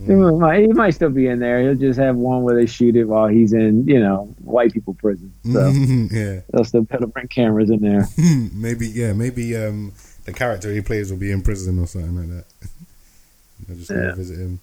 he, 0.06 0.12
might, 0.12 0.60
he 0.62 0.66
might 0.72 0.90
still 0.90 1.10
be 1.10 1.28
in 1.28 1.38
there. 1.38 1.62
He'll 1.62 1.74
just 1.76 1.98
have 2.00 2.16
one 2.16 2.42
where 2.42 2.56
they 2.56 2.66
shoot 2.66 2.96
it 2.96 3.04
while 3.04 3.28
he's 3.28 3.52
in, 3.52 3.86
you 3.86 4.00
know, 4.00 4.34
white 4.42 4.72
people 4.72 4.94
prison. 4.94 5.32
So 5.52 5.68
yeah, 5.68 6.40
they'll 6.52 6.64
still 6.64 6.84
put 6.84 7.00
bring 7.12 7.28
cameras 7.28 7.70
in 7.70 7.80
there. 7.80 8.08
maybe 8.52 8.88
yeah, 8.88 9.12
maybe 9.12 9.56
um, 9.56 9.92
the 10.24 10.32
character 10.32 10.72
he 10.72 10.80
plays 10.80 11.10
will 11.10 11.18
be 11.18 11.30
in 11.30 11.42
prison 11.42 11.78
or 11.78 11.86
something 11.86 12.16
like 12.16 12.28
that. 12.30 12.44
I'll 13.68 13.76
just 13.76 13.90
want 13.90 14.02
to 14.02 14.14
visit 14.14 14.38
him. 14.38 14.60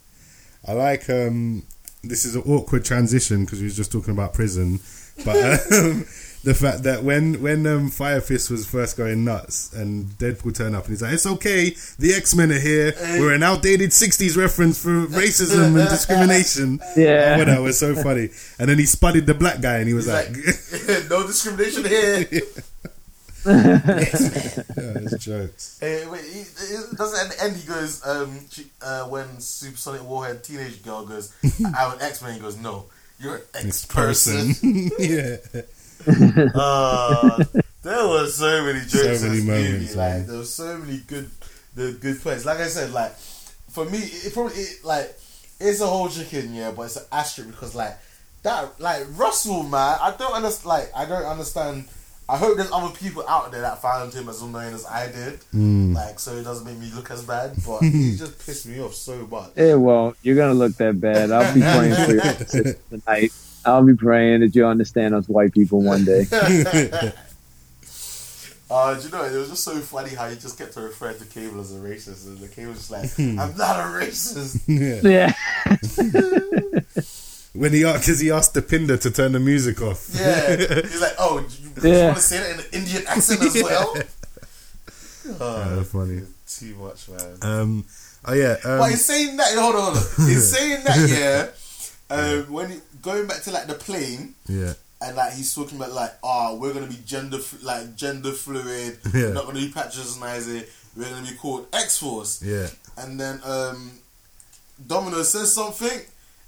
I 0.66 0.72
like 0.72 1.10
um, 1.10 1.64
this 2.02 2.24
is 2.24 2.36
an 2.36 2.42
awkward 2.42 2.84
transition 2.84 3.44
because 3.44 3.60
we 3.60 3.64
was 3.64 3.76
just 3.76 3.92
talking 3.92 4.12
about 4.12 4.34
prison, 4.34 4.80
but 5.24 5.36
um, 5.72 6.06
the 6.44 6.54
fact 6.54 6.82
that 6.82 7.04
when 7.04 7.40
when 7.40 7.66
um, 7.66 7.90
Fire 7.90 8.20
Fist 8.20 8.50
was 8.50 8.66
first 8.66 8.96
going 8.96 9.24
nuts 9.24 9.72
and 9.72 10.06
Deadpool 10.18 10.54
turned 10.54 10.74
up 10.74 10.84
and 10.84 10.92
he's 10.92 11.02
like, 11.02 11.14
"It's 11.14 11.26
okay, 11.26 11.76
the 11.98 12.14
X 12.14 12.34
Men 12.34 12.50
are 12.50 12.58
here. 12.58 12.92
We're 13.00 13.32
an 13.32 13.42
outdated 13.42 13.90
'60s 13.90 14.36
reference 14.36 14.82
for 14.82 15.06
racism 15.06 15.78
and 15.78 15.88
discrimination." 15.88 16.80
Yeah. 16.96 17.34
oh, 17.34 17.38
whatever, 17.38 17.62
was 17.62 17.78
so 17.78 17.94
funny. 17.94 18.30
And 18.58 18.68
then 18.68 18.78
he 18.78 18.86
spotted 18.86 19.26
the 19.26 19.34
black 19.34 19.60
guy 19.60 19.78
and 19.78 19.88
he 19.88 19.94
was 19.94 20.06
He's 20.06 20.14
like, 20.14 20.28
like, 20.88 21.08
no 21.10 21.26
discrimination 21.26 21.84
here. 21.84 22.26
yeah, 23.44 23.80
it's 23.86 25.24
jokes. 25.24 25.78
Hey, 25.80 26.06
wait, 26.06 26.24
he, 26.24 26.40
he 26.40 26.96
doesn't 26.96 27.42
end 27.42 27.56
he 27.56 27.66
goes 27.66 28.06
um 28.06 28.38
she, 28.50 28.66
uh, 28.80 29.04
when 29.04 29.40
Supersonic 29.40 30.02
Warhead 30.04 30.44
teenage 30.44 30.82
girl 30.82 31.04
goes 31.06 31.34
I'm 31.74 31.92
an 31.92 32.00
X 32.02 32.22
Man." 32.22 32.34
he 32.34 32.40
goes 32.40 32.56
no 32.56 32.86
you're 33.18 33.36
an 33.36 33.42
X 33.66 33.86
person 33.86 34.54
yeah. 34.98 35.36
uh, 36.54 37.44
there 37.82 38.08
were 38.08 38.26
so 38.26 38.64
many 38.64 38.80
jokes 38.80 39.20
So 39.20 39.28
many 39.28 39.42
moments, 39.42 39.70
movie 39.70 39.96
man. 39.96 40.18
like 40.18 40.26
there 40.26 40.38
were 40.38 40.44
so 40.44 40.78
many 40.78 40.98
good 41.06 41.30
the 41.74 41.92
good 41.92 42.20
points 42.22 42.44
like 42.44 42.58
I 42.58 42.66
said 42.68 42.92
like 42.92 43.14
for 43.70 43.84
me 43.86 43.98
it 43.98 44.32
probably 44.34 44.54
it, 44.56 44.84
like 44.84 45.18
it's 45.60 45.80
a 45.80 45.86
whole 45.86 46.08
chicken 46.08 46.54
yeah 46.54 46.70
but 46.70 46.82
it's 46.82 46.96
an 46.96 47.04
asterisk 47.12 47.50
because 47.50 47.74
like 47.74 47.96
that 48.42 48.78
like 48.80 49.04
Russell 49.16 49.62
man 49.62 49.98
I 50.00 50.14
don't 50.18 50.32
understand 50.32 50.66
like 50.66 50.90
I 50.96 51.04
don't 51.06 51.24
understand 51.24 51.84
I 52.28 52.36
hope 52.38 52.56
there's 52.56 52.70
other 52.72 52.94
people 52.94 53.24
out 53.28 53.50
there 53.52 53.60
that 53.62 53.82
found 53.82 54.14
him 54.14 54.28
as 54.28 54.40
annoying 54.42 54.72
as 54.74 54.86
I 54.86 55.06
did 55.10 55.40
Mm. 55.54 55.94
like 55.94 56.18
so 56.18 56.34
it 56.36 56.44
doesn't 56.44 56.64
make 56.64 56.78
me 56.78 56.90
look 56.94 57.10
as 57.10 57.22
bad 57.24 57.52
but 57.66 57.80
he 57.82 58.16
just 58.16 58.38
pissed 58.46 58.66
me 58.66 58.80
off 58.80 58.94
so 58.94 59.26
much 59.30 59.50
It 59.56 59.78
won't. 59.78 60.16
You're 60.22 60.36
gonna 60.36 60.54
look 60.54 60.74
that 60.76 61.00
bad. 61.00 61.30
I'll 61.30 61.52
be 61.54 61.60
praying 61.60 61.94
for 62.06 62.12
you 62.64 62.74
tonight. 62.90 63.32
I'll 63.64 63.84
be 63.84 63.94
praying 63.94 64.40
that 64.40 64.54
you 64.54 64.66
understand 64.66 65.14
us 65.14 65.28
white 65.28 65.52
people 65.52 65.82
one 65.82 66.04
day. 66.04 66.26
Uh, 68.74 68.94
do 68.98 69.06
you 69.06 69.12
know, 69.12 69.22
it 69.22 69.36
was 69.36 69.50
just 69.50 69.64
so 69.64 69.78
funny 69.80 70.14
how 70.14 70.26
he 70.30 70.34
just 70.34 70.56
kept 70.56 70.74
referring 70.76 71.18
to 71.18 71.26
Cable 71.26 71.60
as 71.60 71.74
a 71.74 71.78
racist, 71.78 72.24
and 72.26 72.38
the 72.38 72.48
Cable 72.48 72.70
was 72.70 72.78
just 72.88 72.90
like, 72.90 73.10
"I'm 73.18 73.54
not 73.58 73.78
a 73.78 73.82
racist." 74.00 74.62
yeah. 74.66 75.34
Yeah. 77.54 77.60
When 77.60 77.72
he 77.72 77.82
because 77.82 78.20
he 78.20 78.30
asked 78.30 78.54
Dopinder 78.54 79.00
to 79.00 79.10
turn 79.10 79.32
the 79.32 79.40
music 79.40 79.80
off. 79.82 80.08
Yeah, 80.14 80.56
he's 80.56 81.00
like, 81.00 81.14
"Oh, 81.18 81.38
you, 81.38 81.90
you 81.90 82.04
want 82.04 82.16
to 82.16 82.22
say 82.22 82.38
that 82.38 82.50
in 82.50 82.60
an 82.60 82.66
Indian 82.72 83.06
accent 83.06 83.42
as 83.42 83.62
well?" 83.62 83.96
Oh, 85.40 85.76
that's 85.76 85.92
funny. 85.92 86.22
too 86.48 86.74
much, 86.74 87.08
man. 87.08 87.38
Um. 87.42 87.84
Oh 88.24 88.34
yeah. 88.34 88.56
Um, 88.64 88.78
but 88.78 88.90
he's 88.90 89.04
saying 89.04 89.36
that. 89.36 89.56
Hold 89.56 89.76
on. 89.76 89.94
He's 90.26 90.50
saying 90.56 90.84
that. 90.84 91.52
Yeah. 92.10 92.16
Um, 92.16 92.52
when 92.52 92.70
he, 92.70 92.80
going 93.00 93.26
back 93.26 93.42
to 93.42 93.52
like 93.52 93.66
the 93.66 93.74
plane, 93.74 94.34
yeah. 94.48 94.74
and 95.00 95.16
like 95.16 95.32
he's 95.34 95.54
talking 95.54 95.78
about 95.78 95.92
like, 95.92 96.12
oh, 96.22 96.56
we're 96.56 96.74
gonna 96.74 96.86
be 96.86 96.98
gender 97.06 97.38
like 97.62 97.94
gender 97.96 98.32
fluid. 98.32 98.98
Yeah. 99.14 99.28
We're 99.28 99.32
not 99.32 99.46
gonna 99.46 99.60
be 99.60 99.68
patronizing. 99.68 100.64
We're 100.96 101.08
gonna 101.08 101.30
be 101.30 101.36
called 101.36 101.68
X 101.72 101.98
Force. 101.98 102.42
Yeah. 102.42 102.68
And 102.98 103.18
then 103.18 103.40
um, 103.44 103.92
Domino 104.86 105.22
says 105.22 105.54
something, 105.54 106.00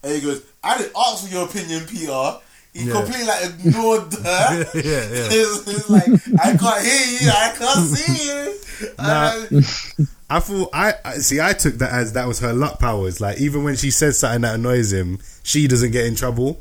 and 0.05 0.15
he 0.15 0.21
goes, 0.21 0.43
"I 0.63 0.79
didn't 0.79 0.93
ask 0.97 1.27
for 1.27 1.33
your 1.35 1.45
opinion, 1.47 1.87
PR." 1.87 2.41
He 2.73 2.85
Yeah. 2.87 2.93
completely 2.93 3.25
like 3.27 3.45
ignored 3.65 4.13
her. 4.25 4.67
Yeah, 4.75 4.83
yeah. 4.83 5.29
It's, 5.31 5.69
it's 5.69 5.89
like 5.91 6.09
I 6.43 6.57
can't 6.57 6.85
hear 6.85 7.21
you, 7.21 7.31
I 7.31 7.55
can't 7.57 7.87
see 7.89 8.27
you. 8.27 8.59
Nah. 8.99 9.45
And, 9.51 10.09
I 10.29 10.41
thought 10.41 10.71
I 10.73 10.95
I- 11.05 11.19
see. 11.19 11.41
I 11.41 11.53
took 11.53 11.75
that 11.75 11.93
as 11.93 12.15
that 12.15 12.27
was 12.27 12.41
her 12.41 12.53
luck 12.53 12.81
powers. 12.81 13.21
Like 13.21 13.39
even 13.41 13.63
when 13.63 13.77
she 13.77 13.91
says 13.93 14.19
something 14.19 14.41
that 14.43 14.57
annoys 14.57 14.93
him, 14.93 15.19
she 15.45 15.69
doesn't 15.69 15.93
get 15.93 16.07
in 16.07 16.17
trouble. 16.17 16.59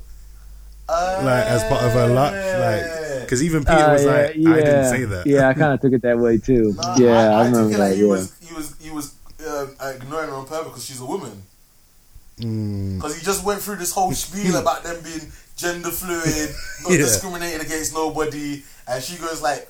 uh, 0.88 1.22
Like 1.24 1.46
as 1.46 1.64
part 1.64 1.82
of 1.84 1.94
her 1.94 2.08
luck. 2.08 2.34
Like 2.34 3.22
because 3.24 3.42
even 3.42 3.64
Peter 3.64 3.78
Uh, 3.78 3.94
was 3.94 4.04
yeah, 4.04 4.12
like, 4.12 4.30
I 4.30 4.34
yeah. 4.36 4.54
didn't 4.56 4.86
say 4.92 5.04
that. 5.06 5.26
Yeah, 5.26 5.48
I 5.50 5.54
kind 5.56 5.74
of 5.74 5.82
took 5.82 5.94
it 5.94 6.02
that 6.04 6.20
way 6.20 6.38
too. 6.38 6.74
Nah, 6.78 6.96
yeah, 6.98 7.10
I, 7.10 7.24
I, 7.24 7.42
I, 7.42 7.46
remember 7.46 7.70
that. 7.70 7.80
like 7.80 7.96
he 7.96 8.02
yeah. 8.02 8.08
was 8.08 8.34
he 8.40 8.54
was 8.54 8.76
he 8.80 8.90
was 8.92 9.16
um, 9.50 9.76
ignoring 9.82 10.30
her 10.30 10.36
on 10.36 10.46
purpose 10.46 10.66
because 10.68 10.86
she's 10.86 11.00
a 11.02 11.06
woman. 11.06 11.42
Mm, 12.40 12.96
Because 12.98 13.16
he 13.18 13.24
just 13.24 13.44
went 13.44 13.62
through 13.62 13.76
this 13.78 13.92
whole 13.92 14.12
spiel 14.14 14.56
about 14.56 14.84
them 14.84 15.02
being 15.04 15.32
gender 15.56 15.90
fluid, 15.92 16.50
not 16.84 16.92
Yeah. 16.92 16.98
discriminating 16.98 17.62
against 17.62 17.94
nobody, 17.94 18.64
and 18.88 19.04
she 19.04 19.18
goes 19.18 19.42
like, 19.42 19.70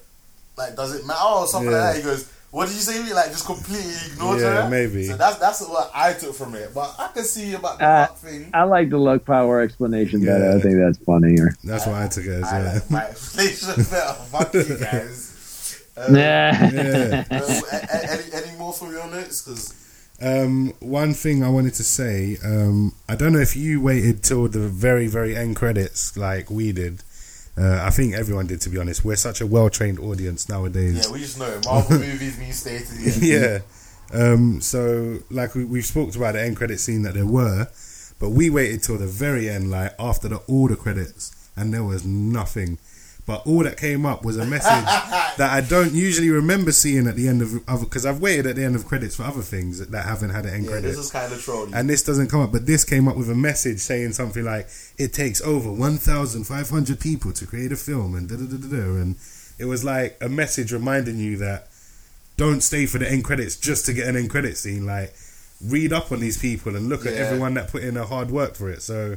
like 0.58 0.76
does 0.76 0.96
it 0.96 1.06
matter 1.06 1.20
or 1.24 1.48
something 1.48 1.72
Yeah. 1.72 1.80
like 1.84 1.94
that? 1.96 1.98
He 1.98 2.04
goes, 2.04 2.30
what 2.52 2.68
did 2.68 2.76
you 2.76 2.82
say? 2.82 3.14
Like 3.14 3.32
just 3.32 3.46
completely 3.48 3.94
ignored 4.12 4.40
Yeah, 4.40 4.64
her. 4.64 4.70
maybe. 4.70 5.08
So 5.08 5.18
that's 5.18 5.38
that's 5.38 5.62
what 5.68 5.90
I 5.94 6.14
took 6.14 6.36
from 6.36 6.54
it. 6.56 6.72
But 6.74 6.94
I 7.00 7.08
can 7.14 7.24
see 7.24 7.54
about 7.56 7.80
the 7.80 7.86
Uh, 7.86 8.00
luck 8.02 8.18
thing. 8.20 8.50
I 8.54 8.64
like 8.64 8.90
the 8.92 8.98
luck 9.00 9.26
power 9.26 9.60
explanation 9.62 10.24
better. 10.24 10.52
I 10.58 10.62
think 10.62 10.78
that's 10.78 11.00
funnier. 11.00 11.56
that's 11.64 11.88
what 11.88 11.96
I 11.96 12.08
took 12.08 12.26
it 12.26 12.44
as. 12.44 12.44
I 12.44 12.60
Yeah. 12.62 12.74
like 12.74 12.92
my 12.92 13.06
explanation 13.08 13.84
better. 13.90 14.14
Fuck 14.32 14.54
you 14.54 14.78
guys. 14.78 15.80
Um, 15.98 16.16
Yeah. 16.16 16.70
yeah. 16.72 17.26
um, 17.32 17.42
a- 17.42 17.76
a- 17.76 18.12
any, 18.14 18.34
any 18.34 18.58
more 18.58 18.72
from 18.74 18.92
your 18.92 19.08
notes? 19.08 19.42
Because 19.42 19.74
Um, 20.24 20.74
one 20.80 21.14
thing 21.14 21.44
I 21.44 21.50
wanted 21.50 21.74
to 21.76 21.84
say, 21.84 22.38
um, 22.46 22.94
I 23.10 23.16
don't 23.16 23.34
know 23.34 23.40
if 23.40 23.58
you 23.58 23.82
waited 23.82 24.24
till 24.24 24.48
the 24.48 24.70
very, 24.70 25.08
very 25.08 25.36
end 25.36 25.58
credits 25.58 26.16
like 26.16 26.50
we 26.50 26.72
did. 26.72 27.04
Uh, 27.58 27.82
I 27.84 27.90
think 27.90 28.14
everyone 28.16 28.48
did, 28.48 28.62
to 28.62 28.70
be 28.70 28.80
honest. 28.80 29.04
We're 29.04 29.18
such 29.18 29.42
a 29.42 29.46
well 29.46 29.70
trained 29.70 30.00
audience 30.00 30.48
nowadays. 30.48 31.06
yeah, 31.06 31.12
we 31.12 31.20
just 31.20 31.38
know 31.38 31.60
Marvel 31.66 32.00
movies 32.00 32.38
being 32.38 32.54
stated. 32.54 33.22
Yeah. 33.22 33.60
yeah. 34.14 34.32
Um, 34.32 34.62
so, 34.62 35.20
like 35.30 35.56
we, 35.56 35.66
we've 35.66 35.92
talked 35.92 36.16
about 36.16 36.34
the 36.34 36.42
end 36.42 36.56
credit 36.56 36.80
scene 36.80 37.02
that 37.02 37.16
there 37.16 37.28
were, 37.28 37.68
but 38.18 38.30
we 38.30 38.50
waited 38.50 38.82
till 38.82 38.98
the 38.98 39.08
very 39.08 39.50
end, 39.50 39.72
like 39.72 39.94
after 40.00 40.30
the 40.30 40.38
all 40.48 40.68
the 40.70 40.78
credits, 40.78 41.36
and 41.56 41.74
there 41.74 41.84
was 41.84 42.06
nothing. 42.06 42.78
But 43.26 43.48
all 43.48 43.64
that 43.64 43.78
came 43.78 44.06
up 44.06 44.26
was 44.26 44.36
a 44.38 44.46
message 44.46 44.68
that 45.38 45.40
I 45.52 45.62
don't 45.62 45.94
usually 45.94 46.30
remember 46.30 46.74
seeing 46.74 47.08
at 47.08 47.16
the 47.16 47.30
end 47.30 47.42
of 47.42 47.54
other 47.70 47.86
because 47.86 48.06
I've 48.06 48.20
waited 48.20 48.46
at 48.48 48.56
the 48.58 48.66
end 48.66 48.76
of 48.76 48.86
credits 48.86 49.16
for 49.16 49.24
other 49.24 49.42
things 49.42 49.80
that, 49.80 49.92
that 49.92 50.04
haven't 50.06 50.32
had 50.32 50.46
an 50.46 50.54
end 50.54 50.66
Yeah, 50.66 50.72
credit. 50.72 50.88
this 50.90 50.98
is 50.98 51.10
kind 51.12 51.32
of 51.32 51.42
trolly. 51.42 51.72
and 51.74 51.90
this 51.90 52.04
doesn't 52.04 52.28
come 52.28 52.42
up, 52.42 52.52
but 52.52 52.66
this 52.66 52.84
came 52.84 53.08
up 53.08 53.16
with 53.16 53.30
a 53.30 53.36
message 53.36 53.80
saying 53.80 54.12
something 54.12 54.44
like, 54.44 54.68
"It 54.98 55.14
takes 55.14 55.40
over 55.42 55.72
1,500 55.72 57.00
people 57.00 57.32
to 57.34 57.46
create 57.46 57.72
a 57.72 57.78
film," 57.78 58.14
and 58.16 58.28
da 58.28 58.36
da 58.36 58.44
da 58.46 58.58
da 58.58 58.68
da. 58.68 58.96
And 59.02 59.16
it 59.58 59.66
was 59.66 59.84
like 59.86 60.18
a 60.20 60.28
message 60.30 60.74
reminding 60.74 61.18
you 61.18 61.38
that 61.38 61.70
don't 62.36 62.62
stay 62.62 62.86
for 62.86 62.98
the 62.98 63.10
end 63.10 63.24
credits 63.24 63.56
just 63.56 63.86
to 63.86 63.94
get 63.94 64.08
an 64.08 64.18
end 64.18 64.30
credit 64.32 64.58
scene. 64.58 64.86
Like, 64.86 65.14
read 65.66 65.94
up 65.94 66.12
on 66.12 66.20
these 66.20 66.38
people 66.38 66.76
and 66.76 66.90
look 66.90 67.06
at 67.06 67.14
everyone 67.14 67.54
that 67.54 67.70
put 67.70 67.84
in 67.84 67.96
a 67.96 68.06
hard 68.06 68.32
work 68.32 68.56
for 68.56 68.70
it. 68.70 68.82
So, 68.82 69.16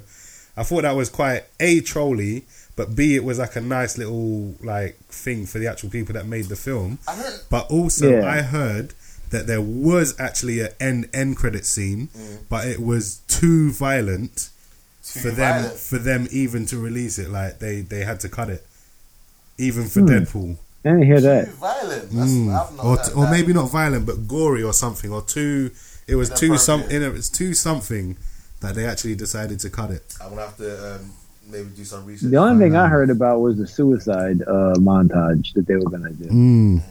I 0.57 0.63
thought 0.63 0.83
that 0.83 0.95
was 0.95 1.09
quite 1.09 1.45
a 1.59 1.81
trolly, 1.81 2.45
but 2.77 2.95
b 2.95 3.17
it 3.17 3.25
was 3.25 3.39
like 3.39 3.57
a 3.57 3.61
nice 3.61 3.97
little 3.99 4.55
like 4.63 4.97
thing 5.09 5.47
for 5.47 5.59
the 5.59 5.67
actual 5.67 5.91
people 5.91 6.13
that 6.15 6.27
made 6.27 6.47
the 6.47 6.57
film. 6.57 6.99
Heard 7.09 7.41
But 7.51 7.71
also, 7.71 8.11
Yeah. 8.11 8.31
I 8.31 8.43
heard 8.43 8.93
that 9.31 9.47
there 9.47 9.61
was 9.63 10.15
actually 10.21 10.61
an 10.61 10.71
end 10.81 11.09
end 11.13 11.37
credit 11.37 11.67
scene, 11.67 12.09
Mm. 12.17 12.39
but 12.49 12.67
it 12.69 12.81
was 12.81 13.21
too 13.29 13.73
violent 13.73 14.51
too 15.03 15.21
for 15.21 15.31
them 15.31 15.71
for 15.77 15.99
them 15.99 16.29
even 16.31 16.67
to 16.67 16.79
release 16.79 17.19
it. 17.19 17.31
Like 17.31 17.59
they 17.59 17.81
they 17.81 18.05
had 18.05 18.21
to 18.21 18.29
cut 18.29 18.49
it, 18.51 18.65
even 19.59 19.89
for 19.89 20.01
Hmm. 20.01 20.07
Deadpool, 20.09 20.57
I 20.85 20.89
didn't 20.91 21.03
hear 21.07 21.21
that. 21.21 21.47
Too 21.47 21.53
violent. 21.53 22.11
That's, 22.13 22.31
Mm. 22.31 22.85
Or 22.85 22.97
heard 22.97 23.13
or 23.15 23.25
that. 23.25 23.31
maybe 23.33 23.53
not 23.53 23.71
violent, 23.71 24.07
but 24.07 24.29
gory 24.29 24.63
or 24.63 24.73
something, 24.73 25.11
or 25.13 25.23
too. 25.23 25.71
It 26.07 26.15
was 26.15 26.31
too 26.31 26.57
some. 26.59 26.81
Inappropriate. 26.83 27.03
It 27.03 27.17
was 27.17 27.29
too 27.31 27.53
something 27.55 28.17
that 28.61 28.75
they 28.77 28.85
actually 28.87 29.17
decided 29.17 29.59
to 29.61 29.71
cut 29.71 29.91
it. 29.91 30.15
I'm 30.21 30.31
gonna 30.31 30.43
have 30.43 30.57
to 30.59 30.95
um, 30.97 31.13
maybe 31.51 31.69
do 31.71 31.85
some 31.85 32.05
research. 32.05 32.31
The 32.31 32.37
only 32.37 32.65
thing 32.65 32.77
I 32.77 32.89
heard 32.89 33.11
about 33.11 33.41
was 33.41 33.57
the 33.57 33.67
suicide 33.67 34.43
uh, 34.43 34.75
montage 34.79 35.53
that 35.55 35.67
they 35.67 35.75
were 35.77 35.91
going 35.91 36.05
to 36.05 36.13
do. 36.13 36.29
Mm. 36.29 36.83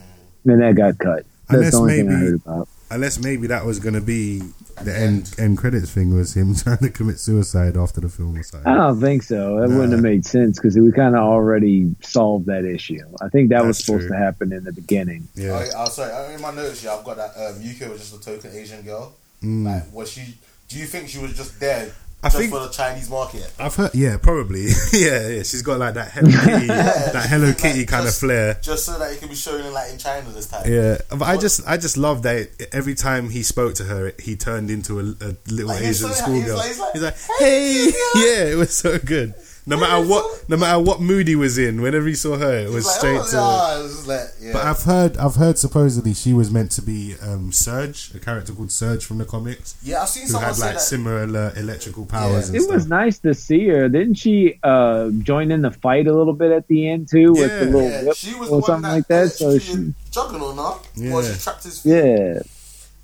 And 0.45 0.61
that 0.61 0.75
got 0.75 0.97
cut. 0.97 1.25
That's 1.49 1.53
Unless 1.57 1.71
the 1.71 1.77
only 1.77 1.97
thing 1.97 2.09
I 2.09 2.13
heard 2.13 2.35
about. 2.35 2.67
Unless 2.91 3.19
maybe 3.23 3.47
that 3.47 3.65
was 3.65 3.79
going 3.79 3.95
to 3.95 4.01
be 4.01 4.41
the 4.83 4.95
end 4.95 5.33
end 5.39 5.57
credits 5.57 5.89
thing 5.91 6.13
was 6.13 6.35
him 6.35 6.53
trying 6.63 6.77
to 6.77 6.89
commit 6.89 7.19
suicide 7.19 7.77
after 7.77 7.99
the 8.01 8.09
film 8.09 8.37
was 8.37 8.49
something. 8.49 8.71
I 8.71 8.75
don't 8.75 8.99
think 9.01 9.23
so. 9.23 9.59
That 9.59 9.69
Nah. 9.69 9.75
wouldn't 9.75 9.93
have 9.93 10.03
made 10.03 10.25
sense 10.25 10.59
because 10.59 10.77
we 10.77 10.91
kind 10.91 11.15
of 11.15 11.21
already 11.21 11.95
solved 12.01 12.45
that 12.45 12.63
issue. 12.65 12.99
I 13.21 13.29
think 13.29 13.49
that 13.49 13.65
was 13.65 13.79
supposed 13.79 14.07
true. 14.07 14.09
to 14.09 14.17
happen 14.17 14.53
in 14.53 14.63
the 14.63 14.71
beginning. 14.71 15.27
Yeah. 15.33 15.65
Oh, 15.75 15.85
oh, 15.85 15.89
sorry. 15.89 16.35
In 16.35 16.41
my 16.41 16.51
notes 16.51 16.83
yeah, 16.83 16.93
I've 16.95 17.03
got 17.03 17.17
that 17.17 17.31
um, 17.35 17.55
Yukio 17.61 17.89
was 17.89 18.01
just 18.01 18.15
a 18.15 18.21
token 18.23 18.51
Asian 18.55 18.83
girl. 18.83 19.15
Mm. 19.41 19.65
Like, 19.65 19.93
was 19.93 20.11
she 20.11 20.35
Do 20.69 20.77
you 20.77 20.85
think 20.85 21.09
she 21.09 21.17
was 21.19 21.35
just 21.35 21.59
there 21.59 21.91
I 22.25 22.29
just 22.29 22.37
think- 22.37 22.51
for 22.51 22.59
the 22.59 22.69
Chinese 22.69 23.09
market? 23.09 23.51
I've 23.59 23.75
heard, 23.75 23.93
yeah, 23.93 24.17
probably, 24.17 24.65
yeah, 24.93 25.27
yeah. 25.27 25.43
She's 25.43 25.61
got 25.61 25.79
like 25.79 25.93
that 25.93 26.11
Hello 26.11 26.29
Kitty, 26.45 26.67
that 26.67 27.25
Hello 27.29 27.47
Like, 27.47 27.57
Kitty 27.57 27.85
kind 27.85 28.07
of 28.07 28.15
flair. 28.15 28.57
Just 28.61 28.85
so 28.85 28.97
that 28.99 29.11
it 29.11 29.19
can 29.19 29.29
be 29.29 29.35
shown 29.35 29.63
in 29.65 29.71
like 29.73 29.91
in 29.91 29.97
China 29.97 30.29
this 30.31 30.47
time. 30.47 30.63
Yeah, 30.71 30.97
but 31.09 31.23
I 31.23 31.37
just, 31.37 31.61
I 31.67 31.77
just 31.77 31.97
love 31.97 32.23
that 32.23 32.49
every 32.71 32.95
time 32.95 33.29
he 33.29 33.43
spoke 33.43 33.75
to 33.75 33.83
her, 33.85 34.13
he 34.19 34.35
turned 34.35 34.69
into 34.71 34.99
a, 34.99 35.03
a 35.03 35.35
little 35.47 35.67
Like, 35.67 35.81
he's 35.83 36.03
Asian 36.03 36.13
schoolgirl. 36.15 36.59
he's 36.61 36.79
like- 36.79 36.93
He's 36.93 37.01
like, 37.03 37.15
"Hey, 37.39 37.91
hey, 37.91 37.93
yeah, 38.15 38.43
it 38.53 38.57
was 38.57 38.75
so 38.75 38.97
good. 38.97 39.33
No 39.67 39.77
matter 39.77 40.05
what, 40.07 40.47
no 40.47 40.57
matter 40.57 40.79
what 40.79 41.01
mood 41.01 41.27
he 41.27 41.35
was 41.35 41.57
in, 41.57 41.81
whenever 41.81 42.05
he 42.07 42.13
saw 42.13 42.37
her, 42.37 42.55
it 42.59 42.69
was 42.69 42.85
like, 42.85 42.95
straight 42.97 43.19
oh, 43.19 43.29
to. 43.31 43.35
yeah, 43.35 43.79
it 43.79 43.83
was 43.83 44.07
like, 44.07 44.27
yeah. 44.39 44.53
But 44.53 44.63
I've 44.63 44.83
heard, 44.83 45.17
I've 45.17 45.35
heard 45.35 45.57
supposedly 45.57 46.13
she 46.13 46.33
was 46.33 46.51
meant 46.51 46.69
to 46.73 46.83
be 46.83 47.15
um, 47.19 47.51
Surge, 47.51 48.13
a 48.13 48.19
character 48.19 48.53
called 48.53 48.71
Surge 48.71 49.03
from 49.03 49.17
the 49.17 49.25
comics, 49.25 49.75
yeah, 49.81 50.03
I've 50.03 50.09
seen 50.09 50.23
who 50.23 50.29
someone 50.33 50.49
had 50.51 50.59
like 50.59 50.73
that. 50.75 50.81
similar 50.81 51.51
electrical 51.57 52.05
powers 52.05 52.49
and 52.49 52.55
It 52.57 52.69
was 52.69 52.85
nice 52.85 53.17
to 53.19 53.33
see 53.33 53.67
her. 53.69 53.89
Didn't 53.89 54.15
she 54.15 54.59
uh, 54.61 55.09
join 55.23 55.49
in 55.51 55.61
the 55.63 55.71
fight 55.71 56.05
a 56.05 56.13
little 56.13 56.33
bit 56.33 56.51
at 56.51 56.67
the 56.67 56.87
end 56.87 57.07
too 57.09 57.31
with 57.31 57.49
Yeah. 57.49 57.59
the 57.61 57.65
little 57.65 57.89
yeah, 57.89 58.03
whip 58.03 58.15
she 58.17 58.35
was 58.35 58.49
or 58.49 58.61
something 58.61 58.83
that 58.83 58.95
like 58.95 59.07
that? 59.07 59.29
So 59.31 59.49
electrocuted 59.49 59.95
she, 60.05 60.11
Juggernaut, 60.11 60.55
no? 60.55 60.79
Yeah. 60.95 61.11
Well, 61.11 61.23
she 61.23 61.39
trapped 61.39 61.63
his 61.63 61.81
feet. 61.81 61.89
yeah, 61.91 62.39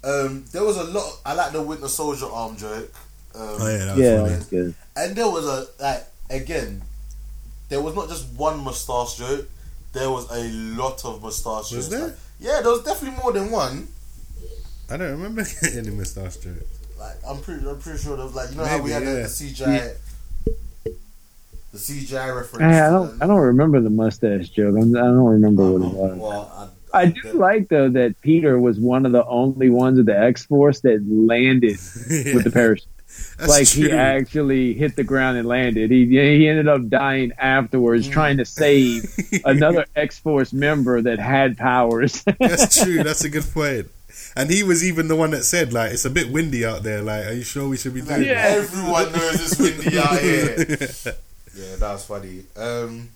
Um, 0.03 0.45
there 0.51 0.63
was 0.63 0.77
a 0.77 0.83
lot. 0.83 1.19
I 1.25 1.33
like 1.33 1.53
the 1.53 1.61
Winter 1.63 1.87
Soldier 1.87 2.27
arm 2.27 2.55
joke. 2.55 2.93
Um, 3.33 3.41
Oh 3.59 3.67
yeah, 3.67 3.85
that 3.85 3.95
was 3.97 4.05
yeah, 4.05 4.17
funny. 4.17 4.29
that's 4.33 4.45
good. 4.45 4.75
and 4.95 5.15
there 5.15 5.27
was 5.29 5.45
a 5.47 5.65
like 5.81 6.03
again, 6.31 6.81
there 7.69 7.81
was 7.81 7.95
not 7.95 8.09
just 8.09 8.27
one 8.33 8.59
mustache 8.59 9.17
joke. 9.17 9.47
There 9.93 10.09
was 10.09 10.29
a 10.31 10.49
lot 10.77 11.03
of 11.05 11.21
mustache 11.21 11.71
Was 11.71 11.71
jokes. 11.71 11.87
there? 11.87 12.07
Like, 12.07 12.17
yeah, 12.39 12.61
there 12.61 12.71
was 12.71 12.83
definitely 12.83 13.19
more 13.21 13.33
than 13.33 13.51
one. 13.51 13.87
I 14.89 14.97
don't 14.97 15.11
remember 15.11 15.43
any 15.73 15.89
moustache 15.89 16.37
joke. 16.37 16.53
Like 16.97 17.15
I'm 17.27 17.39
pretty, 17.39 17.67
I'm 17.67 17.79
pretty 17.79 17.99
sure 17.99 18.15
there 18.15 18.25
was 18.25 18.35
like 18.35 18.51
you 18.51 18.57
know 18.57 18.65
how 18.65 18.81
we 18.81 18.91
had 18.91 19.03
Maybe, 19.03 19.13
the, 19.13 19.19
yeah. 19.19 19.23
the 19.23 19.93
CGI, 20.85 20.95
the 21.71 21.77
CGI 21.77 22.35
reference. 22.35 22.75
I, 22.75 22.87
I 22.87 22.89
don't, 22.89 23.23
I 23.23 23.27
don't 23.27 23.39
remember 23.39 23.81
the 23.81 23.89
mustache 23.89 24.49
joke. 24.49 24.75
I'm, 24.77 24.95
I 24.95 24.99
don't 24.99 25.25
remember 25.25 25.71
what 25.71 25.81
it 25.81 25.85
uh-huh. 25.85 25.97
was. 25.97 26.17
Well, 26.17 26.71
I 26.93 27.05
do 27.07 27.33
like 27.33 27.69
though 27.69 27.89
that 27.89 28.19
Peter 28.21 28.59
was 28.59 28.79
one 28.79 29.05
of 29.05 29.13
the 29.13 29.25
only 29.25 29.69
ones 29.69 29.97
of 29.97 30.05
the 30.05 30.17
X 30.17 30.45
Force 30.45 30.81
that 30.81 31.01
landed 31.07 31.71
with 32.35 32.43
the 32.43 32.51
parachute. 32.51 32.87
That's 33.41 33.49
like 33.49 33.67
he 33.67 33.91
actually 33.91 34.73
hit 34.73 34.95
the 34.95 35.03
ground 35.03 35.37
and 35.37 35.47
landed. 35.47 35.91
He 35.91 36.05
he 36.05 36.47
ended 36.47 36.67
up 36.67 36.87
dying 36.89 37.31
afterwards 37.37 38.07
Mm. 38.07 38.11
trying 38.11 38.37
to 38.37 38.45
save 38.45 39.13
another 39.45 39.85
X 39.95 40.17
Force 40.19 40.53
member 40.53 41.01
that 41.01 41.19
had 41.19 41.57
powers. 41.57 42.23
That's 42.39 42.81
true. 42.83 43.03
That's 43.03 43.23
a 43.23 43.29
good 43.29 43.45
point. 43.53 43.87
And 44.35 44.49
he 44.49 44.63
was 44.63 44.83
even 44.83 45.07
the 45.09 45.15
one 45.15 45.31
that 45.31 45.43
said, 45.43 45.73
like, 45.73 45.91
it's 45.91 46.05
a 46.05 46.09
bit 46.09 46.31
windy 46.31 46.65
out 46.65 46.83
there. 46.83 47.01
Like, 47.01 47.25
are 47.25 47.33
you 47.33 47.43
sure 47.43 47.67
we 47.67 47.75
should 47.77 47.93
be 47.93 48.01
doing 48.01 48.19
Like, 48.21 48.27
Yeah. 48.27 48.43
Everyone 48.55 49.11
knows 49.11 49.51
it's 49.51 49.59
windy 49.59 49.97
out 49.99 50.19
here. 50.19 50.55
that? 50.55 51.17
Yeah, 51.53 51.75
that 51.77 51.91
was 51.91 52.05
funny. 52.05 52.43
Um, 52.55 53.09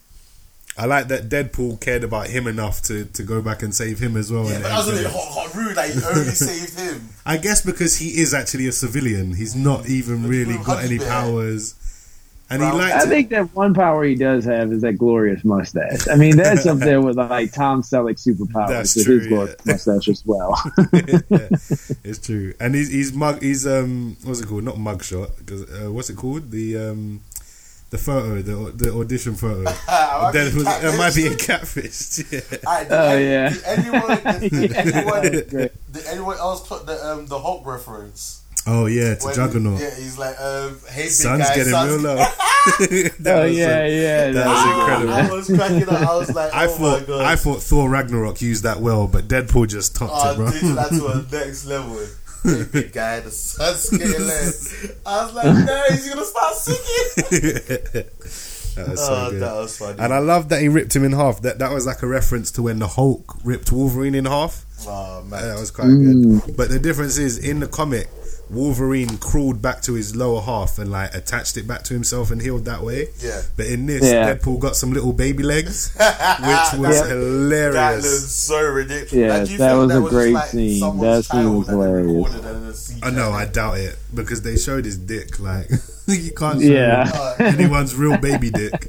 I 0.78 0.86
like 0.88 1.08
that 1.08 1.30
Deadpool 1.30 1.80
cared 1.80 2.04
about 2.04 2.28
him 2.28 2.48
enough 2.48 2.82
to, 2.84 3.06
to 3.06 3.24
go 3.24 3.42
back 3.42 3.64
and 3.64 3.74
save 3.74 4.00
him 4.00 4.18
as 4.18 4.30
well. 4.32 4.44
yeah, 4.46 4.56
but 4.60 4.64
that 4.64 4.78
was 4.78 4.88
a 4.90 4.98
end 5.06 5.08
hot, 5.08 5.48
hot 5.48 5.56
rude 5.56 5.76
that 5.78 5.90
he 5.90 6.04
only 6.04 6.32
saved 6.32 6.78
him. 6.80 7.10
I 7.26 7.38
guess 7.38 7.62
because 7.62 7.98
he 7.98 8.20
is 8.20 8.34
actually 8.34 8.68
a 8.68 8.72
civilian. 8.74 9.34
He's 9.36 9.56
not 9.56 9.88
even 9.88 10.24
But 10.24 10.30
really 10.30 10.58
got 10.64 10.84
any 10.84 10.98
Bear- 10.98 11.08
powers. 11.10 11.76
And 12.48 12.62
he 12.62 12.68
Well, 12.68 12.78
liked 12.78 12.94
I 12.96 13.04
it. 13.04 13.08
think 13.10 13.30
that 13.32 13.56
one 13.56 13.74
power 13.74 14.04
he 14.04 14.14
does 14.14 14.46
have 14.46 14.72
is 14.72 14.82
that 14.84 15.00
glorious 15.00 15.44
mustache. 15.44 16.08
I 16.08 16.16
mean, 16.16 16.36
that's 16.38 16.68
up 16.68 16.78
there 16.78 17.02
with 17.02 17.16
like 17.18 17.52
Tom 17.54 17.82
Selleck 17.82 18.22
superpowers 18.24 18.68
That's 18.68 18.96
with 18.98 19.06
true, 19.06 19.18
his 19.20 19.28
glorious 19.28 19.56
yeah. 19.66 19.72
mustache 19.74 20.08
as 20.10 20.24
well. 20.28 20.62
it's 22.04 22.20
true. 22.20 22.54
And 22.60 22.76
he's 22.76 22.90
he's 22.92 23.14
mug 23.14 23.42
he's 23.42 23.66
um 23.66 24.18
what's 24.24 24.42
it 24.42 24.48
called? 24.48 24.64
Not 24.64 24.76
mugshot. 24.76 25.32
'cause, 25.46 25.64
Uh, 25.72 25.92
what's 25.92 26.10
it 26.10 26.18
called? 26.18 26.52
The 26.52 26.78
um 26.78 27.22
the 27.92 27.98
photo, 27.98 28.42
the 28.42 28.72
the 28.72 28.94
audition 28.94 29.36
photo. 29.36 29.70
I 29.88 30.32
That 30.34 30.54
was, 30.54 30.64
catfish. 30.64 30.94
it 30.94 30.98
might 30.98 31.16
be 31.16 31.28
a 31.28 31.36
catfish. 31.48 32.32
Yeah. 32.32 32.42
Alright, 32.68 32.90
did 32.90 32.98
Oh, 32.98 33.08
any- 33.10 33.26
yeah. 33.26 33.50
Did 33.50 33.64
anyone, 33.66 34.42
did, 34.42 34.52
did 34.52 34.74
anyone, 34.74 35.22
did 35.92 36.06
anyone 36.08 36.38
else 36.38 36.68
put 36.68 36.86
the 36.86 37.06
um, 37.06 37.28
the 37.28 37.40
Hulk 37.40 37.66
reference? 37.66 38.42
Oh 38.68 38.88
yeah, 38.88 39.14
to 39.16 39.26
When- 39.26 39.36
Juggernaut. 39.36 39.80
Yeah, 39.80 39.94
he's 39.96 40.18
like, 40.18 40.40
um, 40.42 40.80
hey, 40.90 41.04
big 41.04 41.12
Sun's 41.12 41.44
guy, 41.48 41.56
getting 41.56 41.72
sun's- 41.72 41.92
real 41.94 42.02
low. 42.02 42.16
That 42.16 43.14
oh 43.28 43.44
was, 43.44 43.56
yeah, 43.56 43.80
uh, 43.80 43.84
yeah. 43.86 44.32
that 44.32 44.48
was 44.48 44.66
incredible. 44.80 45.14
I 45.14 45.30
was 45.32 45.48
cracking 45.48 45.84
up. 45.90 46.02
I 46.10 46.16
was 46.16 46.34
like, 46.36 46.52
I 46.54 46.66
oh 46.66 46.68
my 46.68 46.74
thought 47.00 47.08
god. 47.08 47.22
I 47.26 47.36
thought 47.36 47.62
Thor 47.62 47.88
Ragnarok 47.90 48.42
used 48.42 48.64
that 48.64 48.80
well, 48.80 49.06
but 49.08 49.28
Deadpool 49.28 49.68
just 49.68 49.96
topped 49.96 50.12
it, 50.14 50.30
Oh, 50.32 50.36
bro. 50.36 50.52
taking 50.52 50.74
that 50.76 50.90
to 50.90 51.08
a 51.08 51.22
next 51.46 51.66
level. 51.68 52.00
Hey, 52.46 52.64
big 52.72 52.94
guy, 52.94 53.20
the 53.22 53.32
sun's 53.32 53.90
getting 53.90 54.22
low. 54.22 54.52
I 55.06 55.26
was 55.26 55.34
like, 55.34 55.66
no, 55.66 55.84
he's 55.90 56.10
gonna 56.10 56.26
start 56.26 56.54
singing. 56.56 58.06
that 58.76 58.90
was 58.90 59.06
so 59.06 59.14
oh, 59.14 59.32
good. 59.32 59.42
that 59.42 59.54
was 59.54 59.78
funny. 59.78 60.00
And 60.00 60.14
I 60.14 60.20
love 60.20 60.50
that 60.50 60.62
he 60.62 60.68
ripped 60.68 60.96
him 60.96 61.04
in 61.04 61.14
half. 61.14 61.42
That 61.42 61.60
that 61.60 61.72
was 61.72 61.86
like 61.86 62.04
a 62.04 62.08
reference 62.08 62.52
to 62.52 62.62
when 62.64 62.80
the 62.80 62.88
Hulk 62.88 63.38
ripped 63.44 63.72
Wolverine 63.72 64.16
in 64.16 64.26
half. 64.26 64.66
oh 64.88 65.24
man, 65.24 65.48
That 65.48 65.60
was 65.60 65.72
quite 65.72 65.88
good. 65.88 66.16
Mm. 66.18 66.58
But 66.58 66.70
the 66.70 66.80
difference 66.80 67.18
is 67.18 67.38
in 67.38 67.62
the 67.62 67.68
comic, 67.68 68.10
Wolverine 68.50 69.18
crawled 69.18 69.62
back 69.62 69.82
to 69.84 69.94
his 69.94 70.16
lower 70.16 70.42
half 70.42 70.78
and 70.80 70.92
like 70.92 71.14
attached 71.16 71.58
it 71.58 71.68
back 71.68 71.84
to 71.84 71.94
himself 71.94 72.32
and 72.32 72.42
healed 72.42 72.66
that 72.66 72.82
way. 72.82 73.08
yeah. 73.20 73.42
But 73.58 73.66
in 73.68 73.86
this, 73.86 74.04
Yeah. 74.04 74.34
Deadpool 74.36 74.60
got 74.60 74.76
some 74.76 74.94
little 74.94 75.14
baby 75.14 75.44
legs, 75.44 75.94
which 75.96 76.80
was 76.80 77.08
hilarious. 77.08 77.74
That 77.76 77.90
Yeah. 77.92 77.96
was 77.96 78.30
so 78.36 78.62
ridiculous. 78.64 79.14
Yeah, 79.14 79.38
Like, 79.38 79.46
do 79.48 79.52
you 79.54 79.58
that 79.58 79.70
think 79.72 79.88
was 79.88 79.92
a 79.96 80.00
just 80.02 80.10
great 80.12 80.34
like 80.34 80.50
scene. 80.50 80.80
That 80.80 81.26
scene 81.26 81.54
was 81.56 81.68
that 81.68 81.72
hilarious. 81.74 82.08
recorded 82.08 82.46
and 82.46 82.66
then 82.66 82.74
CGI? 82.74 83.04
I 83.04 83.10
know, 83.12 83.32
I 83.32 83.46
doubt 83.46 83.78
it 83.80 83.98
because 84.14 84.42
they 84.42 84.58
showed 84.58 84.86
his 84.86 84.98
dick. 84.98 85.40
Like 85.40 85.70
you 86.08 86.32
can't 86.32 86.62
show 86.62 86.68
Yeah. 86.72 87.36
Anyone's 87.40 87.96
real 87.96 88.18
baby 88.18 88.50
dick. 88.52 88.88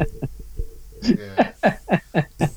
Yeah. 1.09 1.53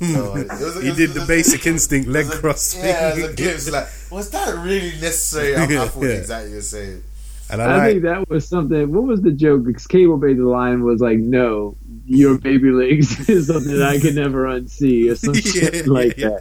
No, 0.02 0.36
it 0.36 0.48
was- 0.50 0.78
it 0.78 0.84
He 0.84 0.90
was- 0.90 0.98
did 0.98 1.10
the 1.12 1.26
basic 1.28 1.66
instinct 1.68 2.10
leg 2.10 2.26
a- 2.28 2.38
cross 2.38 2.76
Yeah, 2.76 3.12
thing. 3.12 3.28
the 3.28 3.34
glimpse. 3.34 3.70
Like, 3.72 3.88
was 4.12 4.30
that 4.32 4.56
really 4.64 4.92
necessary? 5.00 5.56
I, 5.56 5.64
I 5.84 5.88
thought 5.88 6.04
Yeah. 6.08 6.10
exactly 6.10 6.54
the 6.54 6.62
same. 6.62 7.04
And 7.52 7.64
I, 7.64 7.66
I 7.66 7.78
like 7.78 7.92
think 7.94 8.04
that 8.04 8.30
was 8.30 8.48
something. 8.48 8.92
What 8.94 9.04
was 9.06 9.22
the 9.22 9.32
joke? 9.32 9.64
Because 9.66 9.88
Cable 9.88 10.18
made 10.18 10.38
the 10.38 10.44
line 10.46 10.84
was 10.84 11.02
like, 11.02 11.18
"No, 11.18 11.76
your 12.06 12.38
baby 12.38 12.70
legs 12.70 13.28
is 13.30 13.48
something 13.48 13.82
I 13.82 13.98
can 14.00 14.14
never 14.14 14.46
unsee," 14.46 15.10
or 15.12 15.16
some 15.16 15.34
Yeah, 15.38 15.42
shit 15.42 15.88
like 15.88 16.16
yeah. 16.18 16.30
that. 16.30 16.40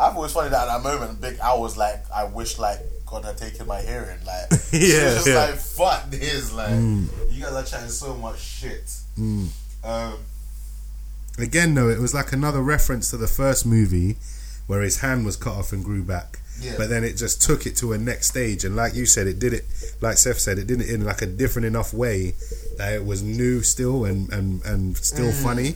I 0.00 0.08
thought 0.08 0.16
it 0.16 0.20
was 0.20 0.32
funny 0.32 0.48
that 0.50 0.68
at 0.68 0.82
that 0.82 0.82
moment, 0.82 1.20
Big 1.20 1.38
I 1.40 1.54
was 1.54 1.76
like, 1.76 2.02
"I 2.10 2.24
wish 2.24 2.58
like 2.58 2.78
God 3.06 3.24
had 3.26 3.36
taken 3.36 3.66
my 3.66 3.82
hearing." 3.82 4.18
Like, 4.26 4.50
Yeah, 4.72 4.72
he 4.72 4.80
was 4.80 5.14
just 5.14 5.26
yeah. 5.28 5.34
like, 5.36 5.54
"Fuck 5.56 6.10
this!" 6.10 6.50
Like, 6.52 6.70
mm. 6.70 7.06
you 7.30 7.42
guys 7.42 7.52
are 7.52 7.62
chatting 7.62 7.90
so 7.90 8.14
much 8.14 8.40
shit. 8.40 8.90
Mm. 9.18 9.48
Um, 9.84 10.14
Again, 11.36 11.74
though, 11.74 11.88
it 11.88 11.98
was 11.98 12.14
like 12.14 12.32
another 12.32 12.62
reference 12.62 13.10
to 13.10 13.16
the 13.16 13.26
first 13.26 13.66
movie 13.66 14.16
where 14.68 14.82
his 14.82 15.00
hand 15.00 15.24
was 15.26 15.36
cut 15.36 15.54
off 15.54 15.72
and 15.72 15.84
grew 15.84 16.04
back. 16.04 16.38
Yeah. 16.60 16.74
But 16.78 16.88
then 16.88 17.02
it 17.02 17.14
just 17.16 17.42
took 17.42 17.66
it 17.66 17.76
to 17.78 17.92
a 17.92 17.98
next 17.98 18.28
stage, 18.28 18.64
and 18.64 18.76
like 18.76 18.94
you 18.94 19.04
said, 19.06 19.26
it 19.26 19.40
did 19.40 19.52
it. 19.52 19.64
Like 20.00 20.16
Seth 20.16 20.38
said, 20.38 20.58
it 20.58 20.68
did 20.68 20.80
it 20.80 20.88
in 20.88 21.04
like 21.04 21.20
a 21.22 21.26
different 21.26 21.66
enough 21.66 21.92
way 21.92 22.34
that 22.78 22.92
it 22.92 23.04
was 23.04 23.20
new 23.24 23.62
still 23.62 24.04
and 24.04 24.32
and 24.32 24.64
and 24.64 24.96
still 24.96 25.32
Mm. 25.32 25.42
funny. 25.42 25.74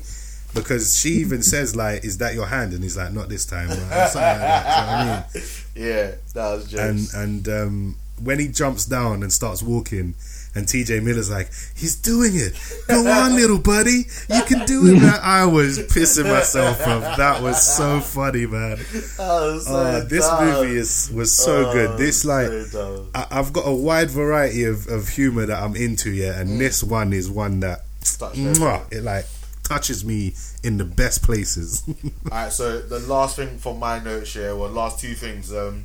Because 0.54 0.96
she 0.96 1.10
even 1.14 1.42
says 1.52 1.74
like, 1.74 2.04
"Is 2.04 2.18
that 2.18 2.34
your 2.34 2.46
hand?" 2.46 2.72
And 2.72 2.82
he's 2.84 2.96
like, 2.96 3.12
"Not 3.12 3.28
this 3.28 3.44
time." 3.44 3.68
Like 3.70 3.78
that. 3.88 4.14
You 4.14 4.20
know 4.20 4.26
I 4.26 5.24
mean? 5.34 5.44
yeah, 5.74 6.10
that 6.34 6.54
was 6.54 6.72
and 6.74 7.08
and 7.14 7.48
um, 7.48 7.96
when 8.22 8.38
he 8.38 8.46
jumps 8.46 8.84
down 8.86 9.24
and 9.24 9.32
starts 9.32 9.60
walking, 9.62 10.14
and 10.54 10.66
TJ 10.66 11.02
Miller's 11.02 11.30
like, 11.30 11.50
"He's 11.76 11.96
doing 11.96 12.32
it! 12.34 12.54
Go 12.88 13.06
on, 13.06 13.34
little 13.36 13.58
buddy, 13.58 14.04
you 14.28 14.42
can 14.44 14.66
do 14.66 14.86
it!" 14.86 15.00
Man. 15.02 15.18
I 15.22 15.44
was 15.46 15.78
pissing 15.78 16.24
myself, 16.24 16.82
bro. 16.84 17.00
That 17.00 17.42
was 17.42 17.60
so 17.64 18.00
funny, 18.00 18.46
man. 18.46 18.78
So 18.78 19.58
Oh, 19.66 20.00
this 20.08 20.28
movie 20.40 20.76
is 20.76 21.10
was 21.14 21.36
so 21.36 21.68
Oh, 21.68 21.72
good. 21.72 21.98
This 21.98 22.24
like. 22.24 22.48
so. 22.68 23.06
I, 23.14 23.26
I've 23.30 23.52
got 23.52 23.62
a 23.66 23.72
wide 23.74 24.10
variety 24.10 24.64
of, 24.64 24.86
of 24.88 25.08
humor 25.08 25.46
that 25.46 25.62
I'm 25.62 25.76
into, 25.76 26.10
yeah, 26.10 26.38
and 26.40 26.60
this 26.60 26.82
one 26.82 27.12
is 27.12 27.30
one 27.30 27.60
that 27.60 27.80
mwah, 28.02 28.90
it 28.92 29.02
like 29.02 29.26
touches 29.64 30.04
me 30.04 30.34
in 30.64 30.78
the 30.78 30.84
best 30.84 31.22
places. 31.22 31.82
All 31.86 31.92
right, 32.30 32.52
so 32.52 32.80
the 32.80 32.98
last 33.00 33.36
thing 33.36 33.58
from 33.58 33.78
my 33.78 33.98
notes 33.98 34.32
here, 34.32 34.56
well, 34.56 34.70
last 34.70 34.98
two 35.00 35.14
things. 35.14 35.52
Um, 35.52 35.84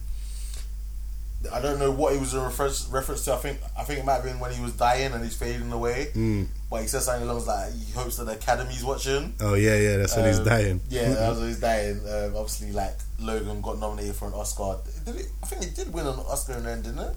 I 1.51 1.59
don't 1.61 1.77
know 1.79 1.91
what 1.91 2.13
he 2.13 2.19
was 2.19 2.33
a 2.33 2.41
reference 2.41 2.87
reference 2.89 3.25
to. 3.25 3.33
I 3.33 3.37
think 3.37 3.59
I 3.77 3.83
think 3.83 3.99
it 3.99 4.05
might 4.05 4.13
have 4.15 4.23
been 4.23 4.39
when 4.39 4.53
he 4.53 4.61
was 4.61 4.73
dying 4.73 5.11
and 5.13 5.23
he's 5.23 5.35
fading 5.35 5.71
away. 5.71 6.07
Mm. 6.13 6.47
But 6.69 6.81
he 6.81 6.87
said 6.87 7.01
something 7.01 7.27
along 7.27 7.45
like 7.45 7.73
he 7.73 7.91
hopes 7.91 8.17
that 8.17 8.25
the 8.25 8.31
academy's 8.33 8.83
watching. 8.83 9.33
Oh 9.41 9.53
yeah, 9.55 9.75
yeah, 9.75 9.97
that's 9.97 10.15
when 10.15 10.25
he's 10.27 10.39
Um, 10.39 10.45
dying. 10.45 10.81
Yeah, 10.89 11.09
that's 11.13 11.37
when 11.39 11.47
he's 11.49 11.59
dying. 11.59 11.99
Um, 12.07 12.35
obviously, 12.37 12.71
like 12.71 12.95
Logan 13.19 13.61
got 13.61 13.79
nominated 13.79 14.15
for 14.15 14.27
an 14.27 14.33
Oscar. 14.33 14.77
Did 15.05 15.15
it, 15.17 15.25
I 15.41 15.45
think 15.47 15.63
he 15.65 15.69
did 15.71 15.93
win 15.93 16.07
an 16.07 16.19
Oscar 16.19 16.53
in 16.53 16.63
the 16.63 16.71
end, 16.71 16.83
didn't 16.85 16.99
it? 16.99 17.15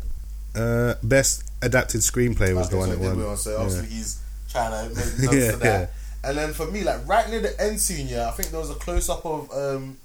Uh, 0.57 0.95
best 1.03 1.45
adapted 1.63 2.01
screenplay 2.01 2.55
was 2.55 2.69
the 2.71 2.77
one 2.79 2.89
so 2.89 2.95
did 2.97 3.05
won. 3.05 3.17
win 3.19 3.27
one, 3.27 3.37
So 3.37 3.51
Yeah. 3.53 3.57
obviously 3.59 3.89
he's 3.89 4.21
trying 4.51 4.89
to 4.89 4.95
make 4.95 5.19
notes 5.21 5.35
Yeah, 5.37 5.53
that. 5.57 5.91
And 6.25 6.37
then 6.39 6.53
for 6.55 6.67
me, 6.71 6.83
like 6.83 7.07
right 7.07 7.29
near 7.31 7.41
the 7.41 7.61
end 7.61 7.79
scene, 7.81 8.09
yeah, 8.09 8.29
I 8.29 8.33
think 8.33 8.51
there 8.51 8.61
was 8.61 8.71
a 8.71 8.75
close 8.75 9.09
up 9.09 9.25
of 9.25 9.51
um, 9.53 9.99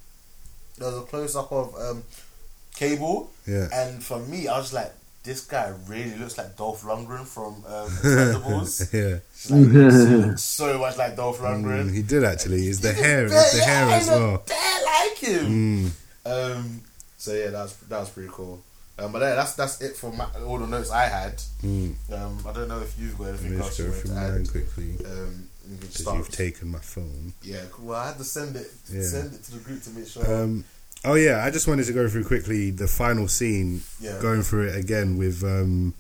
there 0.77 0.87
was 0.89 0.97
a 0.99 1.01
close 1.05 1.35
up 1.35 1.51
of 1.51 1.73
um, 1.75 2.03
Cable. 2.75 3.29
Yeah. 3.47 3.67
And 3.73 4.03
for 4.03 4.19
me, 4.19 4.47
I 4.47 4.57
was 4.57 4.73
like, 4.73 4.91
this 5.23 5.45
guy 5.45 5.71
really 5.87 6.15
looks 6.17 6.37
like 6.37 6.57
Dolph 6.57 6.81
Lundgren 6.83 7.25
from 7.27 7.55
um, 7.65 7.89
Expendables. 7.89 8.93
yeah. 8.93 9.17
It's 9.33 9.49
like, 9.51 9.59
he 9.61 9.65
looks- 9.67 10.41
so 10.43 10.77
much 10.79 10.97
like 10.97 11.15
Dolph 11.15 11.39
Lundgren. 11.39 11.89
Mm, 11.89 11.93
he 11.95 12.01
did 12.01 12.23
actually. 12.23 12.67
It's 12.67 12.79
the 12.79 12.93
He 12.93 13.01
hair. 13.01 13.27
just 13.27 13.53
It's 13.53 13.53
the 13.53 13.65
bare- 13.67 13.85
hair 13.87 13.97
as 13.99 14.07
well. 14.07 14.43
bare 14.47 14.79
like 14.85 15.17
him. 15.17 15.91
Mm. 16.25 16.55
Um, 16.55 16.81
so 17.17 17.33
yeah, 17.33 17.49
that's 17.49 17.73
that 17.77 17.99
was 17.99 18.09
pretty 18.09 18.29
cool. 18.31 18.61
Um, 18.99 19.11
but 19.11 19.21
yeah, 19.21 19.35
that's 19.35 19.53
that's 19.55 19.81
it 19.81 19.95
for 19.95 20.11
my, 20.11 20.27
all 20.45 20.59
the 20.59 20.67
notes 20.67 20.91
I 20.91 21.03
had. 21.07 21.35
Mm. 21.63 21.93
Um, 22.13 22.43
I 22.47 22.53
don't 22.53 22.67
know 22.67 22.79
if 22.79 22.97
you've 22.99 23.17
got 23.17 23.29
anything 23.29 23.57
else 23.59 23.77
just 23.77 23.79
you 23.79 23.85
go 23.85 23.91
want 23.91 24.01
through 24.01 24.09
to 24.11 24.15
mine 24.19 24.41
add. 24.41 24.51
quickly. 24.51 25.05
Um, 25.05 25.47
you 25.69 25.77
Because 25.77 26.01
start. 26.01 26.17
you've 26.17 26.29
taken 26.31 26.67
my 26.69 26.79
phone. 26.79 27.33
yeah. 27.43 27.61
Well, 27.79 27.97
I 27.99 28.07
had 28.07 28.17
to 28.17 28.23
send 28.23 28.55
it 28.55 28.67
Yeah. 28.91 29.01
send 29.03 29.33
it 29.33 29.43
to 29.45 29.51
the 29.53 29.59
group 29.59 29.81
to 29.83 29.89
make 29.91 30.07
sure. 30.07 30.25
Um, 30.43 30.63
oh 31.05 31.15
yeah, 31.15 31.43
I 31.43 31.49
just 31.51 31.67
wanted 31.67 31.85
to 31.87 31.93
go 31.93 32.07
through 32.07 32.25
quickly 32.25 32.71
the 32.71 32.87
final 32.87 33.27
scene. 33.27 33.81
Yeah. 33.99 34.19
Going 34.21 34.41
through 34.43 34.67
it 34.69 34.75
again 34.75 35.17
with 35.17 35.43
um, 35.43 35.93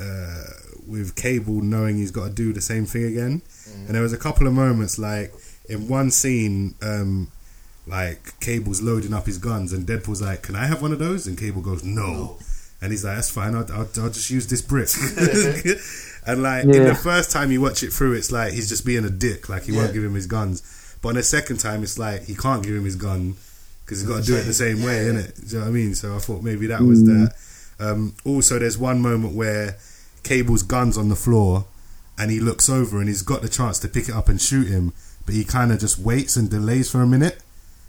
uh, 0.00 0.44
with 0.86 1.14
Cable 1.16 1.60
knowing 1.62 1.96
he's 1.96 2.10
got 2.10 2.24
to 2.24 2.30
do 2.30 2.52
the 2.52 2.60
same 2.60 2.86
thing 2.86 3.04
again, 3.04 3.42
Mm. 3.70 3.86
and 3.86 3.94
there 3.94 4.02
was 4.02 4.12
a 4.12 4.18
couple 4.18 4.46
of 4.46 4.52
moments 4.52 4.98
like 4.98 5.32
in 5.68 5.86
one 5.88 6.10
scene, 6.10 6.74
um, 6.82 7.30
like 7.86 8.38
Cable's 8.40 8.82
loading 8.82 9.12
up 9.14 9.26
his 9.26 9.38
guns, 9.38 9.72
and 9.72 9.86
Deadpool's 9.86 10.20
like, 10.22 10.42
"Can 10.42 10.56
I 10.56 10.66
have 10.66 10.82
one 10.82 10.92
of 10.92 10.98
those?" 10.98 11.26
And 11.26 11.38
Cable 11.38 11.62
goes, 11.62 11.82
"No." 11.84 12.06
No. 12.06 12.38
And 12.80 12.90
he's 12.90 13.04
like, 13.04 13.14
"That's 13.14 13.30
fine. 13.30 13.54
I'll, 13.54 13.70
I'll, 13.72 13.88
I'll 14.00 14.10
just 14.10 14.28
use 14.30 14.48
this 14.48 14.60
brick." 14.60 14.88
and 16.26 16.42
like 16.42 16.64
in 16.64 16.70
the 16.84 16.94
first 17.00 17.30
time 17.30 17.52
you 17.52 17.60
watch 17.60 17.82
it 17.84 17.92
through, 17.92 18.14
it's 18.14 18.32
like 18.32 18.52
he's 18.52 18.68
just 18.68 18.84
being 18.84 19.04
a 19.04 19.10
dick. 19.10 19.48
Like 19.48 19.64
he 19.64 19.72
Yeah. 19.72 19.78
won't 19.82 19.94
give 19.94 20.02
him 20.04 20.14
his 20.14 20.26
guns. 20.26 20.62
But 21.00 21.10
on 21.10 21.14
the 21.16 21.22
second 21.22 21.58
time, 21.58 21.82
it's 21.84 21.98
like 21.98 22.24
he 22.24 22.34
can't 22.34 22.62
give 22.64 22.74
him 22.74 22.84
his 22.84 22.96
gun 22.96 23.36
because 23.92 24.00
he's 24.02 24.08
got 24.08 24.20
to 24.24 24.26
do 24.26 24.36
it 24.36 24.42
the 24.44 24.54
same 24.54 24.82
way, 24.82 25.04
innit? 25.04 25.34
Do 25.36 25.46
you 25.46 25.58
know 25.58 25.64
what 25.66 25.68
I 25.68 25.72
mean? 25.72 25.94
So 25.94 26.14
I 26.16 26.18
thought 26.18 26.42
maybe 26.42 26.66
that 26.68 26.80
was 26.80 27.04
that. 27.04 27.34
Um, 27.78 28.14
also, 28.24 28.58
there's 28.58 28.78
one 28.78 29.00
moment 29.00 29.34
where 29.34 29.76
Cable's 30.22 30.62
gun's 30.62 30.96
on 30.96 31.08
the 31.08 31.16
floor, 31.16 31.64
and 32.18 32.30
he 32.30 32.40
looks 32.40 32.68
over 32.68 32.98
and 33.00 33.08
he's 33.08 33.22
got 33.22 33.42
the 33.42 33.48
chance 33.48 33.78
to 33.80 33.88
pick 33.88 34.08
it 34.08 34.14
up 34.14 34.28
and 34.28 34.40
shoot 34.40 34.68
him, 34.68 34.92
but 35.26 35.34
he 35.34 35.44
kind 35.44 35.72
of 35.72 35.78
just 35.80 35.98
waits 35.98 36.36
and 36.36 36.48
delays 36.50 36.90
for 36.90 37.00
a 37.02 37.06
minute, 37.06 37.42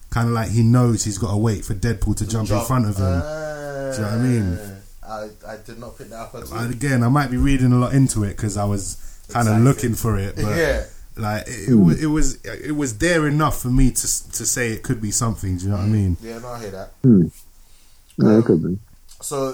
kind 0.10 0.28
of 0.28 0.34
like 0.34 0.50
he 0.52 0.64
knows 0.64 1.04
he's 1.04 1.18
got 1.18 1.32
to 1.32 1.38
wait 1.38 1.64
for 1.66 1.74
Deadpool 1.76 2.16
to 2.18 2.28
jump 2.28 2.50
in 2.50 2.60
front 2.66 2.86
of 2.88 2.98
him. 2.98 3.04
Uh, 3.06 3.92
Do 3.92 3.98
you 3.98 4.02
know 4.04 4.10
what 4.10 4.14
I 4.14 4.24
mean? 4.24 4.60
I, 5.06 5.30
I 5.54 5.58
did 5.66 5.78
not 5.80 5.98
pick 5.98 6.10
that 6.10 6.16
up. 6.34 6.70
Again, 6.72 7.04
I 7.04 7.10
might 7.10 7.30
be 7.30 7.38
reading 7.38 7.72
a 7.74 7.78
lot 7.78 7.94
into 7.94 8.24
it 8.24 8.30
because 8.38 8.58
I 8.58 8.64
was 8.66 8.98
kind 9.30 9.48
of 9.48 9.56
Exactly. 9.58 9.64
looking 9.90 9.96
for 9.96 10.18
it, 10.18 10.36
but 10.42 10.56
yeah. 10.58 10.86
Like 11.16 11.44
it, 11.48 11.70
it, 11.70 11.76
was, 11.76 12.02
it 12.04 12.08
was 12.08 12.44
it 12.46 12.72
was 12.76 12.98
there 12.98 13.28
enough 13.28 13.62
for 13.62 13.68
me 13.70 13.92
to 13.92 14.02
to 14.32 14.46
say 14.46 14.72
it 14.72 14.84
could 14.84 15.02
be 15.02 15.12
something. 15.12 15.58
Do 15.58 15.66
you 15.66 15.70
know 15.72 15.78
what 15.78 15.84
I 15.84 15.88
mean? 15.88 16.18
Yeah, 16.22 16.40
no, 16.40 16.48
I 16.50 16.60
hear 16.62 16.72
that. 16.72 16.92
Yeah, 18.18 18.38
it 18.40 18.46
could 18.46 18.64
be. 18.64 18.78
So, 19.22 19.50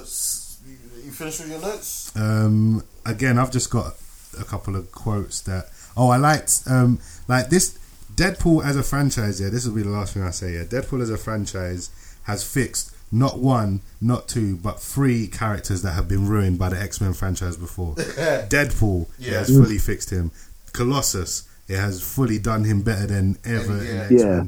you 0.67 0.77
you 1.05 1.11
finished 1.11 1.39
with 1.39 1.49
your 1.51 1.61
notes? 1.61 2.15
Um, 2.15 2.83
again, 3.05 3.37
I've 3.37 3.51
just 3.51 3.69
got 3.69 3.93
a 4.39 4.43
couple 4.43 4.75
of 4.75 4.91
quotes 4.91 5.41
that. 5.41 5.69
Oh, 5.97 6.09
I 6.09 6.17
liked 6.17 6.61
um, 6.67 6.99
like 7.27 7.49
this 7.49 7.77
Deadpool 8.15 8.63
as 8.63 8.75
a 8.75 8.83
franchise. 8.83 9.41
Yeah, 9.41 9.49
this 9.49 9.65
will 9.65 9.75
be 9.75 9.81
the 9.83 9.89
last 9.89 10.13
thing 10.13 10.23
I 10.23 10.31
say. 10.31 10.53
Yeah, 10.53 10.63
Deadpool 10.63 11.01
as 11.01 11.09
a 11.09 11.17
franchise 11.17 11.89
has 12.23 12.43
fixed 12.43 12.95
not 13.11 13.39
one, 13.39 13.81
not 13.99 14.27
two, 14.27 14.55
but 14.57 14.79
three 14.79 15.27
characters 15.27 15.81
that 15.81 15.91
have 15.93 16.07
been 16.07 16.27
ruined 16.27 16.59
by 16.59 16.69
the 16.69 16.79
X 16.79 17.01
Men 17.01 17.13
franchise 17.13 17.57
before. 17.57 17.95
Deadpool, 17.95 19.03
it 19.19 19.25
Yeah. 19.31 19.39
has 19.39 19.49
fully 19.49 19.77
fixed 19.79 20.11
him. 20.11 20.31
Colossus, 20.73 21.48
it 21.69 21.77
has 21.77 22.01
fully 22.01 22.39
done 22.39 22.63
him 22.65 22.81
better 22.81 23.07
than 23.07 23.37
ever 23.45 23.77
in 23.77 23.85
Yeah. 23.85 24.01
X 24.03 24.11
Men. 24.11 24.19
Yeah. 24.19 24.43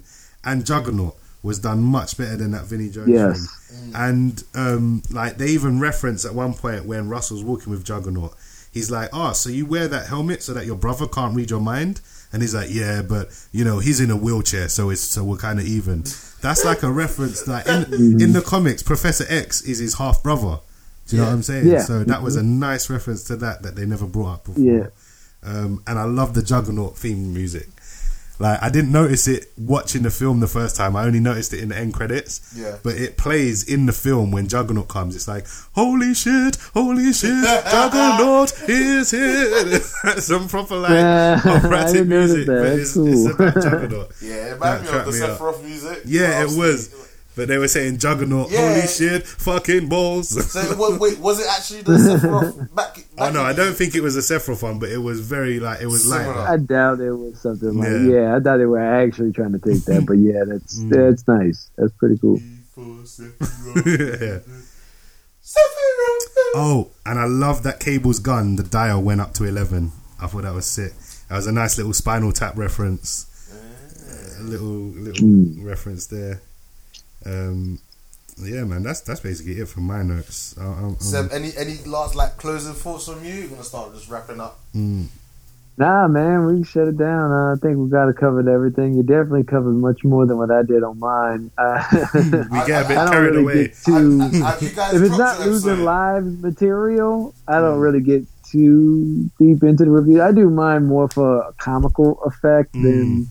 And 0.52 0.66
Juggernaut 0.66 1.16
was 1.44 1.60
done 1.60 1.82
much 1.82 2.18
better 2.18 2.36
than 2.36 2.52
that 2.52 2.66
Vinnie 2.66 2.90
Jones 2.90 3.10
Yes. 3.10 3.48
thing. 3.70 3.92
And 3.96 4.44
um, 4.56 5.04
like 5.12 5.38
they 5.38 5.48
even 5.48 5.80
reference 5.80 6.26
at 6.26 6.36
one 6.36 6.54
point 6.54 6.86
when 6.86 7.08
Russell's 7.10 7.44
walking 7.44 7.72
with 7.72 7.84
Juggernaut, 7.86 8.34
he's 8.72 8.92
like, 8.92 9.10
"Oh, 9.14 9.34
so 9.34 9.50
you 9.50 9.66
wear 9.66 9.88
that 9.88 10.08
helmet 10.08 10.44
so 10.44 10.54
that 10.54 10.66
your 10.66 10.76
brother 10.76 11.08
can't 11.08 11.36
read 11.36 11.50
your 11.50 11.62
mind?" 11.62 12.02
And 12.34 12.42
he's 12.42 12.54
like, 12.56 12.70
"Yeah, 12.72 13.02
but 13.02 13.28
you 13.52 13.64
know 13.66 13.80
he's 13.80 14.00
in 14.00 14.10
a 14.12 14.16
wheelchair, 14.16 14.70
so 14.70 14.90
it's 14.90 15.02
so 15.02 15.24
we're 15.24 15.38
kind 15.38 15.60
of 15.60 15.66
even." 15.66 16.04
That's 16.42 16.64
like 16.66 16.82
a 16.84 16.92
reference. 16.92 17.48
Like 17.48 17.68
in 17.68 18.22
in 18.22 18.34
the 18.34 18.42
comics, 18.42 18.82
Professor 18.84 19.26
X 19.30 19.62
is 19.62 19.80
his 19.80 19.96
half 19.96 20.22
brother. 20.24 20.60
Do 21.08 21.16
you 21.16 21.22
know 21.22 21.28
what 21.28 21.34
I'm 21.34 21.44
saying? 21.44 21.68
Yeah. 21.68 21.82
So 21.82 22.04
that 22.04 22.22
was 22.22 22.36
a 22.36 22.44
nice 22.44 22.90
reference 22.90 23.24
to 23.26 23.36
that 23.38 23.64
that 23.64 23.76
they 23.76 23.86
never 23.86 24.06
brought 24.06 24.34
up 24.34 24.46
before. 24.46 24.64
Yeah. 24.64 24.88
Um, 25.44 25.84
and 25.88 25.98
I 25.98 26.04
love 26.04 26.34
the 26.34 26.44
Juggernaut 26.44 26.98
theme 26.98 27.34
music. 27.34 27.68
Like 28.40 28.62
I 28.64 28.70
didn't 28.72 28.92
notice 28.92 29.28
it 29.28 29.52
watching 29.56 30.02
the 30.02 30.10
film 30.10 30.40
the 30.40 30.48
first 30.48 30.76
time. 30.76 30.96
I 30.96 31.06
only 31.06 31.20
noticed 31.20 31.54
it 31.54 31.60
in 31.60 31.70
the 31.70 31.78
end 31.78 31.94
credits. 31.94 32.54
Yeah. 32.58 32.78
But 32.82 32.96
it 32.96 33.16
plays 33.16 33.64
in 33.64 33.86
the 33.86 33.92
film 33.94 34.32
when 34.32 34.48
Juggernaut 34.48 34.88
comes. 34.88 35.16
It's 35.16 35.28
like, 35.28 35.46
holy 35.74 36.16
shit, 36.16 36.56
holy 36.74 37.14
shit, 37.14 37.44
Juggernaut 37.44 38.52
is 38.68 39.12
here. 39.12 39.80
Some 40.22 40.48
proper 40.48 40.76
like 40.78 40.92
Yeah, 40.92 41.40
I 41.46 41.58
operatic 41.58 41.94
didn't 41.94 42.10
notice 42.10 42.32
music, 42.32 42.48
that. 42.48 42.54
but 42.64 42.78
That's 42.78 42.96
it's, 42.96 42.98
it's 42.98 43.34
about 43.36 43.54
Juggernaut. 43.54 44.12
Yeah, 44.22 44.34
it 44.34 44.60
That 44.60 44.82
reminded 44.82 44.92
me 44.92 44.98
of 44.98 45.06
the. 45.06 45.12
Sephiroth 45.12 45.64
music. 45.64 46.02
Yeah, 46.06 46.42
it 46.42 46.44
Obviously- 46.46 46.60
was. 46.60 47.01
But 47.36 47.48
they 47.48 47.58
were 47.58 47.70
saying 47.70 47.98
Juggernaut, 48.00 48.52
Yeah. 48.52 48.74
holy 48.76 48.88
shit, 48.88 49.26
fucking 49.26 49.88
balls. 49.88 50.30
So, 50.52 50.76
wa- 50.78 50.98
wait, 51.00 51.18
was 51.20 51.40
it 51.40 51.48
actually 51.50 51.82
the 51.84 51.94
Sephiroth 51.94 52.76
back? 52.76 52.96
back 52.96 53.06
oh 53.20 53.30
no, 53.32 53.42
I 53.42 53.54
don't 53.54 53.74
think 53.74 53.96
it 53.96 54.02
was 54.02 54.18
a 54.18 54.20
Sephiroth 54.20 54.62
one, 54.64 54.80
but 54.80 54.90
it 54.90 54.98
was 54.98 55.22
very 55.22 55.60
like 55.62 55.80
it 55.82 55.88
was 55.88 56.06
like 56.08 56.28
I 56.28 56.58
doubt 56.58 57.00
it 57.00 57.12
was 57.12 57.40
something 57.40 57.74
like 57.78 57.88
Yeah. 57.90 58.00
yeah. 58.00 58.36
I 58.36 58.40
doubt 58.40 58.58
they 58.58 58.66
were 58.66 58.80
actually 58.80 59.32
trying 59.32 59.54
to 59.54 59.60
take 59.60 59.86
that, 59.86 60.06
but 60.06 60.18
yeah, 60.18 60.44
that's 60.46 60.78
Mm. 60.80 60.90
that's 60.90 61.26
nice. 61.28 61.70
That's 61.78 61.94
pretty 61.94 62.18
cool. 62.20 62.40
Yeah. 63.86 64.40
Oh, 66.54 66.90
and 67.06 67.18
I 67.20 67.26
love 67.26 67.64
that 67.64 67.80
Cable's 67.80 68.20
gun. 68.20 68.56
The 68.58 68.64
dial 68.64 69.02
went 69.02 69.22
up 69.22 69.34
to 69.36 69.46
eleven. 69.46 69.92
I 70.22 70.28
thought 70.28 70.44
that 70.44 70.54
was 70.54 70.66
sick. 70.66 70.94
That 71.30 71.36
was 71.38 71.48
a 71.48 71.52
nice 71.52 71.78
little 71.78 71.94
Spinal 71.94 72.32
Tap 72.32 72.58
reference. 72.58 73.28
A 74.40 74.44
little 74.44 74.68
little 74.68 75.28
Mm. 75.28 75.64
reference 75.64 76.08
there. 76.08 76.42
Um, 77.26 77.80
yeah, 78.42 78.64
man, 78.64 78.82
that's 78.84 79.02
that's 79.02 79.20
basically 79.20 79.54
it 79.60 79.68
for 79.68 79.82
my 79.82 80.02
notes. 80.04 80.56
I, 80.58 80.64
I'm, 80.64 80.84
I'm- 80.86 81.00
Seb, 81.00 81.32
any 81.32 81.52
any 81.58 81.78
last 81.86 82.16
like 82.16 82.38
closing 82.38 82.74
thoughts 82.74 83.08
from 83.08 83.24
you? 83.24 83.34
You're 83.34 83.48
gonna 83.50 83.64
start 83.64 83.94
just 83.94 84.10
wrapping 84.10 84.40
up. 84.40 84.60
mm, 84.76 85.06
Nah, 85.78 86.08
man, 86.08 86.46
we 86.46 86.54
can 86.56 86.64
shut 86.64 86.88
it 86.90 86.98
down. 86.98 87.32
Uh, 87.32 87.54
I 87.54 87.56
think 87.60 87.78
we 87.78 87.90
got 87.90 88.06
to 88.06 88.14
cover 88.14 88.48
everything. 88.48 88.94
You 88.94 89.04
definitely 89.04 89.44
covered 89.46 89.74
much 89.74 90.04
more 90.04 90.26
than 90.26 90.38
what 90.38 90.52
I 90.52 90.64
did 90.64 90.84
on 90.84 91.00
mine. 91.00 91.50
Uh, 91.58 91.82
we 92.14 92.20
get 92.68 92.86
a 92.86 92.88
bit 92.88 92.98
I 92.98 93.06
don't 93.06 93.12
carried 93.14 93.30
really 93.32 93.42
away. 93.42 93.64
get 93.68 93.78
too. 93.86 94.20
Have- 94.20 94.34
have 94.34 94.62
you 94.62 94.70
guys 94.70 94.94
if 94.96 95.02
it's 95.02 95.18
not 95.18 95.40
your 95.40 95.48
losing 95.48 95.72
episode? 95.72 95.84
live 95.86 96.26
material, 96.42 97.34
I 97.48 97.60
don't 97.60 97.80
really 97.80 98.02
get 98.02 98.26
too 98.52 99.30
deep 99.40 99.64
into 99.64 99.86
the 99.86 99.92
review. 99.92 100.22
I 100.22 100.32
do 100.34 100.50
mine 100.50 100.86
more 100.88 101.08
for 101.10 101.38
a 101.40 101.54
comical 101.54 102.22
effect 102.24 102.74
than 102.74 103.28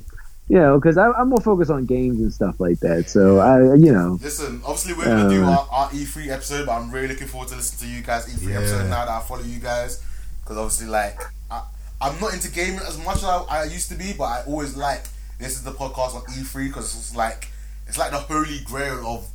you 0.51 0.59
know, 0.59 0.79
because 0.81 0.99
I'm 0.99 1.29
more 1.29 1.41
focused 1.41 1.71
on 1.71 1.87
games 1.87 2.19
and 2.19 2.33
stuff 2.35 2.59
like 2.59 2.81
that. 2.81 3.09
So 3.09 3.39
I, 3.39 3.75
you 3.77 3.93
know, 3.93 4.19
Listen, 4.21 4.61
obviously 4.65 4.95
we're 4.95 5.05
gonna 5.05 5.29
do 5.31 5.45
Uh, 5.45 5.51
our, 5.51 5.69
our 5.71 5.89
E3 5.91 6.29
episode, 6.29 6.67
but 6.67 6.73
I'm 6.73 6.91
really 6.91 7.07
looking 7.09 7.29
forward 7.29 7.49
to 7.51 7.57
listening 7.57 7.89
to 7.89 7.97
you 7.97 8.03
guys 8.03 8.27
E3 8.27 8.49
Yeah. 8.51 8.59
episode 8.59 8.89
now 8.91 9.05
that 9.05 9.09
I 9.11 9.21
follow 9.21 9.45
you 9.45 9.61
guys. 9.61 10.03
Because 10.43 10.57
obviously, 10.59 10.89
like, 10.89 11.21
I, 11.53 11.63
I'm 12.01 12.19
not 12.21 12.35
into 12.35 12.51
gaming 12.51 12.81
as 12.81 12.99
much 12.99 13.19
as 13.19 13.25
I, 13.25 13.45
I 13.49 13.65
used 13.65 13.89
to 13.91 13.95
be, 13.95 14.13
but 14.13 14.25
I 14.25 14.43
always 14.49 14.77
like 14.77 15.05
this 15.39 15.53
is 15.53 15.63
the 15.63 15.71
podcast 15.71 16.17
on 16.17 16.23
E3 16.23 16.67
because 16.67 16.97
it's 16.97 17.15
like 17.15 17.49
it's 17.87 17.97
like 17.99 18.11
the 18.11 18.19
holy 18.19 18.59
grail 18.65 19.07
of 19.07 19.27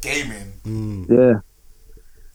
gaming. 0.00 0.52
Mm, 0.66 1.10
yeah. 1.10 1.40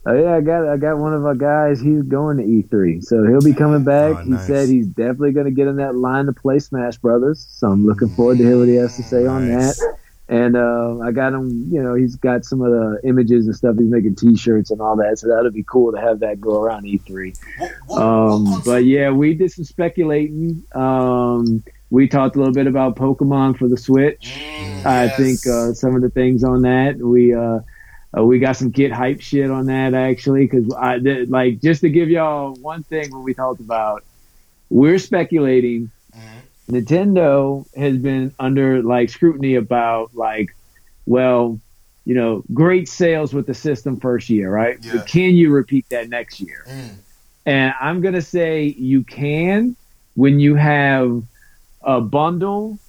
Oh 0.09 0.13
yeah, 0.13 0.35
I 0.35 0.41
got 0.41 0.65
I 0.67 0.77
got 0.77 0.97
one 0.99 1.13
of 1.13 1.25
our 1.25 1.35
guys. 1.35 1.81
He's 1.81 2.01
going 2.03 2.37
to 2.37 2.43
E3, 2.43 3.03
so 3.03 3.25
he'll 3.25 3.41
be 3.41 3.53
coming 3.53 3.83
back. 3.83 4.15
Oh, 4.17 4.23
He 4.23 4.29
nice. 4.31 4.47
said 4.47 4.69
he's 4.69 4.87
definitely 4.87 5.33
going 5.33 5.47
to 5.47 5.51
get 5.51 5.67
in 5.67 5.75
that 5.77 5.95
line 5.95 6.27
to 6.27 6.33
play 6.33 6.59
Smash 6.59 6.95
Brothers. 6.97 7.45
So 7.49 7.67
I'm 7.67 7.85
looking 7.85 8.07
forward 8.09 8.37
to 8.37 8.43
hear 8.45 8.57
what 8.57 8.69
he 8.69 8.75
has 8.75 8.95
to 8.95 9.03
say 9.03 9.25
on 9.25 9.49
Nice. 9.49 9.77
that. 9.79 9.97
And 10.29 10.55
uh, 10.57 10.99
I 10.99 11.11
got 11.11 11.33
him. 11.33 11.67
You 11.71 11.81
know, 11.83 11.93
he's 11.95 12.15
got 12.15 12.45
some 12.45 12.61
of 12.61 12.71
the 12.71 12.99
images 13.03 13.47
and 13.47 13.55
stuff. 13.55 13.75
He's 13.77 13.87
making 13.89 14.15
T-shirts 14.15 14.71
and 14.71 14.79
all 14.79 14.95
that. 14.97 15.19
So 15.19 15.27
that'll 15.27 15.51
be 15.51 15.63
cool 15.63 15.91
to 15.91 15.99
have 15.99 16.19
that 16.21 16.39
go 16.39 16.61
around 16.61 16.85
E 16.85 16.99
E3. 16.99 17.37
What, 17.57 17.71
what, 17.87 18.01
Um, 18.01 18.61
but 18.65 18.85
yeah, 18.85 19.11
we 19.11 19.33
did 19.33 19.51
some 19.51 19.65
speculating. 19.65 20.63
Um, 20.73 21.63
we 21.89 22.07
talked 22.07 22.35
a 22.35 22.39
little 22.39 22.53
bit 22.53 22.67
about 22.67 22.95
Pokemon 22.97 23.57
for 23.57 23.67
the 23.67 23.77
Switch. 23.77 24.37
Mm, 24.37 24.85
I 24.85 25.05
yes. 25.05 25.17
think 25.17 25.47
uh, 25.53 25.73
some 25.73 25.95
of 25.95 26.01
the 26.01 26.09
things 26.09 26.43
on 26.43 26.61
that 26.63 26.97
we 26.97 27.33
uh, 27.33 27.59
uh, 28.17 28.23
we 28.23 28.39
got 28.39 28.55
some 28.57 28.69
get 28.69 28.91
hype 28.91 29.21
shit 29.21 29.49
on 29.49 29.65
that 29.65 29.93
actually 29.93 30.45
because 30.47 30.73
I 30.79 30.99
did, 30.99 31.29
like 31.29 31.61
just 31.61 31.81
to 31.81 31.89
give 31.89 32.09
y'all 32.09 32.53
one 32.53 32.83
thing 32.83 33.11
when 33.11 33.23
we 33.23 33.33
talked 33.33 33.59
about 33.61 34.03
we're 34.69 34.99
speculating 34.99 35.91
Mhm. 36.15 36.41
Nintendo 36.71 37.65
has 37.75 37.97
been 37.97 38.33
under 38.39 38.81
like 38.83 39.09
scrutiny 39.09 39.55
about 39.55 40.11
like 40.13 40.49
well 41.05 41.59
you 42.05 42.15
know 42.15 42.43
great 42.53 42.87
sales 42.89 43.33
with 43.33 43.45
the 43.47 43.53
system 43.53 43.99
first 43.99 44.29
year 44.29 44.49
right 44.49 44.77
Yeah. 44.81 44.93
but 44.97 45.07
can 45.07 45.35
you 45.35 45.51
repeat 45.51 45.85
that 45.89 46.09
next 46.09 46.39
year 46.39 46.65
Mm. 46.67 46.95
and 47.45 47.73
I'm 47.79 48.01
gonna 48.01 48.21
say 48.21 48.63
you 48.65 49.03
can 49.03 49.75
when 50.15 50.39
you 50.39 50.55
have 50.55 51.21
a 51.83 52.01
bundle 52.01 52.79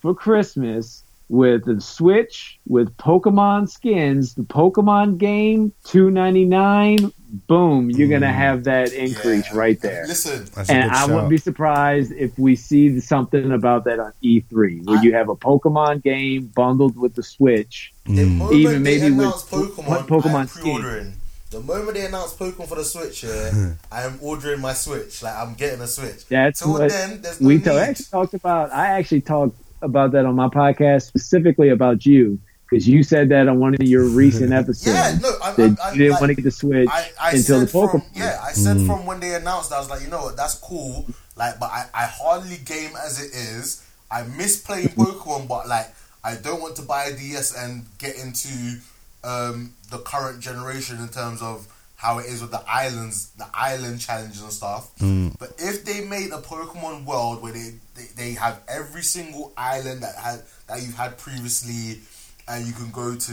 for 0.00 0.14
Christmas 0.14 1.03
with 1.28 1.64
the 1.64 1.80
Switch, 1.80 2.58
with 2.66 2.96
Pokemon 2.96 3.68
skins, 3.70 4.34
the 4.34 4.42
Pokemon 4.42 5.18
game, 5.18 5.72
two 5.84 6.10
ninety 6.10 6.44
nine. 6.44 7.12
Boom, 7.48 7.90
you're 7.90 8.08
gonna 8.08 8.32
have 8.32 8.64
that 8.64 8.92
increase 8.92 9.46
Yeah. 9.50 9.58
right 9.58 9.80
there. 9.80 10.04
Listen, 10.06 10.44
That's 10.54 10.70
And 10.70 10.90
good 10.90 10.96
I 10.96 11.06
wouldn't 11.06 11.30
be 11.30 11.36
surprised 11.38 12.12
if 12.12 12.38
we 12.38 12.54
see 12.54 13.00
something 13.00 13.50
about 13.50 13.84
that 13.86 13.98
on 13.98 14.12
E3, 14.22 14.82
where 14.84 14.98
I- 14.98 15.02
you 15.02 15.14
have 15.14 15.28
a 15.28 15.34
Pokemon 15.34 16.02
game 16.04 16.52
bundled 16.54 16.96
with 16.96 17.14
the 17.14 17.22
Switch. 17.24 17.92
the 18.06 18.12
Mm. 18.26 18.52
Even 18.52 18.82
maybe 18.84 19.10
with 19.10 19.26
Pokemon, 19.50 20.06
po- 20.06 20.20
Pokemon 20.20 20.34
I'm 20.40 20.46
skin. 20.46 21.12
The 21.50 21.60
moment 21.60 21.94
they 21.94 22.04
announce 22.06 22.34
Pokemon 22.34 22.68
for 22.68 22.74
the 22.76 22.84
Switch, 22.84 23.24
yeah, 23.24 23.70
I 23.92 24.02
am 24.02 24.18
ordering 24.20 24.60
my 24.60 24.72
Switch. 24.74 25.22
Like 25.22 25.34
I'm 25.36 25.54
getting 25.54 25.80
a 25.80 25.86
Switch. 25.88 26.26
That's 26.28 26.60
Till 26.60 26.72
what 26.72 26.90
then, 26.90 27.20
there's 27.22 27.40
no 27.40 27.48
we 27.48 27.56
need. 27.56 27.66
actually 27.68 28.06
talked 28.10 28.34
about. 28.34 28.72
I 28.72 28.86
actually 28.88 29.22
talked 29.22 29.56
about 29.84 30.12
that 30.12 30.24
on 30.26 30.34
my 30.34 30.48
podcast 30.48 31.02
specifically 31.02 31.68
about 31.68 32.04
you 32.06 32.38
because 32.68 32.88
you 32.88 33.02
said 33.02 33.28
that 33.28 33.46
on 33.46 33.60
one 33.60 33.74
of 33.74 33.82
your 33.82 34.04
recent 34.22 34.52
episodes. 34.52 34.86
Yeah, 34.86 35.18
no, 35.20 35.30
I, 35.42 35.52
that 35.52 35.78
I, 35.80 35.88
I, 35.88 35.92
you 35.92 35.98
didn't 35.98 36.12
like, 36.12 36.20
want 36.20 36.30
to 36.30 36.34
get 36.34 36.44
the 36.44 36.50
Switch 36.50 36.88
I, 36.90 37.10
I 37.20 37.30
until 37.32 37.60
the 37.60 37.66
said 37.68 37.70
from, 37.70 38.00
Pokemon. 38.00 38.04
yeah, 38.14 38.40
I 38.42 38.52
said 38.52 38.76
Mm. 38.78 38.86
from 38.86 39.06
when 39.06 39.20
they 39.20 39.34
announced, 39.34 39.72
I 39.72 39.78
was 39.78 39.90
like, 39.90 40.02
you 40.02 40.08
know 40.08 40.22
what, 40.22 40.36
that's 40.36 40.54
cool. 40.54 41.06
Like, 41.36 41.58
but 41.60 41.70
I, 41.70 41.86
I 41.94 42.04
hardly 42.06 42.56
game 42.64 42.92
as 43.04 43.22
it 43.22 43.32
is. 43.34 43.86
I 44.10 44.22
miss 44.24 44.60
playing 44.60 44.88
Pokemon, 44.96 45.46
but 45.46 45.68
like, 45.68 45.88
I 46.24 46.36
don't 46.36 46.60
want 46.60 46.76
to 46.76 46.82
buy 46.82 47.04
a 47.04 47.16
DS 47.16 47.54
and 47.56 47.84
get 47.98 48.16
into 48.16 48.78
um, 49.22 49.74
the 49.90 49.98
current 49.98 50.40
generation 50.40 50.98
in 50.98 51.08
terms 51.08 51.42
of 51.42 51.66
how 51.96 52.18
it 52.18 52.26
is 52.26 52.42
with 52.42 52.50
the 52.50 52.62
islands, 52.68 53.30
the 53.38 53.46
island 53.54 54.00
challenges 54.00 54.42
and 54.42 54.52
stuff. 54.52 54.94
Mm. 54.98 55.38
But 55.38 55.52
if 55.58 55.84
they 55.84 56.04
made 56.04 56.32
a 56.32 56.38
Pokemon 56.40 57.04
world 57.06 57.42
where 57.42 57.52
they, 57.52 57.70
they, 57.94 58.06
they 58.16 58.30
have 58.32 58.60
every 58.68 59.02
single 59.02 59.52
island 59.56 60.02
that 60.02 60.14
had 60.16 60.42
that 60.66 60.82
you've 60.82 60.96
had 60.96 61.16
previously, 61.18 62.00
and 62.48 62.66
you 62.66 62.72
can 62.72 62.90
go 62.90 63.14
to 63.14 63.32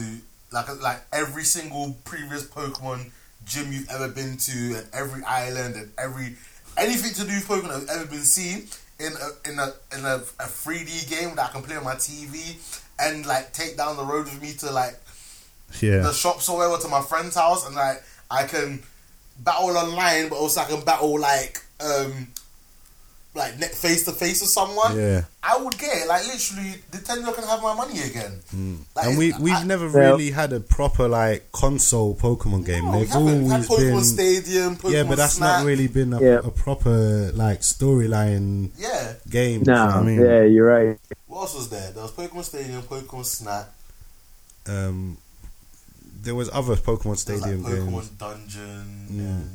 like 0.52 0.68
like 0.82 1.02
every 1.12 1.44
single 1.44 1.96
previous 2.06 2.44
Pokemon 2.46 3.10
gym 3.46 3.72
you've 3.74 3.90
ever 3.90 4.08
been 4.08 4.38
to, 4.38 4.52
and 4.52 4.88
every 4.94 5.24
island 5.24 5.76
and 5.76 5.92
every 5.98 6.36
anything 6.78 7.14
to 7.14 7.22
do 7.30 7.34
with 7.36 7.48
Pokemon 7.48 7.70
that's 7.80 7.92
ever 7.98 8.06
been 8.06 8.20
seen 8.20 8.68
in 9.00 9.12
a 9.14 9.50
in 9.50 9.60
a 9.60 9.74
in 9.98 10.06
a, 10.06 10.16
a 10.40 10.46
3D 10.48 11.10
game 11.10 11.36
that 11.36 11.50
I 11.50 11.52
can 11.52 11.64
play 11.64 11.76
on 11.76 11.84
my 11.84 11.96
TV 11.96 12.56
and 13.00 13.26
like 13.26 13.52
take 13.52 13.76
down 13.76 13.98
the 13.98 14.04
road 14.06 14.26
with 14.26 14.42
me 14.42 14.54
to 14.60 14.72
like 14.72 14.96
Yeah. 15.82 16.00
the 16.04 16.14
shops 16.14 16.48
or 16.50 16.58
whatever 16.58 16.82
to 16.84 16.88
my 16.88 17.02
friend's 17.02 17.36
house 17.36 17.66
and 17.66 17.76
like 17.76 18.04
I 18.32 18.46
can 18.46 18.82
battle 19.40 19.76
online 19.78 20.30
but 20.30 20.38
also 20.38 20.62
I 20.62 20.66
can 20.66 20.82
battle 20.86 21.20
like 21.20 21.62
um 21.80 22.28
like 23.34 23.54
face 23.74 24.04
to 24.04 24.12
face 24.12 24.42
with 24.42 24.50
someone. 24.50 24.98
Yeah. 24.98 25.22
I 25.42 25.56
would 25.58 25.78
get 25.78 25.96
it. 26.04 26.08
Like 26.08 26.28
literally 26.28 26.76
the 26.92 26.98
Nintendo 26.98 27.34
can 27.34 27.46
have 27.46 27.62
my 27.64 27.74
money 27.74 28.02
again. 28.02 28.42
Like, 28.94 29.06
and 29.08 29.18
we 29.18 29.34
we've 29.40 29.54
I- 29.56 29.64
never 29.64 29.88
Well- 29.90 30.12
really 30.18 30.32
had 30.32 30.52
a 30.52 30.60
proper 30.60 31.08
like 31.08 31.50
console 31.54 32.14
Pokemon 32.14 32.66
game. 32.66 32.86
No, 32.86 32.92
They've. 32.92 33.02
We've 33.02 33.10
had 33.10 33.16
always 33.22 33.68
Pokemon 33.70 33.78
been 33.96 34.04
Stadium, 34.04 34.76
Pokemon 34.76 34.92
yeah, 34.92 35.04
but 35.04 35.16
that's 35.18 35.36
Snap. 35.36 35.60
not 35.60 35.66
really 35.66 35.88
been 35.88 36.12
a, 36.14 36.22
Yeah. 36.22 36.40
a 36.44 36.52
proper 36.52 37.32
like 37.34 37.62
storyline 37.62 38.72
Yeah. 38.78 39.14
game. 39.30 39.64
No, 39.66 39.74
you 39.74 39.80
know 39.92 39.98
I 39.98 40.02
mean, 40.04 40.20
yeah, 40.20 40.44
you're 40.44 40.68
right. 40.68 41.00
What 41.28 41.42
else 41.44 41.56
was 41.56 41.70
there? 41.70 41.90
There 41.92 42.04
was 42.04 42.12
Pokemon 42.12 42.44
Stadium, 42.44 42.82
Pokemon 42.84 43.26
Snap, 43.26 43.74
um, 44.68 45.18
there 46.22 46.36
was 46.36 46.50
other 46.54 46.76
Pokemon 46.76 47.18
Stadium 47.18 47.64
like 47.64 47.74
Pokemon 47.74 47.92
games. 47.92 48.10
Dungeon, 48.10 49.08
Mm. 49.12 49.20
and 49.20 49.50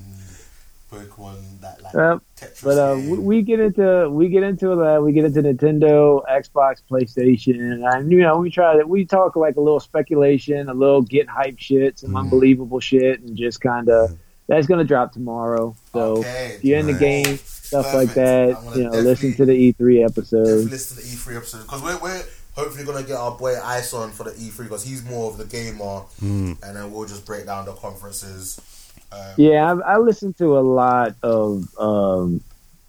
Pokemon 0.91 1.61
that 1.61 1.83
like 1.83 1.95
Uh, 1.95 2.19
Tetris 2.37 2.63
But 2.65 2.79
uh, 2.79 2.95
game. 2.97 3.11
we, 3.11 3.19
we 3.19 3.43
get 3.43 3.61
into 3.61 4.09
we 4.11 4.29
get 4.29 4.43
into 4.43 4.75
that 4.77 5.03
we 5.03 5.13
get 5.13 5.25
into 5.25 5.43
Nintendo, 5.43 6.23
Xbox, 6.31 6.77
PlayStation, 6.91 7.85
and 7.95 8.11
you 8.11 8.19
know 8.19 8.39
we 8.39 8.51
try 8.51 8.79
to 8.79 8.87
we 8.87 9.05
talk 9.05 9.37
like 9.37 9.57
a 9.57 9.61
little 9.61 9.81
speculation, 9.81 10.69
a 10.69 10.75
little 10.75 11.03
get 11.03 11.29
hype 11.29 11.59
shit, 11.59 11.99
some 11.99 12.13
Mhm. 12.13 12.19
unbelievable 12.21 12.81
shit, 12.81 13.21
and 13.21 13.37
just 13.37 13.61
kind 13.61 13.89
of 13.89 14.17
that's 14.49 14.67
gonna 14.69 14.85
drop 14.85 15.13
tomorrow. 15.13 15.75
So 15.93 16.19
Okay. 16.19 16.53
if 16.57 16.65
you're 16.65 16.79
in 16.79 16.87
the 16.87 16.93
game, 16.93 17.37
stuff 17.37 17.93
like 17.93 18.11
Perfect. 18.15 18.59
I'm 18.59 18.65
that, 18.67 18.77
you 18.77 18.85
know, 18.85 18.91
listen 18.91 19.35
to 19.35 19.45
the 19.45 19.53
E3 19.53 20.05
episode. 20.05 20.71
listen 20.71 20.97
to 20.99 21.03
the 21.03 21.09
E3 21.09 21.37
episode 21.37 21.63
because 21.63 21.83
we're, 21.83 21.99
we're 21.99 22.23
hopefully 22.57 22.85
gonna 22.85 23.03
get 23.07 23.17
our 23.17 23.37
boy 23.37 23.55
Ice 23.63 23.93
on 23.93 24.11
for 24.11 24.25
the 24.25 24.31
E3 24.33 24.65
because 24.65 24.83
he's 24.85 25.05
more 25.05 25.31
of 25.31 25.39
the 25.39 25.45
gamer, 25.45 26.03
Mm. 26.23 26.57
and 26.63 26.77
then 26.77 26.91
we'll 26.91 27.07
just 27.07 27.25
break 27.27 27.47
down 27.47 27.67
the 27.67 27.73
conferences. 27.73 28.61
Um, 29.13 29.19
Yeah, 29.37 29.73
I, 29.85 29.95
I 29.95 29.99
listen 29.99 30.33
to 30.35 30.59
a 30.59 30.61
lot 30.61 31.15
of 31.23 31.69
um, 31.79 32.41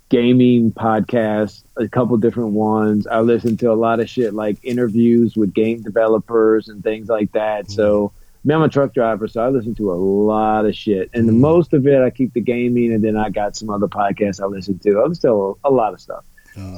gaming 0.10 0.72
podcasts, 0.72 1.64
a 1.76 1.88
couple 1.88 2.16
different 2.18 2.52
ones. 2.52 3.06
I 3.08 3.20
listen 3.20 3.58
to 3.58 3.72
a 3.72 3.76
lot 3.76 4.00
of 4.00 4.10
shit 4.10 4.34
like 4.34 4.58
interviews 4.64 5.36
with 5.36 5.54
game 5.54 5.82
developers 5.82 6.70
and 6.70 6.82
things 6.82 7.10
like 7.10 7.32
that. 7.34 7.70
So, 7.70 8.12
I 8.16 8.48
mean, 8.48 8.56
I'm 8.56 8.64
a 8.64 8.70
truck 8.70 8.94
driver, 8.94 9.28
so 9.28 9.42
I 9.44 9.50
listen 9.50 9.76
to 9.76 9.92
a 9.92 9.96
lot 9.96 10.66
of 10.66 10.74
shit. 10.76 11.10
And 11.14 11.28
the 11.28 11.34
Mhm. 11.34 11.40
most 11.40 11.74
of 11.74 11.86
it, 11.86 12.02
I 12.02 12.10
keep 12.10 12.34
the 12.34 12.40
gaming, 12.42 12.94
and 12.94 13.04
then 13.04 13.18
I 13.18 13.30
got 13.30 13.56
some 13.58 13.70
other 13.70 13.88
podcasts 13.88 14.42
I 14.42 14.46
listen 14.48 14.80
to. 14.80 15.00
I 15.02 15.06
listen 15.08 15.30
to 15.30 15.58
a, 15.64 15.70
a 15.70 15.72
lot 15.72 15.94
of 15.94 16.00
stuff. 16.00 16.24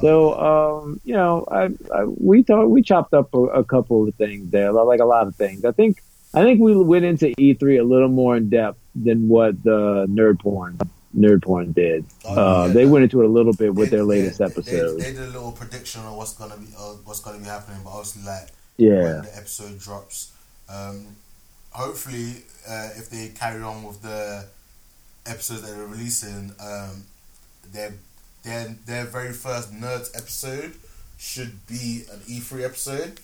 So, 0.00 0.34
um, 0.38 1.00
you 1.04 1.14
know, 1.14 1.44
I, 1.50 1.70
I, 1.94 2.04
we 2.04 2.42
thought 2.42 2.66
we 2.66 2.82
chopped 2.82 3.14
up 3.14 3.32
a, 3.34 3.38
a 3.38 3.64
couple 3.64 4.06
of 4.06 4.14
things 4.16 4.50
there, 4.50 4.72
like 4.72 5.00
a 5.00 5.04
lot 5.04 5.26
of 5.26 5.34
things. 5.36 5.64
I 5.64 5.72
think 5.72 6.02
I 6.34 6.42
think 6.42 6.60
we 6.60 6.76
went 6.76 7.04
into 7.04 7.26
E3 7.38 7.80
a 7.80 7.82
little 7.82 8.08
more 8.08 8.36
in 8.36 8.50
depth 8.50 8.78
than 8.94 9.28
what 9.28 9.62
the 9.62 10.06
nerd 10.08 10.40
porn 10.40 10.78
nerd 11.16 11.42
porn 11.42 11.72
did. 11.72 12.04
Oh, 12.24 12.34
Uh, 12.62 12.66
yeah. 12.66 12.72
they 12.72 12.86
went 12.86 13.02
into 13.04 13.20
it 13.20 13.24
a 13.24 13.28
little 13.28 13.52
bit 13.52 13.74
with 13.74 13.90
they- 13.90 13.96
their 13.96 14.04
latest 14.04 14.38
yeah, 14.40 14.46
episode. 14.46 14.98
They, 15.00 15.04
they 15.10 15.12
did 15.12 15.22
a 15.22 15.32
little 15.32 15.52
prediction 15.52 16.02
on 16.02 16.16
what's 16.16 16.34
gonna 16.34 16.56
be 16.56 16.66
uh, 16.78 16.92
what's 17.04 17.20
gonna 17.20 17.38
be 17.38 17.44
happening, 17.46 17.80
but 17.82 17.90
obviously 17.90 18.22
like 18.22 18.48
yeah, 18.76 19.02
when 19.02 19.22
the 19.22 19.36
episode 19.36 19.78
drops. 19.78 20.32
Um, 20.68 21.16
hopefully, 21.70 22.44
uh, 22.68 22.90
if 22.96 23.10
they 23.10 23.28
carry 23.34 23.60
on 23.62 23.82
with 23.82 24.02
the 24.02 24.46
episodes 25.26 25.62
that 25.62 25.74
they're 25.76 25.86
releasing, 25.86 26.52
um, 26.60 27.04
their 27.72 27.94
their 28.42 28.76
their 28.86 29.04
very 29.04 29.32
first 29.32 29.72
nerds 29.72 30.14
episode 30.16 30.74
should 31.18 31.66
be 31.66 32.04
an 32.12 32.20
E3 32.20 32.64
episode. 32.64 33.20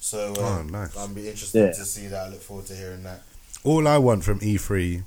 So 0.00 0.34
uh, 0.34 0.40
Oh, 0.40 0.62
nice. 0.62 0.96
I'm 0.96 1.14
be 1.14 1.28
interested 1.28 1.58
Yeah. 1.66 1.72
to 1.72 1.84
see 1.84 2.06
that. 2.08 2.26
I 2.26 2.28
look 2.30 2.42
forward 2.42 2.66
to 2.66 2.74
hearing 2.74 3.02
that. 3.04 3.22
All 3.64 3.86
I 3.88 3.98
want 3.98 4.24
from 4.24 4.40
E3 4.40 5.02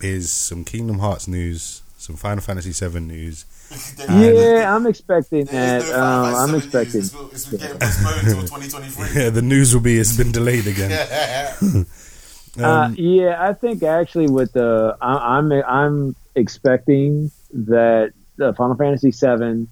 is 0.00 0.30
some 0.32 0.64
Kingdom 0.64 0.98
Hearts 0.98 1.28
news, 1.28 1.82
some 1.98 2.16
Final 2.16 2.42
Fantasy 2.42 2.72
VII 2.72 3.00
news. 3.00 3.44
yeah, 4.08 4.74
I'm 4.74 4.86
expecting 4.86 5.44
There 5.46 5.80
that. 5.80 5.82
is 5.86 5.90
no 5.90 6.02
Um, 6.04 6.34
I'm 6.34 6.54
expecting. 6.54 7.00
news. 7.00 7.14
It's, 7.14 7.32
it's, 7.32 7.52
it's 7.52 7.62
getting 7.62 7.78
postponed 7.78 8.26
until 8.26 8.42
2023. 8.42 9.22
Yeah, 9.22 9.30
the 9.30 9.42
news 9.42 9.72
will 9.74 9.80
be 9.82 9.98
it's 9.98 10.16
been 10.16 10.32
delayed 10.32 10.66
again. 10.66 10.90
Uh, 12.56 12.68
Um, 12.68 12.94
yeah, 12.96 13.34
I 13.42 13.52
think 13.52 13.82
actually 13.82 14.28
with 14.28 14.52
the 14.52 14.96
I, 15.00 15.38
I'm 15.38 15.50
I'm 15.50 16.14
expecting 16.36 17.32
that 17.52 18.12
the 18.36 18.52
Final 18.54 18.76
Fantasy 18.76 19.10
VII 19.10 19.66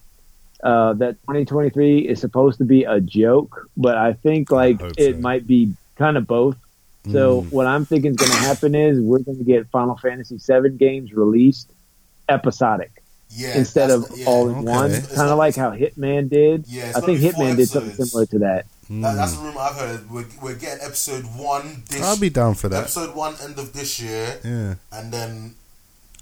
uh, 0.63 0.93
that 0.95 1.15
2023 1.23 2.01
is 2.09 2.21
supposed 2.21 2.59
to 2.59 2.65
be 2.65 2.85
a 2.85 3.01
joke, 3.01 3.69
but 3.77 3.97
I 3.97 4.13
think 4.13 4.51
like 4.51 4.81
hope 4.81 4.93
it 4.97 5.17
so. 5.17 5.21
might 5.21 5.47
be 5.47 5.75
kind 5.97 6.17
of 6.17 6.27
both. 6.27 6.57
So 7.11 7.43
Mm. 7.43 7.51
what 7.53 7.67
I'm 7.67 7.85
thinking 7.85 8.13
is 8.13 8.17
going 8.17 8.31
to 8.31 8.37
happen 8.39 8.75
is 8.77 9.01
we're 9.01 9.19
going 9.19 9.39
to 9.39 9.45
get 9.45 9.69
Final 9.71 9.97
Fantasy 9.97 10.37
VII 10.39 10.71
games 10.71 11.13
released 11.13 11.69
episodic 12.29 13.03
yeah, 13.31 13.57
instead 13.57 13.91
of 13.91 14.09
the- 14.09 14.19
yeah. 14.19 14.27
all 14.27 14.49
in 14.49 14.57
Okay. 14.59 14.65
one, 14.71 14.93
kind 14.93 15.31
of 15.31 15.39
like 15.39 15.57
how 15.57 15.73
Hitman 15.73 16.29
did. 16.31 16.65
Yeah, 16.69 16.93
I 16.95 17.01
think 17.01 17.21
be 17.21 17.31
four 17.31 17.43
Hitman 17.45 17.57
did 17.57 17.69
something 17.69 17.93
similar 18.05 18.27
to 18.27 18.39
that. 18.41 18.67
That, 18.91 19.15
that's 19.17 19.33
the 19.37 19.43
rumor 19.43 19.59
I've 19.61 19.75
heard. 19.77 20.11
We're, 20.11 20.27
we're 20.43 20.55
getting 20.55 20.85
episode 20.85 21.25
one 21.37 21.83
this 21.89 22.03
I'll 22.03 22.19
be 22.19 22.29
down 22.31 22.55
for 22.55 22.69
that. 22.69 22.83
episode 22.83 23.15
one 23.17 23.35
end 23.43 23.59
of 23.59 23.73
this 23.73 23.99
year, 24.01 24.39
Yeah, 24.45 24.75
and 24.93 25.13
then 25.13 25.55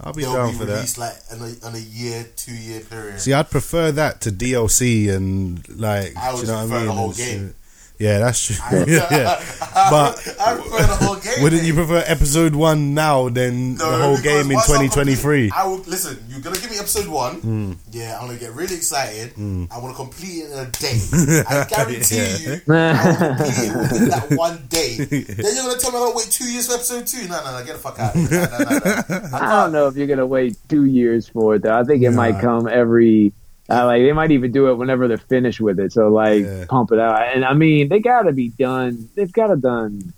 I'll 0.02 0.12
be 0.12 0.22
they'll 0.22 0.34
down 0.34 0.52
be 0.52 0.58
for 0.58 0.64
that. 0.66 0.74
released 0.74 0.98
like 0.98 1.14
in 1.32 1.40
a, 1.40 1.68
in 1.68 1.74
a 1.74 1.78
year, 1.78 2.26
two 2.36 2.54
year 2.54 2.80
period. 2.80 3.20
See, 3.20 3.32
I'd 3.32 3.50
prefer 3.50 3.92
that 3.92 4.22
to 4.22 4.30
DLC 4.30 5.14
and 5.14 5.66
like, 5.78 6.16
I 6.16 6.32
would 6.32 6.42
you 6.42 6.46
know 6.48 6.64
what 6.66 6.72
I 6.72 6.78
mean? 6.78 6.86
the 6.86 6.92
whole 6.92 7.10
uh, 7.10 7.14
game. 7.14 7.54
Shit. 8.00 8.06
Yeah, 8.08 8.18
that's 8.18 8.44
true. 8.46 8.56
I, 8.62 8.84
yeah. 8.88 9.44
But- 9.90 10.36
I 10.40 10.54
prefer 10.54 10.78
the 10.86 10.96
whole 11.04 11.16
game. 11.16 11.32
Wouldn't 11.42 11.62
you 11.64 11.74
prefer 11.74 12.02
episode 12.06 12.54
one 12.54 12.94
now 12.94 13.28
than 13.28 13.74
No, 13.76 13.90
the 13.90 14.04
whole 14.04 14.16
game 14.18 14.50
in 14.50 14.56
2023? 14.58 15.50
I 15.54 15.66
will 15.66 15.78
listen. 15.78 16.18
You're 16.28 16.40
gonna 16.40 16.58
give 16.58 16.70
me 16.70 16.78
episode 16.78 17.06
one. 17.08 17.34
Hmm. 17.40 17.72
Yeah, 17.90 18.18
I'm 18.18 18.26
gonna 18.26 18.38
get 18.38 18.52
really 18.54 18.74
excited. 18.74 19.32
I 19.36 19.78
want 19.78 19.94
to 19.94 19.96
complete 19.96 20.44
it 20.44 20.50
in 20.50 20.58
a 20.58 20.70
day. 20.70 20.98
I 21.48 21.66
guarantee 21.68 22.16
Yeah. 22.16 22.36
you, 22.38 22.60
I 22.74 23.06
will 23.06 23.36
complete 23.36 23.68
it 23.70 23.76
within 23.76 24.08
that 24.08 24.30
one 24.32 24.66
day. 24.68 24.96
then 24.96 25.24
you're 25.54 25.64
gonna 25.66 25.78
tell 25.78 25.92
me 25.92 25.98
I 25.98 26.00
gotta 26.00 26.16
wait 26.16 26.30
two 26.30 26.50
years 26.50 26.66
for 26.68 26.74
episode 26.74 27.06
two? 27.06 27.28
No, 27.28 27.44
no, 27.44 27.58
no, 27.58 27.64
get 27.64 27.74
the 27.74 27.78
fuck 27.78 27.98
out. 27.98 28.14
of 28.16 28.28
here. 28.28 28.48
No, 28.50 28.58
no, 28.58 28.78
no, 29.18 29.28
no. 29.30 29.36
I 29.36 29.62
don't 29.62 29.72
know 29.72 29.86
if 29.88 29.96
you're 29.96 30.06
gonna 30.06 30.26
wait 30.26 30.56
two 30.68 30.84
years 30.86 31.28
for 31.28 31.54
it 31.56 31.62
though. 31.62 31.78
I 31.78 31.84
think 31.84 32.02
it 32.02 32.10
Nah. 32.10 32.16
might 32.16 32.40
come 32.40 32.66
every. 32.66 33.32
Uh, 33.70 33.86
like 33.86 34.02
they 34.02 34.12
might 34.12 34.32
even 34.32 34.50
do 34.50 34.68
it 34.70 34.74
whenever 34.74 35.06
they're 35.08 35.18
finished 35.18 35.60
with 35.60 35.78
it. 35.78 35.92
So 35.92 36.08
like 36.08 36.44
Yeah. 36.44 36.64
pump 36.68 36.90
it 36.92 36.98
out. 36.98 37.20
And 37.34 37.44
I 37.44 37.54
mean 37.54 37.88
they 37.88 38.00
gotta 38.00 38.32
be 38.32 38.48
done. 38.48 39.08
They've 39.14 39.32
gotta 39.32 39.56
done. 39.56 40.12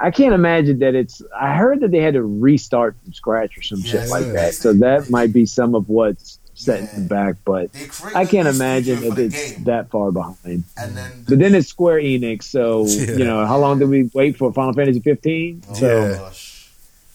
I 0.00 0.10
can't 0.10 0.34
imagine 0.34 0.80
that 0.80 0.94
it's. 0.96 1.22
I 1.38 1.54
heard 1.54 1.80
that 1.80 1.92
they 1.92 2.00
had 2.00 2.14
to 2.14 2.22
restart 2.24 2.96
from 3.02 3.12
scratch 3.12 3.56
or 3.56 3.62
some 3.62 3.84
shit 3.84 4.08
like 4.08 4.26
that. 4.32 4.54
So 4.60 4.72
that 4.74 5.08
might 5.10 5.32
be 5.32 5.46
some 5.46 5.74
of 5.76 5.88
what's 5.88 6.38
setting 6.54 6.88
Yeah. 6.92 7.02
back, 7.04 7.36
but 7.44 7.70
I 8.14 8.24
can't 8.26 8.48
imagine 8.48 9.04
if 9.04 9.16
it's 9.16 9.52
game, 9.52 9.64
that 9.64 9.90
far 9.90 10.10
behind. 10.10 10.64
and 10.76 10.96
then 10.96 11.12
But 11.28 11.38
then 11.38 11.54
it's 11.54 11.68
Square 11.68 12.00
Enix, 12.00 12.42
so 12.44 12.84
Yeah. 12.88 13.16
you 13.16 13.24
know 13.24 13.46
how 13.46 13.58
long 13.60 13.78
did 13.78 13.88
we 13.88 14.10
wait 14.12 14.36
for 14.36 14.52
Final 14.52 14.72
Fantasy 14.72 14.98
15? 15.00 15.62
oh 15.70 15.74
So 15.74 15.86
Yeah. 16.08 16.18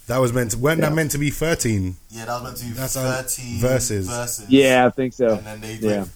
That 0.08 0.20
was 0.20 0.32
meant 0.34 0.52
to. 0.52 0.58
weren't 0.60 0.80
Yeah. 0.82 0.90
that 0.90 0.96
meant 0.96 1.12
to 1.12 1.18
be 1.18 1.30
thirteen? 1.32 1.96
yeah, 2.12 2.26
that 2.26 2.34
was 2.36 2.44
meant 2.44 2.58
to 2.58 2.66
be 2.66 2.72
That's 2.72 2.94
thirteen 2.94 3.60
Versus. 3.60 4.08
Versus. 4.08 4.46
yeah, 4.50 4.86
I 4.86 4.90
think 4.92 5.14
so. 5.14 5.34
and 5.34 5.46
then 5.46 5.62
they 5.62 5.74
Yeah. 5.76 5.98
went 5.98 6.10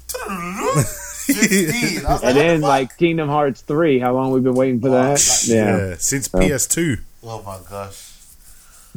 fifteen. 0.88 2.06
I 2.06 2.14
And 2.16 2.24
like, 2.24 2.34
then 2.36 2.62
what 2.62 2.68
like 2.70 2.98
Kingdom 2.98 3.30
Hearts 3.30 3.62
3, 3.62 4.00
how 4.00 4.14
long 4.14 4.32
we've 4.32 4.44
been 4.44 4.54
waiting 4.56 4.80
for 4.80 4.90
that? 4.90 5.10
like- 5.12 5.48
Yeah. 5.48 5.96
since 5.98 6.30
So- 6.30 6.40
PS2. 6.40 6.98
Oh 7.24 7.42
my 7.44 7.58
gosh, 7.70 8.12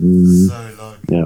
Mhm. 0.00 0.48
so 0.48 0.70
long. 0.82 0.96
Yeah. 1.08 1.24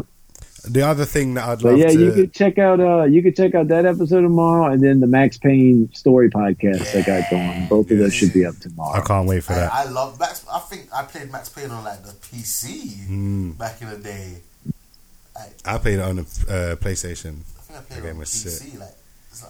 The 0.69 0.83
other 0.83 1.05
thing 1.05 1.35
that 1.35 1.45
I'd 1.49 1.61
But 1.63 1.71
love 1.71 1.79
yeah, 1.79 1.89
to. 1.89 1.99
you 2.01 2.13
could 2.13 2.33
check 2.35 2.59
out 2.59 2.81
uh 2.81 3.05
you 3.05 3.23
could 3.23 3.37
check 3.37 3.55
out 3.55 3.69
that 3.69 3.87
episode 3.87 4.23
tomorrow 4.23 4.67
and 4.73 4.83
then 4.83 5.01
the 5.01 5.07
Max 5.07 5.39
Payne 5.39 5.93
story 5.93 6.29
podcast 6.31 6.95
I 6.97 7.03
got 7.03 7.31
going. 7.31 7.67
Both 7.69 7.91
of 7.91 7.99
those 7.99 8.13
should 8.15 8.33
be 8.33 8.45
up 8.45 8.57
tomorrow. 8.59 8.99
I 8.99 9.01
can't 9.01 9.29
wait 9.29 9.45
for 9.45 9.55
that. 9.55 9.73
I 9.73 9.85
love 9.89 10.19
Max. 10.19 10.45
I 10.53 10.59
think 10.61 10.89
I 10.95 11.03
played 11.05 11.31
Max 11.31 11.49
Payne 11.49 11.71
on 11.71 11.85
like 11.85 12.03
the 12.03 12.13
PC 12.13 13.07
Mm. 13.09 13.57
back 13.59 13.81
in 13.81 13.89
the 13.91 13.99
day. 13.99 14.39
I 15.65 15.79
played 15.79 15.99
it 15.99 16.03
on 16.03 16.17
the 16.17 16.23
uh, 16.23 16.77
PlayStation. 16.77 17.41
I 17.59 17.61
think 17.61 17.79
I 17.79 17.83
played 17.83 18.05
it 18.05 18.11
on 18.11 18.17
PC. 18.23 18.27
sick. 18.49 18.81
Like, 18.81 18.89
so 18.89 18.95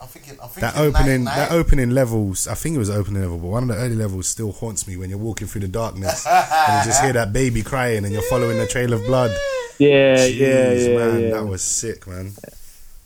I'm 0.00 0.08
thinking, 0.08 0.32
I'm 0.42 0.48
thinking 0.48 0.60
That 0.62 0.76
opening, 0.76 1.24
99. 1.24 1.36
that 1.36 1.50
opening 1.52 1.90
levels. 1.90 2.48
I 2.48 2.54
think 2.54 2.76
it 2.76 2.78
was 2.78 2.90
opening 2.90 3.22
level, 3.22 3.38
but 3.38 3.48
one 3.48 3.62
of 3.64 3.68
the 3.68 3.76
early 3.76 3.94
levels 3.96 4.26
still 4.28 4.52
haunts 4.52 4.86
me 4.88 4.96
when 4.96 5.10
you're 5.10 5.18
walking 5.18 5.46
through 5.46 5.62
the 5.62 5.68
darkness 5.68 6.26
and 6.30 6.78
you 6.78 6.90
just 6.90 7.02
hear 7.02 7.12
that 7.12 7.32
baby 7.32 7.62
crying 7.62 8.04
and 8.04 8.12
you're 8.12 8.22
following 8.22 8.58
the 8.58 8.66
trail 8.66 8.92
of 8.92 9.04
blood. 9.06 9.30
Yeah, 9.78 10.16
Jeez, 10.16 10.38
yeah, 10.38 10.72
yeah, 10.72 10.98
man, 10.98 11.20
yeah. 11.20 11.30
that 11.32 11.44
was 11.46 11.62
sick, 11.62 12.06
man. 12.06 12.32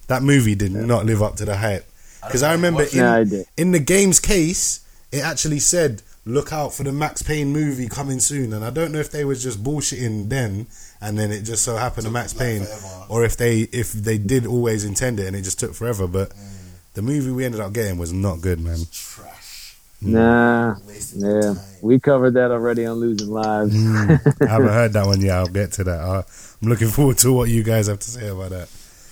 That 0.07 0.23
movie 0.23 0.55
did 0.55 0.73
not 0.73 1.07
live 1.07 1.23
up 1.23 1.37
to 1.37 1.45
the 1.45 1.57
hype 1.57 1.85
because 2.23 2.43
I 2.43 2.53
remember 2.53 2.83
in, 2.85 2.99
No, 2.99 3.25
in 3.57 3.73
the 3.73 3.79
game's 3.79 4.21
case, 4.21 4.81
it 5.13 5.23
actually 5.25 5.59
said, 5.61 6.03
"Look 6.25 6.53
out 6.53 6.73
for 6.75 6.83
the 6.85 6.93
Max 6.93 7.23
Payne 7.23 7.49
movie 7.53 7.89
coming 7.89 8.21
soon." 8.21 8.53
And 8.53 8.65
I 8.65 8.71
don't 8.71 8.93
know 8.93 8.99
if 9.01 9.11
they 9.11 9.25
was 9.25 9.43
just 9.43 9.63
bullshitting 9.65 10.29
then, 10.29 10.67
and 11.01 11.19
then 11.19 11.33
it 11.33 11.43
just 11.43 11.65
so 11.65 11.77
happened 11.77 12.05
to 12.07 12.11
Max 12.13 12.33
Payne, 12.35 12.65
forever. 12.65 13.05
or 13.09 13.25
if 13.25 13.37
they 13.37 13.61
if 13.73 13.93
they 13.93 14.19
did 14.19 14.47
always 14.47 14.85
intend 14.85 15.19
it 15.21 15.27
and 15.27 15.35
it 15.37 15.43
just 15.43 15.59
took 15.59 15.75
forever. 15.75 16.07
But 16.07 16.31
Mm. 16.31 16.57
The 16.95 17.03
movie 17.03 17.31
we 17.31 17.45
ended 17.45 17.61
up 17.61 17.73
getting 17.73 17.99
was 17.99 18.13
not 18.13 18.41
good, 18.41 18.61
man. 18.61 18.79
trash. 18.91 19.77
Nah. 20.03 20.77
Wasted 20.87 21.21
Yeah. 21.23 21.55
We 21.83 21.99
covered 22.01 22.33
that 22.35 22.51
already 22.51 22.87
on 22.87 22.97
Losing 22.99 23.29
Lives. 23.31 23.75
I 24.41 24.47
haven't 24.47 24.69
heard 24.69 24.93
that 24.95 25.07
one 25.07 25.21
yet. 25.21 25.37
I'll 25.39 25.47
get 25.47 25.73
to 25.73 25.85
that. 25.85 26.01
Uh, 26.01 26.23
I'm 26.63 26.69
looking 26.69 26.89
forward 26.89 27.19
to 27.19 27.33
what 27.33 27.49
you 27.51 27.63
guys 27.63 27.87
have 27.87 27.99
to 28.01 28.11
say 28.11 28.29
about 28.29 28.51
that. 28.51 28.69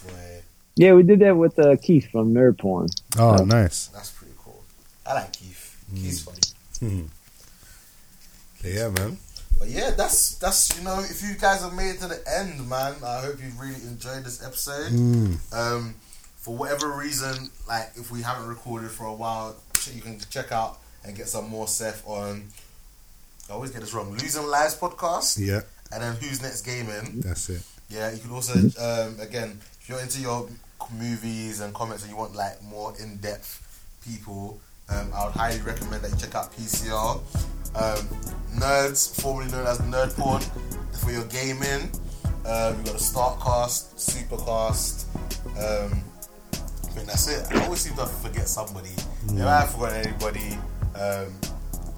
Boy, 0.07 0.43
yeah, 0.77 0.95
we 0.95 1.03
did 1.03 1.21
that 1.21 1.37
with 1.37 1.59
uh, 1.59 1.77
Keith 1.77 2.11
from 2.11 2.33
Nerd 2.33 2.59
Porn. 2.59 2.89
Oh, 3.19 3.39
Yeah. 3.39 3.45
nice. 3.45 3.89
that's 3.89 4.11
pretty 4.13 4.33
cool. 4.39 4.63
I 5.07 5.15
like 5.15 5.33
Keith. 5.33 5.77
Keith's 5.95 6.23
funny. 6.23 7.05
Yeah, 8.65 8.89
man. 8.89 9.17
But 9.59 9.69
yeah, 9.69 9.91
that's 9.97 10.37
that's 10.37 10.77
you 10.79 10.85
know, 10.85 11.01
if 11.01 11.23
you 11.23 11.35
guys 11.37 11.63
have 11.63 11.73
made 11.75 11.91
it 11.91 12.01
to 12.01 12.09
the 12.09 12.21
end, 12.39 12.69
man, 12.69 12.95
I 13.05 13.21
hope 13.23 13.37
you 13.43 13.51
really 13.61 13.75
enjoyed 13.87 14.25
this 14.25 14.45
episode. 14.45 14.93
Mm. 14.93 15.53
Um, 15.55 15.95
for 16.39 16.57
whatever 16.57 16.89
reason, 16.93 17.51
like 17.69 17.91
if 17.97 18.11
we 18.11 18.23
haven't 18.23 18.47
recorded 18.49 18.91
for 18.91 19.05
a 19.07 19.13
while, 19.15 19.57
you 19.93 20.01
can 20.01 20.19
check 20.31 20.53
out 20.53 20.79
and 21.05 21.17
get 21.17 21.29
some 21.29 21.49
more 21.49 21.67
Seth 21.69 22.03
on. 22.07 22.49
I 23.49 23.53
always 23.55 23.71
get 23.71 23.81
this 23.81 23.95
wrong. 23.95 24.11
Losing 24.13 24.47
Lives 24.47 24.77
podcast, 24.77 25.39
Yeah, 25.39 25.61
and 25.93 26.03
then 26.03 26.17
Who's 26.17 26.43
Next 26.43 26.63
Gaming. 26.63 27.21
that's 27.21 27.49
it. 27.49 27.63
Yeah, 27.89 28.11
you 28.13 28.19
can 28.19 28.31
also 28.31 28.55
um, 28.79 29.19
again 29.21 29.59
if 29.81 29.89
you're 29.89 30.01
into 30.01 30.21
your 30.21 30.49
movies 30.97 31.61
and 31.61 31.73
comments 31.75 32.03
and 32.03 32.11
you 32.13 32.17
want 32.19 32.35
like 32.35 32.63
more 32.63 32.95
in 33.01 33.17
depth 33.19 33.65
people, 34.05 34.61
um, 34.91 35.11
I 35.15 35.25
would 35.25 35.35
highly 35.35 35.61
recommend 35.63 36.03
that 36.03 36.11
you 36.11 36.17
check 36.17 36.35
out 36.35 36.53
PCR. 36.53 37.21
Um, 37.75 38.09
Nerds, 38.59 39.21
formerly 39.21 39.51
known 39.51 39.67
as 39.67 39.79
Nerd 39.81 40.15
Porn, 40.17 40.41
for 41.01 41.11
your 41.11 41.25
gaming. 41.27 41.91
Um, 42.47 42.77
you've 42.77 42.85
got 42.87 42.95
a 42.95 42.99
Startcast, 42.99 43.97
Supercast. 43.97 45.05
Um, 45.59 46.03
I 46.99 47.01
think 47.01 47.11
that's 47.11 47.29
it. 47.29 47.57
I 47.57 47.65
always 47.65 47.81
seem 47.81 47.97
to 47.97 48.07
forget 48.07 48.49
somebody. 48.49 48.91
If 49.29 49.41
I 49.41 49.61
have 49.61 49.71
forgotten 49.71 50.07
anybody, 50.07 50.59
um, 50.97 51.33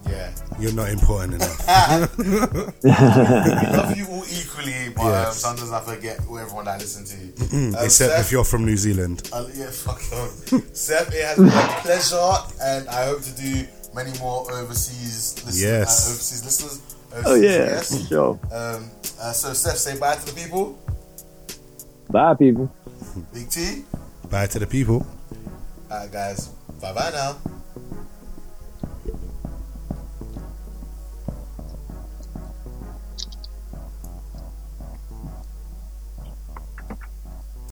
yeah. 0.09 0.31
You're 0.59 0.75
not 0.75 0.91
important 0.91 1.35
enough. 1.35 1.61
We 2.85 2.91
love 2.91 3.97
you 3.97 4.07
all 4.09 4.25
equally, 4.31 4.93
but 4.95 5.29
um, 5.29 5.33
sometimes 5.33 5.71
I 5.73 5.81
forget 5.81 6.19
who 6.21 6.39
everyone 6.39 6.69
I 6.69 6.77
listen 6.77 7.05
to. 7.07 7.57
Um, 7.57 7.69
Except 7.81 7.93
Seth, 8.13 8.21
if 8.27 8.33
you're 8.33 8.45
from 8.45 8.65
New 8.67 8.77
Zealand. 8.77 9.29
uh, 9.33 9.47
yeah, 9.55 9.71
fuck 9.71 10.01
on. 10.13 10.29
Seth, 10.75 11.15
it 11.15 11.25
has 11.25 11.37
been 11.39 11.49
a 11.49 11.81
pleasure, 11.81 12.33
and 12.63 12.89
I 12.89 13.07
hope 13.07 13.23
to 13.23 13.37
do 13.37 13.67
many 13.95 14.17
more 14.19 14.51
overseas 14.53 15.35
listeners. 15.47 15.63
Yes. 15.63 15.89
Uh, 16.09 16.11
overseas 16.13 16.45
listeners. 16.45 16.81
Overseas 17.13 17.27
Oh 17.27 17.35
yeah, 17.37 17.65
for 17.67 17.73
guests. 17.75 18.09
sure. 18.09 18.41
Um, 18.53 18.91
uh, 19.21 19.33
so, 19.33 19.53
Seth, 19.55 19.79
say 19.79 19.99
bye 19.99 20.15
to 20.17 20.27
the 20.27 20.33
people. 20.41 20.79
Bye, 22.11 22.35
people. 22.35 22.71
Big 23.33 23.49
T. 23.49 23.85
Bye 24.31 24.47
to 24.47 24.59
the 24.61 24.67
people. 24.67 25.05
All 25.91 25.99
right, 25.99 26.11
guys. 26.13 26.49
Bye 26.81 26.93
bye 26.93 27.11
now. 27.11 27.37